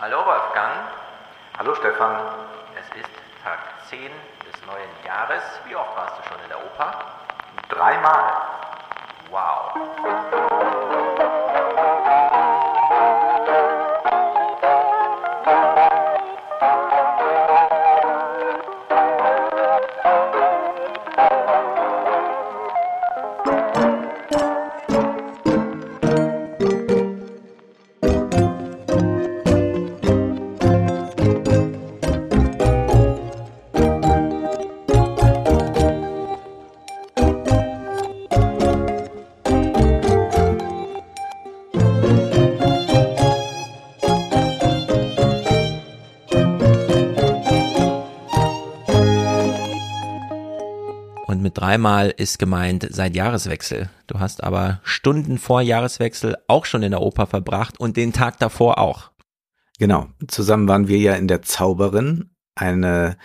Hallo 0.00 0.24
Wolfgang, 0.24 0.88
Hallo 1.58 1.74
Stefan. 1.74 2.16
es 2.74 2.86
ist 2.98 3.10
Tag 3.44 3.58
10 3.90 4.10
des 4.46 4.66
neuen 4.66 4.88
Jahres. 5.04 5.42
Wie 5.66 5.76
oft 5.76 5.94
warst 5.94 6.14
du 6.18 6.22
schon 6.26 6.42
in 6.42 6.48
der 6.48 6.56
Oper? 6.56 6.90
Dreimal. 7.68 8.32
Wow. 9.30 10.49
Dreimal 51.70 52.12
ist 52.16 52.40
gemeint 52.40 52.84
seit 52.90 53.14
Jahreswechsel. 53.14 53.90
Du 54.08 54.18
hast 54.18 54.42
aber 54.42 54.80
Stunden 54.82 55.38
vor 55.38 55.62
Jahreswechsel 55.62 56.36
auch 56.48 56.64
schon 56.64 56.82
in 56.82 56.90
der 56.90 57.00
Oper 57.00 57.28
verbracht 57.28 57.78
und 57.78 57.96
den 57.96 58.12
Tag 58.12 58.40
davor 58.40 58.78
auch. 58.78 59.12
Genau. 59.78 60.08
Zusammen 60.26 60.66
waren 60.66 60.88
wir 60.88 60.98
ja 60.98 61.14
in 61.14 61.28
der 61.28 61.42
Zauberin, 61.42 62.30
eine 62.56 63.16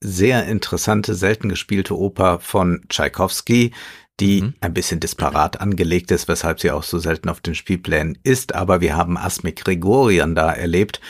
sehr 0.00 0.46
interessante, 0.46 1.16
selten 1.16 1.48
gespielte 1.48 1.98
Oper 1.98 2.38
von 2.38 2.84
Tschaikowski, 2.88 3.72
die 4.20 4.42
Mhm. 4.42 4.54
ein 4.60 4.74
bisschen 4.74 5.00
disparat 5.00 5.60
angelegt 5.60 6.12
ist, 6.12 6.28
weshalb 6.28 6.60
sie 6.60 6.70
auch 6.70 6.84
so 6.84 7.00
selten 7.00 7.28
auf 7.28 7.40
den 7.40 7.56
Spielplänen 7.56 8.16
ist. 8.22 8.54
Aber 8.54 8.80
wir 8.80 8.96
haben 8.96 9.18
Asmik 9.18 9.64
Gregorian 9.64 10.36
da 10.36 10.52
erlebt, 10.52 11.00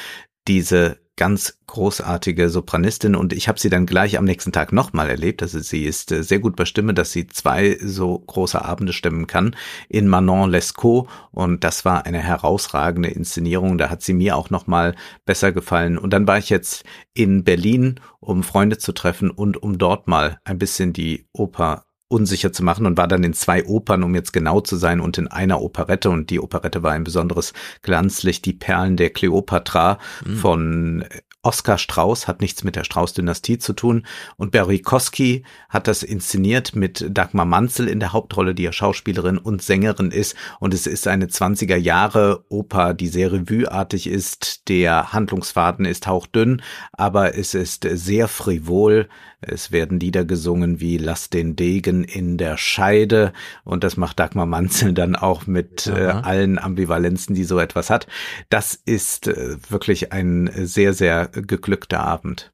diese 0.47 0.97
ganz 1.19 1.59
großartige 1.67 2.49
Sopranistin 2.49 3.15
und 3.15 3.35
ich 3.35 3.49
habe 3.49 3.61
sie 3.61 3.69
dann 3.69 3.85
gleich 3.85 4.17
am 4.17 4.25
nächsten 4.25 4.53
Tag 4.53 4.73
nochmal 4.73 5.11
erlebt. 5.11 5.43
Also 5.43 5.59
sie 5.59 5.85
ist 5.85 6.11
äh, 6.13 6.23
sehr 6.23 6.39
gut 6.39 6.57
bei 6.57 6.65
Stimme, 6.65 6.95
dass 6.95 7.13
sie 7.13 7.27
zwei 7.27 7.77
so 7.83 8.19
große 8.19 8.65
Abende 8.65 8.95
stimmen 8.95 9.27
kann 9.27 9.55
in 9.91 10.09
Manon 10.09 10.51
Lescaut 10.51 11.09
und 11.31 11.65
das 11.65 11.85
war 11.85 12.07
eine 12.07 12.21
herausragende 12.21 13.11
Inszenierung. 13.11 13.77
Da 13.77 13.91
hat 13.91 14.03
sie 14.03 14.15
mir 14.15 14.37
auch 14.37 14.49
nochmal 14.49 14.95
besser 15.27 15.53
gefallen. 15.53 15.99
Und 15.99 16.15
dann 16.15 16.27
war 16.27 16.39
ich 16.39 16.49
jetzt 16.49 16.85
in 17.13 17.45
Berlin, 17.45 18.01
um 18.21 18.43
Freunde 18.43 18.79
zu 18.79 18.93
treffen 18.93 19.31
und 19.31 19.63
um 19.63 19.77
dort 19.77 20.09
mal 20.09 20.39
ein 20.45 20.59
bisschen 20.59 20.95
die 20.95 21.27
Oper 21.33 21.85
unsicher 22.09 22.53
zu 22.53 22.65
machen 22.65 22.87
und 22.87 22.97
war 22.97 23.07
dann 23.07 23.23
in 23.23 23.35
zwei 23.35 23.65
Opern, 23.67 24.03
um 24.03 24.15
jetzt 24.15 24.33
genau 24.33 24.61
zu 24.61 24.77
sein, 24.77 25.01
und 25.01 25.19
in 25.19 25.29
einer 25.29 25.61
Operette. 25.61 26.11
Und 26.11 26.31
die 26.31 26.41
Operette 26.41 26.83
war 26.83 26.93
ein 26.93 27.05
besonderes 27.05 27.53
Glanzlicht, 27.83 28.45
die 28.47 28.55
Perlen 28.55 28.97
der 28.97 29.11
Kleopatra 29.11 29.99
von 30.41 31.05
Oskar 31.49 31.79
Strauß, 31.79 32.29
hat 32.29 32.43
nichts 32.43 32.63
mit 32.63 32.77
der 32.77 32.85
Strauß-Dynastie 32.85 33.57
zu 33.57 33.73
tun. 33.73 34.05
Und 34.37 34.51
Berikowski 34.51 35.45
hat 35.71 35.89
das 35.89 36.03
inszeniert 36.03 36.77
mit 36.77 37.07
Dagmar 37.09 37.47
Manzel 37.47 37.89
in 37.89 38.01
der 38.01 38.13
Hauptrolle, 38.13 38.55
die 38.55 38.65
ja 38.65 38.73
Schauspielerin 38.73 39.39
und 39.39 39.63
Sängerin 39.63 40.11
ist. 40.11 40.37
Und 40.61 40.75
es 40.75 40.87
ist 40.87 41.09
eine 41.09 41.25
20er 41.25 41.77
Jahre 41.77 42.45
Oper, 42.51 42.93
die 42.93 43.09
sehr 43.09 43.33
revueartig 43.33 44.09
ist. 44.09 44.69
Der 44.69 45.15
Handlungsfaden 45.15 45.87
ist 45.87 46.07
hauchdünn, 46.07 46.61
aber 46.93 47.35
es 47.35 47.55
ist 47.55 47.89
sehr 47.91 48.29
frivol. 48.29 49.09
Es 49.41 49.71
werden 49.71 50.01
Lieder 50.01 50.25
gesungen 50.25 50.81
wie 50.81 50.99
Lass 50.99 51.31
den 51.31 51.55
Degen 51.55 52.03
in 52.03 52.39
der 52.39 52.57
Scheide. 52.57 53.33
Und 53.65 53.85
das 53.85 53.97
macht 53.97 54.19
Dagmar 54.19 54.47
Manzel 54.47 54.93
dann 54.93 55.15
auch 55.15 55.47
mit 55.47 55.87
äh, 55.87 56.09
allen 56.09 56.59
Ambivalenzen, 56.59 57.37
die 57.37 57.45
so 57.45 57.59
etwas 57.61 57.89
hat. 57.89 58.09
Das 58.51 58.75
ist 58.75 59.29
äh, 59.29 59.57
wirklich 59.69 60.13
ein 60.13 60.51
sehr, 60.55 60.93
sehr 60.93 61.31
geglückter 61.43 62.01
Abend. 62.01 62.53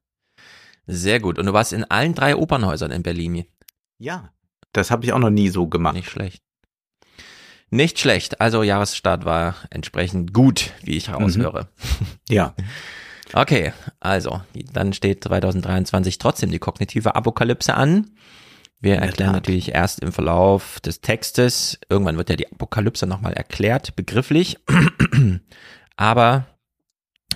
Sehr 0.87 1.21
gut. 1.21 1.39
Und 1.39 1.47
du 1.47 1.53
warst 1.53 1.73
in 1.73 1.85
allen 1.85 2.15
drei 2.15 2.37
Opernhäusern 2.37 2.91
in 2.91 3.03
Berlin. 3.03 3.45
Ja. 3.99 4.31
Das 4.73 4.91
habe 4.91 5.05
ich 5.05 5.13
auch 5.13 5.19
noch 5.19 5.31
nie 5.31 5.49
so 5.49 5.69
gemacht. 5.69 5.95
Nicht 5.95 6.11
schlecht. 6.11 6.43
Nicht 7.71 7.99
schlecht. 7.99 8.41
Also 8.41 8.63
Jahresstart 8.63 9.25
war 9.25 9.57
entsprechend 9.71 10.33
gut, 10.33 10.73
wie 10.83 10.97
ich 10.97 11.09
heraushöre. 11.09 11.69
Ja. 12.29 12.55
Okay, 13.37 13.73
also 13.99 14.43
dann 14.73 14.93
steht 14.93 15.25
2023 15.25 16.19
trotzdem 16.19 16.53
die 16.53 16.61
kognitive 16.61 17.17
Apokalypse 17.17 17.75
an. 17.75 18.13
Wir 18.79 18.97
erklären 18.97 19.33
natürlich 19.33 19.73
erst 19.75 20.01
im 20.01 20.13
Verlauf 20.13 20.79
des 20.79 21.01
Textes. 21.01 21.81
Irgendwann 21.89 22.17
wird 22.17 22.31
ja 22.31 22.37
die 22.37 22.53
Apokalypse 22.53 23.07
nochmal 23.07 23.33
erklärt, 23.33 23.97
begrifflich. 23.97 24.59
Aber 25.97 26.47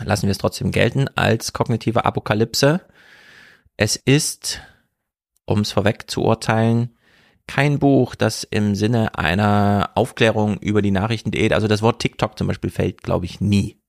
lassen 0.05 0.27
wir 0.27 0.33
es 0.33 0.39
trotzdem 0.39 0.71
gelten 0.71 1.09
als 1.15 1.53
kognitive 1.53 2.05
Apokalypse. 2.05 2.81
Es 3.77 3.97
ist, 3.97 4.61
um 5.47 5.61
es 5.61 5.73
vorweg 5.73 6.11
zu 6.11 6.23
urteilen, 6.23 6.97
kein 7.49 7.79
Buch, 7.79 8.15
das 8.15 8.45
im 8.45 8.75
Sinne 8.75 9.19
einer 9.19 9.91
Aufklärung 9.95 10.59
über 10.59 10.83
die 10.83 10.91
Nachrichtendiät, 10.91 11.53
also 11.53 11.67
das 11.67 11.83
Wort 11.83 12.01
TikTok 12.01 12.39
zum 12.39 12.47
Beispiel 12.47 12.71
fällt, 12.71 13.03
glaube 13.03 13.25
ich, 13.25 13.41
nie. 13.41 13.81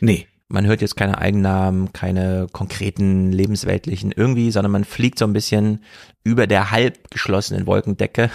Nee. 0.00 0.26
Man 0.48 0.66
hört 0.66 0.80
jetzt 0.80 0.96
keine 0.96 1.18
Eigennamen, 1.18 1.92
keine 1.92 2.46
konkreten 2.52 3.32
lebensweltlichen 3.32 4.12
irgendwie, 4.12 4.50
sondern 4.50 4.72
man 4.72 4.84
fliegt 4.84 5.18
so 5.18 5.24
ein 5.24 5.32
bisschen 5.32 5.82
über 6.22 6.46
der 6.46 6.70
halb 6.70 7.10
geschlossenen 7.10 7.66
Wolkendecke 7.66 8.30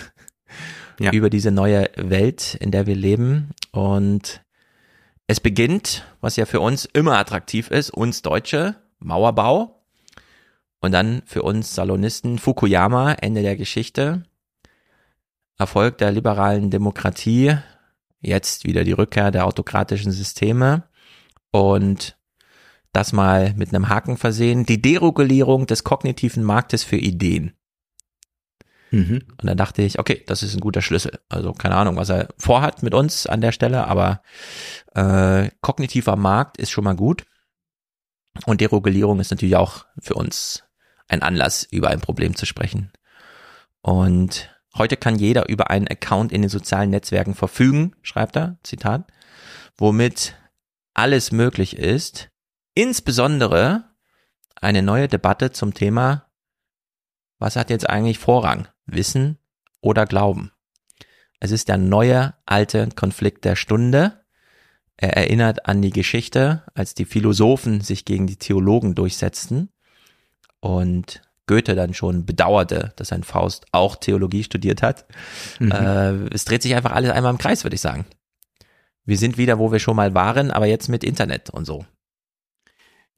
Ja. 1.00 1.12
über 1.14 1.30
diese 1.30 1.52
neue 1.52 1.90
Welt, 1.96 2.56
in 2.60 2.72
der 2.72 2.86
wir 2.86 2.96
leben. 2.96 3.52
Und 3.72 4.42
es 5.28 5.40
beginnt, 5.40 6.06
was 6.20 6.36
ja 6.36 6.46
für 6.46 6.60
uns 6.60 6.86
immer 6.86 7.18
attraktiv 7.18 7.72
ist, 7.72 7.90
uns 7.92 8.22
Deutsche, 8.22 8.76
Mauerbau. 9.00 9.84
Und 10.80 10.92
dann 10.94 11.22
für 11.26 11.44
uns 11.44 11.76
Salonisten 11.76 12.40
Fukuyama, 12.40 13.14
Ende 13.14 13.42
der 13.42 13.56
Geschichte. 13.56 14.24
Erfolg 15.58 16.00
der 16.00 16.12
liberalen 16.12 16.72
Demokratie, 16.72 17.56
jetzt 18.20 18.66
wieder 18.66 18.84
die 18.84 18.94
Rückkehr 18.94 19.30
der 19.30 19.46
autokratischen 19.46 20.12
Systeme 20.12 20.84
und 21.52 22.18
das 22.94 23.14
mal 23.14 23.54
mit 23.56 23.70
einem 23.70 23.90
Haken 23.90 24.18
versehen, 24.18 24.66
die 24.66 24.82
Deregulierung 24.82 25.68
des 25.68 25.84
kognitiven 25.84 26.44
Marktes 26.44 26.84
für 26.84 26.98
Ideen. 26.98 27.54
Mhm. 28.92 29.24
Und 29.38 29.48
dann 29.48 29.58
dachte 29.58 29.82
ich, 29.82 30.00
okay, 30.00 30.24
das 30.28 30.44
ist 30.44 30.54
ein 30.54 30.60
guter 30.60 30.82
Schlüssel. 30.82 31.20
Also 31.30 31.54
keine 31.54 31.76
Ahnung, 31.76 31.96
was 31.96 32.10
er 32.10 32.28
vorhat 32.38 32.84
mit 32.84 32.94
uns 32.94 33.26
an 33.26 33.42
der 33.42 33.54
Stelle, 33.54 33.88
aber 33.88 34.22
äh, 34.94 35.50
kognitiver 35.62 36.18
Markt 36.18 36.58
ist 36.58 36.72
schon 36.72 36.84
mal 36.84 36.96
gut. 36.96 37.26
Und 38.46 38.62
Deregulierung 38.62 39.20
ist 39.20 39.32
natürlich 39.32 39.56
auch 39.56 39.86
für 40.00 40.14
uns 40.14 40.64
ein 41.08 41.22
Anlass, 41.22 41.64
über 41.64 41.90
ein 41.90 42.02
Problem 42.02 42.36
zu 42.36 42.46
sprechen. 42.46 42.92
Und 43.82 44.50
heute 44.78 44.98
kann 44.98 45.18
jeder 45.18 45.50
über 45.50 45.70
einen 45.70 45.88
Account 45.88 46.32
in 46.32 46.42
den 46.42 46.50
sozialen 46.50 46.90
Netzwerken 46.90 47.36
verfügen, 47.36 47.96
schreibt 48.02 48.36
er, 48.36 48.58
Zitat, 48.64 49.12
womit 49.78 50.36
alles 50.94 51.32
möglich 51.32 51.78
ist, 51.78 52.30
insbesondere 52.74 53.86
eine 54.56 54.82
neue 54.82 55.08
Debatte 55.08 55.52
zum 55.52 55.74
Thema, 55.74 56.28
was 57.40 57.56
hat 57.56 57.70
jetzt 57.70 57.90
eigentlich 57.90 58.20
Vorrang, 58.20 58.68
Wissen 58.86 59.38
oder 59.82 60.06
Glauben? 60.06 60.52
Es 61.40 61.52
ist 61.52 61.70
der 61.70 61.78
neue 61.78 62.36
alte 62.46 62.90
Konflikt 62.96 63.46
der 63.46 63.56
Stunde. 63.56 64.22
Er 64.98 65.18
erinnert 65.18 65.66
an 65.66 65.82
die 65.82 65.90
Geschichte, 65.90 66.64
als 66.76 66.94
die 66.94 67.06
Philosophen 67.06 67.82
sich 67.82 68.06
gegen 68.06 68.28
die 68.28 68.38
Theologen 68.38 68.94
durchsetzten 68.94 69.70
und 70.60 71.22
Goethe 71.48 71.76
dann 71.76 71.94
schon 71.94 72.26
bedauerte, 72.26 72.94
dass 72.96 73.10
sein 73.10 73.24
Faust 73.24 73.66
auch 73.72 73.96
Theologie 73.96 74.44
studiert 74.44 74.82
hat. 74.82 75.06
Mhm. 75.60 75.72
Äh, 75.72 76.12
es 76.34 76.46
dreht 76.46 76.62
sich 76.62 76.76
einfach 76.76 76.92
alles 76.92 77.10
einmal 77.10 77.32
im 77.32 77.40
Kreis, 77.40 77.64
würde 77.64 77.76
ich 77.76 77.82
sagen. 77.82 78.06
Wir 79.04 79.18
sind 79.18 79.38
wieder, 79.38 79.58
wo 79.58 79.72
wir 79.72 79.80
schon 79.80 79.96
mal 79.96 80.14
waren, 80.14 80.52
aber 80.52 80.68
jetzt 80.68 80.88
mit 80.88 81.04
Internet 81.04 81.50
und 81.50 81.66
so. 81.66 81.86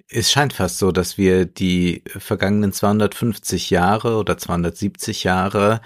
Es 0.10 0.32
scheint 0.32 0.54
fast 0.54 0.78
so, 0.78 0.92
dass 0.92 1.18
wir 1.18 1.46
die 1.46 2.04
vergangenen 2.06 2.72
250 2.72 3.70
Jahre 3.70 4.18
oder 4.18 4.38
270 4.38 5.24
Jahre 5.24 5.82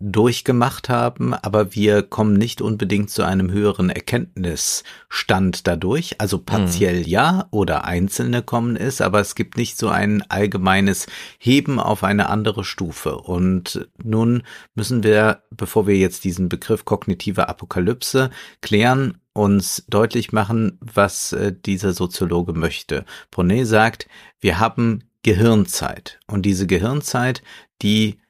durchgemacht 0.00 0.88
haben, 0.88 1.34
aber 1.34 1.74
wir 1.74 2.02
kommen 2.02 2.34
nicht 2.34 2.60
unbedingt 2.60 3.10
zu 3.10 3.22
einem 3.22 3.50
höheren 3.50 3.90
Erkenntnisstand 3.90 5.66
dadurch. 5.66 6.20
Also 6.20 6.38
partiell 6.38 7.00
mhm. 7.00 7.08
ja 7.08 7.48
oder 7.50 7.84
einzelne 7.84 8.42
kommen 8.42 8.76
es, 8.76 9.00
aber 9.00 9.20
es 9.20 9.34
gibt 9.34 9.56
nicht 9.56 9.78
so 9.78 9.88
ein 9.88 10.22
allgemeines 10.28 11.06
Heben 11.38 11.78
auf 11.78 12.04
eine 12.04 12.28
andere 12.28 12.64
Stufe. 12.64 13.16
Und 13.16 13.88
nun 14.02 14.42
müssen 14.74 15.02
wir, 15.02 15.42
bevor 15.50 15.86
wir 15.86 15.96
jetzt 15.96 16.24
diesen 16.24 16.48
Begriff 16.48 16.84
kognitive 16.84 17.48
Apokalypse 17.48 18.30
klären, 18.60 19.18
uns 19.32 19.84
deutlich 19.88 20.32
machen, 20.32 20.78
was 20.80 21.32
äh, 21.32 21.52
dieser 21.52 21.92
Soziologe 21.92 22.52
möchte. 22.52 23.04
Bonnet 23.30 23.66
sagt, 23.66 24.08
wir 24.40 24.60
haben 24.60 25.04
Gehirnzeit. 25.22 26.20
Und 26.26 26.42
diese 26.42 26.66
Gehirnzeit, 26.66 27.42
die 27.82 28.20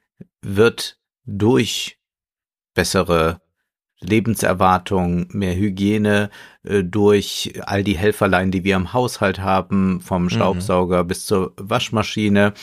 wird 0.41 0.97
durch 1.25 1.97
bessere 2.73 3.41
Lebenserwartung, 4.01 5.27
mehr 5.29 5.55
Hygiene, 5.55 6.29
äh, 6.63 6.83
durch 6.83 7.53
all 7.65 7.83
die 7.83 7.97
Helferlein, 7.97 8.51
die 8.51 8.63
wir 8.63 8.75
im 8.75 8.93
Haushalt 8.93 9.39
haben, 9.39 10.01
vom 10.01 10.23
mhm. 10.23 10.29
Staubsauger 10.29 11.03
mhm. 11.03 11.07
bis 11.07 11.25
zur 11.25 11.53
Waschmaschine, 11.57 12.53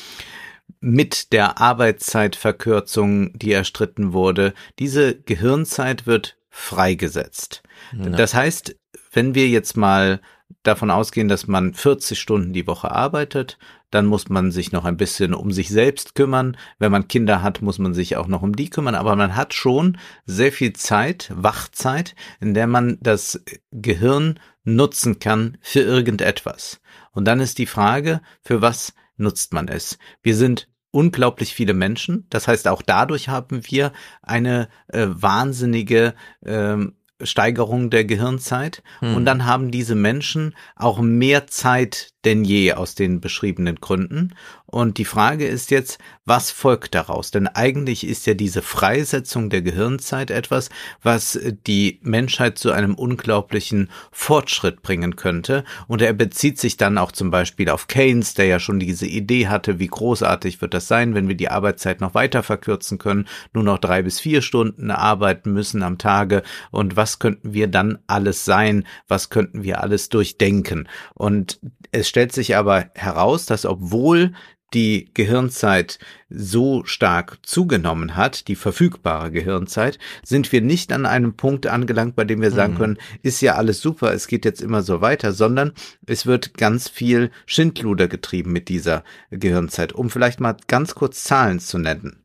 mit 0.81 1.33
der 1.33 1.61
Arbeitszeitverkürzung, 1.61 3.37
die 3.39 3.53
erstritten 3.53 4.13
wurde. 4.13 4.55
Diese 4.79 5.21
Gehirnzeit 5.21 6.07
wird 6.07 6.37
freigesetzt. 6.51 7.63
Ja. 7.97 8.11
Das 8.11 8.35
heißt, 8.35 8.77
wenn 9.13 9.35
wir 9.35 9.49
jetzt 9.49 9.77
mal 9.77 10.21
davon 10.63 10.91
ausgehen, 10.91 11.29
dass 11.29 11.47
man 11.47 11.75
40 11.75 12.19
Stunden 12.19 12.53
die 12.53 12.67
Woche 12.67 12.91
arbeitet, 12.91 13.59
dann 13.93 14.07
muss 14.07 14.29
man 14.29 14.51
sich 14.51 14.73
noch 14.73 14.85
ein 14.85 14.97
bisschen 14.97 15.35
um 15.35 15.53
sich 15.53 15.69
selbst 15.69 16.15
kümmern. 16.15 16.57
Wenn 16.79 16.91
man 16.91 17.09
Kinder 17.09 17.43
hat, 17.43 17.63
muss 17.63 17.79
man 17.79 17.95
sich 17.95 18.17
auch 18.17 18.27
noch 18.27 18.43
um 18.43 18.57
die 18.57 18.71
kümmern. 18.71 18.95
Aber 18.95 19.15
man 19.17 19.37
hat 19.37 19.55
schon 19.55 19.99
sehr 20.25 20.51
viel 20.51 20.73
Zeit, 20.73 21.31
Wachzeit, 21.35 22.15
in 22.41 22.55
der 22.55 22.67
man 22.67 22.99
das 23.01 23.45
Gehirn 23.71 24.41
nutzen 24.65 25.19
kann 25.19 25.59
für 25.61 25.81
irgendetwas. 25.81 26.81
Und 27.13 27.27
dann 27.27 27.41
ist 27.41 27.59
die 27.59 27.67
Frage, 27.67 28.23
für 28.41 28.63
was 28.63 28.95
nutzt 29.17 29.53
man 29.53 29.69
es? 29.69 29.99
Wir 30.23 30.37
sind 30.37 30.69
unglaublich 30.91 31.55
viele 31.55 31.75
Menschen. 31.75 32.27
Das 32.31 32.49
heißt, 32.49 32.69
auch 32.69 32.83
dadurch 32.83 33.29
haben 33.29 33.63
wir 33.71 33.93
eine 34.23 34.69
äh, 34.89 35.07
wahnsinnige 35.09 36.15
ähm, 36.45 36.95
Steigerung 37.21 37.91
der 37.91 38.05
Gehirnzeit. 38.05 38.83
Hm. 39.01 39.17
Und 39.17 39.25
dann 39.27 39.45
haben 39.45 39.71
diese 39.71 39.95
Menschen 39.95 40.55
auch 40.77 41.01
mehr 41.01 41.47
Zeit 41.47 42.12
denn 42.25 42.45
je 42.45 42.73
aus 42.75 42.95
den 42.95 43.21
beschriebenen 43.21 43.77
Gründen. 43.77 44.35
Und 44.67 44.97
die 44.97 45.05
Frage 45.05 45.47
ist 45.47 45.71
jetzt, 45.71 45.99
was 46.25 46.51
folgt 46.51 46.95
daraus? 46.95 47.31
Denn 47.31 47.47
eigentlich 47.47 48.07
ist 48.07 48.27
ja 48.27 48.33
diese 48.33 48.63
Freisetzung 48.63 49.51
der 49.51 49.61
Gehirnzeit 49.61 50.31
etwas, 50.31 50.71
was 51.03 51.39
die 51.67 52.01
Menschheit 52.03 52.59
zu 52.59 52.73
einem 52.73 52.95
unglaublichen 52.95 53.91
Fortschritt 54.13 54.81
bringen 54.81 55.17
könnte. 55.17 55.65
Und 55.89 56.01
er 56.01 56.15
bezieht 56.15 56.59
sich 56.59 56.79
dann 56.79 56.97
auch 56.97 57.13
zum 57.13 57.31
Beispiel 57.31 57.69
auf 57.69 57.87
Keynes, 57.87 58.33
der 58.33 58.47
ja 58.47 58.59
schon 58.59 58.81
diese 58.81 59.07
Idee 59.07 59.49
hatte, 59.49 59.79
wie 59.79 59.89
großartig 59.89 60.63
wird 60.63 60.73
das 60.73 60.89
sein, 60.89 61.15
wenn 61.15 61.29
wir 61.29 61.37
die 61.37 61.51
Arbeitszeit 61.51 62.01
noch 62.01 62.15
weiter 62.15 62.43
verkürzen 62.43 62.97
können, 62.97 63.27
nur 63.53 63.65
noch 63.65 63.79
drei 63.79 64.03
bis 64.03 64.21
vier 64.21 64.41
Stunden 64.41 64.91
arbeiten 64.91 65.53
müssen 65.53 65.83
am 65.83 65.99
Tage. 65.99 66.43
Und 66.71 66.97
was 66.97 67.19
könnten 67.19 67.53
wir 67.53 67.67
dann 67.67 67.99
alles 68.07 68.47
sein? 68.47 68.87
Was 69.07 69.29
könnten 69.29 69.65
wir 69.65 69.83
alles 69.83 70.09
durchdenken? 70.09 70.89
Und 71.13 71.61
es 71.91 72.09
stellt 72.13 72.33
sich 72.33 72.57
aber 72.57 72.91
heraus, 72.95 73.47
dass 73.47 73.65
obwohl 73.65 74.35
die 74.75 75.09
Gehirnzeit 75.15 75.99
so 76.29 76.85
stark 76.85 77.39
zugenommen 77.41 78.17
hat, 78.17 78.49
die 78.49 78.55
verfügbare 78.55 79.31
Gehirnzeit, 79.31 79.99
sind 80.23 80.53
wir 80.53 80.61
nicht 80.61 80.93
an 80.93 81.07
einem 81.07 81.39
Punkt 81.39 81.67
angelangt, 81.67 82.15
bei 82.15 82.25
dem 82.25 82.43
wir 82.43 82.51
sagen 82.51 82.75
mhm. 82.75 82.79
können, 82.79 82.99
ist 83.23 83.41
ja 83.41 83.55
alles 83.55 83.81
super, 83.81 84.13
es 84.13 84.27
geht 84.27 84.45
jetzt 84.45 84.61
immer 84.61 84.83
so 84.83 85.01
weiter, 85.01 85.33
sondern 85.33 85.73
es 86.05 86.27
wird 86.27 86.53
ganz 86.59 86.91
viel 86.91 87.31
Schindluder 87.47 88.09
getrieben 88.09 88.53
mit 88.53 88.69
dieser 88.69 89.05
Gehirnzeit. 89.31 89.95
Um 89.95 90.11
vielleicht 90.11 90.39
mal 90.39 90.59
ganz 90.67 90.95
kurz 90.95 91.25
Zahlen 91.25 91.61
zu 91.61 91.79
nennen. 91.79 92.22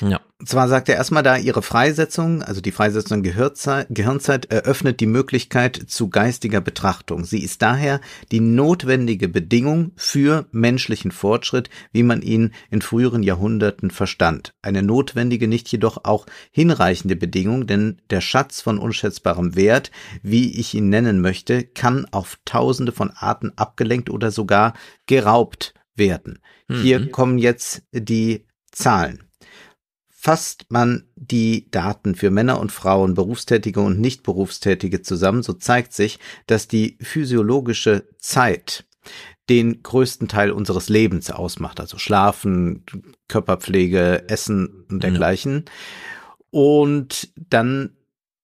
Ja. 0.00 0.20
Und 0.38 0.50
zwar 0.50 0.68
sagt 0.68 0.90
er 0.90 0.96
erstmal 0.96 1.22
da, 1.22 1.38
ihre 1.38 1.62
Freisetzung, 1.62 2.42
also 2.42 2.60
die 2.60 2.72
Freisetzung 2.72 3.22
Gehirnzeit, 3.22 3.86
Gehirnzeit 3.88 4.46
eröffnet 4.46 5.00
die 5.00 5.06
Möglichkeit 5.06 5.84
zu 5.86 6.10
geistiger 6.10 6.60
Betrachtung. 6.60 7.24
Sie 7.24 7.42
ist 7.42 7.62
daher 7.62 8.02
die 8.32 8.40
notwendige 8.40 9.28
Bedingung 9.28 9.92
für 9.96 10.46
menschlichen 10.52 11.10
Fortschritt, 11.10 11.70
wie 11.92 12.02
man 12.02 12.20
ihn 12.20 12.52
in 12.70 12.82
früheren 12.82 13.22
Jahrhunderten 13.22 13.90
verstand. 13.90 14.52
Eine 14.60 14.82
notwendige, 14.82 15.48
nicht 15.48 15.72
jedoch 15.72 16.04
auch 16.04 16.26
hinreichende 16.50 17.16
Bedingung, 17.16 17.66
denn 17.66 18.02
der 18.10 18.20
Schatz 18.20 18.60
von 18.60 18.78
unschätzbarem 18.78 19.56
Wert, 19.56 19.90
wie 20.22 20.58
ich 20.58 20.74
ihn 20.74 20.90
nennen 20.90 21.22
möchte, 21.22 21.64
kann 21.64 22.06
auf 22.10 22.38
tausende 22.44 22.92
von 22.92 23.10
Arten 23.10 23.52
abgelenkt 23.56 24.10
oder 24.10 24.30
sogar 24.30 24.74
geraubt 25.06 25.72
werden. 25.94 26.40
Mhm. 26.68 26.82
Hier 26.82 27.10
kommen 27.10 27.38
jetzt 27.38 27.82
die 27.92 28.44
Zahlen. 28.70 29.25
Fasst 30.26 30.66
man 30.70 31.04
die 31.14 31.70
Daten 31.70 32.16
für 32.16 32.32
Männer 32.32 32.58
und 32.58 32.72
Frauen, 32.72 33.14
Berufstätige 33.14 33.80
und 33.80 34.00
Nichtberufstätige 34.00 35.00
zusammen, 35.00 35.44
so 35.44 35.52
zeigt 35.52 35.92
sich, 35.92 36.18
dass 36.48 36.66
die 36.66 36.98
physiologische 37.00 38.08
Zeit 38.18 38.86
den 39.48 39.84
größten 39.84 40.26
Teil 40.26 40.50
unseres 40.50 40.88
Lebens 40.88 41.30
ausmacht, 41.30 41.78
also 41.78 41.98
Schlafen, 41.98 42.84
Körperpflege, 43.28 44.28
Essen 44.28 44.84
und 44.90 45.04
dergleichen. 45.04 45.62
Ja. 45.64 45.72
Und 46.50 47.32
dann 47.36 47.95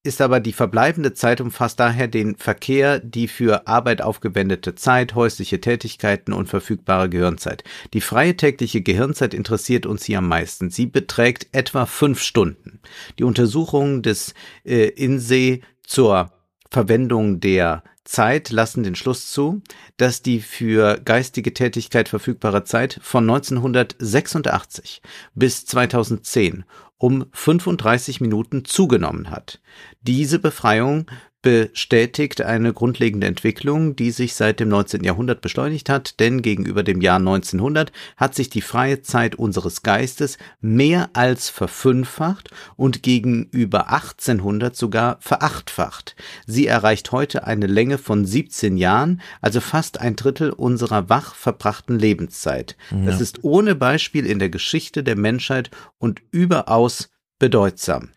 ist 0.02 0.20
aber 0.20 0.40
die 0.40 0.52
verbleibende 0.52 1.14
Zeit 1.14 1.40
umfasst 1.40 1.78
daher 1.78 2.08
den 2.08 2.36
Verkehr, 2.36 2.98
die 2.98 3.28
für 3.28 3.66
Arbeit 3.68 4.02
aufgewendete 4.02 4.74
Zeit, 4.74 5.14
häusliche 5.14 5.60
Tätigkeiten 5.60 6.32
und 6.32 6.48
verfügbare 6.48 7.08
Gehirnzeit. 7.08 7.62
Die 7.94 8.00
freie 8.00 8.36
tägliche 8.36 8.82
Gehirnzeit 8.82 9.32
interessiert 9.32 9.86
uns 9.86 10.04
hier 10.04 10.18
am 10.18 10.28
meisten. 10.28 10.70
Sie 10.70 10.86
beträgt 10.86 11.48
etwa 11.52 11.86
fünf 11.86 12.20
Stunden. 12.20 12.80
Die 13.18 13.24
Untersuchungen 13.24 14.02
des 14.02 14.34
äh, 14.64 14.88
INSEE 14.88 15.60
zur 15.84 16.32
Verwendung 16.70 17.38
der 17.38 17.84
Zeit 18.04 18.50
lassen 18.50 18.82
den 18.82 18.96
Schluss 18.96 19.30
zu, 19.30 19.62
dass 19.96 20.22
die 20.22 20.40
für 20.40 20.98
geistige 21.04 21.54
Tätigkeit 21.54 22.08
verfügbare 22.08 22.64
Zeit 22.64 22.98
von 23.02 23.28
1986 23.30 25.02
bis 25.34 25.64
2010 25.66 26.64
um 27.02 27.26
35 27.32 28.20
Minuten 28.20 28.64
zugenommen 28.64 29.28
hat. 29.28 29.60
Diese 30.02 30.38
Befreiung 30.38 31.06
bestätigt 31.42 32.40
eine 32.40 32.72
grundlegende 32.72 33.26
Entwicklung, 33.26 33.96
die 33.96 34.12
sich 34.12 34.34
seit 34.34 34.60
dem 34.60 34.68
19. 34.68 35.02
Jahrhundert 35.02 35.40
beschleunigt 35.40 35.88
hat, 35.88 36.20
denn 36.20 36.40
gegenüber 36.40 36.84
dem 36.84 37.00
Jahr 37.00 37.16
1900 37.16 37.90
hat 38.16 38.36
sich 38.36 38.48
die 38.48 38.60
freie 38.60 39.02
Zeit 39.02 39.34
unseres 39.34 39.82
Geistes 39.82 40.38
mehr 40.60 41.10
als 41.14 41.50
verfünffacht 41.50 42.50
und 42.76 43.02
gegenüber 43.02 43.90
1800 43.90 44.76
sogar 44.76 45.18
verachtfacht. 45.20 46.14
Sie 46.46 46.68
erreicht 46.68 47.10
heute 47.10 47.44
eine 47.44 47.66
Länge 47.66 47.98
von 47.98 48.24
17 48.24 48.76
Jahren, 48.76 49.20
also 49.40 49.60
fast 49.60 50.00
ein 50.00 50.14
Drittel 50.14 50.50
unserer 50.50 51.08
wach 51.08 51.34
verbrachten 51.34 51.98
Lebenszeit. 51.98 52.76
Ja. 52.92 53.06
Das 53.06 53.20
ist 53.20 53.42
ohne 53.42 53.74
Beispiel 53.74 54.26
in 54.26 54.38
der 54.38 54.48
Geschichte 54.48 55.02
der 55.02 55.16
Menschheit 55.16 55.70
und 55.98 56.22
überaus 56.30 57.10
bedeutsam. 57.40 58.10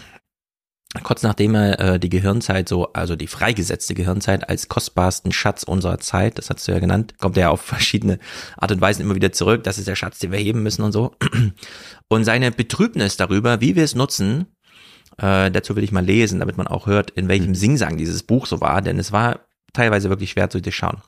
kurz 1.04 1.24
nachdem 1.24 1.56
er 1.56 1.80
äh, 1.80 2.00
die 2.00 2.10
Gehirnzeit 2.10 2.68
so, 2.68 2.92
also 2.94 3.16
die 3.16 3.28
freigesetzte 3.28 3.94
Gehirnzeit 3.94 4.50
als 4.50 4.68
kostbarsten 4.68 5.32
Schatz 5.32 5.64
unserer 5.64 6.00
Zeit, 6.00 6.38
das 6.38 6.50
hast 6.50 6.68
du 6.68 6.74
ja 6.74 6.80
genannt, 6.80 7.18
kommt 7.18 7.38
er 7.38 7.52
auf 7.52 7.62
verschiedene 7.62 8.20
Art 8.58 8.72
und 8.72 8.82
Weisen 8.82 9.02
immer 9.02 9.16
wieder 9.16 9.32
zurück. 9.32 9.64
Das 9.64 9.78
ist 9.78 9.88
der 9.88 9.96
Schatz, 9.96 10.20
den 10.20 10.32
wir 10.32 10.40
heben 10.40 10.64
müssen 10.64 10.84
und 10.84 10.92
so. 10.92 11.16
Und 12.10 12.26
seine 12.26 12.52
Betrübnis 12.52 13.16
darüber, 13.16 13.62
wie 13.62 13.78
wir 13.78 13.86
es 13.86 13.96
nutzen, 13.96 14.48
äh, 15.18 15.50
dazu 15.50 15.78
will 15.78 15.84
ich 15.86 15.94
mal 15.94 16.04
lesen, 16.04 16.40
damit 16.40 16.58
man 16.58 16.68
auch 16.68 16.88
hört, 16.88 17.12
in 17.12 17.30
welchem 17.30 17.50
mhm. 17.50 17.56
Singsang 17.56 17.96
dieses 17.96 18.24
Buch 18.24 18.46
so 18.46 18.60
war, 18.60 18.82
denn 18.82 19.00
es 19.00 19.14
war 19.14 19.46
teilweise 19.72 20.10
wirklich 20.10 20.32
schwer 20.32 20.50
zu 20.50 20.62
durchschauen. 20.62 21.02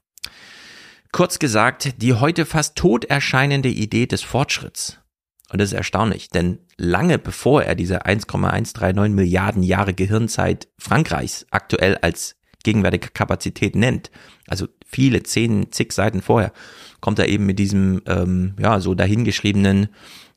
Kurz 1.12 1.40
gesagt, 1.40 2.02
die 2.02 2.14
heute 2.14 2.46
fast 2.46 2.78
tot 2.78 3.06
erscheinende 3.06 3.70
Idee 3.70 4.08
des 4.08 4.22
Fortschritts. 4.22 5.03
Und 5.52 5.60
das 5.60 5.70
ist 5.70 5.78
erstaunlich, 5.78 6.30
denn 6.30 6.60
lange 6.78 7.20
bevor 7.20 7.64
er 7.64 7.76
diese 7.76 8.06
1,139 8.06 9.14
Milliarden 9.14 9.62
Jahre 9.64 9.94
Gehirnzeit 9.94 10.68
Frankreichs 10.80 11.46
aktuell 11.52 11.98
als 11.98 12.36
gegenwärtige 12.64 13.10
Kapazität 13.10 13.76
nennt, 13.76 14.10
also 14.48 14.68
viele, 14.86 15.24
zehn, 15.24 15.72
zig 15.72 15.92
Seiten 15.92 16.22
vorher, 16.22 16.54
kommt 17.02 17.20
er 17.20 17.28
eben 17.28 17.46
mit 17.46 17.60
diesem, 17.60 18.02
ähm, 18.08 18.56
ja, 18.58 18.80
so 18.80 18.96
dahingeschriebenen 18.96 19.90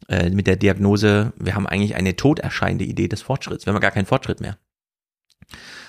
äh, 0.09 0.31
mit 0.31 0.47
der 0.47 0.57
Diagnose, 0.57 1.33
wir 1.39 1.55
haben 1.55 1.67
eigentlich 1.67 1.95
eine 1.95 2.17
toderscheinende 2.17 2.85
Idee 2.85 3.09
des 3.09 3.23
Fortschritts. 3.23 3.67
Wir 3.67 3.73
haben 3.73 3.81
gar 3.81 3.91
keinen 3.91 4.07
Fortschritt 4.07 4.41
mehr. 4.41 4.59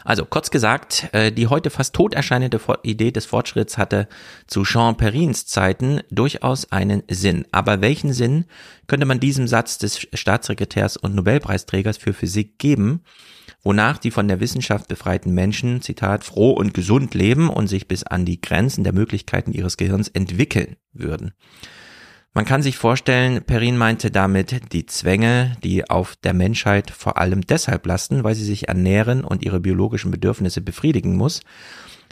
Also 0.04 0.26
kurz 0.26 0.52
gesagt, 0.52 1.10
äh, 1.12 1.32
die 1.32 1.48
heute 1.48 1.70
fast 1.70 1.94
tot 1.94 2.14
erscheinende 2.14 2.62
Idee 2.84 3.12
des 3.12 3.26
Fortschritts 3.26 3.78
hatte 3.78 4.08
zu 4.46 4.64
Jean 4.64 4.96
Perrins 4.96 5.46
Zeiten 5.46 6.02
durchaus 6.10 6.72
einen 6.72 7.04
Sinn. 7.10 7.46
Aber 7.52 7.82
welchen 7.82 8.14
Sinn 8.14 8.46
könnte 8.88 9.06
man 9.06 9.20
diesem 9.20 9.48
Satz 9.48 9.78
des 9.78 10.08
Staatssekretärs 10.14 10.96
und 10.98 11.16
Nobelpreisträgers 11.16 11.98
für 11.98 12.14
Physik 12.14 12.58
geben, 12.58 13.04
wonach 13.64 13.98
die 13.98 14.12
von 14.12 14.28
der 14.30 14.40
Wissenschaft 14.40 14.88
befreiten 14.88 15.34
Menschen, 15.34 15.82
Zitat, 15.82 16.24
froh 16.24 16.52
und 16.52 16.74
gesund 16.74 17.14
leben 17.14 17.50
und 17.50 17.68
sich 17.68 17.88
bis 17.88 18.04
an 18.04 18.24
die 18.24 18.40
Grenzen 18.40 18.84
der 18.86 18.94
Möglichkeiten 18.94 19.52
ihres 19.52 19.76
Gehirns 19.76 20.08
entwickeln 20.08 20.78
würden? 20.94 21.34
Man 22.38 22.46
kann 22.46 22.62
sich 22.62 22.78
vorstellen, 22.78 23.42
Perrin 23.42 23.78
meinte 23.78 24.12
damit 24.12 24.72
die 24.72 24.86
Zwänge, 24.86 25.58
die 25.64 25.90
auf 25.90 26.16
der 26.18 26.36
Menschheit 26.36 26.92
vor 26.92 27.18
allem 27.18 27.42
deshalb 27.42 27.88
lasten, 27.88 28.24
weil 28.24 28.36
sie 28.36 28.44
sich 28.44 28.68
ernähren 28.68 29.24
und 29.24 29.42
ihre 29.42 29.60
biologischen 29.60 30.12
Bedürfnisse 30.12 30.62
befriedigen 30.62 31.16
muss, 31.16 31.42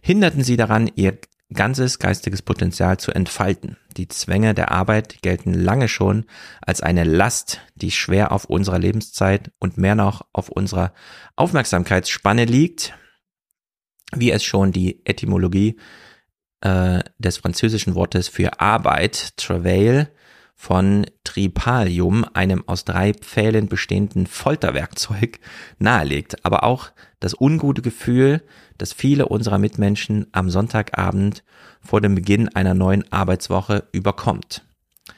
hinderten 0.01 0.43
sie 0.43 0.57
daran, 0.57 0.89
ihr 0.95 1.19
ganzes 1.53 1.99
geistiges 1.99 2.41
Potenzial 2.41 2.97
zu 2.97 3.11
entfalten. 3.11 3.77
Die 3.97 4.07
Zwänge 4.07 4.55
der 4.55 4.71
Arbeit 4.71 5.21
gelten 5.21 5.53
lange 5.53 5.87
schon 5.87 6.25
als 6.59 6.81
eine 6.81 7.03
Last, 7.03 7.61
die 7.75 7.91
schwer 7.91 8.31
auf 8.31 8.45
unserer 8.45 8.79
Lebenszeit 8.79 9.51
und 9.59 9.77
mehr 9.77 9.93
noch 9.93 10.25
auf 10.33 10.49
unserer 10.49 10.95
Aufmerksamkeitsspanne 11.35 12.45
liegt, 12.45 12.95
wie 14.15 14.31
es 14.31 14.43
schon 14.43 14.71
die 14.71 15.05
Etymologie 15.05 15.77
äh, 16.65 17.03
des 17.19 17.37
französischen 17.37 17.93
Wortes 17.93 18.27
für 18.27 18.59
Arbeit, 18.59 19.37
Travail, 19.37 20.09
von 20.55 21.05
Tripalium, 21.23 22.25
einem 22.33 22.63
aus 22.67 22.85
drei 22.85 23.13
Pfählen 23.13 23.67
bestehenden 23.67 24.25
Folterwerkzeug, 24.25 25.39
nahelegt, 25.79 26.43
aber 26.43 26.63
auch 26.63 26.91
das 27.19 27.39
ungute 27.39 27.81
Gefühl, 27.81 28.41
das 28.77 28.93
viele 28.93 29.27
unserer 29.27 29.59
Mitmenschen 29.59 30.27
am 30.31 30.49
Sonntagabend 30.49 31.43
vor 31.81 32.01
dem 32.01 32.15
Beginn 32.15 32.49
einer 32.49 32.73
neuen 32.73 33.11
Arbeitswoche 33.11 33.83
überkommt. 33.91 34.65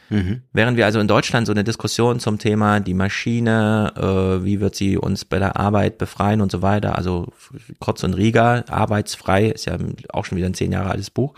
Mhm. 0.09 0.41
Während 0.53 0.77
wir 0.77 0.85
also 0.85 0.99
in 0.99 1.07
Deutschland 1.07 1.47
so 1.47 1.53
eine 1.53 1.63
Diskussion 1.63 2.19
zum 2.19 2.39
Thema 2.39 2.79
die 2.79 2.93
Maschine, 2.93 3.93
äh, 3.95 4.43
wie 4.43 4.59
wird 4.61 4.75
sie 4.75 4.97
uns 4.97 5.25
bei 5.25 5.39
der 5.39 5.57
Arbeit 5.57 5.97
befreien 5.97 6.41
und 6.41 6.51
so 6.51 6.61
weiter, 6.61 6.97
also 6.97 7.33
Kotz 7.79 8.03
und 8.03 8.13
Rieger, 8.13 8.65
arbeitsfrei, 8.69 9.47
ist 9.47 9.65
ja 9.65 9.77
auch 10.09 10.25
schon 10.25 10.37
wieder 10.37 10.47
ein 10.47 10.53
zehn 10.53 10.71
Jahre 10.71 10.91
altes 10.91 11.09
Buch, 11.09 11.33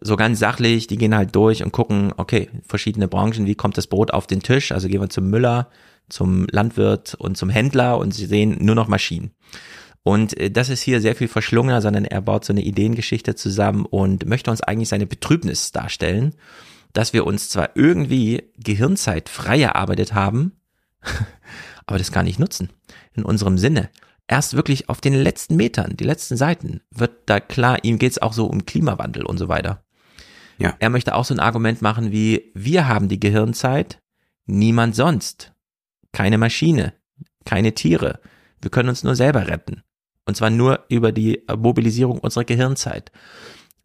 so 0.00 0.16
ganz 0.16 0.38
sachlich, 0.38 0.88
die 0.88 0.96
gehen 0.96 1.14
halt 1.14 1.34
durch 1.34 1.62
und 1.62 1.72
gucken, 1.72 2.12
okay, 2.16 2.50
verschiedene 2.66 3.08
Branchen, 3.08 3.46
wie 3.46 3.54
kommt 3.54 3.78
das 3.78 3.86
Brot 3.86 4.12
auf 4.12 4.26
den 4.26 4.42
Tisch? 4.42 4.72
Also 4.72 4.88
gehen 4.88 5.00
wir 5.00 5.10
zum 5.10 5.30
Müller, 5.30 5.68
zum 6.08 6.46
Landwirt 6.50 7.14
und 7.14 7.36
zum 7.36 7.50
Händler 7.50 7.98
und 7.98 8.12
sie 8.12 8.26
sehen 8.26 8.56
nur 8.60 8.74
noch 8.74 8.88
Maschinen. 8.88 9.30
Und 10.02 10.36
äh, 10.38 10.50
das 10.50 10.68
ist 10.68 10.82
hier 10.82 11.00
sehr 11.00 11.14
viel 11.14 11.28
verschlungener, 11.28 11.80
sondern 11.80 12.04
er 12.04 12.20
baut 12.20 12.44
so 12.44 12.52
eine 12.52 12.62
Ideengeschichte 12.62 13.34
zusammen 13.34 13.86
und 13.86 14.26
möchte 14.26 14.50
uns 14.50 14.60
eigentlich 14.60 14.88
seine 14.88 15.06
Betrübnis 15.06 15.70
darstellen, 15.70 16.34
dass 16.92 17.12
wir 17.12 17.26
uns 17.26 17.48
zwar 17.48 17.70
irgendwie 17.74 18.50
Gehirnzeit 18.56 19.28
frei 19.28 19.60
erarbeitet 19.62 20.14
haben, 20.14 20.52
aber 21.86 21.98
das 21.98 22.12
gar 22.12 22.22
nicht 22.22 22.38
nutzen. 22.38 22.70
In 23.14 23.24
unserem 23.24 23.58
Sinne. 23.58 23.90
Erst 24.28 24.54
wirklich 24.54 24.88
auf 24.88 25.00
den 25.00 25.14
letzten 25.14 25.56
Metern, 25.56 25.96
die 25.96 26.04
letzten 26.04 26.36
Seiten, 26.36 26.80
wird 26.90 27.12
da 27.26 27.40
klar, 27.40 27.78
ihm 27.82 27.98
geht's 27.98 28.22
auch 28.22 28.32
so 28.32 28.46
um 28.46 28.64
Klimawandel 28.64 29.26
und 29.26 29.36
so 29.36 29.48
weiter. 29.48 29.84
Ja. 30.58 30.74
Er 30.78 30.90
möchte 30.90 31.14
auch 31.14 31.24
so 31.24 31.34
ein 31.34 31.40
Argument 31.40 31.82
machen 31.82 32.12
wie, 32.12 32.52
wir 32.54 32.86
haben 32.88 33.08
die 33.08 33.20
Gehirnzeit, 33.20 34.00
niemand 34.46 34.94
sonst. 34.94 35.52
Keine 36.12 36.38
Maschine, 36.38 36.94
keine 37.44 37.74
Tiere. 37.74 38.20
Wir 38.60 38.70
können 38.70 38.88
uns 38.88 39.02
nur 39.02 39.16
selber 39.16 39.48
retten. 39.48 39.82
Und 40.24 40.36
zwar 40.36 40.50
nur 40.50 40.84
über 40.88 41.10
die 41.10 41.42
Mobilisierung 41.54 42.18
unserer 42.18 42.44
Gehirnzeit. 42.44 43.10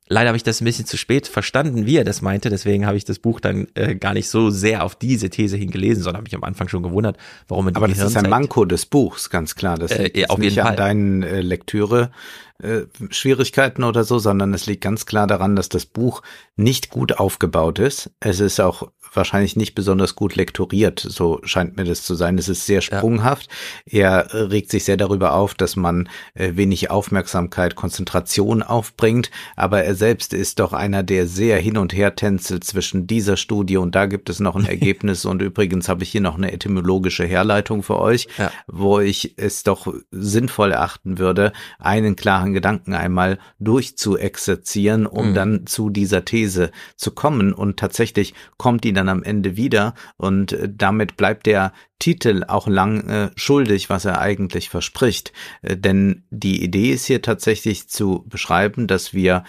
Leider 0.09 0.29
habe 0.29 0.37
ich 0.37 0.43
das 0.43 0.61
ein 0.61 0.65
bisschen 0.65 0.85
zu 0.85 0.97
spät 0.97 1.27
verstanden, 1.27 1.85
wie 1.85 1.97
er 1.97 2.03
das 2.03 2.21
meinte. 2.21 2.49
Deswegen 2.49 2.85
habe 2.85 2.97
ich 2.97 3.05
das 3.05 3.19
Buch 3.19 3.39
dann 3.39 3.67
äh, 3.73 3.95
gar 3.95 4.13
nicht 4.13 4.29
so 4.29 4.49
sehr 4.49 4.83
auf 4.83 4.95
diese 4.95 5.29
These 5.29 5.57
hingelesen, 5.57 6.03
sondern 6.03 6.17
habe 6.17 6.23
mich 6.25 6.35
am 6.35 6.43
Anfang 6.43 6.67
schon 6.67 6.83
gewundert, 6.83 7.17
warum 7.47 7.67
er 7.67 7.71
die 7.71 7.77
Aber 7.77 7.87
das 7.87 7.99
ist 7.99 8.17
ein 8.17 8.29
Manko 8.29 8.65
des 8.65 8.85
Buchs, 8.85 9.29
ganz 9.29 9.55
klar. 9.55 9.77
Das 9.77 9.97
liegt 9.97 10.17
äh, 10.17 10.27
auf 10.27 10.37
nicht 10.37 10.61
an 10.61 10.75
deinen 10.75 11.23
äh, 11.23 11.41
Lektüre 11.41 12.11
äh, 12.59 12.85
Schwierigkeiten 13.11 13.83
oder 13.83 14.03
so, 14.03 14.17
sondern 14.17 14.53
es 14.53 14.65
liegt 14.65 14.81
ganz 14.81 15.05
klar 15.05 15.27
daran, 15.27 15.55
dass 15.55 15.69
das 15.69 15.85
Buch 15.85 16.23
nicht 16.55 16.89
gut 16.89 17.19
aufgebaut 17.19 17.77
ist. 17.77 18.09
Es 18.19 18.39
ist 18.39 18.59
auch 18.59 18.91
wahrscheinlich 19.17 19.55
nicht 19.55 19.75
besonders 19.75 20.15
gut 20.15 20.35
lektoriert, 20.35 20.99
so 20.99 21.41
scheint 21.43 21.75
mir 21.75 21.83
das 21.83 22.03
zu 22.03 22.15
sein. 22.15 22.37
Es 22.37 22.47
ist 22.47 22.65
sehr 22.65 22.81
sprunghaft. 22.81 23.49
Ja. 23.85 24.21
Er 24.29 24.51
regt 24.51 24.71
sich 24.71 24.85
sehr 24.85 24.95
darüber 24.95 25.33
auf, 25.33 25.53
dass 25.53 25.75
man 25.75 26.07
äh, 26.35 26.51
wenig 26.55 26.89
Aufmerksamkeit, 26.89 27.75
Konzentration 27.75 28.63
aufbringt, 28.63 29.31
aber 29.55 29.83
er 29.83 29.95
selbst 29.95 30.33
ist 30.33 30.59
doch 30.59 30.71
einer, 30.71 31.03
der 31.03 31.27
sehr 31.27 31.57
hin 31.57 31.77
und 31.77 31.93
her 31.93 32.15
tänzelt 32.15 32.63
zwischen 32.63 33.07
dieser 33.07 33.35
Studie 33.35 33.77
und 33.77 33.95
da 33.95 34.05
gibt 34.05 34.29
es 34.29 34.39
noch 34.39 34.55
ein 34.55 34.65
Ergebnis 34.67 35.25
und 35.25 35.41
übrigens 35.41 35.89
habe 35.89 36.03
ich 36.03 36.11
hier 36.11 36.21
noch 36.21 36.37
eine 36.37 36.51
etymologische 36.51 37.25
Herleitung 37.25 37.83
für 37.83 37.99
euch, 37.99 38.27
ja. 38.37 38.51
wo 38.67 38.99
ich 38.99 39.33
es 39.37 39.63
doch 39.63 39.93
sinnvoll 40.11 40.71
erachten 40.71 41.17
würde, 41.17 41.51
einen 41.79 42.15
klaren 42.15 42.53
Gedanken 42.53 42.93
einmal 42.93 43.39
durchzuexerzieren, 43.59 45.07
um 45.07 45.29
mhm. 45.29 45.33
dann 45.33 45.67
zu 45.67 45.89
dieser 45.89 46.23
These 46.23 46.71
zu 46.95 47.11
kommen 47.11 47.53
und 47.53 47.77
tatsächlich 47.77 48.33
kommt 48.57 48.83
die 48.83 48.93
dann 48.93 49.06
dann 49.07 49.17
am 49.17 49.23
Ende 49.23 49.55
wieder 49.55 49.93
und 50.17 50.53
äh, 50.53 50.69
damit 50.71 51.17
bleibt 51.17 51.45
der 51.45 51.73
Titel 51.99 52.43
auch 52.47 52.67
lang 52.67 53.07
äh, 53.09 53.31
schuldig, 53.35 53.89
was 53.89 54.05
er 54.05 54.19
eigentlich 54.19 54.69
verspricht. 54.69 55.33
Äh, 55.61 55.77
denn 55.77 56.23
die 56.29 56.63
Idee 56.63 56.91
ist 56.91 57.05
hier 57.05 57.21
tatsächlich 57.21 57.89
zu 57.89 58.25
beschreiben, 58.27 58.87
dass 58.87 59.13
wir 59.13 59.43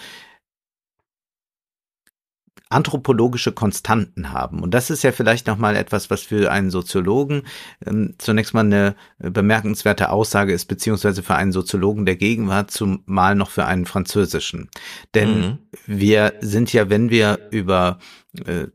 anthropologische 2.71 3.51
Konstanten 3.51 4.31
haben. 4.31 4.61
Und 4.61 4.75
das 4.75 4.91
ist 4.91 5.03
ja 5.03 5.11
vielleicht 5.11 5.47
nochmal 5.47 5.75
etwas, 5.75 6.11
was 6.11 6.21
für 6.21 6.51
einen 6.51 6.69
Soziologen 6.69 7.43
ähm, 7.83 8.13
zunächst 8.19 8.53
mal 8.53 8.59
eine 8.59 8.95
bemerkenswerte 9.17 10.11
Aussage 10.11 10.53
ist, 10.53 10.65
beziehungsweise 10.65 11.23
für 11.23 11.33
einen 11.33 11.51
Soziologen 11.51 12.05
der 12.05 12.15
Gegenwart, 12.15 12.69
zumal 12.69 13.33
noch 13.33 13.49
für 13.49 13.65
einen 13.65 13.87
französischen. 13.87 14.69
Denn 15.15 15.39
mhm. 15.39 15.57
wir 15.87 16.33
sind 16.41 16.71
ja, 16.71 16.91
wenn 16.91 17.09
wir 17.09 17.39
über 17.49 17.97
äh, 18.45 18.67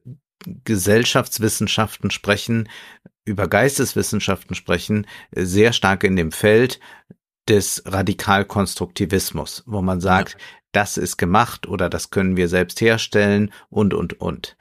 Gesellschaftswissenschaften 0.64 2.10
sprechen, 2.10 2.68
über 3.24 3.48
Geisteswissenschaften 3.48 4.54
sprechen, 4.54 5.06
sehr 5.32 5.72
stark 5.72 6.04
in 6.04 6.16
dem 6.16 6.32
Feld 6.32 6.80
des 7.48 7.82
Radikalkonstruktivismus, 7.86 9.62
wo 9.66 9.82
man 9.82 10.00
sagt, 10.00 10.32
ja. 10.32 10.38
das 10.72 10.96
ist 10.96 11.16
gemacht 11.16 11.66
oder 11.66 11.88
das 11.88 12.10
können 12.10 12.36
wir 12.36 12.48
selbst 12.48 12.80
herstellen 12.80 13.52
und, 13.68 13.94
und, 13.94 14.20
und. 14.20 14.56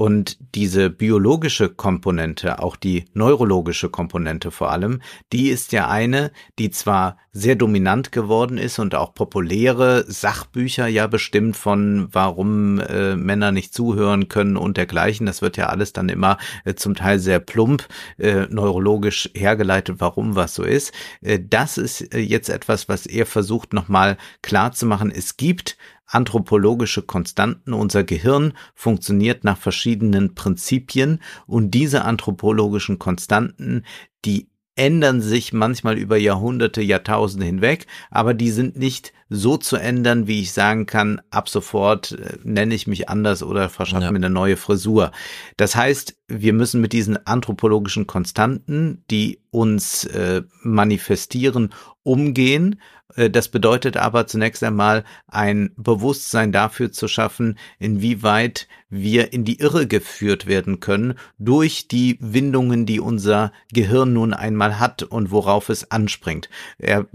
Und 0.00 0.38
diese 0.54 0.88
biologische 0.88 1.68
Komponente, 1.68 2.60
auch 2.60 2.76
die 2.76 3.04
neurologische 3.12 3.90
Komponente 3.90 4.50
vor 4.50 4.70
allem, 4.72 5.02
die 5.30 5.50
ist 5.50 5.72
ja 5.72 5.90
eine, 5.90 6.32
die 6.58 6.70
zwar 6.70 7.18
sehr 7.32 7.54
dominant 7.54 8.10
geworden 8.10 8.56
ist 8.56 8.78
und 8.78 8.94
auch 8.94 9.12
populäre 9.12 10.10
Sachbücher 10.10 10.86
ja 10.86 11.06
bestimmt 11.06 11.54
von, 11.54 12.08
warum 12.12 12.78
äh, 12.80 13.14
Männer 13.14 13.52
nicht 13.52 13.74
zuhören 13.74 14.28
können 14.28 14.56
und 14.56 14.78
dergleichen. 14.78 15.26
Das 15.26 15.42
wird 15.42 15.58
ja 15.58 15.66
alles 15.66 15.92
dann 15.92 16.08
immer 16.08 16.38
äh, 16.64 16.72
zum 16.72 16.94
Teil 16.94 17.18
sehr 17.18 17.38
plump 17.38 17.86
äh, 18.16 18.46
neurologisch 18.48 19.28
hergeleitet, 19.34 19.96
warum 19.98 20.34
was 20.34 20.54
so 20.54 20.62
ist. 20.62 20.94
Äh, 21.20 21.40
das 21.46 21.76
ist 21.76 22.14
äh, 22.14 22.20
jetzt 22.20 22.48
etwas, 22.48 22.88
was 22.88 23.04
er 23.04 23.26
versucht 23.26 23.74
nochmal 23.74 24.16
klar 24.40 24.72
zu 24.72 24.86
machen. 24.86 25.12
Es 25.14 25.36
gibt 25.36 25.76
anthropologische 26.10 27.02
Konstanten. 27.02 27.72
Unser 27.72 28.04
Gehirn 28.04 28.52
funktioniert 28.74 29.44
nach 29.44 29.56
verschiedenen 29.56 30.34
Prinzipien 30.34 31.20
und 31.46 31.70
diese 31.70 32.04
anthropologischen 32.04 32.98
Konstanten, 32.98 33.84
die 34.24 34.48
ändern 34.76 35.20
sich 35.20 35.52
manchmal 35.52 35.98
über 35.98 36.16
Jahrhunderte, 36.16 36.80
Jahrtausende 36.80 37.44
hinweg, 37.44 37.86
aber 38.10 38.34
die 38.34 38.50
sind 38.50 38.76
nicht 38.76 39.12
so 39.28 39.56
zu 39.56 39.76
ändern, 39.76 40.26
wie 40.26 40.40
ich 40.40 40.52
sagen 40.52 40.86
kann, 40.86 41.20
ab 41.30 41.48
sofort 41.48 42.12
äh, 42.12 42.38
nenne 42.42 42.74
ich 42.74 42.86
mich 42.86 43.08
anders 43.08 43.42
oder 43.42 43.68
verschaffe 43.68 44.04
ja. 44.04 44.10
mir 44.10 44.16
eine 44.16 44.30
neue 44.30 44.56
Frisur. 44.56 45.12
Das 45.56 45.76
heißt, 45.76 46.16
wir 46.28 46.52
müssen 46.52 46.80
mit 46.80 46.92
diesen 46.92 47.26
anthropologischen 47.26 48.06
Konstanten, 48.06 49.04
die 49.10 49.40
uns 49.50 50.04
äh, 50.04 50.42
manifestieren, 50.62 51.74
umgehen 52.02 52.80
das 53.16 53.48
bedeutet 53.48 53.96
aber 53.96 54.26
zunächst 54.26 54.62
einmal 54.62 55.04
ein 55.28 55.72
Bewusstsein 55.76 56.52
dafür 56.52 56.92
zu 56.92 57.08
schaffen, 57.08 57.58
inwieweit 57.78 58.68
wir 58.90 59.32
in 59.32 59.44
die 59.44 59.60
Irre 59.60 59.86
geführt 59.86 60.46
werden 60.46 60.80
können 60.80 61.14
durch 61.38 61.88
die 61.88 62.18
Windungen, 62.20 62.86
die 62.86 63.00
unser 63.00 63.52
Gehirn 63.72 64.12
nun 64.12 64.34
einmal 64.34 64.80
hat 64.80 65.04
und 65.04 65.30
worauf 65.30 65.68
es 65.68 65.90
anspringt. 65.90 66.50
Er 66.78 67.00
äh, 67.00 67.06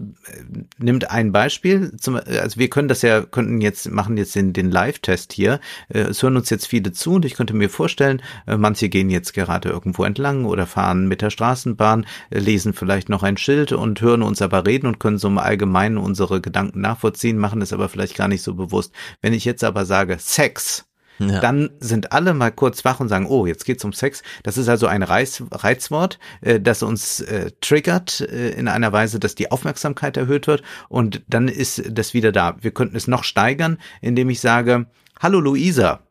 nimmt 0.77 1.11
ein 1.11 1.31
Beispiel, 1.31 1.91
also 2.05 2.59
wir 2.59 2.69
können 2.69 2.87
das 2.87 3.01
ja, 3.01 3.21
könnten 3.21 3.59
jetzt, 3.59 3.91
machen 3.91 4.17
jetzt 4.17 4.35
den, 4.35 4.53
den 4.53 4.71
Live-Test 4.71 5.33
hier. 5.33 5.59
Äh, 5.89 5.99
es 5.99 6.23
hören 6.23 6.37
uns 6.37 6.49
jetzt 6.49 6.67
viele 6.67 6.93
zu 6.93 7.15
und 7.15 7.25
ich 7.25 7.35
könnte 7.35 7.53
mir 7.53 7.69
vorstellen, 7.69 8.21
manche 8.45 8.89
gehen 8.89 9.09
jetzt 9.09 9.33
gerade 9.33 9.69
irgendwo 9.69 10.03
entlang 10.03 10.45
oder 10.45 10.65
fahren 10.65 11.07
mit 11.07 11.21
der 11.21 11.29
Straßenbahn, 11.29 12.05
lesen 12.29 12.73
vielleicht 12.73 13.09
noch 13.09 13.23
ein 13.23 13.37
Schild 13.37 13.73
und 13.73 13.99
hören 13.99 14.21
uns 14.21 14.41
aber 14.41 14.65
reden 14.65 14.87
und 14.87 14.99
können 14.99 15.17
so 15.17 15.27
im 15.27 15.37
Allgemeinen 15.37 15.84
meinen, 15.85 15.97
unsere 15.97 16.41
Gedanken 16.41 16.81
nachvollziehen, 16.81 17.37
machen 17.37 17.61
es 17.61 17.73
aber 17.73 17.89
vielleicht 17.89 18.15
gar 18.15 18.27
nicht 18.27 18.41
so 18.41 18.53
bewusst. 18.55 18.93
Wenn 19.21 19.33
ich 19.33 19.45
jetzt 19.45 19.63
aber 19.63 19.85
sage 19.85 20.17
Sex, 20.19 20.85
ja. 21.17 21.39
Dann 21.39 21.69
sind 21.79 22.11
alle 22.11 22.33
mal 22.33 22.51
kurz 22.51 22.83
wach 22.83 22.99
und 22.99 23.07
sagen, 23.07 23.25
oh, 23.27 23.45
jetzt 23.45 23.63
geht's 23.63 23.85
um 23.85 23.93
Sex. 23.93 24.21
Das 24.43 24.57
ist 24.57 24.67
also 24.67 24.87
ein 24.87 25.01
Reiz, 25.01 25.41
Reizwort, 25.49 26.19
äh, 26.41 26.59
das 26.59 26.83
uns 26.83 27.21
äh, 27.21 27.51
triggert 27.61 28.19
äh, 28.19 28.49
in 28.49 28.67
einer 28.67 28.91
Weise, 28.91 29.17
dass 29.17 29.33
die 29.33 29.49
Aufmerksamkeit 29.49 30.17
erhöht 30.17 30.45
wird 30.47 30.61
und 30.89 31.23
dann 31.29 31.47
ist 31.47 31.83
das 31.89 32.13
wieder 32.13 32.33
da. 32.33 32.57
Wir 32.59 32.71
könnten 32.71 32.97
es 32.97 33.07
noch 33.07 33.23
steigern, 33.23 33.77
indem 34.01 34.29
ich 34.29 34.41
sage, 34.41 34.87
hallo 35.21 35.39
Luisa, 35.39 36.01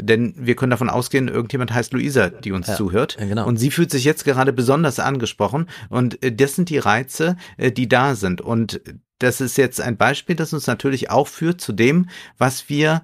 denn 0.00 0.34
wir 0.36 0.56
können 0.56 0.70
davon 0.70 0.90
ausgehen, 0.90 1.28
irgendjemand 1.28 1.72
heißt 1.72 1.92
Luisa, 1.92 2.30
die 2.30 2.52
uns 2.52 2.68
ja, 2.68 2.76
zuhört. 2.76 3.16
Genau. 3.18 3.46
Und 3.46 3.56
sie 3.56 3.70
fühlt 3.70 3.90
sich 3.90 4.04
jetzt 4.04 4.24
gerade 4.24 4.52
besonders 4.52 4.98
angesprochen. 5.00 5.66
Und 5.88 6.22
äh, 6.22 6.32
das 6.32 6.54
sind 6.54 6.70
die 6.70 6.78
Reize, 6.78 7.36
äh, 7.56 7.72
die 7.72 7.88
da 7.88 8.14
sind. 8.14 8.40
Und 8.40 8.80
das 9.18 9.40
ist 9.40 9.58
jetzt 9.58 9.80
ein 9.80 9.96
Beispiel, 9.96 10.36
das 10.36 10.52
uns 10.52 10.66
natürlich 10.66 11.10
auch 11.10 11.28
führt 11.28 11.60
zu 11.60 11.72
dem, 11.72 12.08
was 12.36 12.68
wir 12.68 13.02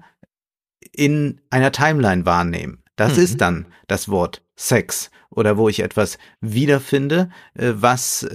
in 0.91 1.41
einer 1.49 1.71
Timeline 1.71 2.25
wahrnehmen. 2.25 2.83
Das 2.95 3.17
mhm. 3.17 3.23
ist 3.23 3.41
dann 3.41 3.65
das 3.87 4.09
Wort 4.09 4.41
Sex 4.55 5.11
oder 5.29 5.57
wo 5.57 5.67
ich 5.67 5.81
etwas 5.81 6.17
wiederfinde, 6.39 7.29
äh, 7.55 7.73
was 7.75 8.25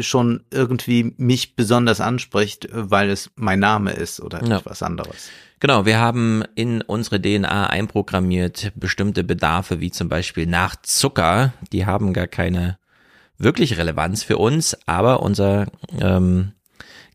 schon 0.00 0.44
irgendwie 0.50 1.14
mich 1.16 1.56
besonders 1.56 2.00
anspricht, 2.00 2.68
weil 2.70 3.08
es 3.08 3.30
mein 3.36 3.58
Name 3.58 3.92
ist 3.92 4.20
oder 4.20 4.44
ja. 4.44 4.58
etwas 4.58 4.82
anderes. 4.82 5.30
Genau, 5.62 5.86
wir 5.86 6.00
haben 6.00 6.42
in 6.56 6.82
unsere 6.82 7.22
DNA 7.22 7.68
einprogrammiert 7.68 8.72
bestimmte 8.74 9.22
Bedarfe, 9.22 9.78
wie 9.78 9.92
zum 9.92 10.08
Beispiel 10.08 10.44
nach 10.46 10.74
Zucker. 10.82 11.52
Die 11.72 11.86
haben 11.86 12.12
gar 12.12 12.26
keine 12.26 12.78
wirklich 13.38 13.78
Relevanz 13.78 14.24
für 14.24 14.38
uns, 14.38 14.76
aber 14.86 15.22
unser 15.22 15.68
ähm, 16.00 16.52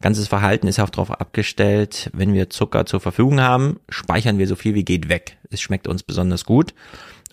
ganzes 0.02 0.28
Verhalten 0.28 0.68
ist 0.68 0.80
auch 0.80 0.90
darauf 0.90 1.12
abgestellt, 1.12 2.10
wenn 2.14 2.34
wir 2.34 2.50
Zucker 2.50 2.86
zur 2.86 3.00
Verfügung 3.00 3.42
haben, 3.42 3.80
speichern 3.90 4.38
wir 4.38 4.48
so 4.48 4.56
viel 4.56 4.76
wie 4.76 4.86
geht 4.86 5.10
weg. 5.10 5.38
Es 5.50 5.62
schmeckt 5.62 5.88
uns 5.88 6.04
besonders 6.04 6.46
gut. 6.46 6.74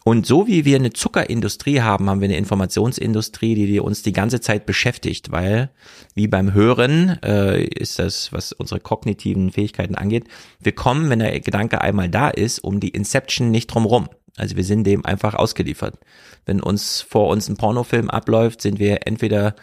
Und 0.06 0.26
so 0.26 0.47
wie 0.47 0.66
wir 0.66 0.76
eine 0.76 0.92
Zuckerindustrie 0.92 1.80
haben, 1.80 2.11
haben 2.11 2.21
wir 2.21 2.26
eine 2.26 2.37
Informationsindustrie, 2.37 3.54
die, 3.54 3.66
die 3.66 3.80
uns 3.80 4.02
die 4.02 4.12
ganze 4.12 4.38
Zeit 4.42 4.66
beschäftigt, 4.66 5.33
weil 5.33 5.71
wie 6.14 6.28
beim 6.28 6.52
Hören 6.52 7.18
äh, 7.25 7.64
ist 7.64 7.99
das, 7.99 8.30
was 8.30 8.52
unsere 8.52 8.80
kognitiven 8.80 9.50
Fähigkeiten 9.50 9.94
angeht, 9.94 10.25
wir 10.61 10.73
kommen, 10.73 11.09
wenn 11.09 11.21
der 11.21 11.40
Gedanke 11.40 11.80
einmal 11.80 12.11
da 12.11 12.28
ist, 12.28 12.59
um 12.59 12.80
die 12.80 12.90
Inception 12.90 13.50
nicht 13.50 13.68
drumrum. 13.68 14.11
Also 14.37 14.57
wir 14.57 14.64
sind 14.64 14.85
dem 14.85 15.05
einfach 15.05 15.35
ausgeliefert. 15.35 15.99
Wenn 16.45 16.61
uns 16.61 17.00
vor 17.00 17.29
uns 17.29 17.49
ein 17.49 17.57
Pornofilm 17.57 18.11
abläuft, 18.11 18.61
sind 18.61 18.79
wir 18.79 19.07
entweder 19.07 19.55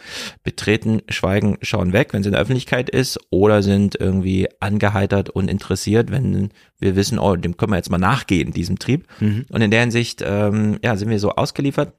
betreten, 0.44 1.02
schweigen, 1.10 1.58
schauen 1.62 1.92
weg, 1.92 2.14
wenn 2.14 2.22
es 2.22 2.28
in 2.28 2.32
der 2.32 2.42
Öffentlichkeit 2.42 2.90
ist, 2.90 3.20
oder 3.30 3.64
sind 3.64 3.96
irgendwie 4.00 4.48
angeheitert 4.60 5.30
und 5.30 5.50
interessiert, 5.50 6.10
wenn 6.10 6.50
wir 6.80 6.96
wissen, 6.96 7.20
oh, 7.20 7.36
dem 7.36 7.58
können 7.58 7.74
wir 7.74 7.78
jetzt 7.78 7.92
mal 7.92 7.98
nachgehen, 7.98 8.54
diesem 8.54 8.80
Trieb. 8.80 9.08
Mhm. 9.20 9.46
Und 9.50 9.62
in 9.62 9.72
der 9.72 9.82
Hinsicht, 9.82 10.24
ähm, 10.26 10.80
ja, 10.82 10.96
sind 10.96 11.10
wir 11.10 11.20
so 11.20 11.32
ausgeliefert. 11.32 11.94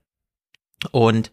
Und 0.91 1.31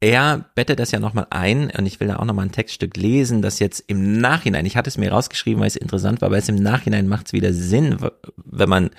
er 0.00 0.50
bettet 0.54 0.78
das 0.78 0.90
ja 0.90 1.00
nochmal 1.00 1.26
ein, 1.30 1.70
und 1.70 1.86
ich 1.86 2.00
will 2.00 2.08
da 2.08 2.16
auch 2.16 2.24
nochmal 2.24 2.46
ein 2.46 2.52
Textstück 2.52 2.96
lesen, 2.96 3.40
das 3.42 3.58
jetzt 3.58 3.80
im 3.80 4.20
Nachhinein, 4.20 4.66
ich 4.66 4.76
hatte 4.76 4.88
es 4.88 4.98
mir 4.98 5.10
rausgeschrieben, 5.10 5.60
weil 5.60 5.68
es 5.68 5.76
interessant 5.76 6.20
war, 6.20 6.26
aber 6.26 6.36
es 6.36 6.48
im 6.48 6.56
Nachhinein 6.56 7.08
macht 7.08 7.26
es 7.26 7.32
wieder 7.32 7.52
Sinn, 7.52 7.96
wenn 8.36 8.68
man 8.68 8.90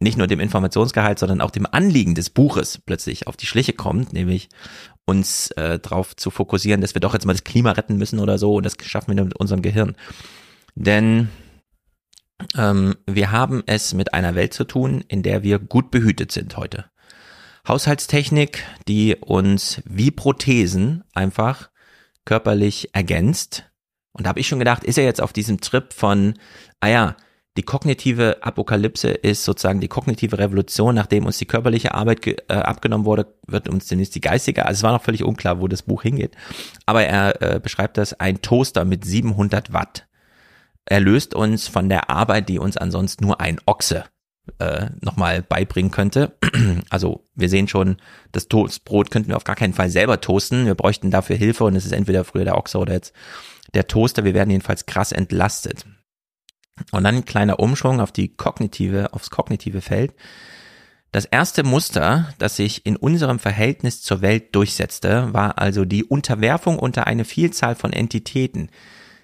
nicht 0.00 0.16
nur 0.16 0.26
dem 0.26 0.40
Informationsgehalt, 0.40 1.18
sondern 1.18 1.40
auch 1.40 1.50
dem 1.50 1.66
Anliegen 1.66 2.14
des 2.14 2.30
Buches 2.30 2.78
plötzlich 2.78 3.26
auf 3.26 3.36
die 3.36 3.46
Schliche 3.46 3.72
kommt, 3.72 4.12
nämlich 4.12 4.48
uns 5.04 5.50
äh, 5.52 5.78
darauf 5.78 6.14
zu 6.14 6.30
fokussieren, 6.30 6.80
dass 6.80 6.94
wir 6.94 7.00
doch 7.00 7.14
jetzt 7.14 7.26
mal 7.26 7.32
das 7.32 7.44
Klima 7.44 7.72
retten 7.72 7.96
müssen 7.96 8.18
oder 8.18 8.38
so 8.38 8.54
und 8.54 8.64
das 8.64 8.76
schaffen 8.82 9.16
wir 9.16 9.24
mit 9.24 9.36
unserem 9.36 9.62
Gehirn. 9.62 9.96
Denn 10.74 11.28
ähm, 12.56 12.96
wir 13.06 13.32
haben 13.32 13.62
es 13.66 13.94
mit 13.94 14.14
einer 14.14 14.34
Welt 14.34 14.54
zu 14.54 14.64
tun, 14.64 15.02
in 15.08 15.22
der 15.22 15.42
wir 15.42 15.58
gut 15.58 15.90
behütet 15.90 16.30
sind 16.30 16.56
heute. 16.56 16.84
Haushaltstechnik, 17.66 18.64
die 18.86 19.16
uns 19.16 19.82
wie 19.84 20.10
Prothesen 20.10 21.04
einfach 21.12 21.70
körperlich 22.24 22.94
ergänzt. 22.94 23.64
Und 24.12 24.24
da 24.24 24.30
habe 24.30 24.40
ich 24.40 24.46
schon 24.46 24.58
gedacht, 24.58 24.84
ist 24.84 24.98
er 24.98 25.04
jetzt 25.04 25.20
auf 25.20 25.32
diesem 25.32 25.60
Trip 25.60 25.92
von, 25.92 26.34
ah 26.80 26.88
ja, 26.88 27.16
die 27.58 27.64
kognitive 27.64 28.36
Apokalypse 28.40 29.08
ist 29.08 29.42
sozusagen 29.42 29.80
die 29.80 29.88
kognitive 29.88 30.38
Revolution, 30.38 30.94
nachdem 30.94 31.26
uns 31.26 31.38
die 31.38 31.44
körperliche 31.44 31.92
Arbeit 31.92 32.24
äh, 32.24 32.54
abgenommen 32.54 33.04
wurde, 33.04 33.34
wird 33.48 33.68
uns 33.68 33.88
demnächst 33.88 34.14
die 34.14 34.20
geistige. 34.20 34.64
Also 34.64 34.78
es 34.78 34.82
war 34.84 34.92
noch 34.92 35.02
völlig 35.02 35.24
unklar, 35.24 35.60
wo 35.60 35.66
das 35.66 35.82
Buch 35.82 36.02
hingeht. 36.02 36.36
Aber 36.86 37.02
er 37.02 37.42
äh, 37.42 37.58
beschreibt 37.58 37.96
das 37.96 38.12
ein 38.14 38.42
Toaster 38.42 38.84
mit 38.84 39.04
700 39.04 39.72
Watt. 39.72 40.06
Er 40.84 41.00
löst 41.00 41.34
uns 41.34 41.66
von 41.66 41.88
der 41.88 42.10
Arbeit, 42.10 42.48
die 42.48 42.60
uns 42.60 42.76
ansonsten 42.76 43.24
nur 43.24 43.40
ein 43.40 43.58
Ochse 43.66 44.04
äh, 44.60 44.86
nochmal 45.00 45.42
beibringen 45.42 45.90
könnte. 45.90 46.36
Also 46.90 47.24
wir 47.34 47.48
sehen 47.48 47.66
schon, 47.66 47.96
das 48.30 48.46
Toastbrot 48.46 49.10
könnten 49.10 49.30
wir 49.30 49.36
auf 49.36 49.44
gar 49.44 49.56
keinen 49.56 49.74
Fall 49.74 49.90
selber 49.90 50.20
toasten. 50.20 50.64
Wir 50.64 50.76
bräuchten 50.76 51.10
dafür 51.10 51.34
Hilfe 51.34 51.64
und 51.64 51.74
es 51.74 51.84
ist 51.84 51.92
entweder 51.92 52.22
früher 52.22 52.44
der 52.44 52.56
Ochse 52.56 52.78
oder 52.78 52.92
jetzt 52.92 53.12
der 53.74 53.88
Toaster. 53.88 54.22
Wir 54.22 54.34
werden 54.34 54.50
jedenfalls 54.50 54.86
krass 54.86 55.10
entlastet. 55.10 55.84
Und 56.92 57.04
dann 57.04 57.16
ein 57.16 57.24
kleiner 57.24 57.60
Umschwung 57.60 58.00
auf 58.00 58.12
die 58.12 58.28
kognitive, 58.28 59.12
aufs 59.12 59.30
kognitive 59.30 59.80
Feld. 59.80 60.14
Das 61.10 61.24
erste 61.24 61.62
Muster, 61.64 62.34
das 62.38 62.56
sich 62.56 62.84
in 62.84 62.96
unserem 62.96 63.38
Verhältnis 63.38 64.02
zur 64.02 64.20
Welt 64.20 64.54
durchsetzte, 64.54 65.32
war 65.32 65.58
also 65.58 65.86
die 65.86 66.04
Unterwerfung 66.04 66.78
unter 66.78 67.06
eine 67.06 67.24
Vielzahl 67.24 67.74
von 67.74 67.92
Entitäten. 67.94 68.68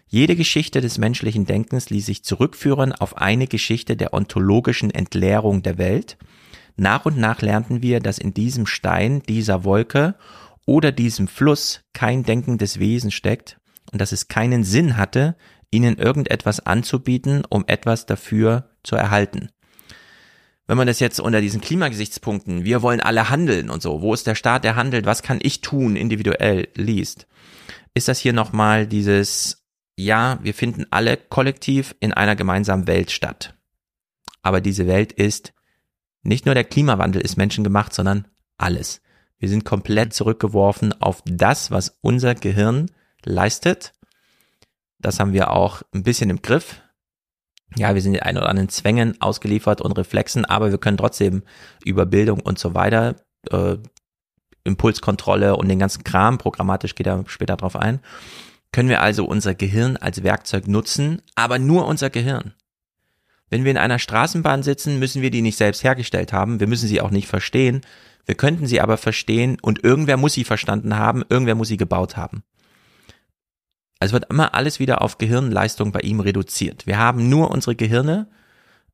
Jede 0.09 0.35
Geschichte 0.35 0.81
des 0.81 0.97
menschlichen 0.97 1.45
Denkens 1.45 1.91
ließ 1.91 2.07
sich 2.07 2.25
zurückführen 2.25 2.93
auf 2.93 3.19
eine 3.19 3.47
Geschichte 3.47 3.97
der 3.97 4.15
ontologischen 4.15 4.91
Entleerung 4.91 5.63
der 5.63 5.77
Welt. 5.77 6.17
Nach 6.77 7.05
und 7.05 7.19
nach 7.19 7.43
lernten 7.43 7.83
wir, 7.83 8.01
dass 8.01 8.19
in 8.19 8.33
diesem 8.33 8.67
Stein, 8.67 9.23
dieser 9.23 9.65
Wolke 9.65 10.15
oder 10.67 10.93
diesem 10.93 11.29
Fluss 11.29 11.83
kein 11.93 12.23
denkendes 12.23 12.79
Wesen 12.79 13.11
steckt 13.11 13.59
und 13.93 14.01
dass 14.01 14.13
es 14.13 14.29
keinen 14.29 14.65
Sinn 14.65 14.97
hatte, 14.97 15.37
ihnen 15.75 15.97
irgendetwas 15.99 16.61
anzubieten, 16.61 17.45
um 17.49 17.65
etwas 17.67 18.07
dafür 18.07 18.71
zu 18.83 18.97
erhalten. 18.97 19.51
Wenn 20.67 20.79
man 20.79 20.87
das 20.87 21.01
jetzt 21.01 21.21
unter 21.21 21.41
diesen 21.41 21.61
Klimagesichtspunkten, 21.61 22.65
wir 22.65 22.81
wollen 22.81 23.01
alle 23.01 23.29
handeln 23.29 23.69
und 23.69 23.83
so, 23.83 24.01
wo 24.01 24.15
ist 24.15 24.27
der 24.27 24.35
Staat, 24.35 24.65
der 24.65 24.77
handelt, 24.77 25.05
was 25.05 25.23
kann 25.23 25.39
ich 25.43 25.61
tun, 25.61 25.97
individuell 25.97 26.69
liest, 26.75 27.27
ist 27.93 28.09
das 28.09 28.19
hier 28.19 28.33
nochmal 28.33 28.87
dieses, 28.87 29.67
ja, 29.97 30.39
wir 30.43 30.55
finden 30.55 30.87
alle 30.91 31.17
kollektiv 31.17 31.95
in 32.01 32.13
einer 32.13 32.37
gemeinsamen 32.37 32.87
Welt 32.87 33.11
statt. 33.11 33.55
Aber 34.43 34.61
diese 34.61 34.87
Welt 34.87 35.13
ist 35.13 35.53
Nicht 36.27 36.47
nur 36.47 36.55
der 36.55 36.65
Klimawandel 36.65 37.21
ist 37.21 37.37
menschengemacht, 37.37 37.93
sondern 37.93 38.27
alles. 38.57 39.03
Wir 39.39 39.51
sind 39.51 39.67
komplett 39.67 40.15
zurückgeworfen 40.15 40.99
auf 41.03 41.23
das, 41.27 41.71
was 41.71 41.99
unser 42.01 42.35
Gehirn 42.35 42.91
leistet. 43.23 43.93
Das 45.05 45.21
haben 45.21 45.35
wir 45.35 45.51
auch 45.51 45.83
ein 45.95 46.03
bisschen 46.03 46.31
im 46.31 46.41
Griff. 46.41 46.81
Ja, 47.77 47.95
wir 47.95 48.01
sind 48.01 48.15
den 48.15 48.23
ein 48.23 48.39
oder 48.39 48.49
anderen 48.49 48.71
Zwängen 48.71 49.21
ausgeliefert 49.21 49.83
und 49.83 49.93
Reflexen, 49.93 50.47
aber 50.47 50.71
wir 50.71 50.79
können 50.79 50.97
trotzdem 50.97 51.43
über 51.85 52.07
Bildung 52.07 52.41
und 52.41 52.59
so 52.59 52.75
weiter, 52.75 53.17
äh, 53.51 53.77
Impulskontrolle 54.65 55.57
und 55.57 55.69
den 55.69 55.79
ganzen 55.79 56.05
Kram, 56.05 56.39
programmatisch 56.39 56.95
geht 56.95 57.07
er 57.07 57.23
später 57.27 57.59
drauf 57.59 57.77
ein, 57.77 58.01
können 58.73 58.89
wir 58.89 59.03
also 59.03 59.27
unser 59.27 59.55
Gehirn 59.55 59.99
als 59.99 60.23
Werkzeug 60.23 60.69
nutzen, 60.69 61.21
aber 61.35 61.59
nur 61.59 61.87
unser 61.87 62.09
Gehirn. 62.09 62.55
Wenn 63.51 63.65
wir 63.65 63.73
in 63.73 63.77
einer 63.77 63.99
Straßenbahn 63.99 64.63
sitzen, 64.63 64.99
müssen 64.99 65.21
wir 65.21 65.31
die 65.31 65.43
nicht 65.43 65.59
selbst 65.59 65.85
hergestellt 65.85 66.33
haben, 66.33 66.61
wir 66.61 66.67
müssen 66.67 66.89
sie 66.89 67.03
auch 67.03 67.11
nicht 67.11 67.29
verstehen, 67.29 67.83
wir 68.25 68.37
könnten 68.37 68.67
sie 68.67 68.81
aber 68.81 68.97
verstehen 68.97 69.59
und 69.61 69.85
irgendwer 69.85 70.17
muss 70.17 70.33
sie 70.33 70.45
verstanden 70.45 70.97
haben, 70.97 71.23
irgendwer 71.29 71.57
muss 71.57 71.69
sie 71.69 71.77
gebaut 71.77 72.17
haben. 72.17 72.43
Also 74.01 74.15
wird 74.15 74.31
immer 74.31 74.55
alles 74.55 74.81
wieder 74.81 75.03
auf 75.03 75.19
Gehirnleistung 75.19 75.93
bei 75.93 76.01
ihm 76.01 76.21
reduziert. 76.21 76.87
Wir 76.87 76.99
haben 76.99 77.29
nur 77.29 77.51
unsere 77.51 77.77
Gehirne. 77.77 78.29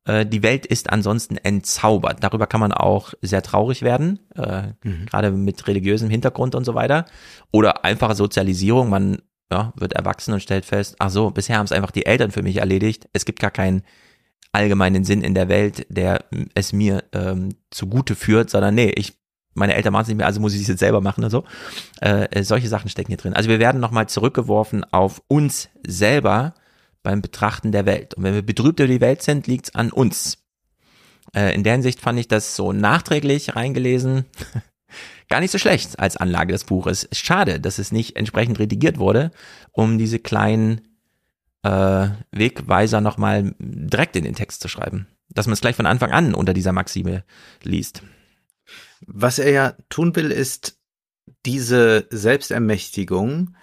Äh, 0.05 0.25
die 0.25 0.43
Welt 0.43 0.65
ist 0.65 0.89
ansonsten 0.89 1.37
entzaubert. 1.37 2.23
Darüber 2.23 2.47
kann 2.47 2.59
man 2.59 2.71
auch 2.71 3.13
sehr 3.21 3.41
traurig 3.41 3.81
werden, 3.81 4.19
äh, 4.35 4.69
mhm. 4.83 5.05
gerade 5.07 5.31
mit 5.31 5.67
religiösem 5.67 6.09
Hintergrund 6.09 6.55
und 6.55 6.65
so 6.65 6.75
weiter. 6.75 7.05
Oder 7.51 7.83
einfache 7.83 8.15
Sozialisierung. 8.15 8.89
Man 8.89 9.21
ja, 9.51 9.73
wird 9.75 9.93
erwachsen 9.93 10.33
und 10.33 10.41
stellt 10.41 10.65
fest, 10.65 10.95
ach 10.99 11.09
so, 11.09 11.29
bisher 11.29 11.57
haben 11.57 11.65
es 11.65 11.73
einfach 11.73 11.91
die 11.91 12.05
Eltern 12.05 12.31
für 12.31 12.41
mich 12.41 12.57
erledigt. 12.57 13.09
Es 13.11 13.25
gibt 13.25 13.39
gar 13.39 13.51
keinen 13.51 13.83
allgemeinen 14.53 15.03
Sinn 15.03 15.21
in 15.21 15.33
der 15.33 15.49
Welt, 15.49 15.85
der 15.89 16.25
es 16.55 16.73
mir 16.73 17.03
ähm, 17.13 17.55
zugute 17.69 18.15
führt, 18.15 18.49
sondern 18.49 18.75
nee, 18.75 18.91
ich 18.95 19.20
meine 19.53 19.75
Eltern 19.75 19.93
machen 19.93 20.03
es 20.03 20.07
nicht 20.07 20.17
mehr, 20.17 20.25
also 20.25 20.39
muss 20.39 20.53
ich 20.53 20.61
es 20.61 20.67
jetzt 20.67 20.79
selber 20.79 21.01
machen 21.01 21.23
und 21.23 21.29
so. 21.29 21.43
Äh, 22.01 22.25
äh, 22.31 22.43
solche 22.43 22.67
Sachen 22.67 22.89
stecken 22.89 23.09
hier 23.09 23.17
drin. 23.17 23.33
Also 23.33 23.49
wir 23.49 23.59
werden 23.59 23.81
nochmal 23.81 24.07
zurückgeworfen 24.07 24.83
auf 24.91 25.21
uns 25.27 25.69
selber 25.85 26.53
beim 27.03 27.21
Betrachten 27.21 27.71
der 27.71 27.85
Welt. 27.85 28.13
Und 28.13 28.23
wenn 28.23 28.33
wir 28.33 28.41
betrübt 28.41 28.79
über 28.79 28.87
die 28.87 29.01
Welt 29.01 29.21
sind, 29.21 29.47
liegt's 29.47 29.75
an 29.75 29.91
uns. 29.91 30.37
Äh, 31.35 31.53
in 31.53 31.63
der 31.63 31.73
Hinsicht 31.73 31.99
fand 31.99 32.19
ich 32.19 32.27
das 32.27 32.55
so 32.55 32.71
nachträglich 32.73 33.55
reingelesen 33.55 34.25
gar 35.31 35.39
nicht 35.39 35.51
so 35.51 35.57
schlecht 35.57 35.97
als 35.97 36.17
Anlage 36.17 36.51
des 36.51 36.65
Buches. 36.65 37.07
Schade, 37.13 37.59
dass 37.59 37.79
es 37.79 37.91
nicht 37.91 38.17
entsprechend 38.17 38.59
redigiert 38.59 38.99
wurde, 38.99 39.31
um 39.71 39.97
diese 39.97 40.19
kleinen 40.19 40.81
äh, 41.63 42.09
Wegweiser 42.31 43.01
nochmal 43.01 43.55
direkt 43.57 44.15
in 44.15 44.25
den 44.25 44.35
Text 44.35 44.61
zu 44.61 44.67
schreiben. 44.67 45.07
Dass 45.29 45.47
man 45.47 45.53
es 45.53 45.61
gleich 45.61 45.77
von 45.77 45.85
Anfang 45.85 46.11
an 46.11 46.33
unter 46.33 46.53
dieser 46.53 46.73
Maxime 46.73 47.23
liest. 47.63 48.03
Was 49.05 49.39
er 49.39 49.51
ja 49.51 49.75
tun 49.89 50.15
will, 50.15 50.31
ist 50.31 50.77
diese 51.45 52.07
Selbstermächtigung 52.09 53.55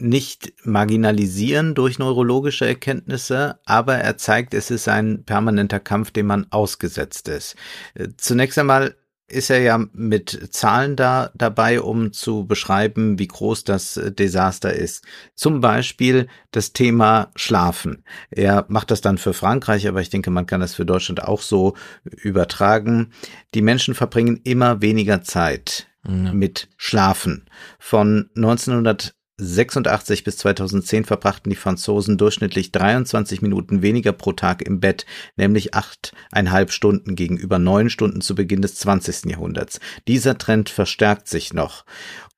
nicht 0.00 0.52
marginalisieren 0.64 1.74
durch 1.74 1.98
neurologische 1.98 2.66
Erkenntnisse, 2.66 3.58
aber 3.64 3.96
er 3.96 4.16
zeigt, 4.16 4.54
es 4.54 4.70
ist 4.70 4.86
ein 4.88 5.24
permanenter 5.24 5.80
Kampf, 5.80 6.12
dem 6.12 6.26
man 6.26 6.46
ausgesetzt 6.50 7.28
ist. 7.28 7.56
Äh, 7.94 8.08
zunächst 8.16 8.58
einmal 8.58 8.94
ist 9.28 9.50
er 9.50 9.60
ja 9.60 9.78
mit 9.92 10.48
Zahlen 10.52 10.96
da 10.96 11.30
dabei, 11.34 11.80
um 11.80 12.12
zu 12.12 12.46
beschreiben, 12.46 13.18
wie 13.18 13.28
groß 13.28 13.64
das 13.64 13.96
äh, 13.96 14.10
Desaster 14.10 14.72
ist. 14.72 15.04
Zum 15.34 15.60
Beispiel 15.60 16.28
das 16.50 16.72
Thema 16.72 17.30
Schlafen. 17.36 18.04
Er 18.30 18.64
macht 18.68 18.90
das 18.90 19.00
dann 19.00 19.18
für 19.18 19.34
Frankreich, 19.34 19.86
aber 19.86 20.00
ich 20.00 20.10
denke, 20.10 20.30
man 20.30 20.46
kann 20.46 20.60
das 20.60 20.74
für 20.74 20.86
Deutschland 20.86 21.22
auch 21.22 21.42
so 21.42 21.74
übertragen. 22.04 23.12
Die 23.54 23.62
Menschen 23.62 23.94
verbringen 23.94 24.40
immer 24.44 24.80
weniger 24.80 25.22
Zeit 25.22 25.88
mit 26.32 26.68
Schlafen. 26.78 27.44
Von 27.78 28.30
1900 28.34 29.14
86 29.38 30.24
bis 30.24 30.36
2010 30.38 31.04
verbrachten 31.04 31.50
die 31.50 31.56
Franzosen 31.56 32.18
durchschnittlich 32.18 32.72
23 32.72 33.40
Minuten 33.40 33.82
weniger 33.82 34.12
pro 34.12 34.32
Tag 34.32 34.62
im 34.62 34.80
Bett, 34.80 35.06
nämlich 35.36 35.74
achteinhalb 35.74 36.72
Stunden 36.72 37.14
gegenüber 37.14 37.60
neun 37.60 37.88
Stunden 37.88 38.20
zu 38.20 38.34
Beginn 38.34 38.62
des 38.62 38.74
20. 38.74 39.26
Jahrhunderts. 39.26 39.78
Dieser 40.08 40.38
Trend 40.38 40.70
verstärkt 40.70 41.28
sich 41.28 41.52
noch. 41.52 41.84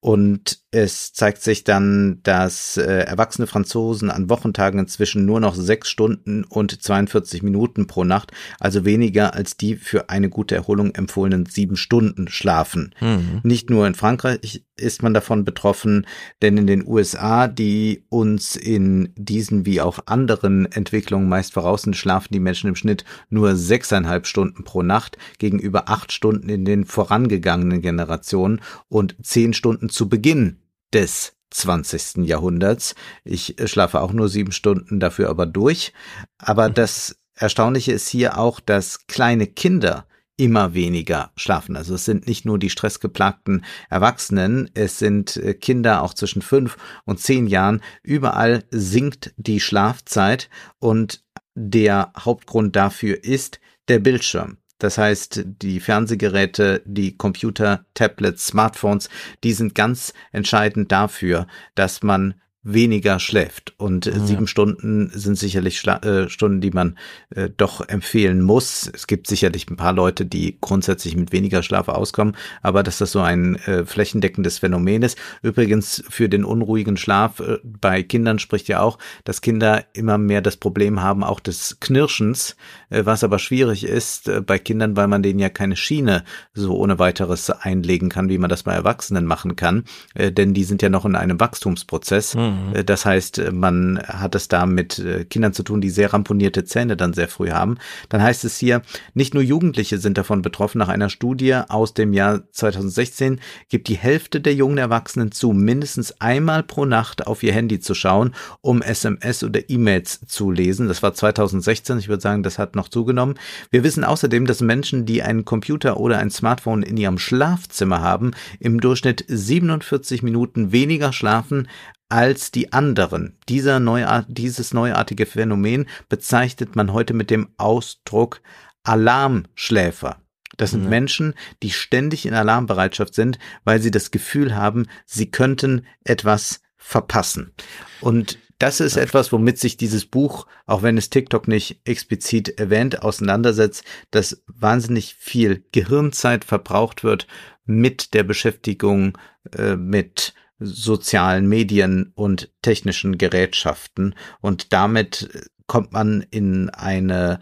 Und 0.00 0.60
es 0.70 1.12
zeigt 1.12 1.42
sich 1.42 1.64
dann, 1.64 2.20
dass 2.22 2.78
äh, 2.78 3.00
erwachsene 3.00 3.46
Franzosen 3.46 4.10
an 4.10 4.30
Wochentagen 4.30 4.78
inzwischen 4.78 5.26
nur 5.26 5.40
noch 5.40 5.54
sechs 5.54 5.90
Stunden 5.90 6.44
und 6.44 6.82
42 6.82 7.42
Minuten 7.42 7.86
pro 7.86 8.04
Nacht, 8.04 8.32
also 8.60 8.84
weniger 8.86 9.34
als 9.34 9.58
die 9.58 9.76
für 9.76 10.08
eine 10.08 10.30
gute 10.30 10.54
Erholung 10.54 10.94
empfohlenen 10.94 11.44
sieben 11.46 11.76
Stunden 11.76 12.28
schlafen. 12.28 12.94
Mhm. 13.00 13.40
Nicht 13.42 13.68
nur 13.68 13.86
in 13.86 13.94
Frankreich 13.94 14.64
ist 14.76 15.02
man 15.02 15.12
davon 15.12 15.44
betroffen, 15.44 16.06
denn 16.40 16.56
in 16.56 16.66
den 16.66 16.86
USA, 16.86 17.46
die 17.48 18.04
uns 18.08 18.56
in 18.56 19.12
diesen 19.16 19.66
wie 19.66 19.82
auch 19.82 19.98
anderen 20.06 20.70
Entwicklungen 20.70 21.28
meist 21.28 21.52
voraus 21.52 21.82
sind, 21.82 21.96
schlafen 21.96 22.32
die 22.32 22.40
Menschen 22.40 22.68
im 22.68 22.76
Schnitt 22.76 23.04
nur 23.28 23.56
sechseinhalb 23.56 24.26
Stunden 24.26 24.64
pro 24.64 24.82
Nacht 24.82 25.18
gegenüber 25.38 25.90
acht 25.90 26.12
Stunden 26.12 26.48
in 26.48 26.64
den 26.64 26.86
vorangegangenen 26.86 27.82
Generationen 27.82 28.62
und 28.88 29.16
zehn 29.22 29.52
Stunden 29.52 29.89
zu 29.90 30.08
Beginn 30.08 30.60
des 30.92 31.34
20. 31.50 32.26
Jahrhunderts. 32.26 32.94
Ich 33.24 33.58
äh, 33.58 33.68
schlafe 33.68 34.00
auch 34.00 34.12
nur 34.12 34.28
sieben 34.28 34.52
Stunden 34.52 35.00
dafür 35.00 35.28
aber 35.28 35.46
durch. 35.46 35.92
Aber 36.38 36.68
mhm. 36.68 36.74
das 36.74 37.16
Erstaunliche 37.34 37.92
ist 37.92 38.08
hier 38.08 38.38
auch, 38.38 38.60
dass 38.60 39.06
kleine 39.06 39.46
Kinder 39.46 40.06
immer 40.36 40.72
weniger 40.72 41.32
schlafen. 41.36 41.76
Also 41.76 41.94
es 41.94 42.06
sind 42.06 42.26
nicht 42.26 42.46
nur 42.46 42.58
die 42.58 42.70
stressgeplagten 42.70 43.64
Erwachsenen, 43.90 44.70
es 44.72 44.98
sind 44.98 45.36
äh, 45.36 45.52
Kinder 45.52 46.02
auch 46.02 46.14
zwischen 46.14 46.40
fünf 46.40 46.78
und 47.04 47.20
zehn 47.20 47.46
Jahren. 47.46 47.82
Überall 48.02 48.64
sinkt 48.70 49.34
die 49.36 49.60
Schlafzeit 49.60 50.48
und 50.78 51.24
der 51.54 52.12
Hauptgrund 52.18 52.74
dafür 52.74 53.22
ist 53.22 53.60
der 53.88 53.98
Bildschirm. 53.98 54.56
Das 54.80 54.96
heißt, 54.98 55.44
die 55.44 55.78
Fernsehgeräte, 55.78 56.82
die 56.86 57.16
Computer, 57.16 57.84
Tablets, 57.94 58.46
Smartphones, 58.46 59.08
die 59.44 59.52
sind 59.52 59.74
ganz 59.74 60.14
entscheidend 60.32 60.90
dafür, 60.90 61.46
dass 61.74 62.02
man 62.02 62.34
weniger 62.62 63.18
schläft. 63.18 63.74
Und 63.78 64.06
ja. 64.06 64.18
sieben 64.18 64.46
Stunden 64.46 65.10
sind 65.14 65.38
sicherlich 65.38 65.78
Schla 65.78 65.96
äh, 65.98 66.28
Stunden, 66.28 66.60
die 66.60 66.70
man 66.70 66.98
äh, 67.30 67.48
doch 67.56 67.88
empfehlen 67.88 68.42
muss. 68.42 68.90
Es 68.92 69.06
gibt 69.06 69.26
sicherlich 69.28 69.70
ein 69.70 69.76
paar 69.76 69.94
Leute, 69.94 70.26
die 70.26 70.58
grundsätzlich 70.60 71.16
mit 71.16 71.32
weniger 71.32 71.62
Schlaf 71.62 71.88
auskommen, 71.88 72.36
aber 72.60 72.82
dass 72.82 72.98
das 72.98 73.12
so 73.12 73.20
ein 73.20 73.56
äh, 73.56 73.86
flächendeckendes 73.86 74.58
Phänomen 74.58 75.02
ist. 75.02 75.18
Übrigens 75.42 76.04
für 76.10 76.28
den 76.28 76.44
unruhigen 76.44 76.98
Schlaf 76.98 77.40
äh, 77.40 77.58
bei 77.64 78.02
Kindern 78.02 78.38
spricht 78.38 78.68
ja 78.68 78.80
auch, 78.80 78.98
dass 79.24 79.40
Kinder 79.40 79.84
immer 79.94 80.18
mehr 80.18 80.42
das 80.42 80.58
Problem 80.58 81.00
haben, 81.00 81.24
auch 81.24 81.40
des 81.40 81.78
Knirschens, 81.80 82.56
äh, 82.90 83.06
was 83.06 83.24
aber 83.24 83.38
schwierig 83.38 83.84
ist 83.84 84.28
äh, 84.28 84.42
bei 84.42 84.58
Kindern, 84.58 84.96
weil 84.96 85.08
man 85.08 85.22
denen 85.22 85.38
ja 85.38 85.48
keine 85.48 85.76
Schiene 85.76 86.24
so 86.52 86.76
ohne 86.76 86.98
weiteres 86.98 87.48
einlegen 87.48 88.10
kann, 88.10 88.28
wie 88.28 88.38
man 88.38 88.50
das 88.50 88.64
bei 88.64 88.74
Erwachsenen 88.74 89.24
machen 89.24 89.56
kann, 89.56 89.84
äh, 90.14 90.30
denn 90.30 90.52
die 90.52 90.64
sind 90.64 90.82
ja 90.82 90.90
noch 90.90 91.06
in 91.06 91.16
einem 91.16 91.40
Wachstumsprozess. 91.40 92.34
Mhm. 92.34 92.49
Mhm. 92.50 92.74
Äh, 92.74 92.84
das 92.84 93.04
heißt, 93.04 93.38
äh, 93.38 93.52
man 93.52 93.98
hat 94.06 94.34
es 94.34 94.48
da 94.48 94.66
mit 94.66 94.98
äh, 94.98 95.24
Kindern 95.24 95.52
zu 95.52 95.62
tun, 95.62 95.80
die 95.80 95.90
sehr 95.90 96.12
ramponierte 96.12 96.64
Zähne 96.64 96.96
dann 96.96 97.12
sehr 97.12 97.28
früh 97.28 97.50
haben. 97.50 97.78
Dann 98.08 98.22
heißt 98.22 98.44
es 98.44 98.58
hier, 98.58 98.82
nicht 99.14 99.34
nur 99.34 99.42
Jugendliche 99.42 99.98
sind 99.98 100.18
davon 100.18 100.42
betroffen. 100.42 100.78
Nach 100.78 100.88
einer 100.88 101.10
Studie 101.10 101.54
aus 101.68 101.94
dem 101.94 102.12
Jahr 102.12 102.42
2016 102.52 103.40
gibt 103.68 103.88
die 103.88 103.96
Hälfte 103.96 104.40
der 104.40 104.54
jungen 104.54 104.78
Erwachsenen 104.78 105.32
zu, 105.32 105.52
mindestens 105.52 106.20
einmal 106.20 106.62
pro 106.62 106.84
Nacht 106.84 107.26
auf 107.26 107.42
ihr 107.42 107.52
Handy 107.52 107.80
zu 107.80 107.94
schauen, 107.94 108.34
um 108.60 108.82
SMS 108.82 109.44
oder 109.44 109.68
E-Mails 109.68 110.20
zu 110.26 110.50
lesen. 110.50 110.88
Das 110.88 111.02
war 111.02 111.14
2016. 111.14 111.98
Ich 111.98 112.08
würde 112.08 112.22
sagen, 112.22 112.42
das 112.42 112.58
hat 112.58 112.76
noch 112.76 112.88
zugenommen. 112.88 113.34
Wir 113.70 113.84
wissen 113.84 114.04
außerdem, 114.04 114.46
dass 114.46 114.60
Menschen, 114.60 115.06
die 115.06 115.22
einen 115.22 115.44
Computer 115.44 115.98
oder 115.98 116.18
ein 116.18 116.30
Smartphone 116.30 116.82
in 116.82 116.96
ihrem 116.96 117.18
Schlafzimmer 117.18 118.00
haben, 118.00 118.32
im 118.58 118.80
Durchschnitt 118.80 119.24
47 119.28 120.22
Minuten 120.22 120.72
weniger 120.72 121.12
schlafen 121.12 121.68
als 122.10 122.50
die 122.50 122.72
anderen. 122.72 123.38
Dieser 123.48 123.80
neuart, 123.80 124.26
dieses 124.28 124.74
neuartige 124.74 125.26
Phänomen 125.26 125.86
bezeichnet 126.08 126.76
man 126.76 126.92
heute 126.92 127.14
mit 127.14 127.30
dem 127.30 127.48
Ausdruck 127.56 128.42
Alarmschläfer. 128.82 130.20
Das 130.56 130.72
sind 130.72 130.84
mhm. 130.84 130.90
Menschen, 130.90 131.34
die 131.62 131.70
ständig 131.70 132.26
in 132.26 132.34
Alarmbereitschaft 132.34 133.14
sind, 133.14 133.38
weil 133.64 133.80
sie 133.80 133.90
das 133.90 134.10
Gefühl 134.10 134.54
haben, 134.54 134.86
sie 135.06 135.30
könnten 135.30 135.86
etwas 136.04 136.60
verpassen. 136.76 137.52
Und 138.00 138.38
das 138.58 138.80
ist 138.80 138.96
etwas, 138.96 139.32
womit 139.32 139.58
sich 139.58 139.78
dieses 139.78 140.04
Buch, 140.04 140.46
auch 140.66 140.82
wenn 140.82 140.98
es 140.98 141.08
TikTok 141.08 141.48
nicht 141.48 141.80
explizit 141.84 142.60
erwähnt, 142.60 143.02
auseinandersetzt, 143.02 143.84
dass 144.10 144.42
wahnsinnig 144.46 145.14
viel 145.14 145.64
Gehirnzeit 145.72 146.44
verbraucht 146.44 147.02
wird 147.02 147.26
mit 147.64 148.12
der 148.12 148.22
Beschäftigung 148.22 149.16
äh, 149.56 149.76
mit 149.76 150.34
sozialen 150.60 151.48
Medien 151.48 152.12
und 152.14 152.52
technischen 152.62 153.18
Gerätschaften 153.18 154.14
und 154.40 154.72
damit 154.72 155.50
kommt 155.66 155.92
man 155.92 156.24
in 156.30 156.70
eine 156.70 157.40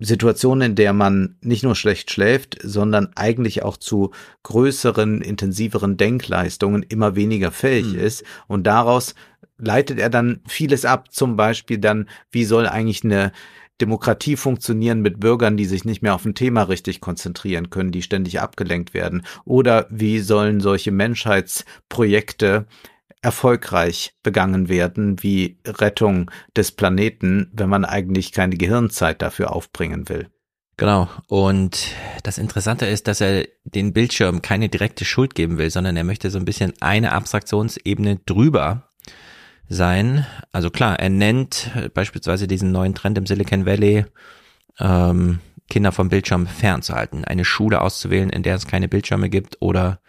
Situation, 0.00 0.60
in 0.60 0.74
der 0.74 0.92
man 0.92 1.36
nicht 1.40 1.62
nur 1.62 1.76
schlecht 1.76 2.10
schläft, 2.10 2.58
sondern 2.62 3.10
eigentlich 3.14 3.62
auch 3.62 3.76
zu 3.76 4.12
größeren, 4.42 5.22
intensiveren 5.22 5.96
Denkleistungen 5.96 6.82
immer 6.82 7.16
weniger 7.16 7.52
fähig 7.52 7.92
hm. 7.92 7.98
ist. 7.98 8.24
Und 8.48 8.64
daraus 8.66 9.14
leitet 9.56 9.98
er 9.98 10.10
dann 10.10 10.40
vieles 10.46 10.84
ab. 10.84 11.12
Zum 11.12 11.36
Beispiel 11.36 11.78
dann, 11.78 12.08
wie 12.30 12.44
soll 12.44 12.66
eigentlich 12.66 13.04
eine 13.04 13.32
Demokratie 13.80 14.36
funktionieren 14.36 15.00
mit 15.00 15.18
Bürgern, 15.18 15.56
die 15.56 15.64
sich 15.64 15.84
nicht 15.84 16.02
mehr 16.02 16.14
auf 16.14 16.24
ein 16.24 16.34
Thema 16.34 16.62
richtig 16.62 17.00
konzentrieren 17.00 17.70
können, 17.70 17.90
die 17.90 18.02
ständig 18.02 18.40
abgelenkt 18.40 18.94
werden? 18.94 19.26
Oder 19.44 19.86
wie 19.90 20.20
sollen 20.20 20.60
solche 20.60 20.92
Menschheitsprojekte 20.92 22.66
erfolgreich 23.20 24.14
begangen 24.22 24.68
werden, 24.68 25.22
wie 25.22 25.58
Rettung 25.66 26.30
des 26.56 26.72
Planeten, 26.72 27.50
wenn 27.52 27.68
man 27.68 27.84
eigentlich 27.84 28.32
keine 28.32 28.56
Gehirnzeit 28.56 29.22
dafür 29.22 29.52
aufbringen 29.52 30.08
will? 30.08 30.28
Genau. 30.76 31.08
Und 31.28 31.88
das 32.22 32.38
Interessante 32.38 32.86
ist, 32.86 33.06
dass 33.06 33.20
er 33.20 33.46
den 33.64 33.92
Bildschirm 33.92 34.42
keine 34.42 34.68
direkte 34.68 35.04
Schuld 35.04 35.34
geben 35.34 35.56
will, 35.58 35.70
sondern 35.70 35.96
er 35.96 36.04
möchte 36.04 36.30
so 36.30 36.38
ein 36.38 36.44
bisschen 36.44 36.74
eine 36.80 37.12
Abstraktionsebene 37.12 38.20
drüber 38.26 38.90
sein. 39.68 40.26
Also 40.52 40.70
klar, 40.70 40.98
er 40.98 41.10
nennt 41.10 41.70
beispielsweise 41.94 42.46
diesen 42.46 42.72
neuen 42.72 42.94
Trend 42.94 43.18
im 43.18 43.26
Silicon 43.26 43.66
Valley, 43.66 44.04
ähm, 44.78 45.40
Kinder 45.68 45.92
vom 45.92 46.08
Bildschirm 46.08 46.46
fernzuhalten, 46.46 47.24
eine 47.24 47.44
Schule 47.44 47.80
auszuwählen, 47.80 48.30
in 48.30 48.42
der 48.42 48.54
es 48.54 48.66
keine 48.66 48.88
Bildschirme 48.88 49.30
gibt 49.30 49.56
oder 49.60 50.00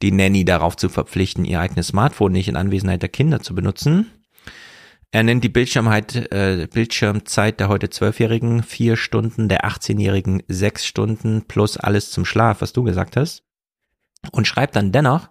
die 0.00 0.12
Nanny 0.12 0.44
darauf 0.44 0.76
zu 0.76 0.88
verpflichten, 0.88 1.44
ihr 1.44 1.60
eigenes 1.60 1.88
Smartphone 1.88 2.32
nicht 2.32 2.48
in 2.48 2.56
Anwesenheit 2.56 3.02
der 3.02 3.08
Kinder 3.08 3.40
zu 3.40 3.54
benutzen. 3.54 4.10
Er 5.10 5.22
nennt 5.22 5.44
die 5.44 5.48
Bildschirmheit, 5.48 6.32
äh, 6.32 6.66
Bildschirmzeit 6.72 7.60
der 7.60 7.68
heute 7.68 7.90
Zwölfjährigen 7.90 8.62
vier 8.62 8.96
Stunden, 8.96 9.48
der 9.48 9.66
18-Jährigen 9.66 10.42
sechs 10.48 10.86
Stunden 10.86 11.42
plus 11.46 11.76
alles 11.76 12.10
zum 12.10 12.24
Schlaf, 12.24 12.62
was 12.62 12.72
du 12.72 12.82
gesagt 12.82 13.16
hast. 13.16 13.44
Und 14.30 14.46
schreibt 14.46 14.74
dann 14.74 14.90
dennoch, 14.90 15.28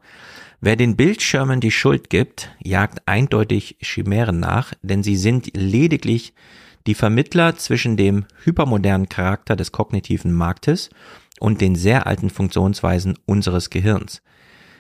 Wer 0.64 0.76
den 0.76 0.96
Bildschirmen 0.96 1.60
die 1.60 1.72
Schuld 1.72 2.12
gibt, 2.12 2.52
jagt 2.64 3.08
eindeutig 3.08 3.78
Chimären 3.82 4.40
nach, 4.40 4.74
denn 4.84 5.02
sie 5.02 5.18
sind 5.18 5.50
lediglich 5.58 6.36
die 6.86 6.94
Vermittler 6.94 7.56
zwischen 7.56 7.98
dem 7.98 8.26
hypermodernen 8.44 9.10
Charakter 9.10 9.56
des 9.56 9.72
kognitiven 9.72 10.32
Marktes 10.32 10.92
und 11.40 11.62
den 11.62 11.76
sehr 11.76 12.06
alten 12.06 12.30
Funktionsweisen 12.30 13.18
unseres 13.26 13.72
Gehirns. 13.72 14.22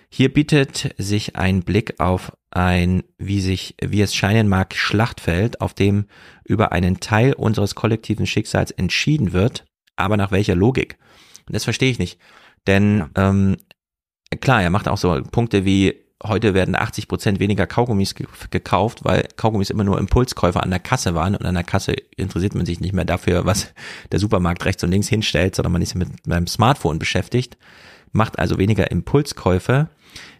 Hier 0.07 0.31
bietet 0.31 0.93
sich 0.99 1.35
ein 1.35 1.63
Blick 1.63 1.99
auf 1.99 2.31
ein, 2.51 3.01
wie 3.17 3.41
sich, 3.41 3.75
wie 3.81 4.01
es 4.01 4.13
scheinen 4.13 4.47
mag, 4.47 4.75
Schlachtfeld, 4.75 5.61
auf 5.61 5.73
dem 5.73 6.05
über 6.43 6.73
einen 6.73 6.99
Teil 6.99 7.33
unseres 7.33 7.73
kollektiven 7.73 8.27
Schicksals 8.27 8.69
entschieden 8.69 9.33
wird, 9.33 9.65
aber 9.95 10.15
nach 10.15 10.31
welcher 10.31 10.53
Logik? 10.53 10.99
Und 11.47 11.55
das 11.55 11.63
verstehe 11.63 11.89
ich 11.89 11.97
nicht. 11.97 12.19
Denn 12.67 13.09
ähm, 13.15 13.57
klar, 14.39 14.63
er 14.63 14.69
macht 14.69 14.87
auch 14.87 14.97
so 14.97 15.21
Punkte 15.31 15.65
wie, 15.65 15.95
heute 16.23 16.53
werden 16.53 16.75
80 16.75 17.07
Prozent 17.07 17.39
weniger 17.39 17.67
Kaugummis 17.67 18.15
gekauft, 18.15 19.03
weil 19.03 19.27
Kaugummis 19.35 19.69
immer 19.69 19.83
nur 19.83 19.99
Impulskäufer 19.99 20.63
an 20.63 20.69
der 20.69 20.79
Kasse 20.79 21.15
waren 21.15 21.35
und 21.35 21.45
an 21.45 21.55
der 21.55 21.63
Kasse 21.63 21.93
interessiert 22.15 22.55
man 22.55 22.65
sich 22.65 22.79
nicht 22.79 22.93
mehr 22.93 23.05
dafür, 23.05 23.45
was 23.45 23.73
der 24.11 24.19
Supermarkt 24.19 24.65
rechts 24.65 24.83
und 24.83 24.91
links 24.91 25.07
hinstellt, 25.07 25.55
sondern 25.55 25.73
man 25.73 25.81
ist 25.81 25.95
mit 25.95 26.09
seinem 26.25 26.47
Smartphone 26.47 26.99
beschäftigt, 26.99 27.57
macht 28.11 28.39
also 28.39 28.57
weniger 28.57 28.91
Impulskäufe. 28.91 29.89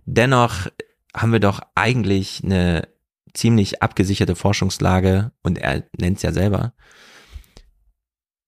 Dennoch 0.05 0.67
haben 1.15 1.31
wir 1.31 1.39
doch 1.39 1.61
eigentlich 1.75 2.41
eine 2.43 2.87
ziemlich 3.33 3.81
abgesicherte 3.81 4.35
Forschungslage 4.35 5.31
und 5.41 5.57
er 5.57 5.83
nennt 5.97 6.17
es 6.17 6.23
ja 6.23 6.31
selber. 6.31 6.73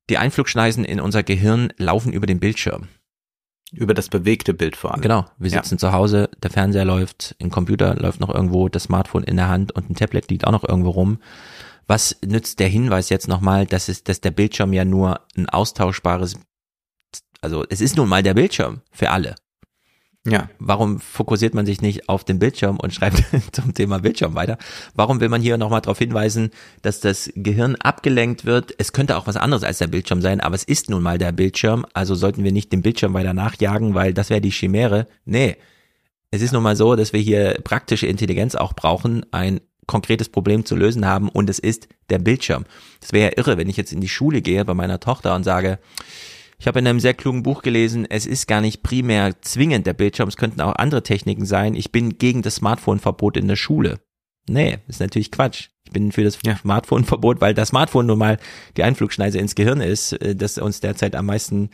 Die 0.10 0.18
Einflugschneisen 0.18 0.84
in 0.84 1.00
unser 1.00 1.24
Gehirn 1.24 1.72
laufen 1.78 2.12
über 2.12 2.26
den 2.26 2.40
Bildschirm. 2.40 2.90
Über 3.74 3.94
das 3.94 4.10
bewegte 4.10 4.54
Bild 4.54 4.76
vor 4.76 4.94
allem. 4.94 5.02
Genau. 5.02 5.26
Wir 5.38 5.50
sitzen 5.50 5.76
ja. 5.76 5.78
zu 5.80 5.92
Hause, 5.94 6.30
der 6.42 6.52
Fernseher 6.52 6.86
läuft, 6.86 7.36
ein 7.42 7.50
Computer 7.50 7.96
läuft 7.96 8.20
noch 8.20 8.30
irgendwo, 8.30 8.70
das 8.70 8.84
Smartphone 8.84 9.24
in 9.24 9.36
der 9.36 9.50
Hand 9.50 9.72
und 9.72 9.90
ein 9.90 9.96
Tablet 9.96 10.30
liegt 10.30 10.46
auch 10.46 10.52
noch 10.52 10.64
irgendwo 10.64 10.92
rum. 10.92 11.20
Was 11.88 12.18
nützt 12.26 12.60
der 12.60 12.68
Hinweis 12.68 13.10
jetzt 13.10 13.28
nochmal, 13.28 13.66
dass 13.66 13.90
es, 13.90 14.04
dass 14.04 14.22
der 14.22 14.32
Bildschirm 14.32 14.74
ja 14.74 14.86
nur 14.86 15.22
ein 15.36 15.50
austauschbares, 15.50 16.40
also 17.42 17.66
es 17.70 17.82
ist 17.82 17.98
nun 17.98 18.08
mal 18.08 18.24
der 18.24 18.36
Bildschirm 18.36 18.82
für 18.92 19.10
alle. 19.10 19.36
Ja. 20.26 20.50
Warum 20.58 21.02
fokussiert 21.02 21.54
man 21.54 21.66
sich 21.66 21.82
nicht 21.82 22.08
auf 22.08 22.24
den 22.24 22.40
Bildschirm 22.40 22.78
und 22.78 22.94
schreibt 22.94 23.24
zum 23.52 23.74
Thema 23.74 24.00
Bildschirm 24.00 24.36
weiter? 24.36 24.58
Warum 24.96 25.20
will 25.20 25.28
man 25.28 25.42
hier 25.42 25.58
nochmal 25.58 25.82
darauf 25.82 26.00
hinweisen, 26.00 26.52
dass 26.82 27.02
das 27.02 27.30
Gehirn 27.36 27.76
abgelenkt 27.76 28.46
wird? 28.46 28.74
Es 28.78 28.94
könnte 28.94 29.18
auch 29.18 29.28
was 29.28 29.36
anderes 29.36 29.64
als 29.64 29.80
der 29.80 29.88
Bildschirm 29.88 30.22
sein, 30.22 30.40
aber 30.40 30.56
es 30.56 30.64
ist 30.64 30.90
nun 30.90 31.04
mal 31.04 31.18
der 31.18 31.34
Bildschirm, 31.34 31.86
also 31.94 32.16
sollten 32.16 32.46
wir 32.46 32.54
nicht 32.54 32.72
den 32.72 32.82
Bildschirm 32.82 33.14
weiter 33.14 33.34
nachjagen, 33.34 33.96
weil 33.96 34.14
das 34.14 34.30
wäre 34.30 34.40
die 34.40 34.52
Chimäre. 34.52 35.08
Nee. 35.26 35.58
Es 36.32 36.42
ist 36.42 36.54
nun 36.54 36.64
mal 36.64 36.78
so, 36.78 36.96
dass 36.96 37.12
wir 37.14 37.20
hier 37.20 37.60
praktische 37.64 38.08
Intelligenz 38.08 38.56
auch 38.56 38.74
brauchen, 38.74 39.26
ein 39.32 39.60
konkretes 39.88 40.30
Problem 40.30 40.66
zu 40.66 40.76
lösen 40.78 41.06
haben 41.06 41.28
und 41.28 41.50
es 41.50 41.60
ist 41.60 41.90
der 42.10 42.20
Bildschirm. 42.20 42.64
Das 43.02 43.12
wäre 43.12 43.32
ja 43.32 43.38
irre, 43.38 43.58
wenn 43.58 43.70
ich 43.70 43.76
jetzt 43.76 43.92
in 43.92 44.00
die 44.00 44.10
Schule 44.10 44.42
gehe 44.42 44.64
bei 44.64 44.74
meiner 44.74 45.02
Tochter 45.02 45.36
und 45.36 45.44
sage, 45.44 45.80
ich 46.64 46.68
habe 46.68 46.80
in 46.80 46.88
einem 46.88 47.02
sehr 47.02 47.14
klugen 47.14 47.44
Buch 47.44 47.62
gelesen, 47.62 48.08
es 48.10 48.26
ist 48.26 48.48
gar 48.48 48.62
nicht 48.62 48.84
primär 48.84 49.42
zwingend 49.42 49.86
der 49.86 49.92
Bildschirm, 49.92 50.30
es 50.30 50.38
könnten 50.38 50.62
auch 50.62 50.76
andere 50.76 51.04
Techniken 51.04 51.46
sein. 51.46 51.76
Ich 51.76 51.92
bin 51.92 52.18
gegen 52.18 52.42
das 52.42 52.56
Smartphone-Verbot 52.56 53.36
in 53.36 53.50
der 53.50 53.58
Schule. 53.58 54.00
Nee, 54.48 54.80
ist 54.88 55.00
natürlich 55.00 55.32
Quatsch. 55.32 55.70
Ich 55.86 55.92
bin 55.92 56.12
für 56.12 56.24
das 56.24 56.40
ja. 56.46 56.56
Smartphone-Verbot, 56.58 57.42
weil 57.42 57.54
das 57.54 57.70
Smartphone 57.70 58.08
nun 58.08 58.18
mal 58.18 58.38
die 58.78 58.84
Einflugschneise 58.84 59.38
ins 59.38 59.56
Gehirn 59.56 59.82
ist, 59.82 60.14
äh, 60.14 60.36
das 60.36 60.58
uns 60.58 60.80
derzeit 60.80 61.16
am 61.16 61.26
meisten 61.26 61.70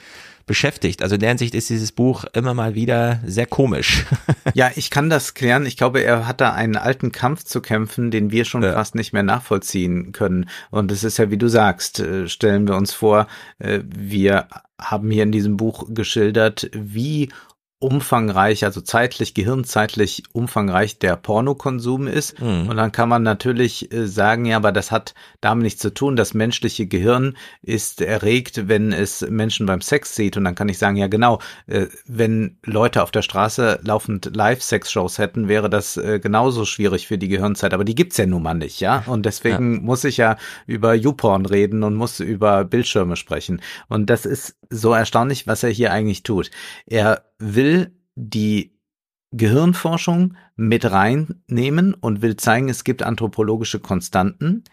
beschäftigt. 0.49 1.03
Also 1.03 1.13
in 1.15 1.21
der 1.21 1.29
Hinsicht 1.29 1.53
ist 1.53 1.69
dieses 1.69 1.91
Buch 1.91 2.25
immer 2.34 2.55
mal 2.55 2.73
wieder 2.73 3.21
sehr 3.23 3.45
komisch. 3.45 4.05
ja, 4.55 4.71
ich 4.75 4.89
kann 4.89 5.10
das 5.10 5.36
klären. 5.36 5.67
Ich 5.67 5.77
glaube, 5.77 6.01
er 6.01 6.27
hat 6.27 6.41
da 6.41 6.53
einen 6.53 6.75
alten 6.75 7.12
Kampf 7.12 7.43
zu 7.43 7.62
kämpfen, 7.62 8.10
den 8.10 8.32
wir 8.32 8.45
schon 8.45 8.63
ja. 8.63 8.73
fast 8.73 8.95
nicht 8.95 9.13
mehr 9.13 9.21
nachvollziehen 9.21 10.12
können. 10.12 10.49
Und 10.71 10.91
es 10.91 11.03
ist 11.03 11.19
ja, 11.19 11.29
wie 11.29 11.38
du 11.38 11.47
sagst, 11.47 11.99
äh, 11.99 12.27
stellen 12.27 12.67
wir 12.67 12.75
uns 12.75 12.93
vor, 12.93 13.27
äh, 13.60 13.82
wir 13.86 14.47
haben 14.79 15.12
hier 15.12 15.23
in 15.23 15.32
diesem 15.32 15.55
Buch 15.55 15.86
geschildert, 15.89 16.69
wie 16.73 17.29
umfangreich, 17.80 18.65
also 18.65 18.82
zeitlich, 18.82 19.34
gehirnzeitlich 19.34 20.24
umfangreich 20.34 21.00
der 21.00 21.15
Pornokonsum 21.15 22.08
ist. 22.08 22.39
Mhm. 22.42 22.68
Und 22.68 22.76
dann 22.76 22.92
kann 22.92 23.08
man 23.08 23.24
natürlich 23.24 23.92
äh, 23.94 24.06
sagen, 24.06 24.44
ja, 24.44 24.58
aber 24.58 24.74
das 24.74 24.92
hat 24.92 25.13
damit 25.39 25.63
nichts 25.63 25.82
zu 25.82 25.94
tun. 25.94 26.18
Das 26.18 26.34
menschliche 26.34 26.88
Gehirn 26.88 27.38
ist 27.62 28.02
erregt, 28.02 28.68
wenn 28.68 28.92
es 28.92 29.22
Menschen 29.22 29.65
beim 29.65 29.80
Sex 29.80 30.13
sieht. 30.13 30.36
Und 30.36 30.44
dann 30.44 30.56
kann 30.56 30.68
ich 30.68 30.78
sagen, 30.78 30.98
ja 30.98 31.08
genau, 31.08 31.39
äh, 31.68 31.86
wenn 32.06 32.58
Leute 32.65 33.02
auf 33.02 33.12
der 33.12 33.22
Straße 33.22 33.80
laufend 33.82 34.36
Live-Sex-Shows 34.36 35.18
hätten, 35.18 35.48
wäre 35.48 35.70
das 35.70 35.96
äh, 35.96 36.20
genauso 36.20 36.65
schwierig 36.65 37.08
für 37.08 37.18
die 37.18 37.30
Gehirnzeit. 37.30 37.74
Aber 37.74 37.86
die 37.86 37.96
gibt's 37.96 38.18
ja 38.18 38.26
nun 38.26 38.44
mal 38.44 38.56
nicht, 38.56 38.82
ja. 38.82 39.04
Und 39.08 39.26
deswegen 39.26 39.76
ja. 39.76 39.82
muss 39.82 40.04
ich 40.04 40.18
ja 40.18 40.36
über 40.68 40.94
YouPorn 40.94 41.46
reden 41.46 41.84
und 41.84 41.96
muss 41.96 42.20
über 42.20 42.65
Bildschirme 42.65 43.15
sprechen. 43.15 43.62
Und 43.88 44.10
das 44.10 44.26
ist 44.26 44.58
so 44.70 44.94
erstaunlich, 44.94 45.48
was 45.48 45.63
er 45.63 45.70
hier 45.70 45.94
eigentlich 45.94 46.24
tut. 46.24 46.52
Er 46.86 47.24
will 47.39 47.95
die 48.15 48.80
Gehirnforschung 49.32 50.36
mit 50.56 50.89
reinnehmen 50.89 51.93
und 51.93 52.21
will 52.21 52.36
zeigen, 52.36 52.67
es 52.69 52.84
gibt 52.84 53.04
anthropologische 53.04 53.80
Konstanten. 53.80 54.63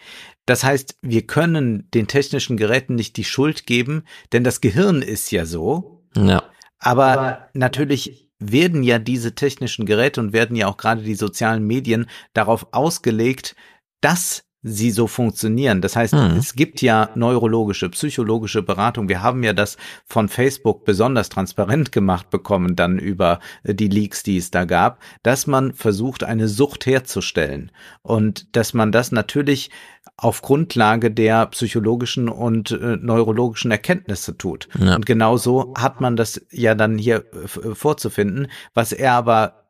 Das 0.46 0.64
heißt, 0.64 0.98
wir 1.02 1.26
können 1.26 1.90
den 1.92 2.07
technischen 2.07 2.57
Geräten 2.57 2.94
nicht 2.94 3.16
die 3.16 3.24
Schuld 3.24 3.66
geben, 3.66 4.05
denn 4.33 4.44
das 4.44 4.61
Gehirn 4.61 5.02
ist 5.02 5.31
ja 5.31 5.44
so. 5.44 6.05
Ja. 6.16 6.42
Aber, 6.79 7.07
Aber 7.07 7.48
natürlich 7.52 8.31
werden 8.38 8.83
ja 8.83 8.98
diese 8.98 9.35
technischen 9.35 9.87
Geräte 9.87 10.20
und 10.20 10.33
werden 10.33 10.57
ja 10.57 10.68
auch 10.68 10.76
gerade 10.76 11.02
die 11.02 11.14
sozialen 11.14 11.66
Medien 11.66 12.07
darauf 12.33 12.68
ausgelegt, 12.72 13.57
dass 14.00 14.45
sie 14.66 14.90
so 14.90 15.07
funktionieren. 15.07 15.81
Das 15.81 15.94
heißt, 15.94 16.12
mhm. 16.12 16.37
es 16.38 16.55
gibt 16.55 16.83
ja 16.83 17.11
neurologische, 17.14 17.88
psychologische 17.90 18.62
Beratung. 18.62 19.09
Wir 19.09 19.22
haben 19.22 19.44
ja 19.44 19.52
das 19.52 19.76
von 20.05 20.29
Facebook 20.29 20.85
besonders 20.85 21.29
transparent 21.29 21.92
gemacht 21.92 22.31
bekommen, 22.31 22.74
dann 22.74 22.98
über 22.98 23.38
äh, 23.62 23.74
die 23.74 23.88
Leaks, 23.88 24.24
die 24.24 24.37
es 24.37 24.50
da 24.50 24.64
gab, 24.64 24.98
dass 25.22 25.46
man 25.46 25.72
versucht, 25.72 26.24
eine 26.24 26.48
Sucht 26.48 26.85
herzustellen 26.85 27.70
und 28.02 28.57
dass 28.57 28.74
man 28.74 28.90
das 28.90 29.12
natürlich 29.12 29.70
auf 30.16 30.42
Grundlage 30.42 31.11
der 31.11 31.46
psychologischen 31.46 32.29
und 32.29 32.72
äh, 32.72 32.96
neurologischen 32.96 33.70
Erkenntnisse 33.70 34.37
tut. 34.37 34.68
Ja. 34.79 34.96
Und 34.96 35.07
genauso 35.07 35.74
hat 35.79 36.00
man 36.00 36.16
das 36.16 36.40
ja 36.50 36.74
dann 36.74 36.98
hier 36.98 37.24
äh, 37.33 37.74
vorzufinden. 37.74 38.48
Was 38.74 38.92
er 38.92 39.12
aber 39.12 39.66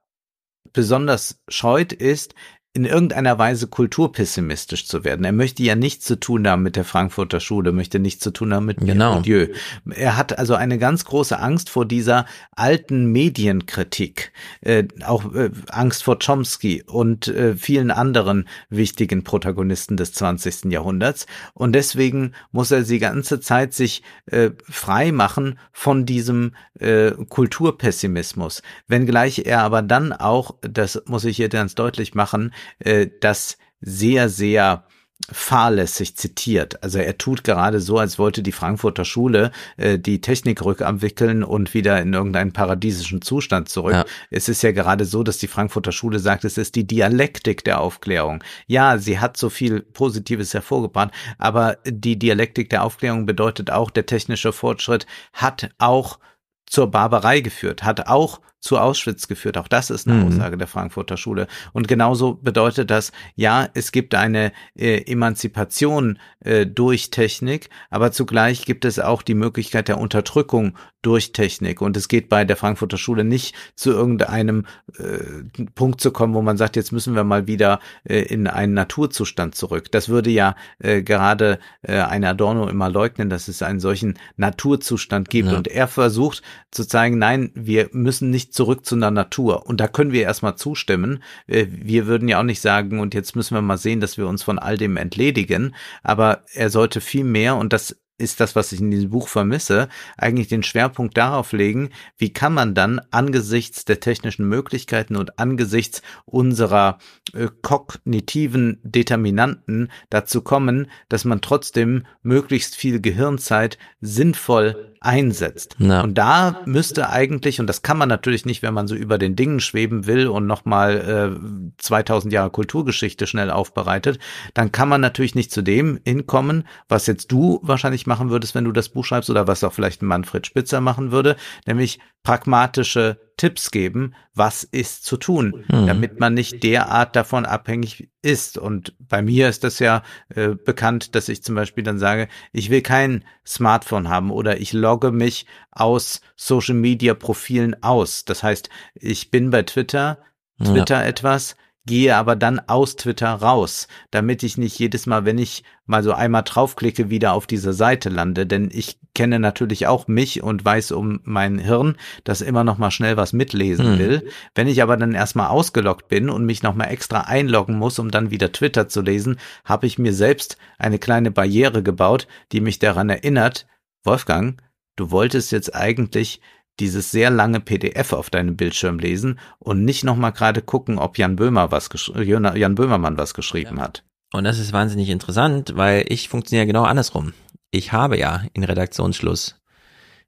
besonders 0.72 1.42
scheut, 1.48 1.92
ist, 1.92 2.34
in 2.76 2.84
irgendeiner 2.84 3.38
Weise 3.38 3.68
kulturpessimistisch 3.68 4.86
zu 4.86 5.02
werden. 5.02 5.24
Er 5.24 5.32
möchte 5.32 5.62
ja 5.62 5.74
nichts 5.74 6.04
zu 6.04 6.20
tun 6.20 6.46
haben 6.46 6.62
mit 6.62 6.76
der 6.76 6.84
Frankfurter 6.84 7.40
Schule, 7.40 7.72
möchte 7.72 7.98
nichts 7.98 8.22
zu 8.22 8.30
tun 8.30 8.52
haben 8.52 8.66
mit 8.66 8.80
genau. 8.80 9.20
Dieu. 9.20 9.48
Er 9.88 10.18
hat 10.18 10.38
also 10.38 10.54
eine 10.54 10.76
ganz 10.76 11.06
große 11.06 11.38
Angst 11.38 11.70
vor 11.70 11.86
dieser 11.86 12.26
alten 12.54 13.06
Medienkritik, 13.06 14.30
äh, 14.60 14.84
auch 15.06 15.34
äh, 15.34 15.50
Angst 15.70 16.04
vor 16.04 16.18
Chomsky 16.18 16.82
und 16.86 17.28
äh, 17.28 17.56
vielen 17.56 17.90
anderen 17.90 18.46
wichtigen 18.68 19.24
Protagonisten 19.24 19.96
des 19.96 20.12
20. 20.12 20.70
Jahrhunderts. 20.70 21.26
Und 21.54 21.72
deswegen 21.72 22.32
muss 22.52 22.72
er 22.72 22.82
die 22.82 22.98
ganze 22.98 23.40
Zeit 23.40 23.72
sich 23.72 24.02
äh, 24.26 24.50
frei 24.68 25.12
machen 25.12 25.58
von 25.72 26.04
diesem 26.04 26.52
äh, 26.78 27.12
Kulturpessimismus. 27.30 28.60
Wenngleich 28.86 29.46
er 29.46 29.62
aber 29.62 29.80
dann 29.80 30.12
auch, 30.12 30.56
das 30.60 31.02
muss 31.06 31.24
ich 31.24 31.38
hier 31.38 31.48
ganz 31.48 31.74
deutlich 31.74 32.14
machen, 32.14 32.52
äh, 32.78 33.08
das 33.20 33.58
sehr, 33.80 34.28
sehr 34.28 34.84
fahrlässig 35.32 36.16
zitiert. 36.16 36.82
Also 36.82 36.98
er 36.98 37.18
tut 37.18 37.42
gerade 37.42 37.80
so, 37.80 37.98
als 37.98 38.18
wollte 38.18 38.42
die 38.42 38.52
Frankfurter 38.52 39.04
Schule 39.04 39.50
äh, 39.76 39.98
die 39.98 40.20
Technik 40.20 40.64
rückabwickeln 40.64 41.42
und 41.42 41.74
wieder 41.74 42.00
in 42.00 42.12
irgendeinen 42.12 42.52
paradiesischen 42.52 43.22
Zustand 43.22 43.68
zurück. 43.68 43.94
Ja. 43.94 44.04
Es 44.30 44.48
ist 44.48 44.62
ja 44.62 44.72
gerade 44.72 45.04
so, 45.04 45.22
dass 45.22 45.38
die 45.38 45.48
Frankfurter 45.48 45.90
Schule 45.90 46.20
sagt, 46.20 46.44
es 46.44 46.58
ist 46.58 46.76
die 46.76 46.86
Dialektik 46.86 47.64
der 47.64 47.80
Aufklärung. 47.80 48.44
Ja, 48.66 48.98
sie 48.98 49.18
hat 49.18 49.36
so 49.36 49.50
viel 49.50 49.80
Positives 49.80 50.54
hervorgebracht, 50.54 51.10
aber 51.38 51.78
die 51.84 52.18
Dialektik 52.18 52.70
der 52.70 52.84
Aufklärung 52.84 53.26
bedeutet 53.26 53.70
auch, 53.70 53.90
der 53.90 54.06
technische 54.06 54.52
Fortschritt 54.52 55.06
hat 55.32 55.70
auch 55.78 56.20
zur 56.66 56.90
Barbarei 56.90 57.40
geführt, 57.40 57.82
hat 57.82 58.06
auch 58.06 58.40
zu 58.66 58.78
Auschwitz 58.78 59.28
geführt. 59.28 59.56
Auch 59.56 59.68
das 59.68 59.90
ist 59.90 60.08
eine 60.08 60.18
mhm. 60.18 60.26
Aussage 60.26 60.58
der 60.58 60.66
Frankfurter 60.66 61.16
Schule. 61.16 61.46
Und 61.72 61.86
genauso 61.86 62.34
bedeutet 62.34 62.90
das, 62.90 63.12
ja, 63.36 63.68
es 63.74 63.92
gibt 63.92 64.14
eine 64.14 64.52
äh, 64.74 65.02
Emanzipation 65.10 66.18
äh, 66.40 66.66
durch 66.66 67.10
Technik, 67.10 67.70
aber 67.90 68.10
zugleich 68.10 68.64
gibt 68.64 68.84
es 68.84 68.98
auch 68.98 69.22
die 69.22 69.34
Möglichkeit 69.34 69.88
der 69.88 69.98
Unterdrückung 69.98 70.76
durch 71.06 71.32
Technik. 71.32 71.80
Und 71.80 71.96
es 71.96 72.08
geht 72.08 72.28
bei 72.28 72.44
der 72.44 72.56
Frankfurter 72.56 72.98
Schule 72.98 73.22
nicht 73.22 73.54
zu 73.76 73.92
irgendeinem 73.92 74.66
äh, 74.98 75.64
Punkt 75.76 76.00
zu 76.00 76.10
kommen, 76.10 76.34
wo 76.34 76.42
man 76.42 76.56
sagt, 76.56 76.74
jetzt 76.74 76.90
müssen 76.90 77.14
wir 77.14 77.22
mal 77.22 77.46
wieder 77.46 77.78
äh, 78.02 78.22
in 78.22 78.48
einen 78.48 78.74
Naturzustand 78.74 79.54
zurück. 79.54 79.92
Das 79.92 80.08
würde 80.08 80.30
ja 80.30 80.56
äh, 80.80 81.02
gerade 81.02 81.60
äh, 81.82 82.00
ein 82.00 82.24
Adorno 82.24 82.68
immer 82.68 82.90
leugnen, 82.90 83.30
dass 83.30 83.46
es 83.46 83.62
einen 83.62 83.78
solchen 83.78 84.18
Naturzustand 84.36 85.30
gibt. 85.30 85.52
Ja. 85.52 85.56
Und 85.56 85.68
er 85.68 85.86
versucht 85.86 86.42
zu 86.72 86.84
zeigen, 86.84 87.18
nein, 87.18 87.52
wir 87.54 87.88
müssen 87.92 88.30
nicht 88.30 88.52
zurück 88.56 88.84
zu 88.84 88.94
einer 88.96 89.10
Natur. 89.10 89.66
Und 89.66 89.80
da 89.80 89.86
können 89.86 90.12
wir 90.12 90.22
erstmal 90.22 90.56
zustimmen. 90.56 91.22
Äh, 91.46 91.66
wir 91.70 92.06
würden 92.06 92.28
ja 92.28 92.40
auch 92.40 92.44
nicht 92.44 92.60
sagen, 92.60 92.98
und 92.98 93.14
jetzt 93.14 93.36
müssen 93.36 93.54
wir 93.54 93.62
mal 93.62 93.78
sehen, 93.78 94.00
dass 94.00 94.18
wir 94.18 94.26
uns 94.26 94.42
von 94.42 94.58
all 94.58 94.76
dem 94.76 94.96
entledigen. 94.96 95.74
Aber 96.02 96.42
er 96.52 96.70
sollte 96.70 97.00
viel 97.00 97.24
mehr, 97.24 97.56
und 97.56 97.72
das 97.72 98.00
ist 98.18 98.40
das, 98.40 98.56
was 98.56 98.72
ich 98.72 98.80
in 98.80 98.90
diesem 98.90 99.10
Buch 99.10 99.28
vermisse, 99.28 99.88
eigentlich 100.16 100.48
den 100.48 100.62
Schwerpunkt 100.62 101.16
darauf 101.16 101.52
legen, 101.52 101.90
wie 102.16 102.32
kann 102.32 102.54
man 102.54 102.74
dann 102.74 103.00
angesichts 103.10 103.84
der 103.84 104.00
technischen 104.00 104.48
Möglichkeiten 104.48 105.16
und 105.16 105.38
angesichts 105.38 106.02
unserer 106.24 106.98
äh, 107.34 107.48
kognitiven 107.62 108.80
Determinanten 108.82 109.90
dazu 110.10 110.40
kommen, 110.40 110.90
dass 111.08 111.24
man 111.24 111.40
trotzdem 111.40 112.06
möglichst 112.22 112.76
viel 112.76 113.00
Gehirnzeit 113.00 113.78
sinnvoll 114.00 114.94
einsetzt. 115.00 115.76
Ja. 115.78 116.00
Und 116.00 116.18
da 116.18 116.62
müsste 116.64 117.10
eigentlich, 117.10 117.60
und 117.60 117.66
das 117.66 117.82
kann 117.82 117.96
man 117.98 118.08
natürlich 118.08 118.44
nicht, 118.44 118.62
wenn 118.62 118.74
man 118.74 118.88
so 118.88 118.94
über 118.94 119.18
den 119.18 119.36
Dingen 119.36 119.60
schweben 119.60 120.06
will 120.06 120.26
und 120.26 120.46
nochmal 120.46 121.38
äh, 121.38 121.72
2000 121.78 122.32
Jahre 122.32 122.50
Kulturgeschichte 122.50 123.26
schnell 123.26 123.50
aufbereitet, 123.50 124.18
dann 124.54 124.72
kann 124.72 124.88
man 124.88 125.00
natürlich 125.00 125.34
nicht 125.34 125.52
zu 125.52 125.62
dem 125.62 126.00
hinkommen, 126.04 126.64
was 126.88 127.06
jetzt 127.06 127.30
du 127.30 127.60
wahrscheinlich 127.62 128.05
machen 128.06 128.30
würdest, 128.30 128.54
wenn 128.54 128.64
du 128.64 128.72
das 128.72 128.88
Buch 128.88 129.04
schreibst 129.04 129.30
oder 129.30 129.46
was 129.46 129.64
auch 129.64 129.72
vielleicht 129.72 130.02
Manfred 130.02 130.46
Spitzer 130.46 130.80
machen 130.80 131.12
würde, 131.12 131.36
nämlich 131.66 131.98
pragmatische 132.22 133.20
Tipps 133.36 133.70
geben, 133.70 134.14
was 134.34 134.64
ist 134.64 135.04
zu 135.04 135.16
tun, 135.16 135.64
mhm. 135.68 135.86
damit 135.86 136.18
man 136.18 136.34
nicht 136.34 136.62
derart 136.62 137.14
davon 137.14 137.44
abhängig 137.44 138.10
ist. 138.22 138.58
Und 138.58 138.94
bei 138.98 139.22
mir 139.22 139.48
ist 139.48 139.62
das 139.62 139.78
ja 139.78 140.02
äh, 140.30 140.48
bekannt, 140.48 141.14
dass 141.14 141.28
ich 141.28 141.42
zum 141.42 141.54
Beispiel 141.54 141.84
dann 141.84 141.98
sage, 141.98 142.28
ich 142.52 142.70
will 142.70 142.82
kein 142.82 143.24
Smartphone 143.46 144.08
haben 144.08 144.30
oder 144.30 144.60
ich 144.60 144.72
logge 144.72 145.12
mich 145.12 145.46
aus 145.70 146.20
Social 146.34 146.74
Media 146.74 147.14
Profilen 147.14 147.82
aus. 147.82 148.24
Das 148.24 148.42
heißt, 148.42 148.70
ich 148.94 149.30
bin 149.30 149.50
bei 149.50 149.62
Twitter, 149.62 150.18
Twitter 150.62 151.02
ja. 151.02 151.06
etwas, 151.06 151.56
gehe 151.86 152.16
aber 152.16 152.36
dann 152.36 152.60
aus 152.60 152.96
Twitter 152.96 153.28
raus, 153.30 153.88
damit 154.10 154.42
ich 154.42 154.58
nicht 154.58 154.78
jedes 154.78 155.06
Mal, 155.06 155.24
wenn 155.24 155.38
ich 155.38 155.62
mal 155.86 156.02
so 156.02 156.12
einmal 156.12 156.42
draufklicke, 156.42 157.10
wieder 157.10 157.32
auf 157.32 157.46
diese 157.46 157.72
Seite 157.72 158.08
lande, 158.08 158.44
denn 158.44 158.70
ich 158.72 158.98
kenne 159.14 159.38
natürlich 159.38 159.86
auch 159.86 160.08
mich 160.08 160.42
und 160.42 160.64
weiß 160.64 160.92
um 160.92 161.20
mein 161.22 161.58
Hirn, 161.58 161.96
das 162.24 162.42
immer 162.42 162.64
noch 162.64 162.76
mal 162.76 162.90
schnell 162.90 163.16
was 163.16 163.32
mitlesen 163.32 163.92
hm. 163.92 163.98
will. 163.98 164.30
Wenn 164.54 164.66
ich 164.66 164.82
aber 164.82 164.96
dann 164.96 165.14
erstmal 165.14 165.48
ausgeloggt 165.48 166.08
bin 166.08 166.28
und 166.28 166.44
mich 166.44 166.62
noch 166.62 166.74
mal 166.74 166.86
extra 166.86 167.20
einloggen 167.20 167.78
muss, 167.78 167.98
um 167.98 168.10
dann 168.10 168.30
wieder 168.30 168.52
Twitter 168.52 168.88
zu 168.88 169.00
lesen, 169.00 169.38
habe 169.64 169.86
ich 169.86 169.98
mir 169.98 170.12
selbst 170.12 170.58
eine 170.78 170.98
kleine 170.98 171.30
Barriere 171.30 171.82
gebaut, 171.82 172.26
die 172.52 172.60
mich 172.60 172.78
daran 172.78 173.08
erinnert, 173.08 173.66
Wolfgang, 174.02 174.60
du 174.96 175.10
wolltest 175.10 175.52
jetzt 175.52 175.74
eigentlich 175.74 176.40
dieses 176.80 177.10
sehr 177.10 177.30
lange 177.30 177.60
PDF 177.60 178.12
auf 178.12 178.30
deinem 178.30 178.56
Bildschirm 178.56 178.98
lesen 178.98 179.38
und 179.58 179.84
nicht 179.84 180.04
nochmal 180.04 180.32
gerade 180.32 180.62
gucken, 180.62 180.98
ob 180.98 181.18
Jan 181.18 181.36
Böhmer 181.36 181.70
was 181.70 181.88
Jan 182.14 182.74
Böhmermann 182.74 183.18
was 183.18 183.34
geschrieben 183.34 183.76
ja. 183.76 183.84
hat. 183.84 184.04
Und 184.32 184.44
das 184.44 184.58
ist 184.58 184.72
wahnsinnig 184.72 185.08
interessant, 185.08 185.72
weil 185.76 186.04
ich 186.08 186.28
funktioniere 186.28 186.66
genau 186.66 186.84
andersrum. 186.84 187.32
Ich 187.70 187.92
habe 187.92 188.18
ja 188.18 188.44
in 188.52 188.64
Redaktionsschluss 188.64 189.60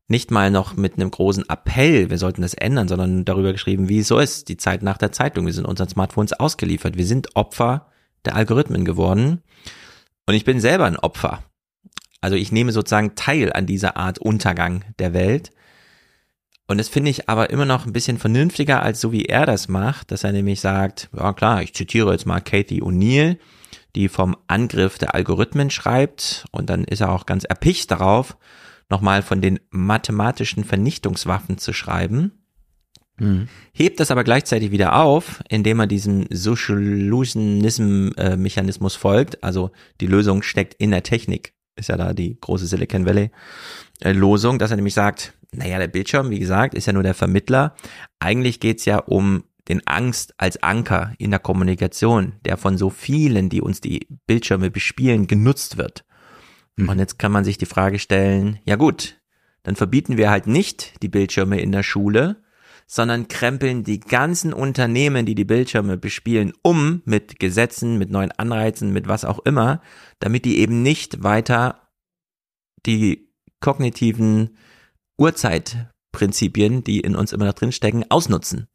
nicht 0.09 0.31
mal 0.31 0.51
noch 0.51 0.75
mit 0.75 0.95
einem 0.95 1.11
großen 1.11 1.49
Appell, 1.49 2.09
wir 2.09 2.17
sollten 2.17 2.41
das 2.41 2.55
ändern, 2.55 2.89
sondern 2.89 3.27
darüber 3.27 3.53
geschrieben, 3.53 3.91
wie 3.91 3.99
es 3.99 4.09
so 4.09 4.19
ist, 4.19 4.49
die 4.49 4.57
Zeit 4.57 4.83
nach 4.83 4.97
der 4.97 5.13
Zeitung. 5.13 5.45
Wir 5.45 5.53
sind 5.53 5.67
unseren 5.67 5.89
Smartphones 5.89 6.33
ausgeliefert. 6.33 6.97
Wir 6.97 7.07
sind 7.07 7.37
Opfer 7.37 7.89
der 8.25 8.35
Algorithmen 8.35 8.87
geworden. 8.87 9.43
Und 10.27 10.35
ich 10.35 10.45
bin 10.45 10.61
selber 10.61 10.87
ein 10.87 10.97
Opfer. 10.97 11.45
Also 12.23 12.37
ich 12.37 12.53
nehme 12.53 12.73
sozusagen 12.73 13.15
teil 13.15 13.53
an 13.53 13.67
dieser 13.67 13.97
Art 13.97 14.19
Untergang 14.19 14.85
der 14.99 15.13
Welt. 15.13 15.53
Und 16.69 16.79
das 16.79 16.89
finde 16.89 17.11
ich 17.11 17.29
aber 17.29 17.51
immer 17.51 17.65
noch 17.65 17.87
ein 17.87 17.95
bisschen 17.95 18.19
vernünftiger, 18.19 18.83
als 18.83 19.01
so 19.01 19.11
wie 19.11 19.25
er 19.25 19.47
das 19.47 19.69
macht, 19.69 20.11
dass 20.11 20.23
er 20.23 20.33
nämlich 20.33 20.61
sagt, 20.61 21.09
ja 21.17 21.33
klar, 21.33 21.63
ich 21.63 21.73
zitiere 21.73 22.13
jetzt 22.13 22.27
mal 22.27 22.41
Kathy 22.41 22.83
O'Neill, 22.83 23.39
die 23.97 24.09
vom 24.09 24.37
Angriff 24.47 24.99
der 24.99 25.15
Algorithmen 25.15 25.71
schreibt 25.71 26.45
und 26.53 26.69
dann 26.69 26.85
ist 26.85 27.01
er 27.01 27.11
auch 27.11 27.25
ganz 27.25 27.45
erpicht 27.45 27.91
darauf, 27.91 28.37
nochmal 28.91 29.23
von 29.23 29.41
den 29.41 29.61
mathematischen 29.71 30.63
Vernichtungswaffen 30.63 31.57
zu 31.57 31.73
schreiben. 31.73 32.33
Mhm. 33.19 33.49
Hebt 33.73 33.99
das 33.99 34.11
aber 34.11 34.23
gleichzeitig 34.23 34.71
wieder 34.71 34.97
auf, 34.97 35.43
indem 35.49 35.81
er 35.81 35.87
diesem 35.87 36.27
Solutionism-Mechanismus 36.31 38.95
folgt. 38.95 39.43
Also 39.43 39.71
die 40.03 40.07
Lösung 40.07 40.43
steckt 40.43 40.75
in 40.75 40.91
der 40.91 41.03
Technik, 41.03 41.55
ist 41.77 41.89
ja 41.89 41.97
da 41.97 42.13
die 42.13 42.39
große 42.39 42.67
Silicon 42.67 43.07
Valley-Losung, 44.01 44.59
dass 44.59 44.71
er 44.71 44.77
nämlich 44.77 44.95
sagt, 44.95 45.35
naja, 45.53 45.79
der 45.79 45.89
Bildschirm, 45.89 46.31
wie 46.31 46.39
gesagt, 46.39 46.75
ist 46.75 46.87
ja 46.87 46.93
nur 46.93 47.03
der 47.03 47.15
Vermittler. 47.15 47.75
Eigentlich 48.19 48.61
geht's 48.61 48.85
ja 48.85 48.99
um 48.99 49.45
den 49.69 49.87
Angst 49.87 50.35
als 50.39 50.63
Anker 50.63 51.13
in 51.19 51.31
der 51.31 51.41
Kommunikation, 51.41 52.35
der 52.45 52.57
von 52.57 52.79
so 52.79 52.91
vielen, 52.91 53.49
die 53.49 53.61
uns 53.61 53.81
die 53.81 54.07
Bildschirme 54.27 54.71
bespielen, 54.71 55.27
genutzt 55.27 55.77
wird. 55.77 56.05
Mhm. 56.77 56.89
Und 56.89 56.99
jetzt 56.99 57.19
kann 57.19 57.33
man 57.33 57.45
sich 57.45 57.59
die 57.59 57.67
Frage 57.67 57.99
stellen, 57.99 58.59
ja 58.65 58.77
gut, 58.77 59.21
dann 59.63 59.77
verbieten 59.77 60.17
wir 60.17 60.31
halt 60.31 60.47
nicht 60.47 61.03
die 61.03 61.09
Bildschirme 61.09 61.61
in 61.61 61.73
der 61.73 61.83
Schule, 61.83 62.43
sondern 62.87 63.29
krempeln 63.29 63.85
die 63.85 64.01
ganzen 64.01 64.55
Unternehmen, 64.55 65.27
die 65.27 65.35
die 65.35 65.45
Bildschirme 65.45 65.99
bespielen, 65.99 66.55
um 66.63 67.03
mit 67.05 67.39
Gesetzen, 67.39 67.99
mit 67.99 68.11
neuen 68.11 68.33
Anreizen, 68.33 68.95
mit 68.95 69.09
was 69.09 69.27
auch 69.27 69.41
immer, 69.41 69.83
damit 70.21 70.47
die 70.47 70.59
eben 70.59 70.83
nicht 70.83 71.23
weiter 71.23 71.91
die 72.87 73.28
kognitiven 73.61 74.57
Urzeitprinzipien, 75.19 76.85
die 76.85 77.01
in 77.01 77.17
uns 77.17 77.33
immer 77.33 77.47
noch 77.47 77.55
drinstecken, 77.55 78.11
ausnutzen. 78.11 78.69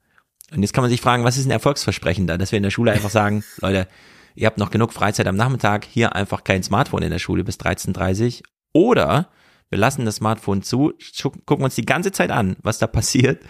Und 0.51 0.61
jetzt 0.61 0.73
kann 0.73 0.83
man 0.83 0.91
sich 0.91 1.01
fragen, 1.01 1.23
was 1.23 1.37
ist 1.37 1.45
ein 1.45 1.51
Erfolgsversprechen 1.51 2.27
da, 2.27 2.37
dass 2.37 2.51
wir 2.51 2.57
in 2.57 2.63
der 2.63 2.69
Schule 2.69 2.91
einfach 2.91 3.09
sagen, 3.09 3.43
Leute, 3.61 3.87
ihr 4.35 4.45
habt 4.45 4.57
noch 4.57 4.71
genug 4.71 4.93
Freizeit 4.93 5.27
am 5.27 5.35
Nachmittag, 5.35 5.85
hier 5.85 6.15
einfach 6.15 6.43
kein 6.43 6.63
Smartphone 6.63 7.03
in 7.03 7.11
der 7.11 7.19
Schule 7.19 7.43
bis 7.43 7.57
13.30 7.57 8.43
oder 8.73 9.29
wir 9.69 9.79
lassen 9.79 10.05
das 10.05 10.17
Smartphone 10.17 10.61
zu, 10.61 10.93
gucken 11.45 11.65
uns 11.65 11.75
die 11.75 11.85
ganze 11.85 12.11
Zeit 12.11 12.29
an, 12.29 12.57
was 12.61 12.77
da 12.77 12.85
passiert 12.85 13.41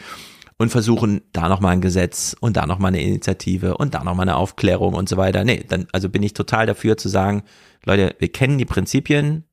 und 0.58 0.70
versuchen 0.70 1.22
da 1.34 1.50
nochmal 1.50 1.74
ein 1.74 1.82
Gesetz 1.82 2.36
und 2.40 2.56
da 2.56 2.66
nochmal 2.66 2.90
eine 2.90 3.02
Initiative 3.02 3.76
und 3.76 3.94
da 3.94 4.04
nochmal 4.04 4.30
eine 4.30 4.38
Aufklärung 4.38 4.94
und 4.94 5.10
so 5.10 5.18
weiter. 5.18 5.44
Nee, 5.44 5.66
dann, 5.68 5.88
also 5.92 6.10
bin 6.10 6.24
ich 6.24 6.34
total 6.34 6.66
dafür 6.66 6.96
zu 6.96 7.10
sagen, 7.10 7.44
Leute, 7.86 8.16
wir 8.20 8.32
kennen 8.32 8.58
die 8.58 8.66
Prinzipien, 8.66 9.44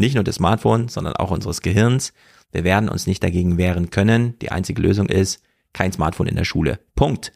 nicht 0.00 0.14
nur 0.14 0.24
des 0.24 0.36
Smartphones, 0.36 0.94
sondern 0.94 1.14
auch 1.14 1.30
unseres 1.30 1.60
Gehirns. 1.60 2.12
Wir 2.52 2.64
werden 2.64 2.88
uns 2.88 3.06
nicht 3.06 3.22
dagegen 3.22 3.58
wehren 3.58 3.90
können. 3.90 4.38
Die 4.40 4.50
einzige 4.50 4.82
Lösung 4.82 5.08
ist 5.08 5.42
kein 5.72 5.92
Smartphone 5.92 6.26
in 6.26 6.36
der 6.36 6.44
Schule. 6.44 6.80
Punkt. 6.96 7.32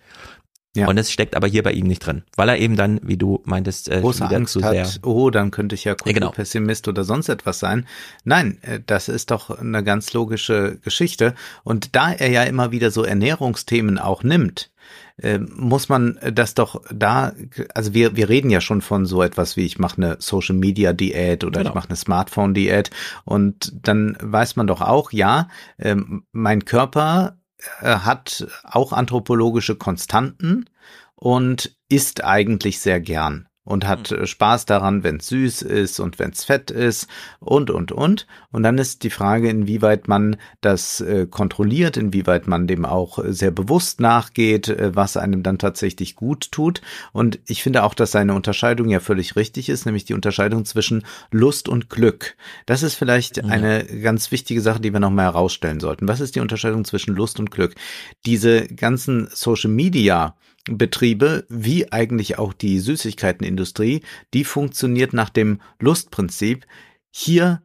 Ja. 0.76 0.88
Und 0.88 0.98
es 0.98 1.12
steckt 1.12 1.36
aber 1.36 1.46
hier 1.46 1.62
bei 1.62 1.70
ihm 1.70 1.86
nicht 1.86 2.04
drin, 2.04 2.24
weil 2.34 2.48
er 2.48 2.58
eben 2.58 2.74
dann, 2.74 2.98
wie 3.04 3.16
du 3.16 3.40
meintest, 3.44 3.88
äh, 3.88 4.00
große 4.00 4.24
Angst 4.24 4.60
hat, 4.60 5.00
oh, 5.04 5.30
dann 5.30 5.52
könnte 5.52 5.76
ich 5.76 5.84
ja, 5.84 5.94
ja 6.04 6.12
genau. 6.12 6.30
Pessimist 6.30 6.88
oder 6.88 7.04
sonst 7.04 7.28
etwas 7.28 7.60
sein. 7.60 7.86
Nein, 8.24 8.58
äh, 8.62 8.80
das 8.84 9.08
ist 9.08 9.30
doch 9.30 9.50
eine 9.50 9.84
ganz 9.84 10.12
logische 10.14 10.78
Geschichte. 10.82 11.34
Und 11.62 11.94
da 11.94 12.10
er 12.12 12.28
ja 12.28 12.42
immer 12.42 12.72
wieder 12.72 12.90
so 12.90 13.04
Ernährungsthemen 13.04 13.98
auch 14.00 14.24
nimmt, 14.24 14.72
äh, 15.16 15.38
muss 15.38 15.88
man 15.88 16.18
das 16.32 16.54
doch 16.54 16.82
da, 16.92 17.32
also 17.74 17.94
wir, 17.94 18.16
wir 18.16 18.28
reden 18.28 18.50
ja 18.50 18.60
schon 18.60 18.80
von 18.80 19.06
so 19.06 19.22
etwas 19.22 19.56
wie 19.56 19.64
ich 19.64 19.78
mache 19.78 19.96
eine 19.98 20.16
Social 20.18 20.56
Media 20.56 20.92
Diät 20.92 21.44
oder 21.44 21.60
genau. 21.60 21.70
ich 21.70 21.74
mache 21.74 21.88
eine 21.88 21.96
Smartphone 21.96 22.54
Diät 22.54 22.90
und 23.24 23.72
dann 23.86 24.16
weiß 24.20 24.56
man 24.56 24.66
doch 24.66 24.80
auch, 24.80 25.12
ja, 25.12 25.48
äh, 25.76 25.96
mein 26.32 26.64
Körper 26.64 27.38
äh, 27.80 27.96
hat 27.96 28.46
auch 28.64 28.92
anthropologische 28.92 29.76
Konstanten 29.76 30.66
und 31.14 31.76
isst 31.88 32.24
eigentlich 32.24 32.80
sehr 32.80 33.00
gern 33.00 33.48
und 33.64 33.86
hat 33.86 34.10
mhm. 34.10 34.26
Spaß 34.26 34.66
daran, 34.66 35.02
wenn 35.02 35.16
es 35.16 35.28
süß 35.28 35.62
ist 35.62 35.98
und 35.98 36.18
wenn 36.18 36.30
es 36.30 36.44
fett 36.44 36.70
ist 36.70 37.08
und, 37.40 37.70
und, 37.70 37.92
und. 37.92 38.26
Und 38.52 38.62
dann 38.62 38.78
ist 38.78 39.02
die 39.02 39.10
Frage, 39.10 39.48
inwieweit 39.48 40.06
man 40.06 40.36
das 40.60 41.00
äh, 41.00 41.26
kontrolliert, 41.26 41.96
inwieweit 41.96 42.46
man 42.46 42.66
dem 42.66 42.84
auch 42.84 43.18
sehr 43.26 43.50
bewusst 43.50 44.00
nachgeht, 44.00 44.68
äh, 44.68 44.94
was 44.94 45.16
einem 45.16 45.42
dann 45.42 45.58
tatsächlich 45.58 46.14
gut 46.14 46.52
tut. 46.52 46.82
Und 47.12 47.38
ich 47.46 47.62
finde 47.62 47.84
auch, 47.84 47.94
dass 47.94 48.12
seine 48.12 48.34
Unterscheidung 48.34 48.90
ja 48.90 49.00
völlig 49.00 49.34
richtig 49.34 49.70
ist, 49.70 49.86
nämlich 49.86 50.04
die 50.04 50.14
Unterscheidung 50.14 50.66
zwischen 50.66 51.02
Lust 51.30 51.68
und 51.68 51.88
Glück. 51.88 52.36
Das 52.66 52.82
ist 52.82 52.94
vielleicht 52.94 53.38
ja. 53.38 53.44
eine 53.44 53.84
ganz 53.84 54.30
wichtige 54.30 54.60
Sache, 54.60 54.80
die 54.80 54.92
wir 54.92 55.00
nochmal 55.00 55.24
herausstellen 55.26 55.80
sollten. 55.80 56.06
Was 56.06 56.20
ist 56.20 56.36
die 56.36 56.40
Unterscheidung 56.40 56.84
zwischen 56.84 57.14
Lust 57.14 57.40
und 57.40 57.50
Glück? 57.50 57.74
Diese 58.26 58.66
ganzen 58.66 59.28
Social 59.32 59.70
Media 59.70 60.34
Betriebe, 60.70 61.44
wie 61.48 61.92
eigentlich 61.92 62.38
auch 62.38 62.52
die 62.52 62.78
Süßigkeitenindustrie, 62.78 64.02
die 64.32 64.44
funktioniert 64.44 65.12
nach 65.12 65.28
dem 65.28 65.60
Lustprinzip. 65.78 66.66
Hier 67.10 67.62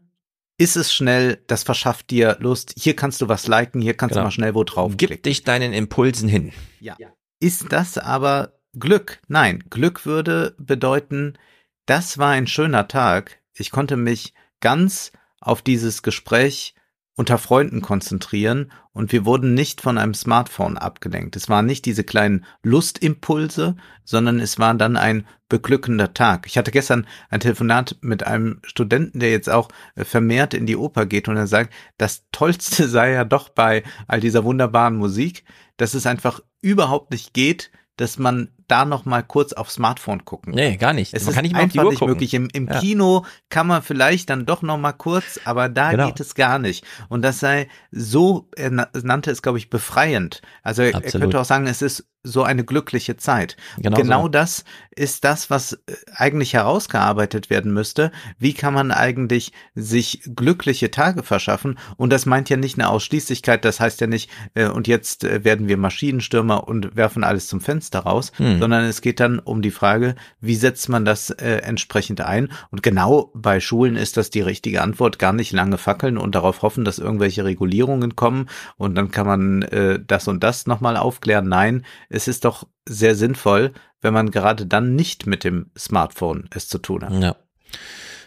ist 0.58 0.76
es 0.76 0.93
schnell, 0.93 1.41
das 1.47 1.64
verschafft 1.64 2.10
dir 2.10 2.38
Lust. 2.41 2.74
Hier 2.78 2.95
kannst 2.95 3.22
du 3.22 3.30
was 3.30 3.47
liken, 3.47 3.82
hier 3.82 3.93
kannst 3.93 4.14
genau. 4.14 4.24
du 4.24 4.28
mal 4.28 4.32
schnell 4.32 4.56
wo 4.56 4.66
drauf 4.66 4.93
Gib 4.97 5.24
dich 5.24 5.43
deinen 5.43 5.72
Impulsen 5.72 6.28
hin. 6.28 6.52
Ja. 6.82 6.97
Ist 7.39 7.72
das 7.72 7.97
aber 7.97 8.60
Glück? 8.78 9.22
Nein, 9.30 9.64
Glück 9.70 10.06
würde 10.06 10.56
bedeuten, 10.58 11.38
das 11.86 12.18
war 12.18 12.32
ein 12.32 12.47
schöner 12.47 12.89
Tag. 12.89 13.39
Ich 13.54 13.72
konnte 13.72 13.95
mich 13.95 14.34
ganz 14.60 15.14
auf 15.39 15.62
dieses 15.62 16.04
Gespräch 16.04 16.76
unter 17.20 17.38
Freunden 17.38 17.82
konzentrieren 17.82 18.72
und 18.94 19.12
wir 19.12 19.26
wurden 19.26 19.54
nicht 19.54 19.82
von 19.82 19.98
einem 19.98 20.14
Smartphone 20.14 20.78
abgelenkt. 20.78 21.36
Es 21.36 21.50
waren 21.50 21.66
nicht 21.66 21.84
diese 21.84 22.06
kleinen 22.06 22.46
Lustimpulse, 22.64 23.76
sondern 24.06 24.40
es 24.40 24.58
war 24.58 24.74
dann 24.76 24.96
ein 24.96 25.28
beglückender 25.50 26.14
Tag. 26.14 26.48
Ich 26.48 26.58
hatte 26.58 26.72
gestern 26.72 27.06
ein 27.30 27.42
Telefonat 27.42 27.98
mit 28.00 28.26
einem 28.26 28.62
Studenten, 28.64 29.20
der 29.20 29.32
jetzt 29.32 29.50
auch 29.50 29.68
äh, 29.96 30.06
vermehrt 30.06 30.54
in 30.54 30.66
die 30.66 30.78
Oper 30.78 31.06
geht 31.06 31.28
und 31.28 31.36
er 31.36 31.48
sagt, 31.48 31.74
das 31.98 32.24
Tollste 32.32 32.88
sei 32.88 33.12
ja 33.12 33.26
doch 33.26 33.50
bei 33.50 33.84
all 34.08 34.22
dieser 34.22 34.46
wunderbaren 34.46 34.96
Musik, 34.96 35.44
dass 35.76 35.96
es 35.96 36.06
einfach 36.06 36.40
überhaupt 36.62 37.12
nicht 37.12 37.34
geht, 37.34 37.70
dass 37.98 38.18
man 38.18 38.50
da 38.72 38.86
noch 38.86 39.06
mal 39.06 39.24
kurz 39.24 39.54
aufs 39.54 39.76
Smartphone 39.76 40.26
gucken. 40.26 40.54
Nee, 40.54 40.78
gar 40.78 40.94
nicht. 40.94 41.14
Es 41.14 41.24
man 41.24 41.30
ist 41.30 41.36
kann 41.36 41.44
nicht 41.44 41.54
mal 41.54 41.62
einfach 41.62 41.90
nicht 41.90 42.02
möglich. 42.02 42.34
Im, 42.34 42.48
im 42.54 42.68
ja. 42.68 42.80
Kino 42.80 43.26
kann 43.50 43.68
man 43.68 43.82
vielleicht 43.82 44.30
dann 44.30 44.46
doch 44.46 44.62
noch 44.62 44.78
mal 44.78 44.94
kurz, 44.94 45.40
aber 45.46 45.70
da 45.70 45.92
genau. 45.92 46.08
geht 46.08 46.20
es 46.20 46.36
gar 46.36 46.60
nicht. 46.60 46.86
Und 47.10 47.22
das 47.22 47.40
sei 47.40 47.68
so, 47.92 48.48
er 48.56 48.72
nannte 48.72 49.32
es, 49.32 49.42
glaube 49.42 49.58
ich, 49.58 49.70
befreiend. 49.70 50.42
Also 50.64 50.84
Absolut. 50.84 51.06
er 51.06 51.20
könnte 51.20 51.40
auch 51.40 51.46
sagen, 51.46 51.68
es 51.68 51.82
ist 51.82 52.06
so 52.24 52.44
eine 52.44 52.66
glückliche 52.66 53.16
Zeit. 53.16 53.56
Genau, 53.78 53.98
genau 53.98 54.22
so. 54.24 54.28
das 54.28 54.66
ist 54.94 55.24
das, 55.24 55.50
was 55.50 55.74
äh, 55.74 55.78
eigentlich 56.14 56.54
herausgearbeitet 56.54 57.50
werden 57.50 57.74
müsste. 57.74 58.12
Wie 58.38 58.54
kann 58.54 58.74
man 58.74 58.92
eigentlich 58.92 59.54
sich 59.74 60.22
glückliche 60.36 60.92
Tage 60.92 61.24
verschaffen? 61.24 61.80
Und 61.96 62.12
das 62.12 62.26
meint 62.26 62.50
ja 62.50 62.58
nicht 62.58 62.78
eine 62.78 62.90
Ausschließlichkeit. 62.90 63.64
Das 63.64 63.80
heißt 63.80 64.02
ja 64.02 64.08
nicht, 64.08 64.30
äh, 64.54 64.68
und 64.68 64.88
jetzt 64.88 65.24
äh, 65.24 65.46
werden 65.46 65.70
wir 65.70 65.78
Maschinenstürmer 65.78 66.68
und 66.68 66.96
werfen 66.98 67.24
alles 67.24 67.48
zum 67.48 67.62
Fenster 67.62 68.00
raus, 68.00 68.34
hm. 68.36 68.59
Sondern 68.60 68.84
es 68.86 69.01
geht 69.01 69.20
dann 69.20 69.39
um 69.39 69.62
die 69.62 69.72
Frage, 69.72 70.16
wie 70.39 70.55
setzt 70.55 70.89
man 70.89 71.05
das 71.05 71.30
äh, 71.30 71.57
entsprechend 71.57 72.22
ein? 72.22 72.49
Und 72.72 72.84
genau 72.84 73.32
bei 73.34 73.60
Schulen 73.60 73.95
ist 73.95 74.18
das 74.18 74.30
die 74.30 74.41
richtige 74.41 74.82
Antwort. 74.82 75.20
Gar 75.20 75.34
nicht 75.34 75.51
lange 75.51 75.78
fackeln 75.78 76.18
und 76.18 76.36
darauf 76.36 76.62
hoffen, 76.62 76.86
dass 76.86 76.99
irgendwelche 76.99 77.45
Regulierungen 77.45 78.16
kommen 78.16 78.49
und 78.78 78.95
dann 78.95 79.12
kann 79.12 79.28
man 79.28 79.62
äh, 79.64 79.99
das 80.05 80.28
und 80.28 80.43
das 80.43 80.68
nochmal 80.68 80.97
aufklären. 80.97 81.47
Nein, 81.47 81.86
es 82.10 82.28
ist 82.28 82.45
doch 82.45 82.68
sehr 82.88 83.16
sinnvoll, 83.16 83.72
wenn 84.01 84.14
man 84.14 84.32
gerade 84.32 84.66
dann 84.66 84.95
nicht 84.95 85.28
mit 85.28 85.43
dem 85.43 85.72
Smartphone 85.78 86.49
es 86.53 86.68
zu 86.68 86.80
tun 86.80 87.03
hat. 87.03 87.14
Ja. 87.14 87.36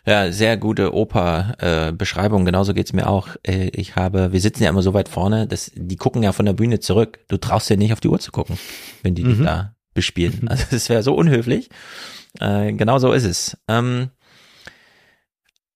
Ja, 0.05 0.33
sehr 0.33 0.57
gute 0.57 0.95
Oper-Beschreibung. 0.95 2.43
Äh, 2.43 2.47
Genauso 2.47 2.75
geht's 2.75 2.93
mir 2.93 3.09
auch. 3.09 3.29
Äh, 3.45 3.69
ich 3.69 3.95
habe, 3.95 4.33
wir 4.33 4.41
sitzen 4.41 4.65
ja 4.65 4.71
immer 4.71 4.83
so 4.83 4.95
weit 4.95 5.09
vorne, 5.09 5.47
dass 5.47 5.71
die 5.75 5.97
gucken 5.97 6.25
ja 6.25 6.33
von 6.33 6.45
der 6.45 6.55
Bühne 6.55 6.81
zurück. 6.81 7.21
Du 7.29 7.37
traust 7.37 7.71
ja 7.71 7.77
nicht 7.77 7.93
auf 7.93 8.01
die 8.01 8.09
Uhr 8.09 8.19
zu 8.19 8.33
gucken, 8.33 8.59
wenn 9.03 9.15
die 9.15 9.23
mhm. 9.23 9.29
dich 9.29 9.45
da 9.45 9.77
bespielen. 9.95 10.47
Also 10.49 10.65
das 10.71 10.89
wäre 10.89 11.03
so 11.03 11.15
unhöflich. 11.15 11.71
Äh, 12.41 12.73
genau 12.73 12.99
so 12.99 13.13
ist 13.13 13.25
es. 13.25 13.57
Ähm, 13.69 14.11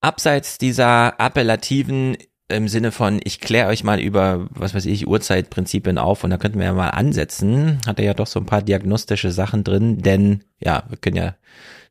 abseits 0.00 0.58
dieser 0.58 1.20
appellativen 1.20 2.16
im 2.48 2.68
Sinne 2.68 2.92
von, 2.92 3.20
ich 3.24 3.40
kläre 3.40 3.68
euch 3.68 3.82
mal 3.82 3.98
über, 3.98 4.46
was 4.50 4.74
weiß 4.74 4.86
ich, 4.86 5.08
Uhrzeitprinzipien 5.08 5.98
auf 5.98 6.22
und 6.22 6.30
da 6.30 6.36
könnten 6.36 6.58
wir 6.58 6.66
ja 6.66 6.72
mal 6.72 6.90
ansetzen, 6.90 7.80
hat 7.86 7.98
er 7.98 8.04
ja 8.04 8.14
doch 8.14 8.28
so 8.28 8.38
ein 8.38 8.46
paar 8.46 8.62
diagnostische 8.62 9.32
Sachen 9.32 9.64
drin, 9.64 9.98
denn 9.98 10.44
ja, 10.60 10.84
wir 10.88 10.96
können 10.96 11.16
ja 11.16 11.34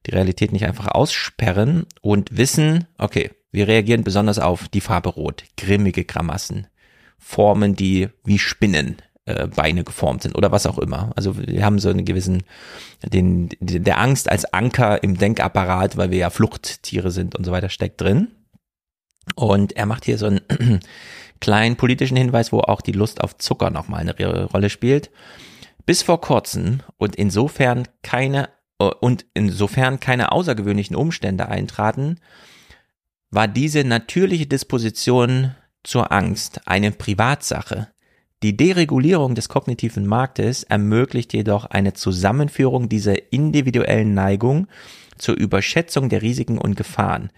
die 0.06 0.12
Realität 0.12 0.54
nicht 0.54 0.66
einfach 0.66 0.88
aussperren 0.88 1.86
und 2.02 2.38
wissen, 2.38 2.86
okay, 2.98 3.32
wir 3.52 3.68
reagieren 3.68 4.04
besonders 4.04 4.40
auf 4.40 4.70
die 4.70 4.82
Farbe 4.82 5.10
Rot, 5.10 5.44
grimmige 5.58 6.06
Grammassen, 6.06 6.68
Formen, 7.18 7.76
die 7.76 8.10
wie 8.24 8.40
Spinnen 8.40 8.98
äh, 9.26 9.48
Beine 9.48 9.84
geformt 9.84 10.24
sind 10.24 10.36
oder 10.36 10.52
was 10.52 10.66
auch 10.66 10.78
immer. 10.78 11.12
Also 11.16 11.38
wir 11.38 11.66
haben 11.66 11.80
so 11.80 11.90
einen 11.90 12.06
gewissen, 12.06 12.44
den, 13.04 13.50
der 13.60 14.00
Angst 14.00 14.30
als 14.30 14.46
Anker 14.54 15.04
im 15.04 15.18
Denkapparat, 15.18 15.98
weil 15.98 16.12
wir 16.12 16.18
ja 16.18 16.30
Fluchttiere 16.30 17.12
sind 17.12 17.36
und 17.36 17.44
so 17.44 17.52
weiter, 17.52 17.70
steckt 17.70 18.02
drin. 18.02 18.30
Und 19.36 19.76
er 19.76 19.86
macht 19.86 20.06
hier 20.06 20.18
so 20.18 20.28
einen 20.28 20.42
kleinen 21.42 21.76
politischen 21.76 22.18
Hinweis, 22.18 22.52
wo 22.52 22.60
auch 22.60 22.82
die 22.82 22.92
Lust 22.92 23.22
auf 23.22 23.38
Zucker 23.38 23.70
nochmal 23.70 24.02
eine 24.02 24.46
Rolle 24.46 24.70
spielt. 24.70 25.10
Bis 25.86 26.02
vor 26.02 26.22
kurzem 26.22 26.82
und 26.98 27.16
insofern 27.16 27.88
keine 28.02 28.50
äh, 28.80 28.86
und 28.86 29.26
insofern 29.34 30.00
keine 30.00 30.32
außergewöhnlichen 30.32 30.96
Umstände 30.96 31.48
eintraten, 31.48 32.20
war 33.32 33.48
diese 33.48 33.84
natürliche 33.84 34.48
Disposition 34.48 35.56
zur 35.84 36.12
Angst 36.12 36.62
eine 36.66 36.92
Privatsache. 36.92 37.90
Die 38.46 38.56
Deregulierung 38.56 39.34
des 39.34 39.50
kognitiven 39.50 40.06
Marktes 40.06 40.62
ermöglicht 40.62 41.34
jedoch 41.34 41.66
eine 41.66 41.94
Zusammenführung 41.94 42.90
dieser 42.90 43.34
individuellen 43.34 44.14
Neigung 44.14 44.68
zur 45.18 45.36
Überschätzung 45.36 46.10
der 46.10 46.22
Risiken 46.22 46.60
und 46.60 46.76
Gefahren. 46.76 47.32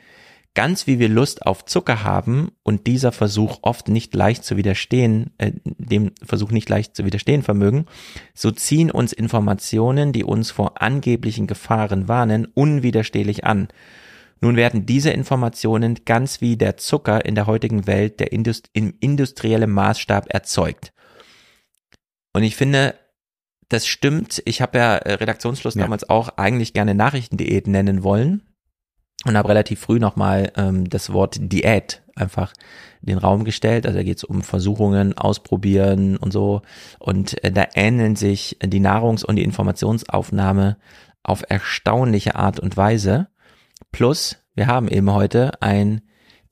Ganz 0.53 0.85
wie 0.85 0.99
wir 0.99 1.07
Lust 1.07 1.45
auf 1.45 1.63
Zucker 1.63 2.03
haben 2.03 2.51
und 2.61 2.87
dieser 2.87 3.13
Versuch 3.13 3.59
oft 3.61 3.87
nicht 3.87 4.13
leicht 4.15 4.43
zu 4.43 4.57
widerstehen, 4.57 5.31
äh, 5.37 5.53
dem 5.63 6.11
Versuch 6.21 6.51
nicht 6.51 6.67
leicht 6.67 6.93
zu 6.93 7.05
widerstehen 7.05 7.41
vermögen, 7.41 7.85
so 8.33 8.51
ziehen 8.51 8.91
uns 8.91 9.13
Informationen, 9.13 10.11
die 10.11 10.25
uns 10.25 10.51
vor 10.51 10.81
angeblichen 10.81 11.47
Gefahren 11.47 12.09
warnen, 12.09 12.49
unwiderstehlich 12.53 13.45
an. 13.45 13.69
Nun 14.41 14.57
werden 14.57 14.85
diese 14.85 15.11
Informationen 15.11 15.99
ganz 16.03 16.41
wie 16.41 16.57
der 16.57 16.75
Zucker 16.75 17.23
in 17.23 17.33
der 17.33 17.47
heutigen 17.47 17.87
Welt 17.87 18.19
der 18.19 18.33
Indust 18.33 18.69
im 18.73 18.93
industriellen 18.99 19.71
Maßstab 19.71 20.25
erzeugt. 20.27 20.91
Und 22.33 22.43
ich 22.43 22.55
finde, 22.55 22.95
das 23.69 23.87
stimmt. 23.87 24.41
Ich 24.45 24.61
habe 24.61 24.77
ja 24.77 24.95
äh, 24.97 25.13
Redaktionsschluss 25.13 25.75
ja. 25.75 25.81
damals 25.81 26.09
auch 26.09 26.29
eigentlich 26.37 26.73
gerne 26.73 26.95
Nachrichtendiät 26.95 27.67
nennen 27.67 28.03
wollen 28.03 28.43
und 29.25 29.35
habe 29.35 29.49
relativ 29.49 29.79
früh 29.79 29.99
nochmal 29.99 30.51
ähm, 30.55 30.89
das 30.89 31.11
Wort 31.11 31.37
Diät 31.39 32.03
einfach 32.15 32.53
in 33.01 33.07
den 33.07 33.17
Raum 33.17 33.43
gestellt. 33.43 33.85
Also 33.85 33.97
da 33.97 34.03
geht 34.03 34.17
es 34.17 34.23
um 34.23 34.41
Versuchungen, 34.41 35.17
Ausprobieren 35.17 36.17
und 36.17 36.31
so. 36.31 36.61
Und 36.99 37.43
äh, 37.43 37.51
da 37.51 37.65
ähneln 37.75 38.15
sich 38.15 38.57
die 38.63 38.79
Nahrungs- 38.79 39.25
und 39.25 39.35
die 39.35 39.43
Informationsaufnahme 39.43 40.77
auf 41.23 41.43
erstaunliche 41.47 42.35
Art 42.35 42.59
und 42.59 42.77
Weise. 42.77 43.27
Plus, 43.91 44.37
wir 44.55 44.67
haben 44.67 44.87
eben 44.87 45.11
heute 45.11 45.61
einen 45.61 46.01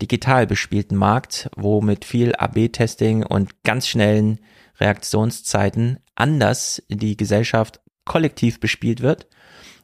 digital 0.02 0.46
bespielten 0.46 0.98
Markt, 0.98 1.50
wo 1.56 1.82
mit 1.82 2.04
viel 2.04 2.36
AB-Testing 2.36 3.24
und 3.24 3.64
ganz 3.64 3.88
schnellen 3.88 4.40
Reaktionszeiten 4.80 6.00
anders 6.16 6.84
die 6.90 7.18
Gesellschaft 7.18 7.82
kollektiv 8.06 8.60
bespielt 8.60 9.02
wird, 9.02 9.28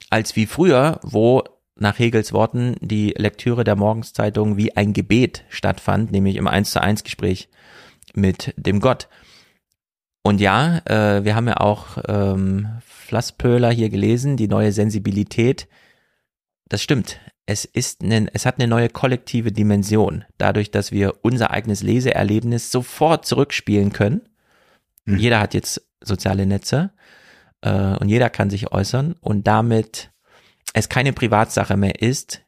als 0.09 0.35
wie 0.35 0.45
früher, 0.45 0.99
wo 1.03 1.43
nach 1.75 1.99
Hegels 1.99 2.31
Worten 2.33 2.75
die 2.79 3.13
Lektüre 3.17 3.63
der 3.63 3.75
Morgenszeitung 3.75 4.57
wie 4.57 4.75
ein 4.77 4.93
Gebet 4.93 5.43
stattfand, 5.49 6.11
nämlich 6.11 6.35
im 6.35 6.47
1 6.47 6.71
zu 6.71 6.81
1 6.81 7.03
Gespräch 7.03 7.49
mit 8.13 8.53
dem 8.57 8.79
Gott. 8.79 9.07
Und 10.23 10.39
ja, 10.39 10.81
äh, 10.85 11.23
wir 11.23 11.35
haben 11.35 11.47
ja 11.47 11.57
auch 11.57 11.97
ähm, 12.07 12.67
Flasspöhler 12.85 13.71
hier 13.71 13.89
gelesen, 13.89 14.37
die 14.37 14.47
neue 14.47 14.71
Sensibilität. 14.71 15.67
Das 16.69 16.83
stimmt. 16.83 17.19
Es 17.47 17.65
ist 17.65 18.03
eine, 18.03 18.27
es 18.33 18.45
hat 18.45 18.59
eine 18.59 18.67
neue 18.67 18.87
kollektive 18.87 19.51
Dimension, 19.51 20.23
dadurch, 20.37 20.69
dass 20.69 20.91
wir 20.91 21.15
unser 21.23 21.49
eigenes 21.49 21.81
Leseerlebnis 21.81 22.71
sofort 22.71 23.25
zurückspielen 23.25 23.91
können. 23.91 24.21
Mhm. 25.05 25.17
Jeder 25.17 25.39
hat 25.39 25.53
jetzt 25.53 25.81
soziale 26.01 26.45
Netze 26.45 26.91
äh, 27.61 27.95
und 27.97 28.09
jeder 28.09 28.29
kann 28.29 28.49
sich 28.49 28.71
äußern 28.71 29.15
und 29.21 29.47
damit 29.47 30.11
es 30.73 30.89
keine 30.89 31.13
Privatsache 31.13 31.77
mehr 31.77 32.01
ist, 32.01 32.41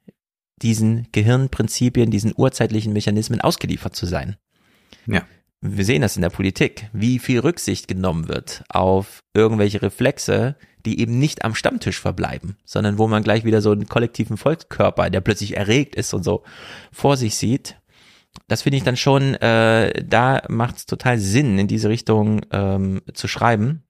diesen 0.62 1.08
Gehirnprinzipien, 1.12 2.10
diesen 2.10 2.34
urzeitlichen 2.36 2.94
Mechanismen 2.94 3.42
ausgeliefert 3.42 3.96
zu 3.96 4.06
sein. 4.06 4.38
Ja. 5.06 5.24
Wir 5.66 5.86
sehen 5.86 6.02
das 6.02 6.18
in 6.18 6.22
der 6.22 6.30
Politik, 6.30 6.90
wie 6.92 7.20
viel 7.20 7.40
Rücksicht 7.40 7.88
genommen 7.88 8.28
wird 8.28 8.64
auf 8.68 9.20
irgendwelche 9.34 9.82
Reflexe, 9.82 10.58
die 10.86 11.00
eben 11.00 11.20
nicht 11.20 11.46
am 11.46 11.56
Stammtisch 11.56 12.00
verbleiben, 12.02 12.58
sondern 12.66 12.98
wo 12.98 13.08
man 13.08 13.24
gleich 13.24 13.46
wieder 13.46 13.62
so 13.62 13.72
einen 13.72 13.88
kollektiven 13.88 14.36
Volkskörper, 14.36 15.10
der 15.10 15.22
plötzlich 15.22 15.56
erregt 15.56 15.96
ist 15.96 16.14
und 16.14 16.24
so 16.24 16.44
vor 16.92 17.16
sich 17.16 17.36
sieht. 17.36 17.78
Das 18.48 18.64
finde 18.64 18.78
ich 18.78 18.84
dann 18.84 18.98
schon, 18.98 19.36
äh, 19.36 20.04
da 20.04 20.42
macht 20.50 20.78
es 20.78 20.86
total 20.86 21.20
Sinn, 21.20 21.58
in 21.60 21.68
diese 21.68 21.90
Richtung 21.90 22.42
ähm, 22.52 23.02
zu 23.14 23.28
schreiben. 23.28 23.84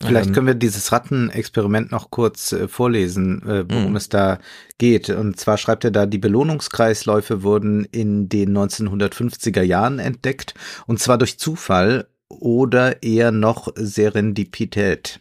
Vielleicht 0.00 0.28
ähm, 0.28 0.34
können 0.34 0.46
wir 0.46 0.54
dieses 0.54 0.90
Rattenexperiment 0.92 1.90
noch 1.90 2.10
kurz 2.10 2.52
äh, 2.52 2.68
vorlesen, 2.68 3.42
äh, 3.42 3.64
worum 3.68 3.90
mhm. 3.90 3.96
es 3.96 4.08
da 4.08 4.38
geht. 4.78 5.10
Und 5.10 5.38
zwar 5.38 5.58
schreibt 5.58 5.84
er 5.84 5.90
da, 5.90 6.06
die 6.06 6.18
Belohnungskreisläufe 6.18 7.42
wurden 7.42 7.84
in 7.84 8.28
den 8.28 8.56
1950er 8.56 9.62
Jahren 9.62 9.98
entdeckt, 9.98 10.54
und 10.86 10.98
zwar 10.98 11.18
durch 11.18 11.38
Zufall 11.38 12.08
oder 12.28 13.02
eher 13.02 13.30
noch 13.30 13.68
Serendipität. 13.74 15.20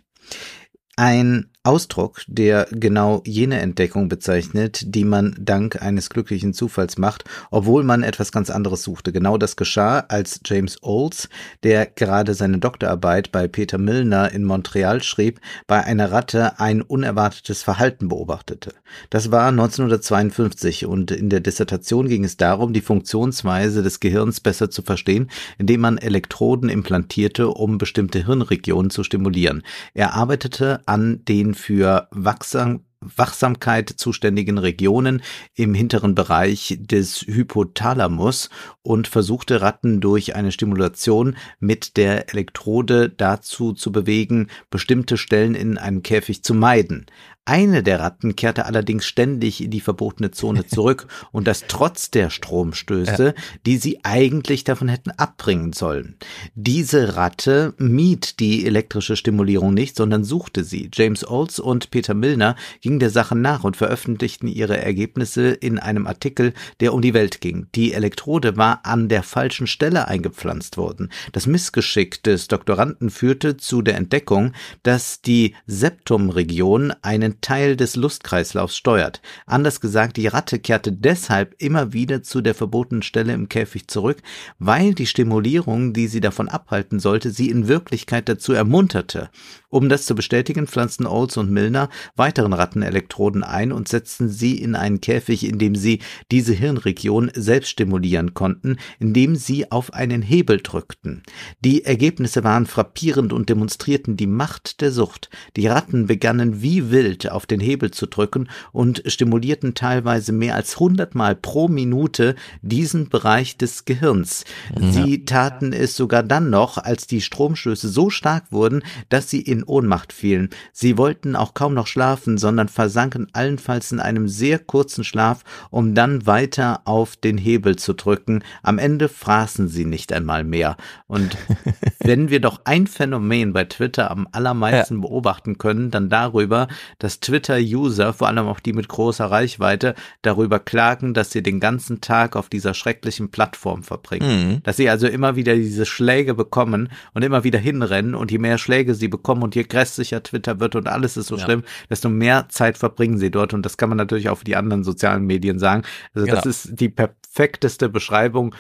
Ein 0.96 1.51
Ausdruck, 1.64 2.24
der 2.26 2.68
genau 2.72 3.22
jene 3.24 3.60
Entdeckung 3.60 4.10
bezeichnet, 4.10 4.82
die 4.96 5.06
man 5.06 5.36
dank 5.40 5.80
eines 5.80 6.10
glücklichen 6.10 6.56
Zufalls 6.56 6.98
macht, 6.98 7.26
obwohl 7.52 7.84
man 7.84 8.02
etwas 8.02 8.32
ganz 8.32 8.50
anderes 8.50 8.82
suchte. 8.82 9.12
Genau 9.12 9.38
das 9.38 9.56
geschah, 9.56 10.00
als 10.08 10.40
James 10.44 10.80
Olds, 10.82 11.30
der 11.62 11.86
gerade 11.86 12.34
seine 12.34 12.58
Doktorarbeit 12.58 13.32
bei 13.32 13.48
Peter 13.48 13.78
Milner 13.78 14.32
in 14.32 14.44
Montreal 14.44 15.04
schrieb, 15.04 15.40
bei 15.68 15.84
einer 15.84 16.12
Ratte 16.12 16.60
ein 16.60 16.82
unerwartetes 16.82 17.62
Verhalten 17.62 18.08
beobachtete. 18.08 18.74
Das 19.12 19.30
war 19.30 19.50
1952 19.50 20.88
und 20.88 21.12
in 21.12 21.30
der 21.30 21.42
Dissertation 21.42 22.08
ging 22.08 22.24
es 22.24 22.38
darum, 22.38 22.74
die 22.74 22.82
Funktionsweise 22.82 23.84
des 23.84 24.00
Gehirns 24.00 24.40
besser 24.40 24.72
zu 24.72 24.82
verstehen, 24.82 25.30
indem 25.60 25.82
man 25.82 26.00
Elektroden 26.00 26.70
implantierte, 26.70 27.50
um 27.50 27.78
bestimmte 27.78 28.26
Hirnregionen 28.26 28.90
zu 28.90 29.04
stimulieren. 29.04 29.62
Er 29.94 30.16
arbeitete 30.16 30.82
an 30.88 31.24
den 31.26 31.51
für 31.54 32.08
Wachsam 32.12 32.82
Wachsamkeit 33.02 33.90
zuständigen 33.90 34.60
Regionen 34.60 35.24
im 35.56 35.74
hinteren 35.74 36.14
Bereich 36.14 36.78
des 36.80 37.22
Hypothalamus 37.22 38.50
und 38.84 39.08
versuchte 39.08 39.62
Ratten 39.62 40.02
durch 40.02 40.36
eine 40.36 40.52
Stimulation 40.52 41.36
mit 41.60 41.98
der 41.98 42.30
Elektrode 42.30 43.10
dazu 43.10 43.74
zu 43.74 43.92
bewegen, 43.92 44.50
bestimmte 44.70 45.18
Stellen 45.18 45.56
in 45.56 45.78
einem 45.78 46.04
Käfig 46.04 46.44
zu 46.44 46.54
meiden. 46.54 47.08
Eine 47.46 47.82
der 47.82 48.00
Ratten 48.00 48.36
kehrte 48.36 48.68
allerdings 48.68 49.08
ständig 49.08 49.64
in 49.64 49.72
die 49.72 49.82
verbotene 49.82 50.30
Zone 50.30 50.66
zurück 50.68 51.08
und 51.32 51.48
das 51.48 51.64
trotz 51.68 52.12
der 52.12 52.30
Stromstöße, 52.30 53.26
ja. 53.26 53.34
die 53.66 53.78
sie 53.78 54.00
eigentlich 54.04 54.64
davon 54.64 54.88
hätten 54.88 55.10
abbringen 55.12 55.74
sollen. 55.74 56.18
Diese 56.54 57.16
Ratte 57.16 57.74
mied 57.80 58.40
die 58.40 58.68
elektrische 58.68 59.16
Stimulierung 59.16 59.74
nicht, 59.74 59.96
sondern 59.96 60.24
suchte 60.24 60.64
sie. 60.64 60.92
James 60.94 61.28
Olds 61.28 61.60
und 61.60 61.90
Peter 61.90 62.14
Milner 62.14 62.56
gingen 62.80 63.00
der 63.00 63.10
Sache 63.10 63.36
nach 63.36 63.64
und 63.64 63.76
veröffentlichten 63.76 64.48
ihre 64.48 64.78
Ergebnisse 64.78 65.50
in 65.50 65.80
einem 65.80 66.06
Artikel, 66.06 66.54
der 66.80 66.94
um 66.94 67.02
die 67.02 67.16
Welt 67.16 67.42
ging. 67.42 67.66
Die 67.74 67.94
Elektrode 67.94 68.56
war 68.56 68.82
an 68.84 69.10
der 69.10 69.24
falschen 69.24 69.66
Stelle 69.66 70.08
eingepflanzt 70.08 70.78
worden. 70.78 71.10
Das 71.32 71.48
Missgeschick 71.48 72.22
des 72.22 72.48
Doktoranden 72.48 73.10
führte 73.10 73.58
zu 73.58 73.82
der 73.82 73.96
Entdeckung, 73.96 74.54
dass 74.84 75.22
die 75.22 75.56
Septumregion 75.66 76.94
einen 77.02 77.31
einen 77.32 77.42
Teil 77.42 77.76
des 77.76 77.96
Lustkreislaufs 77.96 78.76
steuert. 78.76 79.22
Anders 79.46 79.80
gesagt, 79.80 80.18
die 80.18 80.28
Ratte 80.28 80.60
kehrte 80.60 80.92
deshalb 80.92 81.56
immer 81.60 81.94
wieder 81.94 82.24
zu 82.24 82.42
der 82.42 82.56
verbotenen 82.56 83.04
Stelle 83.04 83.34
im 83.34 83.48
Käfig 83.48 83.88
zurück, 83.88 84.18
weil 84.60 84.94
die 84.94 85.06
Stimulierung, 85.06 85.94
die 85.94 86.08
sie 86.08 86.22
davon 86.22 86.50
abhalten 86.50 87.00
sollte, 87.00 87.32
sie 87.32 87.50
in 87.50 87.68
Wirklichkeit 87.68 88.28
dazu 88.28 88.54
ermunterte. 88.54 89.30
Um 89.72 89.88
das 89.88 90.06
zu 90.06 90.16
bestätigen, 90.16 90.68
pflanzten 90.68 91.08
Olds 91.08 91.38
und 91.38 91.50
Milner 91.50 91.88
weiteren 92.18 92.52
Rattenelektroden 92.52 93.42
ein 93.42 93.72
und 93.72 93.88
setzten 93.88 94.28
sie 94.28 94.62
in 94.62 94.76
einen 94.76 95.00
Käfig, 95.00 95.48
in 95.48 95.60
dem 95.60 95.76
sie 95.76 96.00
diese 96.30 96.52
Hirnregion 96.52 97.32
selbst 97.34 97.70
stimulieren 97.70 98.34
konnten, 98.34 98.76
indem 99.00 99.38
sie 99.38 99.72
auf 99.72 99.94
einen 99.94 100.22
Hebel 100.22 100.60
drückten. 100.62 101.24
Die 101.64 101.86
Ergebnisse 101.86 102.44
waren 102.44 102.66
frappierend 102.66 103.32
und 103.32 103.48
demonstrierten 103.48 104.18
die 104.18 104.28
Macht 104.28 104.82
der 104.82 104.92
Sucht. 104.92 105.30
Die 105.56 105.68
Ratten 105.68 106.06
begannen 106.06 106.62
wie 106.62 106.92
wild 106.92 107.32
auf 107.32 107.46
den 107.46 107.62
Hebel 107.62 107.92
zu 107.92 108.08
drücken 108.08 108.50
und 108.74 109.02
stimulierten 109.06 109.74
teilweise 109.74 110.34
mehr 110.34 110.56
als 110.56 110.82
hundertmal 110.82 111.34
pro 111.34 111.70
Minute 111.70 112.36
diesen 112.62 113.08
Bereich 113.08 113.56
des 113.56 113.86
Gehirns. 113.86 114.44
Sie 114.78 115.24
taten 115.24 115.72
es 115.72 115.96
sogar 115.96 116.24
dann 116.24 116.50
noch, 116.50 116.78
als 116.78 117.08
die 117.08 117.22
Stromstöße 117.22 117.88
so 117.88 118.10
stark 118.10 118.52
wurden, 118.52 118.84
dass 119.08 119.30
sie 119.30 119.40
in 119.40 119.61
Ohnmacht 119.64 120.14
fielen. 120.14 120.50
Sie 120.72 120.98
wollten 120.98 121.36
auch 121.36 121.54
kaum 121.54 121.74
noch 121.74 121.88
schlafen, 121.88 122.38
sondern 122.38 122.68
versanken 122.68 123.28
allenfalls 123.34 123.92
in 123.92 124.00
einem 124.00 124.28
sehr 124.28 124.60
kurzen 124.60 125.04
Schlaf, 125.04 125.44
um 125.70 125.96
dann 125.96 126.26
weiter 126.26 126.82
auf 126.86 127.16
den 127.16 127.38
Hebel 127.38 127.76
zu 127.76 127.94
drücken. 127.94 128.44
Am 128.64 128.78
Ende 128.78 129.10
fraßen 129.10 129.68
sie 129.68 129.86
nicht 129.86 130.14
einmal 130.14 130.44
mehr. 130.44 130.78
Und 131.08 131.38
wenn 132.00 132.30
wir 132.30 132.40
doch 132.40 132.62
ein 132.66 132.88
Phänomen 132.88 133.54
bei 133.54 133.66
Twitter 133.66 134.12
am 134.12 134.28
allermeisten 134.32 134.96
ja. 134.96 135.02
beobachten 135.02 135.58
können, 135.58 135.92
dann 135.92 136.10
darüber, 136.10 136.68
dass 137.00 137.20
Twitter-User, 137.20 138.14
vor 138.14 138.28
allem 138.28 138.48
auch 138.48 138.60
die 138.60 138.74
mit 138.74 138.88
großer 138.88 139.26
Reichweite, 139.26 139.96
darüber 140.22 140.60
klagen, 140.60 141.14
dass 141.14 141.32
sie 141.32 141.44
den 141.44 141.60
ganzen 141.60 142.02
Tag 142.02 142.36
auf 142.36 142.50
dieser 142.50 142.74
schrecklichen 142.74 143.30
Plattform 143.32 143.84
verbringen. 143.84 144.50
Mhm. 144.50 144.64
Dass 144.64 144.78
sie 144.78 144.90
also 144.90 145.08
immer 145.08 145.36
wieder 145.36 145.56
diese 145.56 145.86
Schläge 145.86 146.34
bekommen 146.34 146.90
und 147.14 147.24
immer 147.24 147.44
wieder 147.44 147.60
hinrennen 147.60 148.16
und 148.16 148.32
je 148.32 148.38
mehr 148.38 148.58
Schläge 148.58 148.96
sie 148.96 149.08
bekommen 149.08 149.44
und 149.52 149.56
je 149.56 149.64
grässlicher 149.64 150.24
Twitter 150.24 150.62
wird 150.62 150.76
und 150.76 150.88
alles 150.88 151.18
ist 151.18 151.28
so 151.28 151.36
ja. 151.36 151.44
schlimm, 151.44 151.64
desto 151.90 152.08
mehr 152.08 152.48
Zeit 152.48 152.78
verbringen 152.78 153.18
sie 153.18 153.32
dort. 153.32 153.54
Und 153.54 153.66
das 153.66 153.76
kann 153.76 153.90
man 153.90 153.98
natürlich 153.98 154.30
auch 154.30 154.38
für 154.38 154.46
die 154.46 154.56
anderen 154.56 154.86
sozialen 154.86 155.26
Medien 155.26 155.60
sagen. 155.60 155.84
Also 156.14 156.26
genau. 156.26 156.38
das 156.38 156.46
ist 156.46 156.80
die 156.80 156.88
perfekteste 156.88 157.90
Beschreibung 157.90 158.56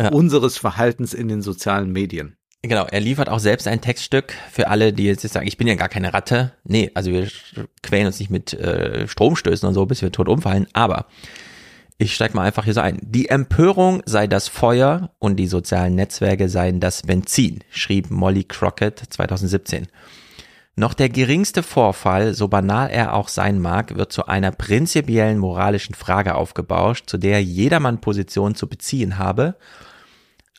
ja. 0.00 0.10
unseres 0.10 0.56
Verhaltens 0.56 1.14
in 1.14 1.26
den 1.26 1.42
sozialen 1.42 1.90
Medien. 1.90 2.36
Genau, 2.62 2.86
er 2.86 3.00
liefert 3.00 3.28
auch 3.28 3.40
selbst 3.40 3.66
ein 3.66 3.80
Textstück 3.80 4.34
für 4.52 4.68
alle, 4.68 4.92
die 4.92 5.04
jetzt 5.04 5.26
sagen, 5.28 5.48
ich 5.48 5.56
bin 5.56 5.66
ja 5.66 5.74
gar 5.74 5.88
keine 5.88 6.14
Ratte. 6.14 6.52
Nee, 6.62 6.90
also 6.94 7.10
wir 7.10 7.28
quälen 7.82 8.06
uns 8.06 8.20
nicht 8.20 8.30
mit 8.30 8.52
äh, 8.52 9.08
Stromstößen 9.08 9.66
und 9.66 9.74
so, 9.74 9.86
bis 9.86 10.02
wir 10.02 10.12
tot 10.12 10.28
umfallen. 10.28 10.68
Aber 10.74 11.06
ich 11.96 12.14
steig 12.14 12.32
mal 12.32 12.44
einfach 12.44 12.64
hier 12.64 12.72
so 12.72 12.80
ein. 12.80 12.98
Die 13.02 13.28
Empörung 13.28 14.02
sei 14.06 14.26
das 14.26 14.48
Feuer 14.48 15.10
und 15.18 15.36
die 15.36 15.46
sozialen 15.46 15.94
Netzwerke 15.96 16.48
seien 16.48 16.80
das 16.80 17.02
Benzin, 17.02 17.60
schrieb 17.70 18.10
Molly 18.10 18.44
Crockett 18.44 19.02
2017. 19.10 19.86
Noch 20.80 20.94
der 20.94 21.10
geringste 21.10 21.62
Vorfall, 21.62 22.32
so 22.32 22.48
banal 22.48 22.88
er 22.88 23.12
auch 23.12 23.28
sein 23.28 23.60
mag, 23.60 23.96
wird 23.96 24.12
zu 24.12 24.24
einer 24.28 24.50
prinzipiellen 24.50 25.36
moralischen 25.36 25.94
Frage 25.94 26.34
aufgebauscht, 26.34 27.04
zu 27.06 27.18
der 27.18 27.42
jedermann 27.42 28.00
Position 28.00 28.54
zu 28.54 28.66
beziehen 28.66 29.18
habe. 29.18 29.56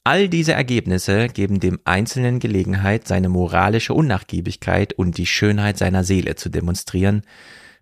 All 0.03 0.29
diese 0.29 0.53
Ergebnisse 0.53 1.27
geben 1.27 1.59
dem 1.59 1.79
Einzelnen 1.85 2.37
Gelegenheit, 2.37 3.07
seine 3.07 3.29
moralische 3.29 3.95
Unnachgiebigkeit 3.95 4.93
und 4.93 5.17
die 5.17 5.25
Schönheit 5.25 5.79
seiner 5.79 6.03
Seele 6.03 6.35
zu 6.35 6.49
demonstrieren. 6.49 7.23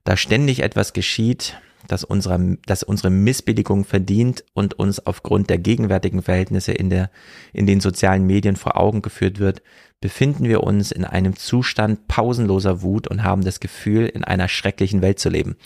Da 0.05 0.15
ständig 0.15 0.61
etwas 0.61 0.93
geschieht, 0.93 1.59
das, 1.91 2.03
unserer, 2.03 2.39
das 2.65 2.83
unsere 2.83 3.09
Missbilligung 3.09 3.83
verdient 3.83 4.43
und 4.53 4.79
uns 4.79 5.05
aufgrund 5.05 5.49
der 5.49 5.57
gegenwärtigen 5.57 6.21
Verhältnisse 6.21 6.71
in, 6.71 6.89
der, 6.89 7.11
in 7.53 7.67
den 7.67 7.81
sozialen 7.81 8.25
Medien 8.25 8.55
vor 8.55 8.77
Augen 8.77 9.01
geführt 9.01 9.39
wird, 9.39 9.61
befinden 10.01 10.45
wir 10.45 10.63
uns 10.63 10.91
in 10.91 11.03
einem 11.03 11.35
Zustand 11.35 12.07
pausenloser 12.07 12.81
Wut 12.81 13.07
und 13.07 13.23
haben 13.23 13.43
das 13.43 13.59
Gefühl, 13.59 14.05
in 14.05 14.23
einer 14.23 14.47
schrecklichen 14.47 15.01
Welt 15.01 15.19
zu 15.19 15.29
leben. 15.29 15.57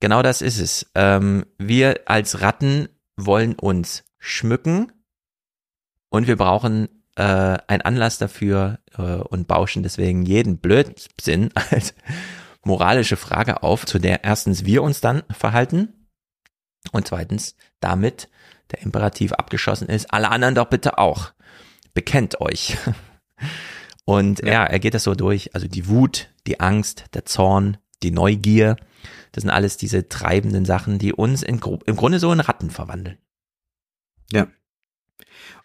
Genau 0.00 0.22
das 0.22 0.42
ist 0.42 0.60
es. 0.60 0.90
Ähm, 0.94 1.46
wir 1.58 2.02
als 2.06 2.42
Ratten 2.42 2.88
wollen 3.16 3.54
uns 3.54 4.04
schmücken 4.18 4.92
und 6.10 6.26
wir 6.26 6.36
brauchen 6.36 6.88
äh, 7.16 7.22
einen 7.22 7.82
Anlass 7.82 8.18
dafür 8.18 8.80
äh, 8.98 9.02
und 9.02 9.46
bauschen 9.46 9.82
deswegen 9.82 10.22
jeden 10.26 10.58
Blödsinn 10.58 11.50
als 11.70 11.94
moralische 12.66 13.16
Frage 13.16 13.62
auf, 13.62 13.86
zu 13.86 13.98
der 13.98 14.24
erstens 14.24 14.64
wir 14.64 14.82
uns 14.82 15.00
dann 15.00 15.22
verhalten 15.30 16.08
und 16.92 17.06
zweitens 17.06 17.56
damit 17.80 18.28
der 18.70 18.82
Imperativ 18.82 19.32
abgeschossen 19.32 19.88
ist, 19.88 20.12
alle 20.12 20.30
anderen 20.30 20.54
doch 20.54 20.68
bitte 20.68 20.98
auch. 20.98 21.32
Bekennt 21.92 22.40
euch. 22.40 22.76
Und 24.06 24.40
ja. 24.40 24.52
ja, 24.52 24.64
er 24.64 24.78
geht 24.80 24.94
das 24.94 25.04
so 25.04 25.14
durch. 25.14 25.54
Also 25.54 25.66
die 25.66 25.88
Wut, 25.88 26.30
die 26.46 26.60
Angst, 26.60 27.04
der 27.14 27.24
Zorn, 27.24 27.78
die 28.02 28.10
Neugier, 28.10 28.76
das 29.32 29.42
sind 29.42 29.50
alles 29.50 29.76
diese 29.76 30.08
treibenden 30.08 30.64
Sachen, 30.64 30.98
die 30.98 31.12
uns 31.12 31.42
in, 31.42 31.60
im 31.86 31.96
Grunde 31.96 32.18
so 32.18 32.32
in 32.32 32.40
Ratten 32.40 32.70
verwandeln. 32.70 33.18
Ja. 34.30 34.48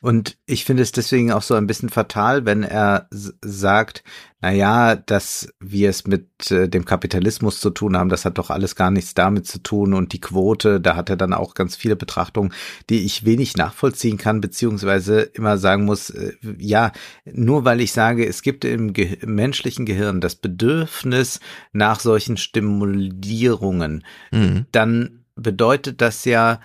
Und 0.01 0.37
ich 0.45 0.63
finde 0.63 0.83
es 0.83 0.91
deswegen 0.93 1.31
auch 1.31 1.41
so 1.41 1.55
ein 1.55 1.67
bisschen 1.67 1.89
fatal, 1.89 2.45
wenn 2.45 2.63
er 2.63 3.07
sagt, 3.11 4.03
na 4.41 4.51
ja, 4.51 4.95
dass 4.95 5.53
wir 5.59 5.89
es 5.89 6.07
mit 6.07 6.49
äh, 6.51 6.69
dem 6.69 6.85
Kapitalismus 6.85 7.59
zu 7.59 7.69
tun 7.69 7.97
haben, 7.97 8.07
das 8.07 8.23
hat 8.23 8.37
doch 8.37 8.49
alles 8.49 8.75
gar 8.77 8.91
nichts 8.91 9.13
damit 9.13 9.45
zu 9.45 9.61
tun 9.61 9.93
und 9.93 10.13
die 10.13 10.21
Quote, 10.21 10.79
da 10.79 10.95
hat 10.95 11.09
er 11.09 11.17
dann 11.17 11.33
auch 11.33 11.53
ganz 11.53 11.75
viele 11.75 11.97
Betrachtungen, 11.97 12.53
die 12.89 13.03
ich 13.03 13.25
wenig 13.25 13.57
nachvollziehen 13.57 14.17
kann, 14.17 14.39
beziehungsweise 14.39 15.21
immer 15.21 15.57
sagen 15.57 15.83
muss, 15.83 16.11
äh, 16.11 16.31
ja, 16.57 16.93
nur 17.25 17.65
weil 17.65 17.81
ich 17.81 17.91
sage, 17.91 18.25
es 18.25 18.41
gibt 18.41 18.63
im 18.63 18.93
Ge 18.93 19.17
menschlichen 19.25 19.85
Gehirn 19.85 20.21
das 20.21 20.35
Bedürfnis 20.35 21.41
nach 21.73 21.99
solchen 21.99 22.37
Stimulierungen, 22.37 24.05
mhm. 24.31 24.65
dann 24.71 25.25
bedeutet 25.35 25.99
das 25.99 26.23
ja, 26.23 26.61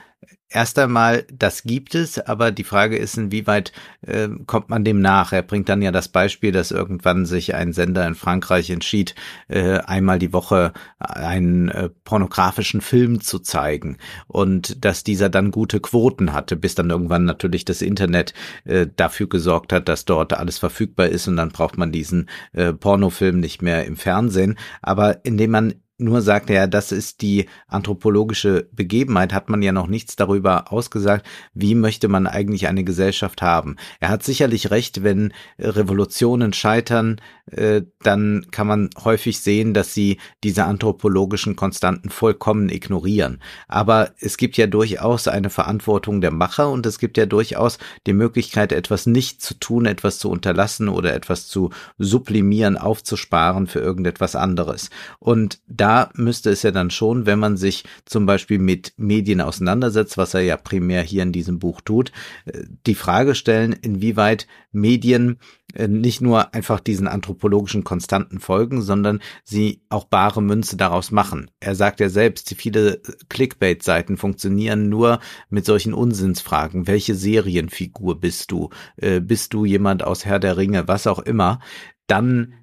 erst 0.49 0.79
einmal, 0.79 1.27
das 1.33 1.63
gibt 1.65 1.95
es, 1.95 2.19
aber 2.19 2.53
die 2.53 2.65
Frage 2.65 2.97
ist, 2.97 3.19
inwieweit 3.19 3.73
äh, 4.03 4.29
kommt 4.47 4.69
man 4.69 4.85
dem 4.85 5.01
nach? 5.01 5.33
Er 5.33 5.43
bringt 5.43 5.69
dann 5.69 5.83
ja 5.83 5.91
das 5.91 6.09
Beispiel, 6.09 6.53
dass 6.53 6.71
irgendwann 6.71 7.27
sich 7.27 7.55
ein 7.55 7.73
Sender 7.73 8.07
in 8.07 8.15
Frankreich 8.15 8.71
entschied, 8.71 9.15
äh, 9.49 9.79
einmal 9.79 10.19
die 10.19 10.33
Woche 10.33 10.73
einen 10.99 11.69
äh, 11.69 11.89
pornografischen 12.05 12.81
Film 12.81 13.21
zu 13.21 13.39
zeigen 13.39 13.99
und 14.27 14.85
dass 14.85 15.05
dieser 15.05 15.29
dann 15.29 15.51
gute 15.51 15.81
Quoten 15.81 16.33
hatte, 16.33 16.57
bis 16.57 16.75
dann 16.75 16.91
irgendwann 16.91 17.25
natürlich 17.25 17.65
das 17.65 17.83
Internet 17.83 18.35
äh, 18.65 18.87
dafür 18.95 19.29
gesorgt 19.29 19.73
hat, 19.73 19.89
dass 19.89 20.05
dort 20.05 20.33
alles 20.33 20.59
verfügbar 20.59 21.09
ist 21.09 21.29
und 21.29 21.37
dann 21.37 21.51
braucht 21.51 21.79
man 21.79 21.93
diesen 21.93 22.29
äh, 22.53 22.73
Pornofilm 22.73 23.41
nicht 23.41 23.63
mehr 23.63 23.85
im 23.85 23.97
Fernsehen. 23.97 24.57
Aber 24.83 25.25
indem 25.25 25.51
man 25.51 25.75
nur 25.97 26.23
sagt 26.23 26.51
er, 26.51 26.67
das 26.67 26.91
ist 26.91 27.23
die 27.23 27.47
anthropologische 27.69 28.69
Begebenheit, 28.73 29.33
hat 29.33 29.49
man 29.49 29.63
ja 29.63 29.71
noch 29.71 29.87
nichts 29.87 30.17
darüber 30.17 30.73
ausgesagt, 30.73 31.25
wie 31.55 31.77
möchte 31.77 32.09
man 32.09 32.27
eigentlich 32.27 32.67
eine 32.67 32.83
Gesellschaft 32.83 33.43
haben. 33.43 33.77
Er 34.01 34.09
hat 34.09 34.25
sicherlich 34.25 34.73
recht, 34.73 35.05
wenn 35.05 35.33
Revolutionen 35.59 36.53
scheitern, 36.53 37.21
äh, 37.47 37.83
dann 38.03 38.47
kann 38.51 38.67
man 38.67 38.91
häufig 39.05 39.39
sehen, 39.41 39.73
dass 39.73 39.95
sie 39.95 40.19
diese 40.43 40.65
anthropologischen 40.65 41.55
Konstanten 41.55 42.11
vollkommen 42.11 42.71
ignorieren. 42.71 43.41
Aber 43.69 44.11
es 44.19 44.37
gibt 44.37 44.57
ja 44.57 44.67
durchaus 44.67 45.29
eine 45.29 45.51
Verantwortung 45.51 46.21
der 46.21 46.33
Macher 46.33 46.71
und 46.71 46.87
es 46.87 46.99
gibt 46.99 47.17
ja 47.19 47.27
durchaus 47.27 47.79
die 48.07 48.15
Möglichkeit, 48.15 48.73
etwas 48.73 49.07
nicht 49.07 49.43
zu 49.43 49.55
tun, 49.55 49.87
etwas 49.87 50.19
zu 50.19 50.29
unterlassen 50.29 50.89
oder 50.89 51.15
etwas 51.15 51.47
zu 51.47 51.71
sublimieren, 51.99 52.77
aufzusparen 52.77 53.69
für 53.69 53.79
irgendetwas 53.79 54.35
anderes. 54.35 54.91
Und 55.21 55.61
da 55.69 55.84
müsste 56.15 56.51
es 56.51 56.63
ja 56.63 56.71
dann 56.71 56.91
schon, 56.91 57.27
wenn 57.27 57.39
man 57.39 57.57
sich 57.57 57.85
zum 58.05 58.27
Beispiel 58.27 58.59
mit 58.59 58.93
Medien 58.97 59.41
auseinandersetzt, 59.41 60.17
was 60.17 60.35
er 60.35 60.41
ja 60.41 60.57
primär 60.57 61.03
hier 61.03 61.23
in 61.23 61.33
diesem 61.33 61.59
Buch 61.59 61.81
tut, 61.81 62.13
äh, 62.47 62.63
die 62.87 62.95
Frage 62.95 63.35
stellen, 63.35 63.73
inwieweit 63.73 64.47
Medien 64.73 65.39
äh, 65.75 65.89
nicht 65.89 66.21
nur 66.21 66.55
einfach 66.55 66.81
diesen 66.81 67.09
anthropologischen 67.09 67.85
Konstanten 67.85 68.41
folgen, 68.41 68.83
sondern 68.83 69.21
sie 69.45 69.83
auch 69.89 70.05
bare 70.05 70.43
Münze 70.43 70.77
daraus 70.77 71.11
machen. 71.11 71.51
Er 71.61 71.75
sagt 71.75 72.01
ja 72.01 72.09
selbst, 72.09 72.55
viele 72.57 73.01
Clickbait-Seiten 73.29 74.17
funktionieren 74.17 74.89
nur 74.89 75.21
mit 75.51 75.65
solchen 75.65 75.95
Unsinnsfragen. 75.95 76.87
Welche 76.87 77.15
Serienfigur 77.15 78.21
bist 78.21 78.51
du? 78.51 78.71
Äh, 78.97 79.21
bist 79.21 79.55
du 79.55 79.65
jemand 79.65 80.03
aus 80.03 80.25
Herr 80.25 80.39
der 80.39 80.57
Ringe? 80.57 80.89
Was 80.89 81.07
auch 81.07 81.21
immer. 81.21 81.61
Dann 82.07 82.55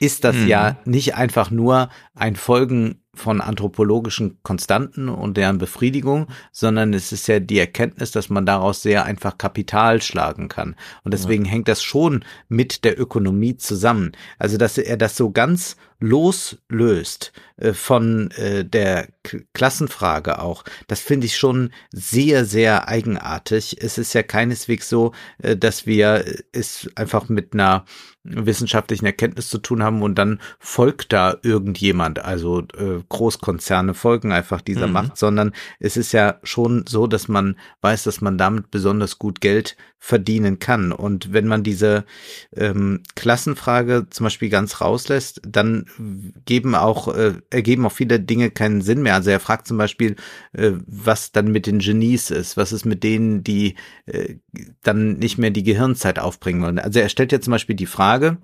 ist 0.00 0.24
das 0.24 0.36
mhm. 0.36 0.48
ja 0.48 0.76
nicht 0.84 1.14
einfach 1.14 1.50
nur 1.50 1.88
ein 2.14 2.36
Folgen 2.36 3.02
von 3.14 3.40
anthropologischen 3.40 4.38
Konstanten 4.42 5.08
und 5.08 5.36
deren 5.36 5.58
Befriedigung, 5.58 6.28
sondern 6.52 6.94
es 6.94 7.12
ist 7.12 7.26
ja 7.26 7.40
die 7.40 7.58
Erkenntnis, 7.58 8.12
dass 8.12 8.30
man 8.30 8.46
daraus 8.46 8.82
sehr 8.82 9.04
einfach 9.04 9.36
Kapital 9.36 10.00
schlagen 10.00 10.48
kann. 10.48 10.76
Und 11.04 11.12
deswegen 11.12 11.44
ja. 11.44 11.50
hängt 11.50 11.68
das 11.68 11.82
schon 11.82 12.24
mit 12.48 12.84
der 12.84 12.98
Ökonomie 12.98 13.56
zusammen. 13.56 14.12
Also, 14.38 14.56
dass 14.56 14.78
er 14.78 14.96
das 14.96 15.16
so 15.16 15.30
ganz 15.30 15.76
loslöst 16.00 17.32
äh, 17.56 17.72
von 17.72 18.30
äh, 18.32 18.64
der 18.64 19.08
K 19.22 19.40
Klassenfrage 19.52 20.40
auch, 20.40 20.64
das 20.86 21.00
finde 21.00 21.26
ich 21.26 21.36
schon 21.36 21.70
sehr, 21.92 22.44
sehr 22.44 22.88
eigenartig. 22.88 23.76
Es 23.80 23.98
ist 23.98 24.12
ja 24.12 24.22
keineswegs 24.22 24.88
so, 24.88 25.12
äh, 25.42 25.56
dass 25.56 25.86
wir 25.86 26.24
es 26.52 26.88
einfach 26.94 27.28
mit 27.28 27.52
einer 27.52 27.84
wissenschaftlichen 28.24 29.06
Erkenntnis 29.06 29.48
zu 29.48 29.58
tun 29.58 29.82
haben 29.82 30.02
und 30.02 30.16
dann 30.16 30.40
folgt 30.58 31.12
da 31.12 31.36
irgendjemand, 31.42 32.18
also 32.18 32.60
äh, 32.60 33.02
Großkonzerne 33.08 33.94
folgen 33.94 34.32
einfach 34.32 34.60
dieser 34.60 34.86
mhm. 34.86 34.92
Macht, 34.92 35.16
sondern 35.16 35.52
es 35.78 35.96
ist 35.96 36.12
ja 36.12 36.38
schon 36.42 36.84
so, 36.86 37.06
dass 37.06 37.28
man 37.28 37.58
weiß, 37.80 38.04
dass 38.04 38.20
man 38.20 38.38
damit 38.38 38.70
besonders 38.70 39.18
gut 39.18 39.40
Geld 39.40 39.76
verdienen 39.98 40.58
kann. 40.58 40.92
Und 40.92 41.32
wenn 41.32 41.46
man 41.46 41.62
diese 41.62 42.04
ähm, 42.54 43.02
Klassenfrage 43.16 44.06
zum 44.10 44.24
Beispiel 44.24 44.48
ganz 44.48 44.80
rauslässt, 44.80 45.42
dann 45.46 45.86
geben 46.44 46.74
auch, 46.74 47.14
äh, 47.14 47.34
ergeben 47.50 47.84
auch 47.84 47.92
viele 47.92 48.20
Dinge 48.20 48.50
keinen 48.50 48.80
Sinn 48.80 49.02
mehr. 49.02 49.14
Also 49.14 49.30
er 49.30 49.40
fragt 49.40 49.66
zum 49.66 49.76
Beispiel, 49.76 50.16
äh, 50.52 50.72
was 50.86 51.32
dann 51.32 51.50
mit 51.50 51.66
den 51.66 51.80
Genies 51.80 52.30
ist, 52.30 52.56
was 52.56 52.72
ist 52.72 52.84
mit 52.84 53.02
denen, 53.02 53.42
die 53.42 53.74
äh, 54.06 54.36
dann 54.82 55.18
nicht 55.18 55.38
mehr 55.38 55.50
die 55.50 55.64
Gehirnzeit 55.64 56.18
aufbringen 56.18 56.62
wollen. 56.62 56.78
Also 56.78 57.00
er 57.00 57.08
stellt 57.08 57.32
ja 57.32 57.40
zum 57.40 57.50
Beispiel 57.50 57.76
die 57.76 57.86
Frage, 57.86 58.38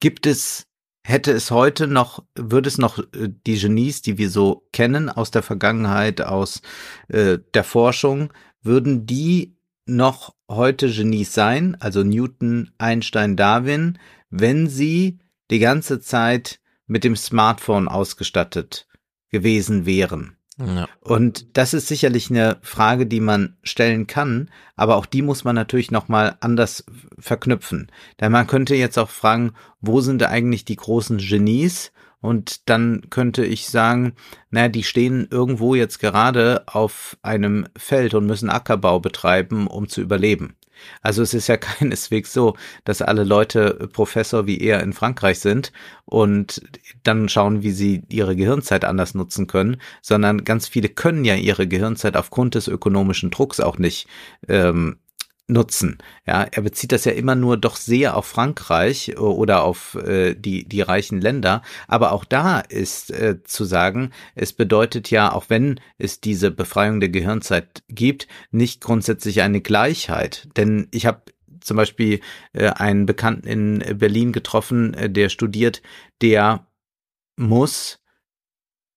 gibt 0.00 0.26
es 0.26 0.66
Hätte 1.06 1.32
es 1.32 1.50
heute 1.50 1.86
noch, 1.86 2.24
würde 2.34 2.66
es 2.66 2.78
noch 2.78 2.98
äh, 2.98 3.28
die 3.46 3.58
Genies, 3.58 4.00
die 4.00 4.16
wir 4.16 4.30
so 4.30 4.66
kennen 4.72 5.10
aus 5.10 5.30
der 5.30 5.42
Vergangenheit, 5.42 6.22
aus 6.22 6.62
äh, 7.08 7.38
der 7.52 7.62
Forschung, 7.62 8.32
würden 8.62 9.04
die 9.04 9.53
noch 9.86 10.34
heute 10.48 10.90
Genies 10.90 11.34
sein, 11.34 11.76
also 11.80 12.02
Newton, 12.02 12.70
Einstein, 12.78 13.36
Darwin, 13.36 13.98
wenn 14.30 14.68
sie 14.68 15.18
die 15.50 15.58
ganze 15.58 16.00
Zeit 16.00 16.60
mit 16.86 17.04
dem 17.04 17.16
Smartphone 17.16 17.88
ausgestattet 17.88 18.86
gewesen 19.30 19.86
wären. 19.86 20.36
Ja. 20.58 20.88
Und 21.00 21.56
das 21.56 21.74
ist 21.74 21.88
sicherlich 21.88 22.30
eine 22.30 22.58
Frage, 22.62 23.06
die 23.06 23.20
man 23.20 23.56
stellen 23.62 24.06
kann, 24.06 24.50
aber 24.76 24.96
auch 24.96 25.06
die 25.06 25.22
muss 25.22 25.42
man 25.42 25.56
natürlich 25.56 25.90
nochmal 25.90 26.36
anders 26.40 26.84
verknüpfen. 27.18 27.90
Denn 28.20 28.30
man 28.30 28.46
könnte 28.46 28.76
jetzt 28.76 28.98
auch 28.98 29.10
fragen, 29.10 29.54
wo 29.80 30.00
sind 30.00 30.22
eigentlich 30.22 30.64
die 30.64 30.76
großen 30.76 31.18
Genies? 31.18 31.90
Und 32.24 32.70
dann 32.70 33.02
könnte 33.10 33.44
ich 33.44 33.68
sagen, 33.68 34.14
naja, 34.48 34.68
die 34.68 34.82
stehen 34.82 35.28
irgendwo 35.30 35.74
jetzt 35.74 35.98
gerade 35.98 36.62
auf 36.64 37.18
einem 37.20 37.66
Feld 37.76 38.14
und 38.14 38.24
müssen 38.24 38.48
Ackerbau 38.48 38.98
betreiben, 38.98 39.66
um 39.66 39.90
zu 39.90 40.00
überleben. 40.00 40.56
Also 41.02 41.20
es 41.20 41.34
ist 41.34 41.48
ja 41.48 41.56
keineswegs 41.58 42.32
so, 42.32 42.56
dass 42.84 43.02
alle 43.02 43.24
Leute 43.24 43.90
Professor 43.92 44.46
wie 44.46 44.58
er 44.58 44.82
in 44.82 44.94
Frankreich 44.94 45.40
sind 45.40 45.70
und 46.06 46.62
dann 47.02 47.28
schauen, 47.28 47.62
wie 47.62 47.72
sie 47.72 48.04
ihre 48.08 48.36
Gehirnzeit 48.36 48.86
anders 48.86 49.14
nutzen 49.14 49.46
können, 49.46 49.76
sondern 50.00 50.44
ganz 50.44 50.66
viele 50.66 50.88
können 50.88 51.26
ja 51.26 51.34
ihre 51.34 51.68
Gehirnzeit 51.68 52.16
aufgrund 52.16 52.54
des 52.54 52.68
ökonomischen 52.68 53.32
Drucks 53.32 53.60
auch 53.60 53.76
nicht 53.76 54.06
ähm, 54.48 54.96
nutzen. 55.46 55.98
Ja, 56.26 56.44
er 56.50 56.62
bezieht 56.62 56.92
das 56.92 57.04
ja 57.04 57.12
immer 57.12 57.34
nur 57.34 57.56
doch 57.56 57.76
sehr 57.76 58.16
auf 58.16 58.26
Frankreich 58.26 59.10
äh, 59.10 59.16
oder 59.16 59.64
auf 59.64 59.94
äh, 59.94 60.34
die 60.34 60.66
die 60.66 60.80
reichen 60.80 61.20
Länder, 61.20 61.62
aber 61.86 62.12
auch 62.12 62.24
da 62.24 62.60
ist 62.60 63.10
äh, 63.10 63.42
zu 63.44 63.64
sagen, 63.64 64.10
es 64.34 64.52
bedeutet 64.52 65.10
ja, 65.10 65.32
auch 65.32 65.46
wenn 65.48 65.80
es 65.98 66.20
diese 66.20 66.50
Befreiung 66.50 67.00
der 67.00 67.10
Gehirnzeit 67.10 67.82
gibt, 67.88 68.26
nicht 68.50 68.80
grundsätzlich 68.80 69.42
eine 69.42 69.60
Gleichheit. 69.60 70.48
Denn 70.56 70.88
ich 70.92 71.06
habe 71.06 71.22
zum 71.60 71.76
Beispiel 71.76 72.20
äh, 72.52 72.68
einen 72.68 73.06
Bekannten 73.06 73.46
in 73.48 73.98
Berlin 73.98 74.32
getroffen, 74.32 74.94
äh, 74.94 75.10
der 75.10 75.28
studiert, 75.28 75.82
der 76.22 76.66
muss 77.36 77.98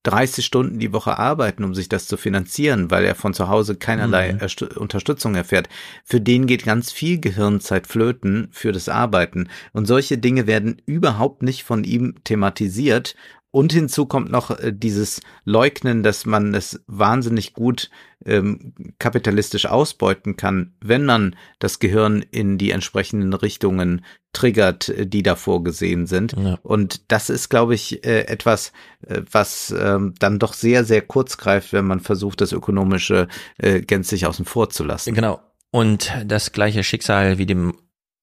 30 0.08 0.46
Stunden 0.46 0.80
die 0.80 0.94
Woche 0.94 1.20
arbeiten, 1.20 1.64
um 1.66 1.76
sich 1.76 1.90
das 1.90 2.08
zu 2.08 2.16
finanzieren, 2.16 2.90
weil 2.90 3.04
er 3.04 3.14
von 3.14 3.34
zu 3.34 3.50
Hause 3.50 3.76
keinerlei 3.76 4.34
mhm. 4.34 4.78
Unterstützung 4.78 5.36
erfährt. 5.36 5.68
Für 6.06 6.22
den 6.22 6.48
geht 6.48 6.64
ganz 6.64 6.92
viel 6.92 7.20
Gehirnzeit 7.20 7.88
flöten 7.88 8.48
für 8.52 8.72
das 8.72 8.88
Arbeiten. 8.88 9.50
Und 9.74 9.86
solche 9.86 10.18
Dinge 10.18 10.48
werden 10.48 10.82
überhaupt 10.86 11.44
nicht 11.44 11.64
von 11.64 11.84
ihm 11.84 12.16
thematisiert 12.24 13.16
und 13.58 13.74
hinzu 13.74 14.06
kommt 14.06 14.30
noch 14.30 14.52
äh, 14.52 14.72
dieses 14.72 15.20
Leugnen, 15.44 16.04
dass 16.04 16.28
man 16.28 16.54
es 16.54 16.84
wahnsinnig 16.86 17.54
gut 17.54 17.90
ähm, 18.24 18.76
kapitalistisch 19.00 19.66
ausbeuten 19.66 20.38
kann, 20.38 20.76
wenn 20.80 21.06
man 21.06 21.36
das 21.58 21.80
Gehirn 21.80 22.24
in 22.30 22.60
die 22.60 22.70
entsprechenden 22.70 23.34
Richtungen 23.34 24.06
triggert, 24.32 24.90
äh, 24.90 25.08
die 25.08 25.24
da 25.24 25.36
vorgesehen 25.36 26.06
sind. 26.06 26.36
Ja. 26.38 26.60
Und 26.62 27.12
das 27.12 27.32
ist, 27.32 27.50
glaube 27.50 27.74
ich, 27.74 28.06
äh, 28.06 28.28
etwas, 28.28 28.74
äh, 29.08 29.24
was 29.32 29.74
ähm, 29.76 30.14
dann 30.20 30.38
doch 30.38 30.54
sehr, 30.54 30.84
sehr 30.84 31.02
kurz 31.02 31.40
greift, 31.40 31.74
wenn 31.74 31.86
man 31.86 32.00
versucht, 32.00 32.42
das 32.42 32.52
Ökonomische 32.52 33.28
äh, 33.58 33.82
gänzlich 33.82 34.28
außen 34.28 34.46
vor 34.46 34.70
zu 34.70 34.84
lassen. 34.84 35.16
Genau. 35.16 35.42
Und 35.72 36.14
das 36.28 36.52
gleiche 36.52 36.84
Schicksal 36.84 37.40
wie 37.40 37.48
dem 37.48 37.74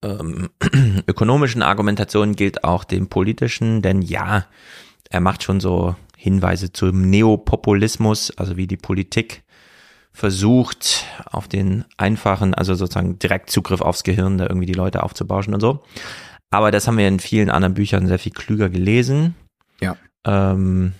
ähm, 0.04 0.50
ökonomischen 1.08 1.62
Argumentation 1.62 2.36
gilt 2.36 2.62
auch 2.62 2.84
dem 2.84 3.08
politischen, 3.08 3.82
denn 3.82 4.00
ja, 4.00 4.46
er 5.10 5.20
macht 5.20 5.42
schon 5.42 5.60
so 5.60 5.96
Hinweise 6.16 6.72
zum 6.72 7.10
Neopopulismus, 7.10 8.36
also 8.36 8.56
wie 8.56 8.66
die 8.66 8.76
Politik 8.76 9.42
versucht, 10.12 11.04
auf 11.26 11.48
den 11.48 11.84
einfachen, 11.96 12.54
also 12.54 12.74
sozusagen 12.74 13.18
Direktzugriff 13.18 13.80
aufs 13.80 14.04
Gehirn, 14.04 14.38
da 14.38 14.46
irgendwie 14.46 14.66
die 14.66 14.72
Leute 14.72 15.02
aufzubauschen 15.02 15.54
und 15.54 15.60
so. 15.60 15.82
Aber 16.50 16.70
das 16.70 16.86
haben 16.86 16.98
wir 16.98 17.08
in 17.08 17.18
vielen 17.18 17.50
anderen 17.50 17.74
Büchern 17.74 18.06
sehr 18.06 18.20
viel 18.20 18.32
klüger 18.32 18.68
gelesen. 18.68 19.34
Ja. 19.80 19.96
Ähm, 20.24 20.92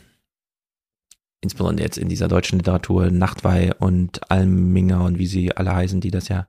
insbesondere 1.41 1.87
jetzt 1.87 1.97
in 1.97 2.09
dieser 2.09 2.27
deutschen 2.27 2.59
Literatur, 2.59 3.11
Nachtwey 3.11 3.73
und 3.79 4.31
Alminger 4.31 5.05
und 5.05 5.19
wie 5.19 5.27
sie 5.27 5.57
alle 5.57 5.73
heißen, 5.75 6.01
die 6.01 6.11
das 6.11 6.29
ja 6.29 6.49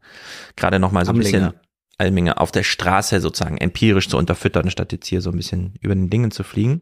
gerade 0.56 0.80
nochmal 0.80 1.06
so 1.06 1.12
ein 1.12 1.20
bisschen 1.20 1.54
Alminger 1.98 2.42
auf 2.42 2.52
der 2.52 2.64
Straße 2.64 3.22
sozusagen 3.22 3.58
empirisch 3.58 4.10
zu 4.10 4.18
unterfüttern, 4.18 4.70
statt 4.70 4.92
jetzt 4.92 5.08
hier 5.08 5.22
so 5.22 5.30
ein 5.32 5.38
bisschen 5.38 5.74
über 5.82 5.96
den 5.96 6.10
Dingen 6.10 6.32
zu 6.32 6.44
fliegen. 6.44 6.82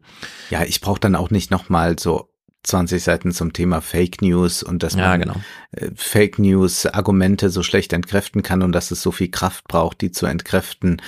Ja, 0.49 0.63
ich 0.63 0.81
brauche 0.81 0.99
dann 0.99 1.15
auch 1.15 1.29
nicht 1.29 1.51
nochmal 1.51 1.97
so 1.99 2.29
20 2.63 3.03
Seiten 3.03 3.31
zum 3.31 3.51
Thema 3.53 3.81
Fake 3.81 4.21
News 4.21 4.63
und 4.63 4.83
dass 4.83 4.95
man 4.95 5.03
Ja, 5.03 5.17
genau. 5.17 5.35
äh, 5.71 5.89
Fake 5.95 6.39
News 6.39 6.85
Argumente 6.85 7.49
so 7.49 7.61
schlecht 7.61 7.91
entkräften 7.93 8.41
kann 8.41 8.61
und 8.61 8.71
dass 8.71 8.89
es 8.91 9.01
so 9.01 9.11
viel 9.11 9.29
Kraft 9.29 9.67
braucht, 9.67 9.99
die 10.01 10.11
zu 10.11 10.25
entkräften. 10.25 11.01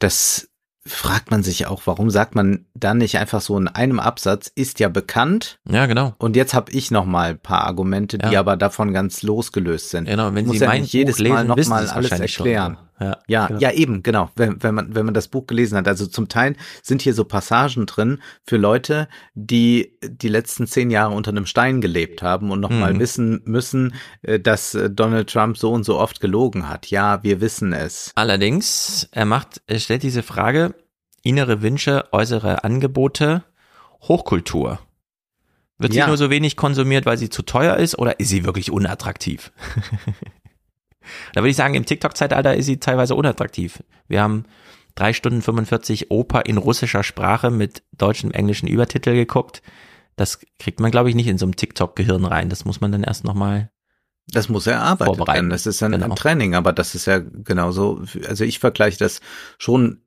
Das 0.00 0.48
fragt 0.84 1.30
man 1.32 1.42
sich 1.42 1.66
auch, 1.66 1.82
warum 1.86 2.10
sagt 2.10 2.34
man 2.36 2.66
dann 2.74 2.98
nicht 2.98 3.18
einfach 3.18 3.40
so 3.40 3.56
in 3.58 3.66
einem 3.68 3.98
Absatz, 3.98 4.50
ist 4.54 4.78
ja 4.78 4.88
bekannt 4.88 5.58
Ja, 5.68 5.86
genau. 5.86 6.14
und 6.18 6.36
jetzt 6.36 6.54
habe 6.54 6.70
ich 6.72 6.90
noch 6.92 7.04
mal 7.06 7.30
ein 7.30 7.38
paar 7.38 7.64
Argumente, 7.64 8.18
die 8.18 8.32
Ja. 8.32 8.40
aber 8.40 8.56
davon 8.56 8.92
ganz 8.92 9.22
losgelöst 9.22 9.90
sind. 9.90 10.04
Genau, 10.06 10.32
wenn 10.34 10.48
Sie 10.48 10.58
ja 10.58 10.68
mein 10.68 10.82
nicht 10.82 10.92
jedes 10.92 11.16
Buch 11.16 11.22
lesen, 11.24 11.34
Mal 11.34 11.44
noch 11.44 11.66
mal 11.66 11.88
alles 11.88 12.10
erklären. 12.12 12.74
Schon. 12.76 12.85
Ja, 12.98 13.18
Ja, 13.28 13.46
genau. 13.48 13.60
ja, 13.60 13.72
eben, 13.72 14.02
genau. 14.02 14.30
Wenn, 14.36 14.62
wenn 14.62 14.74
man, 14.74 14.94
wenn 14.94 15.04
man 15.04 15.14
das 15.14 15.28
Buch 15.28 15.46
gelesen 15.46 15.76
hat. 15.76 15.86
Also 15.88 16.06
zum 16.06 16.28
Teil 16.28 16.56
sind 16.82 17.02
hier 17.02 17.12
so 17.14 17.24
Passagen 17.24 17.84
drin 17.86 18.22
für 18.44 18.56
Leute, 18.56 19.08
die 19.34 19.98
die 20.02 20.28
letzten 20.28 20.66
zehn 20.66 20.90
Jahre 20.90 21.14
unter 21.14 21.30
einem 21.30 21.46
Stein 21.46 21.80
gelebt 21.80 22.22
haben 22.22 22.50
und 22.50 22.60
nochmal 22.60 22.94
Mhm. 22.94 22.98
wissen 23.00 23.42
müssen, 23.44 23.94
äh, 24.22 24.40
dass 24.40 24.74
äh, 24.74 24.88
Donald 24.90 25.30
Trump 25.30 25.58
so 25.58 25.72
und 25.72 25.84
so 25.84 25.98
oft 25.98 26.20
gelogen 26.20 26.68
hat. 26.68 26.86
Ja, 26.90 27.22
wir 27.22 27.40
wissen 27.40 27.72
es. 27.74 28.12
Allerdings, 28.14 29.08
er 29.12 29.26
macht, 29.26 29.60
er 29.66 29.78
stellt 29.78 30.02
diese 30.02 30.22
Frage, 30.22 30.74
innere 31.22 31.60
Wünsche, 31.60 32.04
äußere 32.12 32.64
Angebote, 32.64 33.44
Hochkultur. 34.02 34.78
Wird 35.78 35.92
sie 35.92 35.98
Ja. 35.98 36.06
nur 36.06 36.16
so 36.16 36.30
wenig 36.30 36.56
konsumiert, 36.56 37.04
weil 37.04 37.18
sie 37.18 37.28
zu 37.28 37.42
teuer 37.42 37.76
ist 37.76 37.98
oder 37.98 38.18
ist 38.20 38.28
sie 38.30 38.44
wirklich 38.46 38.70
unattraktiv? 38.70 39.52
da 41.34 41.40
würde 41.42 41.50
ich 41.50 41.56
sagen, 41.56 41.74
im 41.74 41.86
TikTok-Zeitalter 41.86 42.54
ist 42.54 42.66
sie 42.66 42.78
teilweise 42.78 43.14
unattraktiv. 43.14 43.82
Wir 44.08 44.22
haben 44.22 44.44
drei 44.94 45.12
Stunden 45.12 45.42
45 45.42 46.10
Oper 46.10 46.46
in 46.46 46.56
russischer 46.56 47.02
Sprache 47.02 47.50
mit 47.50 47.82
deutschen, 47.96 48.32
englischen 48.32 48.66
Übertitel 48.68 49.14
geguckt. 49.14 49.62
Das 50.16 50.40
kriegt 50.58 50.80
man, 50.80 50.90
glaube 50.90 51.10
ich, 51.10 51.14
nicht 51.14 51.26
in 51.26 51.38
so 51.38 51.44
einem 51.46 51.56
TikTok-Gehirn 51.56 52.24
rein. 52.24 52.48
Das 52.48 52.64
muss 52.64 52.80
man 52.80 52.92
dann 52.92 53.02
erst 53.04 53.24
nochmal 53.24 53.70
Das 54.28 54.48
muss 54.48 54.66
er 54.66 54.80
arbeiten. 54.82 55.50
Das 55.50 55.66
ist 55.66 55.82
ein, 55.82 55.92
Genau. 55.92 56.06
ein 56.06 56.16
Training, 56.16 56.54
aber 56.54 56.72
das 56.72 56.94
ist 56.94 57.06
ja 57.06 57.18
genauso. 57.18 58.02
Also 58.26 58.44
ich 58.44 58.58
vergleiche 58.58 58.98
das 58.98 59.20
schon 59.58 60.00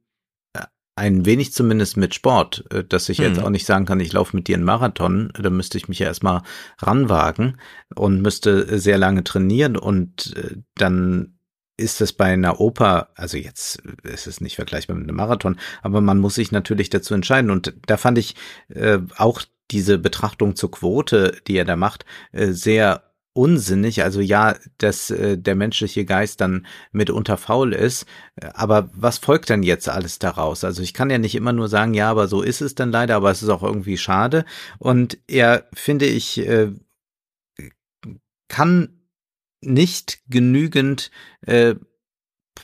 ein 0.99 1.25
wenig 1.25 1.53
zumindest 1.53 1.97
mit 1.97 2.13
Sport, 2.13 2.65
äh, 2.71 2.83
dass 2.83 3.09
ich 3.09 3.17
jetzt 3.17 3.39
Mhm. 3.39 3.45
auch 3.45 3.49
nicht 3.49 3.65
sagen 3.65 3.85
kann, 3.85 3.99
ich 3.99 4.13
laufe 4.13 4.35
mit 4.35 4.47
dir 4.47 4.55
einen 4.55 4.65
Marathon, 4.65 5.31
da 5.39 5.49
müsste 5.49 5.77
ich 5.77 5.87
mich 5.87 5.99
ja 5.99 6.07
erstmal 6.07 6.41
ranwagen 6.77 7.57
und 7.95 8.21
müsste 8.21 8.79
sehr 8.79 8.97
lange 8.97 9.23
trainieren. 9.23 9.77
Und 9.77 10.35
äh, 10.35 10.57
dann 10.75 11.39
ist 11.77 12.01
es 12.01 12.11
bei 12.13 12.25
einer 12.25 12.59
Oper, 12.59 13.09
also 13.15 13.37
jetzt 13.37 13.81
ist 14.03 14.27
es 14.27 14.41
nicht 14.41 14.57
vergleichbar 14.57 14.97
mit 14.97 15.07
einem 15.07 15.15
Marathon, 15.15 15.57
aber 15.81 16.01
man 16.01 16.19
muss 16.19 16.35
sich 16.35 16.51
natürlich 16.51 16.89
dazu 16.89 17.13
entscheiden. 17.13 17.49
Und 17.51 17.73
da 17.87 17.95
fand 17.97 18.17
ich 18.17 18.35
äh, 18.67 18.99
auch 19.15 19.41
diese 19.71 19.97
Betrachtung 19.97 20.55
zur 20.55 20.71
Quote, 20.71 21.37
die 21.47 21.55
er 21.55 21.65
da 21.65 21.75
macht, 21.75 22.05
äh, 22.33 22.51
sehr 22.51 23.03
unsinnig. 23.33 24.03
Also 24.03 24.21
ja, 24.21 24.55
dass 24.77 25.09
äh, 25.09 25.37
der 25.37 25.55
menschliche 25.55 26.05
Geist 26.05 26.41
dann 26.41 26.65
mitunter 26.91 27.37
faul 27.37 27.73
ist, 27.73 28.05
aber 28.53 28.89
was 28.93 29.17
folgt 29.17 29.49
denn 29.49 29.63
jetzt 29.63 29.87
alles 29.89 30.19
daraus? 30.19 30.63
Also 30.63 30.81
ich 30.81 30.93
kann 30.93 31.09
ja 31.09 31.17
nicht 31.17 31.35
immer 31.35 31.53
nur 31.53 31.67
sagen, 31.67 31.93
ja, 31.93 32.09
aber 32.09 32.27
so 32.27 32.41
ist 32.41 32.61
es 32.61 32.75
dann 32.75 32.91
leider, 32.91 33.15
aber 33.15 33.31
es 33.31 33.43
ist 33.43 33.49
auch 33.49 33.63
irgendwie 33.63 33.97
schade. 33.97 34.45
Und 34.77 35.17
er, 35.27 35.67
finde 35.73 36.05
ich, 36.05 36.39
äh, 36.39 36.71
kann 38.47 38.99
nicht 39.61 40.19
genügend 40.27 41.11
äh, 41.41 41.75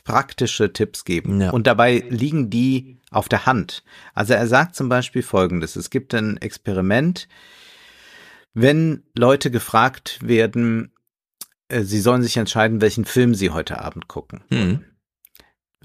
praktische 0.04 0.72
Tipps 0.72 1.04
geben. 1.04 1.40
Ja. 1.40 1.50
Und 1.50 1.66
dabei 1.66 2.04
liegen 2.08 2.50
die 2.50 3.00
auf 3.10 3.28
der 3.28 3.46
Hand. 3.46 3.82
Also 4.14 4.34
er 4.34 4.46
sagt 4.46 4.74
zum 4.74 4.88
Beispiel 4.88 5.22
Folgendes. 5.22 5.76
Es 5.76 5.90
gibt 5.90 6.14
ein 6.14 6.36
Experiment, 6.36 7.28
wenn 8.56 9.02
Leute 9.14 9.50
gefragt 9.50 10.18
werden, 10.22 10.90
äh, 11.68 11.82
sie 11.82 12.00
sollen 12.00 12.22
sich 12.22 12.38
entscheiden, 12.38 12.80
welchen 12.80 13.04
Film 13.04 13.34
sie 13.34 13.50
heute 13.50 13.82
Abend 13.82 14.08
gucken. 14.08 14.42
Hm. 14.48 14.84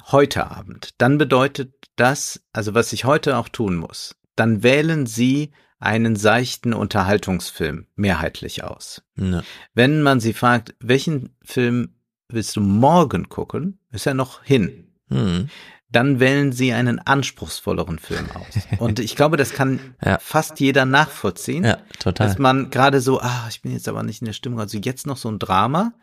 Heute 0.07 0.49
Abend. 0.49 0.91
Dann 0.97 1.17
bedeutet 1.17 1.73
das, 1.97 2.41
also 2.53 2.73
was 2.73 2.93
ich 2.93 3.03
heute 3.03 3.35
auch 3.37 3.49
tun 3.49 3.75
muss, 3.75 4.15
dann 4.37 4.63
wählen 4.63 5.05
sie 5.05 5.51
einen 5.79 6.15
seichten 6.15 6.73
Unterhaltungsfilm 6.73 7.87
mehrheitlich 7.95 8.63
aus. 8.63 9.03
Ja. 9.17 9.43
Wenn 9.73 10.01
man 10.01 10.21
sie 10.21 10.31
fragt, 10.31 10.73
welchen 10.79 11.35
Film 11.43 11.95
willst 12.29 12.55
du 12.55 12.61
morgen 12.61 13.27
gucken, 13.27 13.79
ist 13.91 14.07
er 14.07 14.13
noch 14.13 14.43
hin. 14.43 14.93
Hm. 15.09 15.49
Dann 15.91 16.19
wählen 16.19 16.51
sie 16.51 16.71
einen 16.73 16.99
anspruchsvolleren 16.99 17.99
Film 17.99 18.25
aus. 18.33 18.79
Und 18.79 18.99
ich 18.99 19.15
glaube, 19.15 19.37
das 19.37 19.51
kann 19.53 19.79
Ja. 20.05 20.17
fast 20.19 20.59
jeder 20.59 20.85
nachvollziehen. 20.85 21.63
ja, 21.63 21.77
total. 21.99 22.27
Dass 22.27 22.37
man 22.37 22.69
gerade 22.69 23.01
so, 23.01 23.19
ah, 23.21 23.45
ich 23.49 23.61
bin 23.61 23.73
jetzt 23.73 23.87
aber 23.87 24.03
nicht 24.03 24.21
in 24.21 24.25
der 24.25 24.33
Stimmung, 24.33 24.59
also 24.59 24.77
jetzt 24.77 25.05
noch 25.05 25.17
so 25.17 25.29
ein 25.29 25.39
Drama, 25.39 25.93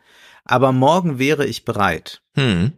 aber 0.45 0.71
morgen 0.71 1.19
wäre 1.19 1.45
ich 1.45 1.65
bereit. 1.65 2.21
Hm. 2.35 2.73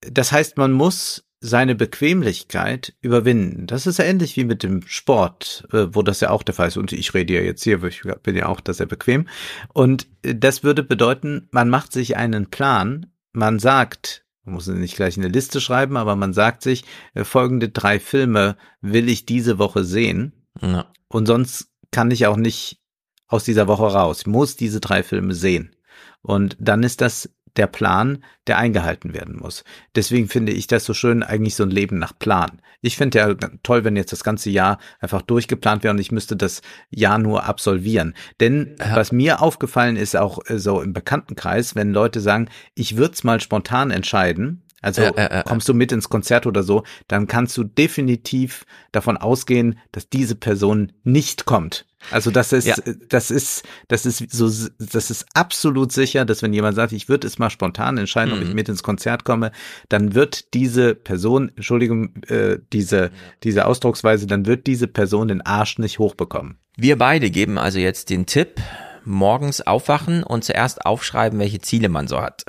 Das 0.00 0.32
heißt, 0.32 0.56
man 0.56 0.72
muss 0.72 1.24
seine 1.42 1.74
Bequemlichkeit 1.74 2.94
überwinden. 3.00 3.66
Das 3.66 3.86
ist 3.86 3.98
ja 3.98 4.04
ähnlich 4.04 4.36
wie 4.36 4.44
mit 4.44 4.62
dem 4.62 4.82
Sport, 4.86 5.66
äh, 5.72 5.86
wo 5.90 6.02
das 6.02 6.20
ja 6.20 6.30
auch 6.30 6.42
der 6.42 6.54
Fall 6.54 6.68
ist. 6.68 6.76
Und 6.76 6.92
ich 6.92 7.14
rede 7.14 7.32
ja 7.34 7.40
jetzt 7.40 7.64
hier, 7.64 7.80
weil 7.80 7.88
ich 7.88 8.02
bin 8.22 8.36
ja 8.36 8.46
auch 8.46 8.60
da 8.60 8.72
sehr 8.74 8.86
bequem. 8.86 9.26
Und 9.72 10.06
äh, 10.22 10.34
das 10.34 10.62
würde 10.62 10.82
bedeuten, 10.82 11.48
man 11.50 11.70
macht 11.70 11.92
sich 11.92 12.16
einen 12.16 12.50
Plan, 12.50 13.06
man 13.32 13.58
sagt, 13.58 14.24
man 14.44 14.54
muss 14.54 14.66
nicht 14.66 14.96
gleich 14.96 15.16
eine 15.18 15.28
Liste 15.28 15.60
schreiben, 15.60 15.96
aber 15.96 16.16
man 16.16 16.32
sagt 16.32 16.62
sich, 16.62 16.84
äh, 17.14 17.24
folgende 17.24 17.68
drei 17.68 18.00
Filme 18.00 18.56
will 18.80 19.08
ich 19.08 19.26
diese 19.26 19.58
Woche 19.58 19.84
sehen. 19.84 20.32
Ja. 20.60 20.90
Und 21.08 21.26
sonst 21.26 21.70
kann 21.90 22.10
ich 22.10 22.26
auch 22.26 22.36
nicht 22.36 22.80
aus 23.26 23.44
dieser 23.44 23.68
Woche 23.68 23.92
raus. 23.92 24.20
Ich 24.20 24.26
muss 24.26 24.56
diese 24.56 24.80
drei 24.80 25.02
Filme 25.02 25.34
sehen. 25.34 25.76
Und 26.22 26.56
dann 26.60 26.82
ist 26.82 27.00
das 27.00 27.30
der 27.56 27.66
Plan, 27.66 28.24
der 28.46 28.58
eingehalten 28.58 29.14
werden 29.14 29.36
muss. 29.36 29.64
Deswegen 29.94 30.28
finde 30.28 30.52
ich 30.52 30.66
das 30.66 30.84
so 30.84 30.94
schön, 30.94 31.22
eigentlich 31.22 31.54
so 31.54 31.62
ein 31.62 31.70
Leben 31.70 31.98
nach 31.98 32.18
Plan. 32.18 32.62
Ich 32.80 32.96
finde 32.96 33.18
ja 33.18 33.34
toll, 33.62 33.84
wenn 33.84 33.96
jetzt 33.96 34.12
das 34.12 34.24
ganze 34.24 34.50
Jahr 34.50 34.78
einfach 35.00 35.22
durchgeplant 35.22 35.82
wäre 35.84 35.92
und 35.92 36.00
ich 36.00 36.12
müsste 36.12 36.36
das 36.36 36.62
Jahr 36.90 37.18
nur 37.18 37.44
absolvieren. 37.44 38.14
Denn 38.40 38.76
Ja. 38.78 38.96
was 38.96 39.12
mir 39.12 39.42
aufgefallen 39.42 39.96
ist, 39.96 40.16
auch 40.16 40.38
äh, 40.46 40.58
so 40.58 40.80
im 40.80 40.92
Bekanntenkreis, 40.92 41.74
wenn 41.74 41.92
Leute 41.92 42.20
sagen, 42.20 42.48
ich 42.74 42.96
würde 42.96 43.14
es 43.14 43.24
mal 43.24 43.40
spontan 43.40 43.90
entscheiden, 43.90 44.62
also 44.80 45.02
Ja, 45.02 45.12
ja, 45.16 45.30
ja. 45.34 45.42
kommst 45.42 45.68
du 45.68 45.74
mit 45.74 45.92
ins 45.92 46.08
Konzert 46.08 46.46
oder 46.46 46.62
so, 46.62 46.84
dann 47.08 47.26
kannst 47.26 47.56
du 47.56 47.64
definitiv 47.64 48.64
davon 48.92 49.16
ausgehen, 49.16 49.78
dass 49.92 50.08
diese 50.08 50.34
Person 50.34 50.92
nicht 51.04 51.44
kommt. 51.44 51.86
Also 52.10 52.30
das 52.30 52.54
ist, 52.54 52.82
das 53.10 53.30
ist, 53.30 53.62
das 53.88 54.06
ist 54.06 54.32
so, 54.32 54.46
das 54.78 55.10
ist 55.10 55.26
absolut 55.34 55.92
sicher, 55.92 56.24
dass 56.24 56.40
wenn 56.42 56.54
jemand 56.54 56.74
sagt, 56.74 56.92
ich 56.92 57.10
würde 57.10 57.26
es 57.26 57.38
mal 57.38 57.50
spontan 57.50 57.98
entscheiden, 57.98 58.32
ob 58.32 58.40
ich 58.40 58.48
Mhm. 58.48 58.54
mit 58.54 58.70
ins 58.70 58.82
Konzert 58.82 59.24
komme, 59.24 59.52
dann 59.90 60.14
wird 60.14 60.54
diese 60.54 60.94
Person, 60.94 61.52
Entschuldigung, 61.56 62.14
äh, 62.28 62.56
diese, 62.72 63.10
diese 63.42 63.66
Ausdrucksweise, 63.66 64.26
dann 64.26 64.46
wird 64.46 64.66
diese 64.66 64.86
Person 64.88 65.28
den 65.28 65.42
Arsch 65.42 65.78
nicht 65.78 65.98
hochbekommen. 65.98 66.56
Wir 66.74 66.96
beide 66.96 67.30
geben 67.30 67.58
also 67.58 67.78
jetzt 67.78 68.08
den 68.08 68.24
Tipp, 68.24 68.62
morgens 69.04 69.60
aufwachen 69.60 70.22
und 70.22 70.42
zuerst 70.42 70.86
aufschreiben, 70.86 71.38
welche 71.38 71.60
Ziele 71.60 71.90
man 71.90 72.08
so 72.08 72.22
hat. 72.22 72.44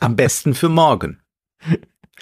Am 0.00 0.16
besten 0.16 0.54
für 0.54 0.70
morgen. 0.70 1.20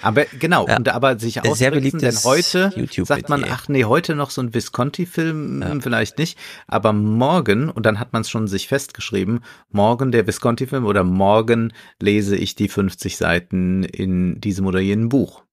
Aber 0.01 0.25
genau, 0.25 0.67
Ja. 0.67 0.75
und 0.75 0.89
aber 0.89 1.17
sich 1.17 1.35
Sehr 1.35 1.49
ausrichten, 1.49 1.99
denn 1.99 2.15
heute 2.25 2.71
YouTube-Video. 2.75 3.05
sagt 3.05 3.29
man, 3.29 3.45
ach 3.49 3.69
nee, 3.69 3.85
heute 3.85 4.13
noch 4.13 4.29
so 4.29 4.41
ein 4.41 4.53
Visconti-Film, 4.53 5.61
Ja. 5.61 5.69
hm, 5.69 5.81
vielleicht 5.81 6.17
nicht, 6.17 6.37
aber 6.67 6.91
morgen, 6.91 7.69
und 7.69 7.85
dann 7.85 7.97
hat 7.97 8.11
man 8.11 8.21
es 8.23 8.29
schon 8.29 8.47
sich 8.49 8.67
festgeschrieben, 8.67 9.39
morgen 9.71 10.11
der 10.11 10.27
Visconti-Film 10.27 10.85
oder 10.85 11.05
morgen 11.05 11.71
lese 12.01 12.35
ich 12.35 12.55
die 12.55 12.67
50 12.67 13.15
Seiten 13.15 13.83
in 13.83 14.41
diesem 14.41 14.65
oder 14.67 14.79
jenem 14.81 15.07
Buch. 15.07 15.43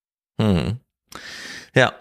Hm. 0.40 0.78
Ja. 1.74 1.93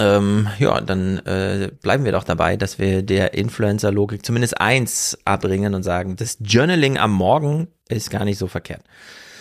Ähm, 0.00 0.48
ja, 0.58 0.80
dann 0.80 1.18
äh, 1.18 1.70
bleiben 1.80 2.04
wir 2.04 2.10
doch 2.12 2.24
dabei, 2.24 2.56
dass 2.56 2.80
wir 2.80 3.02
der 3.02 3.34
Influencer-Logik 3.34 4.26
zumindest 4.26 4.60
eins 4.60 5.16
abbringen 5.24 5.74
und 5.74 5.84
sagen, 5.84 6.16
das 6.16 6.38
Journaling 6.40 6.98
am 6.98 7.12
Morgen 7.12 7.68
ist 7.88 8.10
gar 8.10 8.24
nicht 8.24 8.38
so 8.38 8.48
verkehrt. 8.48 8.82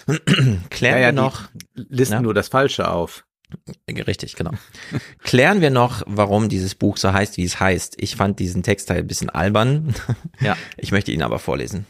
Klären 0.70 1.00
wir 1.00 1.10
die 1.12 1.16
noch. 1.16 1.44
listen 1.74 2.14
Ja. 2.14 2.22
nur 2.22 2.34
das 2.34 2.48
Falsche 2.48 2.90
auf. 2.90 3.26
Richtig, 3.88 4.36
genau. 4.36 4.52
Klären 5.24 5.62
wir 5.62 5.70
noch, 5.70 6.02
warum 6.08 6.50
dieses 6.50 6.74
Buch 6.76 6.98
so 6.98 7.14
heißt, 7.14 7.38
wie 7.38 7.44
es 7.44 7.60
heißt. 7.60 7.96
Ich 8.02 8.16
fand 8.16 8.40
diesen 8.40 8.64
Textteil 8.64 9.00
ein 9.00 9.08
bisschen 9.08 9.30
albern. 9.30 9.94
Ja. 10.40 10.58
Ich 10.78 10.92
möchte 10.92 11.12
ihn 11.12 11.22
aber 11.22 11.40
vorlesen. 11.40 11.86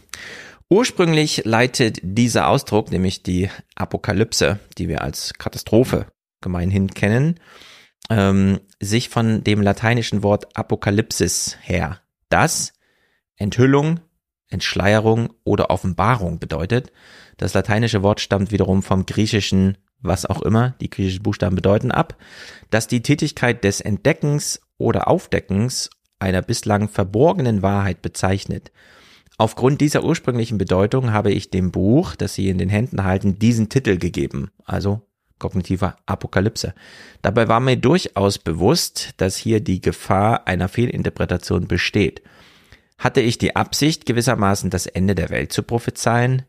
Ursprünglich 0.70 1.44
leitet 1.46 2.00
dieser 2.02 2.48
Ausdruck, 2.48 2.92
nämlich 2.92 3.24
die 3.24 3.50
Apokalypse, 3.76 4.60
die 4.78 4.88
wir 4.88 5.02
als 5.04 5.34
Katastrophe 5.38 6.08
gemeinhin 6.42 6.90
kennen, 6.90 7.40
ähm, 8.10 8.60
sich 8.80 9.10
von 9.10 9.44
dem 9.44 9.62
lateinischen 9.62 10.24
Wort 10.24 10.58
Apokalypsis 10.58 11.58
her, 11.62 12.02
das 12.30 12.74
Enthüllung, 13.38 14.00
Entschleierung 14.50 15.34
oder 15.44 15.70
Offenbarung 15.70 16.40
bedeutet. 16.40 16.92
Das 17.38 17.54
lateinische 17.54 18.04
Wort 18.04 18.20
stammt 18.20 18.52
wiederum 18.52 18.84
vom 18.84 19.06
griechischen, 19.06 19.78
was 20.02 20.26
auch 20.26 20.42
immer 20.42 20.76
die 20.82 20.90
griechischen 20.90 21.24
Buchstaben 21.24 21.56
bedeuten, 21.56 21.92
ab, 21.92 22.18
das 22.70 22.88
die 22.88 23.02
Tätigkeit 23.02 23.64
des 23.64 23.82
Entdeckens 23.82 24.62
oder 24.78 25.08
Aufdeckens 25.08 25.90
einer 26.20 26.42
bislang 26.42 26.90
verborgenen 26.90 27.62
Wahrheit 27.62 28.02
bezeichnet. 28.02 28.72
Aufgrund 29.38 29.82
dieser 29.82 30.04
ursprünglichen 30.04 30.58
Bedeutung 30.58 31.12
habe 31.12 31.32
ich 31.32 31.50
dem 31.50 31.72
Buch, 31.72 32.16
das 32.16 32.36
Sie 32.36 32.50
in 32.50 32.58
den 32.58 32.70
Händen 32.70 33.04
halten, 33.04 33.40
diesen 33.40 33.70
Titel 33.70 33.98
gegeben, 33.98 34.52
also 34.64 35.02
kognitiver 35.40 35.98
Apokalypse. 36.06 36.74
Dabei 37.22 37.48
war 37.48 37.60
mir 37.60 37.76
durchaus 37.76 38.38
bewusst, 38.38 39.12
dass 39.18 39.36
hier 39.36 39.60
die 39.60 39.82
Gefahr 39.82 40.48
einer 40.48 40.70
Fehlinterpretation 40.70 41.68
besteht. 41.68 42.22
Hatte 42.98 43.20
ich 43.20 43.38
die 43.38 43.56
Absicht, 43.56 44.06
gewissermaßen 44.06 44.70
das 44.70 44.86
Ende 44.86 45.16
der 45.16 45.30
Welt 45.30 45.52
zu 45.52 45.64
prophezeien? 45.64 46.44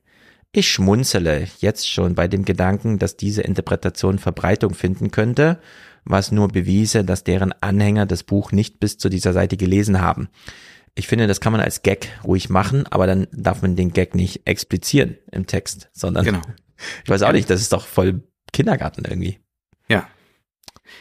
Ich 0.57 0.71
schmunzele 0.71 1.49
jetzt 1.59 1.91
schon 1.91 2.15
bei 2.15 2.29
dem 2.29 2.45
Gedanken, 2.45 3.01
dass 3.01 3.17
diese 3.17 3.43
Interpretation 3.43 4.21
Verbreitung 4.21 4.73
finden 4.73 5.11
könnte, 5.11 5.59
was 6.05 6.31
nur 6.31 6.47
bewiese, 6.47 7.05
dass 7.05 7.25
deren 7.25 7.53
Anhänger 7.61 8.07
das 8.07 8.23
Buch 8.23 8.53
nicht 8.53 8.79
bis 8.79 8.97
zu 8.97 9.09
dieser 9.09 9.33
Seite 9.33 9.57
gelesen 9.57 10.01
haben. 10.01 10.29
Ich 10.95 11.09
finde, 11.09 11.27
das 11.27 11.41
kann 11.41 11.51
man 11.51 11.61
als 11.61 11.83
Gag 11.83 12.09
ruhig 12.23 12.51
machen, 12.51 12.87
aber 12.87 13.09
dann 13.09 13.27
darf 13.33 13.63
man 13.63 13.75
den 13.75 13.93
Gag 13.93 14.15
nicht 14.15 14.43
explizieren 14.47 15.17
im 15.33 15.47
Text, 15.49 15.89
sondern 15.93 16.25
genau. 16.25 16.43
ich 17.03 17.11
weiß 17.11 17.23
auch 17.23 17.33
nicht, 17.33 17.51
das 17.51 17.61
ist 17.61 17.73
doch 17.73 17.85
voll 17.85 18.23
Kindergarten 18.53 19.05
irgendwie. 19.05 19.41
Ja. 19.89 20.07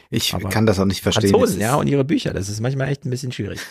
Ich 0.10 0.34
aber 0.34 0.50
kann 0.50 0.66
das 0.66 0.80
auch 0.80 0.86
nicht 0.86 1.04
verstehen. 1.04 1.30
Franzosen, 1.30 1.62
ja, 1.62 1.76
und 1.76 1.86
ihre 1.86 2.06
Bücher, 2.06 2.34
das 2.34 2.50
ist 2.50 2.60
manchmal 2.60 2.90
echt 2.90 3.06
ein 3.06 3.12
bisschen 3.12 3.32
schwierig. 3.32 3.60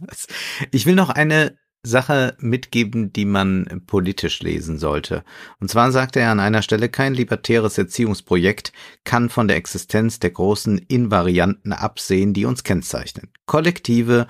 Das, 0.00 0.26
ich 0.70 0.84
will 0.86 0.94
noch 0.94 1.10
eine 1.10 1.56
Sache 1.82 2.36
mitgeben, 2.38 3.12
die 3.12 3.24
man 3.24 3.82
politisch 3.86 4.40
lesen 4.40 4.78
sollte. 4.78 5.24
Und 5.60 5.70
zwar 5.70 5.92
sagt 5.92 6.16
er 6.16 6.30
an 6.30 6.40
einer 6.40 6.62
Stelle, 6.62 6.88
kein 6.88 7.14
libertäres 7.14 7.78
Erziehungsprojekt 7.78 8.72
kann 9.04 9.30
von 9.30 9.48
der 9.48 9.56
Existenz 9.56 10.18
der 10.18 10.30
großen 10.30 10.78
Invarianten 10.78 11.72
absehen, 11.72 12.34
die 12.34 12.44
uns 12.44 12.64
kennzeichnen. 12.64 13.30
Kollektive 13.46 14.26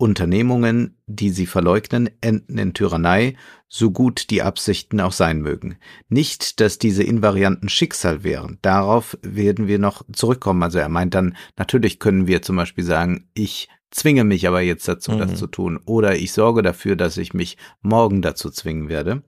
Unternehmungen, 0.00 0.96
die 1.06 1.28
sie 1.28 1.46
verleugnen, 1.46 2.08
enden 2.22 2.56
in 2.56 2.72
Tyrannei, 2.72 3.36
so 3.68 3.90
gut 3.90 4.30
die 4.30 4.42
Absichten 4.42 4.98
auch 4.98 5.12
sein 5.12 5.42
mögen. 5.42 5.76
Nicht, 6.08 6.60
dass 6.60 6.78
diese 6.78 7.02
Invarianten 7.02 7.68
Schicksal 7.68 8.24
wären. 8.24 8.58
Darauf 8.62 9.18
werden 9.22 9.68
wir 9.68 9.78
noch 9.78 10.02
zurückkommen. 10.10 10.62
Also 10.62 10.78
er 10.78 10.88
meint 10.88 11.14
dann, 11.14 11.36
natürlich 11.58 11.98
können 11.98 12.26
wir 12.26 12.40
zum 12.40 12.56
Beispiel 12.56 12.84
sagen, 12.84 13.28
ich 13.34 13.68
zwinge 13.90 14.24
mich 14.24 14.46
aber 14.46 14.60
jetzt 14.60 14.86
dazu, 14.86 15.12
mhm. 15.12 15.18
das 15.18 15.36
zu 15.36 15.46
tun. 15.46 15.80
Oder 15.84 16.16
ich 16.16 16.32
sorge 16.32 16.62
dafür, 16.62 16.96
dass 16.96 17.16
ich 17.16 17.34
mich 17.34 17.56
morgen 17.82 18.22
dazu 18.22 18.50
zwingen 18.50 18.88
werde. 18.88 19.22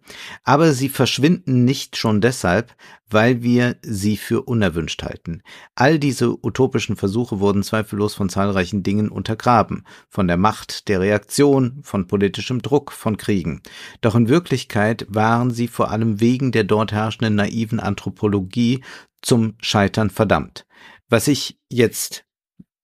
Aber 0.44 0.72
sie 0.72 0.88
verschwinden 0.88 1.64
nicht 1.64 1.96
schon 1.96 2.20
deshalb, 2.20 2.74
weil 3.10 3.42
wir 3.42 3.76
sie 3.82 4.16
für 4.16 4.42
unerwünscht 4.42 5.02
halten. 5.02 5.42
All 5.74 5.98
diese 5.98 6.30
utopischen 6.44 6.96
Versuche 6.96 7.40
wurden 7.40 7.62
zweifellos 7.62 8.14
von 8.14 8.28
zahlreichen 8.28 8.82
Dingen 8.82 9.08
untergraben. 9.08 9.84
Von 10.08 10.28
der 10.28 10.36
Macht 10.36 10.88
der 10.88 11.00
Reaktion, 11.00 11.80
von 11.82 12.06
politischem 12.06 12.62
Druck, 12.62 12.92
von 12.92 13.16
Kriegen. 13.16 13.62
Doch 14.00 14.14
in 14.14 14.28
Wirklichkeit 14.28 15.06
waren 15.08 15.50
sie 15.50 15.68
vor 15.68 15.90
allem 15.90 16.20
wegen 16.20 16.52
der 16.52 16.64
dort 16.64 16.92
herrschenden 16.92 17.34
naiven 17.34 17.80
Anthropologie 17.80 18.82
zum 19.20 19.54
Scheitern 19.60 20.10
verdammt. 20.10 20.66
Was 21.08 21.28
ich 21.28 21.58
jetzt 21.68 22.24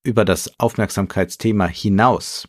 über 0.09 0.25
das 0.25 0.59
Aufmerksamkeitsthema 0.59 1.67
hinaus 1.67 2.49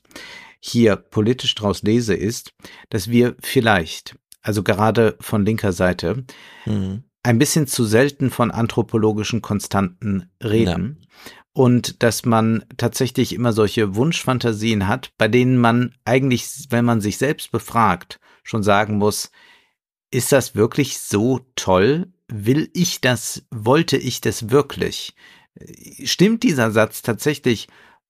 hier 0.60 0.95
politisch 0.95 1.55
draus 1.55 1.84
lese, 1.84 2.16
ist, 2.16 2.53
dass 2.89 3.10
wir 3.10 3.36
vielleicht, 3.41 4.18
also 4.41 4.64
gerade 4.64 5.18
von 5.20 5.45
linker 5.45 5.74
Seite, 5.74 6.24
mhm. 6.66 7.03
ein 7.22 7.38
bisschen 7.38 7.68
zu 7.68 7.86
selten 7.86 8.30
von 8.30 8.51
anthropologischen 8.51 9.41
Konstanten 9.41 10.30
reden. 10.43 10.97
Ja. 11.01 11.07
Und 11.53 12.03
dass 12.03 12.26
man 12.26 12.64
tatsächlich 12.78 13.34
immer 13.34 13.51
solche 13.51 13.95
Wunschfantasien 13.95 14.88
hat, 14.88 15.12
bei 15.18 15.28
denen 15.28 15.57
man 15.57 15.95
eigentlich, 16.05 16.68
wenn 16.70 16.86
man 16.86 17.01
sich 17.01 17.18
selbst 17.18 17.51
befragt, 17.51 18.20
schon 18.43 18.64
sagen 18.64 18.97
muss, 18.97 19.32
ist 20.12 20.32
das 20.32 20.55
wirklich 20.55 20.99
so 20.99 21.41
toll? 21.55 22.07
Will 22.28 22.70
ich 22.74 23.01
das, 23.01 23.43
wollte 23.51 23.97
ich 23.97 24.22
das 24.22 24.49
wirklich? 24.49 25.14
Stimmt 26.03 26.43
dieser 26.43 26.72
Satz 26.72 27.01
tatsächlich, 27.01 27.68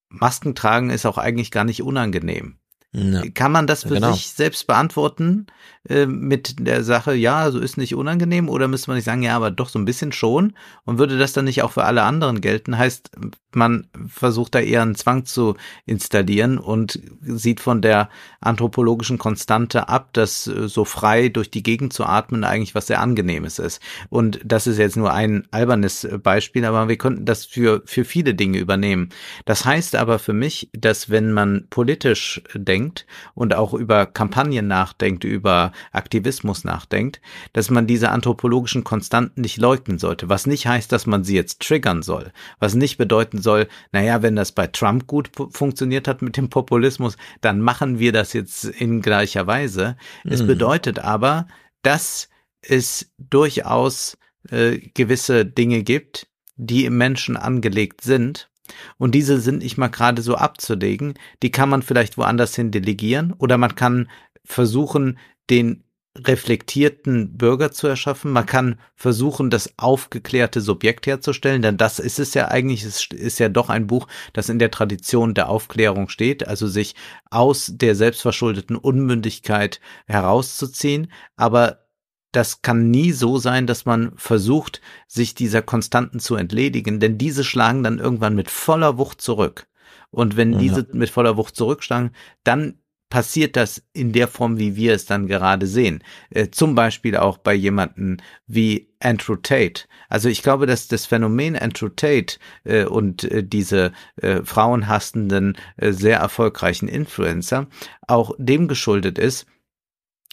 Masken 0.09 0.55
tragen 0.55 0.89
ist 0.89 1.05
auch 1.05 1.17
eigentlich 1.17 1.51
gar 1.51 1.63
nicht 1.63 1.83
unangenehm. 1.83 2.57
Ja. 2.91 3.21
Kann 3.35 3.51
man 3.51 3.67
das 3.67 3.83
für 3.83 3.93
genau. 3.93 4.13
sich 4.13 4.29
selbst 4.29 4.65
beantworten 4.65 5.45
äh, 5.87 6.07
mit 6.07 6.55
der 6.59 6.83
Sache, 6.83 7.13
ja, 7.13 7.51
so 7.51 7.59
ist 7.59 7.77
nicht 7.77 7.93
unangenehm 7.93 8.49
oder 8.49 8.67
müsste 8.67 8.89
man 8.89 8.97
nicht 8.97 9.05
sagen, 9.05 9.21
ja, 9.21 9.35
aber 9.35 9.51
doch 9.51 9.69
so 9.69 9.77
ein 9.77 9.85
bisschen 9.85 10.11
schon 10.11 10.53
und 10.85 10.97
würde 10.97 11.19
das 11.19 11.33
dann 11.33 11.45
nicht 11.45 11.61
auch 11.61 11.71
für 11.71 11.83
alle 11.83 12.01
anderen 12.01 12.41
gelten? 12.41 12.79
Heißt, 12.79 13.11
man 13.55 13.87
versucht 14.07 14.55
da 14.55 14.59
eher 14.59 14.81
einen 14.81 14.95
Zwang 14.95 15.25
zu 15.25 15.55
installieren 15.85 16.57
und 16.57 16.99
sieht 17.21 17.59
von 17.59 17.81
der 17.81 18.09
anthropologischen 18.41 19.17
Konstante 19.17 19.89
ab, 19.89 20.09
dass 20.13 20.47
äh, 20.47 20.67
so 20.67 20.85
frei 20.85 21.29
durch 21.29 21.51
die 21.51 21.63
Gegend 21.63 21.93
zu 21.93 22.05
atmen 22.05 22.43
eigentlich 22.43 22.75
was 22.75 22.87
sehr 22.87 23.01
angenehmes 23.01 23.59
ist. 23.59 23.81
Und 24.09 24.39
das 24.43 24.67
ist 24.67 24.77
jetzt 24.77 24.97
nur 24.97 25.13
ein 25.13 25.47
albernes 25.51 26.07
Beispiel, 26.23 26.65
aber 26.65 26.87
wir 26.87 26.97
könnten 26.97 27.25
das 27.25 27.45
für, 27.45 27.81
für 27.85 28.05
viele 28.05 28.33
Dinge 28.33 28.57
übernehmen. 28.57 29.09
Das 29.45 29.65
heißt 29.65 29.95
aber 29.95 30.19
für 30.19 30.33
mich, 30.33 30.69
dass 30.73 31.09
wenn 31.09 31.31
man 31.31 31.67
politisch 31.69 32.41
denkt, 32.53 32.79
denkt 32.79 33.05
und 33.35 33.53
auch 33.53 33.73
über 33.73 34.05
Kampagnen 34.05 34.67
nachdenkt, 34.67 35.23
über 35.23 35.71
Aktivismus 35.91 36.63
nachdenkt, 36.63 37.21
dass 37.53 37.69
man 37.69 37.87
diese 37.87 38.09
anthropologischen 38.09 38.83
Konstanten 38.83 39.41
nicht 39.41 39.57
leugnen 39.57 39.99
sollte. 39.99 40.29
Was 40.29 40.47
nicht 40.47 40.67
heißt, 40.67 40.91
dass 40.91 41.05
man 41.05 41.23
sie 41.23 41.35
jetzt 41.35 41.61
triggern 41.61 42.01
soll. 42.01 42.31
Was 42.59 42.75
nicht 42.75 42.97
bedeuten 42.97 43.38
soll, 43.39 43.67
naja, 43.91 44.21
wenn 44.21 44.35
das 44.35 44.51
bei 44.51 44.67
Trump 44.67 45.07
gut 45.07 45.31
funktioniert 45.51 46.07
hat 46.07 46.21
mit 46.21 46.37
dem 46.37 46.49
Populismus, 46.49 47.17
dann 47.41 47.61
machen 47.61 47.99
wir 47.99 48.11
das 48.11 48.33
jetzt 48.33 48.65
in 48.65 49.01
gleicher 49.01 49.47
Weise. 49.47 49.97
Mhm. 50.23 50.31
Es 50.31 50.45
bedeutet 50.45 50.99
aber, 50.99 51.47
dass 51.81 52.29
es 52.61 53.11
durchaus 53.17 54.17
äh, 54.49 54.79
gewisse 54.93 55.45
Dinge 55.45 55.83
gibt, 55.83 56.27
die 56.55 56.85
im 56.85 56.97
Menschen 56.97 57.37
angelegt 57.37 58.01
sind 58.01 58.49
und 58.97 59.15
diese 59.15 59.39
sind 59.39 59.59
nicht 59.59 59.77
mal 59.77 59.87
gerade 59.87 60.21
so 60.21 60.35
abzulegen. 60.35 61.15
Die 61.41 61.51
kann 61.51 61.69
man 61.69 61.81
vielleicht 61.81 62.17
woanders 62.17 62.55
hin 62.55 62.71
delegieren 62.71 63.33
oder 63.33 63.57
man 63.57 63.75
kann 63.75 64.09
versuchen, 64.43 65.17
den 65.49 65.83
reflektierten 66.17 67.37
Bürger 67.37 67.71
zu 67.71 67.87
erschaffen. 67.87 68.31
Man 68.31 68.45
kann 68.45 68.79
versuchen, 68.95 69.49
das 69.49 69.73
aufgeklärte 69.77 70.61
Subjekt 70.61 71.07
herzustellen, 71.07 71.61
denn 71.61 71.77
das 71.77 71.99
ist 71.99 72.19
es 72.19 72.33
ja 72.33 72.47
eigentlich, 72.47 72.83
es 72.83 73.07
ist 73.11 73.39
ja 73.39 73.49
doch 73.49 73.69
ein 73.69 73.87
Buch, 73.87 74.07
das 74.33 74.49
in 74.49 74.59
der 74.59 74.71
Tradition 74.71 75.33
der 75.33 75.49
Aufklärung 75.49 76.09
steht, 76.09 76.47
also 76.47 76.67
sich 76.67 76.95
aus 77.29 77.71
der 77.73 77.95
selbstverschuldeten 77.95 78.75
Unmündigkeit 78.75 79.79
herauszuziehen, 80.07 81.11
aber 81.35 81.85
das 82.31 82.61
kann 82.61 82.91
nie 82.91 83.11
so 83.11 83.37
sein, 83.37 83.65
dass 83.65 83.85
man 83.85 84.11
versucht, 84.15 84.81
sich 85.07 85.33
dieser 85.33 85.61
Konstanten 85.61 86.19
zu 86.19 86.35
entledigen, 86.35 86.99
denn 86.99 87.17
diese 87.17 87.43
schlagen 87.43 87.83
dann 87.83 87.97
irgendwann 87.99 88.35
mit 88.35 88.51
voller 88.51 88.97
Wucht 88.97 89.21
zurück. 89.21 89.67
Und 90.11 90.37
wenn 90.37 90.53
ja. 90.53 90.59
diese 90.59 90.87
mit 90.91 91.09
voller 91.09 91.37
Wucht 91.37 91.55
zurückschlagen, 91.55 92.11
dann 92.43 92.79
passiert 93.09 93.55
das 93.55 93.81
in 93.93 94.11
der 94.11 94.27
Form, 94.27 94.59
wie 94.59 94.75
wir 94.75 94.93
es 94.93 95.05
dann 95.05 95.27
gerade 95.27 95.67
sehen. 95.67 96.03
Äh, 96.29 96.49
zum 96.49 96.75
Beispiel 96.75 97.17
auch 97.17 97.37
bei 97.37 97.53
jemanden 97.53 98.17
wie 98.47 98.89
Andrew 98.99 99.35
Tate. 99.35 99.85
Also 100.09 100.29
ich 100.29 100.43
glaube, 100.43 100.65
dass 100.65 100.87
das 100.87 101.05
Phänomen 101.05 101.55
Andrew 101.55 101.89
Tate 101.89 102.37
äh, 102.63 102.85
und 102.85 103.23
äh, 103.23 103.43
diese 103.43 103.91
äh, 104.17 104.41
frauenhassenden, 104.43 105.57
äh, 105.77 105.91
sehr 105.91 106.19
erfolgreichen 106.19 106.87
Influencer 106.87 107.67
auch 108.07 108.33
dem 108.37 108.67
geschuldet 108.67 109.17
ist, 109.17 109.45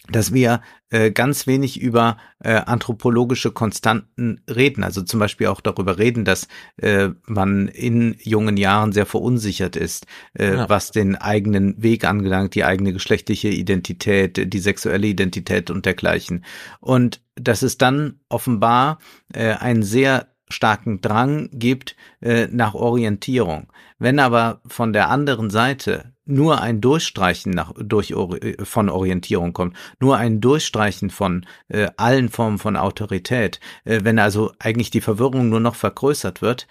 dass 0.09 0.33
wir 0.33 0.61
äh, 0.89 1.11
ganz 1.11 1.47
wenig 1.47 1.81
über 1.81 2.17
äh, 2.39 2.53
anthropologische 2.53 3.51
Konstanten 3.51 4.41
reden. 4.49 4.83
Also 4.83 5.01
zum 5.01 5.19
Beispiel 5.19 5.47
auch 5.47 5.59
darüber 5.59 5.97
reden, 5.97 6.23
dass 6.23 6.47
äh, 6.77 7.09
man 7.25 7.67
in 7.67 8.15
jungen 8.21 8.57
Jahren 8.57 8.93
sehr 8.93 9.05
verunsichert 9.05 9.75
ist, 9.75 10.05
äh, 10.33 10.53
ja. 10.53 10.69
was 10.69 10.91
den 10.91 11.15
eigenen 11.15 11.81
Weg 11.81 12.05
angelangt, 12.05 12.55
die 12.55 12.63
eigene 12.63 12.93
geschlechtliche 12.93 13.49
Identität, 13.49 14.53
die 14.53 14.59
sexuelle 14.59 15.07
Identität 15.07 15.69
und 15.69 15.85
dergleichen. 15.85 16.45
Und 16.79 17.21
dass 17.35 17.61
es 17.61 17.77
dann 17.77 18.19
offenbar 18.29 18.99
äh, 19.33 19.53
ein 19.53 19.83
sehr 19.83 20.27
starken 20.49 21.01
Drang 21.01 21.49
gibt 21.51 21.97
äh, 22.21 22.47
nach 22.49 22.73
Orientierung. 22.73 23.67
Wenn 23.99 24.19
aber 24.19 24.61
von 24.65 24.93
der 24.93 25.09
anderen 25.09 25.49
Seite 25.49 26.13
nur 26.27 26.61
ein 26.61 26.81
Durchstreichen 26.81 27.51
nach, 27.51 27.73
durch, 27.77 28.11
äh, 28.11 28.63
von 28.63 28.89
Orientierung 28.89 29.53
kommt, 29.53 29.75
nur 29.99 30.17
ein 30.17 30.41
Durchstreichen 30.41 31.09
von 31.09 31.45
äh, 31.69 31.87
allen 31.97 32.29
Formen 32.29 32.57
von 32.57 32.75
Autorität, 32.75 33.59
äh, 33.85 34.01
wenn 34.03 34.19
also 34.19 34.51
eigentlich 34.59 34.91
die 34.91 35.01
Verwirrung 35.01 35.49
nur 35.49 35.59
noch 35.59 35.75
vergrößert 35.75 36.41
wird, 36.41 36.67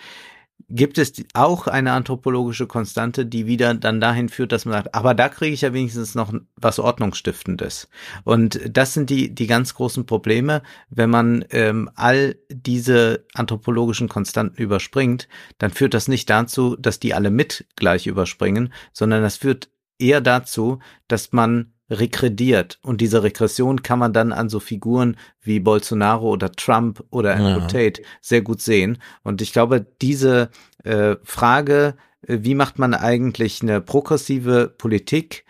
gibt 0.68 0.98
es 0.98 1.12
auch 1.34 1.68
eine 1.68 1.92
anthropologische 1.92 2.66
Konstante, 2.66 3.24
die 3.24 3.46
wieder 3.46 3.74
dann 3.74 4.00
dahin 4.00 4.28
führt, 4.28 4.52
dass 4.52 4.64
man 4.64 4.74
sagt, 4.74 4.94
aber 4.94 5.14
da 5.14 5.28
kriege 5.28 5.54
ich 5.54 5.60
ja 5.60 5.72
wenigstens 5.72 6.14
noch 6.14 6.32
was 6.56 6.78
Ordnungsstiftendes. 6.78 7.88
Und 8.24 8.60
das 8.68 8.94
sind 8.94 9.10
die, 9.10 9.32
die 9.34 9.46
ganz 9.46 9.74
großen 9.74 10.06
Probleme, 10.06 10.62
wenn 10.90 11.10
man 11.10 11.44
ähm, 11.50 11.88
all 11.94 12.36
diese 12.50 13.24
anthropologischen 13.34 14.08
Konstanten 14.08 14.60
überspringt, 14.60 15.28
dann 15.58 15.70
führt 15.70 15.94
das 15.94 16.08
nicht 16.08 16.28
dazu, 16.28 16.76
dass 16.76 16.98
die 16.98 17.14
alle 17.14 17.30
mit 17.30 17.66
gleich 17.76 18.06
überspringen, 18.06 18.72
sondern 18.92 19.22
das 19.22 19.36
führt 19.36 19.70
eher 19.98 20.20
dazu, 20.20 20.80
dass 21.06 21.32
man 21.32 21.72
regrediert. 21.90 22.78
Und 22.82 23.00
diese 23.00 23.22
Regression 23.22 23.82
kann 23.82 23.98
man 23.98 24.12
dann 24.12 24.32
an 24.32 24.48
so 24.48 24.60
Figuren 24.60 25.16
wie 25.40 25.60
Bolsonaro 25.60 26.30
oder 26.30 26.52
Trump 26.52 27.04
oder 27.10 27.34
Andrew 27.34 27.60
ja. 27.60 27.66
Tate 27.66 28.02
sehr 28.20 28.42
gut 28.42 28.60
sehen. 28.60 28.98
Und 29.22 29.42
ich 29.42 29.52
glaube, 29.52 29.86
diese 30.02 30.50
äh, 30.84 31.16
Frage, 31.22 31.96
äh, 32.22 32.38
wie 32.40 32.54
macht 32.54 32.78
man 32.78 32.94
eigentlich 32.94 33.62
eine 33.62 33.80
progressive 33.80 34.74
Politik, 34.76 35.44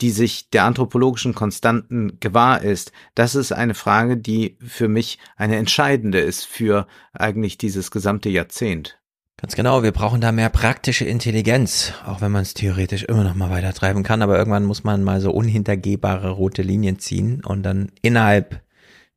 die 0.00 0.10
sich 0.10 0.50
der 0.50 0.64
anthropologischen 0.64 1.34
Konstanten 1.34 2.18
gewahr 2.20 2.62
ist, 2.62 2.92
das 3.14 3.34
ist 3.34 3.52
eine 3.52 3.74
Frage, 3.74 4.16
die 4.16 4.58
für 4.60 4.88
mich 4.88 5.18
eine 5.36 5.56
entscheidende 5.56 6.18
ist 6.18 6.44
für 6.44 6.86
eigentlich 7.12 7.58
dieses 7.58 7.90
gesamte 7.90 8.28
Jahrzehnt. 8.28 8.98
Ganz 9.44 9.56
genau, 9.56 9.82
wir 9.82 9.92
brauchen 9.92 10.22
da 10.22 10.32
mehr 10.32 10.48
praktische 10.48 11.04
Intelligenz, 11.04 11.92
auch 12.06 12.22
wenn 12.22 12.32
man 12.32 12.40
es 12.40 12.54
theoretisch 12.54 13.02
immer 13.02 13.24
noch 13.24 13.34
mal 13.34 13.50
weiter 13.50 13.74
treiben 13.74 14.02
kann, 14.02 14.22
aber 14.22 14.38
irgendwann 14.38 14.64
muss 14.64 14.84
man 14.84 15.04
mal 15.04 15.20
so 15.20 15.32
unhintergehbare 15.32 16.30
rote 16.30 16.62
Linien 16.62 16.98
ziehen 16.98 17.44
und 17.44 17.62
dann 17.62 17.92
innerhalb 18.00 18.62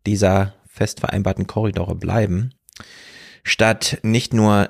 dieser 0.05 0.53
fest 0.67 0.99
vereinbarten 0.99 1.47
Korridore 1.47 1.95
bleiben, 1.95 2.49
statt 3.43 3.99
nicht 4.03 4.33
nur 4.33 4.69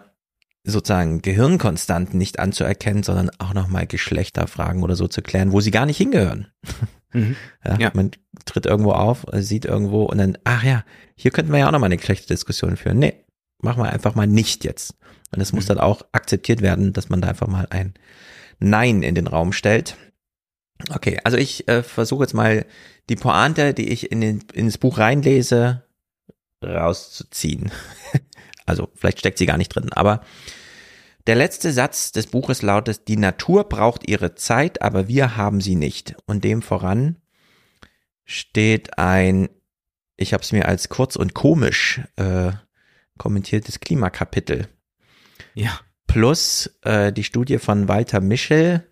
sozusagen 0.63 1.23
Gehirnkonstanten 1.23 2.19
nicht 2.19 2.37
anzuerkennen, 2.37 3.01
sondern 3.01 3.31
auch 3.39 3.55
nochmal 3.55 3.87
Geschlechterfragen 3.87 4.83
oder 4.83 4.95
so 4.95 5.07
zu 5.07 5.23
klären, 5.23 5.53
wo 5.53 5.59
sie 5.59 5.71
gar 5.71 5.87
nicht 5.87 5.97
hingehören. 5.97 6.49
Mhm. 7.13 7.37
Ja, 7.65 7.77
ja, 7.79 7.91
Man 7.93 8.11
tritt 8.43 8.65
irgendwo 8.65 8.91
auf, 8.91 9.25
sieht 9.31 9.63
irgendwo 9.63 10.03
und 10.03 10.17
dann, 10.17 10.37
ach 10.43 10.63
ja, 10.65 10.83
hier 11.15 11.31
könnten 11.31 11.53
wir 11.53 11.59
ja 11.59 11.67
auch 11.67 11.71
nochmal 11.71 11.87
eine 11.87 11.95
Geschlechterdiskussion 11.95 12.75
führen. 12.75 12.99
Nee, 12.99 13.23
machen 13.59 13.81
wir 13.81 13.89
einfach 13.89 14.13
mal 14.13 14.27
nicht 14.27 14.65
jetzt. 14.65 14.97
Und 15.31 15.41
es 15.41 15.53
muss 15.53 15.65
mhm. 15.65 15.69
dann 15.69 15.79
auch 15.79 16.03
akzeptiert 16.11 16.61
werden, 16.61 16.93
dass 16.93 17.09
man 17.09 17.21
da 17.21 17.29
einfach 17.29 17.47
mal 17.47 17.67
ein 17.69 17.93
Nein 18.59 19.03
in 19.03 19.15
den 19.15 19.27
Raum 19.27 19.53
stellt. 19.53 19.97
Okay, 20.89 21.19
also 21.23 21.37
ich 21.37 21.67
äh, 21.67 21.83
versuche 21.83 22.23
jetzt 22.23 22.33
mal 22.33 22.65
die 23.09 23.15
Pointe, 23.15 23.73
die 23.73 23.89
ich 23.89 24.11
in 24.11 24.21
den, 24.21 24.43
ins 24.53 24.77
Buch 24.77 24.97
reinlese, 24.97 25.83
rauszuziehen. 26.63 27.71
also 28.65 28.89
vielleicht 28.95 29.19
steckt 29.19 29.37
sie 29.37 29.45
gar 29.45 29.57
nicht 29.57 29.69
drin, 29.69 29.91
aber 29.91 30.21
der 31.25 31.35
letzte 31.35 31.73
Satz 31.73 32.13
des 32.13 32.27
Buches 32.27 32.61
lautet, 32.61 33.07
die 33.09 33.17
Natur 33.17 33.65
braucht 33.65 34.07
ihre 34.07 34.35
Zeit, 34.35 34.81
aber 34.81 35.09
wir 35.09 35.35
haben 35.35 35.59
sie 35.59 35.75
nicht. 35.75 36.15
Und 36.25 36.45
dem 36.45 36.61
voran 36.61 37.17
steht 38.23 38.97
ein, 38.97 39.49
ich 40.15 40.33
habe 40.33 40.43
es 40.43 40.53
mir 40.53 40.67
als 40.67 40.87
kurz 40.87 41.17
und 41.17 41.33
komisch 41.33 42.01
äh, 42.15 42.51
kommentiertes 43.17 43.81
Klimakapitel 43.81 44.69
ja. 45.57 45.79
Plus 46.07 46.71
äh, 46.83 47.11
die 47.11 47.23
Studie 47.23 47.57
von 47.57 47.87
Walter 47.87 48.21
Mischel. 48.21 48.87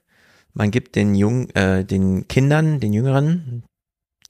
Man 0.53 0.72
gibt 0.72 0.95
den 0.95 1.16
Jung, 1.16 1.49
äh, 1.51 1.86
den 1.86 2.28
Kindern, 2.28 2.80
den 2.80 2.93
Jüngeren, 2.93 3.63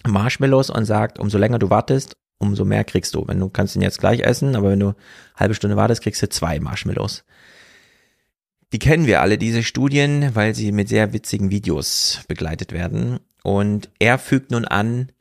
Marshmallows 0.05 0.69
und 0.69 0.85
sagt, 0.85 1.19
umso 1.19 1.37
länger 1.37 1.59
du 1.59 1.69
wartest, 1.69 2.13
umso 2.37 2.65
mehr 2.65 2.83
kriegst 2.83 3.15
du. 3.15 3.27
Wenn 3.27 3.39
du 3.39 3.49
kannst 3.49 3.75
ihn 3.75 3.81
jetzt 3.81 3.99
gleich 3.99 4.21
essen, 4.21 4.55
aber 4.55 4.69
wenn 4.71 4.79
du 4.79 4.93
halbe 5.35 5.55
Stunde 5.55 5.77
wartest, 5.77 6.03
kriegst 6.03 6.21
du 6.21 6.29
zwei 6.29 6.59
Marshmallows. 6.59 7.25
Die 8.71 8.79
kennen 8.79 9.07
wir 9.07 9.21
alle, 9.21 9.37
diese 9.37 9.63
Studien, 9.63 10.35
weil 10.35 10.53
sie 10.53 10.71
mit 10.71 10.89
sehr 10.89 11.13
witzigen 11.13 11.49
Videos 11.51 12.21
begleitet 12.27 12.71
werden. 12.71 13.19
Und 13.43 13.89
er 13.99 14.17
fügt 14.17 14.51
nun 14.51 14.65
an, 14.65 15.11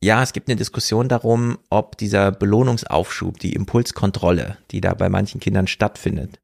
ja, 0.00 0.22
es 0.22 0.32
gibt 0.32 0.48
eine 0.48 0.56
Diskussion 0.56 1.08
darum, 1.08 1.58
ob 1.70 1.96
dieser 1.98 2.30
Belohnungsaufschub, 2.30 3.38
die 3.40 3.52
Impulskontrolle, 3.52 4.58
die 4.70 4.80
da 4.80 4.94
bei 4.94 5.08
manchen 5.08 5.40
Kindern 5.40 5.66
stattfindet, 5.66 6.38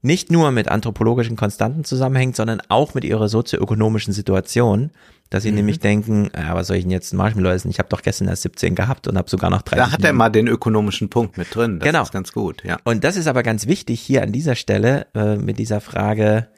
nicht 0.00 0.30
nur 0.30 0.52
mit 0.52 0.68
anthropologischen 0.68 1.36
Konstanten 1.36 1.84
zusammenhängt, 1.84 2.36
sondern 2.36 2.62
auch 2.68 2.94
mit 2.94 3.04
ihrer 3.04 3.28
sozioökonomischen 3.28 4.12
Situation, 4.12 4.90
dass 5.28 5.42
sie 5.42 5.50
mhm. 5.50 5.56
nämlich 5.56 5.80
denken, 5.80 6.30
ja, 6.34 6.54
was 6.54 6.68
soll 6.68 6.76
ich 6.76 6.84
denn 6.84 6.92
jetzt 6.92 7.12
ein 7.12 7.16
Marshmallow 7.16 7.50
essen? 7.50 7.70
Ich 7.70 7.78
habe 7.78 7.88
doch 7.88 8.02
gestern 8.02 8.28
erst 8.28 8.42
17 8.42 8.74
gehabt 8.74 9.08
und 9.08 9.18
habe 9.18 9.28
sogar 9.28 9.50
noch 9.50 9.62
30. 9.62 9.84
Da 9.84 9.92
hat 9.92 10.04
er 10.04 10.12
mal 10.12 10.30
den 10.30 10.46
ökonomischen 10.46 11.10
Punkt 11.10 11.36
mit 11.36 11.54
drin. 11.54 11.80
Das 11.80 11.86
genau. 11.86 12.02
ist 12.02 12.12
ganz 12.12 12.32
gut, 12.32 12.62
ja. 12.64 12.78
Und 12.84 13.04
das 13.04 13.16
ist 13.16 13.26
aber 13.26 13.42
ganz 13.42 13.66
wichtig 13.66 14.00
hier 14.00 14.22
an 14.22 14.32
dieser 14.32 14.54
Stelle 14.54 15.08
äh, 15.14 15.36
mit 15.36 15.58
dieser 15.58 15.80
Frage, 15.80 16.48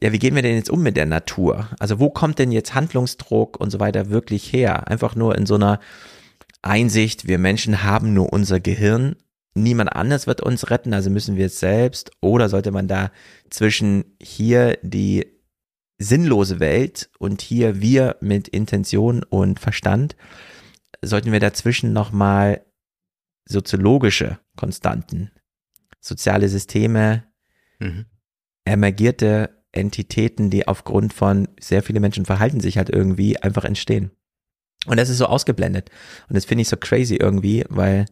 ja, 0.00 0.12
wie 0.12 0.18
gehen 0.18 0.34
wir 0.34 0.42
denn 0.42 0.56
jetzt 0.56 0.70
um 0.70 0.82
mit 0.82 0.96
der 0.96 1.06
Natur? 1.06 1.68
Also 1.78 2.00
wo 2.00 2.10
kommt 2.10 2.38
denn 2.38 2.52
jetzt 2.52 2.74
Handlungsdruck 2.74 3.58
und 3.58 3.70
so 3.70 3.80
weiter 3.80 4.10
wirklich 4.10 4.52
her? 4.52 4.88
Einfach 4.88 5.14
nur 5.14 5.36
in 5.36 5.46
so 5.46 5.54
einer 5.54 5.80
Einsicht, 6.62 7.28
wir 7.28 7.38
Menschen 7.38 7.82
haben 7.82 8.14
nur 8.14 8.32
unser 8.32 8.58
Gehirn, 8.60 9.16
niemand 9.54 9.94
anders 9.94 10.26
wird 10.26 10.40
uns 10.40 10.70
retten, 10.70 10.94
also 10.94 11.10
müssen 11.10 11.36
wir 11.36 11.46
es 11.46 11.60
selbst. 11.60 12.10
Oder 12.20 12.48
sollte 12.48 12.70
man 12.70 12.88
da 12.88 13.10
zwischen 13.50 14.16
hier 14.20 14.78
die 14.82 15.26
sinnlose 15.98 16.60
Welt 16.60 17.10
und 17.18 17.40
hier 17.40 17.80
wir 17.80 18.16
mit 18.20 18.48
Intention 18.48 19.22
und 19.22 19.60
Verstand, 19.60 20.16
sollten 21.02 21.32
wir 21.32 21.40
dazwischen 21.40 21.92
nochmal 21.92 22.64
soziologische 23.46 24.38
Konstanten, 24.56 25.30
soziale 26.00 26.48
Systeme, 26.48 27.24
mhm. 27.78 28.06
emergierte 28.64 29.63
Entitäten, 29.76 30.50
die 30.50 30.68
aufgrund 30.68 31.12
von 31.12 31.48
sehr 31.60 31.82
viele 31.82 32.00
Menschen 32.00 32.24
verhalten 32.24 32.60
sich 32.60 32.78
halt 32.78 32.90
irgendwie 32.90 33.38
einfach 33.38 33.64
entstehen. 33.64 34.10
Und 34.86 34.98
das 34.98 35.08
ist 35.08 35.18
so 35.18 35.26
ausgeblendet. 35.26 35.90
Und 36.28 36.36
das 36.36 36.44
finde 36.44 36.62
ich 36.62 36.68
so 36.68 36.76
crazy 36.76 37.16
irgendwie, 37.16 37.64
weil 37.68 38.06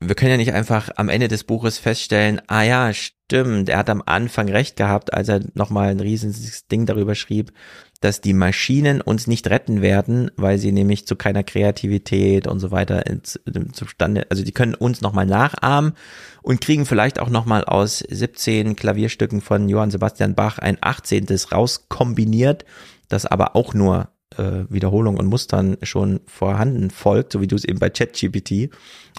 wir 0.00 0.14
können 0.14 0.32
ja 0.32 0.36
nicht 0.36 0.52
einfach 0.52 0.90
am 0.96 1.08
Ende 1.08 1.28
des 1.28 1.44
Buches 1.44 1.78
feststellen, 1.78 2.40
ah 2.46 2.62
ja, 2.62 2.92
stimmt, 2.92 3.68
er 3.68 3.78
hat 3.78 3.90
am 3.90 4.02
Anfang 4.04 4.48
recht 4.48 4.76
gehabt, 4.76 5.14
als 5.14 5.28
er 5.28 5.40
nochmal 5.54 5.90
ein 5.90 6.00
riesiges 6.00 6.66
Ding 6.66 6.86
darüber 6.86 7.14
schrieb, 7.14 7.52
dass 8.00 8.20
die 8.20 8.34
Maschinen 8.34 9.00
uns 9.00 9.26
nicht 9.26 9.48
retten 9.48 9.80
werden, 9.80 10.30
weil 10.36 10.58
sie 10.58 10.72
nämlich 10.72 11.06
zu 11.06 11.16
keiner 11.16 11.42
Kreativität 11.42 12.46
und 12.46 12.60
so 12.60 12.70
weiter 12.70 13.06
ins, 13.06 13.40
zustande, 13.72 14.26
also 14.30 14.44
die 14.44 14.52
können 14.52 14.74
uns 14.74 15.00
nochmal 15.00 15.26
nachahmen 15.26 15.94
und 16.42 16.60
kriegen 16.60 16.86
vielleicht 16.86 17.18
auch 17.18 17.30
nochmal 17.30 17.64
aus 17.64 17.98
17 17.98 18.76
Klavierstücken 18.76 19.40
von 19.40 19.68
Johann 19.68 19.90
Sebastian 19.90 20.34
Bach 20.34 20.58
ein 20.58 20.78
18. 20.80 21.26
rauskombiniert, 21.50 22.64
das 23.08 23.26
aber 23.26 23.56
auch 23.56 23.74
nur 23.74 24.08
äh, 24.36 24.64
Wiederholung 24.68 25.16
und 25.16 25.26
Mustern 25.26 25.76
schon 25.82 26.20
vorhanden 26.26 26.90
folgt, 26.90 27.32
so 27.32 27.40
wie 27.40 27.46
du 27.46 27.56
es 27.56 27.64
eben 27.64 27.78
bei 27.78 27.90
ChatGPT. 27.90 28.70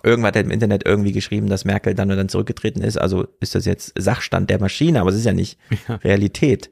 Irgendwann 0.03 0.27
hat 0.27 0.35
er 0.35 0.43
im 0.43 0.51
Internet 0.51 0.85
irgendwie 0.85 1.11
geschrieben, 1.11 1.47
dass 1.47 1.65
Merkel 1.65 1.95
dann 1.95 2.11
und 2.11 2.17
dann 2.17 2.29
zurückgetreten 2.29 2.83
ist. 2.83 2.97
Also 2.97 3.27
ist 3.39 3.55
das 3.55 3.65
jetzt 3.65 3.93
Sachstand 3.97 4.49
der 4.49 4.59
Maschine, 4.59 5.01
aber 5.01 5.09
es 5.09 5.15
ist 5.15 5.25
ja 5.25 5.33
nicht 5.33 5.57
ja. 5.87 5.95
Realität. 5.95 6.69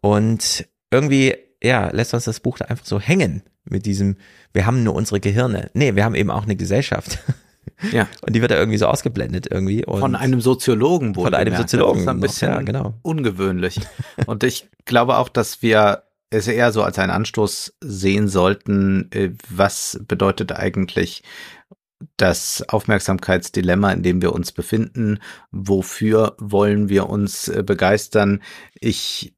Und 0.00 0.66
irgendwie, 0.90 1.34
ja, 1.62 1.90
lässt 1.90 2.14
uns 2.14 2.24
das 2.24 2.40
Buch 2.40 2.58
da 2.58 2.66
einfach 2.66 2.86
so 2.86 3.00
hängen 3.00 3.42
mit 3.64 3.86
diesem, 3.86 4.16
wir 4.52 4.66
haben 4.66 4.82
nur 4.82 4.94
unsere 4.94 5.20
Gehirne. 5.20 5.70
Nee, 5.74 5.94
wir 5.94 6.04
haben 6.04 6.14
eben 6.14 6.30
auch 6.30 6.44
eine 6.44 6.56
Gesellschaft. 6.56 7.18
Ja. 7.92 8.08
Und 8.22 8.34
die 8.34 8.40
wird 8.40 8.52
da 8.52 8.56
irgendwie 8.56 8.78
so 8.78 8.86
ausgeblendet 8.86 9.48
irgendwie. 9.50 9.84
Und 9.84 10.00
von 10.00 10.14
einem 10.14 10.40
Soziologen 10.40 11.14
wohl. 11.14 11.24
Von 11.24 11.34
einem 11.34 11.52
gemerkt. 11.52 11.68
Soziologen. 11.68 11.94
Das 11.94 12.02
ist 12.02 12.08
ein 12.08 12.20
bisschen 12.20 12.50
noch, 12.50 12.58
ja, 12.58 12.62
genau. 12.62 12.94
ungewöhnlich. 13.02 13.80
Und 14.26 14.44
ich 14.44 14.68
glaube 14.86 15.18
auch, 15.18 15.28
dass 15.28 15.62
wir 15.62 16.04
es 16.30 16.48
eher 16.48 16.72
so 16.72 16.82
als 16.82 16.98
einen 16.98 17.10
Anstoß 17.10 17.74
sehen 17.80 18.28
sollten, 18.28 19.10
äh, 19.12 19.32
was 19.50 20.00
bedeutet 20.06 20.52
eigentlich 20.52 21.22
das 22.16 22.64
Aufmerksamkeitsdilemma, 22.68 23.92
in 23.92 24.02
dem 24.02 24.20
wir 24.20 24.32
uns 24.32 24.52
befinden, 24.52 25.18
wofür 25.50 26.36
wollen 26.38 26.88
wir 26.88 27.08
uns 27.08 27.48
äh, 27.48 27.62
begeistern. 27.62 28.42
Ich 28.80 29.35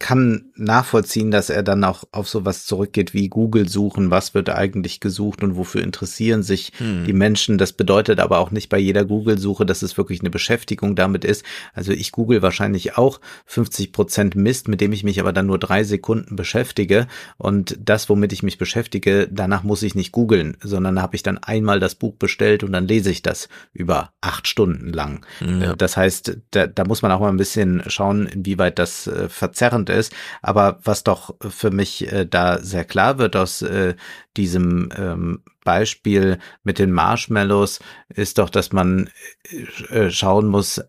kann 0.00 0.46
nachvollziehen, 0.56 1.30
dass 1.30 1.50
er 1.50 1.62
dann 1.62 1.84
auch 1.84 2.04
auf 2.10 2.26
sowas 2.26 2.64
zurückgeht 2.64 3.12
wie 3.12 3.28
Google 3.28 3.68
suchen, 3.68 4.10
was 4.10 4.32
wird 4.32 4.48
eigentlich 4.48 4.98
gesucht 4.98 5.44
und 5.44 5.56
wofür 5.56 5.82
interessieren 5.82 6.42
sich 6.42 6.72
hm. 6.78 7.04
die 7.04 7.12
Menschen. 7.12 7.58
Das 7.58 7.74
bedeutet 7.74 8.18
aber 8.18 8.38
auch 8.38 8.50
nicht 8.50 8.70
bei 8.70 8.78
jeder 8.78 9.04
Google-Suche, 9.04 9.66
dass 9.66 9.82
es 9.82 9.98
wirklich 9.98 10.20
eine 10.20 10.30
Beschäftigung 10.30 10.96
damit 10.96 11.26
ist. 11.26 11.44
Also 11.74 11.92
ich 11.92 12.12
google 12.12 12.40
wahrscheinlich 12.40 12.96
auch 12.96 13.20
50 13.44 13.92
Prozent 13.92 14.36
Mist, 14.36 14.68
mit 14.68 14.80
dem 14.80 14.92
ich 14.92 15.04
mich 15.04 15.20
aber 15.20 15.34
dann 15.34 15.46
nur 15.46 15.58
drei 15.58 15.84
Sekunden 15.84 16.34
beschäftige. 16.34 17.06
Und 17.36 17.78
das, 17.78 18.08
womit 18.08 18.32
ich 18.32 18.42
mich 18.42 18.56
beschäftige, 18.56 19.28
danach 19.30 19.64
muss 19.64 19.82
ich 19.82 19.94
nicht 19.94 20.12
googeln, 20.12 20.56
sondern 20.62 21.02
habe 21.02 21.14
ich 21.14 21.22
dann 21.22 21.36
einmal 21.36 21.78
das 21.78 21.94
Buch 21.94 22.14
bestellt 22.14 22.64
und 22.64 22.72
dann 22.72 22.88
lese 22.88 23.10
ich 23.10 23.20
das 23.20 23.50
über 23.74 24.12
acht 24.22 24.48
Stunden 24.48 24.94
lang. 24.94 25.26
Ja. 25.40 25.76
Das 25.76 25.98
heißt, 25.98 26.38
da, 26.52 26.66
da 26.66 26.84
muss 26.84 27.02
man 27.02 27.12
auch 27.12 27.20
mal 27.20 27.28
ein 27.28 27.36
bisschen 27.36 27.82
schauen, 27.86 28.26
inwieweit 28.26 28.78
das 28.78 29.06
äh, 29.06 29.28
verzerrend 29.28 29.89
ist. 29.92 30.14
Aber 30.42 30.80
was 30.84 31.04
doch 31.04 31.34
für 31.40 31.70
mich 31.70 32.10
äh, 32.12 32.26
da 32.26 32.58
sehr 32.58 32.84
klar 32.84 33.18
wird 33.18 33.36
aus 33.36 33.62
äh, 33.62 33.94
diesem 34.36 34.90
ähm, 34.96 35.42
Beispiel 35.64 36.38
mit 36.62 36.78
den 36.78 36.92
Marshmallows, 36.92 37.80
ist 38.08 38.38
doch, 38.38 38.50
dass 38.50 38.72
man 38.72 39.10
äh, 39.90 40.10
schauen 40.10 40.46
muss, 40.46 40.80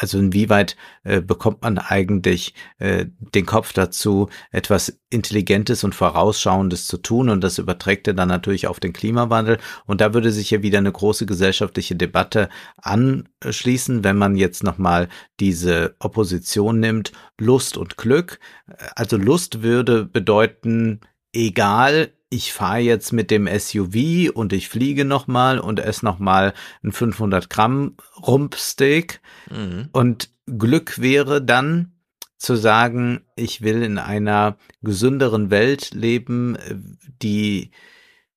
also 0.00 0.18
inwieweit 0.18 0.76
äh, 1.04 1.20
bekommt 1.20 1.62
man 1.62 1.78
eigentlich 1.78 2.54
äh, 2.78 3.06
den 3.34 3.46
Kopf 3.46 3.72
dazu, 3.72 4.28
etwas 4.50 5.00
Intelligentes 5.10 5.84
und 5.84 5.94
Vorausschauendes 5.94 6.86
zu 6.86 6.98
tun? 6.98 7.28
Und 7.28 7.42
das 7.42 7.58
überträgt 7.58 8.08
er 8.08 8.14
dann 8.14 8.28
natürlich 8.28 8.66
auf 8.66 8.80
den 8.80 8.92
Klimawandel. 8.92 9.58
Und 9.86 10.00
da 10.00 10.14
würde 10.14 10.32
sich 10.32 10.50
ja 10.50 10.62
wieder 10.62 10.78
eine 10.78 10.92
große 10.92 11.26
gesellschaftliche 11.26 11.94
Debatte 11.94 12.48
anschließen, 12.78 14.02
wenn 14.02 14.18
man 14.18 14.36
jetzt 14.36 14.64
nochmal 14.64 15.08
diese 15.38 15.94
Opposition 16.00 16.80
nimmt, 16.80 17.12
Lust 17.38 17.76
und 17.76 17.96
Glück. 17.96 18.40
Also 18.96 19.16
Lust 19.16 19.62
würde 19.62 20.04
bedeuten, 20.04 21.00
egal, 21.32 22.12
ich 22.30 22.52
fahre 22.52 22.80
jetzt 22.80 23.12
mit 23.12 23.30
dem 23.30 23.46
SUV 23.46 24.30
und 24.34 24.52
ich 24.52 24.68
fliege 24.68 25.04
nochmal 25.04 25.58
und 25.58 25.80
esse 25.80 26.04
nochmal 26.04 26.52
ein 26.82 26.92
500 26.92 27.48
Gramm 27.48 27.96
Rumpsteak. 28.26 29.20
Mhm. 29.50 29.88
Und 29.92 30.30
Glück 30.46 31.00
wäre 31.00 31.42
dann 31.42 31.92
zu 32.36 32.54
sagen, 32.54 33.22
ich 33.34 33.62
will 33.62 33.82
in 33.82 33.98
einer 33.98 34.58
gesünderen 34.82 35.50
Welt 35.50 35.92
leben. 35.92 36.56
Die 37.22 37.70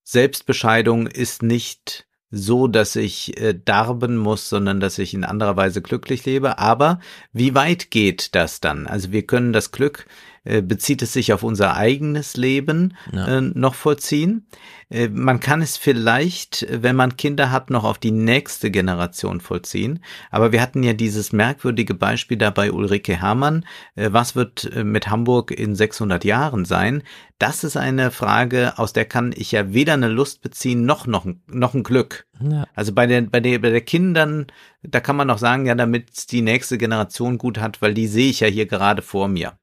Selbstbescheidung 0.04 1.08
ist 1.08 1.44
nicht 1.44 2.08
so, 2.32 2.68
dass 2.68 2.96
ich 2.96 3.40
äh, 3.40 3.54
darben 3.54 4.18
muss, 4.18 4.50
sondern 4.50 4.80
dass 4.80 4.98
ich 4.98 5.14
in 5.14 5.26
anderer 5.26 5.58
Weise 5.58 5.82
glücklich 5.82 6.26
lebe. 6.26 6.58
Aber 6.58 7.00
wie 7.34 7.54
weit 7.54 7.92
geht 7.92 8.34
das 8.36 8.62
dann? 8.62 8.88
Also 8.88 9.12
wir 9.12 9.28
können 9.28 9.52
das 9.52 9.72
Glück 9.72 10.06
äh, 10.44 10.64
bezieht 10.64 11.04
es 11.04 11.14
sich 11.14 11.34
auf 11.34 11.44
unser 11.44 11.76
eigenes 11.76 12.36
Leben 12.36 12.98
ja. 13.14 13.38
äh, 13.38 13.42
noch 13.42 13.76
vollziehen. 13.76 14.48
Äh, 14.90 15.08
man 15.10 15.40
kann 15.40 15.62
es 15.62 15.78
vielleicht, 15.78 16.66
wenn 16.68 16.96
man 16.96 17.16
Kinder 17.16 17.52
hat, 17.52 17.70
noch 17.70 17.84
auf 17.84 18.00
die 18.00 18.10
nächste 18.10 18.72
Generation 18.72 19.40
vollziehen. 19.40 20.04
Aber 20.32 20.52
wir 20.52 20.60
hatten 20.60 20.82
ja 20.82 20.94
dieses 20.94 21.32
merkwürdige 21.32 21.94
Beispiel 21.94 22.38
da 22.38 22.50
bei 22.50 22.72
Ulrike 22.72 23.22
Herrmann. 23.22 23.66
Äh, 23.94 24.14
was 24.14 24.36
wird 24.36 24.72
mit 24.84 25.10
Hamburg 25.10 25.52
in 25.52 25.76
600 25.76 26.26
Jahren 26.26 26.66
sein? 26.66 27.04
Das 27.38 27.64
ist 27.64 27.78
eine 27.78 28.10
Frage, 28.10 28.80
aus 28.80 28.94
der 28.94 29.06
kann 29.06 29.36
ich 29.36 29.52
ja 29.52 29.74
weder 29.74 29.94
eine 29.94 30.08
Lust 30.08 30.42
beziehen 30.42 30.86
noch 30.86 31.06
noch, 31.06 31.28
noch 31.46 31.76
ein 31.76 31.84
Glück. 31.84 32.26
Ja. 32.40 32.66
Also 32.74 32.94
bei 32.94 33.06
den 33.06 33.30
bei 33.30 33.42
den 33.42 33.62
bei 33.62 33.70
den 33.70 33.86
Kindern, 33.86 34.48
da 34.82 35.02
kann 35.02 35.16
man 35.16 35.28
noch 35.28 35.38
sagen, 35.38 35.68
ja, 35.68 35.76
damit 35.76 36.32
die 36.32 36.42
nächste 36.42 36.80
Generation 36.80 37.38
gut 37.38 37.60
hat, 37.60 37.82
weil 37.84 37.94
die 37.94 38.08
sehe 38.08 38.32
ich 38.32 38.40
ja 38.40 38.48
hier 38.48 38.66
gerade 38.66 39.04
vor 39.04 39.28
mir. 39.28 39.54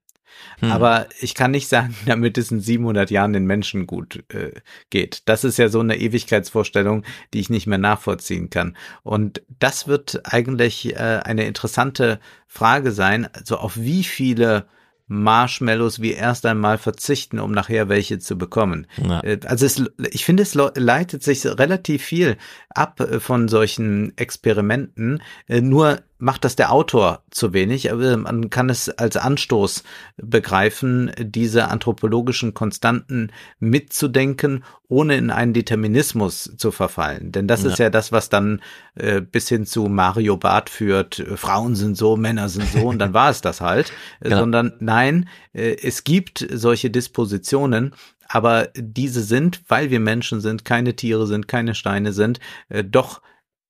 Hm. 0.60 0.72
Aber 0.72 1.06
ich 1.20 1.34
kann 1.34 1.50
nicht 1.50 1.68
sagen, 1.68 1.94
damit 2.06 2.38
es 2.38 2.50
in 2.50 2.60
700 2.60 3.10
Jahren 3.10 3.32
den 3.32 3.46
Menschen 3.46 3.86
gut 3.86 4.24
äh, 4.32 4.52
geht. 4.90 5.22
Das 5.26 5.44
ist 5.44 5.58
ja 5.58 5.68
so 5.68 5.80
eine 5.80 5.98
Ewigkeitsvorstellung, 5.98 7.04
die 7.32 7.40
ich 7.40 7.50
nicht 7.50 7.66
mehr 7.66 7.78
nachvollziehen 7.78 8.50
kann. 8.50 8.76
Und 9.02 9.42
das 9.58 9.88
wird 9.88 10.20
eigentlich 10.24 10.94
äh, 10.94 11.20
eine 11.24 11.46
interessante 11.46 12.20
Frage 12.46 12.92
sein. 12.92 13.28
Also 13.32 13.56
auf 13.56 13.76
wie 13.76 14.04
viele 14.04 14.66
Marshmallows 15.08 16.00
wie 16.00 16.12
erst 16.12 16.44
einmal 16.46 16.78
verzichten, 16.78 17.38
um 17.40 17.50
nachher 17.50 17.88
welche 17.88 18.18
zu 18.18 18.36
bekommen. 18.36 18.86
Ja. 19.02 19.22
Äh, 19.24 19.40
also 19.46 19.66
es, 19.66 19.82
ich 20.10 20.24
finde, 20.24 20.42
es 20.42 20.54
leitet 20.54 21.22
sich 21.22 21.44
relativ 21.44 22.04
viel 22.04 22.36
ab 22.68 23.00
äh, 23.00 23.18
von 23.18 23.48
solchen 23.48 24.16
Experimenten. 24.16 25.22
Äh, 25.48 25.62
nur 25.62 26.00
macht 26.18 26.44
das 26.44 26.56
der 26.56 26.72
Autor 26.72 27.22
zu 27.30 27.52
wenig, 27.52 27.92
aber 27.92 28.16
man 28.16 28.50
kann 28.50 28.68
es 28.70 28.88
als 28.88 29.16
Anstoß 29.16 29.84
begreifen, 30.16 31.12
diese 31.18 31.68
anthropologischen 31.68 32.54
Konstanten 32.54 33.30
mitzudenken, 33.60 34.64
ohne 34.88 35.16
in 35.16 35.30
einen 35.30 35.52
Determinismus 35.52 36.52
zu 36.56 36.70
verfallen. 36.72 37.30
Denn 37.30 37.46
das 37.46 37.62
ja. 37.62 37.70
ist 37.70 37.78
ja 37.78 37.90
das, 37.90 38.10
was 38.10 38.28
dann 38.28 38.60
äh, 38.96 39.20
bis 39.20 39.48
hin 39.48 39.64
zu 39.64 39.84
Mario 39.84 40.36
Barth 40.36 40.70
führt, 40.70 41.24
Frauen 41.36 41.76
sind 41.76 41.96
so, 41.96 42.16
Männer 42.16 42.48
sind 42.48 42.68
so 42.68 42.88
und 42.88 42.98
dann 42.98 43.14
war 43.14 43.30
es 43.30 43.40
das 43.40 43.60
halt. 43.60 43.92
Ja. 44.24 44.38
Sondern 44.38 44.72
nein, 44.80 45.28
äh, 45.52 45.76
es 45.82 46.02
gibt 46.02 46.44
solche 46.50 46.90
Dispositionen, 46.90 47.94
aber 48.28 48.68
diese 48.74 49.22
sind, 49.22 49.62
weil 49.68 49.90
wir 49.90 50.00
Menschen 50.00 50.40
sind, 50.40 50.64
keine 50.64 50.94
Tiere 50.94 51.26
sind, 51.26 51.46
keine 51.48 51.74
Steine 51.74 52.12
sind, 52.12 52.40
äh, 52.68 52.84
doch 52.84 53.22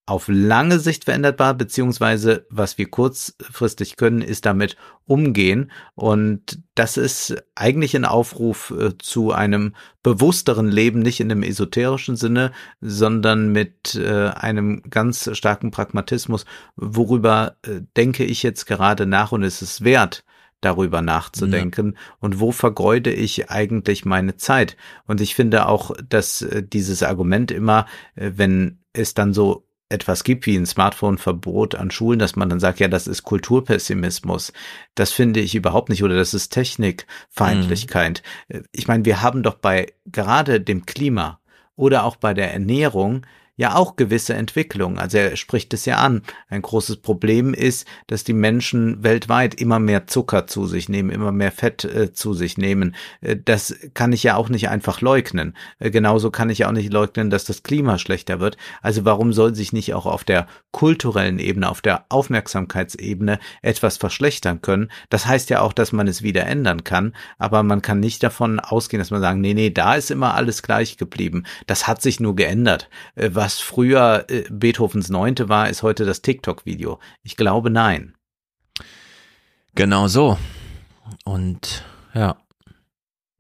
auf 0.08 0.26
lange 0.28 0.78
Sicht 0.78 1.04
veränderbar, 1.04 1.52
beziehungsweise 1.52 2.46
was 2.48 2.78
wir 2.78 2.88
kurzfristig 2.88 3.96
können, 3.96 4.22
ist 4.22 4.46
damit 4.46 4.76
umgehen. 5.04 5.70
Und 5.94 6.62
das 6.74 6.96
ist 6.96 7.36
eigentlich 7.54 7.94
ein 7.94 8.06
Aufruf 8.06 8.72
äh, 8.78 8.96
zu 8.98 9.32
einem 9.32 9.74
bewussteren 10.02 10.68
Leben, 10.68 11.00
nicht 11.00 11.20
in 11.20 11.30
einem 11.30 11.42
esoterischen 11.42 12.16
Sinne, 12.16 12.52
sondern 12.80 13.52
mit 13.52 13.96
äh, 13.96 14.28
einem 14.28 14.82
ganz 14.88 15.28
starken 15.36 15.70
Pragmatismus. 15.70 16.46
Worüber 16.76 17.56
äh, 17.62 17.82
denke 17.96 18.24
ich 18.24 18.42
jetzt 18.42 18.64
gerade 18.64 19.04
nach 19.04 19.32
und 19.32 19.42
ist 19.42 19.60
es 19.60 19.84
wert, 19.84 20.24
darüber 20.60 21.02
nachzudenken 21.02 21.92
ja. 21.92 22.00
und 22.18 22.40
wo 22.40 22.50
vergeude 22.50 23.12
ich 23.12 23.48
eigentlich 23.50 24.04
meine 24.04 24.36
Zeit. 24.36 24.76
Und 25.06 25.20
ich 25.20 25.34
finde 25.34 25.66
auch, 25.66 25.92
dass 26.08 26.42
äh, 26.42 26.62
dieses 26.62 27.02
Argument 27.02 27.50
immer, 27.50 27.86
wenn 28.14 28.78
es 28.92 29.14
dann 29.14 29.32
so 29.32 29.67
etwas 29.88 30.24
gibt 30.24 30.46
wie 30.46 30.56
ein 30.56 30.66
Smartphone-Verbot 30.66 31.74
an 31.74 31.90
Schulen, 31.90 32.18
dass 32.18 32.36
man 32.36 32.48
dann 32.50 32.60
sagt, 32.60 32.78
ja, 32.78 32.88
das 32.88 33.06
ist 33.06 33.22
Kulturpessimismus. 33.22 34.52
Das 34.94 35.12
finde 35.12 35.40
ich 35.40 35.54
überhaupt 35.54 35.88
nicht 35.88 36.02
oder 36.02 36.16
das 36.16 36.34
ist 36.34 36.50
Technikfeindlichkeit. 36.50 38.22
Mhm. 38.48 38.64
Ich 38.72 38.86
meine, 38.86 39.04
wir 39.04 39.22
haben 39.22 39.42
doch 39.42 39.54
bei 39.54 39.92
gerade 40.06 40.60
dem 40.60 40.84
Klima 40.84 41.40
oder 41.76 42.04
auch 42.04 42.16
bei 42.16 42.34
der 42.34 42.52
Ernährung 42.52 43.24
ja 43.58 43.74
auch 43.74 43.96
gewisse 43.96 44.34
Entwicklungen. 44.34 44.98
Also 44.98 45.18
er 45.18 45.36
spricht 45.36 45.74
es 45.74 45.84
ja 45.84 45.96
an. 45.96 46.22
Ein 46.48 46.62
großes 46.62 46.98
Problem 46.98 47.52
ist, 47.52 47.86
dass 48.06 48.22
die 48.22 48.32
Menschen 48.32 49.02
weltweit 49.02 49.54
immer 49.60 49.80
mehr 49.80 50.06
Zucker 50.06 50.46
zu 50.46 50.66
sich 50.66 50.88
nehmen, 50.88 51.10
immer 51.10 51.32
mehr 51.32 51.50
Fett 51.50 51.84
äh, 51.84 52.12
zu 52.12 52.34
sich 52.34 52.56
nehmen. 52.56 52.94
Äh, 53.20 53.36
das 53.44 53.74
kann 53.94 54.12
ich 54.12 54.22
ja 54.22 54.36
auch 54.36 54.48
nicht 54.48 54.68
einfach 54.68 55.00
leugnen. 55.00 55.56
Äh, 55.80 55.90
genauso 55.90 56.30
kann 56.30 56.50
ich 56.50 56.58
ja 56.58 56.68
auch 56.68 56.72
nicht 56.72 56.92
leugnen, 56.92 57.30
dass 57.30 57.44
das 57.44 57.64
Klima 57.64 57.98
schlechter 57.98 58.38
wird. 58.38 58.56
Also 58.80 59.04
warum 59.04 59.32
soll 59.32 59.56
sich 59.56 59.72
nicht 59.72 59.92
auch 59.92 60.06
auf 60.06 60.22
der 60.22 60.46
kulturellen 60.70 61.40
Ebene, 61.40 61.68
auf 61.68 61.80
der 61.82 62.06
Aufmerksamkeitsebene 62.10 63.40
etwas 63.62 63.96
verschlechtern 63.96 64.62
können? 64.62 64.88
Das 65.10 65.26
heißt 65.26 65.50
ja 65.50 65.62
auch, 65.62 65.72
dass 65.72 65.90
man 65.90 66.06
es 66.06 66.22
wieder 66.22 66.46
ändern 66.46 66.84
kann, 66.84 67.12
aber 67.38 67.64
man 67.64 67.82
kann 67.82 67.98
nicht 67.98 68.22
davon 68.22 68.60
ausgehen, 68.60 69.00
dass 69.00 69.10
man 69.10 69.20
sagen, 69.20 69.40
nee, 69.40 69.54
nee, 69.54 69.70
da 69.70 69.96
ist 69.96 70.12
immer 70.12 70.34
alles 70.34 70.62
gleich 70.62 70.96
geblieben. 70.96 71.42
Das 71.66 71.88
hat 71.88 72.02
sich 72.02 72.20
nur 72.20 72.36
geändert. 72.36 72.88
Äh, 73.16 73.30
was 73.32 73.47
was 73.48 73.60
früher 73.60 74.26
äh, 74.28 74.44
Beethovens 74.50 75.08
Neunte 75.08 75.48
war, 75.48 75.70
ist 75.70 75.82
heute 75.82 76.04
das 76.04 76.20
TikTok-Video? 76.20 77.00
Ich 77.22 77.34
glaube 77.34 77.70
nein. 77.70 78.14
Genau 79.74 80.06
so. 80.06 80.36
Und 81.24 81.82
ja. 82.12 82.36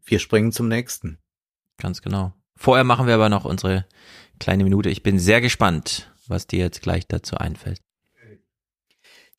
Wir 0.06 0.18
springen 0.18 0.50
zum 0.50 0.66
nächsten. 0.66 1.18
Ganz 1.76 2.00
genau. 2.00 2.32
Vorher 2.56 2.84
machen 2.84 3.06
wir 3.06 3.12
aber 3.12 3.28
noch 3.28 3.44
unsere 3.44 3.84
kleine 4.40 4.64
Minute. 4.64 4.88
Ich 4.88 5.02
bin 5.02 5.18
sehr 5.18 5.42
gespannt, 5.42 6.10
was 6.26 6.46
dir 6.46 6.60
jetzt 6.60 6.80
gleich 6.80 7.06
dazu 7.06 7.36
einfällt. 7.36 7.82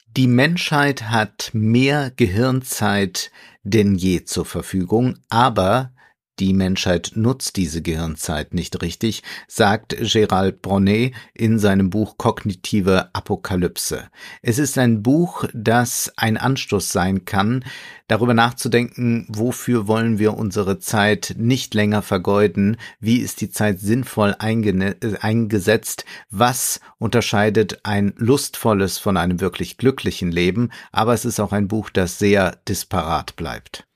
Die 0.05 0.27
Menschheit 0.27 1.09
hat 1.09 1.49
mehr 1.51 2.11
Gehirnzeit 2.11 3.31
denn 3.63 3.95
je 3.95 4.23
zur 4.23 4.45
Verfügung, 4.45 5.17
aber 5.29 5.93
die 6.39 6.53
Menschheit 6.53 7.11
nutzt 7.15 7.57
diese 7.57 7.81
Gehirnzeit 7.81 8.53
nicht 8.53 8.81
richtig, 8.81 9.23
sagt 9.47 9.95
Gérald 9.95 10.61
Bronnet 10.61 11.13
in 11.33 11.59
seinem 11.59 11.89
Buch 11.89 12.17
Kognitive 12.17 13.09
Apokalypse. 13.13 14.09
Es 14.41 14.59
ist 14.59 14.77
ein 14.77 15.03
Buch, 15.03 15.45
das 15.53 16.11
ein 16.15 16.37
Anstoß 16.37 16.91
sein 16.91 17.25
kann, 17.25 17.65
darüber 18.07 18.33
nachzudenken, 18.33 19.27
wofür 19.29 19.87
wollen 19.87 20.17
wir 20.19 20.35
unsere 20.35 20.79
Zeit 20.79 21.35
nicht 21.37 21.73
länger 21.73 22.01
vergeuden, 22.01 22.77
wie 22.99 23.17
ist 23.17 23.41
die 23.41 23.49
Zeit 23.49 23.79
sinnvoll 23.79 24.35
eingesetzt, 24.39 26.05
was 26.29 26.79
unterscheidet 26.97 27.81
ein 27.83 28.13
lustvolles 28.17 28.97
von 28.97 29.17
einem 29.17 29.41
wirklich 29.41 29.77
glücklichen 29.77 30.31
Leben, 30.31 30.71
aber 30.91 31.13
es 31.13 31.25
ist 31.25 31.39
auch 31.39 31.51
ein 31.51 31.67
Buch, 31.67 31.89
das 31.89 32.17
sehr 32.17 32.57
disparat 32.67 33.35
bleibt. 33.35 33.88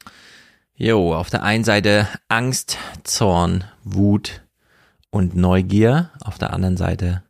Jo, 0.76 1.14
auf 1.14 1.30
der 1.30 1.44
einen 1.44 1.64
Seite 1.64 2.08
Angst, 2.30 2.80
Zorn, 3.04 3.64
Wut 3.84 4.42
und 5.12 5.36
Neugier, 5.36 6.10
auf 6.24 6.40
der 6.40 6.52
anderen 6.52 6.78
Seite 6.78 7.24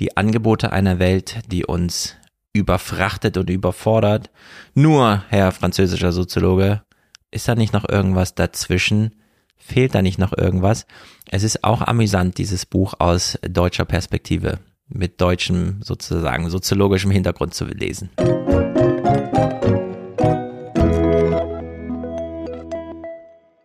die 0.00 0.16
Angebote 0.16 0.72
einer 0.72 0.98
Welt, 0.98 1.42
die 1.46 1.64
uns 1.64 2.16
überfrachtet 2.52 3.36
und 3.36 3.50
überfordert. 3.50 4.30
Nur, 4.74 5.22
Herr 5.28 5.52
französischer 5.52 6.10
Soziologe, 6.10 6.82
ist 7.30 7.46
da 7.46 7.54
nicht 7.54 7.72
noch 7.72 7.88
irgendwas 7.88 8.34
dazwischen? 8.34 9.14
Fehlt 9.56 9.94
da 9.94 10.02
nicht 10.02 10.18
noch 10.18 10.36
irgendwas? 10.36 10.86
Es 11.30 11.44
ist 11.44 11.62
auch 11.62 11.82
amüsant, 11.82 12.36
dieses 12.36 12.66
Buch 12.66 12.94
aus 12.98 13.38
deutscher 13.48 13.84
Perspektive 13.84 14.58
mit 14.88 15.20
deutschem 15.20 15.80
sozusagen 15.82 16.50
soziologischem 16.50 17.12
Hintergrund 17.12 17.54
zu 17.54 17.64
lesen. 17.66 18.10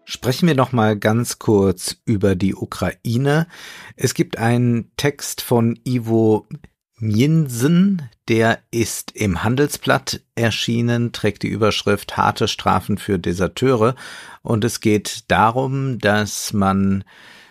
Sprechen 0.09 0.47
wir 0.47 0.55
noch 0.55 0.71
mal 0.71 0.97
ganz 0.97 1.37
kurz 1.37 1.97
über 2.05 2.35
die 2.35 2.55
Ukraine. 2.55 3.45
Es 3.97 4.13
gibt 4.13 4.37
einen 4.37 4.89
Text 4.95 5.41
von 5.41 5.77
Ivo 5.83 6.47
Mjinsen, 6.97 8.03
der 8.29 8.59
ist 8.71 9.11
im 9.11 9.43
Handelsblatt 9.43 10.21
erschienen, 10.33 11.11
trägt 11.11 11.43
die 11.43 11.49
Überschrift 11.49 12.15
Harte 12.15 12.47
Strafen 12.47 12.97
für 12.97 13.19
Deserteure 13.19 13.95
und 14.43 14.63
es 14.63 14.79
geht 14.79 15.25
darum, 15.29 15.99
dass 15.99 16.53
man 16.53 17.03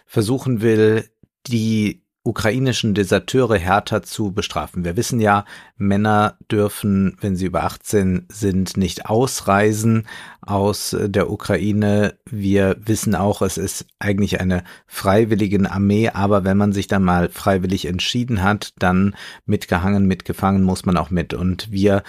versuchen 0.06 0.62
will, 0.62 1.10
die 1.46 2.05
ukrainischen 2.26 2.94
Deserteure 2.94 3.56
härter 3.56 4.02
zu 4.02 4.32
bestrafen. 4.32 4.84
Wir 4.84 4.96
wissen 4.96 5.20
ja, 5.20 5.44
Männer 5.76 6.36
dürfen, 6.50 7.16
wenn 7.20 7.36
sie 7.36 7.46
über 7.46 7.64
18 7.64 8.26
sind, 8.28 8.76
nicht 8.76 9.06
ausreisen 9.06 10.06
aus 10.42 10.96
der 10.98 11.30
Ukraine. 11.30 12.18
Wir 12.28 12.76
wissen 12.80 13.14
auch, 13.14 13.42
es 13.42 13.58
ist 13.58 13.86
eigentlich 13.98 14.40
eine 14.40 14.64
freiwillige 14.86 15.70
Armee, 15.70 16.10
aber 16.10 16.44
wenn 16.44 16.56
man 16.56 16.72
sich 16.72 16.88
dann 16.88 17.04
mal 17.04 17.28
freiwillig 17.28 17.86
entschieden 17.86 18.42
hat, 18.42 18.72
dann 18.78 19.14
mitgehangen, 19.46 20.06
mitgefangen 20.06 20.62
muss 20.62 20.84
man 20.84 20.96
auch 20.96 21.10
mit. 21.10 21.32
Und 21.32 21.70
wir 21.70 22.02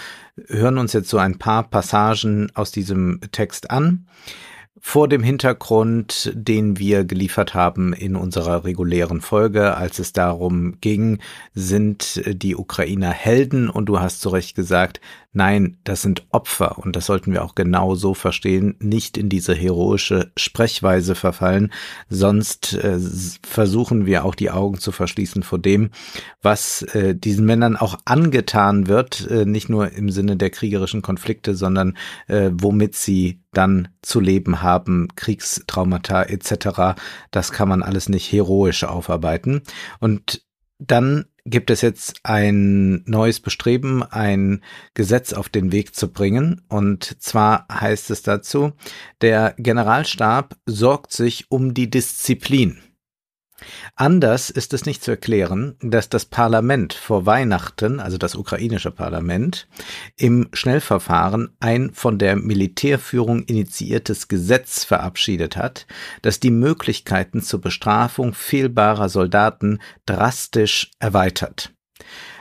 hören 0.48 0.78
uns 0.78 0.92
jetzt 0.92 1.08
so 1.08 1.18
ein 1.18 1.38
paar 1.38 1.68
Passagen 1.68 2.50
aus 2.54 2.72
diesem 2.72 3.20
Text 3.32 3.70
an 3.70 4.06
vor 4.80 5.08
dem 5.08 5.22
Hintergrund, 5.22 6.32
den 6.34 6.78
wir 6.78 7.04
geliefert 7.04 7.54
haben 7.54 7.92
in 7.92 8.16
unserer 8.16 8.64
regulären 8.64 9.20
Folge, 9.20 9.76
als 9.76 9.98
es 9.98 10.12
darum 10.12 10.80
ging, 10.80 11.18
sind 11.54 12.22
die 12.26 12.56
Ukrainer 12.56 13.10
Helden? 13.10 13.68
Und 13.68 13.86
du 13.86 14.00
hast 14.00 14.20
zu 14.20 14.28
Recht 14.28 14.54
gesagt, 14.54 15.00
Nein, 15.38 15.78
das 15.84 16.02
sind 16.02 16.26
Opfer 16.30 16.78
und 16.78 16.96
das 16.96 17.06
sollten 17.06 17.32
wir 17.32 17.44
auch 17.44 17.54
genau 17.54 17.94
so 17.94 18.12
verstehen, 18.12 18.74
nicht 18.80 19.16
in 19.16 19.28
diese 19.28 19.54
heroische 19.54 20.32
Sprechweise 20.36 21.14
verfallen, 21.14 21.72
sonst 22.08 22.74
äh, 22.74 22.98
versuchen 23.46 24.04
wir 24.04 24.24
auch 24.24 24.34
die 24.34 24.50
Augen 24.50 24.80
zu 24.80 24.90
verschließen 24.90 25.44
vor 25.44 25.60
dem, 25.60 25.90
was 26.42 26.82
äh, 26.82 27.14
diesen 27.14 27.46
Männern 27.46 27.76
auch 27.76 28.00
angetan 28.04 28.88
wird, 28.88 29.30
äh, 29.30 29.44
nicht 29.44 29.68
nur 29.68 29.92
im 29.92 30.10
Sinne 30.10 30.36
der 30.36 30.50
kriegerischen 30.50 31.02
Konflikte, 31.02 31.54
sondern 31.54 31.96
äh, 32.26 32.50
womit 32.52 32.96
sie 32.96 33.40
dann 33.52 33.90
zu 34.02 34.18
leben 34.18 34.60
haben, 34.60 35.06
Kriegstraumata 35.14 36.24
etc. 36.24 37.00
Das 37.30 37.52
kann 37.52 37.68
man 37.68 37.84
alles 37.84 38.08
nicht 38.08 38.32
heroisch 38.32 38.82
aufarbeiten. 38.82 39.62
Und 40.00 40.42
dann 40.80 41.26
gibt 41.50 41.70
es 41.70 41.80
jetzt 41.80 42.20
ein 42.22 43.02
neues 43.06 43.40
Bestreben, 43.40 44.02
ein 44.02 44.62
Gesetz 44.94 45.32
auf 45.32 45.48
den 45.48 45.72
Weg 45.72 45.94
zu 45.94 46.08
bringen. 46.08 46.62
Und 46.68 47.22
zwar 47.22 47.66
heißt 47.70 48.10
es 48.10 48.22
dazu, 48.22 48.72
der 49.20 49.54
Generalstab 49.58 50.56
sorgt 50.66 51.12
sich 51.12 51.50
um 51.50 51.74
die 51.74 51.90
Disziplin. 51.90 52.78
Anders 53.96 54.50
ist 54.50 54.72
es 54.72 54.86
nicht 54.86 55.02
zu 55.02 55.10
erklären, 55.10 55.76
dass 55.80 56.08
das 56.08 56.24
Parlament 56.24 56.94
vor 56.94 57.26
Weihnachten, 57.26 58.00
also 58.00 58.16
das 58.18 58.36
ukrainische 58.36 58.90
Parlament, 58.90 59.66
im 60.16 60.48
Schnellverfahren 60.52 61.50
ein 61.58 61.92
von 61.92 62.18
der 62.18 62.36
Militärführung 62.36 63.42
initiiertes 63.42 64.28
Gesetz 64.28 64.84
verabschiedet 64.84 65.56
hat, 65.56 65.86
das 66.22 66.40
die 66.40 66.50
Möglichkeiten 66.50 67.42
zur 67.42 67.60
Bestrafung 67.60 68.34
fehlbarer 68.34 69.08
Soldaten 69.08 69.80
drastisch 70.06 70.90
erweitert. 70.98 71.72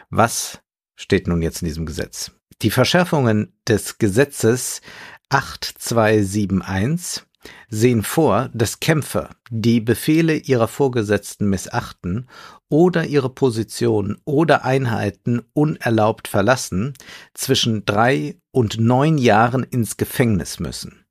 Was 0.10 0.60
steht 0.95 1.27
nun 1.27 1.41
jetzt 1.41 1.61
in 1.61 1.68
diesem 1.68 1.85
Gesetz? 1.85 2.31
Die 2.61 2.72
Verschärfungen 2.72 3.53
des 3.68 3.98
Gesetzes 3.98 4.81
8271 5.30 7.26
sehen 7.69 8.03
vor, 8.03 8.49
dass 8.53 8.80
Kämpfer, 8.80 9.30
die 9.49 9.80
Befehle 9.82 10.36
ihrer 10.36 10.68
Vorgesetzten 10.68 11.49
missachten 11.49 12.28
oder 12.69 13.06
ihre 13.06 13.30
Position 13.30 14.18
oder 14.26 14.65
Einheiten 14.65 15.41
unerlaubt 15.53 16.28
verlassen, 16.28 16.94
zwischen 17.34 17.86
drei 17.86 18.38
und 18.52 18.80
neun 18.80 19.18
Jahren 19.18 19.64
ins 19.64 19.98
Gefängnis 19.98 20.60
müssen. 20.60 21.06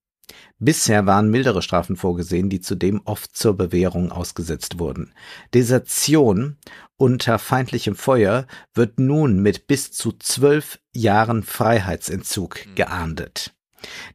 Bisher 0.59 1.05
waren 1.05 1.31
mildere 1.31 1.61
Strafen 1.61 1.97
vorgesehen, 1.97 2.49
die 2.49 2.61
zudem 2.61 3.03
oft 3.05 3.37
zur 3.37 3.57
Bewährung 3.57 4.11
ausgesetzt 4.11 4.79
wurden. 4.79 5.13
Desertion 5.53 6.57
unter 6.97 7.39
feindlichem 7.39 7.95
Feuer 7.95 8.47
wird 8.73 8.99
nun 8.99 9.41
mit 9.43 9.67
bis 9.67 9.93
zu 9.93 10.13
zwölf 10.13 10.79
Jahren 10.95 11.43
Freiheitsentzug 11.43 12.65
hm. 12.65 12.75
geahndet. 12.75 13.56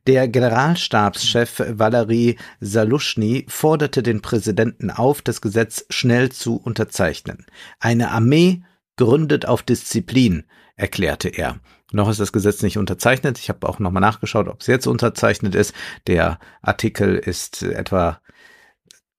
Der 0.08 0.28
Generalstabschef 0.28 1.62
Valery 1.68 2.38
Saluschny 2.60 3.46
forderte 3.48 4.04
den 4.04 4.22
Präsidenten 4.22 4.90
auf, 4.90 5.22
das 5.22 5.42
Gesetz 5.42 5.86
schnell 5.90 6.32
zu 6.32 6.58
unterzeichnen. 6.58 7.46
Eine 7.80 8.12
Armee 8.12 8.64
gründet 8.98 9.46
auf 9.48 9.64
Disziplin, 9.64 10.44
erklärte 10.76 11.30
er. 11.30 11.60
Noch 11.92 12.10
ist 12.10 12.20
das 12.20 12.32
Gesetz 12.32 12.62
nicht 12.62 12.78
unterzeichnet. 12.78 13.38
Ich 13.38 13.50
habe 13.50 13.68
auch 13.68 13.80
nochmal 13.80 14.02
nachgeschaut, 14.02 14.48
ob 14.48 14.62
es 14.62 14.68
jetzt 14.68 14.88
unterzeichnet 14.88 15.56
ist. 15.56 15.74
Der 16.08 16.40
Artikel 16.62 17.16
ist 17.16 17.64
etwa 17.64 18.22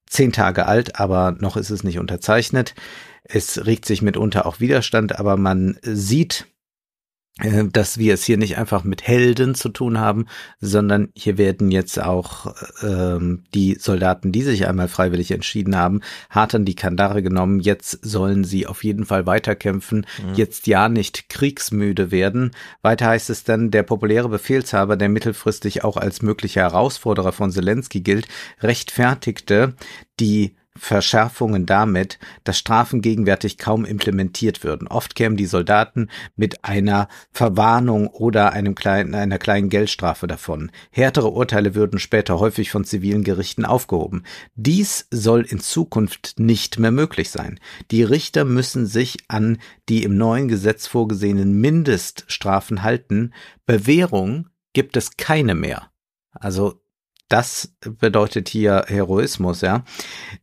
zehn 0.06 0.32
Tage 0.32 0.66
alt, 0.66 0.98
aber 0.98 1.32
noch 1.38 1.56
ist 1.56 1.70
es 1.70 1.84
nicht 1.84 1.98
unterzeichnet. 1.98 2.74
Es 3.24 3.66
regt 3.66 3.84
sich 3.84 4.02
mitunter 4.02 4.46
auch 4.46 4.60
Widerstand, 4.60 5.18
aber 5.18 5.36
man 5.36 5.78
sieht, 5.82 6.46
dass 7.72 7.96
wir 7.96 8.12
es 8.12 8.24
hier 8.24 8.36
nicht 8.36 8.58
einfach 8.58 8.84
mit 8.84 9.06
Helden 9.06 9.54
zu 9.54 9.70
tun 9.70 9.98
haben, 9.98 10.26
sondern 10.60 11.08
hier 11.14 11.38
werden 11.38 11.70
jetzt 11.70 11.98
auch 12.00 12.54
ähm, 12.82 13.44
die 13.54 13.76
Soldaten, 13.80 14.32
die 14.32 14.42
sich 14.42 14.66
einmal 14.66 14.88
freiwillig 14.88 15.30
entschieden 15.30 15.74
haben, 15.74 16.02
hart 16.28 16.54
an 16.54 16.66
die 16.66 16.74
Kandare 16.74 17.22
genommen. 17.22 17.60
Jetzt 17.60 17.98
sollen 18.02 18.44
sie 18.44 18.66
auf 18.66 18.84
jeden 18.84 19.06
Fall 19.06 19.24
weiterkämpfen, 19.24 20.06
mhm. 20.18 20.34
jetzt 20.34 20.66
ja 20.66 20.90
nicht 20.90 21.30
kriegsmüde 21.30 22.10
werden. 22.10 22.50
Weiter 22.82 23.06
heißt 23.06 23.30
es 23.30 23.44
dann, 23.44 23.70
der 23.70 23.82
populäre 23.82 24.28
Befehlshaber, 24.28 24.96
der 24.96 25.08
mittelfristig 25.08 25.84
auch 25.84 25.96
als 25.96 26.20
möglicher 26.20 26.60
Herausforderer 26.60 27.32
von 27.32 27.50
Zelensky 27.50 28.02
gilt, 28.02 28.28
rechtfertigte 28.60 29.74
die 30.20 30.54
Verschärfungen 30.78 31.66
damit, 31.66 32.18
dass 32.44 32.58
Strafen 32.58 33.02
gegenwärtig 33.02 33.58
kaum 33.58 33.84
implementiert 33.84 34.64
würden. 34.64 34.88
Oft 34.88 35.14
kämen 35.14 35.36
die 35.36 35.46
Soldaten 35.46 36.08
mit 36.34 36.64
einer 36.64 37.08
Verwarnung 37.30 38.08
oder 38.08 38.52
einem 38.52 38.74
kleinen, 38.74 39.14
einer 39.14 39.38
kleinen 39.38 39.68
Geldstrafe 39.68 40.26
davon. 40.26 40.70
Härtere 40.90 41.28
Urteile 41.28 41.74
würden 41.74 41.98
später 41.98 42.38
häufig 42.38 42.70
von 42.70 42.84
zivilen 42.84 43.22
Gerichten 43.22 43.64
aufgehoben. 43.64 44.24
Dies 44.54 45.06
soll 45.10 45.42
in 45.42 45.60
Zukunft 45.60 46.34
nicht 46.38 46.78
mehr 46.78 46.92
möglich 46.92 47.30
sein. 47.30 47.60
Die 47.90 48.02
Richter 48.02 48.44
müssen 48.44 48.86
sich 48.86 49.18
an 49.28 49.58
die 49.88 50.02
im 50.04 50.16
neuen 50.16 50.48
Gesetz 50.48 50.86
vorgesehenen 50.86 51.60
Mindeststrafen 51.60 52.82
halten. 52.82 53.34
Bewährung 53.66 54.48
gibt 54.72 54.96
es 54.96 55.16
keine 55.16 55.54
mehr. 55.54 55.90
Also 56.32 56.81
das 57.32 57.72
bedeutet 57.98 58.50
hier 58.50 58.84
Heroismus, 58.88 59.62
ja. 59.62 59.84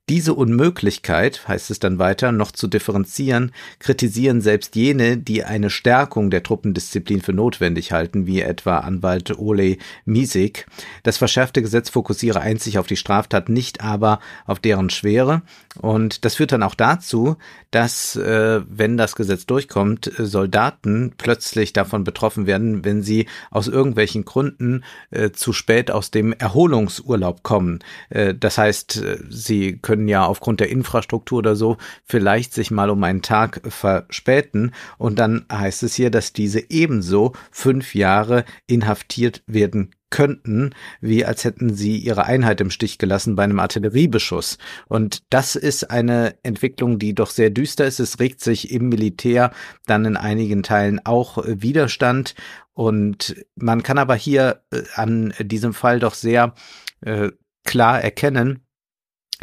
Diese 0.09 0.33
Unmöglichkeit, 0.33 1.47
heißt 1.47 1.69
es 1.69 1.77
dann 1.77 1.99
weiter, 1.99 2.31
noch 2.31 2.51
zu 2.51 2.67
differenzieren, 2.67 3.51
kritisieren 3.77 4.41
selbst 4.41 4.75
jene, 4.75 5.17
die 5.17 5.43
eine 5.43 5.69
Stärkung 5.69 6.31
der 6.31 6.41
Truppendisziplin 6.41 7.21
für 7.21 7.31
notwendig 7.31 7.91
halten, 7.91 8.25
wie 8.25 8.41
etwa 8.41 8.79
Anwalt 8.79 9.37
Ole 9.37 9.77
Miesig. 10.05 10.65
Das 11.03 11.17
verschärfte 11.17 11.61
Gesetz 11.61 11.91
fokussiere 11.91 12.41
einzig 12.41 12.79
auf 12.79 12.87
die 12.87 12.97
Straftat, 12.97 13.49
nicht 13.49 13.81
aber 13.83 14.19
auf 14.47 14.57
deren 14.57 14.89
Schwere. 14.89 15.43
Und 15.79 16.25
das 16.25 16.35
führt 16.35 16.53
dann 16.53 16.63
auch 16.63 16.73
dazu, 16.73 17.37
dass, 17.69 18.15
äh, 18.15 18.61
wenn 18.67 18.97
das 18.97 19.15
Gesetz 19.15 19.45
durchkommt, 19.45 20.11
Soldaten 20.17 21.13
plötzlich 21.17 21.71
davon 21.71 22.03
betroffen 22.03 22.47
werden, 22.47 22.83
wenn 22.83 23.03
sie 23.03 23.27
aus 23.51 23.67
irgendwelchen 23.67 24.25
Gründen 24.25 24.83
äh, 25.11 25.29
zu 25.29 25.53
spät 25.53 25.91
aus 25.91 26.09
dem 26.09 26.33
Erholungsurlaub 26.79 27.43
kommen. 27.43 27.79
Äh, 28.09 28.33
das 28.35 28.57
heißt, 28.57 28.97
äh, 28.97 29.17
sie 29.29 29.77
können 29.77 30.07
ja 30.07 30.25
aufgrund 30.25 30.59
der 30.59 30.69
Infrastruktur 30.69 31.39
oder 31.39 31.55
so 31.55 31.77
vielleicht 32.05 32.53
sich 32.53 32.71
mal 32.71 32.89
um 32.89 33.03
einen 33.03 33.21
Tag 33.21 33.61
verspäten. 33.67 34.71
Und 34.97 35.19
dann 35.19 35.45
heißt 35.51 35.83
es 35.83 35.95
hier, 35.95 36.09
dass 36.09 36.33
diese 36.33 36.63
ebenso 36.69 37.33
fünf 37.51 37.95
Jahre 37.95 38.45
inhaftiert 38.67 39.43
werden 39.47 39.91
könnten, 40.09 40.71
wie 41.01 41.23
als 41.23 41.43
hätten 41.43 41.75
sie 41.75 41.97
ihre 41.97 42.25
Einheit 42.25 42.61
im 42.61 42.71
Stich 42.71 42.97
gelassen 42.97 43.35
bei 43.35 43.43
einem 43.43 43.59
Artilleriebeschuss. 43.59 44.57
Und 44.87 45.21
das 45.29 45.55
ist 45.55 45.91
eine 45.91 46.35
Entwicklung, 46.41 46.97
die 46.97 47.13
doch 47.13 47.29
sehr 47.29 47.51
düster 47.51 47.85
ist. 47.85 47.99
Es 47.99 48.19
regt 48.19 48.41
sich 48.41 48.71
im 48.71 48.89
Militär 48.89 49.51
dann 49.85 50.05
in 50.05 50.17
einigen 50.17 50.63
Teilen 50.63 50.99
auch 51.05 51.37
Widerstand. 51.45 52.33
Und 52.79 53.35
man 53.55 53.83
kann 53.83 53.97
aber 53.97 54.15
hier 54.15 54.63
äh, 54.71 54.83
an 54.95 55.33
diesem 55.37 55.73
Fall 55.73 55.99
doch 55.99 56.13
sehr 56.13 56.53
äh, 57.01 57.29
klar 57.65 57.99
erkennen, 58.01 58.65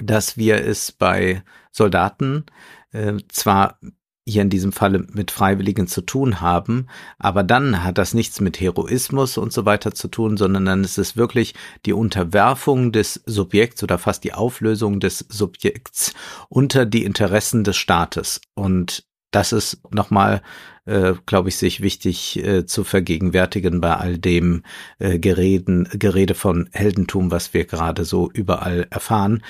dass 0.03 0.39
wir 0.39 0.65
es 0.65 0.91
bei 0.91 1.43
Soldaten 1.71 2.47
äh, 2.93 3.19
zwar 3.29 3.79
hier 4.27 4.41
in 4.41 4.49
diesem 4.49 4.73
Falle 4.73 5.07
mit 5.13 5.31
Freiwilligen 5.31 5.87
zu 5.87 6.01
tun 6.01 6.41
haben. 6.41 6.87
Aber 7.19 7.43
dann 7.43 7.85
hat 7.85 7.99
das 7.99 8.15
nichts 8.15 8.41
mit 8.41 8.59
Heroismus 8.59 9.37
und 9.37 9.53
so 9.53 9.67
weiter 9.67 9.93
zu 9.93 10.09
tun, 10.09 10.39
sondern 10.39 10.65
dann 10.65 10.83
ist 10.83 10.97
es 10.97 11.19
wirklich 11.19 11.55
die 11.85 11.93
Unterwerfung 11.93 12.91
des 12.91 13.21
Subjekts 13.27 13.83
oder 13.83 13.99
fast 13.99 14.25
die 14.25 14.33
Auflösung 14.33 14.99
des 14.99 15.19
Subjekts 15.19 16.15
unter 16.49 16.87
die 16.87 17.05
Interessen 17.05 17.65
des 17.65 17.77
Staates. 17.77 18.41
Und 18.55 19.05
das 19.31 19.53
ist 19.53 19.81
nochmal, 19.93 20.43
äh, 20.85 21.15
glaube 21.27 21.49
ich, 21.49 21.57
sich 21.57 21.81
wichtig 21.81 22.43
äh, 22.45 22.67
zu 22.67 22.85
vergegenwärtigen 22.85 23.81
bei 23.81 23.95
all 23.95 24.19
dem 24.19 24.63
äh, 24.99 25.19
Gereden, 25.19 25.89
Gerede 25.93 26.35
von 26.35 26.69
Heldentum, 26.73 27.31
was 27.31 27.53
wir 27.55 27.65
gerade 27.65 28.05
so 28.05 28.31
überall 28.31 28.87
erfahren. 28.91 29.43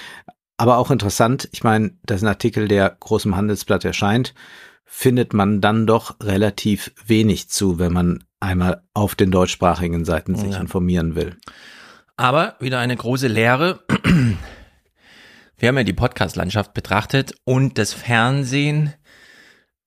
Aber 0.56 0.78
auch 0.78 0.90
interessant, 0.90 1.48
ich 1.52 1.62
meine, 1.62 1.92
das 2.04 2.18
ist 2.18 2.22
ein 2.24 2.28
Artikel, 2.28 2.68
der 2.68 2.96
groß 2.98 3.26
im 3.26 3.36
Handelsblatt 3.36 3.84
erscheint, 3.84 4.34
findet 4.84 5.34
man 5.34 5.60
dann 5.60 5.86
doch 5.86 6.16
relativ 6.22 6.92
wenig 7.04 7.50
zu, 7.50 7.78
wenn 7.78 7.92
man 7.92 8.24
einmal 8.40 8.82
auf 8.94 9.14
den 9.14 9.30
deutschsprachigen 9.30 10.04
Seiten 10.04 10.36
sich 10.36 10.52
ja. 10.52 10.60
informieren 10.60 11.14
will. 11.14 11.36
Aber 12.16 12.56
wieder 12.60 12.78
eine 12.78 12.96
große 12.96 13.28
Lehre. 13.28 13.80
Wir 15.58 15.68
haben 15.68 15.76
ja 15.76 15.84
die 15.84 15.92
Podcast-Landschaft 15.92 16.74
betrachtet 16.74 17.34
und 17.44 17.78
das 17.78 17.92
Fernsehen, 17.92 18.92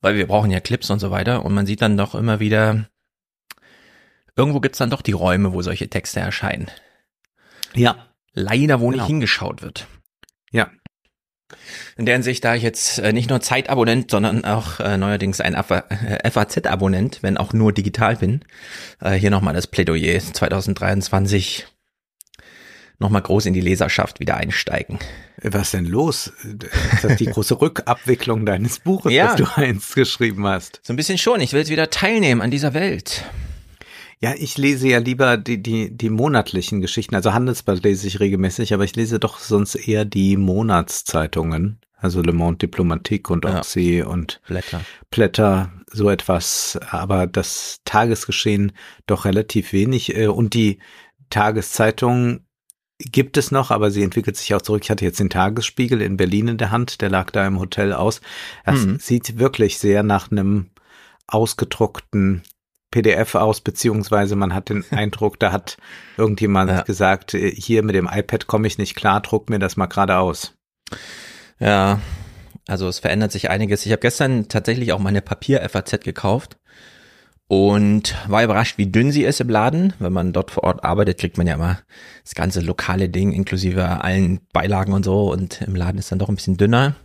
weil 0.01 0.15
wir 0.15 0.27
brauchen 0.27 0.51
ja 0.51 0.59
Clips 0.59 0.89
und 0.89 0.99
so 0.99 1.11
weiter 1.11 1.45
und 1.45 1.53
man 1.53 1.65
sieht 1.65 1.81
dann 1.81 1.97
doch 1.97 2.15
immer 2.15 2.39
wieder, 2.39 2.89
irgendwo 4.35 4.59
gibt's 4.59 4.77
dann 4.77 4.89
doch 4.89 5.01
die 5.01 5.11
Räume, 5.11 5.53
wo 5.53 5.61
solche 5.61 5.89
Texte 5.89 6.19
erscheinen. 6.19 6.69
Ja. 7.73 8.05
Leider, 8.33 8.79
wo 8.79 8.87
genau. 8.87 8.97
nicht 9.03 9.07
hingeschaut 9.07 9.61
wird. 9.61 9.87
Ja. 10.51 10.69
In 11.97 12.05
der 12.05 12.15
Hinsicht, 12.15 12.45
da 12.45 12.55
ich 12.55 12.63
jetzt 12.63 12.99
äh, 12.99 13.11
nicht 13.11 13.29
nur 13.29 13.41
Zeitabonnent, 13.41 14.11
sondern 14.11 14.45
auch 14.45 14.79
äh, 14.79 14.97
neuerdings 14.97 15.41
ein 15.41 15.55
FAZ-Abonnent, 15.55 17.17
äh, 17.17 17.23
wenn 17.23 17.37
auch 17.37 17.53
nur 17.53 17.73
digital 17.73 18.17
bin, 18.17 18.45
äh, 19.01 19.13
hier 19.13 19.31
nochmal 19.31 19.55
das 19.55 19.67
Plädoyer 19.67 20.19
2023 20.19 21.67
nochmal 22.99 23.21
groß 23.21 23.47
in 23.47 23.53
die 23.53 23.61
Leserschaft 23.61 24.19
wieder 24.19 24.37
einsteigen. 24.37 24.99
Was 25.41 25.71
denn 25.71 25.85
los? 25.85 26.33
Ist 26.93 27.03
das 27.03 27.15
die 27.17 27.25
große 27.25 27.59
Rückabwicklung 27.59 28.45
deines 28.45 28.79
Buches, 28.79 29.11
ja. 29.13 29.27
das 29.27 29.35
du 29.37 29.45
eins 29.55 29.95
geschrieben 29.95 30.45
hast? 30.45 30.81
So 30.83 30.93
ein 30.93 30.97
bisschen 30.97 31.17
schon. 31.17 31.41
Ich 31.41 31.53
will 31.53 31.67
wieder 31.67 31.89
teilnehmen 31.89 32.41
an 32.41 32.51
dieser 32.51 32.73
Welt. 32.73 33.25
Ja, 34.21 34.33
ich 34.37 34.57
lese 34.57 34.89
ja 34.89 34.99
lieber 34.99 35.37
die, 35.37 35.63
die, 35.63 35.95
die 35.95 36.09
monatlichen 36.09 36.81
Geschichten. 36.81 37.15
Also 37.15 37.33
Handelsblatt 37.33 37.83
lese 37.83 38.05
ich 38.05 38.19
regelmäßig, 38.19 38.73
aber 38.73 38.83
ich 38.83 38.95
lese 38.97 39.17
doch 39.17 39.39
sonst 39.39 39.75
eher 39.75 40.03
die 40.03 40.35
Monatszeitungen. 40.35 41.79
Also 41.95 42.21
Le 42.21 42.33
Monde 42.33 42.57
Diplomatique 42.57 43.31
und 43.31 43.45
Oxy 43.45 43.99
ja. 43.99 44.07
und 44.07 44.41
Blätter. 44.47 44.81
Blätter, 45.09 45.71
so 45.89 46.09
etwas. 46.09 46.77
Aber 46.91 47.27
das 47.27 47.79
Tagesgeschehen 47.85 48.73
doch 49.05 49.23
relativ 49.23 49.71
wenig. 49.71 50.15
Äh, 50.17 50.27
und 50.27 50.53
die 50.53 50.79
Tageszeitung 51.29 52.41
gibt 52.99 53.37
es 53.37 53.51
noch, 53.51 53.71
aber 53.71 53.91
sie 53.91 54.03
entwickelt 54.03 54.37
sich 54.37 54.53
auch 54.53 54.61
zurück. 54.61 54.81
Ich 54.83 54.91
hatte 54.91 55.05
jetzt 55.05 55.19
den 55.19 55.29
Tagesspiegel 55.29 56.01
in 56.01 56.17
Berlin 56.17 56.49
in 56.49 56.57
der 56.57 56.71
Hand, 56.71 57.01
der 57.01 57.09
lag 57.09 57.31
da 57.31 57.47
im 57.47 57.59
Hotel 57.59 57.93
aus. 57.93 58.21
Das 58.65 58.85
mhm. 58.85 58.99
sieht 58.99 59.39
wirklich 59.39 59.79
sehr 59.79 60.03
nach 60.03 60.31
einem 60.31 60.69
ausgedruckten 61.27 62.43
PDF 62.91 63.35
aus, 63.35 63.61
beziehungsweise 63.61 64.35
man 64.35 64.53
hat 64.53 64.69
den 64.69 64.83
Eindruck, 64.91 65.39
da 65.39 65.51
hat 65.51 65.77
irgendjemand 66.17 66.69
ja. 66.69 66.81
gesagt, 66.81 67.33
äh, 67.33 67.51
hier 67.51 67.83
mit 67.83 67.95
dem 67.95 68.09
iPad 68.11 68.47
komme 68.47 68.67
ich 68.67 68.77
nicht 68.77 68.95
klar, 68.95 69.21
druck 69.21 69.49
mir 69.49 69.59
das 69.59 69.77
mal 69.77 69.85
gerade 69.85 70.17
aus. 70.17 70.53
Ja, 71.59 71.99
also 72.67 72.87
es 72.87 72.99
verändert 72.99 73.31
sich 73.31 73.49
einiges. 73.49 73.85
Ich 73.85 73.91
habe 73.91 74.01
gestern 74.01 74.47
tatsächlich 74.47 74.91
auch 74.91 74.99
meine 74.99 75.21
Papier-FAZ 75.21 76.01
gekauft 76.01 76.57
und 77.49 78.15
war 78.27 78.43
überrascht, 78.43 78.77
wie 78.77 78.85
dünn 78.85 79.11
sie 79.11 79.23
ist 79.23 79.41
im 79.41 79.49
Laden. 79.49 79.93
Wenn 79.97 80.13
man 80.13 80.33
dort 80.33 80.51
vor 80.51 80.65
Ort 80.65 80.83
arbeitet, 80.83 81.17
kriegt 81.17 81.39
man 81.39 81.47
ja 81.47 81.55
immer 81.55 81.79
das 82.23 82.35
ganze 82.35 82.61
lokale 82.61 83.09
Ding 83.09 83.31
inklusive 83.31 84.03
allen 84.03 84.39
Beilagen 84.53 84.93
und 84.93 85.03
so 85.03 85.31
und 85.31 85.63
im 85.63 85.75
Laden 85.75 85.97
ist 85.97 86.11
dann 86.11 86.19
doch 86.19 86.29
ein 86.29 86.35
bisschen 86.35 86.57
dünner. 86.57 86.95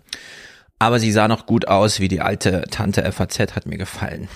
Aber 0.79 1.01
sie 1.01 1.13
sah 1.13 1.29
noch 1.29 1.47
gut 1.47 1.67
aus, 1.67 1.99
wie 1.99 2.09
die 2.09 2.21
alte 2.21 2.65
Tante 2.71 3.11
FAZ 3.11 3.57
hat 3.57 3.65
mir 3.65 3.79
gefallen. 3.79 4.29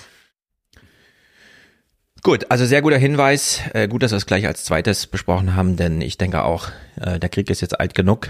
Gut, 2.23 2.47
also 2.49 2.65
sehr 2.65 2.81
guter 2.81 2.97
Hinweis. 2.97 3.61
Äh, 3.73 3.87
gut, 3.87 4.01
dass 4.01 4.11
wir 4.11 4.17
es 4.17 4.25
gleich 4.25 4.47
als 4.47 4.63
zweites 4.63 5.05
besprochen 5.05 5.55
haben, 5.55 5.77
denn 5.77 6.01
ich 6.01 6.17
denke 6.17 6.43
auch, 6.43 6.69
äh, 6.99 7.19
der 7.19 7.29
Krieg 7.29 7.51
ist 7.51 7.61
jetzt 7.61 7.79
alt 7.79 7.93
genug. 7.93 8.29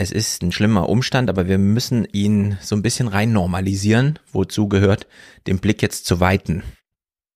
Es 0.00 0.12
ist 0.12 0.44
ein 0.44 0.52
schlimmer 0.52 0.88
Umstand, 0.88 1.28
aber 1.28 1.48
wir 1.48 1.58
müssen 1.58 2.06
ihn 2.12 2.56
so 2.60 2.76
ein 2.76 2.82
bisschen 2.82 3.08
rein 3.08 3.32
normalisieren, 3.32 4.20
wozu 4.30 4.68
gehört, 4.68 5.08
den 5.48 5.58
Blick 5.58 5.82
jetzt 5.82 6.06
zu 6.06 6.20
weiten. 6.20 6.62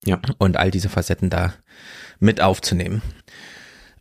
Ja. 0.05 0.21
Und 0.39 0.57
all 0.57 0.71
diese 0.71 0.89
Facetten 0.89 1.29
da 1.29 1.55
mit 2.21 2.41
aufzunehmen. 2.41 3.03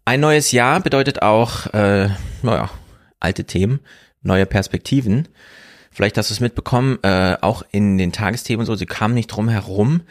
Ein 0.06 0.20
neues 0.20 0.52
Jahr 0.52 0.80
bedeutet 0.80 1.24
auch, 1.24 1.74
äh, 1.74 2.10
naja, 2.44 2.70
alte 3.20 3.46
Themen, 3.46 3.80
neue 4.22 4.46
Perspektiven. 4.46 5.28
Vielleicht 5.90 6.20
hast 6.20 6.30
du 6.30 6.36
es 6.36 6.40
mitbekommen, 6.40 7.00
äh, 7.02 7.38
auch 7.42 7.64
in 7.72 7.98
den 7.98 8.12
Tagesthemen 8.12 8.68
so, 8.68 8.76
sie 8.76 8.86
kamen 8.86 9.16
nicht 9.16 9.28
drum 9.28 9.50
herum, 9.50 10.04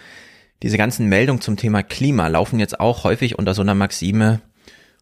diese 0.64 0.76
ganzen 0.76 1.06
Meldungen 1.06 1.40
zum 1.40 1.56
Thema 1.56 1.84
Klima 1.84 2.26
laufen 2.26 2.58
jetzt 2.58 2.80
auch 2.80 3.04
häufig 3.04 3.38
unter 3.38 3.54
so 3.54 3.62
einer 3.62 3.76
Maxime, 3.76 4.40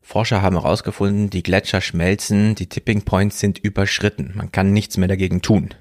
Forscher 0.09 0.41
haben 0.41 0.59
herausgefunden, 0.59 1.29
die 1.29 1.43
Gletscher 1.43 1.83
schmelzen, 1.83 2.55
die 2.55 2.67
Tipping 2.67 3.03
Points 3.03 3.41
sind 3.41 3.59
überschritten. 3.59 4.33
Man 4.35 4.51
kann 4.51 4.73
nichts 4.73 4.97
mehr 4.97 5.07
dagegen 5.07 5.43
tun. 5.43 5.75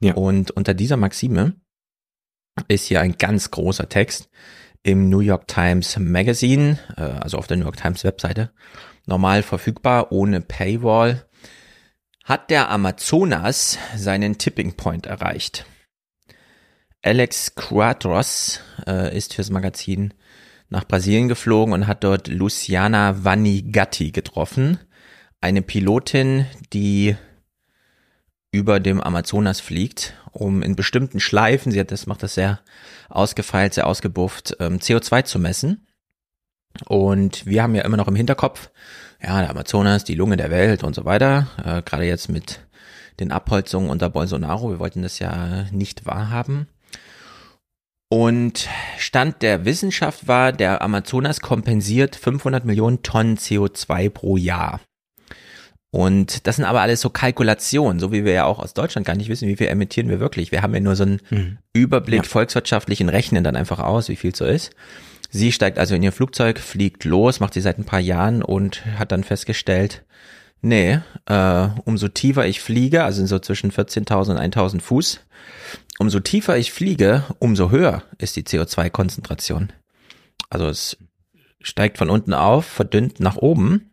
Ja. 0.00 0.14
Und 0.14 0.52
unter 0.52 0.72
dieser 0.72 0.96
Maxime 0.96 1.54
ist 2.68 2.86
hier 2.86 3.00
ein 3.00 3.18
ganz 3.18 3.50
großer 3.50 3.88
Text 3.88 4.30
im 4.84 5.08
New 5.08 5.18
York 5.18 5.48
Times 5.48 5.98
Magazine, 5.98 6.78
äh, 6.96 7.00
also 7.00 7.38
auf 7.38 7.48
der 7.48 7.56
New 7.56 7.64
York 7.64 7.76
Times 7.76 8.04
Webseite, 8.04 8.52
normal 9.04 9.42
verfügbar, 9.42 10.12
ohne 10.12 10.40
Paywall. 10.42 11.26
Hat 12.22 12.50
der 12.50 12.70
Amazonas 12.70 13.78
seinen 13.96 14.38
Tipping 14.38 14.74
Point 14.76 15.06
erreicht? 15.06 15.66
Alex 17.02 17.56
Quadros 17.56 18.60
äh, 18.86 19.16
ist 19.16 19.34
fürs 19.34 19.50
Magazin 19.50 20.14
nach 20.68 20.84
Brasilien 20.84 21.28
geflogen 21.28 21.72
und 21.72 21.86
hat 21.86 22.04
dort 22.04 22.28
Luciana 22.28 23.24
Vanigatti 23.24 24.10
getroffen, 24.10 24.78
eine 25.40 25.62
Pilotin, 25.62 26.46
die 26.72 27.16
über 28.50 28.80
dem 28.80 29.00
Amazonas 29.00 29.60
fliegt, 29.60 30.14
um 30.32 30.62
in 30.62 30.76
bestimmten 30.76 31.20
Schleifen, 31.20 31.72
sie 31.72 31.80
hat 31.80 31.90
das 31.90 32.06
macht 32.06 32.22
das 32.22 32.34
sehr 32.34 32.60
ausgefeilt, 33.08 33.74
sehr 33.74 33.86
ausgebufft, 33.86 34.56
ähm, 34.60 34.78
CO2 34.78 35.24
zu 35.24 35.38
messen. 35.38 35.86
Und 36.86 37.46
wir 37.46 37.62
haben 37.62 37.74
ja 37.74 37.82
immer 37.82 37.96
noch 37.96 38.08
im 38.08 38.16
Hinterkopf, 38.16 38.70
ja, 39.22 39.40
der 39.40 39.50
Amazonas, 39.50 40.04
die 40.04 40.14
Lunge 40.14 40.36
der 40.36 40.50
Welt 40.50 40.84
und 40.84 40.94
so 40.94 41.04
weiter, 41.04 41.48
äh, 41.64 41.82
gerade 41.82 42.04
jetzt 42.04 42.28
mit 42.28 42.60
den 43.18 43.32
Abholzungen 43.32 43.88
unter 43.88 44.10
Bolsonaro, 44.10 44.70
wir 44.70 44.78
wollten 44.78 45.02
das 45.02 45.18
ja 45.18 45.64
nicht 45.70 46.04
wahrhaben. 46.04 46.68
Und 48.08 48.68
Stand 48.98 49.42
der 49.42 49.64
Wissenschaft 49.64 50.28
war, 50.28 50.52
der 50.52 50.80
Amazonas 50.82 51.40
kompensiert 51.40 52.14
500 52.14 52.64
Millionen 52.64 53.02
Tonnen 53.02 53.36
CO2 53.36 54.10
pro 54.10 54.36
Jahr. 54.36 54.80
Und 55.90 56.46
das 56.46 56.56
sind 56.56 56.66
aber 56.66 56.82
alles 56.82 57.00
so 57.00 57.10
Kalkulationen, 57.10 57.98
so 57.98 58.12
wie 58.12 58.24
wir 58.24 58.32
ja 58.32 58.44
auch 58.44 58.58
aus 58.58 58.74
Deutschland 58.74 59.06
gar 59.06 59.16
nicht 59.16 59.28
wissen, 59.28 59.48
wie 59.48 59.56
viel 59.56 59.68
emittieren 59.68 60.08
wir 60.08 60.20
wirklich. 60.20 60.52
Wir 60.52 60.62
haben 60.62 60.74
ja 60.74 60.80
nur 60.80 60.94
so 60.94 61.04
einen 61.04 61.20
mhm. 61.30 61.58
Überblick 61.72 62.22
ja. 62.24 62.28
volkswirtschaftlichen 62.28 63.08
Rechnen 63.08 63.42
dann 63.42 63.56
einfach 63.56 63.78
aus, 63.78 64.08
wie 64.08 64.16
viel 64.16 64.34
so 64.34 64.44
ist. 64.44 64.72
Sie 65.30 65.52
steigt 65.52 65.78
also 65.78 65.94
in 65.94 66.02
ihr 66.02 66.12
Flugzeug, 66.12 66.58
fliegt 66.58 67.04
los, 67.04 67.40
macht 67.40 67.54
sie 67.54 67.60
seit 67.60 67.78
ein 67.78 67.84
paar 67.84 68.00
Jahren 68.00 68.42
und 68.42 68.84
hat 68.98 69.10
dann 69.10 69.24
festgestellt, 69.24 70.04
nee, 70.60 70.98
äh, 71.26 71.68
umso 71.84 72.08
tiefer 72.08 72.46
ich 72.46 72.60
fliege, 72.60 73.04
also 73.04 73.24
so 73.26 73.38
zwischen 73.38 73.72
14.000 73.72 74.30
und 74.32 74.38
1.000 74.38 74.80
Fuß, 74.80 75.20
umso 75.98 76.20
tiefer 76.20 76.56
ich 76.56 76.72
fliege, 76.72 77.24
umso 77.38 77.70
höher 77.70 78.02
ist 78.18 78.36
die 78.36 78.44
CO2-Konzentration. 78.44 79.72
Also 80.50 80.66
es 80.68 80.98
steigt 81.60 81.98
von 81.98 82.10
unten 82.10 82.34
auf, 82.34 82.64
verdünnt 82.66 83.20
nach 83.20 83.36
oben, 83.36 83.92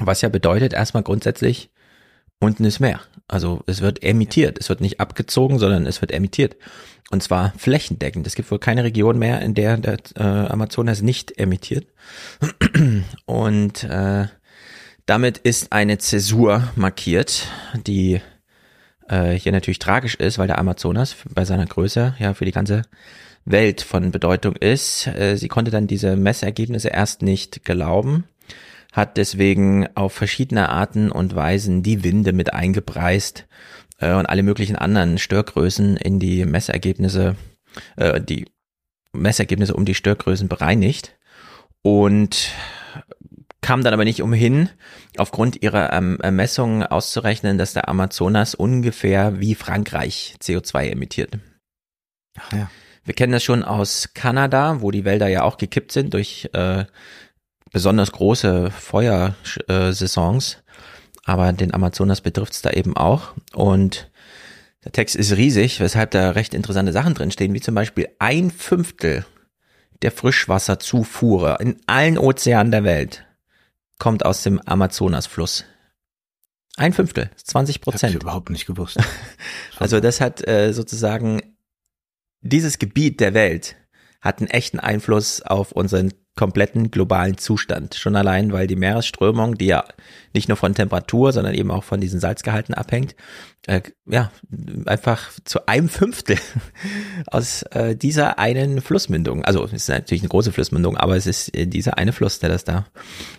was 0.00 0.22
ja 0.22 0.28
bedeutet 0.28 0.72
erstmal 0.72 1.02
grundsätzlich, 1.02 1.70
unten 2.40 2.64
ist 2.64 2.80
Meer. 2.80 3.00
Also 3.26 3.62
es 3.66 3.80
wird 3.80 4.02
emittiert. 4.02 4.58
Es 4.58 4.68
wird 4.68 4.80
nicht 4.80 5.00
abgezogen, 5.00 5.58
sondern 5.58 5.86
es 5.86 6.00
wird 6.00 6.12
emittiert. 6.12 6.56
Und 7.10 7.22
zwar 7.22 7.52
flächendeckend. 7.56 8.26
Es 8.26 8.34
gibt 8.34 8.50
wohl 8.50 8.58
keine 8.58 8.84
Region 8.84 9.18
mehr, 9.18 9.40
in 9.42 9.54
der 9.54 9.76
der 9.76 9.98
äh, 10.16 10.22
Amazonas 10.22 11.02
nicht 11.02 11.38
emittiert. 11.38 11.86
Und 13.26 13.84
äh, 13.84 14.26
damit 15.06 15.38
ist 15.38 15.72
eine 15.72 15.98
Zäsur 15.98 16.68
markiert, 16.76 17.48
die 17.86 18.20
äh, 19.08 19.32
hier 19.32 19.52
natürlich 19.52 19.78
tragisch 19.78 20.14
ist, 20.14 20.38
weil 20.38 20.46
der 20.46 20.58
Amazonas 20.58 21.16
bei 21.28 21.44
seiner 21.44 21.66
Größe 21.66 22.14
ja 22.18 22.34
für 22.34 22.44
die 22.44 22.52
ganze 22.52 22.82
Welt 23.44 23.80
von 23.80 24.10
Bedeutung 24.10 24.56
ist. 24.56 25.06
Äh, 25.06 25.36
sie 25.36 25.48
konnte 25.48 25.70
dann 25.70 25.86
diese 25.86 26.16
Messergebnisse 26.16 26.88
erst 26.88 27.22
nicht 27.22 27.64
glauben, 27.64 28.24
hat 28.92 29.16
deswegen 29.16 29.88
auf 29.94 30.12
verschiedene 30.12 30.68
Arten 30.68 31.10
und 31.10 31.34
Weisen 31.34 31.82
die 31.82 32.04
Winde 32.04 32.32
mit 32.32 32.52
eingepreist 32.52 33.46
äh, 33.98 34.12
und 34.12 34.26
alle 34.26 34.42
möglichen 34.42 34.76
anderen 34.76 35.18
Störgrößen 35.18 35.96
in 35.96 36.18
die 36.18 36.44
Messergebnisse, 36.44 37.36
äh, 37.96 38.20
die 38.20 38.46
Messergebnisse 39.12 39.74
um 39.74 39.84
die 39.84 39.94
Störgrößen 39.94 40.48
bereinigt 40.48 41.16
und 41.82 42.52
kam 43.60 43.82
dann 43.82 43.94
aber 43.94 44.04
nicht 44.04 44.22
umhin, 44.22 44.68
aufgrund 45.16 45.62
ihrer 45.62 45.92
ähm, 45.92 46.18
Ermessungen 46.20 46.84
auszurechnen, 46.84 47.58
dass 47.58 47.72
der 47.72 47.88
Amazonas 47.88 48.54
ungefähr 48.54 49.40
wie 49.40 49.54
Frankreich 49.54 50.36
CO2 50.40 50.90
emittiert. 50.90 51.38
Ach 52.38 52.52
ja. 52.52 52.70
Wir 53.04 53.14
kennen 53.14 53.32
das 53.32 53.42
schon 53.42 53.64
aus 53.64 54.10
Kanada, 54.12 54.82
wo 54.82 54.90
die 54.90 55.04
Wälder 55.04 55.28
ja 55.28 55.42
auch 55.42 55.56
gekippt 55.56 55.92
sind 55.92 56.12
durch 56.12 56.50
äh, 56.52 56.84
besonders 57.72 58.12
große 58.12 58.70
Feuersaisons. 58.70 60.58
Aber 61.24 61.52
den 61.52 61.72
Amazonas 61.72 62.20
betrifft 62.20 62.52
es 62.52 62.62
da 62.62 62.70
eben 62.70 62.96
auch. 62.96 63.32
Und 63.54 64.10
der 64.84 64.92
Text 64.92 65.16
ist 65.16 65.36
riesig, 65.36 65.80
weshalb 65.80 66.10
da 66.10 66.30
recht 66.30 66.54
interessante 66.54 66.92
Sachen 66.92 67.14
drinstehen, 67.14 67.54
wie 67.54 67.60
zum 67.60 67.74
Beispiel 67.74 68.08
ein 68.18 68.50
Fünftel 68.50 69.24
der 70.02 70.12
Frischwasserzufuhre 70.12 71.56
in 71.60 71.80
allen 71.86 72.18
Ozeanen 72.18 72.70
der 72.70 72.84
Welt 72.84 73.24
kommt 73.98 74.24
aus 74.24 74.42
dem 74.42 74.60
Amazonasfluss. 74.60 75.64
Ein 76.76 76.92
Fünftel, 76.92 77.30
20 77.36 77.80
Prozent. 77.80 78.02
Hab 78.02 78.10
ich 78.10 78.22
überhaupt 78.22 78.50
nicht 78.50 78.66
gewusst. 78.66 78.98
also 79.78 80.00
das 80.00 80.20
hat 80.20 80.46
äh, 80.46 80.72
sozusagen 80.72 81.42
dieses 82.40 82.78
Gebiet 82.78 83.20
der 83.20 83.34
Welt 83.34 83.76
hat 84.20 84.38
einen 84.38 84.48
echten 84.48 84.80
Einfluss 84.80 85.42
auf 85.42 85.72
unseren 85.72 86.12
kompletten 86.38 86.92
globalen 86.92 87.36
Zustand. 87.36 87.96
Schon 87.96 88.14
allein, 88.14 88.52
weil 88.52 88.68
die 88.68 88.76
Meeresströmung, 88.76 89.58
die 89.58 89.66
ja 89.66 89.84
nicht 90.34 90.48
nur 90.48 90.56
von 90.56 90.72
Temperatur, 90.72 91.32
sondern 91.32 91.52
eben 91.54 91.72
auch 91.72 91.82
von 91.82 92.00
diesen 92.00 92.20
Salzgehalten 92.20 92.74
abhängt, 92.74 93.16
äh, 93.66 93.82
ja, 94.06 94.30
einfach 94.86 95.32
zu 95.44 95.66
einem 95.66 95.88
Fünftel 95.88 96.38
aus 97.26 97.62
äh, 97.72 97.96
dieser 97.96 98.38
einen 98.38 98.80
Flussmündung, 98.80 99.44
also 99.44 99.64
es 99.64 99.72
ist 99.72 99.88
natürlich 99.88 100.22
eine 100.22 100.28
große 100.28 100.52
Flussmündung, 100.52 100.96
aber 100.96 101.16
es 101.16 101.26
ist 101.26 101.56
äh, 101.56 101.66
dieser 101.66 101.98
eine 101.98 102.12
Fluss, 102.12 102.38
der 102.38 102.50
das 102.50 102.62
da 102.62 102.86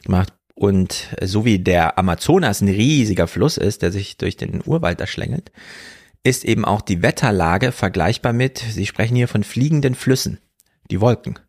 macht. 0.06 0.34
Und 0.60 1.16
so 1.22 1.46
wie 1.46 1.58
der 1.58 1.98
Amazonas 1.98 2.60
ein 2.60 2.68
riesiger 2.68 3.28
Fluss 3.28 3.56
ist, 3.56 3.82
der 3.82 3.94
sich 3.94 4.18
durch 4.18 4.36
den 4.36 4.62
Urwald 4.66 5.00
erschlängelt, 5.00 5.54
ist 6.22 6.44
eben 6.44 6.66
auch 6.66 6.82
die 6.82 7.02
Wetterlage 7.02 7.72
vergleichbar 7.72 8.34
mit, 8.34 8.58
Sie 8.58 8.86
sprechen 8.86 9.16
hier 9.16 9.30
von 9.30 9.46
fliegenden 9.46 9.96
Flüssen, 9.96 10.40
die 10.92 11.00
Wolken. 11.00 11.40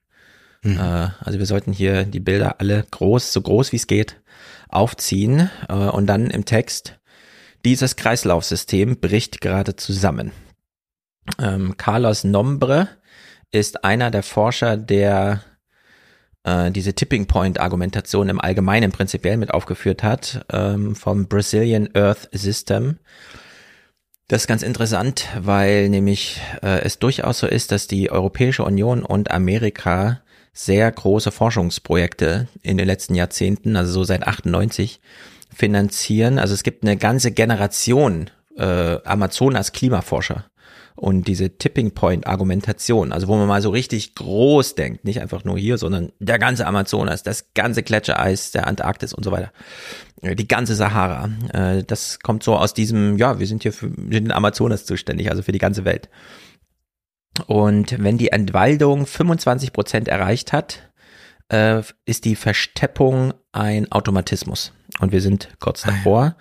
Mhm. 0.62 0.78
Äh, 0.78 1.09
also 1.19 1.41
wir 1.41 1.47
sollten 1.47 1.73
hier 1.73 2.05
die 2.05 2.20
Bilder 2.20 2.61
alle 2.61 2.87
groß, 2.89 3.32
so 3.32 3.41
groß 3.43 3.73
wie 3.73 3.78
es 3.78 3.89
geht, 3.89 4.20
aufziehen 4.69 5.51
äh, 5.69 5.74
und 5.74 6.07
dann 6.07 6.31
im 6.31 6.45
Text, 6.45 7.01
dieses 7.65 7.97
Kreislaufsystem 7.97 9.01
bricht 9.01 9.41
gerade 9.41 9.74
zusammen. 9.74 10.31
Ähm, 11.41 11.77
Carlos 11.77 12.23
Nombre 12.23 12.87
ist 13.51 13.82
einer 13.82 14.12
der 14.12 14.23
Forscher, 14.23 14.77
der 14.77 15.43
äh, 16.45 16.71
diese 16.71 16.95
Tipping 16.95 17.27
Point 17.27 17.61
Argumentation 17.61 18.29
im 18.29 18.41
Allgemeinen 18.41 18.93
prinzipiell 18.93 19.37
mit 19.37 19.53
aufgeführt 19.53 20.03
hat, 20.03 20.45
ähm, 20.53 20.95
vom 20.95 21.27
Brazilian 21.27 21.89
Earth 21.95 22.29
System. 22.33 22.99
Das 24.29 24.43
ist 24.43 24.47
ganz 24.47 24.62
interessant, 24.62 25.27
weil 25.41 25.89
nämlich 25.89 26.41
äh, 26.62 26.83
es 26.83 26.99
durchaus 26.99 27.41
so 27.41 27.47
ist, 27.47 27.73
dass 27.73 27.89
die 27.89 28.11
Europäische 28.11 28.65
Union 28.65 29.03
und 29.03 29.31
Amerika 29.31 30.21
sehr 30.53 30.91
große 30.91 31.31
Forschungsprojekte 31.31 32.49
in 32.62 32.77
den 32.77 32.87
letzten 32.87 33.15
Jahrzehnten, 33.15 33.77
also 33.77 33.93
so 33.93 34.05
seit 34.05 34.27
98, 34.27 35.01
finanzieren. 35.53 36.39
Also 36.39 36.55
es 36.55 36.62
gibt 36.62 36.85
eine 36.85 36.97
ganze 36.97 37.33
Generation 37.33 38.31
äh, 38.57 38.99
Amazonas 39.05 39.73
Klimaforscher 39.73 40.50
und 41.01 41.27
diese 41.29 41.57
Tipping 41.57 41.93
Point 41.93 42.27
Argumentation, 42.27 43.11
also 43.11 43.27
wo 43.27 43.35
man 43.37 43.49
mal 43.49 43.63
so 43.63 43.71
richtig 43.71 44.15
groß 44.17 44.75
denkt, 44.75 45.03
nicht 45.07 45.23
einfach 45.23 45.45
nur 45.45 45.57
hier, 45.57 45.79
sondern 45.79 46.13
der 46.19 46.39
ganze 46.39 46.67
Amazonas, 46.67 47.23
das 47.23 47.55
ganze 47.55 47.83
Gletschereis 47.83 48.51
der 48.51 48.67
Antarktis 48.67 49.15
und 49.15 49.25
so 49.25 49.33
weiter, 49.33 49.51
äh, 50.21 50.37
die 50.37 50.47
ganze 50.47 50.75
Sahara, 50.75 51.31
äh, 51.55 51.85
das 51.85 52.21
kommt 52.21 52.43
so 52.43 52.55
aus 52.55 52.75
diesem, 52.75 53.17
ja, 53.17 53.39
wir 53.39 53.47
sind 53.47 53.63
hier 53.63 53.73
für 53.73 53.89
den 53.89 54.31
Amazonas 54.31 54.85
zuständig, 54.85 55.31
also 55.31 55.43
für 55.43 55.53
die 55.53 55.59
ganze 55.59 55.87
Welt. 55.87 56.11
Und 57.47 57.97
wenn 57.99 58.19
die 58.19 58.33
Entwaldung 58.33 59.07
25 59.07 59.73
Prozent 59.73 60.07
erreicht 60.07 60.53
hat, 60.53 60.91
äh, 61.49 61.81
ist 62.05 62.27
die 62.27 62.37
Versteppung 62.37 63.33
ein 63.53 63.91
Automatismus. 63.91 64.75
Und 64.99 65.13
wir 65.13 65.23
sind 65.23 65.49
kurz 65.61 65.87
ah, 65.87 65.93
davor. 65.93 66.37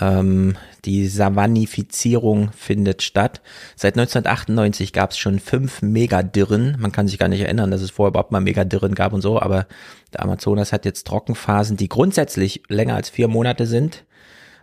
Ähm, 0.00 0.56
die 0.84 1.06
Savannifizierung 1.06 2.50
findet 2.52 3.02
statt. 3.02 3.42
Seit 3.76 3.94
1998 3.94 4.92
gab 4.92 5.12
es 5.12 5.18
schon 5.18 5.38
fünf 5.38 5.82
Megadirren. 5.82 6.76
Man 6.80 6.90
kann 6.90 7.06
sich 7.06 7.18
gar 7.18 7.28
nicht 7.28 7.42
erinnern, 7.42 7.70
dass 7.70 7.80
es 7.80 7.92
vorher 7.92 8.10
überhaupt 8.10 8.32
mal 8.32 8.40
Megadirren 8.40 8.94
gab 8.94 9.12
und 9.12 9.20
so, 9.20 9.40
aber 9.40 9.66
der 10.12 10.22
Amazonas 10.22 10.72
hat 10.72 10.84
jetzt 10.84 11.06
Trockenphasen, 11.06 11.76
die 11.76 11.88
grundsätzlich 11.88 12.62
länger 12.68 12.96
als 12.96 13.08
vier 13.08 13.28
Monate 13.28 13.66
sind. 13.66 14.04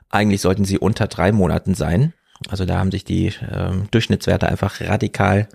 Eigentlich 0.10 0.42
sollten 0.42 0.66
sie 0.66 0.78
unter 0.78 1.08
drei 1.08 1.32
Monaten 1.32 1.76
sein. 1.76 2.14
Also 2.50 2.66
da 2.66 2.78
haben 2.80 2.92
sich 2.92 3.06
die 3.06 3.34
ähm, 3.50 3.88
Durchschnittswerte 3.92 4.50
einfach 4.50 4.82
radikal 4.82 5.48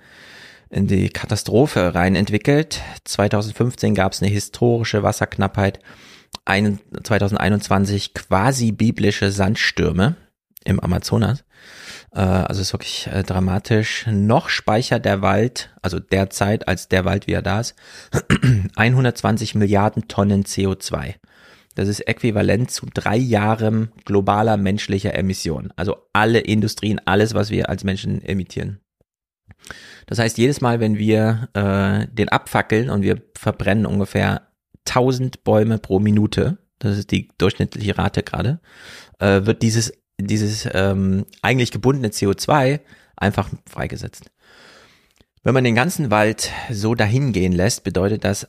in 0.70 0.86
die 0.86 1.10
Katastrophe 1.10 1.94
rein 1.94 2.16
entwickelt. 2.16 2.80
2015 3.04 3.94
gab 3.94 4.12
es 4.12 4.22
eine 4.22 4.30
historische 4.30 5.02
Wasserknappheit, 5.02 5.80
ein, 6.44 6.78
2021 7.02 8.14
quasi 8.14 8.72
biblische 8.72 9.30
Sandstürme 9.30 10.16
im 10.64 10.80
Amazonas. 10.80 11.44
Äh, 12.12 12.20
also 12.20 12.60
ist 12.60 12.72
wirklich 12.72 13.08
äh, 13.08 13.22
dramatisch. 13.22 14.06
Noch 14.10 14.48
speichert 14.48 15.04
der 15.04 15.22
Wald, 15.22 15.70
also 15.82 15.98
derzeit 15.98 16.68
als 16.68 16.88
der 16.88 17.04
Wald, 17.04 17.26
wie 17.26 17.32
er 17.32 17.42
da 17.42 17.60
ist, 17.60 17.74
120 18.76 19.54
Milliarden 19.54 20.08
Tonnen 20.08 20.44
CO2. 20.44 21.14
Das 21.74 21.88
ist 21.88 22.00
äquivalent 22.00 22.70
zu 22.70 22.86
drei 22.92 23.16
Jahren 23.16 23.92
globaler 24.06 24.56
menschlicher 24.56 25.14
Emissionen. 25.14 25.72
Also 25.76 25.96
alle 26.14 26.40
Industrien, 26.40 27.00
alles, 27.04 27.34
was 27.34 27.50
wir 27.50 27.68
als 27.68 27.84
Menschen 27.84 28.22
emittieren. 28.22 28.80
Das 30.06 30.18
heißt, 30.18 30.38
jedes 30.38 30.60
Mal, 30.62 30.80
wenn 30.80 30.96
wir 30.96 31.48
äh, 31.52 32.06
den 32.12 32.30
abfackeln 32.30 32.88
und 32.88 33.02
wir 33.02 33.20
verbrennen 33.36 33.84
ungefähr 33.84 34.45
1000 34.88 35.44
Bäume 35.44 35.78
pro 35.78 35.98
Minute, 35.98 36.58
das 36.78 36.98
ist 36.98 37.10
die 37.10 37.28
durchschnittliche 37.38 37.96
Rate 37.98 38.22
gerade, 38.22 38.60
äh, 39.18 39.44
wird 39.44 39.62
dieses, 39.62 39.92
dieses 40.18 40.68
ähm, 40.72 41.26
eigentlich 41.42 41.70
gebundene 41.70 42.08
CO2 42.08 42.80
einfach 43.16 43.48
freigesetzt. 43.68 44.30
Wenn 45.42 45.54
man 45.54 45.64
den 45.64 45.74
ganzen 45.74 46.10
Wald 46.10 46.50
so 46.70 46.94
dahingehen 46.94 47.52
lässt, 47.52 47.84
bedeutet 47.84 48.24
das 48.24 48.48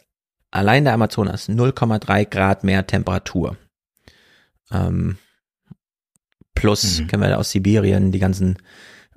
allein 0.52 0.84
der 0.84 0.94
Amazonas 0.94 1.50
0,3 1.50 2.26
Grad 2.26 2.64
mehr 2.64 2.88
Temperatur. 2.88 3.58
Ähm, 4.72 5.18
plus 6.56 7.00
mhm. 7.00 7.08
kennen 7.08 7.24
wir 7.24 7.38
aus 7.38 7.52
Sibirien 7.52 8.12
die 8.12 8.20
ganzen 8.20 8.58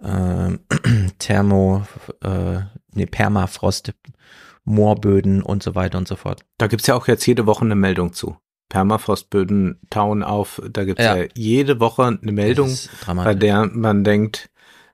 äh, 0.02 0.50
Thermo, 1.18 1.86
äh, 2.22 2.60
ne, 2.94 3.06
Permafrost, 3.06 3.94
Moorböden 4.64 5.42
und 5.42 5.62
so 5.62 5.74
weiter 5.74 5.98
und 5.98 6.08
so 6.08 6.16
fort. 6.16 6.44
Da 6.58 6.66
gibt's 6.66 6.86
ja 6.86 6.94
auch 6.94 7.08
jetzt 7.08 7.26
jede 7.26 7.46
Woche 7.46 7.64
eine 7.64 7.74
Meldung 7.74 8.12
zu. 8.12 8.36
Permafrostböden 8.68 9.80
tauen 9.90 10.22
auf. 10.22 10.62
Da 10.70 10.84
gibt's 10.84 11.04
ja. 11.04 11.16
ja 11.16 11.26
jede 11.34 11.80
Woche 11.80 12.18
eine 12.22 12.32
Meldung, 12.32 12.76
bei 13.06 13.34
der 13.34 13.66
man 13.66 14.04
denkt, 14.04 14.50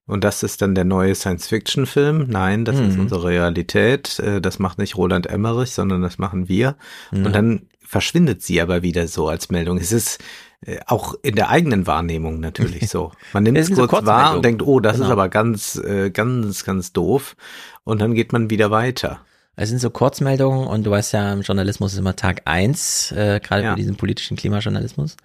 und 0.06 0.22
das 0.22 0.42
ist 0.44 0.62
dann 0.62 0.74
der 0.74 0.84
neue 0.84 1.14
Science-Fiction-Film. 1.14 2.26
Nein, 2.28 2.64
das 2.64 2.76
mhm. 2.76 2.88
ist 2.88 2.98
unsere 2.98 3.24
Realität. 3.24 4.20
Äh, 4.20 4.40
das 4.40 4.58
macht 4.58 4.78
nicht 4.78 4.96
Roland 4.96 5.26
Emmerich, 5.26 5.72
sondern 5.72 6.00
das 6.00 6.18
machen 6.18 6.48
wir. 6.48 6.76
Mhm. 7.10 7.26
Und 7.26 7.34
dann 7.34 7.62
verschwindet 7.80 8.42
sie 8.42 8.60
aber 8.60 8.82
wieder 8.82 9.08
so 9.08 9.28
als 9.28 9.50
Meldung. 9.50 9.78
Es 9.78 9.90
ist 9.90 10.22
äh, 10.60 10.78
auch 10.86 11.14
in 11.22 11.34
der 11.34 11.50
eigenen 11.50 11.88
Wahrnehmung 11.88 12.38
natürlich 12.38 12.88
so. 12.88 13.10
Man 13.32 13.42
nimmt 13.42 13.58
es 13.58 13.74
kurz 13.74 14.06
wahr 14.06 14.36
und 14.36 14.44
denkt, 14.44 14.62
oh, 14.62 14.78
das 14.78 14.94
genau. 14.94 15.06
ist 15.06 15.12
aber 15.12 15.28
ganz, 15.28 15.76
äh, 15.76 16.10
ganz, 16.10 16.64
ganz 16.64 16.92
doof. 16.92 17.36
Und 17.82 18.00
dann 18.00 18.14
geht 18.14 18.32
man 18.32 18.48
wieder 18.48 18.70
weiter. 18.70 19.20
Es 19.56 19.70
sind 19.70 19.78
so 19.78 19.88
Kurzmeldungen 19.88 20.66
und 20.66 20.84
du 20.84 20.90
weißt 20.90 21.14
ja, 21.14 21.32
im 21.32 21.40
Journalismus 21.40 21.94
ist 21.94 21.98
immer 21.98 22.14
Tag 22.14 22.42
eins, 22.44 23.10
äh, 23.12 23.40
gerade 23.42 23.62
ja. 23.62 23.70
für 23.70 23.76
diesen 23.76 23.96
politischen 23.96 24.36
Klimajournalismus. 24.36 25.16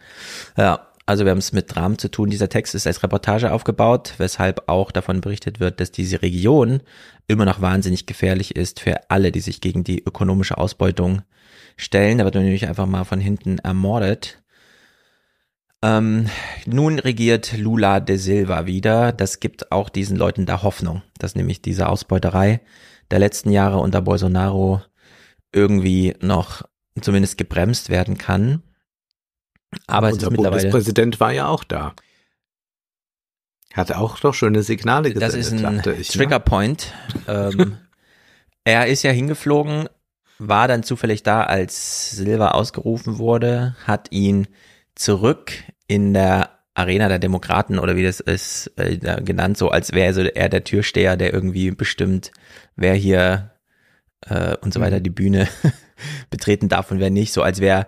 Ja, 0.58 0.88
Also 1.06 1.26
wir 1.26 1.32
haben 1.32 1.40
es 1.40 1.52
mit 1.52 1.76
Dramen 1.76 1.98
zu 1.98 2.10
tun. 2.10 2.30
Dieser 2.30 2.48
Text 2.48 2.74
ist 2.74 2.88
als 2.88 3.04
Reportage 3.04 3.52
aufgebaut, 3.52 4.14
weshalb 4.18 4.70
auch 4.70 4.92
davon 4.92 5.20
berichtet 5.20 5.60
wird, 5.60 5.82
dass 5.82 5.92
diese 5.92 6.22
Region 6.22 6.80
immer 7.28 7.44
noch 7.44 7.60
wahnsinnig 7.60 8.06
gefährlich 8.06 8.56
ist 8.56 8.80
für 8.80 9.10
alle, 9.10 9.34
die 9.34 9.42
sich 9.42 9.60
gegen 9.60 9.84
die 9.84 10.02
ökonomische 10.02 10.58
Ausbeutung 10.58 11.24
stellen. 11.76 12.20
Da 12.20 12.24
wird 12.24 12.36
man 12.36 12.46
nämlich 12.46 12.68
einfach 12.68 12.86
mal 12.86 13.04
von 13.04 13.20
hinten 13.20 13.60
ermordet. 13.60 14.42
Ähm, 15.82 16.28
nun 16.66 17.00
regiert 17.00 17.58
Lula 17.58 18.00
de 18.00 18.16
Silva 18.16 18.66
wieder. 18.66 19.12
Das 19.12 19.42
gibt 19.42 19.74
auch 19.74 19.90
diesen 19.90 20.16
Leuten 20.16 20.46
da 20.46 20.62
Hoffnung, 20.64 21.02
dass 21.18 21.36
nämlich 21.36 21.62
diese 21.62 21.90
Ausbeuterei 21.90 22.62
der 23.12 23.20
letzten 23.20 23.52
Jahre 23.52 23.78
unter 23.78 24.02
Bolsonaro 24.02 24.82
irgendwie 25.52 26.16
noch 26.22 26.64
zumindest 27.00 27.38
gebremst 27.38 27.90
werden 27.90 28.18
kann. 28.18 28.64
Aber 29.88 30.08
es 30.08 30.16
Unser 30.16 30.28
ist 30.28 30.32
mittlerweile. 30.32 30.62
Bundespräsident 30.62 31.20
war 31.20 31.32
ja 31.32 31.48
auch 31.48 31.64
da. 31.64 31.94
Hatte 33.74 33.98
auch 33.98 34.20
doch 34.20 34.34
schöne 34.34 34.64
Signale 34.64 35.14
gesendet, 35.14 35.22
Das 35.22 35.36
ist 35.36 35.52
ein 35.64 36.00
ich. 36.00 36.10
Trigger 36.10 36.40
Ne? 36.40 36.44
Point. 36.44 36.94
ähm, 37.28 37.78
er 38.66 38.88
ist 38.88 39.04
ja 39.04 39.12
hingeflogen, 39.12 39.88
war 40.40 40.68
dann 40.68 40.84
zufällig 40.84 41.24
da, 41.24 41.44
als 41.44 42.12
Silva 42.12 42.50
ausgerufen 42.50 43.18
wurde, 43.18 43.76
hat 43.86 44.12
ihn 44.12 44.48
zurück 44.96 45.54
in 45.88 46.14
der 46.14 46.61
Arena 46.82 47.08
der 47.08 47.20
Demokraten 47.20 47.80
oder 47.80 47.96
wie 47.96 48.04
das 48.04 48.20
ist 48.20 48.72
äh, 48.76 48.98
genannt, 48.98 49.58
so 49.58 49.70
als 49.70 49.94
wäre 49.94 50.14
so 50.14 50.22
er 50.22 50.50
der 50.50 50.64
Türsteher, 50.64 51.18
der 51.18 51.34
irgendwie 51.34 51.72
bestimmt, 51.72 52.32
wer 52.76 52.94
hier 52.94 53.52
äh, 54.28 54.56
und 54.58 54.74
so 54.74 54.80
weiter 54.80 55.00
Mhm. 55.00 55.04
die 55.04 55.10
Bühne 55.10 55.48
betreten 56.30 56.70
darf 56.70 56.92
und 56.92 57.00
wer 57.00 57.10
nicht, 57.10 57.34
so 57.34 57.42
als 57.42 57.62
wäre 57.62 57.88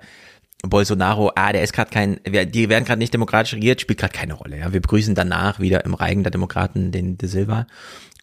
Bolsonaro, 0.66 1.32
ah, 1.36 1.52
der 1.52 1.62
ist 1.62 1.74
gerade 1.74 1.92
kein, 1.92 2.20
die 2.26 2.70
werden 2.70 2.86
gerade 2.86 3.00
nicht 3.00 3.14
demokratisch 3.14 3.54
regiert, 3.54 3.82
spielt 3.82 4.00
gerade 4.00 4.14
keine 4.14 4.34
Rolle. 4.34 4.58
Ja, 4.58 4.72
wir 4.72 4.80
begrüßen 4.80 5.14
danach 5.14 5.60
wieder 5.60 5.84
im 5.84 5.94
Reigen 5.94 6.24
der 6.24 6.32
Demokraten 6.32 6.92
den 6.92 7.18
De 7.18 7.28
Silva 7.28 7.68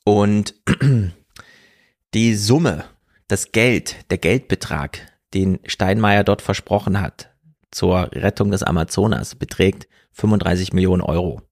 und 0.05 0.55
die 2.15 2.35
Summe, 2.35 2.85
das 3.29 3.53
Geld, 3.53 4.11
der 4.11 4.19
Geldbetrag, 4.19 5.01
den 5.35 5.61
Steinmeier 5.67 6.25
dort 6.25 6.41
versprochen 6.43 7.01
hat 7.01 7.31
zur 7.71 8.11
Rettung 8.13 8.51
des 8.51 8.63
Amazonas, 8.63 9.35
beträgt 9.35 9.87
35 10.13 10.73
Millionen 10.73 11.03
Euro. 11.03 11.43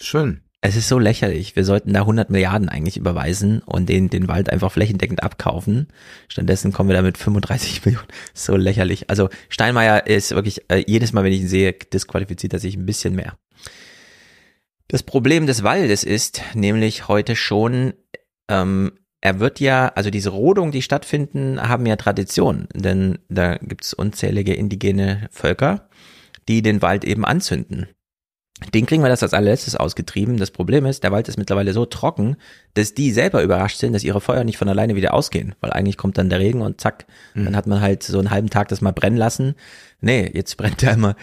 Schön. 0.00 0.42
Es 0.64 0.76
ist 0.76 0.88
so 0.88 1.00
lächerlich. 1.00 1.56
Wir 1.56 1.64
sollten 1.64 1.92
da 1.92 2.00
100 2.00 2.30
Milliarden 2.30 2.68
eigentlich 2.68 2.96
überweisen 2.96 3.62
und 3.66 3.88
den, 3.88 4.10
den 4.10 4.28
Wald 4.28 4.48
einfach 4.48 4.70
flächendeckend 4.70 5.20
abkaufen. 5.20 5.88
Stattdessen 6.28 6.72
kommen 6.72 6.88
wir 6.88 6.94
da 6.94 7.02
mit 7.02 7.18
35 7.18 7.82
Millionen. 7.84 8.06
So 8.32 8.56
lächerlich. 8.56 9.10
Also 9.10 9.28
Steinmeier 9.48 10.06
ist 10.06 10.30
wirklich, 10.30 10.70
äh, 10.70 10.84
jedes 10.86 11.12
Mal, 11.12 11.24
wenn 11.24 11.32
ich 11.32 11.40
ihn 11.40 11.48
sehe, 11.48 11.72
disqualifiziert 11.72 12.52
er 12.52 12.60
sich 12.60 12.76
ein 12.76 12.86
bisschen 12.86 13.16
mehr. 13.16 13.36
Das 14.86 15.02
Problem 15.02 15.48
des 15.48 15.64
Waldes 15.64 16.04
ist 16.04 16.42
nämlich 16.54 17.08
heute 17.08 17.34
schon, 17.34 17.94
ähm, 18.48 18.92
er 19.20 19.40
wird 19.40 19.58
ja, 19.58 19.88
also 19.88 20.10
diese 20.10 20.30
Rodungen, 20.30 20.70
die 20.70 20.82
stattfinden, 20.82 21.60
haben 21.60 21.86
ja 21.86 21.96
Tradition, 21.96 22.68
denn 22.74 23.18
da 23.28 23.56
gibt's 23.56 23.94
unzählige 23.94 24.54
indigene 24.54 25.28
Völker, 25.32 25.88
die 26.48 26.62
den 26.62 26.82
Wald 26.82 27.04
eben 27.04 27.24
anzünden. 27.24 27.88
Den 28.74 28.86
kriegen 28.86 29.02
wir 29.02 29.08
das 29.08 29.22
als 29.22 29.34
allerletztes 29.34 29.76
ausgetrieben. 29.76 30.36
Das 30.36 30.50
Problem 30.50 30.86
ist, 30.86 31.02
der 31.02 31.10
Wald 31.10 31.28
ist 31.28 31.38
mittlerweile 31.38 31.72
so 31.72 31.84
trocken, 31.84 32.36
dass 32.74 32.94
die 32.94 33.10
selber 33.10 33.42
überrascht 33.42 33.78
sind, 33.78 33.92
dass 33.92 34.04
ihre 34.04 34.20
Feuer 34.20 34.44
nicht 34.44 34.58
von 34.58 34.68
alleine 34.68 34.94
wieder 34.94 35.14
ausgehen. 35.14 35.54
Weil 35.60 35.72
eigentlich 35.72 35.96
kommt 35.96 36.16
dann 36.16 36.30
der 36.30 36.38
Regen 36.38 36.60
und 36.60 36.80
zack, 36.80 37.06
dann 37.34 37.56
hat 37.56 37.66
man 37.66 37.80
halt 37.80 38.04
so 38.04 38.18
einen 38.18 38.30
halben 38.30 38.50
Tag 38.50 38.68
das 38.68 38.80
mal 38.80 38.92
brennen 38.92 39.16
lassen. 39.16 39.54
Nee, 40.00 40.30
jetzt 40.32 40.56
brennt 40.56 40.82
da 40.82 40.92
immer 40.92 41.16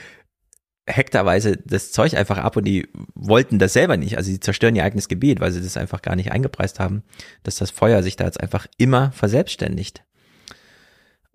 hektarweise 0.90 1.58
das 1.58 1.92
Zeug 1.92 2.16
einfach 2.16 2.38
ab 2.38 2.58
und 2.58 2.66
die 2.66 2.88
wollten 3.14 3.60
das 3.60 3.74
selber 3.74 3.98
nicht. 3.98 4.18
Also 4.18 4.32
sie 4.32 4.40
zerstören 4.40 4.76
ihr 4.76 4.84
eigenes 4.84 5.08
Gebiet, 5.08 5.40
weil 5.40 5.52
sie 5.52 5.62
das 5.62 5.78
einfach 5.78 6.02
gar 6.02 6.16
nicht 6.16 6.32
eingepreist 6.32 6.80
haben, 6.80 7.04
dass 7.44 7.58
das 7.58 7.72
Feuer 7.72 8.04
sich 8.04 8.16
da 8.16 8.26
jetzt 8.26 8.42
einfach 8.42 8.68
immer 8.78 9.12
verselbstständigt. 9.12 10.04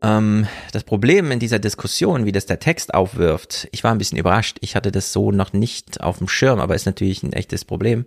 Ähm, 0.04 0.46
das 0.72 0.84
Problem 0.84 1.30
in 1.30 1.38
dieser 1.38 1.58
Diskussion, 1.58 2.26
wie 2.26 2.32
das 2.32 2.44
der 2.44 2.60
Text 2.60 2.92
aufwirft, 2.92 3.68
ich 3.72 3.82
war 3.82 3.90
ein 3.90 3.98
bisschen 3.98 4.18
überrascht. 4.18 4.58
Ich 4.60 4.76
hatte 4.76 4.92
das 4.92 5.12
so 5.12 5.32
noch 5.32 5.54
nicht 5.54 6.02
auf 6.02 6.18
dem 6.18 6.28
Schirm, 6.28 6.60
aber 6.60 6.74
ist 6.74 6.84
natürlich 6.84 7.22
ein 7.22 7.32
echtes 7.32 7.64
Problem. 7.64 8.04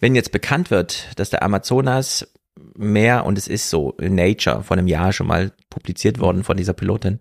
Wenn 0.00 0.16
jetzt 0.16 0.32
bekannt 0.32 0.72
wird, 0.72 1.08
dass 1.14 1.30
der 1.30 1.44
Amazonas 1.44 2.26
mehr, 2.74 3.24
und 3.24 3.38
es 3.38 3.46
ist 3.46 3.70
so 3.70 3.92
in 3.92 4.16
Nature 4.16 4.64
vor 4.64 4.76
einem 4.76 4.88
Jahr 4.88 5.12
schon 5.12 5.28
mal 5.28 5.52
publiziert 5.70 6.18
worden 6.18 6.42
von 6.42 6.56
dieser 6.56 6.72
Pilotin, 6.72 7.20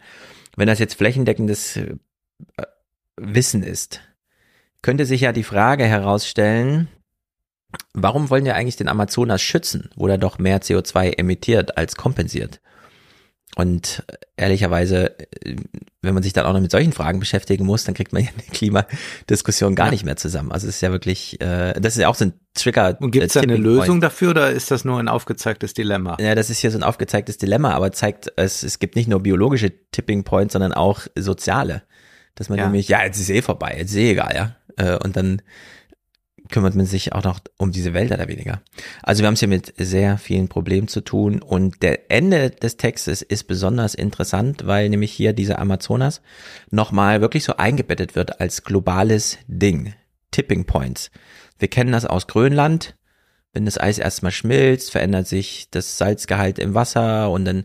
wenn 0.58 0.68
das 0.68 0.80
jetzt 0.80 0.96
flächendeckendes 0.96 1.78
äh, 1.78 1.96
Wissen 3.18 3.62
ist, 3.62 4.02
könnte 4.82 5.06
sich 5.06 5.22
ja 5.22 5.34
die 5.34 5.44
Frage 5.44 5.86
herausstellen, 5.86 6.88
warum 7.94 8.30
wollen 8.32 8.46
wir 8.46 8.56
eigentlich 8.56 8.76
den 8.76 8.88
Amazonas 8.88 9.42
schützen, 9.42 9.90
wo 9.96 10.08
er 10.08 10.18
doch 10.18 10.40
mehr 10.40 10.62
CO2 10.62 11.18
emittiert 11.18 11.78
als 11.78 11.96
kompensiert? 11.96 12.60
Und 13.58 14.04
äh, 14.08 14.14
ehrlicherweise, 14.44 15.18
äh, 15.20 15.56
wenn 16.02 16.14
man 16.14 16.24
sich 16.24 16.34
dann 16.34 16.46
auch 16.46 16.54
noch 16.54 16.60
mit 16.62 16.72
solchen 16.72 16.92
Fragen 16.92 17.20
beschäftigen 17.20 17.66
muss, 17.66 17.86
dann 17.86 17.96
kriegt 17.96 18.12
man 18.14 18.24
ja 18.24 18.30
eine 18.34 18.44
Klimadiskussion 18.52 19.76
gar 19.76 19.88
Ja. 19.88 19.92
nicht 19.92 20.06
mehr 20.06 20.18
zusammen. 20.18 20.52
Also 20.52 20.68
es 20.68 20.76
ist 20.76 20.82
ja 20.82 20.92
wirklich, 20.92 21.40
äh, 21.42 21.74
das 21.80 21.96
ist 21.96 22.02
ja 22.02 22.10
auch 22.10 22.16
so 22.16 22.26
ein 22.26 22.34
Trigger. 22.54 22.98
Und 23.00 23.12
gibt 23.12 23.26
es 23.26 23.36
äh, 23.36 23.40
da 23.42 23.44
eine. 23.44 23.56
Lösung 23.58 24.02
dafür 24.02 24.32
oder 24.32 24.52
ist 24.52 24.72
das 24.72 24.86
nur 24.86 25.00
ein 25.00 25.08
aufgezeigtes 25.08 25.74
Dilemma? 25.74 26.18
Ja, 26.20 26.36
das 26.36 26.50
ist 26.50 26.60
hier 26.60 26.72
so 26.72 26.78
ein 26.78 26.84
aufgezeigtes 26.84 27.38
Dilemma, 27.38 27.72
aber 27.74 27.92
zeigt, 27.92 28.32
es, 28.36 28.64
es 28.64 28.80
gibt 28.80 28.96
nicht 28.96 29.08
nur 29.08 29.22
biologische 29.22 29.72
Tipping 29.92 30.24
Points, 30.24 30.54
sondern 30.54 30.74
auch 30.74 31.02
soziale. 31.18 31.84
Dass 32.36 32.50
man 32.50 32.58
Ja. 32.60 32.66
nämlich, 32.66 32.90
ja, 32.90 33.04
jetzt 33.04 33.20
ist 33.20 33.30
eh 33.30 33.42
vorbei, 33.42 33.76
jetzt 33.80 33.92
ist 33.92 33.98
eh 33.98 34.12
egal, 34.12 34.36
ja. 34.78 34.98
Und 34.98 35.16
dann 35.16 35.42
kümmert 36.50 36.76
man 36.76 36.86
sich 36.86 37.14
auch 37.14 37.24
noch 37.24 37.40
um 37.58 37.72
diese 37.72 37.94
Wälder 37.94 38.18
da 38.18 38.28
weniger. 38.28 38.62
Also 39.04 39.22
wir 39.24 39.28
haben 39.28 39.34
es 39.34 39.40
hier 39.40 39.50
mit 39.50 39.74
sehr 39.78 40.18
vielen 40.18 40.48
Problemen 40.48 40.88
zu 40.88 41.02
tun 41.02 41.42
und 41.42 41.82
der 41.82 42.12
Ende 42.12 42.50
des 42.50 42.78
Textes 42.78 43.22
ist 43.22 43.46
besonders 43.46 43.96
interessant, 43.96 44.66
weil 44.66 44.90
nämlich 44.90 45.12
hier 45.12 45.34
dieser 45.34 45.60
Amazonas 45.60 46.22
nochmal 46.70 47.22
wirklich 47.22 47.44
so 47.44 47.58
eingebettet 47.58 48.16
wird 48.16 48.40
als 48.40 48.64
globales 48.64 49.38
Ding. 49.48 49.94
Tipping 50.32 50.66
Points. 50.66 51.12
Wir 51.58 51.70
kennen 51.70 51.92
das 51.92 52.06
aus 52.06 52.28
Grönland. 52.28 52.96
Wenn 53.54 53.66
das 53.66 53.80
Eis 53.80 54.00
erstmal 54.00 54.34
schmilzt, 54.34 54.92
verändert 54.92 55.28
sich 55.28 55.70
das 55.72 55.98
Salzgehalt 55.98 56.60
im 56.60 56.74
Wasser 56.74 57.32
und 57.32 57.46
dann 57.46 57.64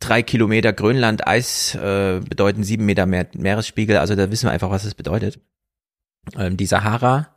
drei 0.00 0.22
Kilometer 0.22 0.72
Grönland 0.72 1.26
Eis 1.26 1.74
äh, 1.74 2.20
bedeuten 2.26 2.64
sieben 2.64 2.86
Meter 2.86 3.04
mehr 3.04 3.26
Meeresspiegel. 3.34 3.98
Also 3.98 4.14
da 4.14 4.30
wissen 4.30 4.46
wir 4.46 4.52
einfach, 4.52 4.70
was 4.70 4.84
es 4.84 4.94
bedeutet. 4.94 5.38
Ähm, 6.36 6.56
die 6.56 6.66
Sahara 6.66 7.33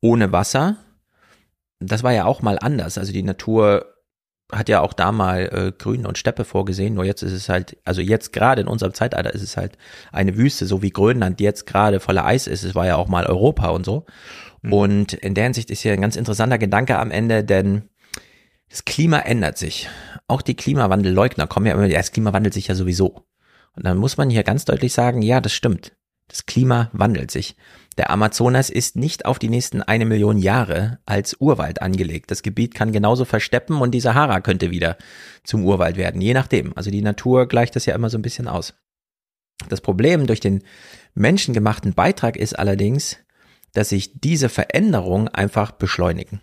ohne 0.00 0.32
Wasser, 0.32 0.76
das 1.80 2.02
war 2.02 2.12
ja 2.12 2.24
auch 2.24 2.42
mal 2.42 2.58
anders. 2.58 2.98
Also 2.98 3.12
die 3.12 3.22
Natur 3.22 3.86
hat 4.52 4.68
ja 4.68 4.80
auch 4.80 4.92
da 4.92 5.12
mal 5.12 5.48
äh, 5.52 5.72
Grün 5.76 6.06
und 6.06 6.18
Steppe 6.18 6.44
vorgesehen, 6.44 6.94
nur 6.94 7.04
jetzt 7.04 7.22
ist 7.22 7.32
es 7.32 7.48
halt, 7.48 7.76
also 7.84 8.00
jetzt 8.00 8.32
gerade 8.32 8.62
in 8.62 8.68
unserem 8.68 8.94
Zeitalter 8.94 9.32
ist 9.32 9.42
es 9.42 9.56
halt 9.56 9.78
eine 10.12 10.36
Wüste, 10.36 10.66
so 10.66 10.82
wie 10.82 10.90
Grönland 10.90 11.40
jetzt 11.40 11.66
gerade 11.66 12.00
voller 12.00 12.24
Eis 12.24 12.46
ist. 12.46 12.64
Es 12.64 12.74
war 12.74 12.86
ja 12.86 12.96
auch 12.96 13.08
mal 13.08 13.26
Europa 13.26 13.68
und 13.68 13.84
so. 13.84 14.06
Und 14.62 15.12
in 15.14 15.34
der 15.34 15.44
Hinsicht 15.44 15.70
ist 15.70 15.80
hier 15.80 15.92
ein 15.92 16.00
ganz 16.00 16.16
interessanter 16.16 16.58
Gedanke 16.58 16.98
am 16.98 17.10
Ende, 17.10 17.44
denn 17.44 17.88
das 18.68 18.84
Klima 18.84 19.20
ändert 19.20 19.56
sich. 19.56 19.88
Auch 20.28 20.42
die 20.42 20.56
Klimawandelleugner 20.56 21.46
kommen 21.46 21.66
ja 21.66 21.74
immer, 21.74 21.86
ja, 21.86 21.98
das 21.98 22.12
Klima 22.12 22.32
wandelt 22.32 22.54
sich 22.54 22.68
ja 22.68 22.74
sowieso. 22.74 23.26
Und 23.74 23.84
dann 23.84 23.98
muss 23.98 24.16
man 24.16 24.30
hier 24.30 24.42
ganz 24.42 24.64
deutlich 24.64 24.92
sagen, 24.92 25.22
ja, 25.22 25.40
das 25.40 25.52
stimmt. 25.52 25.92
Das 26.28 26.46
Klima 26.46 26.90
wandelt 26.92 27.30
sich. 27.30 27.56
Der 28.00 28.08
Amazonas 28.08 28.70
ist 28.70 28.96
nicht 28.96 29.26
auf 29.26 29.38
die 29.38 29.50
nächsten 29.50 29.82
eine 29.82 30.06
Million 30.06 30.38
Jahre 30.38 31.00
als 31.04 31.36
Urwald 31.38 31.82
angelegt. 31.82 32.30
Das 32.30 32.42
Gebiet 32.42 32.74
kann 32.74 32.92
genauso 32.92 33.26
versteppen 33.26 33.76
und 33.76 33.90
die 33.90 34.00
Sahara 34.00 34.40
könnte 34.40 34.70
wieder 34.70 34.96
zum 35.44 35.66
Urwald 35.66 35.98
werden, 35.98 36.22
je 36.22 36.32
nachdem. 36.32 36.74
Also 36.78 36.90
die 36.90 37.02
Natur 37.02 37.46
gleicht 37.46 37.76
das 37.76 37.84
ja 37.84 37.94
immer 37.94 38.08
so 38.08 38.16
ein 38.16 38.22
bisschen 38.22 38.48
aus. 38.48 38.72
Das 39.68 39.82
Problem 39.82 40.26
durch 40.26 40.40
den 40.40 40.62
menschengemachten 41.12 41.92
Beitrag 41.92 42.38
ist 42.38 42.58
allerdings, 42.58 43.18
dass 43.74 43.90
sich 43.90 44.18
diese 44.18 44.48
Veränderungen 44.48 45.28
einfach 45.28 45.70
beschleunigen. 45.70 46.40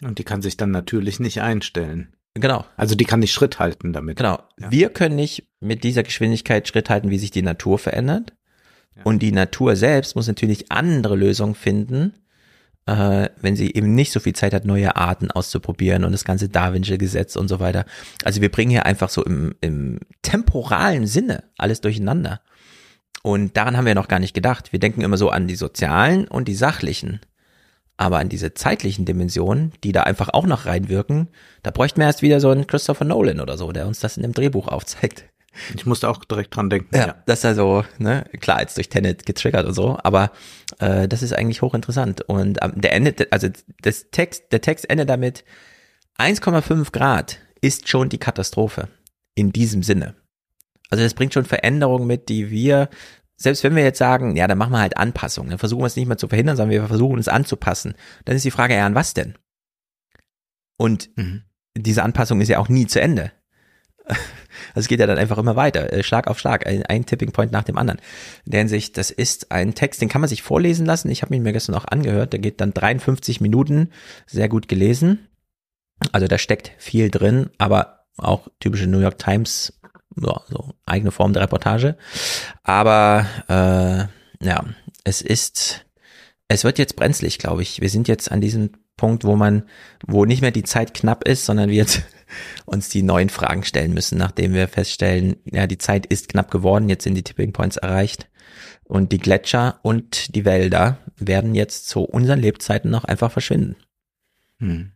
Und 0.00 0.20
die 0.20 0.24
kann 0.24 0.42
sich 0.42 0.56
dann 0.56 0.70
natürlich 0.70 1.18
nicht 1.18 1.42
einstellen. 1.42 2.14
Genau. 2.34 2.64
Also 2.76 2.94
die 2.94 3.04
kann 3.04 3.18
nicht 3.18 3.32
Schritt 3.32 3.58
halten 3.58 3.92
damit. 3.92 4.18
Genau. 4.18 4.38
Ja. 4.60 4.70
Wir 4.70 4.90
können 4.90 5.16
nicht 5.16 5.48
mit 5.58 5.82
dieser 5.82 6.04
Geschwindigkeit 6.04 6.68
Schritt 6.68 6.88
halten, 6.88 7.10
wie 7.10 7.18
sich 7.18 7.32
die 7.32 7.42
Natur 7.42 7.80
verändert. 7.80 8.37
Und 9.04 9.20
die 9.20 9.32
Natur 9.32 9.76
selbst 9.76 10.16
muss 10.16 10.26
natürlich 10.26 10.70
andere 10.70 11.16
Lösungen 11.16 11.54
finden, 11.54 12.14
äh, 12.86 13.28
wenn 13.40 13.56
sie 13.56 13.74
eben 13.74 13.94
nicht 13.94 14.12
so 14.12 14.20
viel 14.20 14.34
Zeit 14.34 14.54
hat, 14.54 14.64
neue 14.64 14.96
Arten 14.96 15.30
auszuprobieren 15.30 16.04
und 16.04 16.12
das 16.12 16.24
ganze 16.24 16.48
Darwinsche 16.48 16.98
Gesetz 16.98 17.36
und 17.36 17.48
so 17.48 17.60
weiter. 17.60 17.84
Also 18.24 18.40
wir 18.40 18.50
bringen 18.50 18.70
hier 18.70 18.86
einfach 18.86 19.10
so 19.10 19.24
im, 19.24 19.54
im 19.60 20.00
temporalen 20.22 21.06
Sinne 21.06 21.44
alles 21.56 21.80
durcheinander. 21.80 22.40
Und 23.22 23.56
daran 23.56 23.76
haben 23.76 23.86
wir 23.86 23.94
noch 23.94 24.08
gar 24.08 24.20
nicht 24.20 24.34
gedacht. 24.34 24.72
Wir 24.72 24.80
denken 24.80 25.02
immer 25.02 25.16
so 25.16 25.28
an 25.28 25.48
die 25.48 25.56
sozialen 25.56 26.26
und 26.28 26.48
die 26.48 26.54
sachlichen. 26.54 27.20
Aber 27.98 28.20
an 28.20 28.28
diese 28.28 28.54
zeitlichen 28.54 29.04
Dimensionen, 29.04 29.72
die 29.82 29.92
da 29.92 30.04
einfach 30.04 30.28
auch 30.28 30.46
noch 30.46 30.66
reinwirken, 30.66 31.28
da 31.64 31.72
bräuchten 31.72 32.00
wir 32.00 32.06
erst 32.06 32.22
wieder 32.22 32.40
so 32.40 32.48
einen 32.48 32.66
Christopher 32.66 33.04
Nolan 33.04 33.40
oder 33.40 33.58
so, 33.58 33.72
der 33.72 33.88
uns 33.88 33.98
das 33.98 34.16
in 34.16 34.22
dem 34.22 34.32
Drehbuch 34.32 34.68
aufzeigt. 34.68 35.24
Ich 35.74 35.86
musste 35.86 36.08
auch 36.08 36.24
direkt 36.24 36.54
dran 36.54 36.70
denken. 36.70 36.94
Ja, 36.94 37.06
ja. 37.08 37.22
das 37.26 37.40
ist 37.40 37.44
also, 37.44 37.84
ne, 37.98 38.24
klar, 38.40 38.60
jetzt 38.60 38.76
durch 38.76 38.88
Tenet 38.88 39.26
getriggert 39.26 39.66
und 39.66 39.74
so, 39.74 39.98
aber 40.02 40.30
äh, 40.78 41.08
das 41.08 41.22
ist 41.22 41.32
eigentlich 41.32 41.62
hochinteressant. 41.62 42.22
Und 42.22 42.58
ähm, 42.62 42.72
der 42.76 42.92
endet, 42.92 43.32
also 43.32 43.48
das 43.82 44.06
Text, 44.10 44.52
der 44.52 44.60
Text 44.60 44.88
endet 44.88 45.08
damit, 45.08 45.44
1,5 46.18 46.92
Grad 46.92 47.38
ist 47.60 47.88
schon 47.88 48.08
die 48.08 48.18
Katastrophe 48.18 48.88
in 49.34 49.52
diesem 49.52 49.82
Sinne. 49.82 50.14
Also 50.90 51.04
das 51.04 51.14
bringt 51.14 51.34
schon 51.34 51.44
Veränderungen 51.44 52.06
mit, 52.06 52.28
die 52.28 52.50
wir, 52.50 52.88
selbst 53.36 53.62
wenn 53.62 53.76
wir 53.76 53.84
jetzt 53.84 53.98
sagen, 53.98 54.36
ja, 54.36 54.46
dann 54.46 54.58
machen 54.58 54.72
wir 54.72 54.80
halt 54.80 54.96
Anpassungen, 54.96 55.50
dann 55.50 55.58
versuchen 55.58 55.82
wir 55.82 55.86
es 55.86 55.96
nicht 55.96 56.08
mehr 56.08 56.16
zu 56.16 56.28
verhindern, 56.28 56.56
sondern 56.56 56.72
wir 56.72 56.86
versuchen 56.86 57.18
es 57.18 57.28
anzupassen. 57.28 57.94
Dann 58.24 58.36
ist 58.36 58.44
die 58.44 58.50
Frage, 58.50 58.74
ja, 58.74 58.86
an 58.86 58.94
was 58.94 59.14
denn? 59.14 59.36
Und 60.76 61.10
mhm. 61.16 61.42
diese 61.76 62.02
Anpassung 62.02 62.40
ist 62.40 62.48
ja 62.48 62.58
auch 62.58 62.68
nie 62.68 62.86
zu 62.86 63.00
Ende. 63.00 63.32
Also 64.70 64.84
es 64.84 64.88
geht 64.88 65.00
ja 65.00 65.06
dann 65.06 65.18
einfach 65.18 65.38
immer 65.38 65.56
weiter, 65.56 65.92
äh, 65.92 66.02
Schlag 66.02 66.26
auf 66.26 66.38
Schlag, 66.38 66.66
ein, 66.66 66.82
ein 66.84 67.06
Tipping 67.06 67.32
Point 67.32 67.52
nach 67.52 67.64
dem 67.64 67.78
anderen. 67.78 68.00
In 68.44 68.52
der 68.52 68.60
Hinsicht, 68.60 68.96
das 68.96 69.10
ist 69.10 69.50
ein 69.52 69.74
Text, 69.74 70.00
den 70.00 70.08
kann 70.08 70.20
man 70.20 70.28
sich 70.28 70.42
vorlesen 70.42 70.86
lassen. 70.86 71.10
Ich 71.10 71.22
habe 71.22 71.34
ihn 71.34 71.42
mir 71.42 71.52
gestern 71.52 71.74
auch 71.74 71.84
angehört, 71.84 72.32
der 72.32 72.40
geht 72.40 72.60
dann 72.60 72.74
53 72.74 73.40
Minuten, 73.40 73.90
sehr 74.26 74.48
gut 74.48 74.68
gelesen. 74.68 75.28
Also 76.12 76.26
da 76.26 76.38
steckt 76.38 76.72
viel 76.78 77.10
drin, 77.10 77.50
aber 77.58 78.04
auch 78.16 78.48
typische 78.60 78.86
New 78.86 79.00
York 79.00 79.18
Times, 79.18 79.72
ja, 80.20 80.40
so 80.48 80.74
eigene 80.86 81.10
Form 81.10 81.32
der 81.32 81.42
Reportage. 81.42 81.96
Aber 82.62 83.26
äh, 83.48 84.44
ja, 84.44 84.64
es 85.04 85.22
ist, 85.22 85.86
es 86.48 86.64
wird 86.64 86.78
jetzt 86.78 86.96
brenzlig, 86.96 87.38
glaube 87.38 87.62
ich. 87.62 87.80
Wir 87.80 87.90
sind 87.90 88.08
jetzt 88.08 88.30
an 88.30 88.40
diesem 88.40 88.70
Punkt, 88.96 89.24
wo 89.24 89.36
man, 89.36 89.64
wo 90.06 90.24
nicht 90.24 90.42
mehr 90.42 90.50
die 90.50 90.64
Zeit 90.64 90.94
knapp 90.94 91.26
ist, 91.26 91.44
sondern 91.44 91.70
wir 91.70 91.76
jetzt 91.76 92.02
uns 92.66 92.88
die 92.88 93.02
neuen 93.02 93.28
Fragen 93.28 93.64
stellen 93.64 93.94
müssen, 93.94 94.18
nachdem 94.18 94.54
wir 94.54 94.68
feststellen, 94.68 95.36
ja, 95.44 95.66
die 95.66 95.78
Zeit 95.78 96.06
ist 96.06 96.28
knapp 96.28 96.50
geworden, 96.50 96.88
jetzt 96.88 97.04
sind 97.04 97.14
die 97.14 97.22
Tipping 97.22 97.52
Points 97.52 97.76
erreicht 97.76 98.28
und 98.84 99.12
die 99.12 99.18
Gletscher 99.18 99.78
und 99.82 100.34
die 100.34 100.44
Wälder 100.44 100.98
werden 101.16 101.54
jetzt 101.54 101.88
zu 101.88 102.00
unseren 102.00 102.40
Lebzeiten 102.40 102.90
noch 102.90 103.04
einfach 103.04 103.30
verschwinden. 103.30 103.76
Hm. 104.58 104.92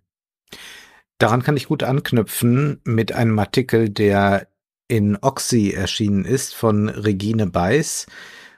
Daran 1.18 1.42
kann 1.42 1.56
ich 1.56 1.68
gut 1.68 1.82
anknüpfen 1.82 2.80
mit 2.84 3.12
einem 3.12 3.38
Artikel, 3.38 3.90
der 3.90 4.48
in 4.88 5.16
Oxy 5.16 5.70
erschienen 5.70 6.24
ist 6.24 6.54
von 6.54 6.88
Regine 6.88 7.46
Beiß. 7.46 8.06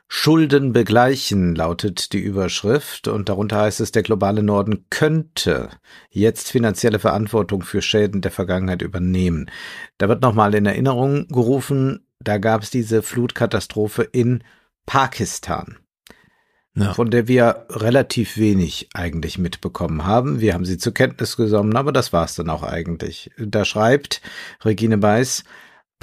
Schulden 0.06 0.72
begleichen 0.72 1.54
lautet 1.54 2.12
die 2.12 2.20
Überschrift 2.20 3.08
und 3.08 3.28
darunter 3.28 3.62
heißt 3.62 3.80
es, 3.80 3.90
der 3.90 4.02
globale 4.02 4.42
Norden 4.42 4.86
könnte 4.90 5.70
jetzt 6.10 6.50
finanzielle 6.50 6.98
Verantwortung 6.98 7.62
für 7.62 7.82
Schäden 7.82 8.20
der 8.20 8.30
Vergangenheit 8.30 8.82
übernehmen. 8.82 9.50
Da 9.98 10.08
wird 10.08 10.22
nochmal 10.22 10.54
in 10.54 10.66
Erinnerung 10.66 11.26
gerufen, 11.28 12.06
da 12.20 12.38
gab 12.38 12.62
es 12.62 12.70
diese 12.70 13.02
Flutkatastrophe 13.02 14.02
in 14.02 14.44
Pakistan. 14.86 15.78
Ja. 16.76 16.92
von 16.92 17.08
der 17.08 17.28
wir 17.28 17.66
relativ 17.70 18.36
wenig 18.36 18.88
eigentlich 18.94 19.38
mitbekommen 19.38 20.04
haben. 20.06 20.40
Wir 20.40 20.54
haben 20.54 20.64
sie 20.64 20.76
zur 20.76 20.92
Kenntnis 20.92 21.36
genommen, 21.36 21.76
aber 21.76 21.92
das 21.92 22.12
war 22.12 22.24
es 22.24 22.34
dann 22.34 22.50
auch 22.50 22.64
eigentlich. 22.64 23.30
Da 23.38 23.64
schreibt 23.64 24.20
Regine 24.64 24.98
Beiß, 24.98 25.44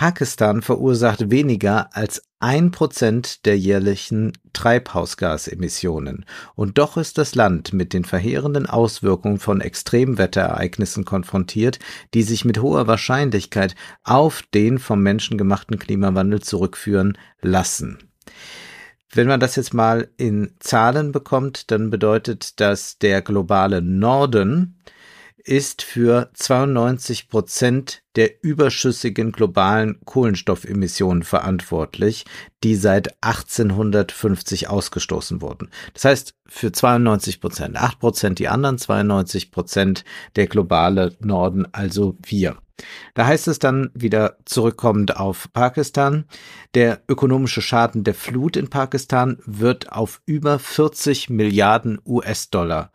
Pakistan 0.02 0.64
verursacht 0.64 1.30
weniger 1.30 1.96
als 1.96 2.24
ein 2.40 2.72
Prozent 2.72 3.46
der 3.46 3.56
jährlichen 3.56 4.34
Treibhausgasemissionen. 4.52 6.26
Und 6.56 6.80
doch 6.80 6.98
ist 6.98 7.20
das 7.20 7.36
Land 7.36 7.72
mit 7.74 7.94
den 7.94 8.04
verheerenden 8.04 8.66
Auswirkungen 8.66 9.38
von 9.38 9.62
Extremwetterereignissen 9.62 11.06
konfrontiert, 11.06 11.78
die 12.16 12.24
sich 12.24 12.46
mit 12.46 12.64
hoher 12.64 12.88
Wahrscheinlichkeit 12.88 13.76
auf 14.04 14.42
den 14.56 14.80
vom 14.80 15.04
Menschen 15.04 15.38
gemachten 15.38 15.78
Klimawandel 15.78 16.42
zurückführen 16.42 17.16
lassen. 17.44 18.00
Wenn 19.12 19.28
man 19.28 19.40
das 19.40 19.56
jetzt 19.56 19.76
mal 19.76 20.10
in 20.18 20.56
Zahlen 20.58 21.12
bekommt, 21.12 21.70
dann 21.70 21.92
bedeutet 21.92 22.60
das 22.60 22.98
der 22.98 23.22
globale 23.22 23.84
Norden 23.84 24.80
ist 25.46 25.82
für 25.82 26.30
92 26.34 27.28
Prozent 27.30 28.04
der 28.16 28.44
überschüssigen 28.44 29.32
globalen 29.32 30.00
Kohlenstoffemissionen 30.06 31.24
verantwortlich, 31.24 32.26
die 32.64 32.76
seit 32.76 33.16
1850 33.24 34.70
ausgestoßen 34.70 35.42
wurden. 35.42 35.70
Das 35.94 36.06
heißt, 36.06 36.36
für 36.48 36.72
92 36.72 37.40
Prozent, 37.42 37.78
8 37.78 38.00
Prozent 38.00 38.40
die 38.40 38.50
anderen 38.50 38.78
92 38.78 39.52
Prozent 39.52 40.04
der 40.36 40.48
globale 40.48 41.16
Norden, 41.20 41.68
also 41.72 42.18
wir. 42.24 42.58
Da 43.14 43.28
heißt 43.28 43.48
es 43.48 43.60
dann 43.60 43.92
wieder 43.94 44.38
zurückkommend 44.46 45.18
auf 45.18 45.54
Pakistan, 45.54 46.26
der 46.74 47.02
ökonomische 47.08 47.62
Schaden 47.62 48.04
der 48.04 48.16
Flut 48.16 48.58
in 48.58 48.70
Pakistan 48.70 49.38
wird 49.46 49.92
auf 49.92 50.22
über 50.26 50.60
40 50.60 51.30
Milliarden 51.30 52.00
US-Dollar 52.06 52.92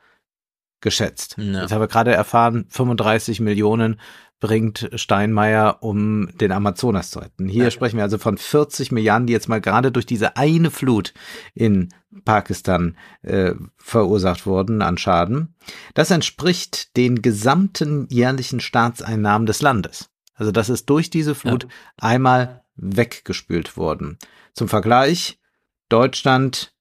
geschätzt. 0.87 1.35
Ja. 1.37 1.63
Jetzt 1.63 1.73
haben 1.73 1.81
wir 1.81 1.89
gerade 1.89 2.13
erfahren, 2.13 2.67
35 2.69 3.41
Millionen 3.41 4.01
bringt 4.39 4.89
Steinmeier, 4.95 5.79
um 5.83 6.29
den 6.39 6.53
Amazonas 6.53 7.11
zu 7.11 7.19
retten. 7.19 7.49
Hier 7.49 7.65
ja. 7.65 7.71
sprechen 7.73 7.97
wir 7.97 8.05
also 8.05 8.19
von 8.19 8.39
40 8.39 8.93
Milliarden, 8.93 9.27
die 9.27 9.33
jetzt 9.33 9.49
mal 9.49 9.61
gerade 9.61 9.91
durch 9.91 10.07
diese 10.07 10.37
eine 10.37 10.71
Flut 10.71 11.13
in 11.55 11.89
Pakistan 12.25 12.97
äh, 13.23 13.55
verursacht 13.77 14.47
wurden 14.47 14.81
an 14.81 14.97
Schaden. 14.97 15.57
Das 15.95 16.13
entspricht 16.13 16.97
den 16.97 17.21
gesamten 17.21 18.07
jährlichen 18.09 18.61
Staatseinnahmen 18.61 19.47
des 19.47 19.61
Landes. 19.61 20.11
Also 20.35 20.53
das 20.53 20.69
ist 20.69 20.87
durch 20.87 21.11
diese 21.11 21.35
Flut 21.35 21.65
ja. 21.65 21.69
einmal 21.97 22.63
weggespült 22.77 23.77
worden. 23.77 24.19
Zum 24.53 24.69
Vergleich, 24.69 25.41
Deutschland 25.89 26.75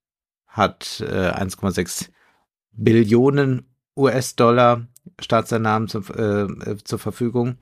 hat 0.46 1.02
äh, 1.02 1.32
1,6 1.32 2.10
Billionen 2.72 3.75
US-Dollar 3.96 4.88
Staatseinnahmen 5.20 5.88
zu, 5.88 6.00
äh, 6.00 6.78
zur 6.84 7.00
Verfügung. 7.00 7.58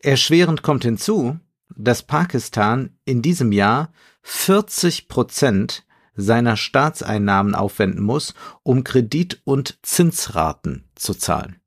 Erschwerend 0.00 0.62
kommt 0.62 0.84
hinzu, 0.84 1.38
dass 1.76 2.02
Pakistan 2.02 2.96
in 3.04 3.22
diesem 3.22 3.52
Jahr 3.52 3.92
40 4.22 5.08
Prozent 5.08 5.84
seiner 6.16 6.56
Staatseinnahmen 6.56 7.54
aufwenden 7.54 8.02
muss, 8.02 8.34
um 8.62 8.84
Kredit- 8.84 9.40
und 9.44 9.78
Zinsraten 9.82 10.88
zu 10.94 11.14
zahlen. 11.14 11.60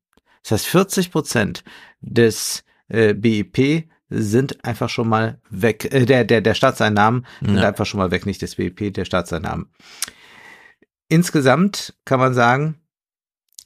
Das 0.43 0.51
heißt, 0.51 0.67
40 0.67 1.11
Prozent 1.11 1.63
des 1.99 2.63
äh, 2.87 3.13
BIP 3.13 3.89
sind 4.09 4.63
einfach 4.63 4.89
schon 4.89 5.09
mal 5.09 5.41
weg, 5.49 5.93
äh, 5.93 6.05
der, 6.05 6.23
der, 6.23 6.39
der 6.41 6.53
Staatseinnahmen 6.53 7.25
ja. 7.41 7.47
sind 7.49 7.59
einfach 7.59 7.85
schon 7.85 7.97
mal 7.97 8.11
weg, 8.11 8.25
nicht 8.25 8.41
des 8.41 8.55
BIP, 8.55 8.93
der 8.93 9.03
Staatseinnahmen. 9.03 9.69
Insgesamt 11.09 11.95
kann 12.05 12.19
man 12.19 12.33
sagen, 12.33 12.75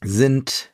sind 0.04 0.74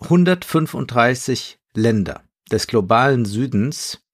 135 0.00 1.58
Länder 1.74 2.22
des 2.50 2.66
globalen 2.66 3.24
Südens 3.24 4.04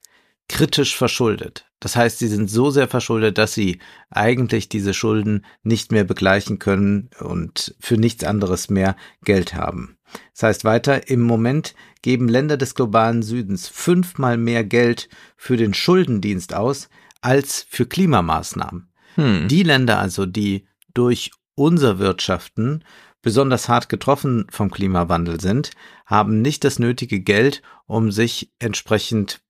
kritisch 0.48 0.96
verschuldet. 0.96 1.66
Das 1.80 1.96
heißt, 1.96 2.18
sie 2.18 2.28
sind 2.28 2.50
so 2.50 2.70
sehr 2.70 2.88
verschuldet, 2.88 3.38
dass 3.38 3.54
sie 3.54 3.78
eigentlich 4.10 4.68
diese 4.68 4.92
Schulden 4.92 5.46
nicht 5.62 5.92
mehr 5.92 6.04
begleichen 6.04 6.58
können 6.58 7.08
und 7.20 7.74
für 7.80 7.96
nichts 7.96 8.24
anderes 8.24 8.68
mehr 8.68 8.96
Geld 9.24 9.54
haben. 9.54 9.96
Das 10.34 10.42
heißt 10.42 10.64
weiter, 10.64 11.08
im 11.08 11.20
Moment 11.22 11.74
geben 12.02 12.28
Länder 12.28 12.56
des 12.56 12.74
globalen 12.74 13.22
Südens 13.22 13.68
fünfmal 13.68 14.36
mehr 14.36 14.64
Geld 14.64 15.08
für 15.36 15.56
den 15.56 15.72
Schuldendienst 15.72 16.52
aus 16.52 16.90
als 17.22 17.64
für 17.68 17.86
Klimamaßnahmen. 17.86 18.92
Hm. 19.14 19.48
Die 19.48 19.62
Länder 19.62 19.98
also, 19.98 20.26
die 20.26 20.66
durch 20.92 21.30
unser 21.54 21.98
Wirtschaften 21.98 22.84
besonders 23.22 23.68
hart 23.68 23.88
getroffen 23.88 24.46
vom 24.50 24.70
Klimawandel 24.70 25.40
sind, 25.40 25.72
haben 26.06 26.40
nicht 26.40 26.64
das 26.64 26.78
nötige 26.78 27.20
Geld, 27.20 27.62
um 27.86 28.10
sich 28.12 28.52
entsprechend 28.58 29.42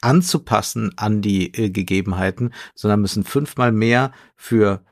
anzupassen 0.00 0.92
an 0.96 1.22
die 1.22 1.54
äh, 1.54 1.70
Gegebenheiten, 1.70 2.52
sondern 2.74 3.00
müssen 3.00 3.24
fünfmal 3.24 3.72
mehr 3.72 4.12
für 4.34 4.84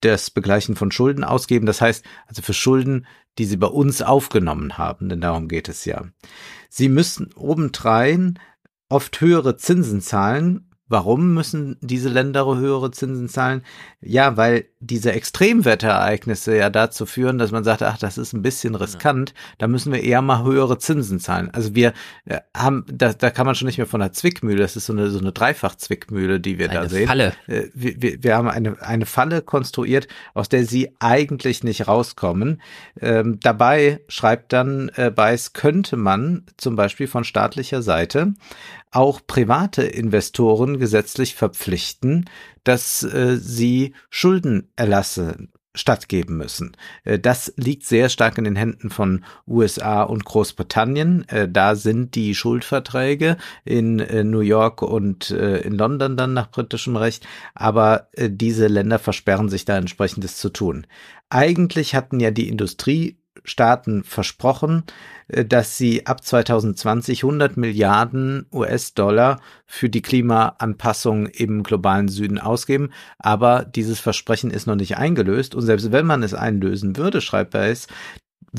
das 0.00 0.30
Begleichen 0.30 0.76
von 0.76 0.90
Schulden 0.90 1.24
ausgeben. 1.24 1.66
Das 1.66 1.80
heißt, 1.80 2.04
also 2.26 2.42
für 2.42 2.52
Schulden, 2.52 3.06
die 3.38 3.44
sie 3.44 3.56
bei 3.56 3.66
uns 3.66 4.02
aufgenommen 4.02 4.78
haben, 4.78 5.08
denn 5.08 5.20
darum 5.20 5.48
geht 5.48 5.68
es 5.68 5.84
ja. 5.84 6.04
Sie 6.68 6.88
müssen 6.88 7.32
obendrein 7.34 8.38
oft 8.88 9.20
höhere 9.20 9.56
Zinsen 9.56 10.00
zahlen. 10.00 10.70
Warum 10.88 11.34
müssen 11.34 11.76
diese 11.80 12.08
Länder 12.08 12.46
höhere 12.46 12.90
Zinsen 12.90 13.28
zahlen? 13.28 13.62
Ja, 14.00 14.36
weil 14.36 14.66
diese 14.80 15.12
Extremwetterereignisse 15.12 16.56
ja 16.56 16.70
dazu 16.70 17.06
führen, 17.06 17.38
dass 17.38 17.50
man 17.50 17.64
sagt, 17.64 17.82
ach, 17.82 17.98
das 17.98 18.18
ist 18.18 18.32
ein 18.32 18.42
bisschen 18.42 18.74
riskant, 18.74 19.34
da 19.58 19.66
müssen 19.66 19.92
wir 19.92 20.02
eher 20.02 20.22
mal 20.22 20.44
höhere 20.44 20.78
Zinsen 20.78 21.18
zahlen. 21.18 21.50
Also 21.52 21.74
wir 21.74 21.92
äh, 22.24 22.38
haben, 22.56 22.84
da, 22.92 23.12
da 23.12 23.30
kann 23.30 23.46
man 23.46 23.54
schon 23.54 23.66
nicht 23.66 23.78
mehr 23.78 23.86
von 23.86 24.00
einer 24.00 24.12
Zwickmühle, 24.12 24.60
das 24.60 24.76
ist 24.76 24.86
so 24.86 24.92
eine, 24.92 25.10
so 25.10 25.18
eine 25.18 25.32
Dreifach-Zwickmühle, 25.32 26.38
die 26.38 26.58
wir 26.58 26.70
eine 26.70 26.82
da 26.82 26.88
sehen. 26.88 27.08
Falle. 27.08 27.32
Äh, 27.46 27.64
Wir, 27.74 28.00
wir, 28.00 28.22
wir 28.22 28.36
haben 28.36 28.48
eine, 28.48 28.80
eine 28.80 29.06
Falle 29.06 29.42
konstruiert, 29.42 30.08
aus 30.34 30.48
der 30.48 30.64
sie 30.64 30.94
eigentlich 31.00 31.64
nicht 31.64 31.88
rauskommen. 31.88 32.62
Ähm, 33.00 33.38
dabei 33.40 34.00
schreibt 34.08 34.52
dann 34.52 34.90
äh, 34.94 35.10
Beiß, 35.10 35.52
könnte 35.52 35.96
man 35.96 36.44
zum 36.56 36.76
Beispiel 36.76 37.06
von 37.06 37.24
staatlicher 37.24 37.82
Seite 37.82 38.34
auch 38.90 39.20
private 39.26 39.82
Investoren 39.82 40.78
gesetzlich 40.78 41.34
verpflichten, 41.34 42.28
dass 42.64 43.02
äh, 43.02 43.36
sie 43.36 43.94
Schuldenerlasse 44.10 45.48
stattgeben 45.74 46.38
müssen. 46.38 46.76
Äh, 47.04 47.18
Das 47.18 47.52
liegt 47.56 47.84
sehr 47.84 48.08
stark 48.08 48.38
in 48.38 48.44
den 48.44 48.56
Händen 48.56 48.88
von 48.90 49.24
USA 49.46 50.02
und 50.02 50.24
Großbritannien. 50.24 51.28
Äh, 51.28 51.48
Da 51.48 51.74
sind 51.74 52.14
die 52.14 52.34
Schuldverträge 52.34 53.36
in 53.64 53.96
New 53.96 54.40
York 54.40 54.82
und 54.82 55.30
in 55.30 55.74
London 55.74 56.16
dann 56.16 56.32
nach 56.32 56.50
britischem 56.50 56.96
Recht. 56.96 57.26
Aber 57.54 58.08
diese 58.16 58.68
Länder 58.68 58.98
versperren 58.98 59.48
sich 59.48 59.64
da 59.64 59.76
entsprechendes 59.76 60.36
zu 60.36 60.48
tun. 60.48 60.86
Eigentlich 61.28 61.94
hatten 61.94 62.20
ja 62.20 62.30
die 62.30 62.48
Industriestaaten 63.46 64.02
versprochen, 64.02 64.84
äh, 65.28 65.44
dass 65.44 65.78
sie 65.78 66.06
ab 66.06 66.24
2020 66.24 67.22
100 67.22 67.56
Milliarden 67.56 68.46
US-Dollar 68.52 69.40
für 69.64 69.88
die 69.88 70.02
Klimaanpassung 70.02 71.26
im 71.26 71.62
globalen 71.62 72.08
Süden 72.08 72.38
ausgeben. 72.38 72.90
Aber 73.18 73.64
dieses 73.64 74.00
Versprechen 74.00 74.50
ist 74.50 74.66
noch 74.66 74.74
nicht 74.74 74.96
eingelöst. 74.96 75.54
Und 75.54 75.62
selbst 75.62 75.92
wenn 75.92 76.06
man 76.06 76.22
es 76.22 76.34
einlösen 76.34 76.96
würde, 76.96 77.20
schreibt 77.20 77.54
er 77.54 77.70
es, 77.70 77.86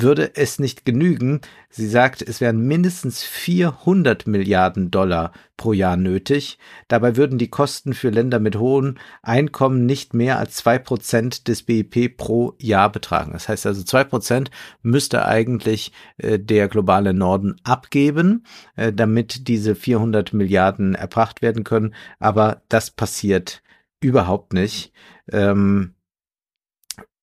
würde 0.02 0.36
es 0.36 0.60
nicht 0.60 0.86
genügen. 0.86 1.42
Sie 1.70 1.88
sagt, 1.88 2.22
es 2.22 2.42
wären 2.42 2.68
mindestens 2.68 3.24
400 3.24 4.28
Milliarden 4.28 4.92
Dollar 4.92 5.32
pro 5.56 5.74
Jahr 5.74 5.98
nötig. 5.98 6.58
Dabei 6.88 7.16
würden 7.16 7.38
die 7.38 7.50
Kosten 7.50 7.94
für 7.94 8.10
Länder 8.10 8.40
mit 8.40 8.58
hohen 8.58 9.00
Einkommen 9.22 9.86
nicht 9.86 10.14
mehr 10.14 10.38
als 10.38 10.56
zwei 10.56 10.78
Prozent 10.78 11.48
des 11.48 11.64
BIP 11.64 12.16
pro 12.18 12.54
Jahr 12.60 12.92
betragen. 12.92 13.32
Das 13.34 13.50
heißt 13.50 13.66
also, 13.66 13.84
zwei 13.84 14.04
Prozent 14.04 14.52
müsste 14.82 15.26
eigentlich 15.26 15.92
äh, 16.18 16.38
der 16.38 16.68
globale 16.68 17.14
Norden 17.14 17.56
abgeben, 17.64 18.44
äh, 18.76 18.94
damit 18.94 19.48
diese 19.48 19.76
400 19.76 20.34
Milliarden 20.34 20.96
erbracht 20.96 21.42
werden 21.42 21.64
können. 21.64 21.96
Aber 22.20 22.62
das 22.70 22.92
passiert 22.92 23.64
überhaupt 24.00 24.54
nicht. 24.54 24.94
Ähm, 25.32 25.96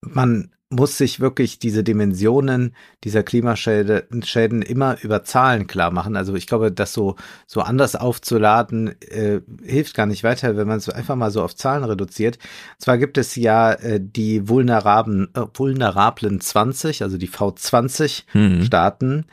man 0.01 0.51
muss 0.75 0.99
sich 0.99 1.21
wirklich 1.21 1.59
diese 1.59 1.85
Dimensionen 1.85 2.75
dieser 3.05 3.23
Klimaschäden 3.23 4.23
Schäden 4.23 4.63
immer 4.63 4.97
über 5.03 5.25
Zahlen 5.25 5.67
klar 5.67 5.91
machen. 5.91 6.17
Also 6.17 6.35
ich 6.35 6.47
glaube, 6.47 6.73
das 6.73 6.93
so, 6.93 7.17
so 7.47 7.61
anders 7.61 7.97
aufzuladen, 7.97 9.01
äh, 9.01 9.41
hilft 9.63 9.95
gar 9.95 10.07
nicht 10.07 10.25
weiter, 10.25 10.57
wenn 10.57 10.69
man 10.69 10.79
es 10.79 10.89
einfach 10.89 11.17
mal 11.17 11.31
so 11.31 11.43
auf 11.43 11.55
Zahlen 11.55 11.85
reduziert. 11.85 12.39
Zwar 12.79 12.99
gibt 12.99 13.19
es 13.19 13.37
ja 13.37 13.73
äh, 13.73 14.01
die 14.03 14.49
vulnerablen, 14.49 15.29
äh, 15.35 15.43
vulnerablen 15.55 16.41
20, 16.41 17.03
also 17.03 17.19
die 17.19 17.29
V20 17.29 18.25
Hm. 18.33 18.65
Staaten, 18.65 19.27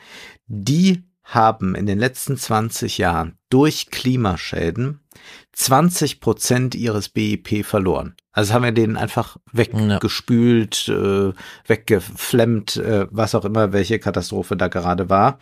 die 0.46 1.02
haben 1.24 1.74
in 1.74 1.86
den 1.86 1.98
letzten 1.98 2.36
20 2.36 2.98
Jahren 2.98 3.38
durch 3.48 3.90
Klimaschäden 3.90 5.00
20 5.52 6.20
Prozent 6.20 6.74
ihres 6.74 7.08
BIP 7.08 7.64
verloren. 7.64 8.16
Also 8.32 8.54
haben 8.54 8.64
wir 8.64 8.72
denen 8.72 8.96
einfach 8.96 9.36
weggespült, 9.52 10.88
äh, 10.88 11.32
weggeflemmt, 11.66 12.76
äh, 12.76 13.06
was 13.10 13.34
auch 13.34 13.44
immer, 13.44 13.72
welche 13.72 13.98
Katastrophe 13.98 14.56
da 14.56 14.68
gerade 14.68 15.10
war. 15.10 15.38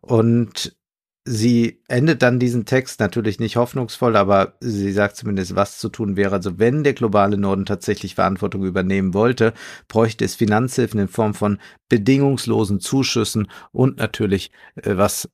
Und 0.00 0.76
sie 1.24 1.80
endet 1.88 2.22
dann 2.22 2.38
diesen 2.38 2.64
Text 2.64 3.00
natürlich 3.00 3.38
nicht 3.38 3.56
hoffnungsvoll, 3.56 4.16
aber 4.16 4.54
sie 4.60 4.92
sagt 4.92 5.16
zumindest, 5.16 5.54
was 5.54 5.78
zu 5.78 5.88
tun 5.88 6.16
wäre. 6.16 6.34
Also 6.34 6.58
wenn 6.58 6.84
der 6.84 6.94
globale 6.94 7.38
Norden 7.38 7.64
tatsächlich 7.66 8.14
Verantwortung 8.16 8.64
übernehmen 8.64 9.14
wollte, 9.14 9.52
bräuchte 9.88 10.24
es 10.24 10.34
Finanzhilfen 10.34 11.00
in 11.00 11.08
Form 11.08 11.34
von 11.34 11.58
bedingungslosen 11.88 12.80
Zuschüssen 12.80 13.48
und 13.70 13.98
natürlich, 13.98 14.50
äh, 14.76 14.96
was 14.96 15.28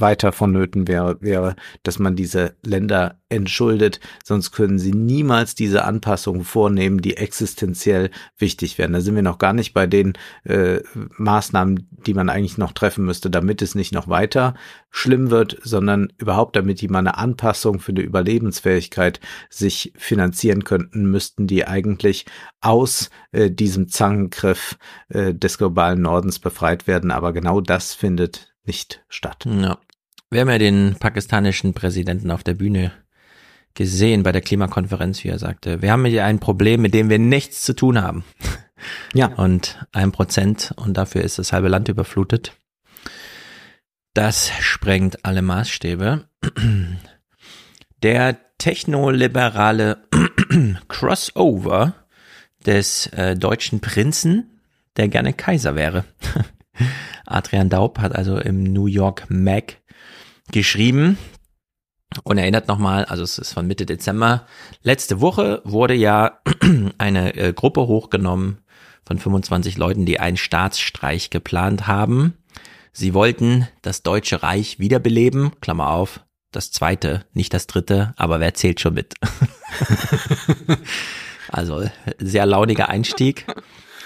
weiter 0.00 0.32
vonnöten 0.32 0.88
wäre, 0.88 1.20
wäre, 1.20 1.56
dass 1.82 1.98
man 1.98 2.16
diese 2.16 2.56
Länder 2.64 3.20
entschuldet, 3.28 4.00
sonst 4.24 4.52
können 4.52 4.78
sie 4.78 4.92
niemals 4.92 5.54
diese 5.54 5.84
Anpassungen 5.84 6.44
vornehmen, 6.44 7.00
die 7.00 7.16
existenziell 7.16 8.10
wichtig 8.38 8.78
wären. 8.78 8.92
Da 8.92 9.00
sind 9.00 9.14
wir 9.14 9.22
noch 9.22 9.38
gar 9.38 9.52
nicht 9.52 9.74
bei 9.74 9.86
den 9.86 10.12
äh, 10.44 10.80
Maßnahmen, 11.16 11.88
die 11.90 12.14
man 12.14 12.28
eigentlich 12.28 12.58
noch 12.58 12.72
treffen 12.72 13.04
müsste, 13.04 13.30
damit 13.30 13.62
es 13.62 13.74
nicht 13.74 13.92
noch 13.92 14.08
weiter 14.08 14.54
schlimm 14.90 15.30
wird, 15.30 15.58
sondern 15.62 16.12
überhaupt, 16.18 16.56
damit 16.56 16.80
die 16.80 16.88
mal 16.88 17.00
eine 17.00 17.18
Anpassung 17.18 17.80
für 17.80 17.92
eine 17.92 18.02
Überlebensfähigkeit 18.02 19.20
sich 19.50 19.92
finanzieren 19.96 20.64
könnten, 20.64 21.10
müssten 21.10 21.46
die 21.46 21.66
eigentlich 21.66 22.26
aus 22.60 23.10
äh, 23.32 23.50
diesem 23.50 23.88
Zangengriff 23.88 24.78
äh, 25.08 25.34
des 25.34 25.58
globalen 25.58 26.02
Nordens 26.02 26.38
befreit 26.38 26.86
werden. 26.86 27.10
Aber 27.10 27.32
genau 27.32 27.60
das 27.60 27.94
findet 27.94 28.55
nicht 28.66 29.04
statt. 29.08 29.46
Ja. 29.46 29.78
Wir 30.30 30.40
haben 30.40 30.50
ja 30.50 30.58
den 30.58 30.96
pakistanischen 30.98 31.72
Präsidenten 31.74 32.30
auf 32.30 32.42
der 32.42 32.54
Bühne 32.54 32.92
gesehen 33.74 34.22
bei 34.22 34.32
der 34.32 34.40
Klimakonferenz, 34.40 35.22
wie 35.22 35.28
er 35.28 35.38
sagte, 35.38 35.82
wir 35.82 35.92
haben 35.92 36.04
hier 36.06 36.24
ein 36.24 36.40
Problem, 36.40 36.82
mit 36.82 36.94
dem 36.94 37.08
wir 37.10 37.18
nichts 37.18 37.62
zu 37.62 37.74
tun 37.74 38.02
haben. 38.02 38.24
Ja. 39.14 39.28
Und 39.28 39.78
ein 39.92 40.12
Prozent 40.12 40.74
und 40.76 40.96
dafür 40.96 41.22
ist 41.22 41.38
das 41.38 41.52
halbe 41.52 41.68
Land 41.68 41.88
überflutet. 41.88 42.52
Das 44.14 44.50
sprengt 44.60 45.24
alle 45.24 45.42
Maßstäbe. 45.42 46.28
Der 48.02 48.38
technoliberale 48.58 49.98
Crossover 50.88 51.94
des 52.64 53.06
äh, 53.08 53.36
deutschen 53.36 53.80
Prinzen, 53.80 54.60
der 54.96 55.08
gerne 55.08 55.32
Kaiser 55.32 55.74
wäre. 55.74 56.04
Adrian 57.26 57.68
Daub 57.68 57.98
hat 57.98 58.14
also 58.14 58.38
im 58.38 58.62
New 58.62 58.86
York 58.86 59.26
Mag 59.28 59.78
geschrieben 60.52 61.18
und 62.24 62.38
erinnert 62.38 62.68
nochmal, 62.68 63.04
also 63.04 63.22
es 63.22 63.38
ist 63.38 63.52
von 63.52 63.66
Mitte 63.66 63.86
Dezember, 63.86 64.46
letzte 64.82 65.20
Woche 65.20 65.60
wurde 65.64 65.94
ja 65.94 66.40
eine 66.98 67.34
äh, 67.36 67.52
Gruppe 67.52 67.86
hochgenommen 67.86 68.58
von 69.04 69.18
25 69.18 69.76
Leuten, 69.76 70.06
die 70.06 70.20
einen 70.20 70.36
Staatsstreich 70.36 71.30
geplant 71.30 71.86
haben. 71.86 72.34
Sie 72.92 73.14
wollten 73.14 73.68
das 73.82 74.02
Deutsche 74.02 74.42
Reich 74.42 74.78
wiederbeleben, 74.78 75.52
Klammer 75.60 75.90
auf, 75.90 76.20
das 76.50 76.70
zweite, 76.70 77.24
nicht 77.34 77.52
das 77.52 77.66
dritte, 77.66 78.14
aber 78.16 78.40
wer 78.40 78.54
zählt 78.54 78.80
schon 78.80 78.94
mit? 78.94 79.14
also 81.48 81.88
sehr 82.18 82.46
launiger 82.46 82.88
Einstieg. 82.88 83.46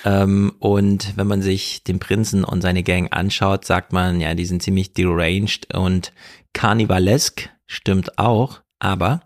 Ähm, 0.04 0.52
und 0.58 1.16
wenn 1.16 1.26
man 1.26 1.42
sich 1.42 1.84
den 1.84 1.98
Prinzen 1.98 2.44
und 2.44 2.62
seine 2.62 2.82
Gang 2.82 3.12
anschaut, 3.12 3.64
sagt 3.64 3.92
man, 3.92 4.20
ja, 4.20 4.34
die 4.34 4.46
sind 4.46 4.62
ziemlich 4.62 4.92
deranged 4.92 5.74
und 5.74 6.12
karnivalesk, 6.52 7.50
stimmt 7.66 8.18
auch, 8.18 8.60
aber 8.78 9.20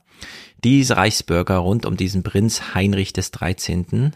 diese 0.62 0.96
Reichsbürger 0.96 1.58
rund 1.58 1.86
um 1.86 1.96
diesen 1.96 2.22
Prinz 2.22 2.74
Heinrich 2.74 3.12
des 3.12 3.30
13. 3.30 4.12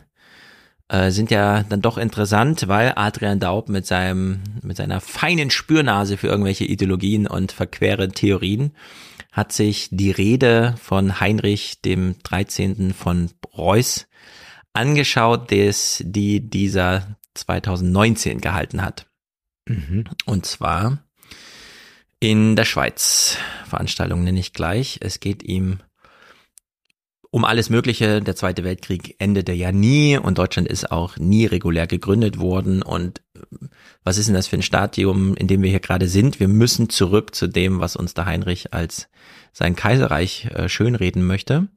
Äh, 0.88 1.10
sind 1.10 1.30
ja 1.30 1.64
dann 1.64 1.82
doch 1.82 1.98
interessant, 1.98 2.66
weil 2.66 2.94
Adrian 2.96 3.40
Daub 3.40 3.68
mit 3.68 3.86
seinem, 3.86 4.40
mit 4.62 4.78
seiner 4.78 5.00
feinen 5.00 5.50
Spürnase 5.50 6.16
für 6.16 6.28
irgendwelche 6.28 6.64
Ideologien 6.64 7.26
und 7.26 7.52
verquere 7.52 8.08
Theorien 8.08 8.72
hat 9.30 9.52
sich 9.52 9.88
die 9.92 10.10
Rede 10.10 10.74
von 10.82 11.20
Heinrich 11.20 11.82
dem 11.82 12.16
13. 12.24 12.94
von 12.94 13.30
Preuß 13.42 14.07
angeschaut, 14.78 15.50
des, 15.50 16.02
die 16.06 16.48
dieser 16.48 17.16
2019 17.34 18.40
gehalten 18.40 18.82
hat. 18.82 19.06
Mhm. 19.68 20.04
Und 20.24 20.46
zwar 20.46 20.98
in 22.20 22.56
der 22.56 22.64
Schweiz. 22.64 23.36
Veranstaltung 23.66 24.24
nenne 24.24 24.40
ich 24.40 24.52
gleich. 24.52 24.98
Es 25.02 25.20
geht 25.20 25.42
ihm 25.42 25.78
um 27.30 27.44
alles 27.44 27.70
Mögliche. 27.70 28.22
Der 28.22 28.36
Zweite 28.36 28.64
Weltkrieg 28.64 29.16
endete 29.18 29.52
ja 29.52 29.70
nie 29.70 30.16
und 30.16 30.38
Deutschland 30.38 30.68
ist 30.68 30.90
auch 30.90 31.16
nie 31.18 31.46
regulär 31.46 31.86
gegründet 31.86 32.38
worden. 32.38 32.82
Und 32.82 33.20
was 34.02 34.18
ist 34.18 34.26
denn 34.26 34.34
das 34.34 34.48
für 34.48 34.56
ein 34.56 34.62
Stadium, 34.62 35.34
in 35.34 35.46
dem 35.46 35.62
wir 35.62 35.70
hier 35.70 35.80
gerade 35.80 36.08
sind? 36.08 36.40
Wir 36.40 36.48
müssen 36.48 36.88
zurück 36.88 37.34
zu 37.34 37.46
dem, 37.46 37.80
was 37.80 37.96
uns 37.96 38.14
der 38.14 38.26
Heinrich 38.26 38.72
als 38.72 39.08
sein 39.52 39.76
Kaiserreich 39.76 40.46
äh, 40.54 40.68
schönreden 40.68 41.26
möchte. 41.26 41.68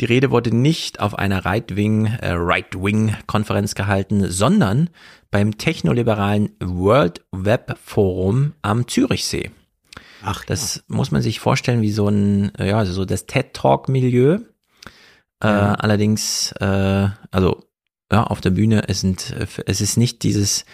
Die 0.00 0.04
Rede 0.06 0.30
wurde 0.30 0.54
nicht 0.54 1.00
auf 1.00 1.14
einer 1.18 1.44
Right-Wing, 1.44 2.06
äh, 2.06 2.32
Right-Wing-Konferenz 2.32 3.74
gehalten, 3.74 4.30
sondern 4.30 4.90
beim 5.30 5.58
technoliberalen 5.58 6.50
World 6.60 7.24
Web 7.30 7.78
Forum 7.84 8.54
am 8.62 8.88
Zürichsee. 8.88 9.50
Ach, 10.24 10.44
Das 10.44 10.84
muss 10.88 11.10
man 11.10 11.20
sich 11.22 11.40
vorstellen 11.40 11.82
wie 11.82 11.90
so 11.92 12.08
ein, 12.08 12.54
äh, 12.56 12.68
ja, 12.70 12.78
also 12.78 12.92
so 12.92 13.04
das 13.04 13.26
TED 13.26 13.54
Talk 13.54 13.88
Milieu. 13.88 14.38
Äh, 15.42 15.48
Ja. 15.48 15.74
allerdings, 15.74 16.52
äh, 16.60 17.08
also 17.30 17.64
ja, 18.12 18.24
auf 18.24 18.40
der 18.40 18.50
Bühne. 18.50 18.88
Es 18.88 19.00
sind, 19.00 19.34
es 19.66 19.80
ist 19.80 19.96
nicht 19.96 20.22
dieses 20.22 20.64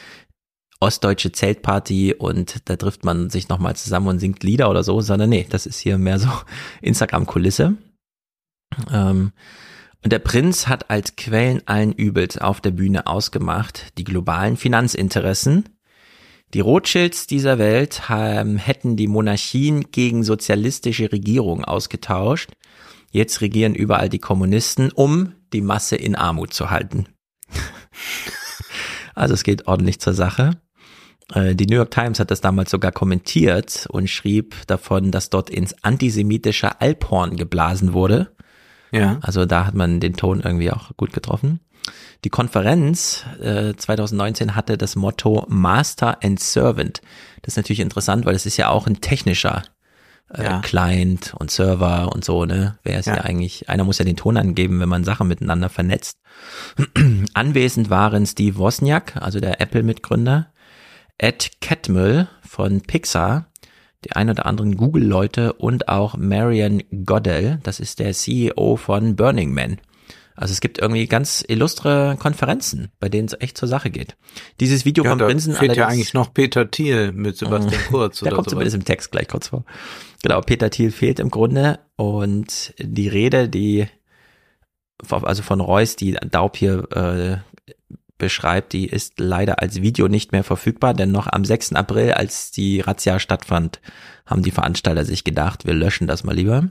ostdeutsche 0.81 1.33
Zeltparty 1.33 2.15
und 2.15 2.69
da 2.69 2.77
trifft 2.77 3.05
man 3.05 3.31
sich 3.31 3.49
nochmal 3.49 3.77
zusammen 3.77 4.09
und 4.09 4.19
singt 4.19 4.43
Lieder 4.43 4.69
oder 4.71 4.85
so, 4.85 5.01
sondern 5.01 5.31
nee, 5.31 5.47
das 5.49 5.67
ist 5.67 5.79
hier 5.79 5.99
mehr 5.99 6.19
so 6.19 6.29
Instagram-Kulisse. 6.83 7.75
Ähm, 8.93 9.33
und 10.05 10.13
der 10.13 10.21
Prinz 10.21 10.69
hat 10.69 10.91
als 10.91 11.17
Quellen 11.17 11.63
allen 11.67 11.93
Übels 11.93 12.39
auf 12.39 12.61
der 12.61 12.71
Bühne 12.71 13.07
ausgemacht 13.07 13.99
die 13.99 14.05
globalen 14.05 14.57
Finanzinteressen. 14.57 15.69
Die 16.55 16.61
Rothschilds 16.61 17.27
dieser 17.27 17.59
Welt 17.59 18.09
haben, 18.09 18.57
hätten 18.57 18.97
die 18.97 19.09
Monarchien 19.09 19.91
gegen 19.91 20.23
sozialistische 20.23 21.13
Regierungen 21.13 21.65
ausgetauscht. 21.65 22.53
Jetzt 23.11 23.41
regieren 23.41 23.75
überall 23.75 24.09
die 24.09 24.19
Kommunisten, 24.19 24.91
um 24.93 25.35
die 25.53 25.61
Masse 25.61 25.97
in 25.97 26.15
Armut 26.15 26.55
zu 26.55 26.71
halten. 26.71 27.07
also 29.15 29.35
es 29.35 29.43
geht 29.43 29.67
ordentlich 29.67 30.01
zur 30.01 30.15
Sache. 30.15 30.53
Äh, 31.35 31.55
die 31.55 31.67
New 31.67 31.77
York 31.77 31.91
Times 31.91 32.21
hat 32.21 32.31
das 32.31 32.41
damals 32.41 32.71
sogar 32.71 32.93
kommentiert 32.93 33.87
und 33.91 34.09
schrieb 34.09 34.55
davon, 34.67 35.11
dass 35.11 35.31
dort 35.31 35.51
ins 35.51 35.75
antisemitische 35.83 36.81
Alphorn 36.81 37.37
geblasen 37.37 37.93
wurde. 37.93 38.35
Ja. 38.91 39.19
Also 39.21 39.47
da 39.47 39.67
hat 39.67 39.75
man 39.75 40.01
den 40.01 40.15
Ton 40.15 40.41
irgendwie 40.41 40.71
auch 40.71 40.97
gut 40.97 41.13
getroffen. 41.13 41.61
Die 42.25 42.31
Konferenz 42.31 43.25
äh, 43.41 43.75
2019 43.75 44.55
hatte 44.55 44.77
das 44.77 44.97
Motto 44.97 45.47
Master 45.49 46.19
and 46.23 46.41
Servant. 46.41 47.01
Das 47.43 47.55
ist 47.55 47.57
natürlich 47.57 47.81
interessant, 47.81 48.27
weil 48.27 48.35
es 48.35 48.47
ist 48.47 48.57
ja 48.57 48.69
auch 48.71 48.87
ein 48.87 49.01
technischer 49.01 49.63
äh, 50.35 50.43
ja. 50.43 50.61
Client 50.61 51.35
und 51.39 51.51
Server 51.51 52.13
und 52.13 52.25
so, 52.25 52.45
ne? 52.45 52.79
Wer 52.83 52.99
ist 52.99 53.07
ja. 53.07 53.17
ja 53.17 53.23
eigentlich, 53.23 53.69
einer 53.69 53.85
muss 53.85 53.99
ja 53.99 54.05
den 54.05 54.17
Ton 54.17 54.37
angeben, 54.37 54.81
wenn 54.81 54.89
man 54.89 55.05
Sachen 55.05 55.29
miteinander 55.29 55.69
vernetzt. 55.69 56.19
Anwesend 57.35 57.89
waren 57.89 58.27
Steve 58.27 58.59
Wozniak, 58.59 59.17
also 59.17 59.41
der 59.41 59.61
Apple-Mitgründer, 59.61 60.53
Ed 61.19 61.61
Catmull 61.61 62.29
von 62.43 62.81
Pixar, 62.81 63.47
die 64.05 64.13
ein 64.13 64.31
oder 64.31 64.47
anderen 64.47 64.77
Google-Leute 64.77 65.55
und 65.55 65.89
auch 65.89 66.17
Marian 66.17 66.83
Goddell, 67.05 67.59
das 67.63 67.81
ist 67.81 67.99
der 67.99 68.13
CEO 68.13 68.77
von 68.77 69.17
Burning 69.17 69.53
Man. 69.53 69.81
Also 70.39 70.53
es 70.53 70.61
gibt 70.61 70.79
irgendwie 70.79 71.07
ganz 71.07 71.45
illustre 71.49 72.17
Konferenzen, 72.17 72.93
bei 73.01 73.09
denen 73.09 73.27
es 73.27 73.37
echt 73.41 73.59
zur 73.59 73.67
Sache 73.67 73.91
geht. 73.91 74.17
Dieses 74.61 74.85
Video 74.85 75.03
ja, 75.03 75.11
vom 75.11 75.19
Prinzen 75.19 75.53
fehlt 75.55 75.77
ja 75.77 75.89
eigentlich 75.89 76.15
noch 76.15 76.33
Peter 76.33 76.71
Thiel 76.71 77.11
mit 77.11 77.37
Sebastian 77.37 77.83
Kurz. 77.91 78.21
der 78.21 78.33
kommt 78.33 78.49
zumindest 78.49 78.77
im 78.77 78.85
Text 78.85 79.11
gleich 79.11 79.27
kurz 79.27 79.49
vor. 79.49 79.65
Genau, 80.23 80.41
Peter 80.41 80.71
Thiel 80.71 80.93
fehlt 80.93 81.19
im 81.19 81.31
Grunde 81.31 81.81
und 81.97 82.73
die 82.79 83.09
Rede, 83.09 83.49
die 83.49 83.89
also 85.11 85.43
von 85.43 85.61
Reus, 85.61 85.97
die 85.97 86.13
Daub 86.31 86.57
hier 86.57 86.87
äh, 86.93 87.39
beschreibt, 88.19 88.73
die 88.73 88.87
ist 88.87 89.19
leider 89.19 89.61
als 89.61 89.81
Video 89.81 90.09
nicht 90.09 90.33
mehr 90.33 90.45
verfügbar, 90.45 90.95
denn 90.95 91.11
noch 91.11 91.27
am 91.27 91.45
6. 91.45 91.73
April, 91.75 92.13
als 92.13 92.51
die 92.51 92.81
Razzia 92.81 93.19
stattfand, 93.19 93.81
haben 94.27 94.43
die 94.43 94.51
Veranstalter 94.51 95.05
sich 95.05 95.25
gedacht, 95.25 95.65
wir 95.67 95.75
löschen 95.75 96.07
das 96.07 96.25
mal 96.25 96.35
lieber. 96.35 96.69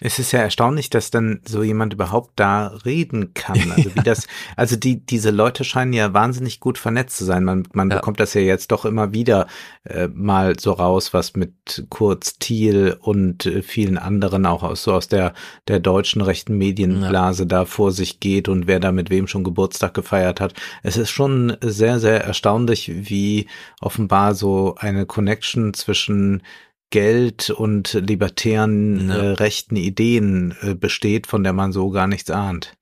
Es 0.00 0.18
ist 0.18 0.32
ja 0.32 0.40
erstaunlich, 0.40 0.90
dass 0.90 1.10
dann 1.10 1.40
so 1.44 1.62
jemand 1.62 1.92
überhaupt 1.92 2.32
da 2.36 2.68
reden 2.84 3.34
kann. 3.34 3.72
Also 3.72 3.94
wie 3.94 4.00
das, 4.04 4.26
also 4.56 4.76
die, 4.76 5.04
diese 5.04 5.30
Leute 5.30 5.64
scheinen 5.64 5.92
ja 5.92 6.12
wahnsinnig 6.12 6.60
gut 6.60 6.78
vernetzt 6.78 7.16
zu 7.16 7.24
sein. 7.24 7.44
Man, 7.44 7.66
man 7.72 7.90
ja. 7.90 7.96
bekommt 7.96 8.20
das 8.20 8.34
ja 8.34 8.40
jetzt 8.40 8.72
doch 8.72 8.84
immer 8.84 9.12
wieder 9.12 9.46
äh, 9.84 10.08
mal 10.08 10.58
so 10.58 10.72
raus, 10.72 11.12
was 11.12 11.34
mit 11.34 11.86
Kurz 11.88 12.38
Thiel 12.38 12.96
und 13.00 13.46
äh, 13.46 13.62
vielen 13.62 13.98
anderen 13.98 14.46
auch 14.46 14.62
aus 14.62 14.82
so 14.82 14.92
aus 14.92 15.08
der, 15.08 15.34
der 15.68 15.80
deutschen 15.80 16.22
rechten 16.22 16.56
Medienblase 16.56 17.42
ja. 17.44 17.48
da 17.48 17.64
vor 17.64 17.92
sich 17.92 18.20
geht 18.20 18.48
und 18.48 18.66
wer 18.66 18.80
da 18.80 18.92
mit 18.92 19.10
wem 19.10 19.26
schon 19.26 19.44
Geburtstag 19.44 19.94
gefeiert 19.94 20.40
hat. 20.40 20.54
Es 20.82 20.96
ist 20.96 21.10
schon 21.10 21.56
sehr, 21.60 21.98
sehr 22.00 22.22
erstaunlich, 22.24 22.90
wie 23.08 23.46
offenbar 23.80 24.34
so 24.34 24.76
eine 24.78 25.06
Connection 25.06 25.74
zwischen 25.74 26.42
Geld 26.90 27.50
und 27.50 27.94
libertären 27.94 29.08
ja. 29.08 29.16
äh, 29.16 29.32
rechten 29.32 29.76
Ideen 29.76 30.54
äh, 30.62 30.74
besteht, 30.74 31.26
von 31.26 31.42
der 31.42 31.52
man 31.52 31.72
so 31.72 31.90
gar 31.90 32.06
nichts 32.06 32.30
ahnt. 32.30 32.74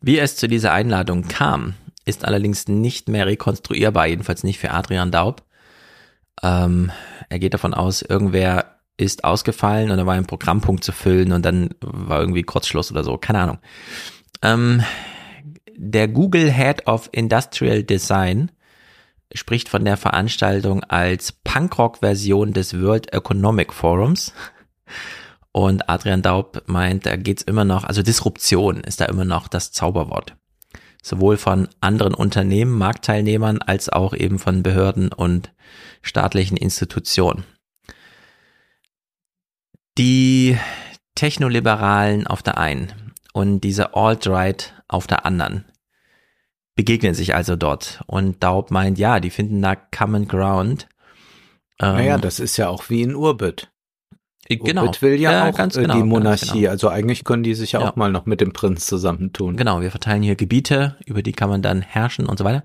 Wie 0.00 0.18
es 0.18 0.36
zu 0.36 0.48
dieser 0.48 0.72
Einladung 0.72 1.28
kam, 1.28 1.74
ist 2.04 2.24
allerdings 2.24 2.68
nicht 2.68 3.08
mehr 3.08 3.26
rekonstruierbar, 3.26 4.06
jedenfalls 4.06 4.42
nicht 4.44 4.58
für 4.58 4.70
Adrian 4.70 5.10
Daub. 5.10 5.44
Ähm, 6.42 6.90
er 7.28 7.38
geht 7.38 7.54
davon 7.54 7.74
aus, 7.74 8.02
irgendwer 8.02 8.80
ist 8.96 9.24
ausgefallen 9.24 9.90
und 9.90 9.96
da 9.96 10.06
war 10.06 10.14
ein 10.14 10.26
Programmpunkt 10.26 10.84
zu 10.84 10.92
füllen 10.92 11.32
und 11.32 11.44
dann 11.44 11.70
war 11.80 12.20
irgendwie 12.20 12.42
Kurzschluss 12.42 12.90
oder 12.90 13.04
so, 13.04 13.16
keine 13.16 13.40
Ahnung. 13.40 13.58
Ähm, 14.42 14.82
der 15.76 16.08
Google 16.08 16.50
Head 16.50 16.86
of 16.86 17.08
Industrial 17.12 17.82
Design 17.82 18.50
spricht 19.34 19.68
von 19.68 19.84
der 19.84 19.96
Veranstaltung 19.96 20.84
als 20.84 21.32
Punkrock-Version 21.32 22.52
des 22.52 22.80
World 22.80 23.12
Economic 23.12 23.72
Forums. 23.72 24.32
Und 25.52 25.88
Adrian 25.88 26.22
Daub 26.22 26.62
meint, 26.66 27.04
da 27.04 27.16
geht's 27.16 27.42
immer 27.42 27.64
noch, 27.64 27.84
also 27.84 28.02
Disruption 28.02 28.80
ist 28.80 29.00
da 29.00 29.04
immer 29.06 29.24
noch 29.24 29.48
das 29.48 29.72
Zauberwort. 29.72 30.34
Sowohl 31.02 31.36
von 31.36 31.68
anderen 31.80 32.14
Unternehmen, 32.14 32.78
Marktteilnehmern, 32.78 33.58
als 33.58 33.88
auch 33.88 34.14
eben 34.14 34.38
von 34.38 34.62
Behörden 34.62 35.12
und 35.12 35.52
staatlichen 36.00 36.56
Institutionen. 36.56 37.44
Die 39.98 40.56
Technoliberalen 41.14 42.26
auf 42.26 42.42
der 42.42 42.56
einen 42.56 43.12
und 43.34 43.60
diese 43.60 43.94
Alt-Right 43.94 44.74
auf 44.88 45.06
der 45.06 45.26
anderen 45.26 45.66
begegnen 46.74 47.14
sich 47.14 47.34
also 47.34 47.56
dort. 47.56 48.02
Und 48.06 48.42
Daub 48.42 48.70
meint, 48.70 48.98
ja, 48.98 49.20
die 49.20 49.30
finden 49.30 49.60
da 49.62 49.76
Common 49.76 50.28
Ground. 50.28 50.88
Ähm, 51.80 51.94
naja, 51.96 52.18
das 52.18 52.40
ist 52.40 52.56
ja 52.56 52.68
auch 52.68 52.88
wie 52.88 53.02
in 53.02 53.14
Urbit. 53.14 53.68
Genau. 54.48 54.82
Urbit 54.82 55.02
will 55.02 55.20
ja, 55.20 55.32
ja 55.32 55.50
auch 55.50 55.56
ganz 55.56 55.76
äh, 55.76 55.82
genau, 55.82 55.94
die 55.94 56.02
Monarchie. 56.02 56.60
Genau. 56.60 56.70
Also 56.70 56.88
eigentlich 56.88 57.24
können 57.24 57.42
die 57.42 57.54
sich 57.54 57.72
ja, 57.72 57.80
ja, 57.80 57.88
auch 57.88 57.96
mal 57.96 58.10
noch 58.10 58.26
mit 58.26 58.40
dem 58.40 58.52
Prinz 58.52 58.86
zusammentun. 58.86 59.56
Genau, 59.56 59.80
wir 59.80 59.90
verteilen 59.90 60.22
hier 60.22 60.36
Gebiete, 60.36 60.96
über 61.06 61.22
die 61.22 61.32
kann 61.32 61.48
man 61.48 61.62
dann 61.62 61.80
herrschen 61.80 62.26
und 62.26 62.38
so 62.38 62.44
weiter. 62.44 62.64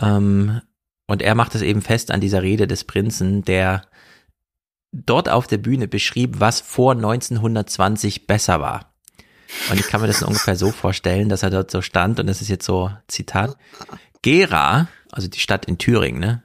Ähm, 0.00 0.60
und 1.06 1.22
er 1.22 1.34
macht 1.34 1.54
es 1.54 1.62
eben 1.62 1.82
fest 1.82 2.10
an 2.10 2.20
dieser 2.20 2.42
Rede 2.42 2.66
des 2.66 2.84
Prinzen, 2.84 3.42
der 3.42 3.82
dort 4.92 5.28
auf 5.28 5.46
der 5.46 5.58
Bühne 5.58 5.88
beschrieb, 5.88 6.40
was 6.40 6.60
vor 6.60 6.92
1920 6.92 8.26
besser 8.26 8.60
war. 8.60 8.87
Und 9.70 9.80
ich 9.80 9.86
kann 9.86 10.00
mir 10.00 10.06
das 10.06 10.22
ungefähr 10.22 10.56
so 10.56 10.70
vorstellen, 10.70 11.28
dass 11.28 11.42
er 11.42 11.50
dort 11.50 11.70
so 11.70 11.82
stand 11.82 12.20
und 12.20 12.26
das 12.26 12.42
ist 12.42 12.48
jetzt 12.48 12.66
so 12.66 12.90
Zitat. 13.06 13.56
Gera, 14.22 14.88
also 15.10 15.28
die 15.28 15.40
Stadt 15.40 15.66
in 15.66 15.78
Thüringen, 15.78 16.20
ne? 16.20 16.42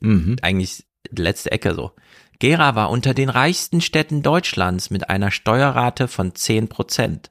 Mhm. 0.00 0.36
Eigentlich 0.42 0.84
die 1.10 1.22
letzte 1.22 1.52
Ecke 1.52 1.74
so. 1.74 1.92
Gera 2.38 2.74
war 2.74 2.90
unter 2.90 3.14
den 3.14 3.28
reichsten 3.28 3.80
Städten 3.80 4.22
Deutschlands 4.22 4.90
mit 4.90 5.10
einer 5.10 5.30
Steuerrate 5.30 6.08
von 6.08 6.34
10 6.34 6.68
Prozent. 6.68 7.30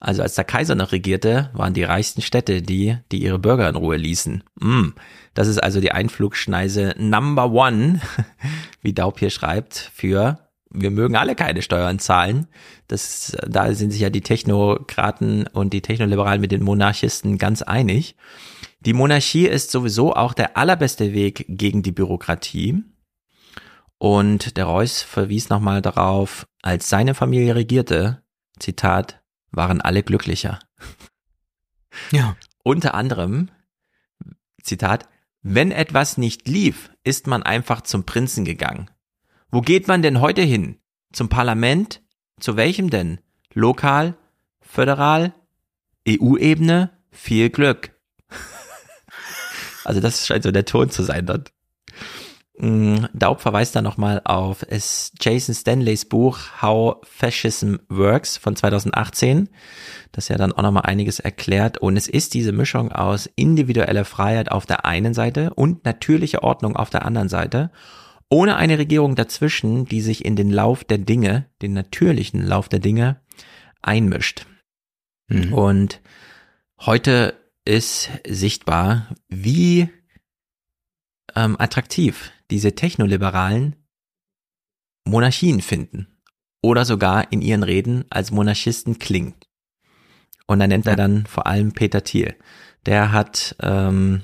Also 0.00 0.22
als 0.22 0.36
der 0.36 0.44
Kaiser 0.44 0.76
noch 0.76 0.92
regierte, 0.92 1.50
waren 1.54 1.74
die 1.74 1.82
reichsten 1.82 2.22
Städte 2.22 2.62
die, 2.62 2.98
die 3.10 3.20
ihre 3.22 3.40
Bürger 3.40 3.68
in 3.68 3.74
Ruhe 3.74 3.96
ließen. 3.96 4.44
Mm, 4.54 4.90
das 5.34 5.48
ist 5.48 5.58
also 5.58 5.80
die 5.80 5.90
Einflugschneise 5.90 6.94
Number 6.96 7.50
One, 7.50 8.00
wie 8.82 8.92
Daub 8.92 9.18
hier 9.18 9.30
schreibt, 9.30 9.90
für 9.92 10.47
wir 10.70 10.90
mögen 10.90 11.16
alle 11.16 11.34
keine 11.34 11.62
Steuern 11.62 11.98
zahlen. 11.98 12.46
Das, 12.88 13.36
da 13.46 13.72
sind 13.74 13.90
sich 13.90 14.00
ja 14.00 14.10
die 14.10 14.20
Technokraten 14.20 15.46
und 15.46 15.72
die 15.72 15.82
Technoliberalen 15.82 16.40
mit 16.40 16.52
den 16.52 16.62
Monarchisten 16.62 17.38
ganz 17.38 17.62
einig. 17.62 18.16
Die 18.80 18.92
Monarchie 18.92 19.46
ist 19.46 19.70
sowieso 19.70 20.14
auch 20.14 20.34
der 20.34 20.56
allerbeste 20.56 21.12
Weg 21.12 21.46
gegen 21.48 21.82
die 21.82 21.92
Bürokratie. 21.92 22.82
Und 23.98 24.56
der 24.56 24.66
Reuss 24.66 25.02
verwies 25.02 25.48
nochmal 25.48 25.82
darauf, 25.82 26.46
als 26.62 26.88
seine 26.88 27.14
Familie 27.14 27.56
regierte, 27.56 28.22
Zitat, 28.58 29.22
waren 29.50 29.80
alle 29.80 30.02
glücklicher. 30.02 30.60
Ja. 32.12 32.36
Unter 32.62 32.94
anderem, 32.94 33.50
Zitat, 34.62 35.08
wenn 35.42 35.72
etwas 35.72 36.18
nicht 36.18 36.46
lief, 36.46 36.90
ist 37.02 37.26
man 37.26 37.42
einfach 37.42 37.80
zum 37.80 38.04
Prinzen 38.04 38.44
gegangen. 38.44 38.90
Wo 39.50 39.62
geht 39.62 39.88
man 39.88 40.02
denn 40.02 40.20
heute 40.20 40.42
hin? 40.42 40.78
Zum 41.10 41.30
Parlament? 41.30 42.02
Zu 42.38 42.56
welchem 42.56 42.90
denn? 42.90 43.18
Lokal? 43.54 44.14
Föderal? 44.60 45.32
EU-Ebene? 46.06 46.90
Viel 47.10 47.48
Glück. 47.48 47.98
also 49.84 50.00
das 50.00 50.26
scheint 50.26 50.42
so 50.42 50.50
der 50.50 50.66
Ton 50.66 50.90
zu 50.90 51.02
sein 51.02 51.24
dort. 51.24 51.52
Mm, 52.58 53.06
Daub 53.14 53.40
verweist 53.40 53.74
da 53.74 53.80
nochmal 53.80 54.20
auf 54.24 54.66
Jason 55.18 55.54
Stanleys 55.54 56.04
Buch 56.04 56.38
How 56.60 56.96
Fascism 57.04 57.76
Works 57.88 58.36
von 58.36 58.54
2018, 58.54 59.48
das 60.12 60.28
ja 60.28 60.36
dann 60.36 60.52
auch 60.52 60.62
nochmal 60.62 60.84
einiges 60.84 61.20
erklärt. 61.20 61.78
Und 61.78 61.96
es 61.96 62.06
ist 62.06 62.34
diese 62.34 62.52
Mischung 62.52 62.92
aus 62.92 63.30
individueller 63.34 64.04
Freiheit 64.04 64.52
auf 64.52 64.66
der 64.66 64.84
einen 64.84 65.14
Seite 65.14 65.54
und 65.54 65.86
natürlicher 65.86 66.42
Ordnung 66.42 66.76
auf 66.76 66.90
der 66.90 67.06
anderen 67.06 67.30
Seite 67.30 67.70
ohne 68.30 68.56
eine 68.56 68.78
Regierung 68.78 69.14
dazwischen, 69.14 69.86
die 69.86 70.00
sich 70.00 70.24
in 70.24 70.36
den 70.36 70.50
Lauf 70.50 70.84
der 70.84 70.98
Dinge, 70.98 71.46
den 71.62 71.72
natürlichen 71.72 72.44
Lauf 72.44 72.68
der 72.68 72.78
Dinge 72.78 73.20
einmischt. 73.80 74.46
Mhm. 75.28 75.52
Und 75.52 76.00
heute 76.80 77.34
ist 77.64 78.10
sichtbar, 78.26 79.14
wie 79.28 79.88
ähm, 81.34 81.56
attraktiv 81.58 82.32
diese 82.50 82.74
Technoliberalen 82.74 83.76
Monarchien 85.04 85.60
finden 85.60 86.06
oder 86.62 86.84
sogar 86.84 87.32
in 87.32 87.40
ihren 87.40 87.62
Reden 87.62 88.04
als 88.10 88.30
Monarchisten 88.30 88.98
klingen. 88.98 89.34
Und 90.46 90.60
da 90.60 90.66
nennt 90.66 90.86
er 90.86 90.96
dann 90.96 91.26
vor 91.26 91.46
allem 91.46 91.72
Peter 91.72 92.02
Thiel. 92.02 92.34
Der 92.86 93.12
hat 93.12 93.54
ähm, 93.60 94.22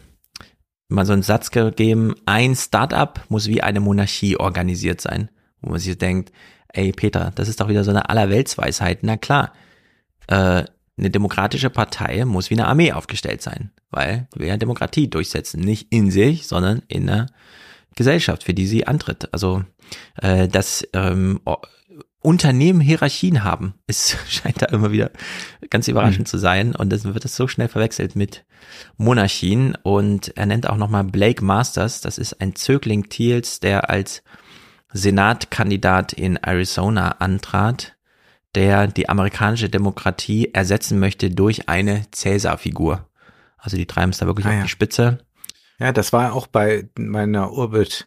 mal 0.88 1.06
so 1.06 1.12
einen 1.12 1.22
Satz 1.22 1.50
gegeben, 1.50 2.14
ein 2.26 2.54
Startup 2.54 3.20
muss 3.28 3.48
wie 3.48 3.62
eine 3.62 3.80
Monarchie 3.80 4.36
organisiert 4.36 5.00
sein. 5.00 5.30
Wo 5.60 5.70
man 5.70 5.80
sich 5.80 5.96
denkt, 5.96 6.32
ey 6.68 6.92
Peter, 6.92 7.32
das 7.34 7.48
ist 7.48 7.60
doch 7.60 7.68
wieder 7.68 7.84
so 7.84 7.90
eine 7.90 8.10
Allerweltsweisheit. 8.10 9.02
Na 9.02 9.16
klar, 9.16 9.52
äh, 10.26 10.64
eine 10.96 11.10
demokratische 11.10 11.70
Partei 11.70 12.24
muss 12.24 12.50
wie 12.50 12.54
eine 12.54 12.66
Armee 12.66 12.92
aufgestellt 12.92 13.42
sein, 13.42 13.70
weil 13.90 14.28
wir 14.34 14.46
ja 14.46 14.56
Demokratie 14.56 15.08
durchsetzen, 15.08 15.60
nicht 15.60 15.88
in 15.90 16.10
sich, 16.10 16.46
sondern 16.46 16.82
in 16.88 17.06
der 17.06 17.26
Gesellschaft, 17.96 18.44
für 18.44 18.54
die 18.54 18.66
sie 18.66 18.86
antritt. 18.86 19.32
Also 19.32 19.64
äh, 20.20 20.48
dass 20.48 20.86
ähm, 20.92 21.40
Unternehmen 22.24 22.80
Hierarchien 22.80 23.44
haben, 23.44 23.74
es 23.86 24.16
scheint 24.28 24.62
da 24.62 24.66
immer 24.66 24.90
wieder 24.90 25.10
ganz 25.70 25.88
überraschend 25.88 26.26
mhm. 26.26 26.30
zu 26.30 26.38
sein 26.38 26.74
und 26.74 26.90
das 26.90 27.04
wird 27.04 27.24
es 27.24 27.36
so 27.36 27.46
schnell 27.46 27.68
verwechselt 27.68 28.16
mit 28.16 28.44
Monarchien 28.96 29.76
und 29.82 30.36
er 30.36 30.46
nennt 30.46 30.68
auch 30.68 30.76
nochmal 30.76 31.04
Blake 31.04 31.44
Masters, 31.44 32.00
das 32.00 32.18
ist 32.18 32.40
ein 32.40 32.54
Zögling 32.54 33.08
Thiels, 33.08 33.60
der 33.60 33.90
als 33.90 34.22
Senatkandidat 34.92 36.12
in 36.12 36.36
Arizona 36.36 37.16
antrat 37.18 37.94
der 38.54 38.86
die 38.86 39.08
amerikanische 39.08 39.68
Demokratie 39.68 40.50
ersetzen 40.52 40.98
möchte 40.98 41.30
durch 41.30 41.68
eine 41.68 42.06
Cäsar-Figur. 42.12 43.08
Also 43.58 43.76
die 43.76 43.86
treiben 43.86 44.10
es 44.10 44.18
da 44.18 44.26
wirklich 44.26 44.46
ah, 44.46 44.50
auf 44.50 44.56
ja. 44.56 44.62
die 44.62 44.68
Spitze. 44.68 45.18
Ja, 45.78 45.92
das 45.92 46.12
war 46.12 46.34
auch 46.34 46.46
bei 46.46 46.88
meiner 46.96 47.50
Orbit 47.50 48.06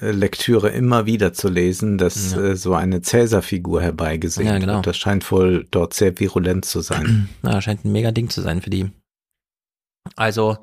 Lektüre 0.00 0.70
immer 0.70 1.04
wieder 1.04 1.34
zu 1.34 1.48
lesen, 1.48 1.98
dass 1.98 2.32
ja. 2.32 2.40
äh, 2.40 2.56
so 2.56 2.74
eine 2.74 3.02
Cäsar-Figur 3.02 3.82
herbeigesehen 3.82 4.48
ja, 4.48 4.58
genau. 4.58 4.76
wird. 4.76 4.86
Das 4.86 4.96
scheint 4.96 5.30
wohl 5.30 5.66
dort 5.70 5.92
sehr 5.92 6.18
virulent 6.18 6.64
zu 6.64 6.80
sein. 6.80 7.28
Ja, 7.42 7.60
scheint 7.60 7.84
ein 7.84 7.92
mega 7.92 8.10
Ding 8.10 8.30
zu 8.30 8.40
sein 8.40 8.62
für 8.62 8.70
die. 8.70 8.90
Also, 10.16 10.58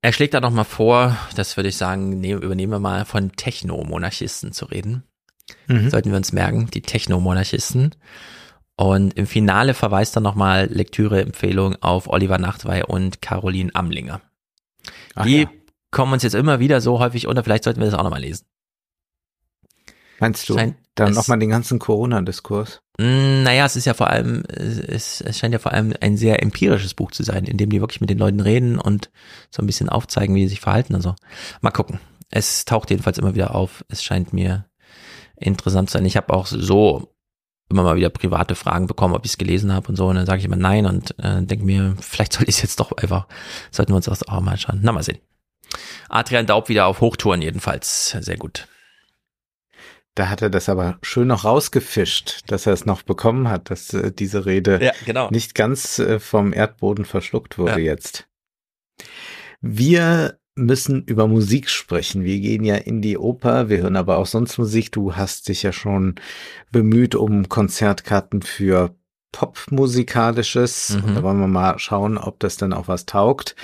er 0.00 0.12
schlägt 0.12 0.34
da 0.34 0.40
nochmal 0.40 0.64
vor, 0.64 1.16
das 1.34 1.56
würde 1.56 1.70
ich 1.70 1.76
sagen, 1.76 2.20
ne, 2.20 2.32
übernehmen 2.34 2.72
wir 2.72 2.78
mal 2.78 3.04
von 3.04 3.32
Techno-Monarchisten 3.32 4.52
zu 4.52 4.66
reden. 4.66 5.02
Mhm. 5.66 5.90
Sollten 5.90 6.10
wir 6.10 6.16
uns 6.16 6.32
merken, 6.32 6.68
die 6.72 6.82
Techno-Monarchisten. 6.82 7.94
Und 8.76 9.14
im 9.18 9.26
Finale 9.26 9.74
verweist 9.74 10.16
er 10.16 10.20
nochmal 10.20 10.68
Lektüre-Empfehlung 10.70 11.76
auf 11.82 12.08
Oliver 12.08 12.38
Nachtwey 12.38 12.84
und 12.84 13.20
Caroline 13.20 13.74
Amlinger. 13.74 14.20
Ach 15.16 15.24
die 15.24 15.42
ja. 15.42 15.50
Kommen 15.90 16.12
uns 16.12 16.22
jetzt 16.22 16.34
immer 16.34 16.60
wieder 16.60 16.80
so 16.80 16.98
häufig 16.98 17.26
unter, 17.26 17.42
vielleicht 17.44 17.64
sollten 17.64 17.80
wir 17.80 17.86
das 17.86 17.98
auch 17.98 18.04
nochmal 18.04 18.20
lesen. 18.20 18.46
Meinst 20.20 20.48
du? 20.48 20.54
Scheint, 20.54 20.76
dann 20.94 21.12
nochmal 21.12 21.38
den 21.38 21.50
ganzen 21.50 21.78
Corona-Diskurs? 21.78 22.82
Mm, 22.98 23.44
naja, 23.44 23.64
es 23.64 23.76
ist 23.76 23.84
ja 23.84 23.94
vor 23.94 24.08
allem, 24.08 24.42
es, 24.48 25.20
es 25.20 25.38
scheint 25.38 25.52
ja 25.52 25.60
vor 25.60 25.72
allem 25.72 25.94
ein 26.00 26.16
sehr 26.16 26.42
empirisches 26.42 26.94
Buch 26.94 27.12
zu 27.12 27.22
sein, 27.22 27.44
in 27.44 27.56
dem 27.56 27.70
die 27.70 27.80
wirklich 27.80 28.00
mit 28.00 28.10
den 28.10 28.18
Leuten 28.18 28.40
reden 28.40 28.78
und 28.78 29.10
so 29.50 29.62
ein 29.62 29.66
bisschen 29.66 29.88
aufzeigen, 29.88 30.34
wie 30.34 30.42
sie 30.42 30.48
sich 30.48 30.60
verhalten 30.60 30.94
und 30.94 31.02
so. 31.02 31.14
Mal 31.60 31.70
gucken. 31.70 32.00
Es 32.30 32.64
taucht 32.64 32.90
jedenfalls 32.90 33.18
immer 33.18 33.34
wieder 33.34 33.54
auf. 33.54 33.84
Es 33.88 34.02
scheint 34.02 34.32
mir 34.32 34.66
interessant 35.36 35.88
sein. 35.88 36.04
Ich 36.04 36.16
habe 36.16 36.34
auch 36.34 36.46
so 36.46 37.14
immer 37.70 37.82
mal 37.82 37.96
wieder 37.96 38.10
private 38.10 38.54
Fragen 38.54 38.86
bekommen, 38.86 39.14
ob 39.14 39.24
ich 39.24 39.32
es 39.32 39.38
gelesen 39.38 39.72
habe 39.72 39.88
und 39.88 39.96
so. 39.96 40.06
Und 40.08 40.16
dann 40.16 40.26
sage 40.26 40.40
ich 40.40 40.44
immer 40.44 40.56
nein 40.56 40.86
und 40.86 41.14
äh, 41.18 41.42
denke 41.42 41.64
mir, 41.64 41.96
vielleicht 42.00 42.32
soll 42.32 42.44
ich 42.44 42.56
es 42.56 42.62
jetzt 42.62 42.80
doch 42.80 42.92
einfach, 42.92 43.28
sollten 43.70 43.92
wir 43.92 43.96
uns 43.96 44.06
das 44.06 44.26
auch 44.26 44.40
mal 44.40 44.58
schauen. 44.58 44.80
Na, 44.82 44.92
mal 44.92 45.02
sehen. 45.02 45.18
Adrian 46.08 46.46
Daub 46.46 46.68
wieder 46.68 46.86
auf 46.86 47.00
Hochtouren 47.00 47.42
jedenfalls. 47.42 48.16
Sehr 48.20 48.36
gut. 48.36 48.66
Da 50.14 50.28
hat 50.28 50.42
er 50.42 50.50
das 50.50 50.68
aber 50.68 50.98
schön 51.02 51.28
noch 51.28 51.44
rausgefischt, 51.44 52.42
dass 52.48 52.66
er 52.66 52.72
es 52.72 52.86
noch 52.86 53.02
bekommen 53.02 53.48
hat, 53.48 53.70
dass 53.70 53.94
äh, 53.94 54.10
diese 54.10 54.46
Rede 54.46 54.80
ja, 54.82 54.92
genau. 55.06 55.30
nicht 55.30 55.54
ganz 55.54 56.00
äh, 56.00 56.18
vom 56.18 56.52
Erdboden 56.52 57.04
verschluckt 57.04 57.56
wurde 57.56 57.80
ja. 57.80 57.92
jetzt. 57.92 58.26
Wir 59.60 60.38
müssen 60.56 61.04
über 61.04 61.28
Musik 61.28 61.70
sprechen. 61.70 62.24
Wir 62.24 62.40
gehen 62.40 62.64
ja 62.64 62.74
in 62.74 63.00
die 63.00 63.16
Oper, 63.16 63.68
wir 63.68 63.78
hören 63.78 63.94
aber 63.94 64.18
auch 64.18 64.26
sonst 64.26 64.58
Musik. 64.58 64.90
Du 64.90 65.14
hast 65.14 65.48
dich 65.48 65.62
ja 65.62 65.72
schon 65.72 66.16
bemüht 66.72 67.14
um 67.14 67.48
Konzertkarten 67.48 68.42
für 68.42 68.96
Popmusikalisches. 69.30 70.96
Mhm. 70.96 71.04
Und 71.04 71.14
da 71.14 71.22
wollen 71.22 71.40
wir 71.40 71.46
mal 71.46 71.78
schauen, 71.78 72.18
ob 72.18 72.40
das 72.40 72.56
dann 72.56 72.72
auch 72.72 72.88
was 72.88 73.06
taugt. 73.06 73.54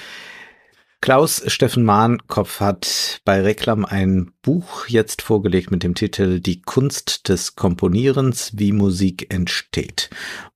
Klaus 1.04 1.42
Steffen 1.52 1.84
Mahnkopf 1.84 2.60
hat 2.60 3.20
bei 3.26 3.42
Reklam 3.42 3.84
ein 3.84 4.32
Buch 4.40 4.86
jetzt 4.88 5.20
vorgelegt 5.20 5.70
mit 5.70 5.82
dem 5.82 5.94
Titel 5.94 6.40
Die 6.40 6.62
Kunst 6.62 7.28
des 7.28 7.56
Komponierens, 7.56 8.52
wie 8.54 8.72
Musik 8.72 9.30
entsteht. 9.30 10.08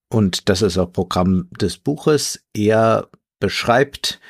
Und 0.09 0.49
das 0.49 0.62
ist 0.62 0.79
auch 0.79 0.91
Programm 0.91 1.51
des 1.51 1.77
Buches. 1.77 2.43
Er 2.55 3.11
beschreibt 3.41 4.20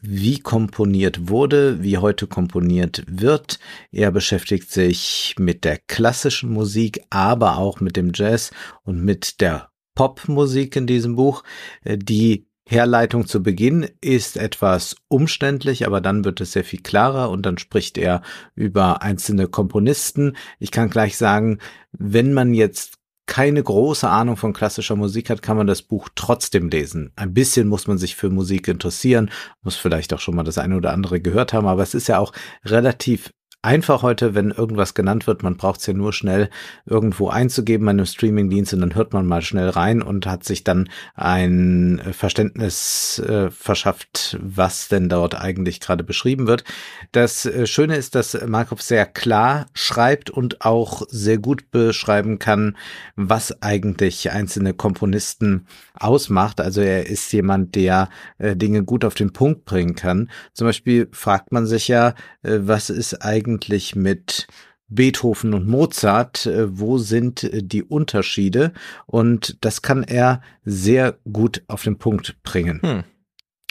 wie 0.00 0.40
komponiert 0.40 1.28
wurde, 1.28 1.80
wie 1.80 1.98
heute 1.98 2.26
komponiert 2.26 3.04
wird. 3.06 3.60
Er 3.92 4.10
beschäftigt 4.10 4.68
sich 4.68 5.36
mit 5.38 5.62
der 5.62 5.78
klassischen 5.78 6.52
Musik, 6.52 7.04
aber 7.10 7.58
auch 7.58 7.78
mit 7.78 7.96
dem 7.96 8.10
Jazz 8.12 8.50
und 8.82 9.04
mit 9.04 9.40
der 9.40 9.70
Popmusik 9.94 10.74
in 10.74 10.88
diesem 10.88 11.14
Buch. 11.14 11.44
Die 11.84 12.48
Herleitung 12.72 13.26
zu 13.26 13.42
Beginn 13.42 13.88
ist 14.00 14.36
etwas 14.36 14.96
umständlich, 15.08 15.86
aber 15.86 16.00
dann 16.00 16.24
wird 16.24 16.40
es 16.40 16.52
sehr 16.52 16.64
viel 16.64 16.80
klarer 16.80 17.30
und 17.30 17.44
dann 17.44 17.58
spricht 17.58 17.98
er 17.98 18.22
über 18.54 19.02
einzelne 19.02 19.46
Komponisten. 19.46 20.36
Ich 20.58 20.70
kann 20.70 20.90
gleich 20.90 21.16
sagen, 21.16 21.58
wenn 21.92 22.32
man 22.32 22.54
jetzt 22.54 22.98
keine 23.26 23.62
große 23.62 24.08
Ahnung 24.08 24.36
von 24.36 24.52
klassischer 24.52 24.96
Musik 24.96 25.30
hat, 25.30 25.42
kann 25.42 25.56
man 25.56 25.66
das 25.66 25.82
Buch 25.82 26.08
trotzdem 26.14 26.68
lesen. 26.68 27.12
Ein 27.14 27.34
bisschen 27.34 27.68
muss 27.68 27.86
man 27.86 27.98
sich 27.98 28.16
für 28.16 28.30
Musik 28.30 28.68
interessieren, 28.68 29.30
muss 29.62 29.76
vielleicht 29.76 30.12
auch 30.12 30.20
schon 30.20 30.34
mal 30.34 30.42
das 30.42 30.58
eine 30.58 30.76
oder 30.76 30.92
andere 30.92 31.20
gehört 31.20 31.52
haben, 31.52 31.66
aber 31.66 31.82
es 31.82 31.94
ist 31.94 32.08
ja 32.08 32.18
auch 32.18 32.32
relativ 32.64 33.30
einfach 33.62 34.02
heute, 34.02 34.34
wenn 34.34 34.50
irgendwas 34.50 34.94
genannt 34.94 35.28
wird. 35.28 35.44
Man 35.44 35.56
braucht 35.56 35.80
es 35.80 35.86
ja 35.86 35.94
nur 35.94 36.12
schnell 36.12 36.50
irgendwo 36.84 37.28
einzugeben 37.28 37.88
einem 37.88 38.06
Streamingdienst 38.06 38.74
und 38.74 38.80
dann 38.80 38.96
hört 38.96 39.12
man 39.12 39.24
mal 39.24 39.40
schnell 39.40 39.68
rein 39.68 40.02
und 40.02 40.26
hat 40.26 40.42
sich 40.44 40.64
dann 40.64 40.88
ein 41.14 42.02
Verständnis 42.12 43.20
äh, 43.20 43.50
verschafft, 43.50 44.36
was 44.42 44.88
denn 44.88 45.08
dort 45.08 45.40
eigentlich 45.40 45.80
gerade 45.80 46.02
beschrieben 46.02 46.48
wird. 46.48 46.64
Das 47.12 47.46
äh, 47.46 47.66
Schöne 47.66 47.96
ist, 47.96 48.16
dass 48.16 48.36
Markov 48.46 48.82
sehr 48.82 49.06
klar 49.06 49.66
schreibt 49.74 50.28
und 50.28 50.64
auch 50.64 51.02
sehr 51.08 51.38
gut 51.38 51.70
beschreiben 51.70 52.40
kann, 52.40 52.76
was 53.14 53.62
eigentlich 53.62 54.32
einzelne 54.32 54.74
Komponisten 54.74 55.66
ausmacht. 55.94 56.60
Also 56.60 56.80
er 56.80 57.06
ist 57.06 57.32
jemand, 57.32 57.76
der 57.76 58.08
äh, 58.38 58.56
Dinge 58.56 58.82
gut 58.82 59.04
auf 59.04 59.14
den 59.14 59.32
Punkt 59.32 59.64
bringen 59.66 59.94
kann. 59.94 60.30
Zum 60.52 60.66
Beispiel 60.66 61.08
fragt 61.12 61.52
man 61.52 61.66
sich 61.66 61.86
ja, 61.86 62.14
äh, 62.42 62.58
was 62.62 62.90
ist 62.90 63.24
eigentlich 63.24 63.51
eigentlich 63.52 63.94
mit 63.94 64.46
Beethoven 64.88 65.54
und 65.54 65.66
Mozart, 65.66 66.46
äh, 66.46 66.78
wo 66.78 66.98
sind 66.98 67.44
äh, 67.44 67.62
die 67.62 67.82
Unterschiede? 67.82 68.72
Und 69.06 69.58
das 69.64 69.82
kann 69.82 70.02
er 70.02 70.42
sehr 70.64 71.18
gut 71.30 71.62
auf 71.68 71.82
den 71.82 71.98
Punkt 71.98 72.42
bringen. 72.42 72.80
Hm. 72.82 73.04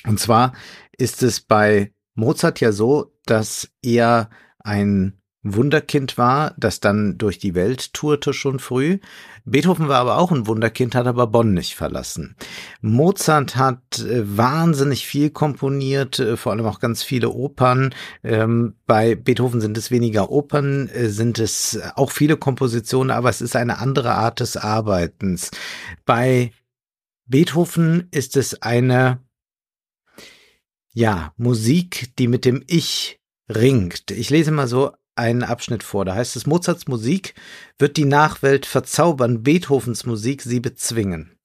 Und 0.07 0.19
zwar 0.19 0.53
ist 0.97 1.23
es 1.23 1.41
bei 1.41 1.93
Mozart 2.15 2.59
ja 2.59 2.71
so, 2.71 3.13
dass 3.25 3.69
er 3.81 4.29
ein 4.59 5.20
Wunderkind 5.43 6.19
war, 6.19 6.53
das 6.57 6.81
dann 6.81 7.17
durch 7.17 7.39
die 7.39 7.55
Welt 7.55 7.93
tourte 7.93 8.31
schon 8.31 8.59
früh. 8.59 8.99
Beethoven 9.43 9.87
war 9.87 9.99
aber 9.99 10.19
auch 10.19 10.31
ein 10.31 10.45
Wunderkind, 10.45 10.93
hat 10.93 11.07
aber 11.07 11.25
Bonn 11.25 11.55
nicht 11.55 11.75
verlassen. 11.75 12.35
Mozart 12.81 13.55
hat 13.55 13.99
äh, 13.99 14.37
wahnsinnig 14.37 15.07
viel 15.07 15.31
komponiert, 15.31 16.19
äh, 16.19 16.37
vor 16.37 16.51
allem 16.51 16.65
auch 16.67 16.79
ganz 16.79 17.01
viele 17.01 17.29
Opern. 17.31 17.95
Ähm, 18.23 18.75
bei 18.85 19.15
Beethoven 19.15 19.61
sind 19.61 19.77
es 19.79 19.89
weniger 19.89 20.29
Opern, 20.29 20.89
äh, 20.89 21.09
sind 21.09 21.39
es 21.39 21.79
auch 21.95 22.11
viele 22.11 22.37
Kompositionen, 22.37 23.09
aber 23.09 23.29
es 23.29 23.41
ist 23.41 23.55
eine 23.55 23.79
andere 23.79 24.13
Art 24.13 24.41
des 24.41 24.57
Arbeitens. 24.57 25.49
Bei 26.05 26.51
Beethoven 27.25 28.09
ist 28.11 28.37
es 28.37 28.61
eine, 28.61 29.19
ja, 30.93 31.33
Musik, 31.37 32.15
die 32.19 32.27
mit 32.27 32.45
dem 32.45 32.63
Ich 32.67 33.19
ringt. 33.49 34.11
Ich 34.11 34.29
lese 34.29 34.51
mal 34.51 34.67
so 34.67 34.91
einen 35.21 35.43
Abschnitt 35.43 35.83
vor. 35.83 36.03
Da 36.03 36.15
heißt 36.15 36.35
es, 36.35 36.45
Mozarts 36.45 36.87
Musik 36.87 37.35
wird 37.77 37.95
die 37.95 38.05
Nachwelt 38.05 38.65
verzaubern, 38.65 39.43
Beethovens 39.43 40.05
Musik 40.05 40.41
sie 40.41 40.59
bezwingen. 40.59 41.37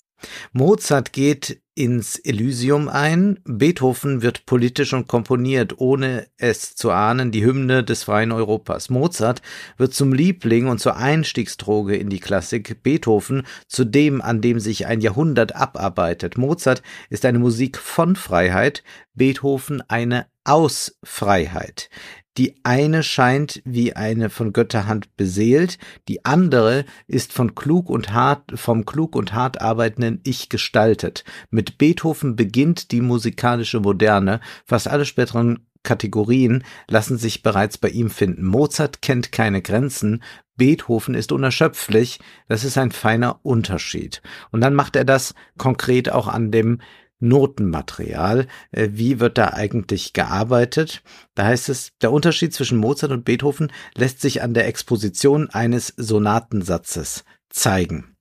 Mozart 0.53 1.13
geht 1.13 1.61
ins 1.75 2.17
Elysium 2.17 2.89
ein, 2.89 3.39
Beethoven 3.45 4.23
wird 4.23 4.47
politisch 4.47 4.95
und 4.95 5.09
komponiert, 5.09 5.75
ohne 5.79 6.27
es 6.39 6.75
zu 6.75 6.91
ahnen, 6.91 7.33
die 7.33 7.45
Hymne 7.45 7.85
des 7.85 8.05
freien 8.05 8.33
Europas. 8.33 8.89
Mozart 8.89 9.43
wird 9.77 9.93
zum 9.93 10.15
Liebling 10.15 10.69
und 10.69 10.79
zur 10.79 10.97
Einstiegsdroge 10.97 11.95
in 11.97 12.09
die 12.09 12.21
Klassik, 12.21 12.83
Beethoven 12.83 13.47
zu 13.69 13.85
dem, 13.85 14.23
an 14.23 14.41
dem 14.41 14.59
sich 14.59 14.87
ein 14.87 15.03
Jahrhundert 15.03 15.55
abarbeitet. 15.55 16.39
Mozart 16.39 16.83
ist 17.11 17.27
eine 17.27 17.39
Musik 17.39 17.77
von 17.77 18.17
Freiheit, 18.17 18.83
Beethoven 19.15 19.83
eine 19.89 20.27
aus 20.45 20.99
Freiheit. 21.05 21.91
Die 22.39 22.55
eine 22.65 23.03
scheint 23.03 23.63
wie 23.65 23.97
eine 23.97 24.29
von 24.29 24.53
Götterhand 24.53 25.17
beseelt, 25.17 25.79
die 26.09 26.25
andere 26.25 26.85
ist 27.07 27.33
von 27.33 27.55
klug 27.55 27.89
und 27.89 28.13
hart, 28.13 28.53
vom 28.55 28.85
klug 28.85 29.17
und 29.17 29.33
hart 29.33 29.61
arbeitenden 29.61 30.21
Ich 30.25 30.49
gestaltet. 30.49 31.25
Mit 31.51 31.79
Beethoven 31.79 32.37
beginnt 32.37 32.93
die 32.93 33.01
musikalische 33.01 33.81
Moderne. 33.81 34.41
Fast 34.67 34.87
alle 34.89 35.07
späteren 35.07 35.67
Kategorien 35.83 36.65
lassen 36.89 37.17
sich 37.17 37.43
bereits 37.43 37.79
bei 37.79 37.89
ihm 37.89 38.11
finden. 38.11 38.45
Mozart 38.45 39.01
kennt 39.01 39.33
keine 39.33 39.63
Grenzen, 39.63 40.23
Beethoven 40.57 41.15
ist 41.15 41.33
unerschöpflich. 41.33 42.19
Das 42.49 42.65
ist 42.65 42.79
ein 42.79 42.91
feiner 42.91 43.41
Unterschied. 43.43 44.23
Und 44.51 44.61
dann 44.63 44.75
macht 44.75 44.97
er 44.97 45.05
das 45.05 45.35
konkret 45.59 46.11
auch 46.11 46.29
an 46.29 46.51
dem 46.51 46.81
Notenmaterial. 47.19 48.47
Äh, 48.71 48.89
wie 48.93 49.21
wird 49.21 49.39
da 49.39 49.51
eigentlich 49.51 50.13
gearbeitet? 50.13 51.03
Da 51.35 51.45
heißt 51.47 51.69
es, 51.69 51.93
der 52.01 52.13
Unterschied 52.13 52.53
zwischen 52.55 52.79
Mozart 52.79 53.13
und 53.13 53.25
Beethoven 53.25 53.73
lässt 53.95 54.21
sich 54.21 54.43
an 54.43 54.55
der 54.55 54.67
Exposition 54.67 55.51
eines 55.51 55.95
Sonatensatzes 55.97 57.25
zeigen. 57.49 58.17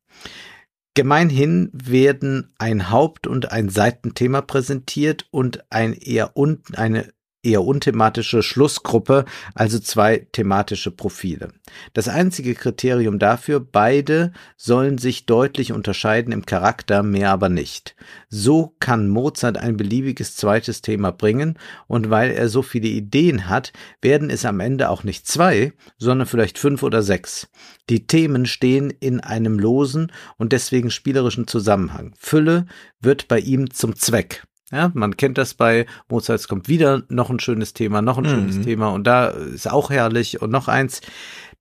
Gemeinhin 0.96 1.70
werden 1.74 2.54
ein 2.58 2.90
Haupt- 2.90 3.28
und 3.28 3.52
ein 3.52 3.68
Seitenthema 3.68 4.42
präsentiert 4.42 5.28
und 5.30 5.70
ein 5.70 5.92
eher 5.92 6.38
un 6.38 6.64
eine 6.74 7.12
eher 7.46 7.64
unthematische 7.64 8.44
Schlussgruppe, 8.44 9.26
also 9.54 9.80
zwei 9.80 10.28
thematische 10.32 10.92
Profile. 10.92 11.50
Das 11.94 12.08
einzige 12.08 12.56
Kriterium 12.56 13.20
dafür, 13.20 13.60
beide 13.60 14.34
sollen 14.58 14.98
sich 14.98 15.26
deutlich 15.26 15.72
unterscheiden 15.72 16.32
im 16.32 16.46
Charakter, 16.46 17.04
mehr 17.04 17.32
aber 17.32 17.50
nicht. 17.50 17.96
So 18.30 18.76
kann 18.80 19.08
Mozart 19.08 19.58
ein 19.58 19.78
beliebiges 19.78 20.36
zweites 20.36 20.82
Thema 20.82 21.12
bringen 21.12 21.58
und 21.88 22.10
weil 22.10 22.32
er 22.32 22.50
so 22.50 22.62
viele 22.62 22.88
Ideen 22.88 23.50
hat, 23.50 23.74
werden 24.02 24.30
es 24.30 24.46
am 24.46 24.60
Ende 24.60 24.90
auch 24.90 25.04
nicht 25.04 25.28
zwei, 25.28 25.74
sondern 25.98 26.28
vielleicht 26.28 26.58
fünf 26.58 26.84
oder 26.84 27.02
sechs. 27.02 27.48
Die 27.90 28.08
Themen 28.08 28.46
stehen 28.46 28.90
in 28.90 29.20
einem 29.20 29.60
losen 29.60 30.12
und 30.38 30.52
deswegen 30.54 30.90
spielerischen 30.90 31.48
Zusammenhang. 31.48 32.14
Fülle 32.18 32.66
wird 33.00 33.28
bei 33.28 33.40
ihm 33.40 33.70
zum 33.72 33.96
Zweck. 33.96 34.44
Ja, 34.76 34.92
man 34.94 35.16
kennt 35.16 35.38
das 35.38 35.54
bei 35.54 35.86
Mozart, 36.10 36.42
es 36.42 36.50
kommt 36.50 36.68
wieder 36.68 37.04
noch 37.08 37.30
ein 37.30 37.40
schönes 37.40 37.72
Thema, 37.72 38.02
noch 38.02 38.18
ein 38.18 38.26
mhm. 38.26 38.30
schönes 38.30 38.62
Thema 38.62 38.90
und 38.90 39.08
da 39.08 39.28
ist 39.28 39.72
auch 39.72 39.90
herrlich 39.90 40.42
und 40.42 40.52
noch 40.52 40.68
eins. 40.68 41.00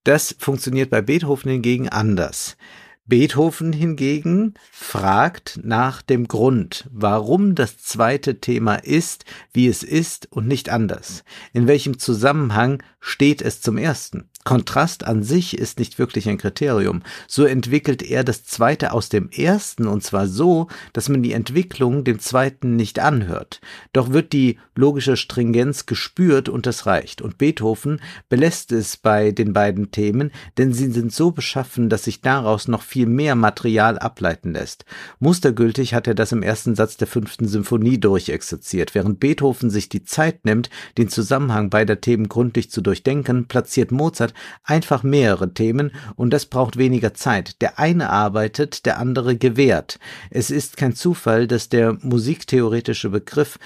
Das 0.03 0.35
funktioniert 0.37 0.91
bei 0.91 1.01
Beethoven 1.01 1.49
hingegen 1.49 1.89
anders. 1.89 2.57
Beethoven 3.07 3.73
hingegen 3.73 4.55
fragt 4.73 5.61
nach 5.63 6.03
dem 6.03 6.27
Grund, 6.27 6.89
warum 6.91 7.55
das 7.55 7.79
zweite 7.79 8.41
Thema 8.41 8.75
ist, 8.75 9.25
wie 9.53 9.69
es 9.69 9.85
ist 9.85 10.27
und 10.33 10.49
nicht 10.49 10.71
anders. 10.71 11.23
In 11.53 11.69
welchem 11.69 12.01
Zusammenhang 12.01 12.83
steht 13.05 13.43
es 13.43 13.61
zum 13.61 13.77
ersten? 13.77 14.31
Kontrast 14.45 15.07
an 15.07 15.23
sich 15.23 15.57
ist 15.57 15.79
nicht 15.79 15.99
wirklich 15.99 16.29
ein 16.29 16.37
Kriterium. 16.37 17.03
So 17.27 17.45
entwickelt 17.45 18.03
er 18.03 18.25
das 18.25 18.45
zweite 18.45 18.93
aus 18.93 19.09
dem 19.09 19.31
ersten 19.31 19.87
und 19.87 20.05
zwar 20.05 20.27
so, 20.27 20.69
dass 20.93 21.09
man 21.09 21.23
die 21.23 21.33
Entwicklung 21.33 22.05
dem 22.05 22.19
zweiten 22.19 22.77
nicht 22.77 22.99
anhört. 22.99 23.63
Doch 23.95 24.13
wird 24.13 24.35
die 24.35 24.59
logische 24.75 25.17
Stringenz 25.17 25.87
gespürt 25.87 26.51
und 26.51 26.67
das 26.67 26.85
reicht. 26.85 27.23
Und 27.23 27.39
Beethoven 27.39 28.01
belässt 28.29 28.71
es 28.71 28.99
bei 28.99 29.33
den 29.33 29.55
beiden 29.55 29.91
Themen, 29.91 30.31
denn 30.59 30.75
sie 30.75 30.91
sind 30.91 31.13
so 31.13 31.31
beschaffen, 31.31 31.89
dass 31.89 32.05
sich 32.05 32.21
daraus 32.21 32.69
noch 32.69 32.83
viel 32.83 33.07
mehr 33.07 33.37
Material 33.37 33.99
ableiten 33.99 34.53
lässt. 34.53 34.85
Mustergültig 35.21 35.95
hat 35.95 36.07
er 36.07 36.15
das 36.15 36.33
im 36.33 36.43
ersten 36.43 36.75
Satz 36.75 36.99
der 36.99 37.07
fünften 37.07 37.49
Symphonie 37.49 37.99
durchexerziert. 37.99 38.95
Während 38.95 39.21
Beethoven 39.21 39.71
sich 39.71 39.89
die 39.89 40.05
Zeit 40.05 40.45
nimmt, 40.45 40.69
den 40.99 41.09
Zusammenhang 41.09 41.71
beider 41.71 42.03
Themen 42.03 42.29
gründlich 42.29 42.71
zu 42.71 42.83
durchdenken, 42.83 42.94
platziert 43.03 43.91
Mozart 43.91 44.35
einfach 44.63 45.03
mehrere 45.03 45.53
Themen 45.53 45.93
und 46.17 46.31
das 46.31 46.47
braucht 46.47 46.77
weniger 46.77 47.15
Zeit. 47.15 47.61
Der 47.63 47.79
eine 47.79 48.11
arbeitet, 48.11 48.87
der 48.87 48.99
andere 48.99 49.37
gewährt. 49.37 49.99
Es 50.31 50.51
ist 50.51 50.77
kein 50.77 50.95
Zufall, 50.95 51.47
dass 51.47 51.69
der 51.69 51.97
musiktheoretische 52.01 53.11
Begriff 53.11 53.59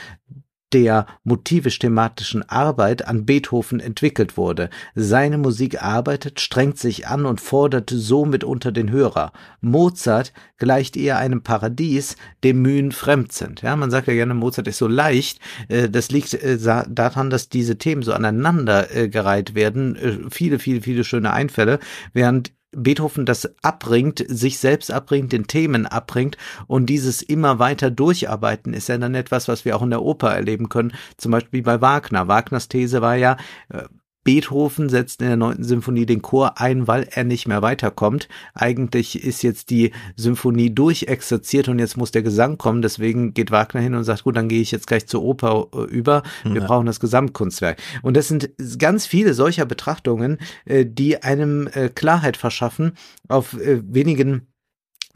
der 0.72 1.06
motivisch-thematischen 1.24 2.48
Arbeit 2.48 3.06
an 3.06 3.24
Beethoven 3.24 3.80
entwickelt 3.80 4.36
wurde. 4.36 4.70
Seine 4.94 5.38
Musik 5.38 5.82
arbeitet, 5.82 6.40
strengt 6.40 6.78
sich 6.78 7.06
an 7.06 7.26
und 7.26 7.40
fordert 7.40 7.90
somit 7.90 8.44
unter 8.44 8.72
den 8.72 8.90
Hörer. 8.90 9.32
Mozart 9.60 10.32
gleicht 10.58 10.96
eher 10.96 11.18
einem 11.18 11.42
Paradies, 11.42 12.16
dem 12.44 12.62
Mühen 12.62 12.92
fremd 12.92 13.32
sind. 13.32 13.62
Ja, 13.62 13.76
man 13.76 13.90
sagt 13.90 14.08
ja 14.08 14.14
gerne, 14.14 14.34
Mozart 14.34 14.68
ist 14.68 14.78
so 14.78 14.88
leicht. 14.88 15.40
Äh, 15.68 15.88
das 15.88 16.10
liegt 16.10 16.34
äh, 16.34 16.58
daran, 16.58 17.30
dass 17.30 17.48
diese 17.48 17.78
Themen 17.78 18.02
so 18.02 18.12
aneinander 18.12 18.94
äh, 18.94 19.08
gereiht 19.08 19.54
werden. 19.54 20.28
Viele, 20.30 20.58
viele, 20.58 20.82
viele 20.82 21.04
schöne 21.04 21.32
Einfälle, 21.32 21.78
während 22.12 22.52
Beethoven 22.72 23.24
das 23.24 23.50
abbringt, 23.62 24.24
sich 24.28 24.58
selbst 24.58 24.90
abbringt, 24.90 25.32
den 25.32 25.46
Themen 25.46 25.86
abbringt 25.86 26.36
und 26.66 26.86
dieses 26.86 27.22
immer 27.22 27.58
weiter 27.58 27.90
durcharbeiten 27.90 28.74
ist 28.74 28.88
ja 28.88 28.98
dann 28.98 29.14
etwas, 29.14 29.48
was 29.48 29.64
wir 29.64 29.76
auch 29.76 29.82
in 29.82 29.90
der 29.90 30.02
Oper 30.02 30.34
erleben 30.34 30.68
können, 30.68 30.92
zum 31.16 31.32
Beispiel 31.32 31.62
bei 31.62 31.80
Wagner. 31.80 32.28
Wagners 32.28 32.68
These 32.68 33.00
war 33.00 33.16
ja, 33.16 33.36
äh, 33.70 33.84
Beethoven 34.28 34.90
setzt 34.90 35.22
in 35.22 35.28
der 35.28 35.38
neunten 35.38 35.64
Symphonie 35.64 36.04
den 36.04 36.20
Chor 36.20 36.60
ein, 36.60 36.86
weil 36.86 37.08
er 37.10 37.24
nicht 37.24 37.48
mehr 37.48 37.62
weiterkommt. 37.62 38.28
Eigentlich 38.52 39.24
ist 39.24 39.42
jetzt 39.42 39.70
die 39.70 39.92
Symphonie 40.16 40.68
durchexerziert 40.68 41.68
und 41.68 41.78
jetzt 41.78 41.96
muss 41.96 42.10
der 42.10 42.20
Gesang 42.20 42.58
kommen. 42.58 42.82
Deswegen 42.82 43.32
geht 43.32 43.50
Wagner 43.50 43.80
hin 43.80 43.94
und 43.94 44.04
sagt, 44.04 44.24
gut, 44.24 44.36
dann 44.36 44.50
gehe 44.50 44.60
ich 44.60 44.70
jetzt 44.70 44.86
gleich 44.86 45.06
zur 45.06 45.22
Oper 45.22 45.68
äh, 45.74 45.84
über. 45.84 46.24
Wir 46.44 46.60
ja. 46.60 46.66
brauchen 46.66 46.84
das 46.84 47.00
Gesamtkunstwerk. 47.00 47.80
Und 48.02 48.18
das 48.18 48.28
sind 48.28 48.50
ganz 48.78 49.06
viele 49.06 49.32
solcher 49.32 49.64
Betrachtungen, 49.64 50.36
äh, 50.66 50.84
die 50.84 51.22
einem 51.22 51.66
äh, 51.72 51.88
Klarheit 51.88 52.36
verschaffen 52.36 52.92
auf 53.28 53.56
wenigen 53.58 54.46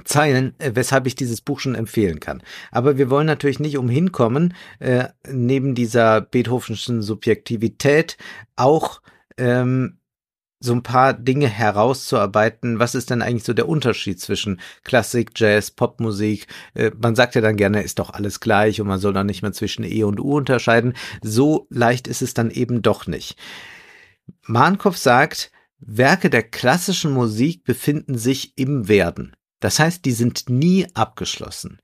Zeilen, 0.04 0.54
weshalb 0.58 1.06
ich 1.06 1.14
dieses 1.14 1.40
Buch 1.40 1.60
schon 1.60 1.74
empfehlen 1.74 2.20
kann. 2.20 2.42
Aber 2.70 2.98
wir 2.98 3.10
wollen 3.10 3.26
natürlich 3.26 3.60
nicht 3.60 3.78
umhin 3.78 4.12
kommen, 4.12 4.54
äh, 4.80 5.08
neben 5.28 5.74
dieser 5.74 6.20
Beethovenschen 6.20 7.02
Subjektivität 7.02 8.16
auch 8.56 9.00
ähm, 9.36 9.98
so 10.60 10.72
ein 10.72 10.82
paar 10.82 11.12
Dinge 11.12 11.48
herauszuarbeiten. 11.48 12.78
Was 12.78 12.94
ist 12.94 13.10
denn 13.10 13.22
eigentlich 13.22 13.44
so 13.44 13.52
der 13.52 13.68
Unterschied 13.68 14.20
zwischen 14.20 14.60
Klassik, 14.84 15.32
Jazz, 15.36 15.70
Popmusik? 15.70 16.46
Äh, 16.74 16.92
man 16.98 17.14
sagt 17.14 17.34
ja 17.34 17.40
dann 17.40 17.56
gerne, 17.56 17.82
ist 17.82 17.98
doch 17.98 18.10
alles 18.10 18.40
gleich 18.40 18.80
und 18.80 18.86
man 18.86 19.00
soll 19.00 19.12
dann 19.12 19.26
nicht 19.26 19.42
mehr 19.42 19.52
zwischen 19.52 19.84
E 19.84 20.04
und 20.04 20.20
U 20.20 20.36
unterscheiden. 20.36 20.94
So 21.20 21.66
leicht 21.70 22.06
ist 22.06 22.22
es 22.22 22.34
dann 22.34 22.50
eben 22.50 22.82
doch 22.82 23.06
nicht. 23.06 23.36
Mahnkopf 24.46 24.96
sagt, 24.96 25.50
Werke 25.78 26.30
der 26.30 26.44
klassischen 26.44 27.12
Musik 27.12 27.64
befinden 27.64 28.16
sich 28.16 28.56
im 28.56 28.88
Werden. 28.88 29.34
Das 29.62 29.78
heißt, 29.78 30.04
die 30.04 30.12
sind 30.12 30.50
nie 30.50 30.88
abgeschlossen. 30.92 31.80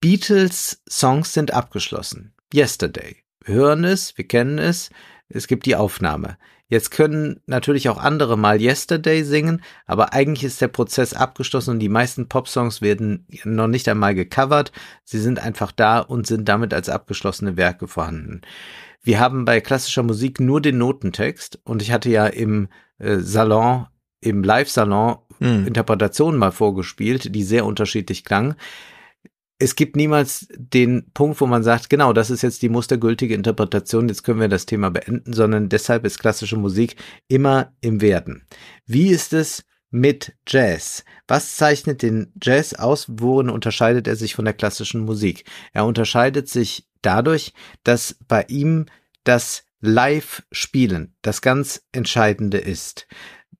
Beatles 0.00 0.82
Songs 0.88 1.34
sind 1.34 1.52
abgeschlossen. 1.52 2.34
Yesterday. 2.52 3.16
Wir 3.44 3.56
hören 3.56 3.84
es, 3.84 4.16
wir 4.16 4.26
kennen 4.26 4.58
es, 4.58 4.88
es 5.28 5.48
gibt 5.48 5.66
die 5.66 5.76
Aufnahme. 5.76 6.38
Jetzt 6.66 6.90
können 6.90 7.42
natürlich 7.44 7.90
auch 7.90 7.98
andere 7.98 8.38
mal 8.38 8.58
Yesterday 8.58 9.22
singen, 9.22 9.62
aber 9.84 10.14
eigentlich 10.14 10.44
ist 10.44 10.62
der 10.62 10.68
Prozess 10.68 11.12
abgeschlossen 11.12 11.72
und 11.72 11.80
die 11.80 11.90
meisten 11.90 12.26
Popsongs 12.30 12.80
werden 12.80 13.26
noch 13.44 13.68
nicht 13.68 13.86
einmal 13.86 14.14
gecovert. 14.14 14.72
Sie 15.04 15.18
sind 15.18 15.40
einfach 15.40 15.72
da 15.72 15.98
und 15.98 16.26
sind 16.26 16.48
damit 16.48 16.72
als 16.72 16.88
abgeschlossene 16.88 17.58
Werke 17.58 17.86
vorhanden. 17.86 18.40
Wir 19.02 19.20
haben 19.20 19.44
bei 19.44 19.60
klassischer 19.60 20.02
Musik 20.02 20.40
nur 20.40 20.62
den 20.62 20.78
Notentext 20.78 21.60
und 21.64 21.82
ich 21.82 21.92
hatte 21.92 22.08
ja 22.08 22.26
im 22.26 22.68
äh, 22.96 23.18
Salon, 23.18 23.88
im 24.20 24.42
Live-Salon 24.42 25.18
mhm. 25.40 25.66
Interpretationen 25.66 26.38
mal 26.38 26.52
vorgespielt, 26.52 27.34
die 27.34 27.42
sehr 27.42 27.64
unterschiedlich 27.64 28.24
klangen 28.24 28.54
es 29.58 29.74
gibt 29.74 29.96
niemals 29.96 30.46
den 30.56 31.10
Punkt, 31.12 31.40
wo 31.40 31.46
man 31.46 31.64
sagt, 31.64 31.90
genau, 31.90 32.12
das 32.12 32.30
ist 32.30 32.42
jetzt 32.42 32.62
die 32.62 32.68
mustergültige 32.68 33.34
Interpretation, 33.34 34.08
jetzt 34.08 34.22
können 34.22 34.40
wir 34.40 34.48
das 34.48 34.66
Thema 34.66 34.90
beenden, 34.90 35.32
sondern 35.32 35.68
deshalb 35.68 36.04
ist 36.04 36.20
klassische 36.20 36.56
Musik 36.56 36.96
immer 37.26 37.72
im 37.80 38.00
Werden. 38.00 38.46
Wie 38.86 39.08
ist 39.08 39.32
es 39.32 39.64
mit 39.90 40.34
Jazz? 40.46 41.04
Was 41.26 41.56
zeichnet 41.56 42.02
den 42.02 42.32
Jazz 42.40 42.74
aus? 42.74 43.06
Worin 43.08 43.50
unterscheidet 43.50 44.06
er 44.06 44.16
sich 44.16 44.34
von 44.34 44.44
der 44.44 44.54
klassischen 44.54 45.04
Musik? 45.04 45.44
Er 45.72 45.86
unterscheidet 45.86 46.48
sich 46.48 46.86
dadurch, 47.02 47.52
dass 47.82 48.16
bei 48.28 48.44
ihm 48.48 48.86
das 49.24 49.64
Live-Spielen 49.80 51.14
das 51.22 51.42
ganz 51.42 51.82
Entscheidende 51.90 52.58
ist. 52.58 53.08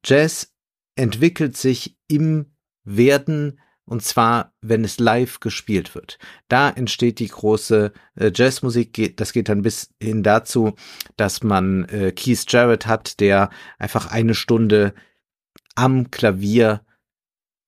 Jazz 0.04 0.52
entwickelt 0.98 1.56
sich 1.56 1.96
im 2.08 2.46
Werden 2.84 3.60
und 3.84 4.02
zwar, 4.02 4.52
wenn 4.60 4.84
es 4.84 4.98
live 4.98 5.40
gespielt 5.40 5.94
wird. 5.94 6.18
Da 6.48 6.68
entsteht 6.68 7.20
die 7.20 7.28
große 7.28 7.92
äh, 8.16 8.30
Jazzmusik. 8.34 9.16
Das 9.16 9.32
geht 9.32 9.48
dann 9.48 9.62
bis 9.62 9.94
hin 10.00 10.22
dazu, 10.22 10.74
dass 11.16 11.42
man 11.42 11.84
äh, 11.86 12.12
Keith 12.12 12.44
Jarrett 12.48 12.86
hat, 12.86 13.20
der 13.20 13.48
einfach 13.78 14.10
eine 14.10 14.34
Stunde 14.34 14.92
am 15.74 16.10
Klavier 16.10 16.84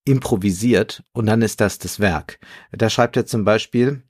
improvisiert 0.04 1.04
und 1.12 1.26
dann 1.26 1.40
ist 1.40 1.60
das 1.60 1.78
das 1.78 2.00
Werk. 2.00 2.38
Da 2.72 2.90
schreibt 2.90 3.16
er 3.16 3.24
zum 3.26 3.44
Beispiel, 3.44 4.02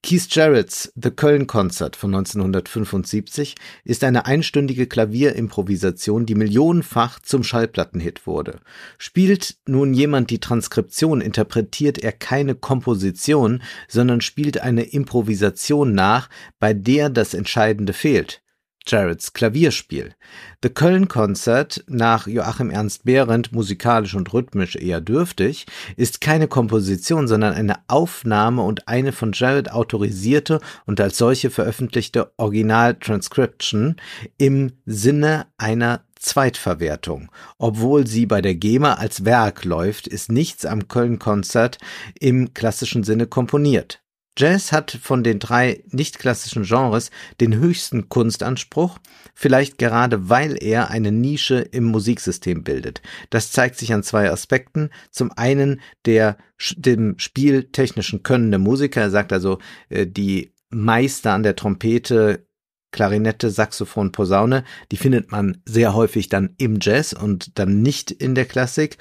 Keith 0.00 0.28
Jarrett's 0.30 0.92
The 0.94 1.10
Köln 1.10 1.48
Concert 1.48 1.96
von 1.96 2.14
1975 2.14 3.56
ist 3.82 4.04
eine 4.04 4.26
einstündige 4.26 4.86
Klavierimprovisation, 4.86 6.24
die 6.24 6.36
millionenfach 6.36 7.18
zum 7.18 7.42
Schallplattenhit 7.42 8.24
wurde. 8.24 8.60
Spielt 8.96 9.56
nun 9.66 9.94
jemand 9.94 10.30
die 10.30 10.38
Transkription, 10.38 11.20
interpretiert 11.20 11.98
er 11.98 12.12
keine 12.12 12.54
Komposition, 12.54 13.60
sondern 13.88 14.20
spielt 14.20 14.60
eine 14.60 14.82
Improvisation 14.82 15.94
nach, 15.94 16.30
bei 16.60 16.74
der 16.74 17.10
das 17.10 17.34
Entscheidende 17.34 17.92
fehlt. 17.92 18.40
Jarretts 18.88 19.32
Klavierspiel. 19.32 20.14
The 20.62 20.70
Köln 20.70 21.08
Concert 21.08 21.84
nach 21.86 22.26
Joachim 22.26 22.70
Ernst 22.70 23.04
Behrendt 23.04 23.52
musikalisch 23.52 24.14
und 24.14 24.32
rhythmisch 24.32 24.76
eher 24.76 25.00
dürftig, 25.00 25.66
ist 25.96 26.20
keine 26.20 26.48
Komposition, 26.48 27.28
sondern 27.28 27.52
eine 27.52 27.76
Aufnahme 27.86 28.62
und 28.62 28.88
eine 28.88 29.12
von 29.12 29.32
Jarrett 29.32 29.70
autorisierte 29.70 30.60
und 30.86 31.00
als 31.00 31.18
solche 31.18 31.50
veröffentlichte 31.50 32.32
Original-Transcription 32.38 33.96
im 34.38 34.72
Sinne 34.86 35.46
einer 35.58 36.02
Zweitverwertung. 36.18 37.30
Obwohl 37.58 38.06
sie 38.06 38.26
bei 38.26 38.40
der 38.40 38.54
GEMA 38.54 38.94
als 38.94 39.24
Werk 39.24 39.64
läuft, 39.64 40.06
ist 40.06 40.32
nichts 40.32 40.64
am 40.66 40.88
Köln-Konzert 40.88 41.78
im 42.18 42.54
klassischen 42.54 43.04
Sinne 43.04 43.26
komponiert. 43.26 44.02
Jazz 44.38 44.70
hat 44.70 44.96
von 45.02 45.24
den 45.24 45.40
drei 45.40 45.82
nicht 45.90 46.18
klassischen 46.18 46.62
Genres 46.62 47.10
den 47.40 47.56
höchsten 47.56 48.08
Kunstanspruch, 48.08 48.98
vielleicht 49.34 49.78
gerade 49.78 50.28
weil 50.28 50.56
er 50.62 50.90
eine 50.90 51.10
Nische 51.10 51.58
im 51.58 51.84
Musiksystem 51.84 52.62
bildet. 52.62 53.02
Das 53.30 53.50
zeigt 53.50 53.76
sich 53.76 53.92
an 53.92 54.04
zwei 54.04 54.30
Aspekten. 54.30 54.90
Zum 55.10 55.32
einen 55.32 55.80
der 56.06 56.38
dem 56.76 57.18
spieltechnischen 57.18 58.22
Können 58.22 58.50
der 58.50 58.60
Musiker. 58.60 59.00
Er 59.00 59.10
sagt 59.10 59.32
also, 59.32 59.58
äh, 59.88 60.06
die 60.06 60.54
Meister 60.70 61.32
an 61.32 61.42
der 61.42 61.56
Trompete 61.56 62.46
Klarinette, 62.90 63.50
Saxophon, 63.50 64.12
Posaune, 64.12 64.64
die 64.90 64.96
findet 64.96 65.30
man 65.30 65.60
sehr 65.66 65.94
häufig 65.94 66.28
dann 66.28 66.54
im 66.56 66.78
Jazz 66.80 67.12
und 67.12 67.58
dann 67.58 67.82
nicht 67.82 68.10
in 68.10 68.34
der 68.34 68.46
Klassik. 68.46 68.96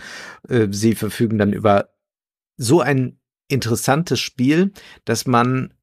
Äh, 0.50 0.68
sie 0.72 0.96
verfügen 0.96 1.38
dann 1.38 1.54
über 1.54 1.90
so 2.58 2.82
ein 2.82 3.20
interessantes 3.48 4.20
Spiel, 4.20 4.72
dass 5.06 5.26
man 5.26 5.74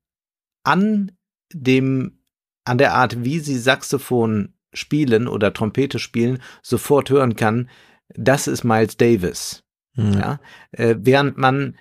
an 0.63 1.13
dem, 1.53 2.19
an 2.65 2.79
der 2.79 2.95
Art, 2.95 3.25
wie 3.25 3.39
sie 3.39 3.59
Saxophon 3.59 4.55
spielen 4.73 5.29
oder 5.29 5.53
Trompete 5.53 5.99
spielen, 5.99 6.43
sofort 6.63 7.11
hören 7.11 7.37
kann, 7.37 7.69
das 8.09 8.47
ist 8.47 8.65
Miles 8.65 8.97
Davis. 8.97 9.63
Mhm. 9.95 10.13
Ja, 10.15 10.41
äh, 10.73 10.97
während 10.99 11.39
man 11.39 11.77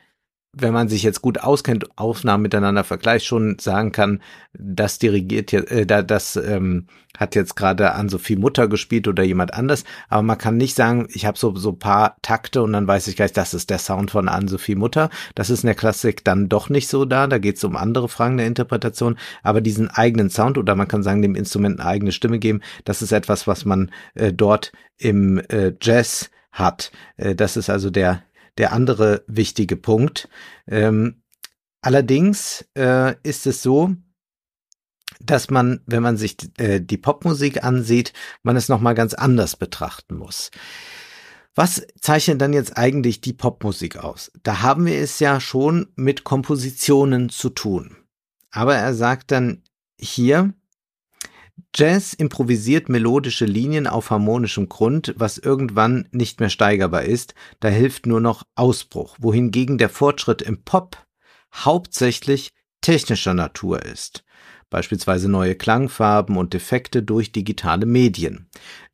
wenn 0.55 0.73
man 0.73 0.87
sich 0.87 1.01
jetzt 1.01 1.21
gut 1.21 1.39
auskennt, 1.39 1.97
Aufnahmen 1.97 2.43
miteinander 2.43 2.83
vergleicht, 2.83 3.25
schon 3.25 3.57
sagen 3.59 3.91
kann, 3.91 4.21
das 4.53 4.99
dirigiert 4.99 5.51
jetzt, 5.51 5.71
äh, 5.71 5.85
das 5.85 6.35
ähm, 6.35 6.85
hat 7.17 7.35
jetzt 7.35 7.55
gerade 7.55 7.93
an 7.93 8.07
Sophie 8.07 8.35
Mutter 8.35 8.67
gespielt 8.67 9.07
oder 9.07 9.23
jemand 9.23 9.53
anders, 9.53 9.83
aber 10.09 10.21
man 10.21 10.37
kann 10.37 10.57
nicht 10.57 10.75
sagen, 10.75 11.07
ich 11.11 11.25
habe 11.25 11.39
so 11.39 11.55
so 11.55 11.73
paar 11.73 12.17
Takte 12.21 12.61
und 12.61 12.73
dann 12.73 12.87
weiß 12.87 13.07
ich 13.07 13.15
gleich, 13.15 13.33
das 13.33 13.55
ist 13.55 13.71
der 13.71 13.79
Sound 13.79 14.11
von 14.11 14.29
an 14.29 14.47
Sophie 14.47 14.75
Mutter. 14.75 15.09
Das 15.35 15.49
ist 15.49 15.63
in 15.63 15.67
der 15.67 15.75
Klassik 15.75 16.23
dann 16.23 16.49
doch 16.49 16.69
nicht 16.69 16.87
so 16.87 17.05
da, 17.05 17.25
da 17.27 17.39
geht 17.39 17.57
es 17.57 17.63
um 17.63 17.75
andere 17.75 18.07
Fragen 18.07 18.37
der 18.37 18.47
Interpretation, 18.47 19.17
aber 19.41 19.59
diesen 19.61 19.89
eigenen 19.89 20.29
Sound 20.29 20.57
oder 20.59 20.75
man 20.75 20.87
kann 20.87 21.03
sagen, 21.03 21.23
dem 21.23 21.35
Instrument 21.35 21.79
eine 21.79 21.89
eigene 21.89 22.11
Stimme 22.11 22.37
geben, 22.37 22.61
das 22.85 23.01
ist 23.01 23.11
etwas, 23.11 23.47
was 23.47 23.65
man 23.65 23.91
äh, 24.13 24.31
dort 24.31 24.71
im 24.97 25.39
äh, 25.49 25.73
Jazz 25.81 26.29
hat. 26.51 26.91
Äh, 27.17 27.33
das 27.33 27.57
ist 27.57 27.69
also 27.69 27.89
der 27.89 28.21
der 28.57 28.73
andere 28.73 29.23
wichtige 29.27 29.75
Punkt. 29.75 30.29
Ähm, 30.67 31.23
allerdings 31.81 32.65
äh, 32.77 33.15
ist 33.23 33.47
es 33.47 33.63
so, 33.63 33.95
dass 35.19 35.49
man, 35.49 35.81
wenn 35.85 36.03
man 36.03 36.17
sich 36.17 36.37
äh, 36.57 36.79
die 36.79 36.97
Popmusik 36.97 37.63
ansieht, 37.63 38.13
man 38.43 38.55
es 38.55 38.69
nochmal 38.69 38.95
ganz 38.95 39.13
anders 39.13 39.55
betrachten 39.55 40.15
muss. 40.15 40.51
Was 41.55 41.85
zeichnet 42.01 42.41
dann 42.41 42.53
jetzt 42.53 42.77
eigentlich 42.77 43.21
die 43.21 43.33
Popmusik 43.33 43.97
aus? 43.97 44.31
Da 44.41 44.61
haben 44.61 44.85
wir 44.85 44.97
es 44.97 45.19
ja 45.19 45.39
schon 45.39 45.87
mit 45.95 46.23
Kompositionen 46.23 47.29
zu 47.29 47.49
tun. 47.49 47.95
Aber 48.49 48.75
er 48.75 48.93
sagt 48.93 49.31
dann 49.31 49.63
hier, 49.99 50.53
Jazz 51.75 52.13
improvisiert 52.13 52.89
melodische 52.89 53.45
Linien 53.45 53.87
auf 53.87 54.09
harmonischem 54.09 54.69
Grund, 54.69 55.13
was 55.17 55.37
irgendwann 55.37 56.07
nicht 56.11 56.39
mehr 56.39 56.49
steigerbar 56.49 57.03
ist, 57.03 57.35
da 57.59 57.67
hilft 57.67 58.05
nur 58.05 58.21
noch 58.21 58.43
Ausbruch, 58.55 59.17
wohingegen 59.19 59.77
der 59.77 59.89
Fortschritt 59.89 60.41
im 60.41 60.63
Pop 60.63 60.97
hauptsächlich 61.53 62.51
technischer 62.81 63.33
Natur 63.33 63.83
ist, 63.83 64.23
beispielsweise 64.69 65.29
neue 65.29 65.55
Klangfarben 65.55 66.37
und 66.37 66.53
Effekte 66.53 67.03
durch 67.03 67.31
digitale 67.31 67.85
Medien. 67.85 68.49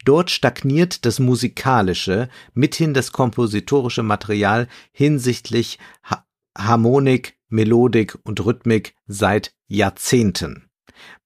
Dort 0.06 0.30
stagniert 0.30 1.06
das 1.06 1.20
musikalische, 1.20 2.30
mithin 2.54 2.94
das 2.94 3.12
kompositorische 3.12 4.04
Material 4.04 4.68
hinsichtlich 4.92 5.80
ha 6.04 6.26
Harmonik, 6.58 7.38
Melodik 7.48 8.18
und 8.24 8.44
Rhythmik 8.46 8.96
seit 9.08 9.54
Jahrzehnten. 9.68 10.70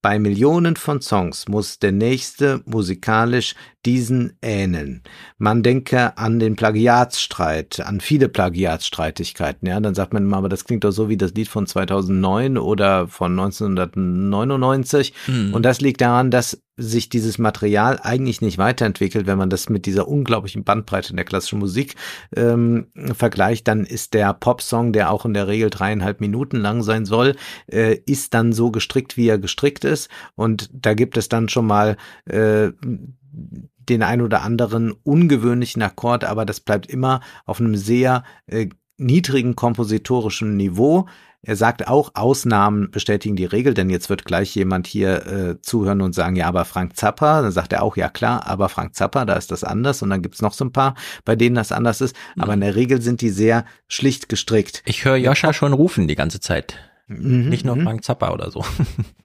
Bei 0.04 0.20
Millionen 0.20 0.76
von 0.76 1.00
Songs 1.00 1.48
muss 1.48 1.80
der 1.80 1.94
nächste 1.94 2.62
musikalisch 2.66 3.56
diesen 3.86 4.38
ähneln. 4.42 5.02
Man 5.38 5.64
denke 5.64 6.18
an 6.18 6.40
den 6.40 6.58
Plagiatsstreit, 6.58 7.80
an 7.80 8.02
viele 8.02 8.28
Plagiatsstreitigkeiten. 8.28 9.68
Ja, 9.68 9.80
dann 9.80 9.96
sagt 9.96 10.14
man 10.14 10.24
immer, 10.24 10.38
aber 10.38 10.50
das 10.50 10.66
klingt 10.66 10.84
doch 10.84 10.92
so 10.92 11.08
wie 11.08 11.18
das 11.18 11.34
Lied 11.34 11.48
von 11.48 11.68
2009 11.68 12.58
oder 12.58 13.08
von 13.08 13.32
1999. 13.32 15.14
Mhm. 15.28 15.54
Und 15.54 15.64
das 15.64 15.80
liegt 15.80 16.02
daran, 16.02 16.32
dass 16.32 16.62
sich 16.76 17.08
dieses 17.08 17.38
Material 17.38 18.00
eigentlich 18.02 18.42
nicht 18.42 18.58
weiterentwickelt. 18.58 19.28
Wenn 19.28 19.38
man 19.38 19.52
das 19.52 19.70
mit 19.70 19.86
dieser 19.86 20.08
unglaublichen 20.08 20.64
Bandbreite 20.64 21.12
in 21.12 21.18
der 21.18 21.26
klassischen 21.26 21.60
Musik 21.60 21.96
ähm, 22.36 22.88
vergleicht, 23.14 23.68
dann 23.68 23.86
ist 23.86 24.16
der 24.16 24.34
Popsong, 24.34 24.92
der 24.92 25.12
auch 25.12 25.24
in 25.26 25.36
der 25.36 25.48
Regel 25.48 25.70
dreieinhalb 25.70 26.20
Minuten 26.20 26.58
lang 26.58 26.82
sein 26.82 27.06
soll, 27.06 27.36
äh, 27.68 27.98
ist 28.08 28.34
dann 28.34 28.54
so 28.54 28.72
gestrickt, 28.72 29.18
wie 29.18 29.28
er 29.28 29.38
gestrickt 29.38 29.86
ist. 29.86 29.93
Und 30.36 30.70
da 30.74 30.94
gibt 30.94 31.18
es 31.18 31.30
dann 31.30 31.50
schon 31.50 31.68
mal 31.68 31.98
äh, 32.26 32.72
den 33.90 34.04
ein 34.04 34.22
oder 34.22 34.42
anderen 34.44 34.92
ungewöhnlichen 34.92 35.82
Akkord, 35.82 36.24
aber 36.24 36.46
das 36.46 36.60
bleibt 36.60 36.88
immer 36.88 37.22
auf 37.46 37.60
einem 37.60 37.76
sehr 37.76 38.24
äh, 38.48 38.70
niedrigen 38.98 39.56
kompositorischen 39.56 40.56
Niveau. 40.56 41.08
Er 41.46 41.58
sagt 41.58 41.90
auch, 41.90 42.12
Ausnahmen 42.14 42.90
bestätigen 42.90 43.36
die 43.36 43.44
Regel, 43.44 43.74
denn 43.74 43.90
jetzt 43.90 44.10
wird 44.10 44.24
gleich 44.24 44.56
jemand 44.56 44.88
hier 44.88 45.28
äh, 45.28 45.62
zuhören 45.62 46.02
und 46.02 46.16
sagen, 46.16 46.38
ja, 46.38 46.48
aber 46.48 46.64
Frank 46.64 46.96
Zappa, 46.96 47.42
dann 47.42 47.52
sagt 47.52 47.74
er 47.74 47.84
auch, 47.84 47.98
ja 47.98 48.08
klar, 48.08 48.48
aber 48.48 48.70
Frank 48.70 48.96
Zappa, 48.96 49.26
da 49.26 49.34
ist 49.34 49.52
das 49.52 49.66
anders 49.66 50.02
und 50.02 50.10
dann 50.10 50.22
gibt's 50.22 50.42
noch 50.42 50.54
so 50.54 50.64
ein 50.64 50.72
paar, 50.72 50.96
bei 51.26 51.36
denen 51.36 51.56
das 51.56 51.74
anders 51.74 52.00
ist, 52.00 52.16
mhm. 52.36 52.44
aber 52.44 52.54
in 52.54 52.62
der 52.62 52.76
Regel 52.76 53.02
sind 53.02 53.20
die 53.20 53.30
sehr 53.30 53.66
schlicht 53.90 54.30
gestrickt. 54.30 54.84
Ich 54.86 55.04
höre 55.04 55.18
Joscha 55.18 55.52
schon 55.52 55.74
rufen 55.74 56.08
die 56.08 56.16
ganze 56.16 56.40
Zeit. 56.40 56.78
Mhm, 57.08 57.50
Nicht 57.50 57.66
nur 57.66 57.76
mhm. 57.76 57.84
Frank 57.84 58.06
Zappa 58.06 58.32
oder 58.32 58.50
so. 58.50 58.64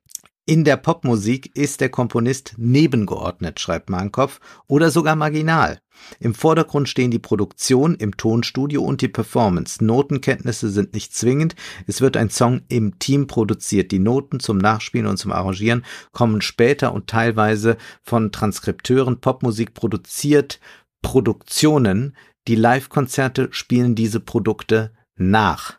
In 0.49 0.65
der 0.65 0.79
Popmusik 0.79 1.55
ist 1.55 1.83
der 1.83 1.91
Komponist 1.91 2.55
nebengeordnet, 2.57 3.61
schreibt 3.61 3.91
Mahnkopf, 3.91 4.41
oder 4.67 4.91
sogar 4.91 5.15
marginal. 5.15 5.79
Im 6.21 6.33
Vordergrund 6.33 6.89
stehen 6.89 7.11
die 7.11 7.19
Produktion 7.19 7.95
im 7.97 8.17
Tonstudio 8.17 8.83
und 8.83 9.03
die 9.03 9.09
Performance. 9.09 9.85
Notenkenntnisse 9.85 10.71
sind 10.71 10.95
nicht 10.95 11.15
zwingend. 11.15 11.55
Es 11.87 12.01
wird 12.01 12.17
ein 12.17 12.31
Song 12.31 12.63
im 12.71 12.99
Team 12.99 13.27
produziert. 13.27 13.93
Die 13.93 13.99
Noten 13.99 14.41
zum 14.41 14.57
Nachspielen 14.57 15.07
und 15.07 15.19
zum 15.19 15.33
Arrangieren 15.33 15.85
kommen 16.13 16.41
später 16.41 16.95
und 16.95 17.09
teilweise 17.09 17.77
von 18.03 18.33
Transkripteuren. 18.33 19.21
Popmusik 19.21 19.75
produziert 19.75 20.61
Produktionen. 21.03 22.17
Die 22.47 22.55
Live-Konzerte 22.55 23.49
spielen 23.51 23.95
diese 23.95 24.21
Produkte 24.21 24.95
nach. 25.15 25.78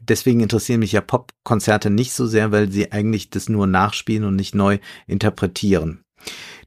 Deswegen 0.00 0.40
interessieren 0.40 0.80
mich 0.80 0.92
ja 0.92 1.00
Popkonzerte 1.00 1.90
nicht 1.90 2.12
so 2.12 2.26
sehr, 2.26 2.52
weil 2.52 2.70
sie 2.70 2.92
eigentlich 2.92 3.30
das 3.30 3.48
nur 3.48 3.66
nachspielen 3.66 4.24
und 4.24 4.36
nicht 4.36 4.54
neu 4.54 4.78
interpretieren. 5.06 6.04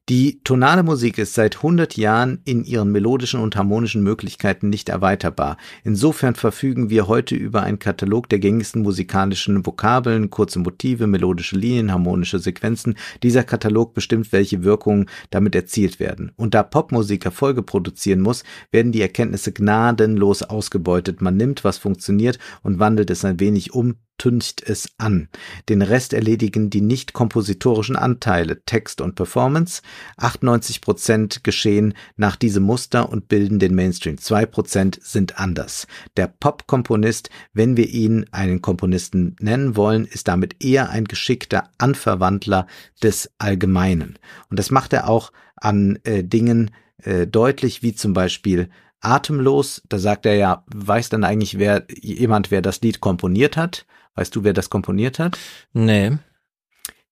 Die 0.08 0.40
tonale 0.44 0.84
Musik 0.84 1.18
ist 1.18 1.34
seit 1.34 1.56
100 1.56 1.98
Jahren 1.98 2.40
in 2.46 2.64
ihren 2.64 2.92
melodischen 2.92 3.40
und 3.40 3.56
harmonischen 3.56 4.04
Möglichkeiten 4.04 4.70
nicht 4.70 4.90
erweiterbar. 4.90 5.58
Insofern 5.84 6.36
verfügen 6.36 6.92
wir 6.92 7.08
heute 7.08 7.34
über 7.34 7.64
einen 7.64 7.80
Katalog 7.80 8.30
der 8.30 8.38
gängigsten 8.38 8.84
musikalischen 8.84 9.66
Vokabeln, 9.66 10.30
kurze 10.30 10.60
Motive, 10.60 11.08
melodische 11.08 11.58
Linien, 11.58 11.92
harmonische 11.92 12.38
Sequenzen. 12.38 12.94
Dieser 13.24 13.44
Katalog 13.44 13.96
bestimmt, 13.96 14.32
welche 14.32 14.64
Wirkungen 14.64 15.08
damit 15.32 15.56
erzielt 15.56 16.00
werden. 16.00 16.32
Und 16.36 16.54
da 16.54 16.62
Popmusik 16.62 17.26
Erfolge 17.26 17.64
produzieren 17.64 18.22
muss, 18.22 18.44
werden 18.70 18.92
die 18.92 19.02
Erkenntnisse 19.02 19.54
gnadenlos 19.54 20.44
ausgebeutet. 20.44 21.24
Man 21.24 21.36
nimmt, 21.36 21.64
was 21.64 21.80
funktioniert 21.80 22.38
und 22.62 22.78
wandelt 22.78 23.10
es 23.10 23.26
ein 23.26 23.40
wenig 23.40 23.74
um, 23.74 23.96
tüncht 24.18 24.62
es 24.64 24.90
an. 24.98 25.30
Den 25.70 25.82
Rest 25.82 26.14
erledigen 26.14 26.70
die 26.70 26.82
nicht 26.82 27.14
kompositorischen 27.14 27.96
Anteile, 27.96 28.64
Text 28.66 29.02
und 29.02 29.16
Performance. 29.16 29.82
98 30.18 30.82
Prozent 30.82 31.44
geschehen 31.44 31.94
nach 32.16 32.36
diesem 32.36 32.64
Muster 32.64 33.10
und 33.10 33.28
bilden 33.28 33.60
den 33.60 33.76
Mainstream. 33.76 34.18
Zwei 34.18 34.46
Prozent 34.46 35.00
sind 35.02 35.40
anders. 35.40 35.88
Der 36.18 36.28
Pop-Komponist, 36.28 37.30
wenn 37.54 37.78
wir 37.78 37.90
ihn 37.90 38.26
einen 38.32 38.62
Komponisten 38.62 39.36
nennen 39.40 39.76
wollen, 39.76 40.06
ist 40.06 40.28
damit 40.28 40.64
eher 40.64 40.90
ein 40.90 41.06
geschickter 41.06 41.70
Anverwandler 41.78 42.68
des 43.02 43.32
Allgemeinen. 43.38 44.18
Und 44.50 44.60
das 44.60 44.72
macht 44.72 44.94
er 44.94 45.10
auch 45.10 45.32
an 45.56 46.00
äh, 46.04 46.24
Dingen 46.24 46.72
äh, 47.04 47.28
deutlich, 47.28 47.82
wie 47.82 47.96
zum 47.96 48.14
Beispiel 48.14 48.70
Atemlos, 49.06 49.84
da 49.88 50.00
sagt 50.00 50.26
er 50.26 50.36
ja, 50.36 50.64
weiß 50.68 51.10
dann 51.10 51.24
eigentlich 51.24 51.60
wer 51.60 51.86
jemand, 51.90 52.50
wer 52.50 52.62
das 52.62 52.82
Lied 52.82 53.02
komponiert 53.02 53.56
hat? 53.56 53.86
Weißt 54.16 54.36
du, 54.36 54.44
wer 54.44 54.54
das 54.54 54.70
komponiert 54.70 55.20
hat? 55.20 55.38
Nee. 55.74 56.18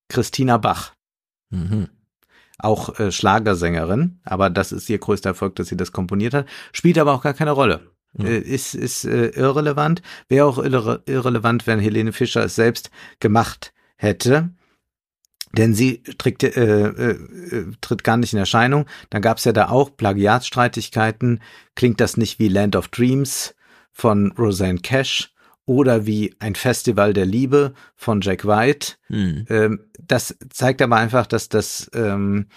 Christina 0.10 0.58
Bach. 0.58 0.94
Mhm. 1.50 1.90
Auch 2.60 2.98
äh, 3.00 3.12
Schlagersängerin, 3.12 4.20
aber 4.24 4.50
das 4.50 4.72
ist 4.72 4.90
ihr 4.90 5.00
größter 5.00 5.32
Erfolg, 5.32 5.56
dass 5.56 5.68
sie 5.68 5.78
das 5.78 5.92
komponiert 5.92 6.34
hat. 6.34 6.48
Spielt 6.72 6.98
aber 6.98 7.14
auch 7.14 7.24
gar 7.24 7.34
keine 7.34 7.52
Rolle. 7.52 7.92
Mhm. 8.14 8.26
Äh, 8.26 8.38
ist 8.38 8.76
ist 8.76 9.06
äh, 9.06 9.30
irrelevant. 9.30 10.02
Wäre 10.30 10.46
auch 10.46 10.60
irre 10.60 11.04
irrelevant, 11.06 11.68
wenn 11.68 11.80
Helene 11.80 12.14
Fischer 12.14 12.44
es 12.46 12.56
selbst 12.56 12.90
gemacht 13.20 13.74
hätte. 13.98 14.52
Denn 15.56 15.76
sie 15.76 16.02
tritt, 16.02 16.42
äh, 16.44 16.88
äh, 16.90 17.72
tritt 17.80 18.04
gar 18.04 18.18
nicht 18.18 18.34
in 18.34 18.40
Erscheinung. 18.40 18.88
Dann 19.12 19.22
gab 19.22 19.38
es 19.38 19.44
ja 19.44 19.52
da 19.52 19.70
auch 19.70 19.96
Plagiatsstreitigkeiten. 19.96 21.42
Klingt 21.76 22.00
das 22.00 22.18
nicht 22.18 22.40
wie 22.40 22.48
Land 22.48 22.76
of 22.76 22.88
Dreams 22.88 23.54
von 23.92 24.32
Roseanne 24.32 24.80
Cash? 24.80 25.32
Oder 25.65 26.06
wie 26.06 26.35
ein 26.40 26.56
Festival 26.56 27.14
der 27.14 27.26
Liebe 27.26 27.73
von 27.95 28.22
Jack 28.22 28.45
White. 28.45 28.94
Hm. 29.07 29.45
Ähm, 29.49 29.80
das 29.99 30.38
zeigt 30.49 30.81
aber 30.81 30.98
einfach, 30.98 31.26
dass 31.26 31.49
das 31.49 31.90
ähm, 31.94 32.48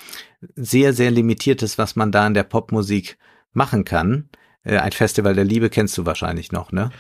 sehr, 0.57 0.93
sehr 0.93 1.11
limitiert 1.11 1.63
ist, 1.63 1.79
was 1.79 1.97
man 1.97 2.11
da 2.11 2.27
in 2.27 2.35
der 2.35 2.43
Popmusik 2.43 3.19
machen 3.53 3.85
kann. 3.85 4.29
Äh, 4.65 4.79
ein 4.79 4.93
Festival 4.93 5.35
der 5.35 5.45
Liebe 5.45 5.71
kennst 5.71 5.97
du 5.99 6.07
wahrscheinlich 6.07 6.53
noch, 6.53 6.73
ne? 6.73 6.91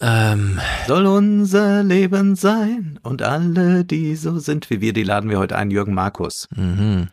Ähm, 0.00 0.58
Soll 0.88 1.06
unser 1.06 1.84
Leben 1.84 2.34
sein 2.34 2.98
und 3.04 3.22
alle, 3.22 3.84
die 3.84 4.16
so 4.16 4.40
sind 4.40 4.68
wie 4.68 4.80
wir, 4.80 4.92
die 4.92 5.04
laden 5.04 5.30
wir 5.30 5.38
heute 5.38 5.56
ein, 5.56 5.70
Jürgen 5.70 5.94
Markus. 5.94 6.48
mhm. 6.56 7.08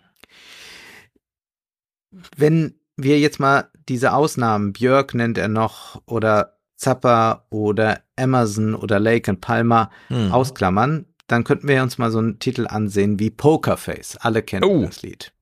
Wenn 2.35 2.79
wir 2.97 3.19
jetzt 3.19 3.39
mal 3.39 3.69
diese 3.87 4.13
Ausnahmen, 4.13 4.73
Björk 4.73 5.13
nennt 5.13 5.37
er 5.37 5.47
noch 5.47 6.01
oder 6.07 6.58
Zappa 6.79 7.45
oder 7.49 8.01
Emerson 8.15 8.73
oder 8.73 8.99
Lake 8.99 9.29
and 9.29 9.41
Palmer 9.41 9.91
Hm. 10.07 10.31
ausklammern, 10.31 11.05
dann 11.27 11.43
könnten 11.43 11.67
wir 11.67 11.83
uns 11.83 11.97
mal 11.97 12.09
so 12.09 12.19
einen 12.19 12.39
Titel 12.39 12.65
ansehen 12.67 13.19
wie 13.19 13.29
Pokerface. 13.29 14.15
Alle 14.17 14.41
kennen 14.41 14.63
Oh. 14.63 14.85
das 14.85 15.01
Lied. 15.03 15.33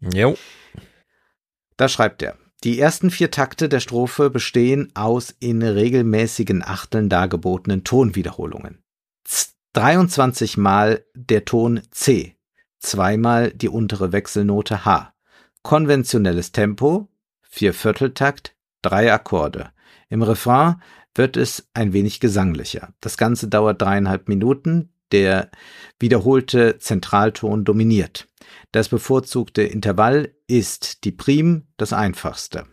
Jo. 0.00 0.36
Da 1.78 1.88
schreibt 1.88 2.22
er. 2.22 2.36
Die 2.64 2.78
ersten 2.78 3.10
vier 3.10 3.30
Takte 3.30 3.68
der 3.68 3.80
Strophe 3.80 4.28
bestehen 4.30 4.90
aus 4.94 5.34
in 5.40 5.62
regelmäßigen 5.62 6.62
Achteln 6.62 7.08
dargebotenen 7.08 7.82
Tonwiederholungen. 7.82 8.82
Z 9.24 9.50
23 9.72 10.56
Mal 10.58 11.04
der 11.14 11.44
Ton 11.46 11.80
C, 11.90 12.36
zweimal 12.78 13.50
die 13.52 13.68
untere 13.70 14.12
Wechselnote 14.12 14.84
H. 14.84 15.14
Konventionelles 15.62 16.52
Tempo, 16.52 17.08
Viervierteltakt, 17.42 18.54
drei 18.82 19.12
Akkorde. 19.12 19.70
Im 20.08 20.22
Refrain 20.22 20.76
wird 21.14 21.36
es 21.36 21.68
ein 21.74 21.92
wenig 21.92 22.20
gesanglicher. 22.20 22.92
Das 23.00 23.16
Ganze 23.16 23.48
dauert 23.48 23.80
dreieinhalb 23.80 24.28
Minuten. 24.28 24.90
Der 25.12 25.50
wiederholte 26.00 26.78
Zentralton 26.78 27.64
dominiert. 27.64 28.26
Das 28.72 28.88
bevorzugte 28.88 29.62
Intervall 29.62 30.34
ist 30.48 31.04
die 31.04 31.12
Prim, 31.12 31.68
das 31.76 31.92
einfachste. 31.92 32.66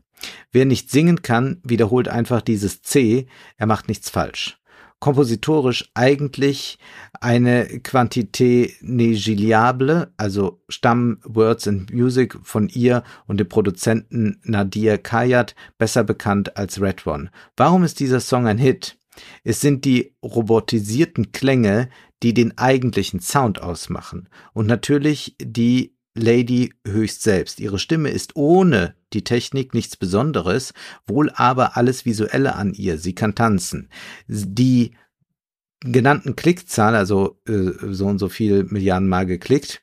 Wer 0.52 0.66
nicht 0.66 0.90
singen 0.90 1.22
kann, 1.22 1.62
wiederholt 1.64 2.08
einfach 2.08 2.42
dieses 2.42 2.82
C, 2.82 3.28
er 3.58 3.68
macht 3.68 3.88
nichts 3.88 4.10
falsch. 4.10 4.58
Kompositorisch 5.04 5.92
eigentlich 5.96 6.80
eine 7.20 7.66
Quantité 7.66 8.72
negligible, 8.80 10.14
also 10.16 10.62
stammen 10.70 11.20
Words 11.26 11.68
and 11.68 11.94
Music 11.94 12.38
von 12.42 12.70
ihr 12.70 13.04
und 13.28 13.38
dem 13.38 13.50
Produzenten 13.50 14.40
Nadir 14.44 14.98
Kayat, 14.98 15.56
besser 15.78 16.06
bekannt 16.06 16.56
als 16.56 16.80
Red 16.80 17.06
One. 17.06 17.32
Warum 17.58 17.84
ist 17.84 18.00
dieser 18.00 18.22
Song 18.22 18.48
ein 18.48 18.58
Hit? 18.58 18.98
Es 19.44 19.60
sind 19.60 19.84
die 19.84 20.16
robotisierten 20.24 21.34
Klänge, 21.34 21.90
die 22.24 22.34
den 22.34 22.58
eigentlichen 22.58 23.20
Sound 23.20 23.62
ausmachen. 23.62 24.30
Und 24.54 24.68
natürlich 24.68 25.36
die 25.38 25.98
Lady 26.16 26.74
höchst 26.86 27.24
selbst. 27.24 27.60
Ihre 27.60 27.80
Stimme 27.80 28.10
ist 28.10 28.36
ohne 28.36 28.96
die 29.14 29.24
Technik 29.24 29.74
nichts 29.74 29.96
Besonderes, 29.96 30.74
wohl 31.08 31.32
aber 31.32 31.78
alles 31.78 32.06
Visuelle 32.06 32.56
an 32.56 32.74
ihr. 32.74 32.98
Sie 32.98 33.16
kann 33.16 33.36
tanzen. 33.36 33.90
Die 34.28 34.96
genannten 35.80 36.36
Klickzahl, 36.36 36.96
also 36.96 37.40
äh, 37.48 37.72
so 37.92 38.08
und 38.08 38.20
so 38.20 38.30
viel 38.30 38.64
Milliarden 38.64 39.10
Mal 39.10 39.26
geklickt, 39.26 39.82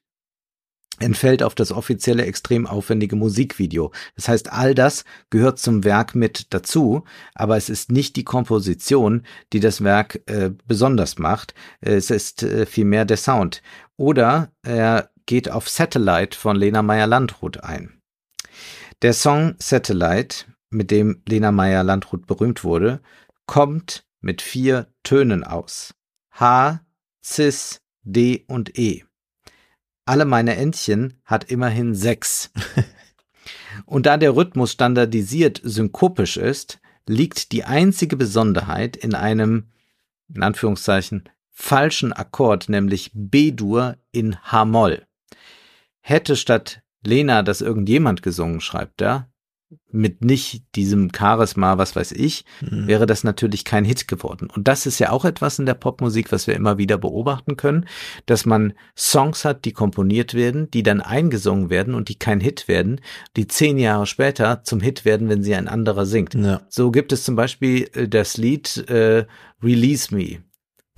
entfällt 1.01 1.43
auf 1.43 1.55
das 1.55 1.73
offizielle 1.73 2.27
extrem 2.27 2.67
aufwendige 2.67 3.17
Musikvideo. 3.17 3.91
Das 4.17 4.29
heißt, 4.29 4.53
all 4.53 4.75
das 4.75 5.05
gehört 5.31 5.59
zum 5.59 5.83
Werk 5.83 6.15
mit 6.15 6.53
dazu, 6.53 7.05
aber 7.35 7.57
es 7.57 7.69
ist 7.69 7.91
nicht 7.91 8.17
die 8.17 8.25
Komposition, 8.25 9.23
die 9.53 9.61
das 9.61 9.83
Werk 9.83 10.21
äh, 10.27 10.51
besonders 10.67 11.19
macht. 11.19 11.55
Es 11.81 12.11
ist 12.11 12.43
äh, 12.43 12.67
vielmehr 12.67 13.05
der 13.05 13.17
Sound. 13.17 13.63
Oder 13.97 14.53
er 14.63 15.11
geht 15.27 15.51
auf 15.51 15.69
Satellite 15.69 16.37
von 16.37 16.57
Lena 16.57 16.83
Meyer-Landrut 16.83 17.63
ein. 17.63 18.01
Der 19.03 19.13
Song 19.15 19.55
Satellite, 19.59 20.47
mit 20.69 20.91
dem 20.91 21.23
Lena 21.27 21.53
Meyer-Landrut 21.53 22.27
berühmt 22.27 22.65
wurde, 22.65 23.01
kommt 23.47 24.05
mit 24.21 24.43
vier 24.43 24.87
Tönen 25.03 25.45
aus. 25.45 25.95
H, 26.33 26.81
Cis, 27.25 27.81
D 28.03 28.45
und 28.47 28.79
E. 28.79 29.05
Alle 30.05 30.25
meine 30.25 30.57
Entchen 30.57 31.21
hat 31.25 31.45
immerhin 31.45 31.95
sechs. 31.95 32.51
Und 33.87 34.07
da 34.07 34.17
der 34.17 34.35
Rhythmus 34.35 34.73
standardisiert 34.73 35.61
synkopisch 35.63 36.37
ist, 36.37 36.81
liegt 37.07 37.53
die 37.53 37.65
einzige 37.65 38.17
Besonderheit 38.17 38.97
in 38.97 39.15
einem, 39.15 39.71
in 40.33 40.43
Anführungszeichen, 40.43 41.29
falschen 41.49 42.13
Akkord, 42.13 42.69
nämlich 42.69 43.11
B-Dur 43.15 43.97
in 44.13 44.37
H-Moll. 44.43 45.07
Hätte 46.01 46.37
statt 46.37 46.83
Lena 47.05 47.43
das 47.43 47.61
irgendjemand 47.61 48.23
gesungen, 48.23 48.61
schreibt 48.61 49.01
er, 49.03 49.31
mit 49.93 50.25
nicht 50.25 50.65
diesem 50.75 51.11
Charisma, 51.17 51.79
was 51.79 51.95
weiß 51.95 52.11
ich, 52.13 52.45
Hm. 52.59 52.89
wäre 52.89 53.07
das 53.07 53.23
natürlich 53.23 53.65
kein 53.65 53.85
Hit 53.85 54.09
geworden. 54.09 54.49
Und 54.53 54.67
das 54.67 54.85
ist 54.85 54.99
ja 54.99 55.11
auch 55.11 55.25
etwas 55.25 55.61
in 55.61 55.67
der 55.67 55.75
Popmusik, 55.75 56.33
was 56.33 56.49
wir 56.49 56.55
immer 56.57 56.77
wieder 56.77 56.99
beobachten 56.99 57.57
können, 57.57 57.87
dass 58.27 58.47
man 58.47 58.73
Songs 58.97 59.45
hat, 59.45 59.65
die 59.65 59.73
komponiert 59.73 60.35
werden, 60.35 60.71
die 60.73 60.83
dann 60.83 61.01
eingesungen 61.01 61.71
werden 61.71 61.95
und 61.95 62.09
die 62.09 62.19
kein 62.19 62.41
Hit 62.41 62.67
werden, 62.67 63.01
die 63.37 63.47
zehn 63.47 63.79
Jahre 63.79 64.07
später 64.07 64.65
zum 64.65 64.81
Hit 64.81 65.05
werden, 65.05 65.29
wenn 65.29 65.43
sie 65.45 65.55
ein 65.55 65.69
anderer 65.69 66.07
singt. 66.07 66.35
Ja. 66.35 66.63
So 66.69 66.91
gibt 66.91 67.13
es 67.13 67.23
zum 67.23 67.37
Beispiel 67.37 67.89
äh, 67.95 68.09
das 68.09 68.37
Lied 68.37 68.89
äh, 68.89 69.25
Release 69.63 70.13
Me. 70.15 70.43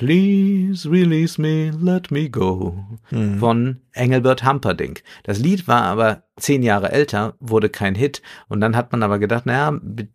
Please 0.02 0.84
release 0.90 1.38
me, 1.38 1.70
let 1.70 2.10
me 2.10 2.28
go 2.28 2.74
Hm. 3.10 3.38
von 3.38 3.82
Engelbert 3.92 4.42
Humperdinck. 4.42 5.04
Das 5.22 5.38
Lied 5.38 5.68
war 5.68 5.82
aber 5.82 6.24
zehn 6.36 6.64
Jahre 6.64 6.90
älter, 6.90 7.36
wurde 7.38 7.68
kein 7.68 7.94
Hit 7.94 8.20
und 8.48 8.60
dann 8.60 8.74
hat 8.74 8.90
man 8.90 9.04
aber 9.04 9.20
gedacht, 9.20 9.46
naja, 9.46 9.70
mit 9.70 10.10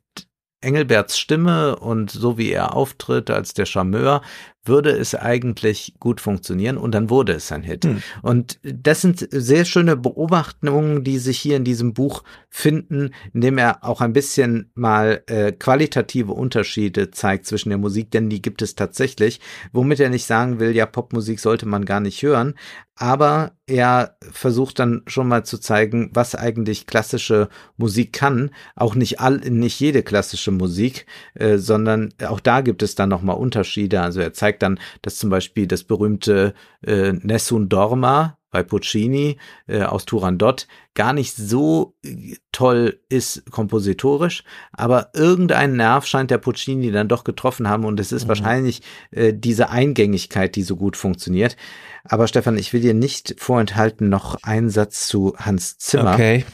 Engelberts 0.59 1.18
Stimme 1.18 1.77
und 1.77 2.11
so 2.11 2.38
wie 2.38 2.51
er 2.51 2.76
auftritt 2.76 3.30
als 3.30 3.53
der 3.53 3.65
Charmeur, 3.65 4.22
würde 4.68 4.91
es 4.91 5.15
eigentlich 5.15 5.95
gut 5.99 6.22
funktionieren 6.22 6.77
und 6.77 6.94
dann 6.94 7.10
wurde 7.10 7.34
es 7.34 7.52
ein 7.52 7.64
Hit. 7.64 7.85
Hm. 7.85 8.02
Und 8.22 8.60
das 8.64 9.02
sind 9.02 9.27
sehr 9.31 9.65
schöne 9.65 9.95
Beobachtungen, 9.95 11.03
die 11.03 11.18
sich 11.18 11.39
hier 11.39 11.57
in 11.57 11.64
diesem 11.64 11.94
Buch 11.94 12.23
finden, 12.49 13.11
indem 13.34 13.57
er 13.57 13.84
auch 13.84 14.02
ein 14.02 14.14
bisschen 14.14 14.72
mal 14.73 15.23
äh, 15.27 15.52
qualitative 15.52 16.34
Unterschiede 16.34 17.11
zeigt 17.11 17.45
zwischen 17.45 17.69
der 17.69 17.77
Musik, 17.77 18.11
denn 18.11 18.30
die 18.30 18.41
gibt 18.41 18.61
es 18.61 18.76
tatsächlich, 18.76 19.39
womit 19.72 19.99
er 19.99 20.10
nicht 20.10 20.26
sagen 20.26 20.60
will, 20.60 20.76
ja, 20.76 20.85
Popmusik 20.85 21.39
sollte 21.39 21.65
man 21.65 21.85
gar 21.85 21.99
nicht 21.99 22.22
hören, 22.23 22.56
aber 22.99 23.52
er 23.68 24.18
versucht 24.22 24.80
dann 24.80 25.03
schon 25.06 25.27
mal 25.27 25.45
zu 25.45 25.60
zeigen, 25.60 26.10
was 26.14 26.34
eigentlich 26.34 26.88
klassische 26.88 27.48
Musik 27.77 28.11
kann. 28.11 28.49
Auch 28.76 28.95
nicht 28.95 29.19
all, 29.19 29.38
nicht 29.38 29.80
jede 29.80 30.02
klassische 30.02 30.52
Musik, 30.52 31.06
äh, 31.35 31.57
sondern 31.57 32.14
auch 32.26 32.39
da 32.39 32.61
gibt 32.61 32.81
es 32.81 32.95
dann 32.95 33.10
nochmal 33.10 33.38
Unterschiede. 33.38 34.02
Also 34.02 34.19
er 34.19 34.34
zeigt 34.34 34.57
dann, 34.64 34.80
dass 35.02 35.18
zum 35.18 35.30
Beispiel 35.30 35.68
das 35.68 35.84
berühmte 35.84 36.54
äh, 36.86 37.14
Nessun 37.14 37.70
Dorma 37.70 38.38
bei 38.50 38.64
Puccini 38.64 39.38
äh, 39.68 39.84
aus 39.84 40.06
Turandot 40.06 40.68
gar 40.94 41.14
nicht 41.14 41.36
so 41.36 41.96
äh, 42.04 42.36
toll 42.52 43.02
ist 43.10 43.52
kompositorisch, 43.52 44.44
aber 44.72 45.12
irgendein 45.14 45.76
Nerv 45.76 46.06
scheint 46.06 46.32
der 46.32 46.38
Puccini 46.38 46.92
dann 46.92 47.08
doch 47.08 47.24
getroffen 47.24 47.68
haben 47.68 47.86
und 47.86 48.00
es 48.00 48.12
ist 48.12 48.24
mhm. 48.24 48.30
wahrscheinlich 48.30 48.82
äh, 49.12 49.34
diese 49.34 49.70
Eingängigkeit, 49.70 50.56
die 50.56 50.64
so 50.64 50.76
gut 50.76 50.98
funktioniert. 50.98 51.58
Aber 52.04 52.28
Stefan, 52.28 52.58
ich 52.58 52.72
will 52.74 52.82
dir 52.82 52.94
nicht 52.94 53.36
vorenthalten 53.38 54.10
noch 54.10 54.42
einen 54.44 54.70
Satz 54.70 55.08
zu 55.08 55.36
Hans 55.38 55.78
Zimmer. 55.78 56.14
Okay. 56.14 56.46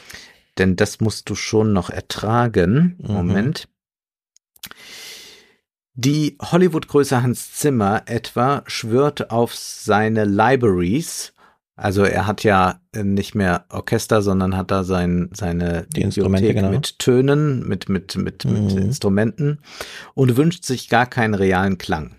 Denn 0.58 0.76
das 0.76 1.00
musst 1.00 1.30
du 1.30 1.36
schon 1.36 1.74
noch 1.74 1.90
ertragen. 1.90 2.98
Mhm. 3.00 3.14
Moment. 3.14 3.68
Die 5.95 6.38
Hollywood-Größe 6.41 7.22
Hans 7.22 7.53
Zimmer 7.53 8.03
etwa 8.06 8.64
schwört 8.68 9.30
auf 9.32 9.56
seine 9.56 10.26
Libraries 10.26 11.34
also 11.76 12.03
er 12.03 12.28
hat 12.28 12.44
ja 12.44 12.80
nicht 12.95 13.34
mehr 13.34 13.65
Orchester, 13.70 14.22
sondern 14.22 14.56
hat 14.56 14.70
da 14.70 14.84
sein, 14.84 15.30
seine 15.34 15.88
Die 15.95 16.02
Instrumente 16.02 16.53
genau. 16.53 16.70
mit 16.70 16.99
Tönen, 16.99 17.68
mit, 17.68 17.90
mit, 17.90 18.15
mit, 18.15 18.45
mhm. 18.45 18.65
mit 18.65 18.76
Instrumenten 18.78 19.60
und 20.14 20.38
wünscht 20.38 20.65
sich 20.65 20.88
gar 20.90 21.07
keinen 21.07 21.34
realen 21.34 21.80
Klang. 21.80 22.15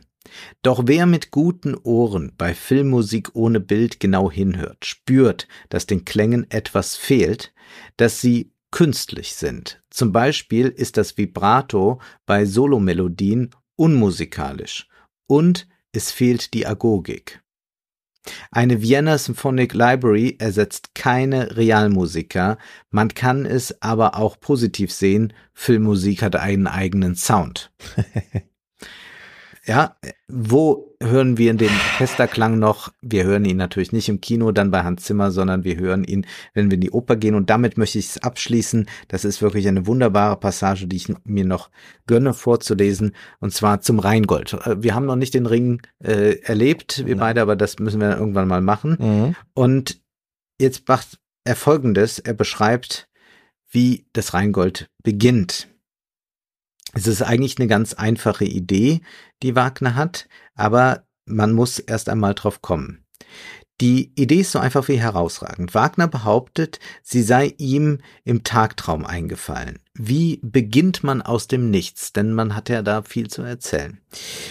Doch 0.63 0.83
wer 0.87 1.07
mit 1.07 1.31
guten 1.31 1.77
Ohren 1.77 2.33
bei 2.37 2.55
Filmmusik 2.55 3.31
ohne 3.35 3.61
Bild 3.61 4.01
genau 4.01 4.31
hinhört, 4.31 4.85
spürt, 4.85 5.47
dass 5.69 5.87
den 5.87 6.05
Klängen 6.05 6.51
etwas 6.51 6.97
fehlt, 6.97 7.53
dass 7.97 8.21
sie 8.21 8.51
künstlich 8.73 9.37
sind. 9.37 9.81
Zum 9.91 10.11
Beispiel 10.11 10.67
ist 10.67 10.97
das 10.97 11.17
Vibrato 11.17 12.01
bei 12.27 12.45
Solomelodien 12.45 13.51
unmusikalisch 13.77 14.89
und 15.27 15.67
es 15.93 16.11
fehlt 16.11 16.55
die 16.55 16.67
Agogik. 16.67 17.41
Eine 18.51 18.81
Vienna 18.81 19.19
Symphonic 19.19 19.75
Library 19.75 20.37
ersetzt 20.39 20.95
keine 20.95 21.57
Realmusiker, 21.57 22.57
man 22.91 23.09
kann 23.09 23.45
es 23.45 23.83
aber 23.83 24.17
auch 24.17 24.41
positiv 24.41 24.93
sehen, 24.93 25.35
Filmmusik 25.53 26.23
hat 26.23 26.37
einen 26.37 26.67
eigenen 26.67 27.17
Sound. 27.17 27.71
Ja, 29.67 29.97
wo 30.29 30.95
hören 31.03 31.39
wir 31.39 31.55
den 31.55 31.71
Orchesterklang 31.71 32.59
noch? 32.59 32.93
Wir 33.01 33.25
hören 33.25 33.47
ihn 33.47 33.57
natürlich 33.57 33.93
nicht 33.93 34.11
im 34.11 34.21
Kino, 34.21 34.53
dann 34.53 34.71
bei 34.71 34.83
Hans 34.83 35.05
Zimmer, 35.05 35.31
sondern 35.31 35.65
wir 35.65 35.77
hören 35.77 36.05
ihn, 36.05 36.27
wenn 36.53 36.71
wir 36.71 36.75
in 36.75 36.83
die 36.83 36.91
Oper 36.91 37.17
gehen. 37.17 37.35
Und 37.35 37.49
damit 37.49 37.79
möchte 37.79 37.99
ich 37.99 38.09
es 38.09 38.23
abschließen. 38.23 38.87
Das 39.09 39.25
ist 39.25 39.41
wirklich 39.41 39.67
eine 39.67 39.87
wunderbare 39.87 40.37
Passage, 40.37 40.87
die 40.87 40.97
ich 40.97 41.09
mir 41.25 41.47
noch 41.47 41.71
gönne 42.07 42.35
vorzulesen. 42.35 43.15
Und 43.41 43.55
zwar 43.55 43.81
zum 43.81 44.01
Rheingold. 44.01 44.53
Äh, 44.53 44.83
wir 44.83 44.95
haben 44.95 45.07
noch 45.07 45.17
nicht 45.17 45.33
den 45.33 45.47
Ring 45.47 45.81
äh, 46.03 46.41
erlebt, 46.43 47.07
wir 47.07 47.17
beide, 47.17 47.41
aber 47.41 47.57
das 47.57 47.79
müssen 47.79 48.01
wir 48.01 48.19
irgendwann 48.19 48.49
mal 48.49 48.61
machen. 48.61 48.97
Mhm. 49.01 49.37
Und 49.55 50.03
jetzt 50.61 50.87
macht 50.87 51.19
er 51.45 51.57
folgendes. 51.57 52.19
Er 52.19 52.35
beschreibt, 52.35 53.09
wie 53.71 54.07
das 54.13 54.35
Rheingold 54.35 54.91
beginnt. 55.03 55.69
Es 56.95 57.07
ist 57.09 57.23
eigentlich 57.23 57.59
eine 57.59 57.67
ganz 57.67 57.93
einfache 57.93 58.45
Idee, 58.45 59.01
die 59.43 59.57
Wagner 59.57 59.97
hat, 59.97 60.29
aber 60.55 61.05
man 61.27 61.53
muss 61.53 61.79
erst 61.79 62.09
einmal 62.09 62.35
drauf 62.35 62.63
kommen. 62.63 63.05
Die 63.81 64.13
Idee 64.15 64.41
ist 64.41 64.53
so 64.53 64.61
einfach 64.61 64.87
wie 64.87 65.01
herausragend. 65.01 65.75
Wagner 65.75 66.07
behauptet, 66.07 66.79
sie 67.03 67.23
sei 67.23 67.55
ihm 67.59 67.99
im 68.23 68.45
Tagtraum 68.45 69.05
eingefallen. 69.05 69.81
Wie 69.97 70.41
beginnt 70.43 71.05
man 71.05 71.23
aus 71.23 71.47
dem 71.47 71.71
Nichts? 71.71 72.13
Denn 72.13 72.33
man 72.33 72.57
hat 72.57 72.69
ja 72.69 72.83
da 72.83 73.03
viel 73.03 73.29
zu 73.29 73.43
erzählen. 73.43 74.01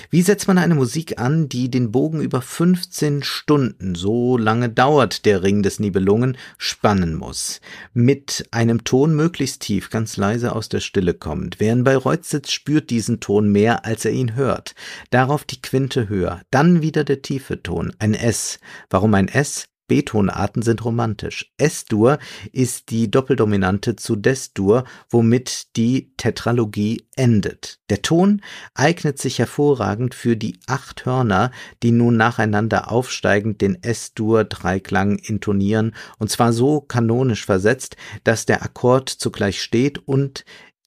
Wie 0.10 0.22
setzt 0.22 0.48
man 0.48 0.57
eine 0.57 0.74
Musik 0.76 1.20
an, 1.20 1.49
die 1.49 1.70
den 1.70 1.91
Bogen 1.91 2.22
über 2.22 2.41
15 2.41 3.24
Stunden, 3.24 3.94
so 3.94 4.38
lange 4.38 4.70
dauert 4.70 5.26
der 5.26 5.44
Ring 5.44 5.61
des 5.61 5.80
Nibelungen, 5.80 6.38
spannen 6.57 7.15
muss? 7.15 7.60
Mit 7.94 8.48
einem 8.52 8.86
Ton 8.86 9.15
möglichst 9.15 9.61
tief, 9.61 9.90
ganz 9.90 10.15
leise 10.15 10.56
aus 10.56 10.70
der 10.70 10.80
Stille 10.80 11.14
kommend. 11.14 11.60
Wer 11.60 11.74
in 11.74 11.84
Bayreuth 11.84 12.49
spürt 12.49 12.90
diesen 12.90 13.20
Ton 13.20 13.52
mehr, 13.52 13.86
als 13.86 14.06
er 14.06 14.11
ihn 14.11 14.36
hört. 14.36 14.76
Darauf 15.10 15.44
die 15.44 15.61
Quinte 15.61 16.07
höher. 16.07 16.41
Dann 16.52 16.82
wieder 16.82 17.03
der 17.03 17.22
tiefe 17.22 17.61
Ton, 17.61 17.94
ein 17.99 18.14
S. 18.14 18.60
Warum 18.90 19.14
ein 19.14 19.28
S? 19.28 19.68
B-Tonarten 19.94 20.64
sind 20.64 20.84
romantisch. 20.84 21.53
S-Dur 21.57 22.18
ist 22.52 22.90
die 22.90 23.11
Doppeldominante 23.11 23.95
zu 23.95 24.15
Des-Dur, 24.15 24.86
womit 25.07 25.78
die 25.78 26.15
Tetralogie 26.18 27.06
endet. 27.15 27.80
Der 27.91 28.02
Ton 28.02 28.41
eignet 28.74 29.20
sich 29.20 29.38
hervorragend 29.38 30.15
für 30.15 30.36
die 30.36 30.57
acht 30.65 31.06
Hörner, 31.06 31.52
die 31.84 31.91
nun 31.91 32.18
nacheinander 32.18 32.91
aufsteigend 32.91 33.61
den 33.61 33.84
S-Dur-Dreiklang 33.84 35.20
intonieren, 35.20 35.94
und 36.18 36.32
zwar 36.32 36.53
so 36.53 36.82
kanonisch 36.82 37.45
versetzt, 37.45 37.95
dass 38.24 38.48
der 38.48 38.64
Akkord 38.64 39.10
zugleich 39.10 39.61
steht 39.61 39.99
und 40.07 40.44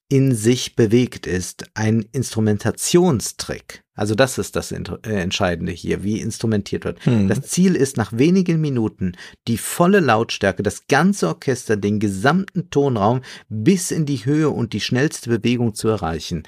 in 0.09 0.35
sich 0.35 0.75
bewegt 0.75 1.27
ist, 1.27 1.63
ein 1.75 2.05
Instrumentationstrick. 2.11 3.85
Also 3.97 4.15
das 4.15 4.37
ist 4.37 4.55
das 4.55 4.71
äh, 4.71 4.79
Entscheidende 5.03 5.73
hier, 5.73 6.03
wie 6.03 6.21
instrumentiert 6.21 6.85
wird. 6.85 7.05
Hm. 7.05 7.27
Das 7.27 7.41
Ziel 7.41 7.75
ist 7.75 7.97
nach 7.97 8.13
wenigen 8.13 8.61
Minuten 8.61 9.13
die 9.49 9.57
volle 9.57 9.99
Lautstärke, 9.99 10.63
das 10.63 10.87
ganze 10.87 11.27
Orchester, 11.27 11.75
den 11.75 11.99
gesamten 11.99 12.69
Tonraum 12.69 13.21
bis 13.49 13.91
in 13.91 14.05
die 14.05 14.23
Höhe 14.25 14.49
und 14.49 14.71
die 14.71 14.81
schnellste 14.81 15.29
Bewegung 15.29 15.73
zu 15.73 15.89
erreichen. 15.89 16.43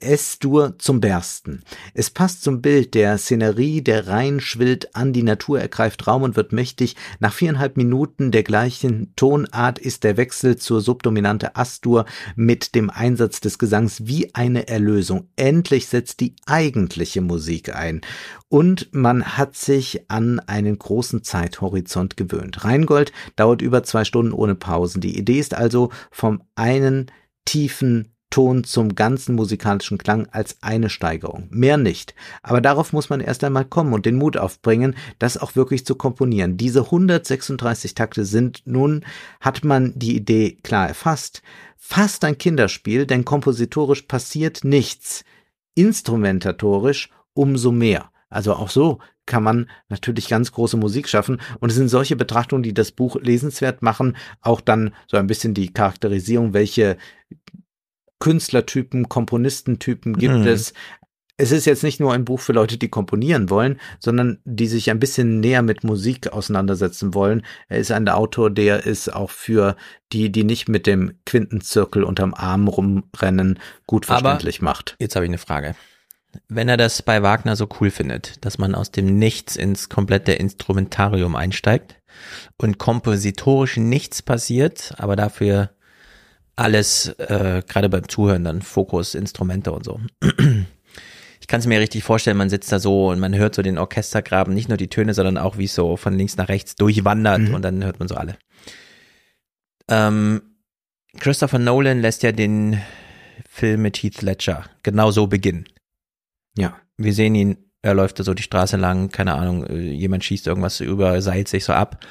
S-Dur 0.00 0.78
zum 0.78 1.00
Bersten. 1.00 1.62
Es 1.94 2.10
passt 2.10 2.42
zum 2.42 2.62
Bild 2.62 2.94
der 2.94 3.18
Szenerie, 3.18 3.82
der 3.82 4.08
Rhein 4.08 4.40
schwillt 4.40 4.96
an, 4.96 5.12
die 5.12 5.22
Natur 5.22 5.60
ergreift 5.60 6.06
Raum 6.06 6.22
und 6.22 6.34
wird 6.34 6.52
mächtig. 6.52 6.96
Nach 7.20 7.32
viereinhalb 7.32 7.76
Minuten 7.76 8.30
der 8.30 8.42
gleichen 8.42 9.12
Tonart 9.16 9.78
ist 9.78 10.02
der 10.02 10.16
Wechsel 10.16 10.56
zur 10.56 10.80
Subdominante 10.80 11.56
Astur 11.56 12.06
mit 12.36 12.74
dem 12.74 12.90
Einsatz 12.90 13.40
des 13.40 13.58
Gesangs 13.58 14.06
wie 14.06 14.34
eine 14.34 14.66
Erlösung. 14.66 15.28
Endlich 15.36 15.86
setzt 15.86 16.20
die 16.20 16.34
eigentliche 16.46 16.91
Musik 17.20 17.74
ein. 17.74 18.00
Und 18.48 18.88
man 18.92 19.36
hat 19.36 19.56
sich 19.56 20.10
an 20.10 20.40
einen 20.40 20.78
großen 20.78 21.22
Zeithorizont 21.22 22.16
gewöhnt. 22.16 22.64
Rheingold 22.64 23.12
dauert 23.36 23.62
über 23.62 23.82
zwei 23.82 24.04
Stunden 24.04 24.32
ohne 24.32 24.54
Pausen. 24.54 25.00
Die 25.00 25.18
Idee 25.18 25.38
ist 25.38 25.54
also 25.54 25.90
vom 26.10 26.42
einen 26.54 27.10
tiefen 27.44 28.12
Ton 28.32 28.64
zum 28.64 28.94
ganzen 28.94 29.34
musikalischen 29.34 29.98
Klang 29.98 30.26
als 30.32 30.56
eine 30.62 30.88
Steigerung. 30.88 31.48
Mehr 31.50 31.76
nicht. 31.76 32.14
Aber 32.42 32.62
darauf 32.62 32.94
muss 32.94 33.10
man 33.10 33.20
erst 33.20 33.44
einmal 33.44 33.66
kommen 33.66 33.92
und 33.92 34.06
den 34.06 34.16
Mut 34.16 34.38
aufbringen, 34.38 34.96
das 35.18 35.36
auch 35.36 35.54
wirklich 35.54 35.84
zu 35.84 35.94
komponieren. 35.94 36.56
Diese 36.56 36.80
136 36.80 37.94
Takte 37.94 38.24
sind 38.24 38.62
nun, 38.64 39.04
hat 39.38 39.64
man 39.64 39.92
die 39.96 40.16
Idee 40.16 40.56
klar 40.62 40.88
erfasst, 40.88 41.42
fast 41.76 42.24
ein 42.24 42.38
Kinderspiel, 42.38 43.06
denn 43.06 43.26
kompositorisch 43.26 44.02
passiert 44.02 44.64
nichts. 44.64 45.24
Instrumentatorisch 45.74 47.10
umso 47.34 47.72
mehr. 47.72 48.10
Also 48.28 48.54
auch 48.54 48.70
so 48.70 48.98
kann 49.26 49.42
man 49.42 49.70
natürlich 49.88 50.28
ganz 50.28 50.52
große 50.52 50.76
Musik 50.76 51.08
schaffen. 51.08 51.40
Und 51.60 51.70
es 51.70 51.76
sind 51.76 51.88
solche 51.88 52.16
Betrachtungen, 52.16 52.62
die 52.62 52.74
das 52.74 52.92
Buch 52.92 53.16
lesenswert 53.20 53.82
machen. 53.82 54.16
Auch 54.40 54.60
dann 54.60 54.94
so 55.06 55.16
ein 55.16 55.26
bisschen 55.26 55.54
die 55.54 55.72
Charakterisierung, 55.72 56.52
welche 56.52 56.96
Künstlertypen, 58.18 59.08
Komponistentypen 59.08 60.16
gibt 60.16 60.34
mhm. 60.34 60.46
es. 60.46 60.72
Es 61.42 61.50
ist 61.50 61.64
jetzt 61.64 61.82
nicht 61.82 61.98
nur 61.98 62.12
ein 62.12 62.24
Buch 62.24 62.38
für 62.38 62.52
Leute, 62.52 62.78
die 62.78 62.88
komponieren 62.88 63.50
wollen, 63.50 63.80
sondern 63.98 64.38
die 64.44 64.68
sich 64.68 64.92
ein 64.92 65.00
bisschen 65.00 65.40
näher 65.40 65.62
mit 65.62 65.82
Musik 65.82 66.32
auseinandersetzen 66.32 67.14
wollen. 67.14 67.42
Er 67.68 67.78
ist 67.78 67.90
ein 67.90 68.08
Autor, 68.08 68.48
der 68.48 68.86
ist 68.86 69.12
auch 69.12 69.30
für 69.30 69.74
die, 70.12 70.30
die 70.30 70.44
nicht 70.44 70.68
mit 70.68 70.86
dem 70.86 71.14
Quintenzirkel 71.26 72.04
unterm 72.04 72.32
Arm 72.32 72.68
rumrennen, 72.68 73.58
gut 73.88 74.06
verständlich 74.06 74.60
Aber 74.60 74.66
macht. 74.66 74.94
Jetzt 75.00 75.16
habe 75.16 75.24
ich 75.24 75.30
eine 75.30 75.38
Frage. 75.38 75.74
Wenn 76.46 76.68
er 76.68 76.76
das 76.76 77.02
bei 77.02 77.24
Wagner 77.24 77.56
so 77.56 77.68
cool 77.80 77.90
findet, 77.90 78.44
dass 78.44 78.58
man 78.58 78.76
aus 78.76 78.92
dem 78.92 79.18
Nichts 79.18 79.56
ins 79.56 79.88
komplette 79.88 80.34
Instrumentarium 80.34 81.34
einsteigt 81.34 81.96
und 82.56 82.78
kompositorisch 82.78 83.78
nichts 83.78 84.22
passiert, 84.22 84.94
aber 84.96 85.16
dafür 85.16 85.70
alles, 86.54 87.08
äh, 87.18 87.62
gerade 87.66 87.88
beim 87.88 88.08
Zuhören 88.08 88.44
dann 88.44 88.62
Fokus, 88.62 89.16
Instrumente 89.16 89.72
und 89.72 89.84
so. 89.84 90.00
ich 91.42 91.48
kann 91.48 91.58
es 91.58 91.66
mir 91.66 91.80
richtig 91.80 92.04
vorstellen, 92.04 92.36
man 92.36 92.48
sitzt 92.48 92.70
da 92.70 92.78
so 92.78 93.10
und 93.10 93.18
man 93.18 93.34
hört 93.34 93.56
so 93.56 93.62
den 93.62 93.76
Orchestergraben, 93.76 94.54
nicht 94.54 94.68
nur 94.68 94.78
die 94.78 94.86
Töne, 94.86 95.12
sondern 95.12 95.38
auch 95.38 95.58
wie 95.58 95.64
es 95.64 95.74
so 95.74 95.96
von 95.96 96.14
links 96.14 96.36
nach 96.36 96.48
rechts 96.48 96.76
durchwandert 96.76 97.40
mhm. 97.40 97.54
und 97.54 97.62
dann 97.62 97.82
hört 97.82 97.98
man 97.98 98.06
so 98.06 98.14
alle. 98.14 98.36
Ähm, 99.88 100.40
Christopher 101.18 101.58
Nolan 101.58 102.00
lässt 102.00 102.22
ja 102.22 102.30
den 102.30 102.80
Film 103.48 103.82
mit 103.82 103.96
Heath 103.96 104.22
Ledger 104.22 104.66
genau 104.84 105.10
so 105.10 105.26
beginnen. 105.26 105.64
Ja. 106.56 106.76
Wir 106.96 107.12
sehen 107.12 107.34
ihn, 107.34 107.56
er 107.82 107.94
läuft 107.94 108.20
da 108.20 108.22
so 108.22 108.34
die 108.34 108.44
Straße 108.44 108.76
lang, 108.76 109.08
keine 109.08 109.34
Ahnung, 109.34 109.66
äh, 109.66 109.90
jemand 109.90 110.22
schießt 110.22 110.46
irgendwas 110.46 110.78
über, 110.78 111.20
seilt 111.22 111.48
sich 111.48 111.64
so 111.64 111.72
ab. 111.72 112.06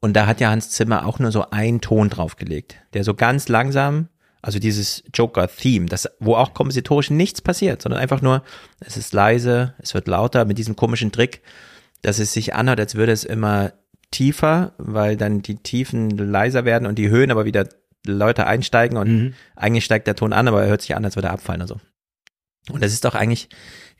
Und 0.00 0.14
da 0.14 0.26
hat 0.26 0.40
ja 0.40 0.50
Hans 0.50 0.70
Zimmer 0.70 1.06
auch 1.06 1.20
nur 1.20 1.30
so 1.30 1.50
einen 1.50 1.80
Ton 1.80 2.10
draufgelegt, 2.10 2.78
der 2.94 3.04
so 3.04 3.14
ganz 3.14 3.46
langsam, 3.46 4.08
also 4.42 4.58
dieses 4.58 5.04
Joker-Theme, 5.14 5.86
das, 5.86 6.10
wo 6.18 6.34
auch 6.34 6.52
kompositorisch 6.52 7.10
nichts 7.10 7.40
passiert, 7.40 7.80
sondern 7.80 8.00
einfach 8.00 8.20
nur, 8.20 8.42
es 8.80 8.96
ist 8.96 9.14
leise, 9.14 9.74
es 9.78 9.94
wird 9.94 10.08
lauter 10.08 10.44
mit 10.44 10.58
diesem 10.58 10.74
komischen 10.74 11.12
Trick, 11.12 11.42
dass 12.02 12.18
es 12.18 12.32
sich 12.32 12.54
anhört, 12.54 12.80
als 12.80 12.96
würde 12.96 13.12
es 13.12 13.22
immer 13.22 13.72
tiefer, 14.10 14.74
weil 14.78 15.16
dann 15.16 15.42
die 15.42 15.56
Tiefen 15.56 16.10
leiser 16.10 16.64
werden 16.64 16.86
und 16.86 16.98
die 16.98 17.08
Höhen 17.08 17.30
aber 17.30 17.44
wieder 17.44 17.68
Leute 18.04 18.46
einsteigen 18.46 18.98
und 18.98 19.08
mhm. 19.08 19.34
eigentlich 19.54 19.84
steigt 19.84 20.08
der 20.08 20.16
Ton 20.16 20.32
an, 20.32 20.48
aber 20.48 20.62
er 20.62 20.68
hört 20.68 20.82
sich 20.82 20.96
an, 20.96 21.04
als 21.04 21.14
würde 21.16 21.28
er 21.28 21.34
abfallen 21.34 21.62
und 21.62 21.68
so. 21.68 21.80
Und 22.70 22.82
das 22.82 22.92
ist 22.92 23.04
doch 23.04 23.14
eigentlich, 23.14 23.48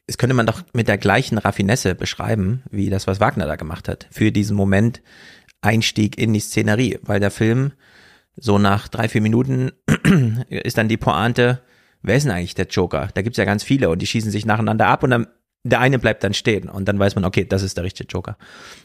das 0.08 0.18
könnte 0.18 0.34
man 0.34 0.46
doch 0.46 0.62
mit 0.72 0.88
der 0.88 0.98
gleichen 0.98 1.38
Raffinesse 1.38 1.94
beschreiben, 1.94 2.64
wie 2.70 2.90
das, 2.90 3.06
was 3.06 3.20
Wagner 3.20 3.46
da 3.46 3.54
gemacht 3.54 3.88
hat, 3.88 4.08
für 4.10 4.32
diesen 4.32 4.56
Moment 4.56 5.02
Einstieg 5.60 6.18
in 6.18 6.32
die 6.32 6.40
Szenerie, 6.40 6.98
weil 7.02 7.20
der 7.20 7.30
Film 7.30 7.72
so 8.36 8.58
nach 8.58 8.88
drei, 8.88 9.08
vier 9.08 9.20
Minuten 9.20 9.72
ist 10.48 10.78
dann 10.78 10.88
die 10.88 10.96
Pointe, 10.96 11.62
wer 12.02 12.16
ist 12.16 12.24
denn 12.24 12.32
eigentlich 12.32 12.54
der 12.54 12.66
Joker? 12.66 13.08
Da 13.14 13.22
gibt's 13.22 13.38
ja 13.38 13.44
ganz 13.44 13.62
viele 13.62 13.90
und 13.90 14.00
die 14.00 14.06
schießen 14.06 14.30
sich 14.30 14.46
nacheinander 14.46 14.86
ab 14.86 15.02
und 15.02 15.10
dann 15.10 15.26
der 15.64 15.80
eine 15.80 15.98
bleibt 15.98 16.24
dann 16.24 16.34
stehen 16.34 16.68
und 16.68 16.88
dann 16.88 16.98
weiß 16.98 17.14
man, 17.14 17.24
okay, 17.24 17.44
das 17.44 17.62
ist 17.62 17.76
der 17.76 17.84
richtige 17.84 18.08
Joker. 18.08 18.36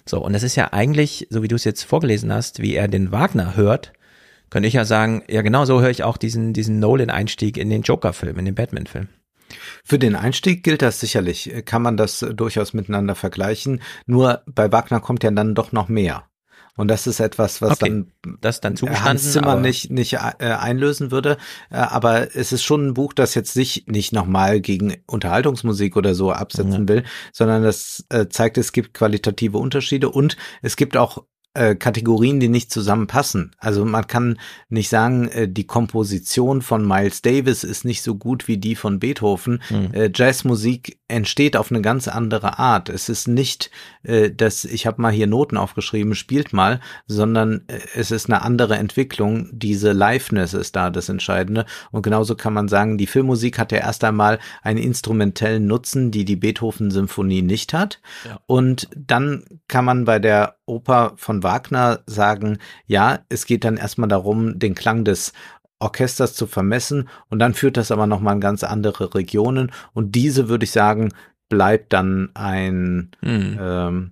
So, 0.05 0.23
und 0.23 0.33
das 0.33 0.43
ist 0.43 0.55
ja 0.55 0.73
eigentlich, 0.73 1.27
so 1.31 1.41
wie 1.41 1.47
du 1.47 1.55
es 1.55 1.63
jetzt 1.63 1.83
vorgelesen 1.83 2.31
hast, 2.31 2.61
wie 2.61 2.75
er 2.75 2.87
den 2.87 3.11
Wagner 3.11 3.55
hört, 3.55 3.93
könnte 4.49 4.67
ich 4.67 4.75
ja 4.75 4.85
sagen, 4.85 5.23
ja 5.27 5.41
genau 5.41 5.65
so 5.65 5.81
höre 5.81 5.89
ich 5.89 6.03
auch 6.03 6.17
diesen, 6.17 6.53
diesen 6.53 6.79
Nolan-Einstieg 6.79 7.57
in 7.57 7.69
den 7.69 7.81
Joker-Film, 7.81 8.37
in 8.37 8.45
den 8.45 8.55
Batman-Film. 8.55 9.09
Für 9.83 9.97
den 9.97 10.15
Einstieg 10.15 10.63
gilt 10.63 10.81
das 10.81 10.99
sicherlich, 10.99 11.51
kann 11.65 11.81
man 11.81 11.97
das 11.97 12.25
durchaus 12.33 12.73
miteinander 12.73 13.15
vergleichen. 13.15 13.81
Nur 14.05 14.43
bei 14.45 14.71
Wagner 14.71 14.99
kommt 14.99 15.23
ja 15.23 15.31
dann 15.31 15.55
doch 15.55 15.71
noch 15.71 15.87
mehr. 15.87 16.25
Und 16.77 16.87
das 16.87 17.07
ist 17.07 17.19
etwas, 17.19 17.61
was 17.61 17.81
okay. 17.81 17.89
dann, 17.89 18.37
das 18.39 18.61
dann 18.61 18.75
Hans 18.77 19.33
Zimmer 19.33 19.57
nicht, 19.57 19.91
nicht 19.91 20.13
äh, 20.13 20.17
einlösen 20.39 21.11
würde. 21.11 21.37
Äh, 21.69 21.77
aber 21.77 22.35
es 22.35 22.51
ist 22.51 22.63
schon 22.63 22.87
ein 22.87 22.93
Buch, 22.93 23.13
das 23.13 23.35
jetzt 23.35 23.53
sich 23.53 23.85
nicht 23.87 24.13
nochmal 24.13 24.61
gegen 24.61 24.95
Unterhaltungsmusik 25.07 25.97
oder 25.97 26.15
so 26.15 26.31
absetzen 26.31 26.87
ja. 26.87 26.87
will, 26.87 27.03
sondern 27.33 27.63
das 27.63 28.05
äh, 28.09 28.27
zeigt, 28.29 28.57
es 28.57 28.71
gibt 28.71 28.93
qualitative 28.93 29.57
Unterschiede 29.57 30.09
und 30.09 30.37
es 30.61 30.77
gibt 30.77 30.95
auch 30.95 31.23
äh, 31.57 31.75
Kategorien, 31.75 32.39
die 32.39 32.49
nicht 32.49 32.71
zusammenpassen. 32.71 33.55
Also 33.57 33.83
man 33.83 34.05
kann 34.05 34.37
nicht 34.69 34.89
sagen, 34.89 35.27
äh, 35.29 35.49
die 35.49 35.65
Komposition 35.65 36.61
von 36.61 36.87
Miles 36.87 37.23
Davis 37.23 37.63
ist 37.63 37.83
nicht 37.83 38.03
so 38.03 38.13
gut 38.13 38.47
wie 38.47 38.57
die 38.57 38.75
von 38.75 38.99
Beethoven. 38.99 39.63
Mhm. 39.71 40.11
Jazzmusik 40.13 40.99
entsteht 41.07 41.55
auf 41.55 41.71
eine 41.71 41.81
ganz 41.81 42.07
andere 42.07 42.59
Art. 42.59 42.89
Es 42.89 43.09
ist 43.09 43.27
nicht, 43.27 43.71
äh, 44.03 44.29
dass 44.29 44.65
ich 44.65 44.85
habe 44.85 45.01
mal 45.01 45.11
hier 45.11 45.27
Noten 45.27 45.57
aufgeschrieben, 45.57 46.15
spielt 46.15 46.53
mal, 46.53 46.81
sondern 47.07 47.63
äh, 47.67 47.79
es 47.95 48.11
ist 48.11 48.29
eine 48.29 48.41
andere 48.41 48.75
Entwicklung. 48.75 49.49
Diese 49.51 49.93
Liveness 49.93 50.53
ist 50.53 50.75
da 50.75 50.89
das 50.89 51.09
Entscheidende. 51.09 51.65
Und 51.91 52.01
genauso 52.01 52.35
kann 52.35 52.53
man 52.53 52.67
sagen, 52.67 52.97
die 52.97 53.07
Filmmusik 53.07 53.57
hat 53.57 53.71
ja 53.71 53.79
erst 53.79 54.03
einmal 54.03 54.39
einen 54.61 54.79
instrumentellen 54.79 55.65
Nutzen, 55.65 56.11
die 56.11 56.25
die 56.25 56.35
Beethoven-Symphonie 56.35 57.41
nicht 57.41 57.73
hat. 57.73 58.01
Ja. 58.25 58.39
Und 58.45 58.89
dann 58.95 59.43
kann 59.67 59.85
man 59.85 60.05
bei 60.05 60.19
der 60.19 60.55
Oper 60.65 61.13
von 61.15 61.43
Wagner 61.43 62.01
sagen, 62.05 62.59
ja, 62.85 63.19
es 63.29 63.45
geht 63.45 63.63
dann 63.63 63.77
erstmal 63.77 64.09
darum, 64.09 64.59
den 64.59 64.75
Klang 64.75 65.05
des 65.05 65.31
Orchesters 65.79 66.33
zu 66.33 66.47
vermessen 66.47 67.09
und 67.29 67.39
dann 67.39 67.53
führt 67.53 67.77
das 67.77 67.91
aber 67.91 68.07
nochmal 68.07 68.35
in 68.35 68.41
ganz 68.41 68.63
andere 68.63 69.13
Regionen 69.13 69.71
und 69.93 70.15
diese 70.15 70.49
würde 70.49 70.65
ich 70.65 70.71
sagen, 70.71 71.13
bleibt 71.49 71.93
dann 71.93 72.29
ein 72.33 73.11
hm. 73.21 73.57
ähm, 73.59 74.11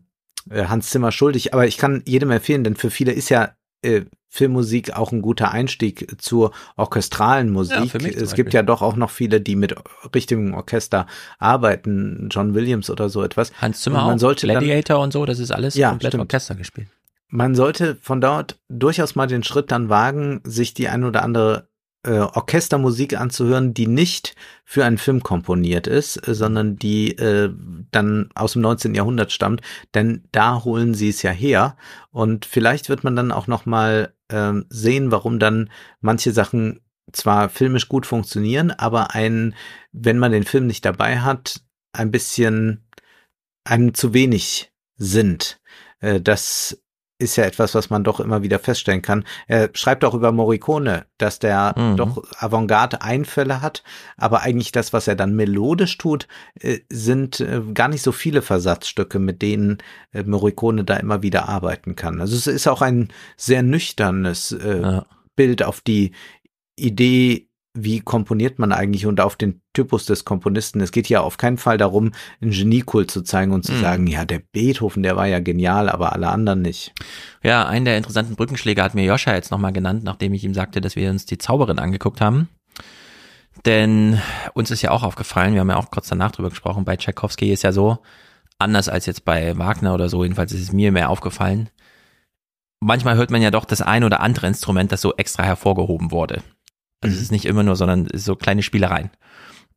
äh, 0.49 0.65
Hans 0.65 0.89
Zimmer 0.89 1.11
schuldig. 1.11 1.53
Aber 1.53 1.67
ich 1.67 1.77
kann 1.77 2.03
jedem 2.05 2.31
empfehlen, 2.31 2.63
denn 2.63 2.75
für 2.75 2.89
viele 2.89 3.11
ist 3.11 3.29
ja 3.29 3.51
äh, 3.81 4.01
Filmmusik 4.27 4.97
auch 4.97 5.13
ein 5.13 5.21
guter 5.21 5.51
Einstieg 5.51 6.21
zur 6.21 6.51
orchestralen 6.75 7.49
Musik. 7.49 7.93
Ja, 7.93 8.09
es 8.09 8.33
gibt 8.33 8.53
ja 8.53 8.63
doch 8.63 8.81
auch 8.81 8.97
noch 8.97 9.09
viele, 9.09 9.39
die 9.39 9.55
mit 9.55 9.75
richtigem 10.13 10.53
Orchester 10.53 11.07
arbeiten, 11.39 12.27
John 12.29 12.53
Williams 12.53 12.89
oder 12.89 13.07
so 13.07 13.23
etwas. 13.23 13.53
Hans 13.61 13.81
Zimmer 13.81 14.01
und 14.01 14.07
man 14.07 14.19
sollte 14.19 14.45
Gladiator 14.45 14.97
dann, 14.97 15.03
und 15.05 15.13
so, 15.13 15.25
das 15.25 15.39
ist 15.39 15.51
alles 15.51 15.75
ja, 15.75 15.91
komplett 15.91 16.11
stimmt. 16.11 16.23
Orchester 16.23 16.55
gespielt. 16.55 16.87
Man 17.35 17.53
sollte 17.53 17.97
von 18.01 18.21
dort 18.21 18.61
durchaus 18.69 19.15
mal 19.15 19.27
den 19.27 19.43
Schritt 19.43 19.69
dann 19.69 19.89
wagen, 19.89 20.39
sich 20.45 20.73
die 20.73 20.87
ein 20.87 21.03
oder 21.03 21.21
andere 21.21 21.67
äh, 22.03 22.19
Orchestermusik 22.19 23.19
anzuhören, 23.19 23.73
die 23.73 23.87
nicht 23.87 24.35
für 24.63 24.85
einen 24.85 24.97
Film 24.97 25.21
komponiert 25.21 25.85
ist, 25.85 26.25
äh, 26.25 26.33
sondern 26.33 26.77
die 26.77 27.11
äh, 27.17 27.53
dann 27.91 28.29
aus 28.35 28.53
dem 28.53 28.61
19. 28.61 28.95
Jahrhundert 28.95 29.33
stammt, 29.33 29.61
denn 29.93 30.23
da 30.31 30.63
holen 30.63 30.93
sie 30.93 31.09
es 31.09 31.23
ja 31.23 31.31
her 31.31 31.75
und 32.09 32.45
vielleicht 32.45 32.87
wird 32.87 33.03
man 33.03 33.17
dann 33.17 33.33
auch 33.33 33.47
noch 33.47 33.65
mal 33.65 34.13
äh, 34.29 34.53
sehen, 34.69 35.11
warum 35.11 35.37
dann 35.37 35.69
manche 35.99 36.31
Sachen 36.31 36.79
zwar 37.11 37.49
filmisch 37.49 37.89
gut 37.89 38.05
funktionieren, 38.05 38.71
aber 38.71 39.13
ein, 39.13 39.55
wenn 39.91 40.19
man 40.19 40.31
den 40.31 40.45
Film 40.45 40.67
nicht 40.67 40.85
dabei 40.85 41.19
hat, 41.19 41.59
ein 41.91 42.11
bisschen 42.11 42.87
einem 43.65 43.93
zu 43.93 44.13
wenig 44.13 44.71
sind. 44.95 45.59
Äh, 45.99 46.21
das 46.21 46.81
ist 47.17 47.37
ja 47.37 47.45
etwas, 47.45 47.73
was 47.75 47.89
man 47.89 48.03
doch 48.03 48.19
immer 48.19 48.43
wieder 48.43 48.59
feststellen 48.59 49.01
kann. 49.01 49.23
Er 49.47 49.69
schreibt 49.73 50.03
auch 50.03 50.13
über 50.13 50.31
Morricone, 50.31 51.05
dass 51.17 51.39
der 51.39 51.73
mhm. 51.77 51.97
doch 51.97 52.23
Avantgarde-Einfälle 52.39 53.61
hat, 53.61 53.83
aber 54.17 54.41
eigentlich 54.41 54.71
das, 54.71 54.91
was 54.91 55.07
er 55.07 55.15
dann 55.15 55.35
melodisch 55.35 55.97
tut, 55.97 56.27
äh, 56.59 56.79
sind 56.89 57.39
äh, 57.39 57.61
gar 57.73 57.87
nicht 57.87 58.01
so 58.01 58.11
viele 58.11 58.41
Versatzstücke, 58.41 59.19
mit 59.19 59.41
denen 59.41 59.77
äh, 60.11 60.23
Morricone 60.23 60.83
da 60.83 60.97
immer 60.97 61.21
wieder 61.21 61.47
arbeiten 61.47 61.95
kann. 61.95 62.19
Also 62.19 62.35
es 62.35 62.47
ist 62.47 62.67
auch 62.67 62.81
ein 62.81 63.09
sehr 63.37 63.63
nüchternes 63.63 64.55
ja. 64.65 65.05
Bild 65.35 65.63
auf 65.63 65.81
die 65.81 66.11
Idee 66.75 67.47
wie 67.75 67.99
komponiert 67.99 68.57
man 68.57 68.71
eigentlich 68.71 69.05
und 69.05 69.19
auf 69.19 69.35
den 69.35 69.61
Typus 69.73 70.05
des 70.05 70.23
Komponisten. 70.23 70.79
Es 70.79 70.91
geht 70.91 71.09
ja 71.09 71.21
auf 71.21 71.37
keinen 71.37 71.57
Fall 71.57 71.77
darum, 71.77 72.11
einen 72.41 72.51
Geniekult 72.51 73.11
zu 73.11 73.21
zeigen 73.21 73.51
und 73.51 73.63
zu 73.63 73.73
mhm. 73.73 73.81
sagen, 73.81 74.07
ja, 74.07 74.23
der 74.23 74.39
Beethoven, 74.39 75.03
der 75.03 75.17
war 75.17 75.27
ja 75.27 75.39
genial, 75.39 75.89
aber 75.89 76.13
alle 76.13 76.29
anderen 76.29 76.61
nicht. 76.61 76.93
Ja, 77.43 77.67
einen 77.67 77.85
der 77.85 77.97
interessanten 77.97 78.35
Brückenschläge 78.35 78.81
hat 78.81 78.95
mir 78.95 79.03
Joscha 79.03 79.33
jetzt 79.33 79.51
nochmal 79.51 79.73
genannt, 79.73 80.03
nachdem 80.03 80.33
ich 80.33 80.43
ihm 80.45 80.53
sagte, 80.53 80.79
dass 80.79 80.95
wir 80.95 81.09
uns 81.09 81.25
die 81.25 81.37
Zauberin 81.37 81.77
angeguckt 81.77 82.21
haben. 82.21 82.47
Denn 83.65 84.21
uns 84.53 84.71
ist 84.71 84.81
ja 84.81 84.91
auch 84.91 85.03
aufgefallen, 85.03 85.53
wir 85.53 85.59
haben 85.59 85.69
ja 85.69 85.77
auch 85.77 85.91
kurz 85.91 86.07
danach 86.07 86.31
drüber 86.31 86.49
gesprochen, 86.49 86.85
bei 86.85 86.97
Tchaikovsky 86.97 87.51
ist 87.51 87.63
ja 87.63 87.71
so, 87.71 87.99
anders 88.57 88.89
als 88.89 89.05
jetzt 89.05 89.25
bei 89.25 89.57
Wagner 89.57 89.93
oder 89.93 90.07
so, 90.07 90.23
jedenfalls 90.23 90.53
ist 90.53 90.61
es 90.61 90.71
mir 90.71 90.91
mehr 90.91 91.09
aufgefallen. 91.09 91.69
Manchmal 92.79 93.15
hört 93.15 93.31
man 93.31 93.41
ja 93.41 93.51
doch 93.51 93.65
das 93.65 93.81
ein 93.81 94.03
oder 94.03 94.21
andere 94.21 94.47
Instrument, 94.47 94.91
das 94.91 95.01
so 95.01 95.13
extra 95.15 95.43
hervorgehoben 95.43 96.11
wurde. 96.11 96.41
Also 97.05 97.15
mhm. 97.15 97.17
es 97.17 97.21
ist 97.23 97.31
nicht 97.31 97.45
immer 97.45 97.63
nur, 97.63 97.75
sondern 97.75 98.07
so 98.13 98.35
kleine 98.35 98.63
Spielereien. 98.63 99.11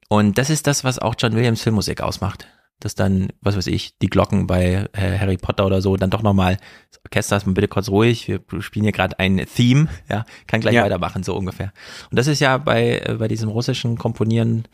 Und 0.08 0.38
das 0.38 0.50
ist 0.50 0.66
das, 0.66 0.84
was 0.84 0.98
auch 0.98 1.14
John 1.18 1.34
Williams 1.34 1.62
Filmmusik 1.62 2.00
ausmacht. 2.00 2.46
Dass 2.80 2.94
dann, 2.94 3.32
was 3.40 3.56
weiß 3.56 3.66
ich, 3.66 3.98
die 3.98 4.06
Glocken 4.06 4.46
bei 4.46 4.88
äh, 4.92 5.18
Harry 5.18 5.36
Potter 5.36 5.66
oder 5.66 5.82
so, 5.82 5.96
dann 5.96 6.10
doch 6.10 6.22
nochmal, 6.22 6.58
das 6.90 7.00
Orchester 7.04 7.36
ist 7.36 7.44
mal 7.44 7.52
bitte 7.52 7.66
kurz 7.66 7.88
ruhig, 7.88 8.28
wir 8.28 8.40
spielen 8.60 8.84
hier 8.84 8.92
gerade 8.92 9.18
ein 9.18 9.44
Theme, 9.52 9.88
ja, 10.08 10.24
kann 10.46 10.60
gleich 10.60 10.74
ja. 10.74 10.84
weitermachen, 10.84 11.24
so 11.24 11.36
ungefähr. 11.36 11.72
Und 12.08 12.16
das 12.16 12.28
ist 12.28 12.38
ja 12.38 12.56
bei, 12.56 13.00
äh, 13.04 13.16
bei 13.18 13.26
diesem 13.26 13.48
russischen 13.48 13.98
Komponieren 13.98 14.68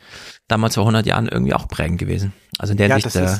damals 0.47 0.75
vor 0.75 0.83
100 0.83 1.07
Jahren 1.07 1.27
irgendwie 1.27 1.55
auch 1.55 1.67
prägend 1.67 1.97
gewesen. 1.97 2.31
Also 2.59 2.73
in 2.73 2.77
der 2.77 2.89
ja, 2.89 2.99
Sicht, 2.99 3.15
äh, 3.15 3.37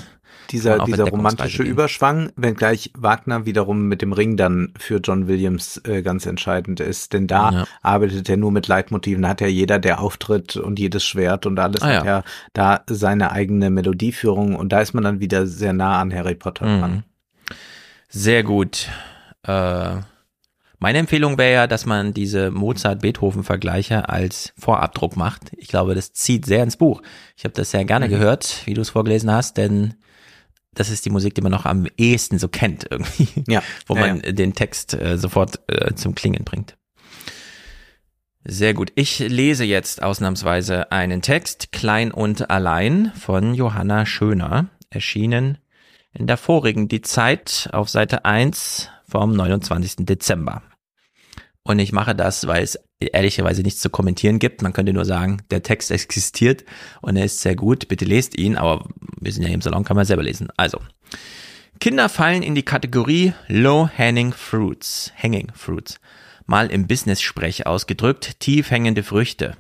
dieser, 0.52 0.86
dieser 0.86 1.06
romantische 1.06 1.64
Überschwang, 1.64 2.32
wenngleich 2.36 2.92
Wagner 2.98 3.46
wiederum 3.46 3.88
mit 3.88 4.02
dem 4.02 4.14
Ring 4.14 4.38
dann 4.38 4.74
für 4.78 4.98
John 4.98 5.28
Williams 5.28 5.82
äh, 5.86 6.02
ganz 6.02 6.26
entscheidend 6.26 6.80
ist. 6.80 7.14
Denn 7.14 7.28
da 7.28 7.52
ja. 7.52 7.64
arbeitet 7.82 8.30
er 8.30 8.38
nur 8.38 8.52
mit 8.52 8.68
Leitmotiven. 8.68 9.28
Hat 9.28 9.42
ja 9.42 9.48
jeder, 9.48 9.80
der 9.80 10.00
auftritt 10.00 10.56
und 10.56 10.80
jedes 10.80 11.04
Schwert 11.04 11.46
und 11.46 11.60
alles 11.60 11.82
ah, 11.82 11.88
hat 11.88 12.06
ja. 12.06 12.24
da 12.54 12.84
seine 12.88 13.32
eigene 13.32 13.70
Melodieführung 13.70 14.56
und 14.56 14.70
da 14.70 14.82
ist 14.82 14.94
man 14.94 15.04
dann 15.04 15.20
wieder 15.20 15.48
sehr 15.48 15.74
nah 15.74 16.00
an 16.00 16.14
Harry 16.14 16.36
Potter 16.36 16.66
mhm. 16.66 16.80
dran. 16.80 17.04
Sehr 18.10 18.44
gut. 18.44 18.90
Äh, 19.44 19.96
meine 20.80 21.00
Empfehlung 21.00 21.38
wäre 21.38 21.54
ja, 21.54 21.68
dass 21.68 21.86
man 21.86 22.14
diese 22.14 22.52
Mozart-Beethoven-Vergleiche 22.52 24.10
als 24.10 24.54
Vorabdruck 24.58 25.16
macht. 25.16 25.52
Ich 25.58 25.68
glaube, 25.68 25.96
das 25.96 26.14
zieht 26.14 26.46
sehr 26.46 26.64
ins 26.64 26.78
Buch. 26.78 27.02
Ich 27.36 27.44
habe 27.44 27.54
das 27.54 27.72
sehr 27.72 27.86
gerne 27.86 28.08
mhm. 28.08 28.12
gehört, 28.12 28.62
wie 28.66 28.74
du 28.74 28.82
es 28.82 28.90
vorgelesen 28.90 29.32
hast, 29.32 29.58
denn 29.58 29.96
das 30.76 30.90
ist 30.90 31.06
die 31.06 31.10
Musik, 31.10 31.34
die 31.36 31.42
man 31.42 31.52
noch 31.52 31.66
am 31.66 31.88
ehesten 31.98 32.38
so 32.38 32.48
kennt 32.48 32.86
irgendwie. 32.90 33.44
Ja. 33.48 33.64
Wo 33.88 33.96
man 33.96 34.22
ja. 34.24 34.32
den 34.32 34.54
Text 34.54 34.94
äh, 34.94 35.18
sofort 35.18 35.60
äh, 35.68 35.96
zum 35.96 36.16
Klingen 36.16 36.44
bringt. 36.44 36.78
Sehr 38.44 38.76
gut. 38.76 38.92
Ich 38.94 39.20
lese 39.20 39.64
jetzt 39.64 40.04
ausnahmsweise 40.04 40.92
einen 40.92 41.24
Text, 41.24 41.72
Klein 41.72 42.12
und 42.12 42.52
allein, 42.52 43.12
von 43.16 43.56
Johanna 43.56 44.06
Schöner, 44.06 44.68
erschienen 44.92 45.58
in 46.14 46.28
der 46.28 46.38
vorigen 46.38 46.88
Die 46.88 47.02
Zeit 47.02 47.70
auf 47.74 47.90
Seite 47.90 48.24
1 48.24 48.90
vom 49.08 49.34
29. 49.34 50.06
Dezember. 50.06 50.62
Und 51.68 51.80
ich 51.80 51.92
mache 51.92 52.14
das, 52.14 52.46
weil 52.46 52.64
es 52.64 52.80
ehrlicherweise 53.00 53.64
nichts 53.64 53.82
zu 53.82 53.90
kommentieren 53.90 54.38
gibt. 54.38 54.62
Man 54.62 54.72
könnte 54.72 54.94
nur 54.94 55.04
sagen, 55.04 55.42
der 55.50 55.64
Text 55.64 55.90
existiert 55.90 56.64
und 57.02 57.18
er 57.18 57.26
ist 57.26 57.42
sehr 57.42 57.56
gut. 57.56 57.88
Bitte 57.88 58.06
lest 58.06 58.38
ihn, 58.38 58.56
aber 58.56 58.88
wir 59.20 59.32
sind 59.32 59.42
ja 59.42 59.48
hier 59.48 59.56
im 59.56 59.62
Salon, 59.62 59.84
kann 59.84 59.98
man 59.98 60.06
selber 60.06 60.22
lesen. 60.22 60.50
Also, 60.58 60.80
Kinder 61.80 62.08
fallen 62.08 62.44
in 62.44 62.54
die 62.54 62.64
Kategorie 62.64 63.34
Low 63.48 63.90
Hanging 63.98 64.32
Fruits, 64.32 65.12
Hanging 65.18 65.52
Fruits. 65.56 66.00
Mal 66.46 66.70
im 66.70 66.86
Business-Sprech 66.86 67.66
ausgedrückt, 67.66 68.40
tief 68.40 68.70
hängende 68.70 69.02
Früchte. 69.02 69.58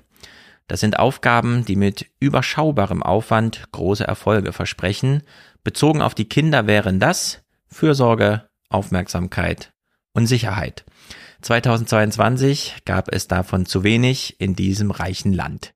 Das 0.68 0.82
sind 0.82 1.00
Aufgaben, 1.00 1.66
die 1.66 1.76
mit 1.76 2.06
überschaubarem 2.20 3.02
Aufwand 3.02 3.64
große 3.72 4.06
Erfolge 4.06 4.54
versprechen. 4.54 5.24
Bezogen 5.64 6.04
auf 6.04 6.14
die 6.14 6.30
Kinder 6.30 6.68
wären 6.68 7.00
das 7.00 7.42
Fürsorge, 7.68 8.48
Aufmerksamkeit 8.70 9.74
und 10.14 10.28
Sicherheit. 10.28 10.86
2022 11.46 12.78
gab 12.86 13.14
es 13.14 13.28
davon 13.28 13.68
zu 13.68 13.84
wenig 13.84 14.42
in 14.42 14.56
diesem 14.56 14.90
reichen 14.90 15.32
Land. 15.32 15.76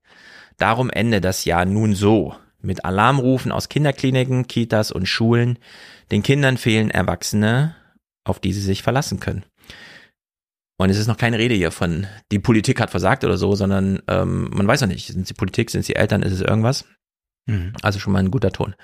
Darum 0.58 0.90
ende 0.90 1.20
das 1.20 1.44
Jahr 1.44 1.64
nun 1.64 1.94
so, 1.94 2.34
mit 2.60 2.84
Alarmrufen 2.84 3.52
aus 3.52 3.68
Kinderkliniken, 3.68 4.48
Kitas 4.48 4.90
und 4.90 5.06
Schulen. 5.06 5.60
Den 6.10 6.24
Kindern 6.24 6.56
fehlen 6.56 6.90
Erwachsene, 6.90 7.76
auf 8.24 8.40
die 8.40 8.52
sie 8.52 8.60
sich 8.60 8.82
verlassen 8.82 9.20
können. 9.20 9.44
Und 10.76 10.90
es 10.90 10.98
ist 10.98 11.06
noch 11.06 11.16
keine 11.16 11.38
Rede 11.38 11.54
hier 11.54 11.70
von, 11.70 12.08
die 12.32 12.40
Politik 12.40 12.80
hat 12.80 12.90
versagt 12.90 13.22
oder 13.24 13.36
so, 13.36 13.54
sondern 13.54 14.02
ähm, 14.08 14.50
man 14.52 14.66
weiß 14.66 14.80
noch 14.80 14.88
nicht, 14.88 15.06
sind 15.06 15.22
es 15.22 15.28
die 15.28 15.34
Politik, 15.34 15.70
sind 15.70 15.82
es 15.82 15.86
die 15.86 15.96
Eltern, 15.96 16.22
ist 16.22 16.32
es 16.32 16.40
irgendwas? 16.40 16.84
Mhm. 17.46 17.74
Also 17.80 18.00
schon 18.00 18.12
mal 18.12 18.18
ein 18.18 18.32
guter 18.32 18.50
Ton. 18.50 18.74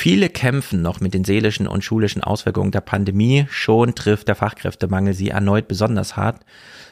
Viele 0.00 0.28
kämpfen 0.28 0.80
noch 0.80 1.00
mit 1.00 1.12
den 1.12 1.24
seelischen 1.24 1.66
und 1.66 1.82
schulischen 1.82 2.22
Auswirkungen 2.22 2.70
der 2.70 2.82
Pandemie. 2.82 3.48
Schon 3.50 3.96
trifft 3.96 4.28
der 4.28 4.36
Fachkräftemangel 4.36 5.12
sie 5.12 5.30
erneut 5.30 5.66
besonders 5.66 6.16
hart. 6.16 6.44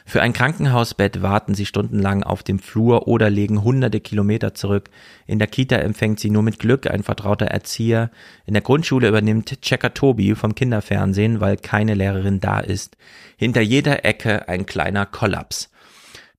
Für 0.05 0.21
ein 0.21 0.33
Krankenhausbett 0.33 1.21
warten 1.21 1.55
sie 1.55 1.65
stundenlang 1.65 2.23
auf 2.23 2.43
dem 2.43 2.59
Flur 2.59 3.07
oder 3.07 3.29
legen 3.29 3.63
hunderte 3.63 4.01
Kilometer 4.01 4.53
zurück. 4.55 4.89
In 5.25 5.39
der 5.39 5.47
Kita 5.47 5.77
empfängt 5.77 6.19
sie 6.19 6.29
nur 6.29 6.43
mit 6.43 6.59
Glück 6.59 6.91
ein 6.91 7.01
vertrauter 7.01 7.45
Erzieher. 7.45 8.11
In 8.45 8.53
der 8.53 8.61
Grundschule 8.61 9.07
übernimmt 9.07 9.61
Checker 9.61 9.93
Tobi 9.93 10.35
vom 10.35 10.53
Kinderfernsehen, 10.53 11.39
weil 11.39 11.55
keine 11.55 11.93
Lehrerin 11.93 12.41
da 12.41 12.59
ist. 12.59 12.97
Hinter 13.37 13.61
jeder 13.61 14.03
Ecke 14.03 14.49
ein 14.49 14.65
kleiner 14.65 15.05
Kollaps. 15.05 15.69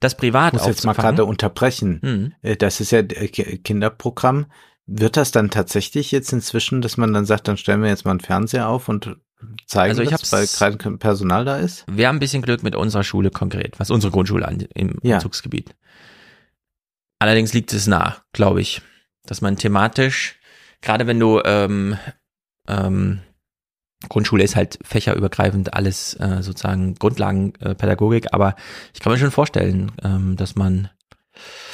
Das 0.00 0.18
Privat 0.18 0.52
ich 0.52 0.58
muss 0.58 0.68
jetzt 0.68 0.84
mal 0.84 0.92
gerade 0.92 1.24
unterbrechen. 1.24 2.34
Hm. 2.42 2.56
Das 2.58 2.82
ist 2.82 2.90
ja 2.90 3.02
Kinderprogramm. 3.02 4.44
Wird 4.90 5.18
das 5.18 5.32
dann 5.32 5.50
tatsächlich 5.50 6.12
jetzt 6.12 6.32
inzwischen, 6.32 6.80
dass 6.80 6.96
man 6.96 7.12
dann 7.12 7.26
sagt, 7.26 7.46
dann 7.46 7.58
stellen 7.58 7.82
wir 7.82 7.90
jetzt 7.90 8.06
mal 8.06 8.12
einen 8.12 8.20
Fernseher 8.20 8.68
auf 8.68 8.88
und 8.88 9.18
zeigen 9.66 9.90
also 9.90 10.02
ich 10.02 10.08
das, 10.08 10.60
weil 10.60 10.76
kein 10.78 10.98
Personal 10.98 11.44
da 11.44 11.58
ist? 11.58 11.84
Wir 11.90 12.08
haben 12.08 12.16
ein 12.16 12.20
bisschen 12.20 12.40
Glück 12.40 12.62
mit 12.62 12.74
unserer 12.74 13.04
Schule 13.04 13.30
konkret, 13.30 13.78
was 13.78 13.90
unsere 13.90 14.10
Grundschule 14.10 14.48
an, 14.48 14.60
im 14.74 14.98
ja. 15.02 15.16
Umzugsgebiet. 15.16 15.74
Allerdings 17.18 17.52
liegt 17.52 17.70
es 17.74 17.86
nah, 17.86 18.16
glaube 18.32 18.62
ich, 18.62 18.80
dass 19.26 19.42
man 19.42 19.58
thematisch, 19.58 20.40
gerade 20.80 21.06
wenn 21.06 21.20
du 21.20 21.42
ähm, 21.44 21.98
ähm, 22.66 23.20
Grundschule 24.08 24.44
ist 24.44 24.56
halt 24.56 24.78
fächerübergreifend 24.82 25.74
alles 25.74 26.14
äh, 26.14 26.42
sozusagen 26.42 26.94
Grundlagenpädagogik, 26.94 28.24
äh, 28.24 28.28
aber 28.32 28.56
ich 28.94 29.00
kann 29.00 29.12
mir 29.12 29.18
schon 29.18 29.32
vorstellen, 29.32 29.92
ähm, 30.02 30.36
dass 30.36 30.54
man 30.54 30.88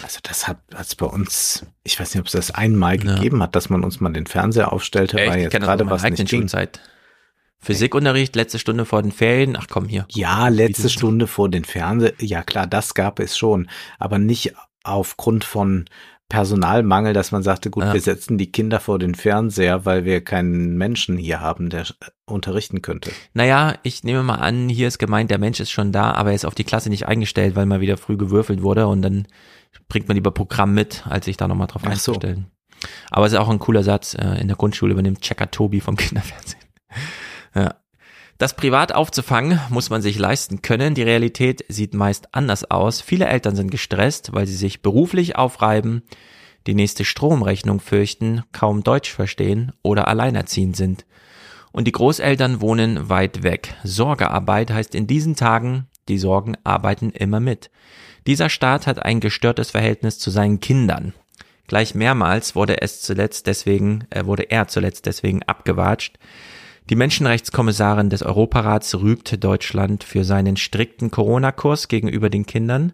also 0.03 0.21
das 0.23 0.49
hat 0.49 0.59
es 0.79 0.95
bei 0.95 1.07
uns, 1.07 1.67
ich 1.83 1.99
weiß 1.99 2.15
nicht, 2.15 2.21
ob 2.21 2.27
es 2.27 2.33
das 2.33 2.51
einmal 2.51 3.03
ja. 3.03 3.15
gegeben 3.15 3.43
hat, 3.43 3.57
dass 3.57 3.71
man 3.71 3.85
uns 3.85 4.01
mal 4.01 4.13
den 4.13 4.27
Fernseher 4.27 4.73
aufstellte, 4.73 5.19
ja, 5.21 5.31
weil 5.31 5.41
jetzt 5.41 5.53
gerade 5.53 5.89
was 5.89 6.03
nicht 6.03 6.17
ging. 6.29 6.43
Schulzeit. 6.43 6.81
Physikunterricht, 7.61 8.37
letzte 8.37 8.59
Stunde 8.59 8.85
vor 8.85 9.01
den 9.01 9.13
Ferien, 9.13 9.57
ach 9.57 9.67
komm 9.71 9.89
hier. 9.89 10.07
Ja, 10.11 10.49
letzte 10.49 10.91
Stunde 10.91 11.27
vor 11.27 11.49
den 11.49 11.65
Fernseher, 11.65 12.13
ja 12.19 12.43
klar, 12.43 12.67
das 12.67 12.95
gab 12.95 13.21
es 13.21 13.39
schon, 13.39 13.71
aber 13.99 14.19
nicht 14.19 14.55
aufgrund 14.83 15.45
von 15.45 15.87
Personalmangel, 16.35 17.13
dass 17.13 17.31
man 17.31 17.45
sagte, 17.45 17.71
gut, 17.71 17.85
ja. 17.85 17.93
wir 17.93 18.01
setzen 18.01 18.39
die 18.39 18.51
Kinder 18.51 18.81
vor 18.81 18.99
den 18.99 19.15
Fernseher, 19.15 19.85
weil 19.85 20.05
wir 20.05 20.21
keinen 20.21 20.77
Menschen 20.77 21.17
hier 21.17 21.39
haben, 21.39 21.71
der 21.71 21.85
unterrichten 22.27 22.83
könnte. 22.83 23.13
Naja, 23.35 23.75
ich 23.85 24.03
nehme 24.03 24.25
mal 24.25 24.35
an, 24.35 24.69
hier 24.69 24.89
ist 24.89 24.99
gemeint, 24.99 25.31
der 25.31 25.39
Mensch 25.39 25.61
ist 25.61 25.71
schon 25.71 25.93
da, 25.93 26.11
aber 26.11 26.31
er 26.31 26.35
ist 26.35 26.45
auf 26.45 26.57
die 26.57 26.65
Klasse 26.65 26.91
nicht 26.91 27.07
eingestellt, 27.07 27.55
weil 27.55 27.67
mal 27.67 27.81
wieder 27.81 27.97
früh 27.97 28.17
gewürfelt 28.17 28.63
wurde 28.63 28.89
und 28.89 29.03
dann 29.03 29.29
bringt 29.89 30.09
man 30.09 30.17
lieber 30.17 30.33
Programm 30.33 30.75
mit, 30.75 31.07
als 31.07 31.27
sich 31.27 31.37
da 31.37 31.47
nochmal 31.47 31.69
drauf 31.69 31.83
Ach 31.85 31.91
einzustellen. 31.91 32.47
So. 32.81 32.89
Aber 33.13 33.27
es 33.27 33.33
ist 33.33 33.39
auch 33.39 33.49
ein 33.49 33.61
cooler 33.61 33.85
Satz, 33.85 34.15
äh, 34.15 34.41
in 34.41 34.49
der 34.49 34.57
Grundschule 34.57 34.93
übernimmt 34.93 35.21
Checker 35.21 35.53
Tobi 35.53 35.81
vom 35.81 35.97
Kinderfernsehen. 35.97 36.65
ja. 37.55 37.77
Das 38.39 38.57
privat 38.57 38.93
aufzufangen, 38.93 39.61
muss 39.69 39.91
man 39.91 40.03
sich 40.03 40.19
leisten 40.19 40.61
können. 40.61 40.95
Die 40.95 41.03
Realität 41.03 41.65
sieht 41.69 41.95
meist 41.95 42.35
anders 42.35 42.69
aus. 42.71 43.01
Viele 43.01 43.27
Eltern 43.27 43.55
sind 43.55 43.71
gestresst, 43.71 44.33
weil 44.33 44.47
sie 44.47 44.57
sich 44.57 44.83
beruflich 44.83 45.37
aufreiben, 45.37 46.03
die 46.67 46.75
nächste 46.75 47.05
Stromrechnung 47.05 47.79
fürchten, 47.79 48.43
kaum 48.53 48.83
Deutsch 48.83 49.13
verstehen 49.13 49.73
oder 49.83 50.09
alleinerziehend 50.09 50.77
sind. 50.77 51.05
Und 51.73 51.87
die 51.87 51.93
Großeltern 51.93 52.61
wohnen 52.61 53.09
weit 53.09 53.43
weg. 53.43 53.75
Sorgearbeit 53.85 54.71
heißt 54.71 54.95
in 54.95 55.07
diesen 55.07 55.37
Tagen, 55.37 55.87
die 56.09 56.19
Sorgen 56.19 56.57
arbeiten 56.65 57.11
immer 57.11 57.41
mit. 57.41 57.71
Dieser 58.27 58.49
Staat 58.49 58.87
hat 58.87 59.05
ein 59.05 59.21
gestörtes 59.21 59.73
Verhältnis 59.73 60.19
zu 60.19 60.31
seinen 60.31 60.61
Kindern. 60.61 61.13
Gleich 61.67 61.95
mehrmals 61.95 62.55
wurde 62.55 62.83
es 62.83 63.01
zuletzt 63.01 63.47
deswegen, 63.47 64.07
äh, 64.11 64.25
wurde 64.27 64.45
er 64.45 64.69
zuletzt 64.69 65.07
deswegen 65.07 65.43
abgewatscht. 65.43 66.19
Die 66.91 66.97
Menschenrechtskommissarin 66.97 68.11
des 68.11 68.23
Europarats 68.23 68.95
rügt 68.95 69.43
Deutschland 69.43 70.05
für 70.05 70.23
seinen 70.23 70.59
strikten 70.59 71.11
Corona-Kurs 71.11 71.89
gegenüber 71.89 72.29
den 72.29 72.45
Kindern. 72.45 72.93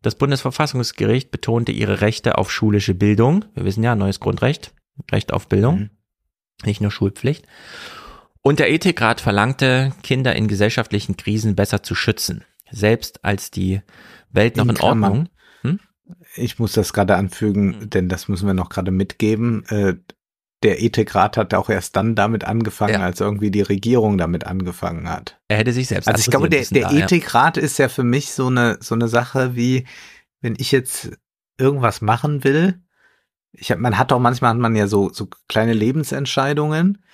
Das 0.00 0.14
Bundesverfassungsgericht 0.14 1.32
betonte 1.32 1.72
ihre 1.72 2.00
Rechte 2.00 2.38
auf 2.38 2.52
schulische 2.52 2.94
Bildung. 2.94 3.44
Wir 3.54 3.64
wissen 3.64 3.82
ja, 3.82 3.96
neues 3.96 4.20
Grundrecht, 4.20 4.74
Recht 5.10 5.32
auf 5.32 5.48
Bildung, 5.48 5.78
mhm. 5.78 5.90
nicht 6.64 6.80
nur 6.80 6.92
Schulpflicht. 6.92 7.46
Und 8.42 8.60
der 8.60 8.70
Ethikrat 8.70 9.20
verlangte, 9.20 9.92
Kinder 10.04 10.36
in 10.36 10.46
gesellschaftlichen 10.46 11.16
Krisen 11.16 11.56
besser 11.56 11.82
zu 11.82 11.96
schützen. 11.96 12.44
Selbst 12.70 13.24
als 13.24 13.50
die 13.50 13.80
Welt 14.30 14.56
noch 14.56 14.64
in, 14.64 14.70
in 14.70 14.80
Ordnung. 14.80 15.28
Hm? 15.62 15.80
Ich 16.36 16.58
muss 16.58 16.72
das 16.72 16.92
gerade 16.92 17.16
anfügen, 17.16 17.80
hm. 17.80 17.90
denn 17.90 18.08
das 18.08 18.28
müssen 18.28 18.46
wir 18.46 18.54
noch 18.54 18.68
gerade 18.68 18.92
mitgeben. 18.92 19.64
Der 20.62 20.82
Ethikrat 20.82 21.36
hat 21.36 21.54
auch 21.54 21.68
erst 21.68 21.96
dann 21.96 22.14
damit 22.14 22.44
angefangen, 22.44 22.94
ja. 22.94 23.00
als 23.00 23.20
irgendwie 23.20 23.50
die 23.50 23.62
Regierung 23.62 24.18
damit 24.18 24.46
angefangen 24.46 25.08
hat. 25.08 25.40
Er 25.48 25.58
hätte 25.58 25.72
sich 25.72 25.88
selbst. 25.88 26.08
Also 26.08 26.20
ich 26.20 26.30
glaube, 26.30 26.48
der, 26.48 26.64
der 26.64 26.88
da, 26.88 26.96
Ethikrat 26.96 27.56
ja. 27.56 27.62
ist 27.62 27.78
ja 27.78 27.88
für 27.88 28.04
mich 28.04 28.32
so 28.32 28.46
eine 28.46 28.78
so 28.80 28.94
eine 28.94 29.08
Sache 29.08 29.56
wie, 29.56 29.86
wenn 30.40 30.54
ich 30.58 30.72
jetzt 30.72 31.10
irgendwas 31.58 32.00
machen 32.00 32.44
will. 32.44 32.80
Ich 33.52 33.70
hab, 33.70 33.78
man 33.78 33.98
hat 33.98 34.10
doch 34.10 34.18
manchmal 34.18 34.50
hat 34.50 34.58
man 34.58 34.76
ja 34.76 34.86
so 34.86 35.12
so 35.12 35.28
kleine 35.48 35.72
Lebensentscheidungen 35.74 37.04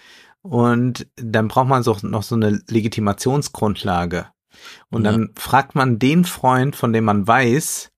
und 0.43 1.07
dann 1.17 1.49
braucht 1.49 1.69
man 1.69 1.83
so 1.83 1.97
noch 2.03 2.23
so 2.23 2.35
eine 2.35 2.61
Legitimationsgrundlage. 2.69 4.27
Und 4.91 5.05
ja. 5.05 5.13
dann 5.13 5.31
fragt 5.37 5.75
man 5.75 5.99
den 5.99 6.25
Freund, 6.25 6.77
von 6.77 6.93
dem 6.93 7.05
man 7.05 7.27
weiß, 7.27 7.91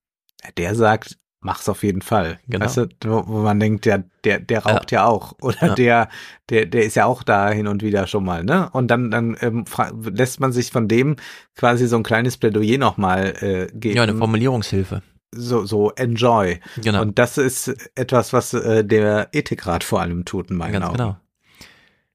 der 0.56 0.74
sagt, 0.74 1.19
mach's 1.40 1.68
auf 1.68 1.82
jeden 1.82 2.02
Fall. 2.02 2.38
Genau. 2.48 2.64
Weißt 2.64 2.76
du, 2.76 2.88
wo, 3.04 3.40
man 3.40 3.58
denkt, 3.58 3.86
der, 3.86 4.04
der, 4.24 4.40
der 4.40 4.64
raucht 4.64 4.92
ja, 4.92 5.00
ja 5.00 5.06
auch. 5.06 5.34
Oder 5.40 5.68
ja. 5.68 5.74
der, 5.74 6.08
der, 6.48 6.66
der 6.66 6.84
ist 6.84 6.96
ja 6.96 7.06
auch 7.06 7.22
da 7.22 7.50
hin 7.50 7.66
und 7.66 7.82
wieder 7.82 8.06
schon 8.06 8.24
mal, 8.24 8.44
ne? 8.44 8.68
Und 8.72 8.88
dann, 8.88 9.10
dann 9.10 9.36
ähm, 9.40 9.64
lässt 10.12 10.40
man 10.40 10.52
sich 10.52 10.70
von 10.70 10.88
dem 10.88 11.16
quasi 11.56 11.86
so 11.86 11.96
ein 11.96 12.02
kleines 12.02 12.36
Plädoyer 12.36 12.78
nochmal 12.78 13.34
äh, 13.40 13.66
geben. 13.72 13.96
Ja, 13.96 14.02
eine 14.02 14.14
Formulierungshilfe. 14.14 15.02
So, 15.32 15.64
so 15.64 15.90
enjoy. 15.92 16.58
Genau. 16.82 17.02
Und 17.02 17.18
das 17.18 17.38
ist 17.38 17.68
etwas, 17.94 18.32
was 18.32 18.52
äh, 18.52 18.84
der 18.84 19.28
Ethikrat 19.32 19.84
vor 19.84 20.00
allem 20.00 20.24
tut 20.24 20.50
in 20.50 20.56
meinen 20.56 20.72
Ganz 20.72 20.86
Augen. 20.86 20.96
Genau. 20.96 21.16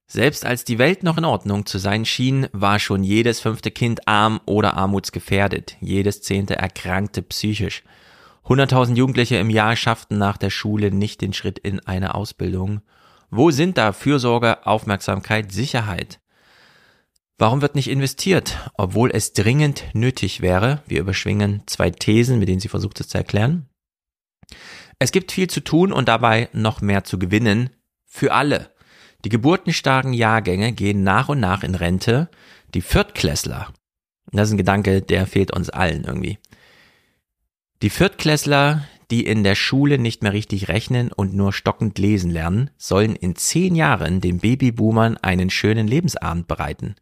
Selbst 0.08 0.46
als 0.46 0.64
die 0.66 0.78
Welt 0.78 1.02
noch 1.02 1.18
in 1.18 1.26
Ordnung 1.26 1.66
zu 1.66 1.80
sein 1.80 2.06
schien, 2.06 2.48
war 2.52 2.78
schon 2.78 3.04
jedes 3.04 3.40
fünfte 3.40 3.72
Kind 3.72 4.08
arm 4.08 4.40
oder 4.46 4.76
armutsgefährdet, 4.76 5.78
jedes 5.80 6.22
zehnte 6.22 6.58
erkrankte 6.58 7.24
psychisch. 7.24 7.84
100.000 8.46 8.96
Jugendliche 8.96 9.38
im 9.38 9.50
Jahr 9.50 9.76
schafften 9.76 10.20
nach 10.20 10.38
der 10.38 10.52
Schule 10.52 10.92
nicht 10.92 11.22
den 11.22 11.34
Schritt 11.34 11.58
in 11.58 11.80
eine 11.80 12.14
Ausbildung. 12.14 12.82
Wo 13.32 13.50
sind 13.50 13.78
da 13.78 13.92
Fürsorge, 13.92 14.68
Aufmerksamkeit, 14.68 15.52
Sicherheit? 15.52 16.20
Warum 17.40 17.62
wird 17.62 17.74
nicht 17.74 17.90
investiert, 17.90 18.58
obwohl 18.76 19.10
es 19.12 19.34
dringend 19.34 19.84
nötig 19.94 20.42
wäre? 20.42 20.84
Wir 20.86 21.02
überschwingen 21.02 21.64
zwei 21.66 21.90
Thesen, 21.90 22.38
mit 22.38 22.48
denen 22.48 22.60
sie 22.60 22.70
versucht 22.70 23.00
es 23.00 23.08
zu 23.08 23.18
erklären. 23.18 23.68
Es 25.00 25.12
gibt 25.12 25.32
viel 25.32 25.50
zu 25.50 25.62
tun 25.62 25.92
und 25.92 26.08
dabei 26.08 26.48
noch 26.54 26.82
mehr 26.82 27.04
zu 27.04 27.18
gewinnen. 27.18 27.72
Für 28.06 28.32
alle. 28.32 28.72
Die 29.26 29.30
geburtenstarken 29.30 30.14
Jahrgänge 30.14 30.72
gehen 30.72 31.04
nach 31.04 31.30
und 31.30 31.40
nach 31.40 31.64
in 31.64 31.76
Rente. 31.76 32.30
Die 32.76 32.82
Viertklässler, 32.82 33.74
das 34.32 34.50
ist 34.50 34.54
ein 34.54 34.58
Gedanke, 34.58 35.02
der 35.02 35.28
fehlt 35.28 35.52
uns 35.52 35.70
allen 35.70 36.04
irgendwie. 36.04 36.38
Die 37.86 37.92
Viertklässler, 37.92 38.84
die 39.12 39.28
in 39.28 39.44
der 39.44 39.54
Schule 39.54 40.00
nicht 40.00 40.24
mehr 40.24 40.34
richtig 40.34 40.70
rechnen 40.70 41.12
und 41.12 41.36
nur 41.36 41.54
stockend 41.54 42.00
lesen 42.00 42.32
lernen, 42.32 42.72
sollen 42.80 43.16
in 43.16 43.36
zehn 43.36 43.76
Jahren 43.76 44.22
den 44.22 44.40
Babyboomern 44.40 45.18
einen 45.18 45.52
schönen 45.52 45.88
Lebensabend 45.88 46.48
bereiten. 46.48 46.96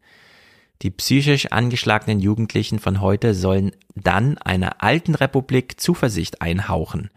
Die 0.82 0.90
psychisch 0.90 1.46
angeschlagenen 1.46 2.20
Jugendlichen 2.20 2.80
von 2.80 3.00
heute 3.00 3.32
sollen 3.32 3.72
dann 3.94 4.36
einer 4.36 4.82
alten 4.82 5.14
Republik 5.14 5.80
Zuversicht 5.80 6.42
einhauchen. 6.42 7.08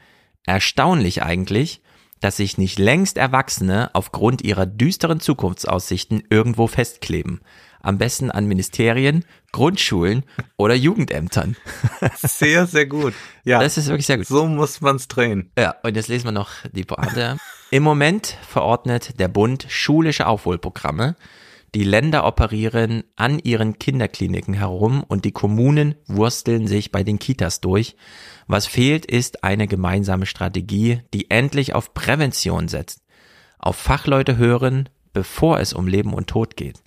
Erstaunlich 0.45 1.21
eigentlich, 1.23 1.81
dass 2.19 2.37
sich 2.37 2.57
nicht 2.57 2.79
längst 2.79 3.17
Erwachsene 3.17 3.89
aufgrund 3.93 4.41
ihrer 4.41 4.65
düsteren 4.65 5.19
Zukunftsaussichten 5.19 6.23
irgendwo 6.29 6.67
festkleben. 6.67 7.41
Am 7.81 7.97
besten 7.97 8.31
an 8.31 8.45
Ministerien, 8.45 9.23
Grundschulen 9.51 10.23
oder 10.57 10.75
Jugendämtern. 10.75 11.55
Sehr, 12.15 12.67
sehr 12.67 12.85
gut. 12.85 13.13
Ja. 13.43 13.59
Das 13.59 13.77
ist 13.77 13.87
wirklich 13.87 14.05
sehr 14.05 14.17
gut. 14.17 14.27
So 14.27 14.45
muss 14.45 14.81
man's 14.81 15.07
drehen. 15.07 15.51
Ja, 15.57 15.75
und 15.83 15.95
jetzt 15.95 16.09
lesen 16.09 16.25
wir 16.25 16.31
noch 16.31 16.49
die 16.71 16.83
Pointe. 16.83 17.37
Im 17.71 17.83
Moment 17.83 18.37
verordnet 18.47 19.19
der 19.19 19.27
Bund 19.27 19.65
schulische 19.69 20.27
Aufholprogramme. 20.27 21.15
Die 21.75 21.83
Länder 21.83 22.25
operieren 22.25 23.03
an 23.17 23.39
ihren 23.39 23.77
Kinderkliniken 23.77 24.53
herum 24.53 25.03
und 25.03 25.25
die 25.25 25.33
Kommunen 25.33 25.95
wursteln 26.07 26.65
sich 26.65 26.91
bei 26.91 27.03
den 27.03 27.19
Kitas 27.19 27.59
durch. 27.59 27.97
Was 28.47 28.65
fehlt, 28.65 29.05
ist 29.05 29.43
eine 29.43 29.67
gemeinsame 29.67 30.25
Strategie, 30.25 31.01
die 31.13 31.29
endlich 31.29 31.75
auf 31.75 31.93
Prävention 31.93 32.69
setzt. 32.69 33.03
Auf 33.59 33.75
Fachleute 33.75 34.37
hören, 34.37 34.87
bevor 35.11 35.59
es 35.59 35.73
um 35.73 35.87
Leben 35.87 36.13
und 36.13 36.27
Tod 36.27 36.55
geht. 36.55 36.81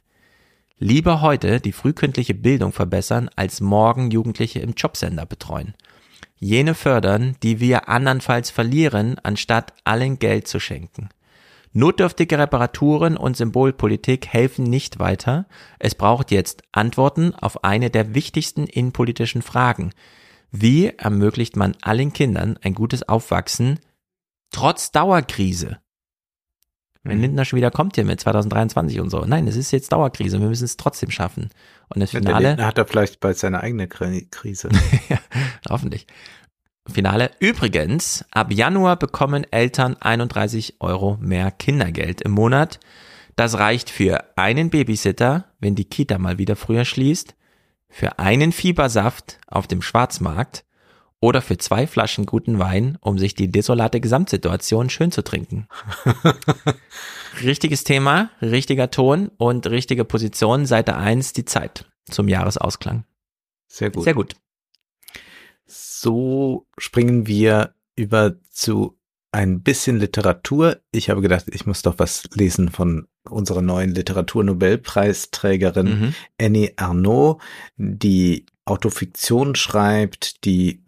Lieber 0.79 1.21
heute 1.21 1.61
die 1.61 1.73
frühkindliche 1.73 2.33
Bildung 2.33 2.73
verbessern, 2.73 3.29
als 3.37 3.61
morgen 3.61 4.11
Jugendliche 4.11 4.61
im 4.61 4.73
Jobcenter 4.75 5.27
betreuen. 5.27 5.75
Jene 6.39 6.75
fördern, 6.75 7.37
die 7.43 7.61
wir 7.61 7.91
andernfalls 7.91 8.51
verlieren, 8.51 9.17
anstatt 9.23 9.75
allen 9.85 10.19
Geld 10.19 10.49
zu 10.49 10.59
schenken. 10.59 11.11
Notdürftige 11.73 12.37
Reparaturen 12.37 13.17
und 13.17 13.37
Symbolpolitik 13.37 14.27
helfen 14.27 14.65
nicht 14.65 14.99
weiter. 14.99 15.47
Es 15.79 15.95
braucht 15.95 16.33
jetzt 16.33 16.63
Antworten 16.73 17.35
auf 17.35 17.63
eine 17.63 17.91
der 17.91 18.15
wichtigsten 18.15 18.67
innenpolitischen 18.67 19.43
Fragen. 19.43 19.93
Wie 20.51 20.89
ermöglicht 20.89 21.57
man 21.57 21.77
allen 21.81 22.13
Kindern 22.13 22.59
ein 22.63 22.75
gutes 22.75 23.09
Aufwachsen 23.09 23.79
trotz 24.51 24.91
Dauerkrise? 24.91 25.79
Wenn 27.03 27.17
mhm. 27.17 27.23
Lindner 27.23 27.45
schon 27.45 27.57
wieder 27.57 27.71
kommt 27.71 27.95
hier 27.95 28.05
mit 28.05 28.21
2023 28.21 29.01
und 29.01 29.09
so. 29.09 29.25
Nein, 29.25 29.47
es 29.47 29.57
ist 29.57 29.71
jetzt 29.71 29.93
Dauerkrise. 29.93 30.39
Wir 30.39 30.49
müssen 30.49 30.65
es 30.65 30.77
trotzdem 30.77 31.11
schaffen. 31.11 31.51
Und 31.89 32.01
das 32.01 32.11
Finale. 32.11 32.49
Lindner 32.49 32.67
hat 32.67 32.77
er 32.79 32.87
vielleicht 32.87 33.21
bald 33.21 33.39
seine 33.39 33.61
eigene 33.61 33.89
Krise. 33.89 34.69
ja, 35.09 35.19
hoffentlich. 35.71 36.07
Finale. 36.87 37.31
Übrigens, 37.39 38.25
ab 38.31 38.53
Januar 38.53 38.97
bekommen 38.97 39.45
Eltern 39.51 39.97
31 40.01 40.77
Euro 40.81 41.17
mehr 41.21 41.51
Kindergeld 41.51 42.21
im 42.23 42.33
Monat. 42.33 42.81
Das 43.37 43.59
reicht 43.59 43.91
für 43.91 44.25
einen 44.37 44.71
Babysitter, 44.71 45.47
wenn 45.61 45.75
die 45.75 45.85
Kita 45.85 46.19
mal 46.19 46.39
wieder 46.39 46.57
früher 46.57 46.85
schließt, 46.85 47.35
für 47.89 48.19
einen 48.19 48.53
Fiebersaft 48.53 49.39
auf 49.47 49.67
dem 49.67 49.83
Schwarzmarkt 49.83 50.65
oder 51.21 51.43
für 51.43 51.59
zwei 51.59 51.87
Flaschen 51.87 52.25
guten 52.25 52.59
Wein, 52.59 52.97
um 53.01 53.19
sich 53.19 53.35
die 53.35 53.51
desolate 53.51 54.01
Gesamtsituation 54.01 54.89
schön 54.89 55.13
zu 55.13 55.23
trinken. 55.23 55.69
Richtiges 57.43 57.85
Thema, 57.85 58.31
richtiger 58.41 58.91
Ton 58.91 59.31
und 59.37 59.67
richtige 59.67 60.05
Position, 60.05 60.67
Seite 60.67 60.97
1, 60.97 61.35
die 61.35 61.45
Zeit 61.45 61.85
zum 62.07 62.29
Jahresausklang. 62.29 63.05
Sehr 63.67 63.91
gut. 63.91 64.05
Sehr 64.05 64.15
gut. 64.15 64.35
So 65.71 66.67
springen 66.79 67.27
wir 67.27 67.75
über 67.97 68.35
zu 68.51 68.99
ein 69.33 69.63
bisschen 69.63 69.99
Literatur. 69.99 70.81
Ich 70.91 71.09
habe 71.11 71.21
gedacht, 71.21 71.45
ich 71.53 71.65
muss 71.67 71.83
doch 71.83 71.99
was 71.99 72.25
lesen 72.35 72.69
von 72.71 73.07
unserer 73.29 73.63
neuen 73.63 73.95
Literaturnobelpreisträgerin 73.95 75.87
mhm. 75.87 76.15
Annie 76.41 76.73
Arnaud, 76.77 77.41
die 77.77 78.47
Autofiktion 78.65 79.55
schreibt, 79.55 80.45
die 80.45 80.83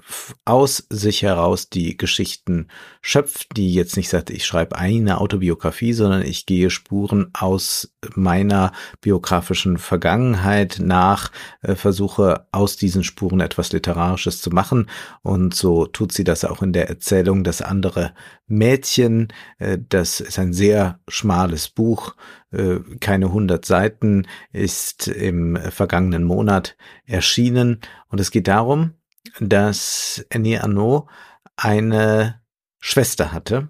aus 0.45 0.87
sich 0.89 1.23
heraus 1.23 1.69
die 1.69 1.97
Geschichten 1.97 2.69
schöpft, 3.01 3.57
die 3.57 3.73
jetzt 3.75 3.97
nicht 3.97 4.09
sagt, 4.09 4.31
ich 4.31 4.45
schreibe 4.45 4.77
eine 4.77 5.21
Autobiografie, 5.21 5.93
sondern 5.93 6.23
ich 6.23 6.47
gehe 6.47 6.71
Spuren 6.71 7.31
aus 7.33 7.95
meiner 8.15 8.73
biografischen 9.01 9.79
Vergangenheit 9.79 10.79
nach, 10.81 11.31
äh, 11.63 11.75
versuche 11.75 12.47
aus 12.53 12.77
diesen 12.77 13.05
Spuren 13.05 13.41
etwas 13.41 13.73
Literarisches 13.73 14.41
zu 14.41 14.51
machen. 14.51 14.89
Und 15.23 15.55
so 15.55 15.87
tut 15.87 16.13
sie 16.13 16.25
das 16.25 16.45
auch 16.45 16.63
in 16.63 16.73
der 16.73 16.89
Erzählung 16.89 17.45
Das 17.45 17.63
andere 17.63 18.15
Mädchen. 18.47 19.29
Äh, 19.59 19.79
das 19.89 20.21
ist 20.21 20.39
ein 20.39 20.53
sehr 20.53 21.01
schmales 21.09 21.69
Buch, 21.69 22.15
äh, 22.51 22.79
keine 23.01 23.33
hundert 23.33 23.65
Seiten, 23.65 24.27
ist 24.53 25.09
im 25.09 25.57
vergangenen 25.57 26.25
Monat 26.25 26.77
erschienen. 27.05 27.81
Und 28.09 28.21
es 28.21 28.31
geht 28.31 28.49
darum, 28.49 28.95
dass 29.41 30.25
Annie 30.33 30.62
Arnaud 30.62 31.09
eine 31.57 32.41
Schwester 32.78 33.33
hatte. 33.33 33.69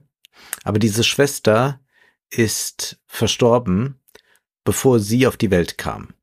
Aber 0.65 0.79
diese 0.79 1.05
Schwester 1.05 1.81
ist 2.31 2.99
verstorben, 3.07 4.01
bevor 4.65 5.01
sie 5.01 5.27
auf 5.27 5.37
die 5.37 5.51
Welt 5.51 5.79
kam. 5.79 6.15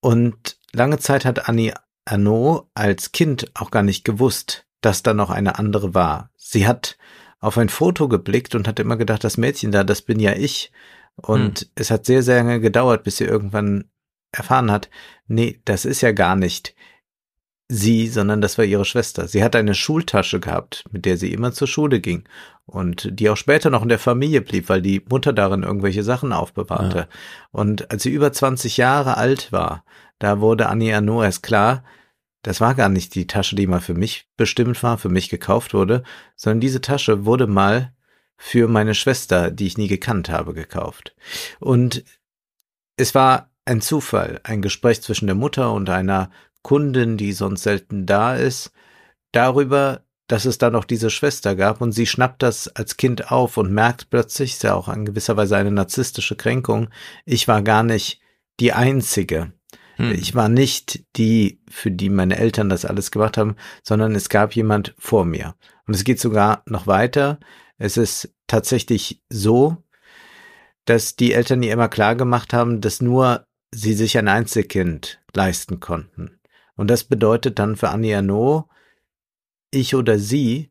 Und 0.00 0.58
lange 0.72 0.98
Zeit 0.98 1.24
hat 1.24 1.48
Annie 1.48 1.74
Arnaud 2.04 2.66
als 2.74 3.12
Kind 3.12 3.50
auch 3.54 3.70
gar 3.70 3.82
nicht 3.82 4.04
gewusst, 4.04 4.66
dass 4.80 5.02
da 5.02 5.14
noch 5.14 5.30
eine 5.30 5.58
andere 5.58 5.94
war. 5.94 6.30
Sie 6.36 6.66
hat 6.66 6.98
auf 7.38 7.58
ein 7.58 7.68
Foto 7.68 8.08
geblickt 8.08 8.54
und 8.54 8.66
hat 8.66 8.80
immer 8.80 8.96
gedacht, 8.96 9.24
das 9.24 9.36
Mädchen 9.36 9.72
da, 9.72 9.84
das 9.84 10.02
bin 10.02 10.18
ja 10.18 10.32
ich. 10.32 10.72
Und 11.16 11.60
hm. 11.60 11.68
es 11.74 11.90
hat 11.90 12.06
sehr, 12.06 12.22
sehr 12.22 12.38
lange 12.38 12.60
gedauert, 12.60 13.04
bis 13.04 13.18
sie 13.18 13.24
irgendwann 13.24 13.84
erfahren 14.32 14.70
hat, 14.70 14.88
nee, 15.26 15.60
das 15.64 15.84
ist 15.84 16.00
ja 16.00 16.12
gar 16.12 16.36
nicht 16.36 16.74
sie, 17.72 18.08
sondern 18.08 18.40
das 18.40 18.58
war 18.58 18.64
ihre 18.64 18.84
Schwester. 18.84 19.26
Sie 19.26 19.42
hat 19.42 19.56
eine 19.56 19.74
Schultasche 19.74 20.40
gehabt, 20.40 20.84
mit 20.90 21.06
der 21.06 21.16
sie 21.16 21.32
immer 21.32 21.52
zur 21.52 21.66
Schule 21.66 22.00
ging 22.00 22.24
und 22.66 23.08
die 23.18 23.30
auch 23.30 23.36
später 23.36 23.70
noch 23.70 23.82
in 23.82 23.88
der 23.88 23.98
Familie 23.98 24.42
blieb, 24.42 24.68
weil 24.68 24.82
die 24.82 25.02
Mutter 25.08 25.32
darin 25.32 25.62
irgendwelche 25.62 26.02
Sachen 26.02 26.32
aufbewahrte. 26.32 26.98
Ja. 26.98 27.08
Und 27.50 27.90
als 27.90 28.02
sie 28.02 28.10
über 28.10 28.32
20 28.32 28.76
Jahre 28.76 29.16
alt 29.16 29.52
war, 29.52 29.84
da 30.18 30.40
wurde 30.40 30.68
Annie 30.68 30.94
Arnaud 30.94 31.24
erst 31.24 31.42
klar, 31.42 31.82
das 32.42 32.60
war 32.60 32.74
gar 32.74 32.88
nicht 32.88 33.14
die 33.14 33.26
Tasche, 33.26 33.56
die 33.56 33.66
mal 33.66 33.80
für 33.80 33.94
mich 33.94 34.28
bestimmt 34.36 34.82
war, 34.82 34.98
für 34.98 35.08
mich 35.08 35.28
gekauft 35.28 35.74
wurde, 35.74 36.02
sondern 36.36 36.60
diese 36.60 36.80
Tasche 36.80 37.24
wurde 37.24 37.46
mal 37.46 37.94
für 38.36 38.68
meine 38.68 38.94
Schwester, 38.94 39.50
die 39.50 39.66
ich 39.66 39.78
nie 39.78 39.88
gekannt 39.88 40.28
habe, 40.28 40.52
gekauft. 40.52 41.14
Und 41.60 42.04
es 42.96 43.14
war 43.14 43.50
ein 43.64 43.80
Zufall, 43.80 44.40
ein 44.42 44.60
Gespräch 44.60 45.00
zwischen 45.02 45.26
der 45.26 45.36
Mutter 45.36 45.72
und 45.72 45.88
einer 45.88 46.30
Kundin, 46.62 47.16
die 47.16 47.32
sonst 47.32 47.62
selten 47.62 48.06
da 48.06 48.36
ist, 48.36 48.72
darüber, 49.32 50.04
dass 50.28 50.44
es 50.44 50.58
da 50.58 50.70
noch 50.70 50.84
diese 50.84 51.10
Schwester 51.10 51.56
gab 51.56 51.80
und 51.80 51.92
sie 51.92 52.06
schnappt 52.06 52.42
das 52.42 52.68
als 52.68 52.96
Kind 52.96 53.30
auf 53.30 53.56
und 53.56 53.72
merkt 53.72 54.10
plötzlich, 54.10 54.52
ist 54.52 54.62
ja 54.62 54.74
auch 54.74 54.88
in 54.88 55.04
gewisser 55.04 55.36
Weise 55.36 55.56
eine 55.56 55.70
narzisstische 55.70 56.36
Kränkung, 56.36 56.88
ich 57.24 57.48
war 57.48 57.62
gar 57.62 57.82
nicht 57.82 58.20
die 58.60 58.72
Einzige. 58.72 59.52
Hm. 59.96 60.12
Ich 60.12 60.34
war 60.34 60.48
nicht 60.48 61.04
die, 61.16 61.60
für 61.68 61.90
die 61.90 62.08
meine 62.08 62.38
Eltern 62.38 62.68
das 62.68 62.84
alles 62.84 63.10
gemacht 63.10 63.36
haben, 63.36 63.56
sondern 63.82 64.14
es 64.14 64.28
gab 64.28 64.54
jemand 64.54 64.94
vor 64.98 65.24
mir. 65.24 65.54
Und 65.86 65.94
es 65.94 66.04
geht 66.04 66.20
sogar 66.20 66.62
noch 66.66 66.86
weiter. 66.86 67.38
Es 67.76 67.96
ist 67.96 68.32
tatsächlich 68.46 69.22
so, 69.28 69.82
dass 70.84 71.16
die 71.16 71.32
Eltern 71.32 71.62
ihr 71.62 71.72
immer 71.72 71.88
klar 71.88 72.16
gemacht 72.16 72.52
haben, 72.52 72.80
dass 72.80 73.02
nur 73.02 73.46
sie 73.70 73.94
sich 73.94 74.18
ein 74.18 74.28
Einzelkind 74.28 75.20
leisten 75.34 75.80
konnten. 75.80 76.38
Und 76.76 76.88
das 76.88 77.04
bedeutet 77.04 77.58
dann 77.58 77.76
für 77.76 77.90
Annie 77.90 78.16
Arnaud, 78.16 78.64
ich 79.70 79.94
oder 79.94 80.18
sie, 80.18 80.70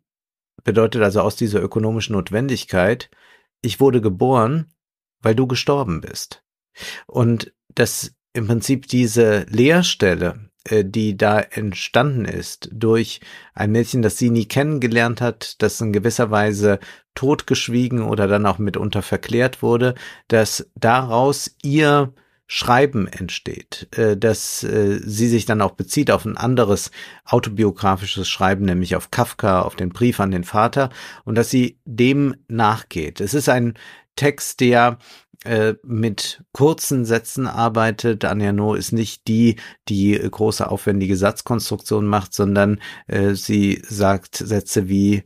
bedeutet 0.64 1.02
also 1.02 1.22
aus 1.22 1.36
dieser 1.36 1.62
ökonomischen 1.62 2.16
Notwendigkeit, 2.16 3.10
ich 3.62 3.80
wurde 3.80 4.02
geboren, 4.02 4.72
weil 5.22 5.36
du 5.36 5.48
gestorben 5.48 6.02
bist. 6.02 6.44
Und 7.08 7.54
dass 7.70 8.14
im 8.34 8.48
Prinzip 8.48 8.88
diese 8.88 9.46
Leerstelle, 9.50 10.50
äh, 10.64 10.86
die 10.86 11.18
da 11.18 11.40
entstanden 11.40 12.26
ist 12.26 12.70
durch 12.72 13.22
ein 13.54 13.72
Mädchen, 13.72 14.02
das 14.02 14.18
sie 14.18 14.30
nie 14.30 14.46
kennengelernt 14.46 15.22
hat, 15.22 15.62
das 15.62 15.82
in 15.82 15.94
gewisser 15.94 16.32
Weise 16.32 16.80
totgeschwiegen 17.16 18.02
oder 18.02 18.28
dann 18.28 18.46
auch 18.46 18.58
mitunter 18.58 19.02
verklärt 19.02 19.62
wurde, 19.62 19.96
dass 20.28 20.70
daraus 20.76 21.56
ihr 21.62 22.14
Schreiben 22.54 23.08
entsteht, 23.08 23.88
äh, 23.96 24.18
dass 24.18 24.62
äh, 24.62 25.00
sie 25.06 25.30
sich 25.30 25.46
dann 25.46 25.62
auch 25.62 25.72
bezieht 25.72 26.12
auf 26.12 26.26
ein 26.26 26.36
anderes 26.36 26.92
autobiografisches 27.24 28.28
Schreiben, 28.28 28.66
nämlich 28.66 28.98
auf 28.98 29.10
Kafka, 29.10 29.62
auf 29.62 29.78
den 29.78 29.88
Brief 29.88 30.20
an 30.20 30.32
den 30.32 30.44
Vater 30.44 30.90
und 31.24 31.36
dass 31.36 31.50
sie 31.50 31.80
dem 31.86 32.36
nachgeht. 32.50 33.22
Es 33.22 33.34
ist 33.34 33.48
ein 33.48 33.76
Text, 34.18 34.60
der 34.60 34.98
äh, 35.46 35.76
mit 35.84 36.44
kurzen 36.52 37.06
Sätzen 37.06 37.48
arbeitet. 37.48 38.26
Anja 38.26 38.52
No 38.52 38.74
ist 38.74 38.92
nicht 38.92 39.30
die, 39.30 39.56
die 39.88 40.20
große 40.20 40.70
aufwendige 40.70 41.16
Satzkonstruktion 41.16 42.06
macht, 42.06 42.34
sondern 42.34 42.82
sie 43.32 43.82
sagt 43.88 44.36
Sätze 44.36 44.90
wie 44.90 45.24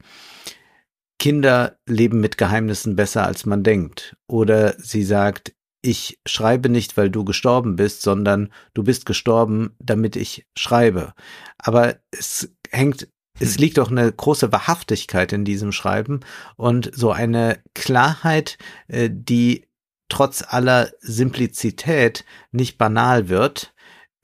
Kinder 1.17 1.79
leben 1.87 2.19
mit 2.19 2.37
Geheimnissen 2.37 2.95
besser 2.95 3.25
als 3.25 3.47
man 3.47 3.63
denkt. 3.63 4.15
Oder 4.27 4.75
sie 4.77 5.03
sagt, 5.03 5.55
ich 5.85 6.19
schreibe 6.25 6.69
nicht, 6.69 6.97
weil 6.97 7.09
du 7.09 7.23
gestorben 7.23 7.75
bist, 7.75 8.01
sondern 8.01 8.51
du 8.73 8.83
bist 8.83 9.05
gestorben, 9.05 9.75
damit 9.79 10.15
ich 10.15 10.47
schreibe. 10.57 11.13
Aber 11.57 11.95
es 12.11 12.49
hängt, 12.71 13.07
es 13.39 13.55
hm. 13.55 13.61
liegt 13.61 13.77
doch 13.77 13.91
eine 13.91 14.11
große 14.11 14.51
Wahrhaftigkeit 14.51 15.31
in 15.31 15.45
diesem 15.45 15.71
Schreiben 15.71 16.21
und 16.55 16.91
so 16.93 17.11
eine 17.11 17.59
Klarheit, 17.73 18.57
äh, 18.87 19.09
die 19.11 19.67
trotz 20.09 20.43
aller 20.47 20.91
Simplizität 21.01 22.25
nicht 22.51 22.77
banal 22.77 23.29
wird. 23.29 23.73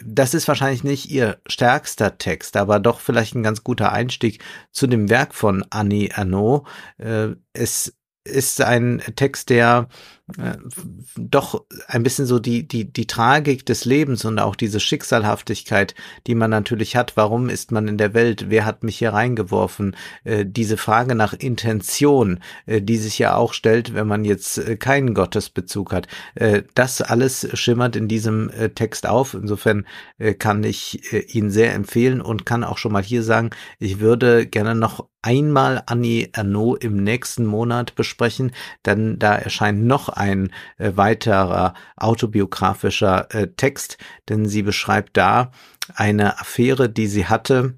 Das 0.04 0.34
ist 0.34 0.48
wahrscheinlich 0.48 0.84
nicht 0.84 1.12
ihr 1.12 1.40
stärkster 1.46 2.18
Text, 2.18 2.58
aber 2.58 2.80
doch 2.80 3.00
vielleicht 3.00 3.36
ein 3.36 3.44
ganz 3.44 3.64
guter 3.64 3.92
Einstieg 3.92 4.44
zu 4.72 4.88
dem 4.88 5.10
Werk 5.10 5.36
von 5.36 5.64
Annie 5.70 6.10
Ernaux. 6.10 6.68
Äh, 6.98 7.36
es 7.54 7.94
ist 8.24 8.62
ein 8.62 9.02
Text, 9.16 9.50
der 9.50 9.88
äh, 10.38 10.58
doch 11.18 11.66
ein 11.88 12.04
bisschen 12.04 12.26
so 12.26 12.40
die, 12.40 12.68
die, 12.68 12.92
die 12.92 13.08
Tragik 13.08 13.66
des 13.66 13.86
Lebens 13.86 14.26
und 14.26 14.40
auch 14.40 14.56
diese 14.56 14.80
Schicksalhaftigkeit, 14.80 15.96
die 16.28 16.36
man 16.36 16.50
natürlich 16.50 16.96
hat. 16.96 17.18
Warum 17.18 17.50
ist 17.50 17.72
man 17.72 17.88
in 17.88 17.98
der 17.98 18.14
Welt? 18.14 18.46
Wer 18.50 18.66
hat 18.66 18.84
mich 18.84 18.98
hier 18.98 19.14
reingeworfen? 19.14 19.96
Äh, 20.24 20.46
diese 20.46 20.78
Frage 20.78 21.16
nach 21.16 21.34
Intention, 21.34 22.40
äh, 22.66 22.82
die 22.82 22.98
sich 22.98 23.18
ja 23.20 23.36
auch 23.36 23.54
stellt, 23.54 23.94
wenn 23.94 24.08
man 24.08 24.24
jetzt 24.24 24.58
äh, 24.58 24.78
keinen 24.78 25.14
Gottesbezug 25.14 25.92
hat. 25.92 26.08
Äh, 26.36 26.64
das 26.76 27.02
alles 27.02 27.48
schimmert 27.54 27.96
in 27.96 28.08
diesem 28.08 28.50
äh, 28.52 28.70
Text 28.70 29.08
auf. 29.08 29.34
Insofern 29.34 29.86
kann 30.40 30.64
ich 30.64 31.14
ihn 31.34 31.50
sehr 31.50 31.74
empfehlen 31.74 32.22
und 32.22 32.46
kann 32.46 32.64
auch 32.64 32.78
schon 32.78 32.92
mal 32.92 33.04
hier 33.04 33.24
sagen, 33.24 33.50
ich 33.80 34.00
würde 34.00 34.46
gerne 34.46 34.76
noch 34.76 35.08
einmal 35.22 35.84
Annie 35.86 36.30
Ernaux 36.34 36.78
im 36.80 37.04
nächsten 37.04 37.46
Monat 37.46 37.96
besprechen, 37.96 38.52
denn 38.86 39.20
da 39.20 39.36
erscheint 39.36 39.84
noch 39.84 40.10
ein 40.10 40.52
äh, 40.78 40.92
weiterer 40.96 41.74
autobiografischer 41.96 43.34
äh, 43.34 43.48
Text, 43.56 43.98
denn 44.30 44.48
sie 44.48 44.64
beschreibt 44.64 45.18
da 45.18 45.52
eine 45.96 46.40
Affäre, 46.40 46.90
die 46.90 47.08
sie 47.08 47.28
hatte 47.28 47.76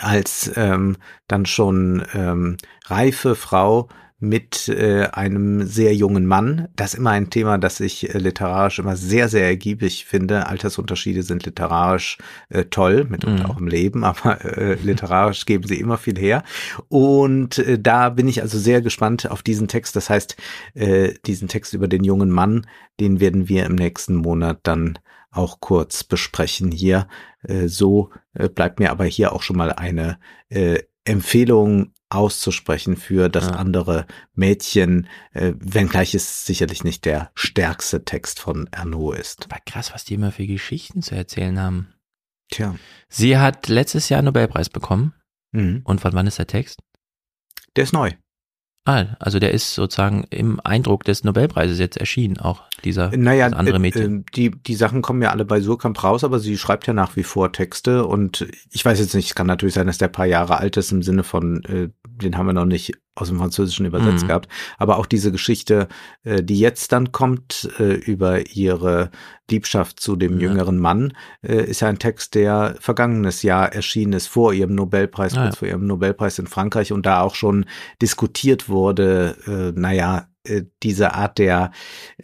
als 0.00 0.50
ähm, 0.56 0.96
dann 1.28 1.46
schon 1.46 2.04
ähm, 2.14 2.56
reife 2.86 3.34
Frau 3.34 3.88
mit 4.20 4.68
äh, 4.68 5.08
einem 5.12 5.66
sehr 5.66 5.94
jungen 5.94 6.26
Mann. 6.26 6.68
Das 6.76 6.94
ist 6.94 6.98
immer 6.98 7.10
ein 7.10 7.30
Thema, 7.30 7.58
das 7.58 7.80
ich 7.80 8.14
äh, 8.14 8.18
literarisch 8.18 8.78
immer 8.78 8.96
sehr, 8.96 9.28
sehr 9.28 9.44
ergiebig 9.44 10.04
finde. 10.04 10.46
Altersunterschiede 10.46 11.22
sind 11.22 11.44
literarisch 11.44 12.18
äh, 12.48 12.64
toll, 12.64 13.06
mitunter 13.08 13.44
mhm. 13.44 13.50
auch 13.50 13.58
im 13.58 13.66
Leben, 13.66 14.04
aber 14.04 14.44
äh, 14.44 14.74
literarisch 14.74 15.44
geben 15.46 15.66
sie 15.66 15.80
immer 15.80 15.98
viel 15.98 16.18
her. 16.18 16.44
Und 16.88 17.58
äh, 17.58 17.78
da 17.78 18.08
bin 18.10 18.28
ich 18.28 18.40
also 18.40 18.58
sehr 18.58 18.82
gespannt 18.82 19.30
auf 19.30 19.42
diesen 19.42 19.68
Text. 19.68 19.96
Das 19.96 20.08
heißt, 20.08 20.36
äh, 20.74 21.14
diesen 21.26 21.48
Text 21.48 21.74
über 21.74 21.88
den 21.88 22.04
jungen 22.04 22.30
Mann, 22.30 22.66
den 23.00 23.20
werden 23.20 23.48
wir 23.48 23.66
im 23.66 23.74
nächsten 23.74 24.14
Monat 24.14 24.60
dann 24.62 24.98
auch 25.32 25.60
kurz 25.60 26.04
besprechen 26.04 26.70
hier. 26.70 27.08
Äh, 27.42 27.68
so 27.68 28.10
äh, 28.34 28.48
bleibt 28.48 28.78
mir 28.78 28.90
aber 28.90 29.04
hier 29.04 29.32
auch 29.32 29.42
schon 29.42 29.56
mal 29.56 29.72
eine 29.72 30.18
äh, 30.48 30.80
Empfehlung 31.04 31.92
auszusprechen 32.14 32.96
für 32.96 33.28
das 33.28 33.46
ja. 33.46 33.52
andere 33.52 34.06
Mädchen, 34.34 35.08
äh, 35.32 35.52
wenngleich 35.58 36.14
es 36.14 36.46
sicherlich 36.46 36.84
nicht 36.84 37.04
der 37.04 37.30
stärkste 37.34 38.04
Text 38.04 38.40
von 38.40 38.68
Erno 38.72 39.12
ist. 39.12 39.46
Aber 39.46 39.60
krass, 39.66 39.92
was 39.92 40.04
die 40.04 40.14
immer 40.14 40.32
für 40.32 40.46
Geschichten 40.46 41.02
zu 41.02 41.14
erzählen 41.14 41.60
haben. 41.60 41.94
Tja. 42.50 42.74
Sie 43.08 43.38
hat 43.38 43.68
letztes 43.68 44.08
Jahr 44.08 44.18
einen 44.18 44.26
Nobelpreis 44.26 44.68
bekommen. 44.68 45.14
Mhm. 45.52 45.82
Und 45.84 46.00
von 46.00 46.12
wann 46.12 46.26
ist 46.26 46.38
der 46.38 46.46
Text? 46.46 46.80
Der 47.76 47.84
ist 47.84 47.92
neu. 47.92 48.10
Ah, 48.86 49.16
also 49.18 49.38
der 49.38 49.52
ist 49.52 49.74
sozusagen 49.74 50.26
im 50.28 50.60
Eindruck 50.62 51.04
des 51.04 51.24
Nobelpreises 51.24 51.78
jetzt 51.78 51.96
erschienen, 51.96 52.38
auch 52.38 52.64
dieser 52.84 53.16
naja, 53.16 53.46
andere 53.46 53.78
Mädchen. 53.78 54.18
Äh, 54.18 54.20
äh, 54.20 54.24
die, 54.34 54.50
die 54.50 54.74
Sachen 54.74 55.00
kommen 55.00 55.22
ja 55.22 55.30
alle 55.30 55.46
bei 55.46 55.62
Surkamp 55.62 56.04
raus, 56.04 56.22
aber 56.22 56.38
sie 56.38 56.58
schreibt 56.58 56.86
ja 56.86 56.92
nach 56.92 57.16
wie 57.16 57.22
vor 57.22 57.50
Texte 57.50 58.04
und 58.04 58.46
ich 58.70 58.84
weiß 58.84 58.98
jetzt 58.98 59.14
nicht, 59.14 59.28
es 59.28 59.34
kann 59.34 59.46
natürlich 59.46 59.74
sein, 59.74 59.86
dass 59.86 59.96
der 59.96 60.08
paar 60.08 60.26
Jahre 60.26 60.58
alt 60.58 60.76
ist 60.76 60.92
im 60.92 61.02
Sinne 61.02 61.22
von, 61.24 61.64
äh, 61.64 61.88
den 62.22 62.36
haben 62.36 62.46
wir 62.46 62.52
noch 62.52 62.64
nicht 62.64 62.92
aus 63.14 63.28
dem 63.28 63.38
Französischen 63.38 63.86
übersetzt 63.86 64.24
mhm. 64.24 64.28
gehabt. 64.28 64.48
Aber 64.78 64.98
auch 64.98 65.06
diese 65.06 65.30
Geschichte, 65.30 65.88
äh, 66.24 66.42
die 66.42 66.58
jetzt 66.58 66.92
dann 66.92 67.12
kommt, 67.12 67.68
äh, 67.78 67.94
über 67.94 68.50
ihre 68.54 69.10
Liebschaft 69.50 70.00
zu 70.00 70.16
dem 70.16 70.38
ja. 70.38 70.48
jüngeren 70.48 70.78
Mann, 70.78 71.12
äh, 71.42 71.64
ist 71.64 71.80
ja 71.80 71.88
ein 71.88 71.98
Text, 71.98 72.34
der 72.34 72.76
vergangenes 72.80 73.42
Jahr 73.42 73.72
erschienen 73.72 74.14
ist, 74.14 74.26
vor 74.26 74.52
ihrem 74.52 74.74
Nobelpreis, 74.74 75.34
ah, 75.34 75.44
kurz 75.44 75.54
ja. 75.54 75.58
vor 75.58 75.68
ihrem 75.68 75.86
Nobelpreis 75.86 76.38
in 76.38 76.46
Frankreich 76.46 76.92
und 76.92 77.06
da 77.06 77.20
auch 77.20 77.34
schon 77.34 77.66
diskutiert 78.00 78.68
wurde, 78.68 79.36
äh, 79.46 79.78
naja, 79.78 80.28
äh, 80.44 80.64
diese 80.82 81.14
Art 81.14 81.38
der 81.38 81.70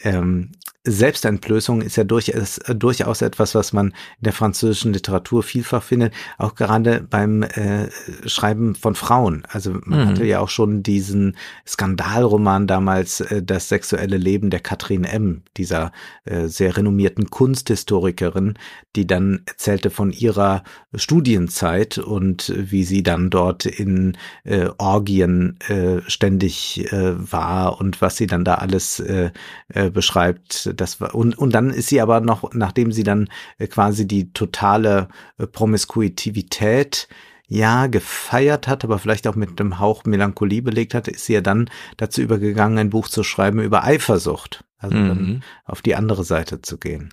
ähm, 0.03 0.53
Selbstentblößung 0.85 1.83
ist 1.83 1.97
ja 1.97 2.05
durchaus, 2.05 2.59
durchaus 2.75 3.21
etwas, 3.21 3.55
was 3.55 3.75
man 3.75 3.89
in 3.89 4.25
der 4.25 4.33
französischen 4.33 4.95
Literatur 4.95 5.43
vielfach 5.43 5.83
findet, 5.83 6.15
auch 6.39 6.55
gerade 6.55 7.03
beim 7.03 7.43
äh, 7.43 7.91
Schreiben 8.25 8.75
von 8.75 8.95
Frauen. 8.95 9.43
Also 9.51 9.73
man 9.85 10.01
mhm. 10.01 10.09
hatte 10.09 10.25
ja 10.25 10.41
auch 10.41 10.49
schon 10.49 10.83
diesen 10.83 11.37
Skandalroman 11.67 12.67
damals, 12.67 13.21
äh, 13.21 13.43
das 13.43 13.69
sexuelle 13.69 14.17
Leben 14.17 14.49
der 14.49 14.61
Katrin 14.61 15.05
M., 15.05 15.43
dieser 15.59 15.93
äh, 16.25 16.47
sehr 16.47 16.75
renommierten 16.75 17.29
Kunsthistorikerin, 17.29 18.55
die 18.97 19.07
dann 19.07 19.43
erzählte 19.45 19.91
von 19.91 20.13
ihrer 20.13 20.63
Studienzeit 20.95 21.99
und 21.99 22.55
wie 22.57 22.85
sie 22.85 23.03
dann 23.03 23.29
dort 23.29 23.67
in 23.67 24.17
äh, 24.45 24.71
Orgien 24.79 25.59
äh, 25.69 26.01
ständig 26.07 26.91
äh, 26.91 27.33
war 27.33 27.79
und 27.79 28.01
was 28.01 28.17
sie 28.17 28.27
dann 28.27 28.45
da 28.45 28.55
alles 28.55 28.99
äh, 29.01 29.31
äh, 29.69 29.91
beschreibt 29.91 30.70
das 30.75 31.01
war, 31.01 31.15
und, 31.15 31.37
und 31.37 31.53
dann 31.55 31.71
ist 31.71 31.89
sie 31.89 32.01
aber 32.01 32.21
noch, 32.21 32.53
nachdem 32.53 32.93
sie 32.93 33.03
dann 33.03 33.29
äh, 33.59 33.67
quasi 33.67 34.07
die 34.07 34.33
totale 34.33 35.09
äh, 35.39 35.47
Promiskuitivität 35.47 37.09
ja, 37.47 37.89
gefeiert 37.89 38.69
hat, 38.69 38.85
aber 38.85 39.01
vielleicht 39.01 39.27
auch 39.27 39.35
mit 39.35 39.61
einem 39.61 39.81
Hauch 39.81 40.05
Melancholie 40.05 40.63
belegt 40.63 40.95
hatte, 40.95 41.11
ist 41.11 41.25
sie 41.25 41.33
ja 41.33 41.41
dann 41.41 41.69
dazu 41.97 42.23
übergegangen, 42.23 42.79
ein 42.79 42.91
Buch 42.91 43.09
zu 43.09 43.25
schreiben 43.25 43.61
über 43.61 43.83
Eifersucht. 43.83 44.65
Also 44.79 44.97
mhm. 44.97 45.09
dann 45.09 45.45
auf 45.65 45.83
die 45.83 45.97
andere 45.97 46.23
Seite 46.23 46.63
zu 46.63 46.79
gehen. 46.79 47.11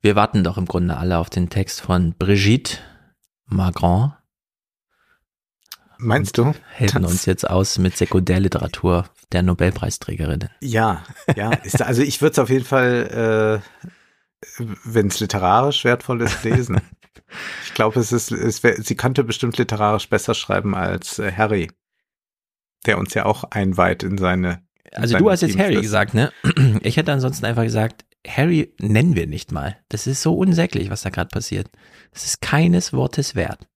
Wir 0.00 0.14
warten 0.14 0.44
doch 0.44 0.56
im 0.56 0.66
Grunde 0.66 0.96
alle 0.96 1.18
auf 1.18 1.30
den 1.30 1.50
Text 1.50 1.80
von 1.80 2.14
Brigitte 2.16 2.78
Margrand. 3.46 4.12
Meinst 6.00 6.38
du? 6.38 6.54
Helfen 6.72 7.04
uns 7.04 7.26
jetzt 7.26 7.48
aus 7.48 7.78
mit 7.78 7.96
Sekundärliteratur 7.96 9.08
der 9.32 9.42
Nobelpreisträgerin. 9.42 10.48
Ja, 10.60 11.04
ja. 11.36 11.52
Ist, 11.52 11.82
also 11.82 12.02
ich 12.02 12.20
würde 12.20 12.32
es 12.32 12.38
auf 12.38 12.50
jeden 12.50 12.64
Fall, 12.64 13.62
äh, 14.58 14.64
wenn 14.84 15.08
es 15.08 15.20
literarisch 15.20 15.84
wertvoll 15.84 16.22
ist, 16.22 16.42
lesen. 16.44 16.80
ich 17.64 17.74
glaube, 17.74 18.00
es 18.00 18.12
ist, 18.12 18.32
es 18.32 18.62
wär, 18.62 18.82
sie 18.82 18.96
könnte 18.96 19.24
bestimmt 19.24 19.58
literarisch 19.58 20.08
besser 20.08 20.34
schreiben 20.34 20.74
als 20.74 21.18
äh, 21.18 21.32
Harry, 21.32 21.70
der 22.86 22.98
uns 22.98 23.14
ja 23.14 23.26
auch 23.26 23.44
einweiht 23.44 24.02
in 24.02 24.18
seine. 24.18 24.62
In 24.90 25.02
also 25.02 25.12
seine 25.12 25.24
du 25.24 25.30
hast 25.30 25.42
jetzt 25.42 25.58
Harry 25.58 25.80
gesagt, 25.80 26.14
ne? 26.14 26.32
Ich 26.82 26.96
hätte 26.96 27.12
ansonsten 27.12 27.44
einfach 27.44 27.64
gesagt, 27.64 28.04
Harry 28.26 28.74
nennen 28.80 29.16
wir 29.16 29.26
nicht 29.26 29.52
mal. 29.52 29.76
Das 29.88 30.06
ist 30.06 30.22
so 30.22 30.34
unsäglich, 30.34 30.90
was 30.90 31.02
da 31.02 31.10
gerade 31.10 31.28
passiert. 31.28 31.68
Das 32.12 32.24
ist 32.24 32.40
keines 32.40 32.92
Wortes 32.92 33.34
wert. 33.34 33.66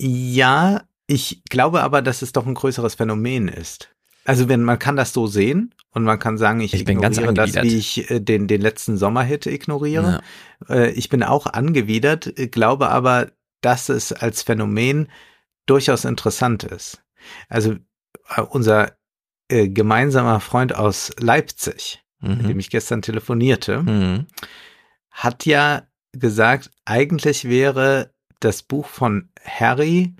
Ja, 0.00 0.82
ich 1.06 1.42
glaube 1.48 1.82
aber, 1.82 2.02
dass 2.02 2.22
es 2.22 2.32
doch 2.32 2.46
ein 2.46 2.54
größeres 2.54 2.94
Phänomen 2.94 3.48
ist. 3.48 3.90
Also 4.24 4.48
wenn 4.48 4.62
man 4.62 4.78
kann 4.78 4.96
das 4.96 5.12
so 5.12 5.26
sehen 5.26 5.74
und 5.90 6.04
man 6.04 6.18
kann 6.18 6.38
sagen, 6.38 6.60
ich, 6.60 6.72
ich 6.72 6.88
ignoriere 6.88 7.34
das, 7.34 7.54
wie 7.56 7.76
ich 7.76 8.10
äh, 8.10 8.20
den 8.20 8.48
den 8.48 8.60
letzten 8.60 8.96
Sommerhit 8.96 9.46
ignoriere. 9.46 10.22
Ja. 10.68 10.74
Äh, 10.74 10.90
ich 10.92 11.10
bin 11.10 11.22
auch 11.22 11.46
angewidert, 11.46 12.32
glaube 12.50 12.88
aber, 12.88 13.32
dass 13.60 13.90
es 13.90 14.12
als 14.12 14.42
Phänomen 14.42 15.08
durchaus 15.66 16.04
interessant 16.04 16.64
ist. 16.64 17.02
Also 17.48 17.76
äh, 18.34 18.40
unser 18.40 18.96
äh, 19.48 19.68
gemeinsamer 19.68 20.40
Freund 20.40 20.74
aus 20.74 21.12
Leipzig, 21.18 22.02
mhm. 22.20 22.38
mit 22.38 22.48
dem 22.48 22.58
ich 22.58 22.70
gestern 22.70 23.02
telefonierte, 23.02 23.82
mhm. 23.82 24.26
hat 25.10 25.44
ja 25.44 25.82
gesagt, 26.12 26.70
eigentlich 26.86 27.46
wäre 27.46 28.14
das 28.40 28.62
Buch 28.62 28.86
von 28.86 29.28
Harry 29.44 30.14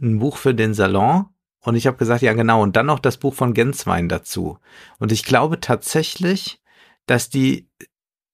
ein 0.00 0.18
Buch 0.18 0.36
für 0.36 0.54
den 0.54 0.74
Salon. 0.74 1.26
Und 1.62 1.74
ich 1.74 1.86
habe 1.86 1.98
gesagt, 1.98 2.22
ja 2.22 2.32
genau, 2.32 2.62
und 2.62 2.76
dann 2.76 2.86
noch 2.86 3.00
das 3.00 3.18
Buch 3.18 3.34
von 3.34 3.52
Genswein 3.52 4.08
dazu. 4.08 4.58
Und 4.98 5.12
ich 5.12 5.24
glaube 5.24 5.60
tatsächlich, 5.60 6.62
dass 7.06 7.28
die 7.28 7.68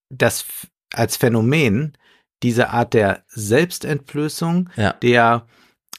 das 0.09 0.47
als 0.93 1.17
Phänomen 1.17 1.97
diese 2.43 2.71
Art 2.71 2.95
der 2.95 3.25
Selbstentblößung, 3.29 4.71
ja. 4.77 4.93
der 4.93 5.47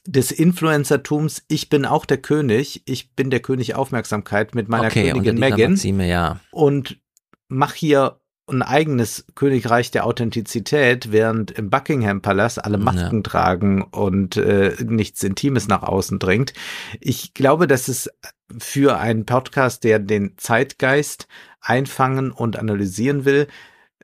des 0.06 0.32
Influencertums, 0.32 1.44
ich 1.50 1.68
bin 1.68 1.86
auch 1.86 2.06
der 2.06 2.20
König, 2.20 2.82
ich 2.86 3.14
bin 3.14 3.30
der 3.30 3.42
König 3.42 3.76
Aufmerksamkeit 3.76 4.56
mit 4.56 4.70
meiner 4.70 4.88
okay, 4.88 5.10
Königin 5.12 5.38
Megan 5.38 5.78
ja. 6.00 6.40
und 6.52 7.02
mach 7.50 7.74
hier 7.74 8.22
ein 8.48 8.62
eigenes 8.62 9.26
Königreich 9.36 9.92
der 9.92 10.06
Authentizität, 10.06 11.12
während 11.12 11.52
im 11.52 11.70
Buckingham 11.70 12.22
Palast 12.22 12.64
alle 12.64 12.78
Masken 12.78 13.24
tragen 13.24 13.84
und 13.84 14.38
äh, 14.38 14.76
nichts 14.84 15.24
Intimes 15.24 15.68
nach 15.68 15.84
außen 15.84 16.20
dringt. 16.20 16.54
Ich 17.02 17.34
glaube, 17.34 17.68
dass 17.68 17.88
es 17.88 18.10
für 18.58 18.98
einen 19.00 19.26
Podcast, 19.26 19.84
der 19.84 20.00
den 20.00 20.38
Zeitgeist 20.38 21.28
einfangen 21.60 22.32
und 22.32 22.58
analysieren 22.58 23.26
will, 23.26 23.48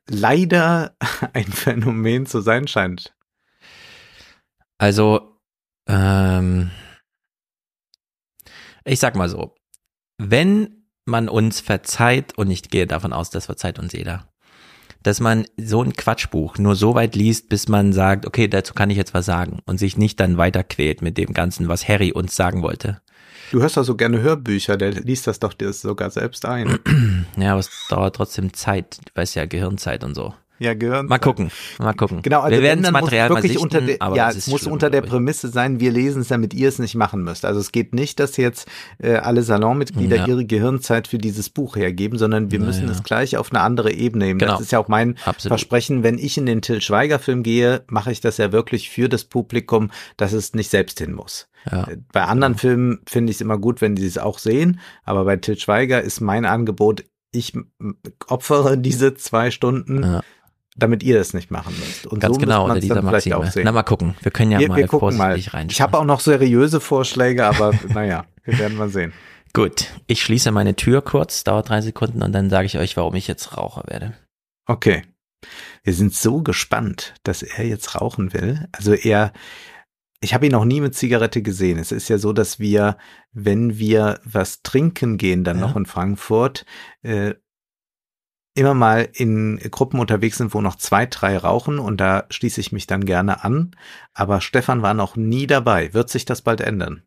leider 0.07 0.95
ein 1.33 1.45
Phänomen 1.45 2.25
zu 2.25 2.41
sein 2.41 2.67
scheint. 2.67 3.15
Also, 4.77 5.39
ähm, 5.87 6.71
ich 8.83 8.99
sag 8.99 9.15
mal 9.15 9.29
so, 9.29 9.55
wenn 10.17 10.85
man 11.05 11.29
uns 11.29 11.61
verzeiht, 11.61 12.37
und 12.37 12.51
ich 12.51 12.63
gehe 12.63 12.87
davon 12.87 13.13
aus, 13.13 13.29
das 13.29 13.45
verzeiht 13.45 13.79
uns 13.79 13.93
jeder, 13.93 14.32
dass 15.03 15.19
man 15.19 15.45
so 15.57 15.83
ein 15.83 15.93
Quatschbuch 15.93 16.57
nur 16.57 16.75
so 16.75 16.95
weit 16.95 17.15
liest, 17.15 17.49
bis 17.49 17.67
man 17.67 17.93
sagt, 17.93 18.25
okay, 18.25 18.47
dazu 18.47 18.73
kann 18.73 18.89
ich 18.89 18.97
jetzt 18.97 19.13
was 19.13 19.25
sagen 19.25 19.59
und 19.65 19.77
sich 19.77 19.97
nicht 19.97 20.19
dann 20.19 20.37
weiter 20.37 20.63
quält 20.63 21.01
mit 21.01 21.17
dem 21.17 21.33
Ganzen, 21.33 21.67
was 21.67 21.87
Harry 21.87 22.11
uns 22.11 22.35
sagen 22.35 22.61
wollte. 22.61 23.01
Du 23.51 23.61
hörst 23.61 23.77
doch 23.77 23.83
so 23.83 23.95
gerne 23.95 24.21
Hörbücher, 24.21 24.77
der 24.77 24.91
liest 24.93 25.27
das 25.27 25.37
doch 25.37 25.53
dir 25.53 25.71
sogar 25.73 26.09
selbst 26.09 26.45
ein. 26.45 26.79
Ja, 27.37 27.51
aber 27.51 27.59
es 27.59 27.69
dauert 27.89 28.15
trotzdem 28.15 28.53
Zeit, 28.53 28.99
du 29.05 29.11
weißt 29.15 29.35
ja, 29.35 29.45
Gehirnzeit 29.45 30.03
und 30.03 30.15
so. 30.15 30.33
Ja, 30.59 30.75
gehören. 30.75 31.07
Mal 31.07 31.17
gucken, 31.17 31.51
mal 31.79 31.93
gucken. 31.93 32.21
Genau, 32.21 32.41
also 32.41 32.55
wir 32.55 32.61
werden 32.63 32.83
das 32.83 32.91
Material 32.91 33.29
muss 33.29 33.37
wirklich 33.37 33.53
sichten, 33.53 33.63
unter 33.63 33.81
der, 33.81 33.97
ja, 34.15 34.29
es 34.29 34.47
muss 34.47 34.61
schlimm, 34.61 34.73
unter 34.73 34.89
der. 34.89 35.01
Prämisse 35.01 35.49
sein, 35.49 35.79
wir 35.79 35.91
lesen 35.91 36.21
es, 36.21 36.29
damit 36.29 36.53
ihr 36.53 36.69
es 36.69 36.79
nicht 36.79 36.95
machen 36.95 37.23
müsst. 37.23 37.43
Also 37.43 37.59
es 37.59 37.71
geht 37.71 37.93
nicht, 37.93 38.19
dass 38.19 38.37
jetzt 38.37 38.67
äh, 38.99 39.15
alle 39.15 39.41
Salonmitglieder 39.43 40.15
Ja. 40.17 40.27
ihre 40.27 40.45
Gehirnzeit 40.45 41.07
für 41.07 41.17
dieses 41.17 41.49
Buch 41.49 41.75
hergeben, 41.75 42.17
sondern 42.17 42.51
wir 42.51 42.59
Na 42.59 42.67
müssen 42.67 42.85
ja. 42.85 42.91
es 42.91 43.03
gleich 43.03 43.35
auf 43.35 43.51
eine 43.51 43.61
andere 43.61 43.91
Ebene 43.91 44.25
nehmen. 44.25 44.39
Genau. 44.39 44.53
Das 44.53 44.61
ist 44.61 44.71
ja 44.71 44.79
auch 44.79 44.87
mein 44.87 45.17
Absolut. 45.25 45.49
Versprechen. 45.49 46.03
Wenn 46.03 46.17
ich 46.17 46.37
in 46.37 46.45
den 46.45 46.61
Till 46.61 46.81
Schweiger 46.81 47.19
Film 47.19 47.43
gehe, 47.43 47.83
mache 47.87 48.11
ich 48.11 48.21
das 48.21 48.37
ja 48.37 48.51
wirklich 48.51 48.89
für 48.89 49.09
das 49.09 49.25
Publikum, 49.25 49.89
dass 50.17 50.31
es 50.33 50.53
nicht 50.53 50.69
selbst 50.69 50.99
hin 50.99 51.13
muss. 51.13 51.47
Ja. 51.69 51.85
Äh, 51.87 51.97
Bei 52.13 52.23
anderen 52.25 52.55
Filmen 52.55 52.99
finde 53.07 53.31
ich 53.31 53.37
es 53.37 53.41
immer 53.41 53.57
gut, 53.57 53.81
wenn 53.81 53.97
sie 53.97 54.07
es 54.07 54.17
auch 54.17 54.37
sehen, 54.39 54.79
aber 55.03 55.25
bei 55.25 55.35
Til 55.37 55.57
Schweiger 55.59 56.01
ist 56.01 56.21
mein 56.21 56.45
Angebot, 56.45 57.03
ich 57.31 57.53
opfere 58.27 58.77
diese 58.77 59.15
zwei 59.15 59.49
Stunden, 59.51 60.03
Ja. 60.03 60.21
Damit 60.75 61.03
ihr 61.03 61.19
es 61.19 61.33
nicht 61.33 61.51
machen 61.51 61.73
müsst. 61.79 62.07
Und 62.07 62.19
Ganz 62.19 62.35
so 62.35 62.39
genau, 62.39 62.65
unter 62.65 62.79
dieser 62.79 63.01
Maxime. 63.01 63.37
auch 63.37 63.45
sehen. 63.45 63.63
Na, 63.65 63.71
mal 63.71 63.83
gucken. 63.83 64.15
Wir 64.21 64.31
können 64.31 64.51
ja 64.51 64.59
wir, 64.59 64.69
mal 64.69 64.77
wir 64.77 64.87
gucken 64.87 65.17
mal. 65.17 65.37
Ich 65.37 65.81
habe 65.81 65.97
auch 65.99 66.05
noch 66.05 66.19
seriöse 66.19 66.79
Vorschläge, 66.79 67.45
aber 67.45 67.73
naja, 67.93 68.25
wir 68.43 68.57
werden 68.57 68.77
mal 68.77 68.89
sehen. 68.89 69.13
Gut, 69.53 69.87
ich 70.07 70.21
schließe 70.23 70.51
meine 70.51 70.75
Tür 70.75 71.03
kurz, 71.03 71.43
dauert 71.43 71.69
drei 71.69 71.81
Sekunden 71.81 72.23
und 72.23 72.31
dann 72.31 72.49
sage 72.49 72.65
ich 72.65 72.79
euch, 72.79 72.97
warum 72.97 73.13
ich 73.15 73.27
jetzt 73.27 73.55
Raucher 73.55 73.83
werde. 73.87 74.13
Okay. 74.65 75.03
Wir 75.83 75.93
sind 75.93 76.13
so 76.13 76.41
gespannt, 76.41 77.13
dass 77.23 77.43
er 77.43 77.65
jetzt 77.65 77.99
rauchen 77.99 78.33
will. 78.33 78.67
Also 78.71 78.93
er, 78.93 79.33
ich 80.21 80.33
habe 80.33 80.45
ihn 80.45 80.53
noch 80.53 80.63
nie 80.65 80.79
mit 80.81 80.95
Zigarette 80.95 81.41
gesehen. 81.41 81.77
Es 81.77 81.91
ist 81.91 82.07
ja 82.07 82.17
so, 82.17 82.31
dass 82.33 82.57
wir, 82.59 82.97
wenn 83.33 83.77
wir 83.77 84.21
was 84.23 84.63
trinken 84.63 85.17
gehen, 85.17 85.43
dann 85.43 85.59
Ja. 85.59 85.67
noch 85.67 85.75
in 85.75 85.85
Frankfurt, 85.85 86.65
äh, 87.03 87.33
immer 88.55 88.73
mal 88.73 89.09
in 89.13 89.57
Gruppen 89.71 89.99
unterwegs 89.99 90.37
sind, 90.37 90.53
wo 90.53 90.61
noch 90.61 90.75
zwei, 90.75 91.05
drei 91.05 91.37
rauchen 91.37 91.79
und 91.79 91.97
da 91.99 92.25
schließe 92.29 92.61
ich 92.61 92.71
mich 92.71 92.87
dann 92.87 93.05
gerne 93.05 93.43
an. 93.43 93.75
Aber 94.13 94.41
Stefan 94.41 94.81
war 94.81 94.93
noch 94.93 95.15
nie 95.15 95.47
dabei. 95.47 95.93
Wird 95.93 96.09
sich 96.09 96.25
das 96.25 96.41
bald 96.41 96.61
ändern? 96.61 97.03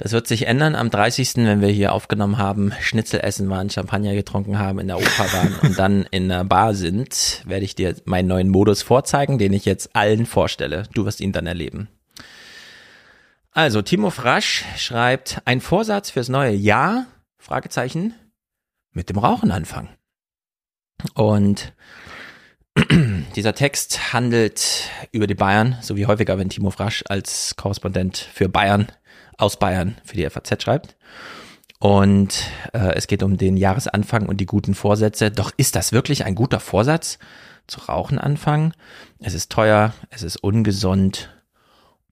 Das 0.00 0.12
wird 0.12 0.26
sich 0.26 0.46
ändern 0.46 0.76
am 0.76 0.88
30., 0.88 1.36
wenn 1.36 1.60
wir 1.60 1.68
hier 1.68 1.92
aufgenommen 1.92 2.38
haben, 2.38 2.72
Schnitzel 2.80 3.20
essen 3.20 3.50
waren, 3.50 3.68
Champagner 3.68 4.14
getrunken 4.14 4.58
haben, 4.58 4.78
in 4.78 4.86
der 4.86 4.96
Oper 4.96 5.30
waren 5.30 5.54
und 5.62 5.78
dann 5.78 6.06
in 6.10 6.30
der 6.30 6.44
Bar 6.44 6.72
sind, 6.72 7.42
werde 7.44 7.66
ich 7.66 7.74
dir 7.74 7.94
meinen 8.06 8.28
neuen 8.28 8.48
Modus 8.48 8.80
vorzeigen, 8.80 9.36
den 9.36 9.52
ich 9.52 9.66
jetzt 9.66 9.94
allen 9.94 10.24
vorstelle. 10.24 10.84
Du 10.94 11.04
wirst 11.04 11.20
ihn 11.20 11.32
dann 11.32 11.46
erleben. 11.46 11.88
Also, 13.52 13.82
Timo 13.82 14.08
Frasch 14.08 14.64
schreibt, 14.78 15.42
ein 15.44 15.60
Vorsatz 15.60 16.08
fürs 16.08 16.30
neue 16.30 16.54
Jahr, 16.54 17.04
Fragezeichen, 17.36 18.14
mit 18.92 19.10
dem 19.10 19.18
Rauchen 19.18 19.50
anfangen. 19.50 19.90
Und 21.14 21.72
dieser 23.36 23.54
Text 23.54 24.12
handelt 24.12 24.90
über 25.12 25.26
die 25.26 25.34
Bayern, 25.34 25.76
so 25.80 25.96
wie 25.96 26.06
häufiger, 26.06 26.38
wenn 26.38 26.48
Timo 26.48 26.70
Frasch 26.70 27.04
als 27.08 27.56
Korrespondent 27.56 28.16
für 28.16 28.48
Bayern 28.48 28.88
aus 29.38 29.58
Bayern 29.58 29.96
für 30.04 30.16
die 30.16 30.28
FAZ 30.28 30.62
schreibt. 30.62 30.96
Und 31.78 32.50
äh, 32.74 32.94
es 32.94 33.06
geht 33.06 33.22
um 33.22 33.38
den 33.38 33.56
Jahresanfang 33.56 34.26
und 34.26 34.36
die 34.36 34.46
guten 34.46 34.74
Vorsätze. 34.74 35.30
Doch 35.30 35.50
ist 35.56 35.76
das 35.76 35.92
wirklich 35.92 36.24
ein 36.24 36.34
guter 36.34 36.60
Vorsatz? 36.60 37.18
Zu 37.66 37.80
rauchen 37.80 38.18
anfangen? 38.18 38.74
Es 39.20 39.32
ist 39.32 39.50
teuer, 39.50 39.94
es 40.10 40.22
ist 40.22 40.36
ungesund. 40.36 41.30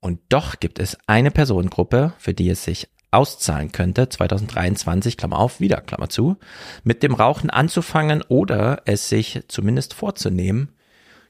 Und 0.00 0.20
doch 0.28 0.60
gibt 0.60 0.78
es 0.78 0.96
eine 1.06 1.30
Personengruppe, 1.30 2.14
für 2.18 2.32
die 2.32 2.48
es 2.48 2.64
sich 2.64 2.88
auszahlen 3.10 3.72
könnte, 3.72 4.08
2023, 4.08 5.16
Klammer 5.16 5.38
auf, 5.38 5.60
wieder 5.60 5.80
Klammer 5.80 6.08
zu, 6.08 6.36
mit 6.84 7.02
dem 7.02 7.14
Rauchen 7.14 7.50
anzufangen 7.50 8.22
oder 8.22 8.82
es 8.84 9.08
sich 9.08 9.40
zumindest 9.48 9.94
vorzunehmen, 9.94 10.72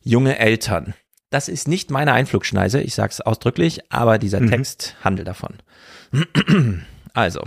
junge 0.03 0.39
Eltern. 0.39 0.95
Das 1.31 1.49
ist 1.49 1.69
nicht 1.69 1.91
meine 1.91 2.13
Einflugschneise, 2.15 2.81
ich 2.81 2.95
sage 2.95 3.11
es 3.11 3.21
ausdrücklich, 3.21 3.93
aber 3.93 4.19
dieser 4.19 4.41
Mhm. 4.41 4.51
Text 4.51 4.97
handelt 5.03 5.29
davon. 5.29 5.57
Also, 7.15 7.43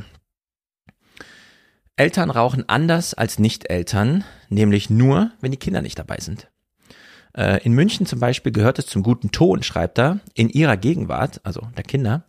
Eltern 1.95 2.29
rauchen 2.29 2.67
anders 2.67 3.13
als 3.13 3.39
Nicht-Eltern, 3.39 4.23
nämlich 4.49 4.89
nur, 4.89 5.31
wenn 5.39 5.51
die 5.51 5.57
Kinder 5.57 5.81
nicht 5.81 5.97
dabei 5.99 6.17
sind. 6.19 6.49
Äh, 7.37 7.63
In 7.63 7.73
München 7.73 8.05
zum 8.05 8.19
Beispiel 8.19 8.51
gehört 8.51 8.79
es 8.79 8.87
zum 8.87 9.03
guten 9.03 9.31
Ton, 9.31 9.63
schreibt 9.63 9.99
er, 9.99 10.19
in 10.33 10.49
ihrer 10.49 10.77
Gegenwart, 10.77 11.39
also 11.43 11.61
der 11.77 11.83
Kinder, 11.83 12.25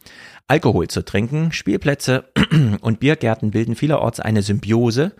Alkohol 0.48 0.88
zu 0.88 1.04
trinken. 1.04 1.52
Spielplätze 1.52 2.30
und 2.80 3.00
Biergärten 3.00 3.50
bilden 3.50 3.74
vielerorts 3.74 4.20
eine 4.20 4.42
Symbiose, 4.42 5.14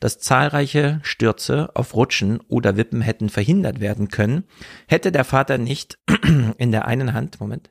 dass 0.00 0.18
zahlreiche 0.18 1.00
Stürze 1.02 1.70
auf 1.74 1.94
Rutschen 1.94 2.40
oder 2.48 2.76
Wippen 2.76 3.00
hätten 3.00 3.28
verhindert 3.28 3.80
werden 3.80 4.08
können, 4.08 4.44
hätte 4.86 5.12
der 5.12 5.24
Vater 5.24 5.58
nicht 5.58 5.98
in 6.58 6.72
der 6.72 6.86
einen 6.86 7.12
Hand, 7.12 7.40
Moment, 7.40 7.70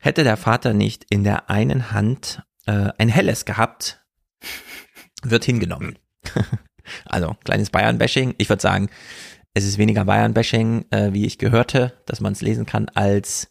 hätte 0.00 0.24
der 0.24 0.36
Vater 0.36 0.72
nicht 0.74 1.06
in 1.10 1.24
der 1.24 1.50
einen 1.50 1.92
Hand 1.92 2.42
äh, 2.66 2.90
ein 2.98 3.08
helles 3.08 3.44
gehabt, 3.44 4.04
wird 5.22 5.44
hingenommen. 5.44 5.98
also 7.04 7.36
kleines 7.44 7.70
Bayern-Bashing. 7.70 8.34
Ich 8.38 8.48
würde 8.48 8.62
sagen, 8.62 8.90
es 9.54 9.64
ist 9.64 9.78
weniger 9.78 10.04
Bayern-Bashing, 10.04 10.86
äh, 10.90 11.12
wie 11.12 11.26
ich 11.26 11.38
gehörte, 11.38 11.92
dass 12.06 12.20
man 12.20 12.32
es 12.32 12.40
lesen 12.40 12.66
kann, 12.66 12.88
als 12.94 13.48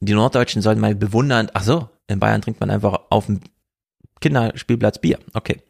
die 0.00 0.14
Norddeutschen 0.14 0.62
sollen 0.62 0.80
mal 0.80 0.94
bewundern, 0.94 1.50
ach 1.54 1.62
so, 1.62 1.88
in 2.08 2.18
Bayern 2.18 2.42
trinkt 2.42 2.60
man 2.60 2.70
einfach 2.70 3.00
auf 3.10 3.26
dem 3.26 3.40
Kinderspielplatz 4.20 4.98
Bier. 4.98 5.18
Okay. 5.32 5.62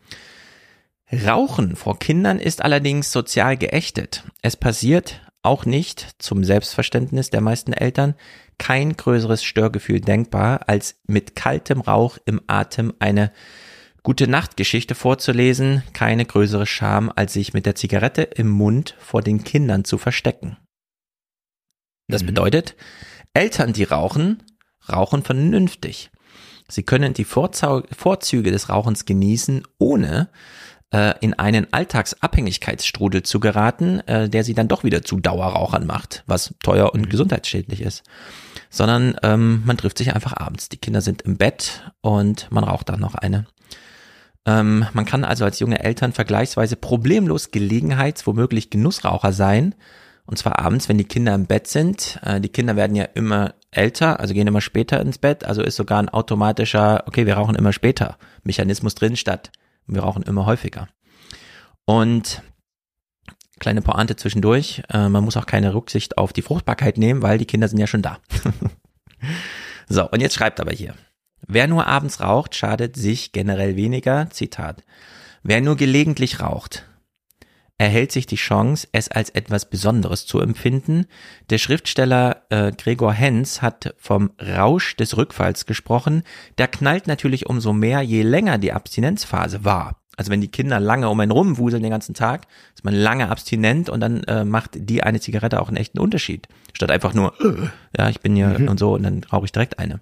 Rauchen 1.26 1.76
vor 1.76 1.99
Kindern 1.99 2.39
ist 2.39 2.62
allerdings 2.62 3.12
sozial 3.12 3.57
geächtet. 3.57 4.24
Es 4.41 4.57
passiert 4.57 5.20
auch 5.42 5.66
nicht 5.66 6.15
zum 6.18 6.44
Selbstverständnis 6.44 7.31
der 7.31 7.41
meisten 7.41 7.73
Eltern 7.73 8.15
kein 8.58 8.97
größeres 8.97 9.42
Störgefühl 9.42 10.00
denkbar, 10.00 10.68
als 10.68 10.97
mit 11.07 11.34
kaltem 11.34 11.81
Rauch 11.81 12.18
im 12.24 12.41
Atem 12.47 12.94
eine 13.00 13.32
gute 14.02 14.26
Nachtgeschichte 14.28 14.94
vorzulesen, 14.94 15.82
keine 15.92 16.24
größere 16.24 16.66
Scham, 16.66 17.12
als 17.14 17.32
sich 17.32 17.55
mit 17.55 17.66
der 17.66 17.74
Zigarette 17.74 18.22
im 18.22 18.48
Mund 18.48 18.97
vor 18.98 19.22
den 19.22 19.44
Kindern 19.44 19.84
zu 19.84 19.98
verstecken. 19.98 20.56
Das 22.08 22.22
Mhm. 22.22 22.26
bedeutet, 22.26 22.76
Eltern, 23.32 23.72
die 23.72 23.84
rauchen, 23.84 24.42
rauchen 24.89 25.22
vernünftig. 25.22 26.10
Sie 26.68 26.82
können 26.82 27.14
die 27.14 27.24
Vorzau 27.24 27.82
Vorzüge 27.97 28.50
des 28.50 28.68
Rauchens 28.68 29.05
genießen, 29.05 29.62
ohne 29.78 30.28
äh, 30.92 31.14
in 31.20 31.34
einen 31.34 31.72
Alltagsabhängigkeitsstrudel 31.72 33.22
zu 33.22 33.40
geraten, 33.40 34.00
äh, 34.00 34.28
der 34.28 34.44
sie 34.44 34.55
dann 34.55 34.68
doch 34.68 34.84
wieder 34.84 35.02
zu 35.02 35.20
Dauerrauchern 35.20 35.86
macht, 35.86 36.22
was 36.26 36.55
teuer 36.62 36.92
und 36.92 37.08
gesundheitsschädlich 37.08 37.81
ist. 37.81 38.02
Sondern 38.68 39.16
ähm, 39.22 39.62
man 39.64 39.76
trifft 39.76 39.98
sich 39.98 40.14
einfach 40.14 40.36
abends. 40.36 40.68
Die 40.68 40.78
Kinder 40.78 41.00
sind 41.00 41.22
im 41.22 41.36
Bett 41.36 41.92
und 42.00 42.50
man 42.50 42.64
raucht 42.64 42.89
dann 42.89 43.00
noch 43.00 43.14
eine. 43.14 43.47
Ähm, 44.46 44.86
man 44.92 45.04
kann 45.04 45.24
also 45.24 45.44
als 45.44 45.60
junge 45.60 45.82
Eltern 45.82 46.12
vergleichsweise 46.12 46.76
problemlos 46.76 47.50
Gelegenheits-, 47.50 48.26
womöglich 48.26 48.70
Genussraucher 48.70 49.32
sein. 49.32 49.74
Und 50.24 50.38
zwar 50.38 50.58
abends, 50.58 50.88
wenn 50.88 50.98
die 50.98 51.04
Kinder 51.04 51.34
im 51.34 51.46
Bett 51.46 51.66
sind. 51.66 52.18
Äh, 52.22 52.40
die 52.40 52.48
Kinder 52.48 52.76
werden 52.76 52.96
ja 52.96 53.04
immer 53.04 53.54
älter, 53.70 54.20
also 54.20 54.34
gehen 54.34 54.46
immer 54.46 54.60
später 54.60 55.00
ins 55.00 55.18
Bett. 55.18 55.44
Also 55.44 55.62
ist 55.62 55.76
sogar 55.76 55.98
ein 55.98 56.08
automatischer, 56.08 57.04
okay, 57.06 57.26
wir 57.26 57.34
rauchen 57.34 57.54
immer 57.54 57.72
später, 57.72 58.18
Mechanismus 58.44 58.94
drin 58.94 59.16
statt 59.16 59.50
wir 59.86 60.02
rauchen 60.02 60.22
immer 60.22 60.46
häufiger. 60.46 60.88
Und 61.84 62.42
kleine 63.58 63.82
Pointe 63.82 64.16
zwischendurch. 64.16 64.82
Äh, 64.90 65.08
man 65.08 65.24
muss 65.24 65.36
auch 65.36 65.46
keine 65.46 65.74
Rücksicht 65.74 66.18
auf 66.18 66.32
die 66.32 66.42
Fruchtbarkeit 66.42 66.98
nehmen, 66.98 67.22
weil 67.22 67.38
die 67.38 67.46
Kinder 67.46 67.68
sind 67.68 67.78
ja 67.78 67.86
schon 67.86 68.02
da. 68.02 68.18
so, 69.88 70.08
und 70.10 70.20
jetzt 70.20 70.34
schreibt 70.34 70.60
aber 70.60 70.72
hier. 70.72 70.94
Wer 71.46 71.66
nur 71.66 71.86
abends 71.86 72.20
raucht, 72.20 72.54
schadet 72.54 72.96
sich 72.96 73.32
generell 73.32 73.76
weniger. 73.76 74.30
Zitat. 74.30 74.84
Wer 75.42 75.60
nur 75.60 75.76
gelegentlich 75.76 76.40
raucht, 76.40 76.86
erhält 77.78 78.12
sich 78.12 78.26
die 78.26 78.36
Chance, 78.36 78.86
es 78.92 79.08
als 79.08 79.30
etwas 79.30 79.68
Besonderes 79.68 80.24
zu 80.24 80.38
empfinden. 80.38 81.06
Der 81.50 81.58
Schriftsteller 81.58 82.42
äh, 82.48 82.70
Gregor 82.70 83.12
Hens 83.12 83.60
hat 83.60 83.94
vom 83.98 84.30
Rausch 84.40 84.94
des 84.96 85.16
Rückfalls 85.16 85.66
gesprochen. 85.66 86.22
Der 86.58 86.68
knallt 86.68 87.08
natürlich 87.08 87.46
umso 87.46 87.72
mehr, 87.72 88.02
je 88.02 88.22
länger 88.22 88.58
die 88.58 88.72
Abstinenzphase 88.72 89.64
war. 89.64 90.00
Also 90.16 90.30
wenn 90.30 90.40
die 90.40 90.50
Kinder 90.50 90.78
lange 90.78 91.08
um 91.08 91.18
einen 91.18 91.32
rumwuseln 91.32 91.82
den 91.82 91.90
ganzen 91.90 92.14
Tag, 92.14 92.46
ist 92.74 92.84
man 92.84 92.94
lange 92.94 93.30
abstinent 93.30 93.88
und 93.88 94.00
dann 94.00 94.22
äh, 94.24 94.44
macht 94.44 94.72
die 94.74 95.02
eine 95.02 95.20
Zigarette 95.20 95.60
auch 95.60 95.68
einen 95.68 95.78
echten 95.78 95.98
Unterschied. 95.98 96.46
Statt 96.74 96.90
einfach 96.90 97.14
nur, 97.14 97.34
ja, 97.96 98.10
ich 98.10 98.20
bin 98.20 98.36
hier 98.36 98.58
mhm. 98.58 98.68
und 98.68 98.78
so 98.78 98.94
und 98.94 99.02
dann 99.02 99.24
rauche 99.24 99.46
ich 99.46 99.52
direkt 99.52 99.80
eine. 99.80 100.00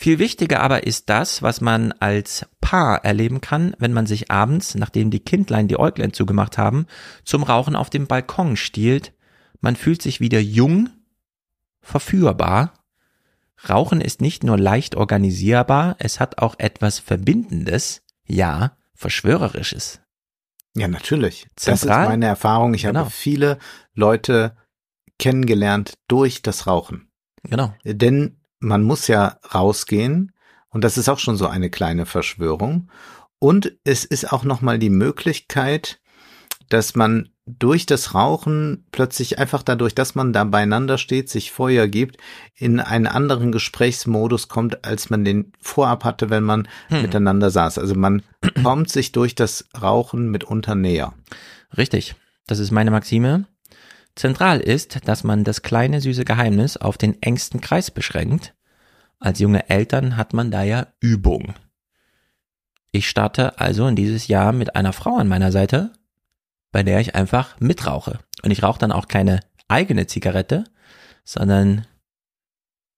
Viel 0.00 0.20
wichtiger 0.20 0.60
aber 0.60 0.86
ist 0.86 1.10
das, 1.10 1.42
was 1.42 1.60
man 1.60 1.90
als 1.90 2.46
Paar 2.60 3.04
erleben 3.04 3.40
kann, 3.40 3.74
wenn 3.80 3.92
man 3.92 4.06
sich 4.06 4.30
abends, 4.30 4.76
nachdem 4.76 5.10
die 5.10 5.18
Kindlein 5.18 5.66
die 5.66 5.76
Äuglein 5.76 6.12
zugemacht 6.12 6.56
haben, 6.56 6.86
zum 7.24 7.42
Rauchen 7.42 7.74
auf 7.74 7.90
dem 7.90 8.06
Balkon 8.06 8.54
stiehlt. 8.54 9.12
Man 9.60 9.74
fühlt 9.74 10.00
sich 10.00 10.20
wieder 10.20 10.38
jung, 10.38 10.88
verführbar. 11.80 12.74
Rauchen 13.68 14.00
ist 14.00 14.20
nicht 14.20 14.44
nur 14.44 14.56
leicht 14.56 14.94
organisierbar, 14.94 15.96
es 15.98 16.20
hat 16.20 16.38
auch 16.38 16.54
etwas 16.58 17.00
Verbindendes, 17.00 18.02
ja, 18.24 18.76
Verschwörerisches. 18.94 20.00
Ja, 20.76 20.86
natürlich. 20.86 21.48
Zentral? 21.56 21.88
Das 21.88 22.04
ist 22.04 22.08
meine 22.10 22.26
Erfahrung. 22.26 22.72
Ich 22.74 22.82
genau. 22.82 23.00
habe 23.00 23.10
viele 23.10 23.58
Leute 23.94 24.56
kennengelernt 25.18 25.94
durch 26.06 26.40
das 26.40 26.68
Rauchen. 26.68 27.10
Genau. 27.42 27.74
Denn 27.84 28.37
man 28.60 28.82
muss 28.82 29.06
ja 29.08 29.38
rausgehen 29.54 30.32
und 30.70 30.84
das 30.84 30.98
ist 30.98 31.08
auch 31.08 31.18
schon 31.18 31.36
so 31.36 31.46
eine 31.46 31.70
kleine 31.70 32.06
Verschwörung. 32.06 32.90
Und 33.38 33.76
es 33.84 34.04
ist 34.04 34.32
auch 34.32 34.44
nochmal 34.44 34.78
die 34.78 34.90
Möglichkeit, 34.90 36.00
dass 36.68 36.94
man 36.94 37.30
durch 37.46 37.86
das 37.86 38.14
Rauchen 38.14 38.84
plötzlich 38.92 39.38
einfach 39.38 39.62
dadurch, 39.62 39.94
dass 39.94 40.14
man 40.14 40.32
da 40.32 40.44
beieinander 40.44 40.98
steht, 40.98 41.30
sich 41.30 41.50
Feuer 41.50 41.88
gibt, 41.88 42.18
in 42.54 42.78
einen 42.78 43.06
anderen 43.06 43.52
Gesprächsmodus 43.52 44.48
kommt, 44.48 44.84
als 44.84 45.08
man 45.08 45.24
den 45.24 45.52
vorab 45.60 46.04
hatte, 46.04 46.28
wenn 46.28 46.44
man 46.44 46.68
hm. 46.88 47.02
miteinander 47.02 47.50
saß. 47.50 47.78
Also 47.78 47.94
man 47.94 48.22
kommt 48.62 48.90
sich 48.90 49.12
durch 49.12 49.34
das 49.34 49.64
Rauchen 49.80 50.30
mitunter 50.30 50.74
näher. 50.74 51.14
Richtig. 51.76 52.16
Das 52.46 52.58
ist 52.58 52.70
meine 52.70 52.90
Maxime. 52.90 53.46
Zentral 54.18 54.60
ist, 54.60 55.08
dass 55.08 55.22
man 55.22 55.44
das 55.44 55.62
kleine 55.62 56.00
süße 56.00 56.24
Geheimnis 56.24 56.76
auf 56.76 56.98
den 56.98 57.22
engsten 57.22 57.60
Kreis 57.60 57.92
beschränkt. 57.92 58.52
Als 59.20 59.38
junge 59.38 59.70
Eltern 59.70 60.16
hat 60.16 60.34
man 60.34 60.50
da 60.50 60.64
ja 60.64 60.88
Übung. 61.00 61.54
Ich 62.90 63.08
starte 63.08 63.60
also 63.60 63.86
in 63.86 63.94
dieses 63.94 64.26
Jahr 64.26 64.52
mit 64.52 64.74
einer 64.74 64.92
Frau 64.92 65.16
an 65.16 65.28
meiner 65.28 65.52
Seite, 65.52 65.92
bei 66.72 66.82
der 66.82 66.98
ich 66.98 67.14
einfach 67.14 67.60
mitrauche. 67.60 68.18
Und 68.42 68.50
ich 68.50 68.64
rauche 68.64 68.80
dann 68.80 68.90
auch 68.90 69.06
keine 69.06 69.40
eigene 69.68 70.08
Zigarette, 70.08 70.64
sondern 71.24 71.86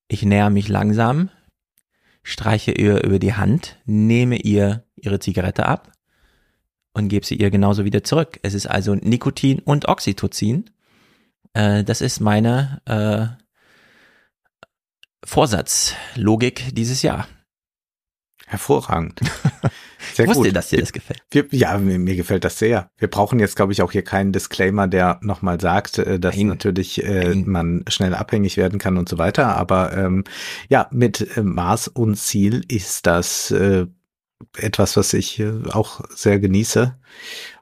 ich 0.09 0.23
näher 0.23 0.49
mich 0.49 0.69
langsam, 0.69 1.29
streiche 2.23 2.73
ihr 2.73 3.05
über 3.05 3.19
die 3.19 3.35
Hand, 3.35 3.77
nehme 3.85 4.37
ihr 4.37 4.85
ihre 4.97 5.21
Zigarette 5.21 5.67
ab 5.67 5.93
und 6.95 7.09
gebe 7.09 7.27
sie 7.27 7.37
ihr 7.37 7.51
genauso 7.51 7.85
wieder 7.85 8.05
zurück. 8.05 8.39
Es 8.43 8.55
ist 8.55 8.67
also 8.67 8.95
Nikotin 8.95 9.59
und 9.59 9.87
Oxytocin 9.87 10.71
äh, 11.55 11.85
das 11.85 12.01
ist 12.01 12.21
meine 12.21 12.81
äh, 12.87 13.41
Vorsatzlogik 15.25 16.75
dieses 16.75 17.03
Jahr. 17.03 17.27
Hervorragend. 18.47 19.21
Sehr 20.15 20.25
ich 20.25 20.31
wusste, 20.31 20.49
gut. 20.49 20.57
dass 20.57 20.71
dir 20.71 20.81
das 20.81 20.93
gefällt. 20.93 21.23
Wir, 21.31 21.47
ja, 21.53 21.79
mir, 21.79 21.99
mir, 21.99 22.17
gefällt 22.17 22.43
das 22.43 22.59
sehr. 22.59 22.91
Wir 22.97 23.09
brauchen 23.09 23.39
jetzt, 23.39 23.55
glaube 23.55 23.73
ich, 23.73 23.83
auch 23.83 23.93
hier 23.93 24.03
keinen 24.03 24.33
Disclaimer, 24.33 24.89
der 24.89 25.21
nochmal 25.23 25.61
sagt, 25.61 25.99
äh, 25.99 26.19
dass 26.19 26.37
Nein. 26.37 26.47
natürlich 26.49 27.05
äh, 27.05 27.35
man 27.35 27.85
schnell 27.87 28.15
abhängig 28.15 28.57
werden 28.57 28.79
kann 28.81 28.97
und 28.97 29.09
so 29.09 29.19
weiter. 29.19 29.57
Aber 29.57 29.97
ähm, 29.97 30.25
ja, 30.69 30.89
mit 30.91 31.37
äh, 31.37 31.43
Maß 31.43 31.89
und 31.89 32.17
Ziel 32.17 32.65
ist 32.67 33.07
das 33.07 33.51
äh, 33.53 33.87
etwas, 34.57 34.97
was 34.97 35.13
ich 35.13 35.39
äh, 35.39 35.53
auch 35.71 36.01
sehr 36.11 36.41
genieße. 36.41 36.99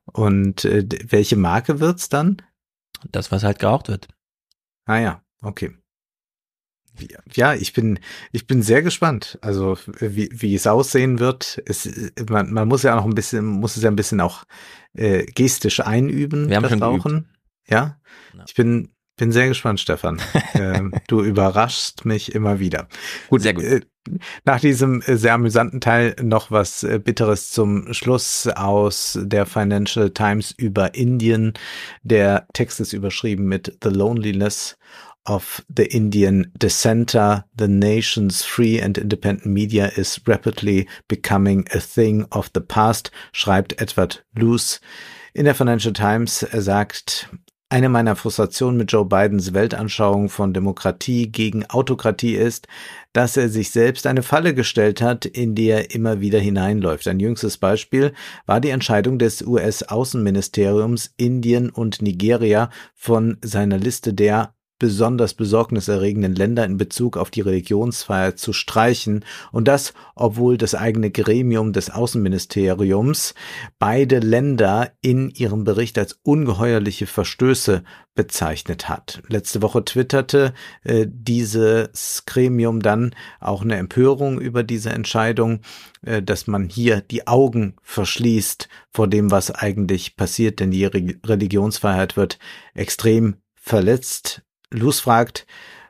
Und 0.07 0.65
äh, 0.65 0.87
welche 1.09 1.37
Marke 1.37 1.81
wird's 1.81 2.09
dann? 2.09 2.41
Das, 3.11 3.31
was 3.33 3.45
halt 3.45 3.59
geraucht 3.59 3.89
wird. 3.89 4.09
Ah 4.85 4.99
ja, 4.99 5.23
okay. 5.41 5.77
Ja, 7.33 7.55
ich 7.55 7.73
bin, 7.73 8.01
ich 8.33 8.47
bin 8.47 8.63
sehr 8.63 8.83
gespannt. 8.83 9.39
Also, 9.41 9.79
wie, 10.01 10.29
wie 10.33 10.55
es 10.55 10.67
aussehen 10.67 11.21
wird. 11.21 11.63
Es, 11.65 11.89
man, 12.29 12.53
man 12.53 12.67
muss 12.67 12.83
ja 12.83 12.95
auch 12.95 13.03
noch 13.03 13.05
ein 13.05 13.15
bisschen, 13.15 13.45
muss 13.45 13.77
es 13.77 13.83
ja 13.83 13.91
ein 13.91 13.97
bisschen 13.97 14.21
auch 14.21 14.45
äh, 14.95 15.25
gestisch 15.27 15.81
einüben, 15.81 16.49
Wir 16.49 16.57
haben 16.57 16.63
das 16.63 16.73
schon 16.73 16.83
Rauchen. 16.83 17.29
Ja? 17.69 18.01
ja? 18.35 18.45
Ich 18.47 18.55
bin, 18.55 18.95
bin 19.19 19.33
sehr 19.33 19.49
gespannt, 19.49 19.81
Stefan. 19.81 20.21
ähm, 20.55 20.93
du 21.07 21.23
überraschst 21.23 22.07
mich 22.07 22.35
immer 22.35 22.59
wieder. 22.59 22.89
Gut, 23.29 23.43
sehr 23.43 23.53
gut. 23.53 23.65
Äh, 23.65 23.81
nach 24.45 24.61
diesem 24.61 25.03
äh, 25.03 25.17
sehr 25.17 25.35
amüsanten 25.35 25.83
Teil 25.83 26.17
noch 26.23 26.51
was 26.51 26.83
äh, 26.83 26.99
Bitteres 26.99 27.51
zum 27.51 27.93
Schluss 27.93 28.47
aus 28.47 29.19
der 29.21 29.45
Financial 29.45 30.11
Times 30.11 30.53
über 30.57 30.95
Indien. 30.95 31.53
Der 32.03 32.47
Text 32.55 32.81
ist 32.81 32.95
überschrieben 32.95 33.47
mit 33.47 33.77
The 33.83 33.91
Loneliness 33.91 34.79
of 35.27 35.63
the 35.69 35.85
Indian 35.85 36.51
dissenter, 36.55 37.45
the 37.59 37.69
nation's 37.69 38.43
free 38.45 38.81
and 38.81 38.97
independent 38.97 39.47
media 39.47 39.87
is 39.87 40.21
rapidly 40.27 40.89
becoming 41.07 41.67
a 41.73 41.81
thing 41.81 42.25
of 42.31 42.51
the 42.55 42.61
past, 42.61 43.11
schreibt 43.33 43.79
Edward 43.81 44.25
Luce 44.35 44.81
in 45.35 45.45
der 45.45 45.55
Financial 45.55 45.93
Times. 45.93 46.43
Er 46.43 46.63
sagt, 46.63 47.29
eine 47.71 47.89
meiner 47.89 48.17
Frustrationen 48.17 48.79
mit 48.79 48.93
Joe 48.93 49.05
Bidens 49.05 49.53
Weltanschauung 49.53 50.31
von 50.31 50.55
Demokratie 50.55 51.31
gegen 51.31 51.67
Autokratie 51.67 52.35
ist, 52.35 52.67
dass 53.13 53.37
er 53.37 53.49
sich 53.49 53.71
selbst 53.71 54.07
eine 54.07 54.23
Falle 54.23 54.55
gestellt 54.55 55.03
hat, 55.03 55.27
in 55.27 55.55
die 55.55 55.69
er 55.69 55.95
immer 55.95 56.21
wieder 56.21 56.39
hineinläuft. 56.39 57.07
Ein 57.09 57.21
jüngstes 57.21 57.59
Beispiel 57.59 58.15
war 58.47 58.61
die 58.61 58.71
Entscheidung 58.71 59.19
des 59.19 59.43
US-Außenministeriums, 59.43 61.13
Indien 61.17 61.69
und 61.69 62.01
Nigeria 62.01 62.71
von 62.95 63.37
seiner 63.43 63.77
Liste 63.77 64.15
der 64.15 64.55
besonders 64.79 65.35
besorgniserregenden 65.35 66.35
Länder 66.35 66.65
in 66.65 66.77
Bezug 66.77 67.17
auf 67.17 67.31
die 67.31 67.41
Religionsfreiheit 67.41 68.39
zu 68.39 68.53
streichen. 68.53 69.25
Und 69.53 69.69
das, 69.69 69.95
obwohl 70.15 70.57
das 70.57 70.75
eigene 70.75 71.11
Gremium 71.11 71.73
des 71.73 71.91
Außenministeriums 71.91 73.35
beide 73.79 74.19
Länder 74.19 74.93
in 75.01 75.31
ihrem 75.31 75.65
Bericht 75.65 75.99
als 75.99 76.19
ungeheuerliche 76.23 77.07
Verstöße 77.07 77.83
bezeichnet 78.19 78.89
hat. 78.89 79.23
Letzte 79.29 79.63
Woche 79.63 79.85
twitterte 79.85 80.53
äh, 80.83 81.07
dieses 81.09 82.25
Gremium 82.27 82.83
dann 82.83 83.15
auch 83.39 83.63
eine 83.63 83.77
Empörung 83.77 84.41
über 84.41 84.65
diese 84.65 84.91
Entscheidung, 84.91 85.61
äh, 86.03 86.21
dass 86.21 86.49
man 86.49 86.69
hier 86.69 87.01
die 87.01 87.29
Augen 87.29 87.77
verschließt 87.83 88.69
vor 88.91 89.07
dem, 89.07 89.31
was 89.31 89.53
eigentlich 89.53 90.17
passiert, 90.17 90.59
denn 90.59 90.73
die 90.73 90.85
Religionsfreiheit 90.85 92.17
wird 92.17 92.41
extrem 92.75 93.37
verletzt 93.55 94.43
Luz 94.71 95.01
fragt, 95.01 95.47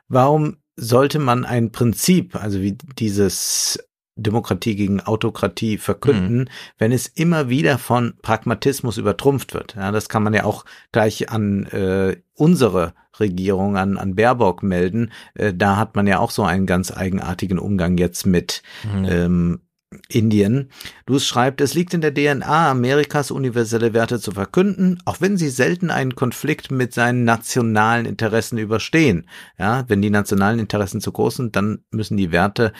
warum 0.07 0.57
sollte 0.75 1.19
man 1.19 1.45
ein 1.45 1.71
Prinzip, 1.71 2.35
also 2.35 2.61
wie 2.61 2.77
dieses 2.97 3.79
Demokratie 4.15 4.75
gegen 4.75 5.01
Autokratie 5.01 5.77
verkünden, 5.77 6.39
mhm. 6.39 6.47
wenn 6.77 6.91
es 6.91 7.07
immer 7.07 7.49
wieder 7.49 7.77
von 7.77 8.13
Pragmatismus 8.21 8.97
übertrumpft 8.97 9.53
wird. 9.53 9.75
Ja, 9.75 9.91
das 9.91 10.09
kann 10.09 10.23
man 10.23 10.33
ja 10.33 10.43
auch 10.43 10.65
gleich 10.91 11.29
an 11.29 11.65
äh, 11.67 12.17
unsere 12.33 12.93
Regierung, 13.19 13.77
an, 13.77 13.97
an 13.97 14.15
Baerbock 14.15 14.63
melden. 14.63 15.11
Äh, 15.33 15.53
da 15.53 15.77
hat 15.77 15.95
man 15.95 16.07
ja 16.07 16.19
auch 16.19 16.31
so 16.31 16.43
einen 16.43 16.65
ganz 16.65 16.91
eigenartigen 16.91 17.59
Umgang 17.59 17.97
jetzt 17.97 18.25
mit 18.25 18.61
mhm. 18.83 19.05
ähm, 19.05 19.59
Indien. 20.07 20.69
Luz 21.09 21.25
schreibt, 21.25 21.59
es 21.59 21.73
liegt 21.73 21.95
in 21.95 22.01
der 22.01 22.13
DNA 22.13 22.69
Amerikas 22.69 23.31
universelle 23.31 23.95
Werte 23.95 24.19
zu 24.19 24.31
verkünden, 24.31 25.01
auch 25.05 25.21
wenn 25.21 25.37
sie 25.37 25.49
selten 25.49 25.89
einen 25.89 26.13
Konflikt 26.13 26.69
mit 26.69 26.93
seinen 26.93 27.23
nationalen 27.23 28.05
Interessen 28.05 28.59
überstehen. 28.59 29.27
Ja, 29.57 29.85
wenn 29.87 30.03
die 30.03 30.11
nationalen 30.11 30.59
Interessen 30.59 31.01
zu 31.01 31.11
groß 31.11 31.37
sind, 31.37 31.55
dann 31.55 31.79
müssen 31.89 32.15
die 32.15 32.31
Werte 32.31 32.73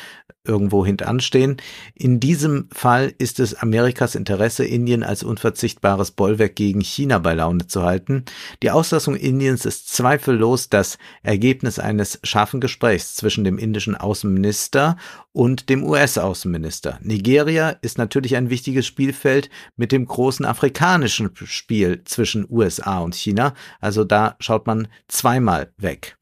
irgendwo 0.45 0.85
hintanstehen. 0.85 1.58
In 1.95 2.19
diesem 2.19 2.67
Fall 2.72 3.14
ist 3.17 3.40
es 3.40 3.56
Amerikas 3.56 4.16
Interesse, 4.16 4.64
Indien 4.64 5.03
als 5.03 5.24
unverzichtbares 5.24 6.11
Bollwerk 6.11 6.56
gegen 6.56 6.82
China 6.82 7.19
bei 7.19 7.33
Laune 7.33 7.67
zu 7.67 7.83
halten. 7.83 8.25
Die 8.64 8.72
Auslassung 8.72 9.16
Indiens 9.16 9.66
ist 9.66 9.93
zweifellos 9.93 10.69
das 10.69 10.98
Ergebnis 11.24 11.80
eines 11.80 12.19
scharfen 12.24 12.61
Gesprächs 12.61 13.16
zwischen 13.16 13.43
dem 13.43 13.58
indischen 13.58 13.95
Außenminister 13.95 14.98
und 15.32 15.69
dem 15.69 15.83
US-Außenminister. 15.83 16.99
Nigeria 17.01 17.69
ist 17.69 17.98
natürlich 17.98 18.18
natürlich 18.19 18.35
ein 18.35 18.49
wichtiges 18.49 18.85
Spielfeld 18.85 19.49
mit 19.77 19.91
dem 19.91 20.06
großen 20.06 20.45
afrikanischen 20.45 21.31
Spiel 21.45 22.03
zwischen 22.03 22.45
USA 22.49 22.99
und 22.99 23.15
China. 23.15 23.53
Also 23.80 24.03
da 24.03 24.35
schaut 24.39 24.67
man 24.67 24.89
zweimal 25.07 25.72
weg. 25.77 26.17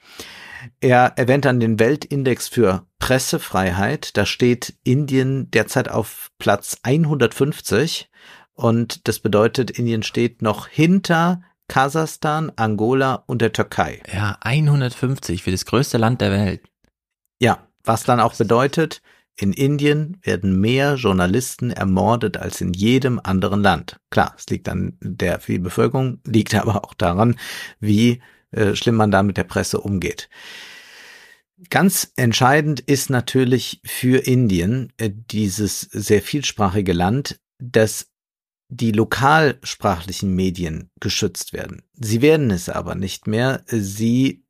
Er 0.80 1.14
erwähnt 1.18 1.46
dann 1.46 1.60
den 1.60 1.80
Weltindex 1.80 2.48
für 2.48 2.86
Pressefreiheit. 3.00 4.16
Da 4.16 4.26
steht 4.26 4.76
Indien 4.84 5.50
derzeit 5.52 5.90
auf 5.90 6.32
Platz 6.38 6.78
150 6.84 8.10
und 8.54 9.08
das 9.08 9.20
bedeutet, 9.20 9.72
Indien 9.72 10.04
steht 10.04 10.42
noch 10.42 10.68
hinter 10.68 11.42
Kasachstan, 11.68 12.52
Angola 12.56 13.24
und 13.28 13.42
der 13.42 13.54
Türkei. 13.54 14.02
Ja, 14.12 14.38
150 14.42 15.44
für 15.44 15.52
das 15.52 15.66
größte 15.66 15.98
Land 15.98 16.22
der 16.22 16.32
Welt. 16.32 16.62
Ja, 17.40 17.68
was 17.84 18.04
dann 18.04 18.20
auch 18.20 18.36
bedeutet, 18.36 19.02
in 19.40 19.54
Indien 19.54 20.18
werden 20.24 20.60
mehr 20.60 20.96
Journalisten 20.96 21.70
ermordet 21.72 22.38
als 22.38 22.60
in 22.60 22.74
jedem 22.74 23.20
anderen 23.24 23.62
Land. 23.62 24.00
Klar, 24.10 24.34
es 24.38 24.48
liegt 24.48 24.68
an 24.68 24.98
der 25.00 25.40
viel 25.40 25.60
Bevölkerung, 25.60 26.20
liegt 26.26 26.56
aber 26.56 26.84
auch 26.84 26.94
daran, 26.94 27.38
wie 27.80 28.22
äh, 28.52 28.76
schlimm 28.76 28.96
man 28.96 29.12
da 29.12 29.24
mit 29.24 29.38
der 29.38 29.44
Presse 29.44 29.80
umgeht. 29.80 30.30
Ganz 31.70 32.12
entscheidend 32.16 32.80
ist 32.80 33.10
natürlich 33.10 33.82
für 33.86 34.26
Indien 34.26 34.94
äh, 34.98 35.12
dieses 35.12 35.82
sehr 35.82 36.22
vielsprachige 36.22 36.94
Land, 36.94 37.40
dass 37.60 38.12
die 38.70 38.92
lokalsprachlichen 38.92 40.36
Medien 40.36 40.90
geschützt 41.00 41.54
werden. 41.54 41.84
Sie 41.94 42.22
werden 42.22 42.52
es 42.52 42.70
aber 42.70 42.96
nicht 42.96 43.28
mehr. 43.28 43.64
Sie 43.68 44.44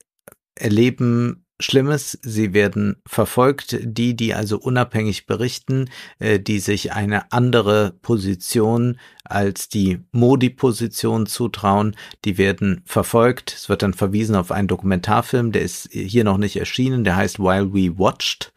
erleben 0.55 1.45
Schlimmes. 1.59 2.19
Sie 2.21 2.53
werden 2.53 2.97
verfolgt. 3.05 3.77
Die, 3.81 4.15
die 4.15 4.33
also 4.33 4.57
unabhängig 4.59 5.25
berichten, 5.25 5.89
äh, 6.19 6.39
die 6.39 6.59
sich 6.59 6.93
eine 6.93 7.31
andere 7.31 7.93
Position 8.01 8.99
als 9.23 9.67
die 9.67 9.99
Modi-Position 10.11 11.25
zutrauen, 11.25 11.95
die 12.25 12.37
werden 12.37 12.81
verfolgt. 12.85 13.53
Es 13.53 13.69
wird 13.69 13.81
dann 13.81 13.93
verwiesen 13.93 14.35
auf 14.35 14.51
einen 14.51 14.67
Dokumentarfilm, 14.67 15.51
der 15.51 15.63
ist 15.63 15.89
hier 15.91 16.23
noch 16.23 16.37
nicht 16.37 16.57
erschienen, 16.57 17.03
der 17.03 17.17
heißt 17.17 17.39
While 17.39 17.73
We 17.73 17.97
Watched, 17.97 18.53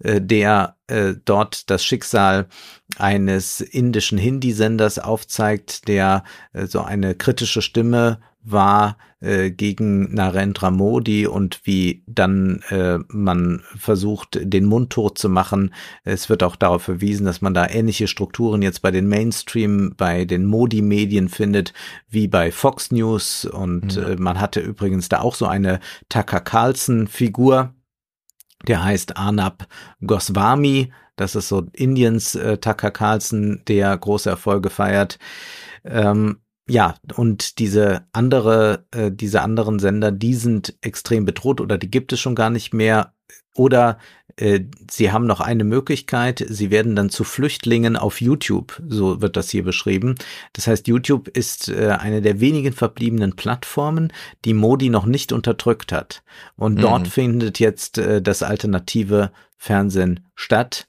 äh, 0.00 0.20
der 0.20 0.76
äh, 0.88 1.14
dort 1.24 1.70
das 1.70 1.84
Schicksal 1.84 2.48
eines 2.96 3.60
indischen 3.60 4.18
Hindi-Senders 4.18 4.98
aufzeigt, 4.98 5.86
der 5.86 6.24
so 6.66 6.80
eine 6.80 7.14
kritische 7.14 7.60
Stimme 7.60 8.18
war 8.42 8.96
äh, 9.20 9.50
gegen 9.50 10.14
Narendra 10.14 10.70
Modi 10.70 11.26
und 11.26 11.60
wie 11.64 12.04
dann 12.06 12.62
äh, 12.70 12.98
man 13.08 13.62
versucht, 13.76 14.38
den 14.40 14.64
Mund 14.64 14.90
tot 14.90 15.18
zu 15.18 15.28
machen. 15.28 15.74
Es 16.04 16.28
wird 16.28 16.42
auch 16.42 16.56
darauf 16.56 16.82
verwiesen, 16.82 17.26
dass 17.26 17.40
man 17.40 17.54
da 17.54 17.68
ähnliche 17.68 18.06
Strukturen 18.06 18.62
jetzt 18.62 18.80
bei 18.80 18.90
den 18.90 19.08
Mainstream, 19.08 19.94
bei 19.96 20.24
den 20.24 20.46
Modi-Medien 20.46 21.28
findet, 21.28 21.72
wie 22.08 22.28
bei 22.28 22.52
Fox 22.52 22.92
News. 22.92 23.44
Und 23.44 23.96
ja. 23.96 24.10
äh, 24.10 24.16
man 24.16 24.40
hatte 24.40 24.60
übrigens 24.60 25.08
da 25.08 25.20
auch 25.20 25.34
so 25.34 25.46
eine 25.46 25.80
Tucker 26.08 26.40
Carlson-Figur, 26.40 27.74
der 28.66 28.84
heißt 28.84 29.16
Arnab 29.16 29.66
Goswami. 30.06 30.92
Das 31.16 31.34
ist 31.34 31.48
so 31.48 31.66
Indiens 31.72 32.36
äh, 32.36 32.58
Tucker 32.58 32.92
Carlson, 32.92 33.62
der 33.66 33.96
große 33.96 34.30
Erfolge 34.30 34.70
feiert. 34.70 35.18
Ähm, 35.84 36.38
ja, 36.68 36.94
und 37.16 37.58
diese 37.58 38.06
andere, 38.12 38.86
äh, 38.90 39.10
diese 39.10 39.40
anderen 39.42 39.78
Sender, 39.78 40.12
die 40.12 40.34
sind 40.34 40.76
extrem 40.82 41.24
bedroht 41.24 41.60
oder 41.60 41.78
die 41.78 41.90
gibt 41.90 42.12
es 42.12 42.20
schon 42.20 42.34
gar 42.34 42.50
nicht 42.50 42.74
mehr. 42.74 43.14
Oder 43.54 43.98
äh, 44.36 44.60
sie 44.88 45.10
haben 45.10 45.26
noch 45.26 45.40
eine 45.40 45.64
Möglichkeit, 45.64 46.44
sie 46.48 46.70
werden 46.70 46.94
dann 46.94 47.10
zu 47.10 47.24
Flüchtlingen 47.24 47.96
auf 47.96 48.20
YouTube, 48.20 48.80
so 48.86 49.20
wird 49.20 49.36
das 49.36 49.50
hier 49.50 49.64
beschrieben. 49.64 50.14
Das 50.52 50.68
heißt, 50.68 50.86
YouTube 50.86 51.26
ist 51.28 51.68
äh, 51.68 51.96
eine 51.98 52.22
der 52.22 52.38
wenigen 52.38 52.72
verbliebenen 52.72 53.34
Plattformen, 53.34 54.12
die 54.44 54.54
Modi 54.54 54.90
noch 54.90 55.06
nicht 55.06 55.32
unterdrückt 55.32 55.90
hat. 55.90 56.22
Und 56.54 56.74
mhm. 56.74 56.82
dort 56.82 57.08
findet 57.08 57.58
jetzt 57.58 57.98
äh, 57.98 58.22
das 58.22 58.42
alternative 58.42 59.32
Fernsehen 59.56 60.20
statt. 60.36 60.86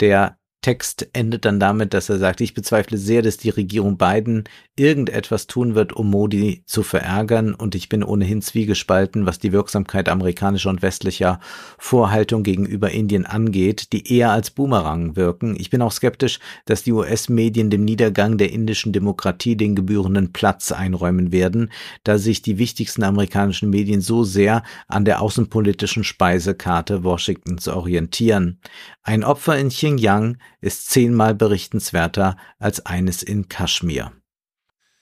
Der 0.00 0.36
Text 0.62 1.08
endet 1.14 1.46
dann 1.46 1.58
damit, 1.58 1.94
dass 1.94 2.10
er 2.10 2.18
sagt, 2.18 2.42
ich 2.42 2.52
bezweifle 2.52 2.98
sehr, 2.98 3.22
dass 3.22 3.38
die 3.38 3.48
Regierung 3.48 3.96
Biden 3.96 4.44
irgendetwas 4.76 5.46
tun 5.46 5.74
wird, 5.74 5.94
um 5.94 6.10
Modi 6.10 6.62
zu 6.66 6.82
verärgern 6.82 7.54
und 7.54 7.74
ich 7.74 7.88
bin 7.88 8.02
ohnehin 8.02 8.42
zwiegespalten, 8.42 9.24
was 9.24 9.38
die 9.38 9.52
Wirksamkeit 9.52 10.08
amerikanischer 10.08 10.70
und 10.70 10.82
westlicher 10.82 11.40
Vorhaltung 11.78 12.42
gegenüber 12.42 12.90
Indien 12.90 13.24
angeht, 13.24 13.92
die 13.92 14.12
eher 14.14 14.32
als 14.32 14.50
Boomerang 14.50 15.16
wirken. 15.16 15.56
Ich 15.58 15.70
bin 15.70 15.80
auch 15.82 15.92
skeptisch, 15.92 16.40
dass 16.66 16.82
die 16.82 16.92
US-Medien 16.92 17.70
dem 17.70 17.84
Niedergang 17.84 18.36
der 18.36 18.52
indischen 18.52 18.92
Demokratie 18.92 19.56
den 19.56 19.74
gebührenden 19.74 20.32
Platz 20.32 20.72
einräumen 20.72 21.32
werden, 21.32 21.70
da 22.04 22.18
sich 22.18 22.42
die 22.42 22.58
wichtigsten 22.58 23.02
amerikanischen 23.02 23.70
Medien 23.70 24.00
so 24.00 24.24
sehr 24.24 24.62
an 24.88 25.04
der 25.04 25.22
außenpolitischen 25.22 26.04
Speisekarte 26.04 27.02
Washingtons 27.02 27.68
orientieren. 27.68 28.60
Ein 29.02 29.24
Opfer 29.24 29.58
in 29.58 29.70
Xinjiang 29.70 30.36
ist 30.60 30.90
zehnmal 30.90 31.34
berichtenswerter 31.34 32.36
als 32.58 32.84
eines 32.86 33.22
in 33.22 33.48
Kaschmir. 33.48 34.12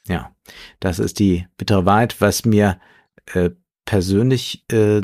Ja, 0.06 0.34
das 0.80 0.98
ist 0.98 1.18
die 1.18 1.46
bittere 1.56 1.84
Wahrheit, 1.84 2.20
was 2.20 2.44
mir 2.44 2.80
äh, 3.26 3.50
persönlich 3.84 4.64
äh, 4.70 5.02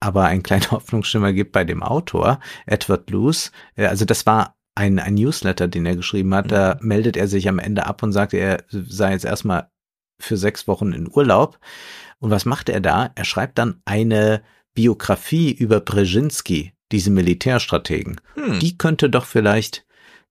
aber 0.00 0.24
ein 0.24 0.42
kleiner 0.42 0.70
Hoffnungsschimmer 0.70 1.32
gibt 1.32 1.52
bei 1.52 1.64
dem 1.64 1.82
Autor, 1.82 2.40
Edward 2.66 3.10
Luce. 3.10 3.52
Äh, 3.76 3.86
also 3.86 4.04
das 4.04 4.26
war 4.26 4.56
ein, 4.74 4.98
ein 4.98 5.14
Newsletter, 5.14 5.68
den 5.68 5.86
er 5.86 5.96
geschrieben 5.96 6.34
hat. 6.34 6.50
Da 6.50 6.78
mhm. 6.80 6.88
meldet 6.88 7.16
er 7.16 7.28
sich 7.28 7.48
am 7.48 7.58
Ende 7.58 7.86
ab 7.86 8.02
und 8.02 8.12
sagt, 8.12 8.34
er 8.34 8.64
sei 8.68 9.12
jetzt 9.12 9.24
erstmal 9.24 9.70
für 10.18 10.36
sechs 10.36 10.66
Wochen 10.66 10.92
in 10.92 11.10
Urlaub. 11.10 11.58
Und 12.18 12.30
was 12.30 12.44
macht 12.44 12.68
er 12.68 12.80
da? 12.80 13.10
Er 13.14 13.24
schreibt 13.24 13.58
dann 13.58 13.80
eine 13.84 14.42
Biografie 14.74 15.52
über 15.52 15.80
Brzezinski, 15.80 16.72
diese 16.92 17.10
Militärstrategen. 17.10 18.20
Hm. 18.34 18.58
Die 18.60 18.76
könnte 18.78 19.10
doch 19.10 19.24
vielleicht 19.24 19.84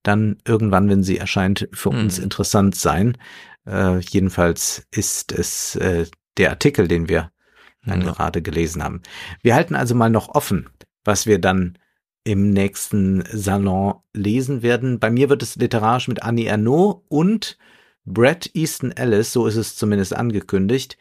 dann 0.03 0.37
irgendwann, 0.45 0.89
wenn 0.89 1.03
sie 1.03 1.17
erscheint, 1.17 1.67
für 1.73 1.91
hm. 1.91 1.99
uns 1.99 2.19
interessant 2.19 2.75
sein. 2.75 3.17
Äh, 3.67 3.99
jedenfalls 3.99 4.87
ist 4.91 5.31
es 5.31 5.75
äh, 5.75 6.05
der 6.37 6.51
Artikel, 6.51 6.87
den 6.87 7.09
wir 7.09 7.31
dann 7.85 8.01
ja. 8.01 8.11
gerade 8.11 8.41
gelesen 8.41 8.83
haben. 8.83 9.01
Wir 9.41 9.55
halten 9.55 9.75
also 9.75 9.95
mal 9.95 10.09
noch 10.09 10.29
offen, 10.29 10.69
was 11.03 11.25
wir 11.25 11.39
dann 11.39 11.77
im 12.23 12.51
nächsten 12.51 13.23
Salon 13.31 13.95
lesen 14.13 14.61
werden. 14.61 14.99
Bei 14.99 15.09
mir 15.09 15.29
wird 15.29 15.41
es 15.41 15.55
literarisch 15.55 16.07
mit 16.07 16.23
Annie 16.23 16.47
Ernaux 16.47 17.03
und 17.07 17.57
Brett 18.05 18.51
Easton 18.53 18.91
Ellis, 18.91 19.31
so 19.31 19.47
ist 19.47 19.55
es 19.55 19.75
zumindest 19.75 20.15
angekündigt, 20.15 20.97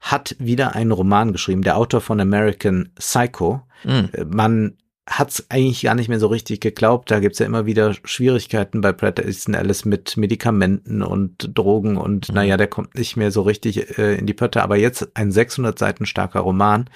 hat 0.00 0.34
wieder 0.38 0.74
einen 0.74 0.92
Roman 0.92 1.32
geschrieben, 1.32 1.62
der 1.62 1.76
Autor 1.76 2.00
von 2.00 2.20
American 2.20 2.90
Psycho. 2.96 3.62
Mhm. 3.84 4.08
Man 4.26 4.76
hat 5.10 5.30
es 5.30 5.50
eigentlich 5.50 5.82
gar 5.82 5.96
nicht 5.96 6.08
mehr 6.08 6.20
so 6.20 6.28
richtig 6.28 6.60
geglaubt. 6.60 7.10
Da 7.10 7.18
gibt's 7.18 7.40
ja 7.40 7.46
immer 7.46 7.66
wieder 7.66 7.94
Schwierigkeiten 8.04 8.80
bei 8.80 8.92
Pratt 8.92 9.18
Easton 9.18 9.54
Ellis 9.54 9.84
mit 9.84 10.16
Medikamenten 10.16 11.02
und 11.02 11.50
Drogen 11.52 11.96
und 11.96 12.28
mhm. 12.28 12.34
naja, 12.36 12.56
der 12.56 12.68
kommt 12.68 12.94
nicht 12.94 13.16
mehr 13.16 13.32
so 13.32 13.42
richtig 13.42 13.98
äh, 13.98 14.14
in 14.14 14.26
die 14.26 14.34
Pötte. 14.34 14.62
Aber 14.62 14.76
jetzt 14.76 15.08
ein 15.14 15.32
600 15.32 15.76
Seiten 15.76 16.06
starker 16.06 16.40
Roman 16.40 16.88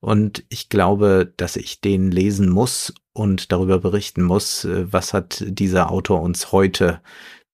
und 0.00 0.44
ich 0.48 0.70
glaube, 0.70 1.30
dass 1.36 1.56
ich 1.56 1.82
den 1.82 2.10
lesen 2.10 2.48
muss 2.48 2.94
und 3.12 3.52
darüber 3.52 3.78
berichten 3.78 4.22
muss, 4.22 4.64
äh, 4.64 4.90
was 4.90 5.12
hat 5.12 5.44
dieser 5.46 5.92
Autor 5.92 6.22
uns 6.22 6.52
heute 6.52 7.02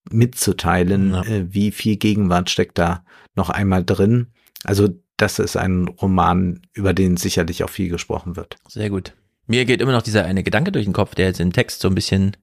mitzuteilen, 0.09 1.11
ja. 1.11 1.23
äh, 1.23 1.53
wie 1.53 1.71
viel 1.71 1.97
Gegenwart 1.97 2.49
steckt 2.49 2.77
da 2.77 3.03
noch 3.35 3.49
einmal 3.49 3.83
drin. 3.83 4.27
Also 4.63 4.89
das 5.17 5.39
ist 5.39 5.57
ein 5.57 5.89
Roman, 5.89 6.61
über 6.73 6.93
den 6.93 7.17
sicherlich 7.17 7.65
auch 7.65 7.69
viel 7.69 7.89
gesprochen 7.89 8.37
wird. 8.37 8.55
Sehr 8.69 8.89
gut. 8.89 9.13
Mir 9.47 9.65
geht 9.65 9.81
immer 9.81 9.91
noch 9.91 10.01
dieser 10.01 10.25
eine 10.25 10.43
Gedanke 10.43 10.71
durch 10.71 10.85
den 10.85 10.93
Kopf, 10.93 11.15
der 11.15 11.27
jetzt 11.27 11.39
im 11.39 11.53
Text 11.53 11.81
so 11.81 11.87
ein 11.87 11.95
bisschen, 11.95 12.35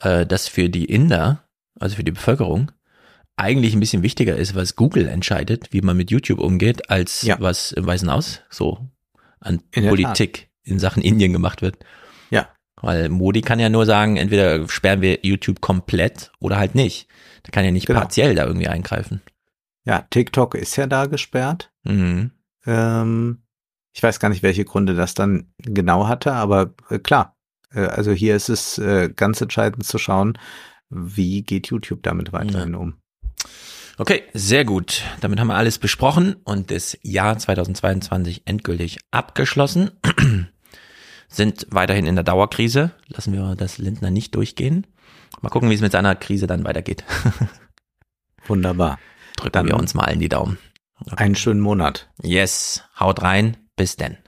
äh, 0.00 0.26
das 0.26 0.48
für 0.48 0.68
die 0.68 0.86
Inder, 0.86 1.44
also 1.78 1.96
für 1.96 2.04
die 2.04 2.12
Bevölkerung, 2.12 2.72
eigentlich 3.36 3.74
ein 3.74 3.80
bisschen 3.80 4.02
wichtiger 4.02 4.36
ist, 4.36 4.54
was 4.54 4.76
Google 4.76 5.08
entscheidet, 5.08 5.72
wie 5.72 5.80
man 5.80 5.96
mit 5.96 6.10
YouTube 6.10 6.40
umgeht, 6.40 6.90
als 6.90 7.22
ja. 7.22 7.36
was 7.40 7.72
im 7.72 7.86
Weißen 7.86 8.10
Haus 8.10 8.42
so 8.50 8.86
an 9.40 9.62
in 9.72 9.88
Politik 9.88 10.50
in 10.62 10.78
Sachen 10.78 11.02
Indien 11.02 11.32
gemacht 11.32 11.62
wird. 11.62 11.78
Ja. 12.28 12.48
Weil 12.80 13.08
Modi 13.08 13.40
kann 13.40 13.58
ja 13.58 13.68
nur 13.68 13.86
sagen, 13.86 14.16
entweder 14.16 14.68
sperren 14.68 15.00
wir 15.00 15.20
YouTube 15.22 15.60
komplett 15.60 16.32
oder 16.38 16.58
halt 16.58 16.74
nicht. 16.74 17.08
Der 17.46 17.52
kann 17.52 17.64
ja 17.64 17.70
nicht 17.70 17.86
genau. 17.86 18.00
partiell 18.00 18.34
da 18.34 18.44
irgendwie 18.44 18.68
eingreifen. 18.68 19.22
Ja, 19.84 20.06
TikTok 20.10 20.54
ist 20.54 20.76
ja 20.76 20.86
da 20.86 21.06
gesperrt. 21.06 21.72
Mhm. 21.84 22.32
Ähm, 22.66 23.42
ich 23.92 24.02
weiß 24.02 24.20
gar 24.20 24.28
nicht, 24.28 24.42
welche 24.42 24.64
Gründe 24.64 24.94
das 24.94 25.14
dann 25.14 25.52
genau 25.58 26.08
hatte, 26.08 26.32
aber 26.32 26.74
äh, 26.88 26.98
klar. 26.98 27.36
Äh, 27.72 27.86
also 27.86 28.12
hier 28.12 28.36
ist 28.36 28.48
es 28.48 28.78
äh, 28.78 29.10
ganz 29.14 29.40
entscheidend 29.40 29.84
zu 29.84 29.98
schauen, 29.98 30.38
wie 30.88 31.42
geht 31.42 31.68
YouTube 31.68 32.02
damit 32.02 32.32
weiterhin 32.32 32.72
ja. 32.72 32.78
um. 32.78 32.94
Okay, 33.98 34.22
sehr 34.32 34.64
gut. 34.64 35.02
Damit 35.20 35.38
haben 35.40 35.48
wir 35.48 35.56
alles 35.56 35.78
besprochen 35.78 36.36
und 36.44 36.70
das 36.70 36.96
Jahr 37.02 37.38
2022 37.38 38.42
endgültig 38.46 38.98
abgeschlossen. 39.10 39.90
sind 41.28 41.66
weiterhin 41.70 42.06
in 42.06 42.16
der 42.16 42.24
Dauerkrise. 42.24 42.92
Lassen 43.06 43.32
wir 43.32 43.54
das 43.56 43.78
Lindner 43.78 44.10
nicht 44.10 44.34
durchgehen. 44.34 44.86
Mal 45.42 45.48
gucken, 45.50 45.70
wie 45.70 45.74
es 45.74 45.80
mit 45.80 45.92
seiner 45.92 46.16
Krise 46.16 46.46
dann 46.46 46.64
weitergeht. 46.64 47.04
Wunderbar. 48.46 48.98
Drücken 49.36 49.52
Dann- 49.52 49.66
wir 49.68 49.76
uns 49.76 49.94
mal 49.94 50.04
allen 50.04 50.20
die 50.20 50.28
Daumen. 50.28 50.58
Einen 51.16 51.34
schönen 51.34 51.60
Monat. 51.60 52.10
Yes, 52.22 52.84
haut 52.98 53.22
rein. 53.22 53.56
Bis 53.80 53.96
denn. 53.96 54.18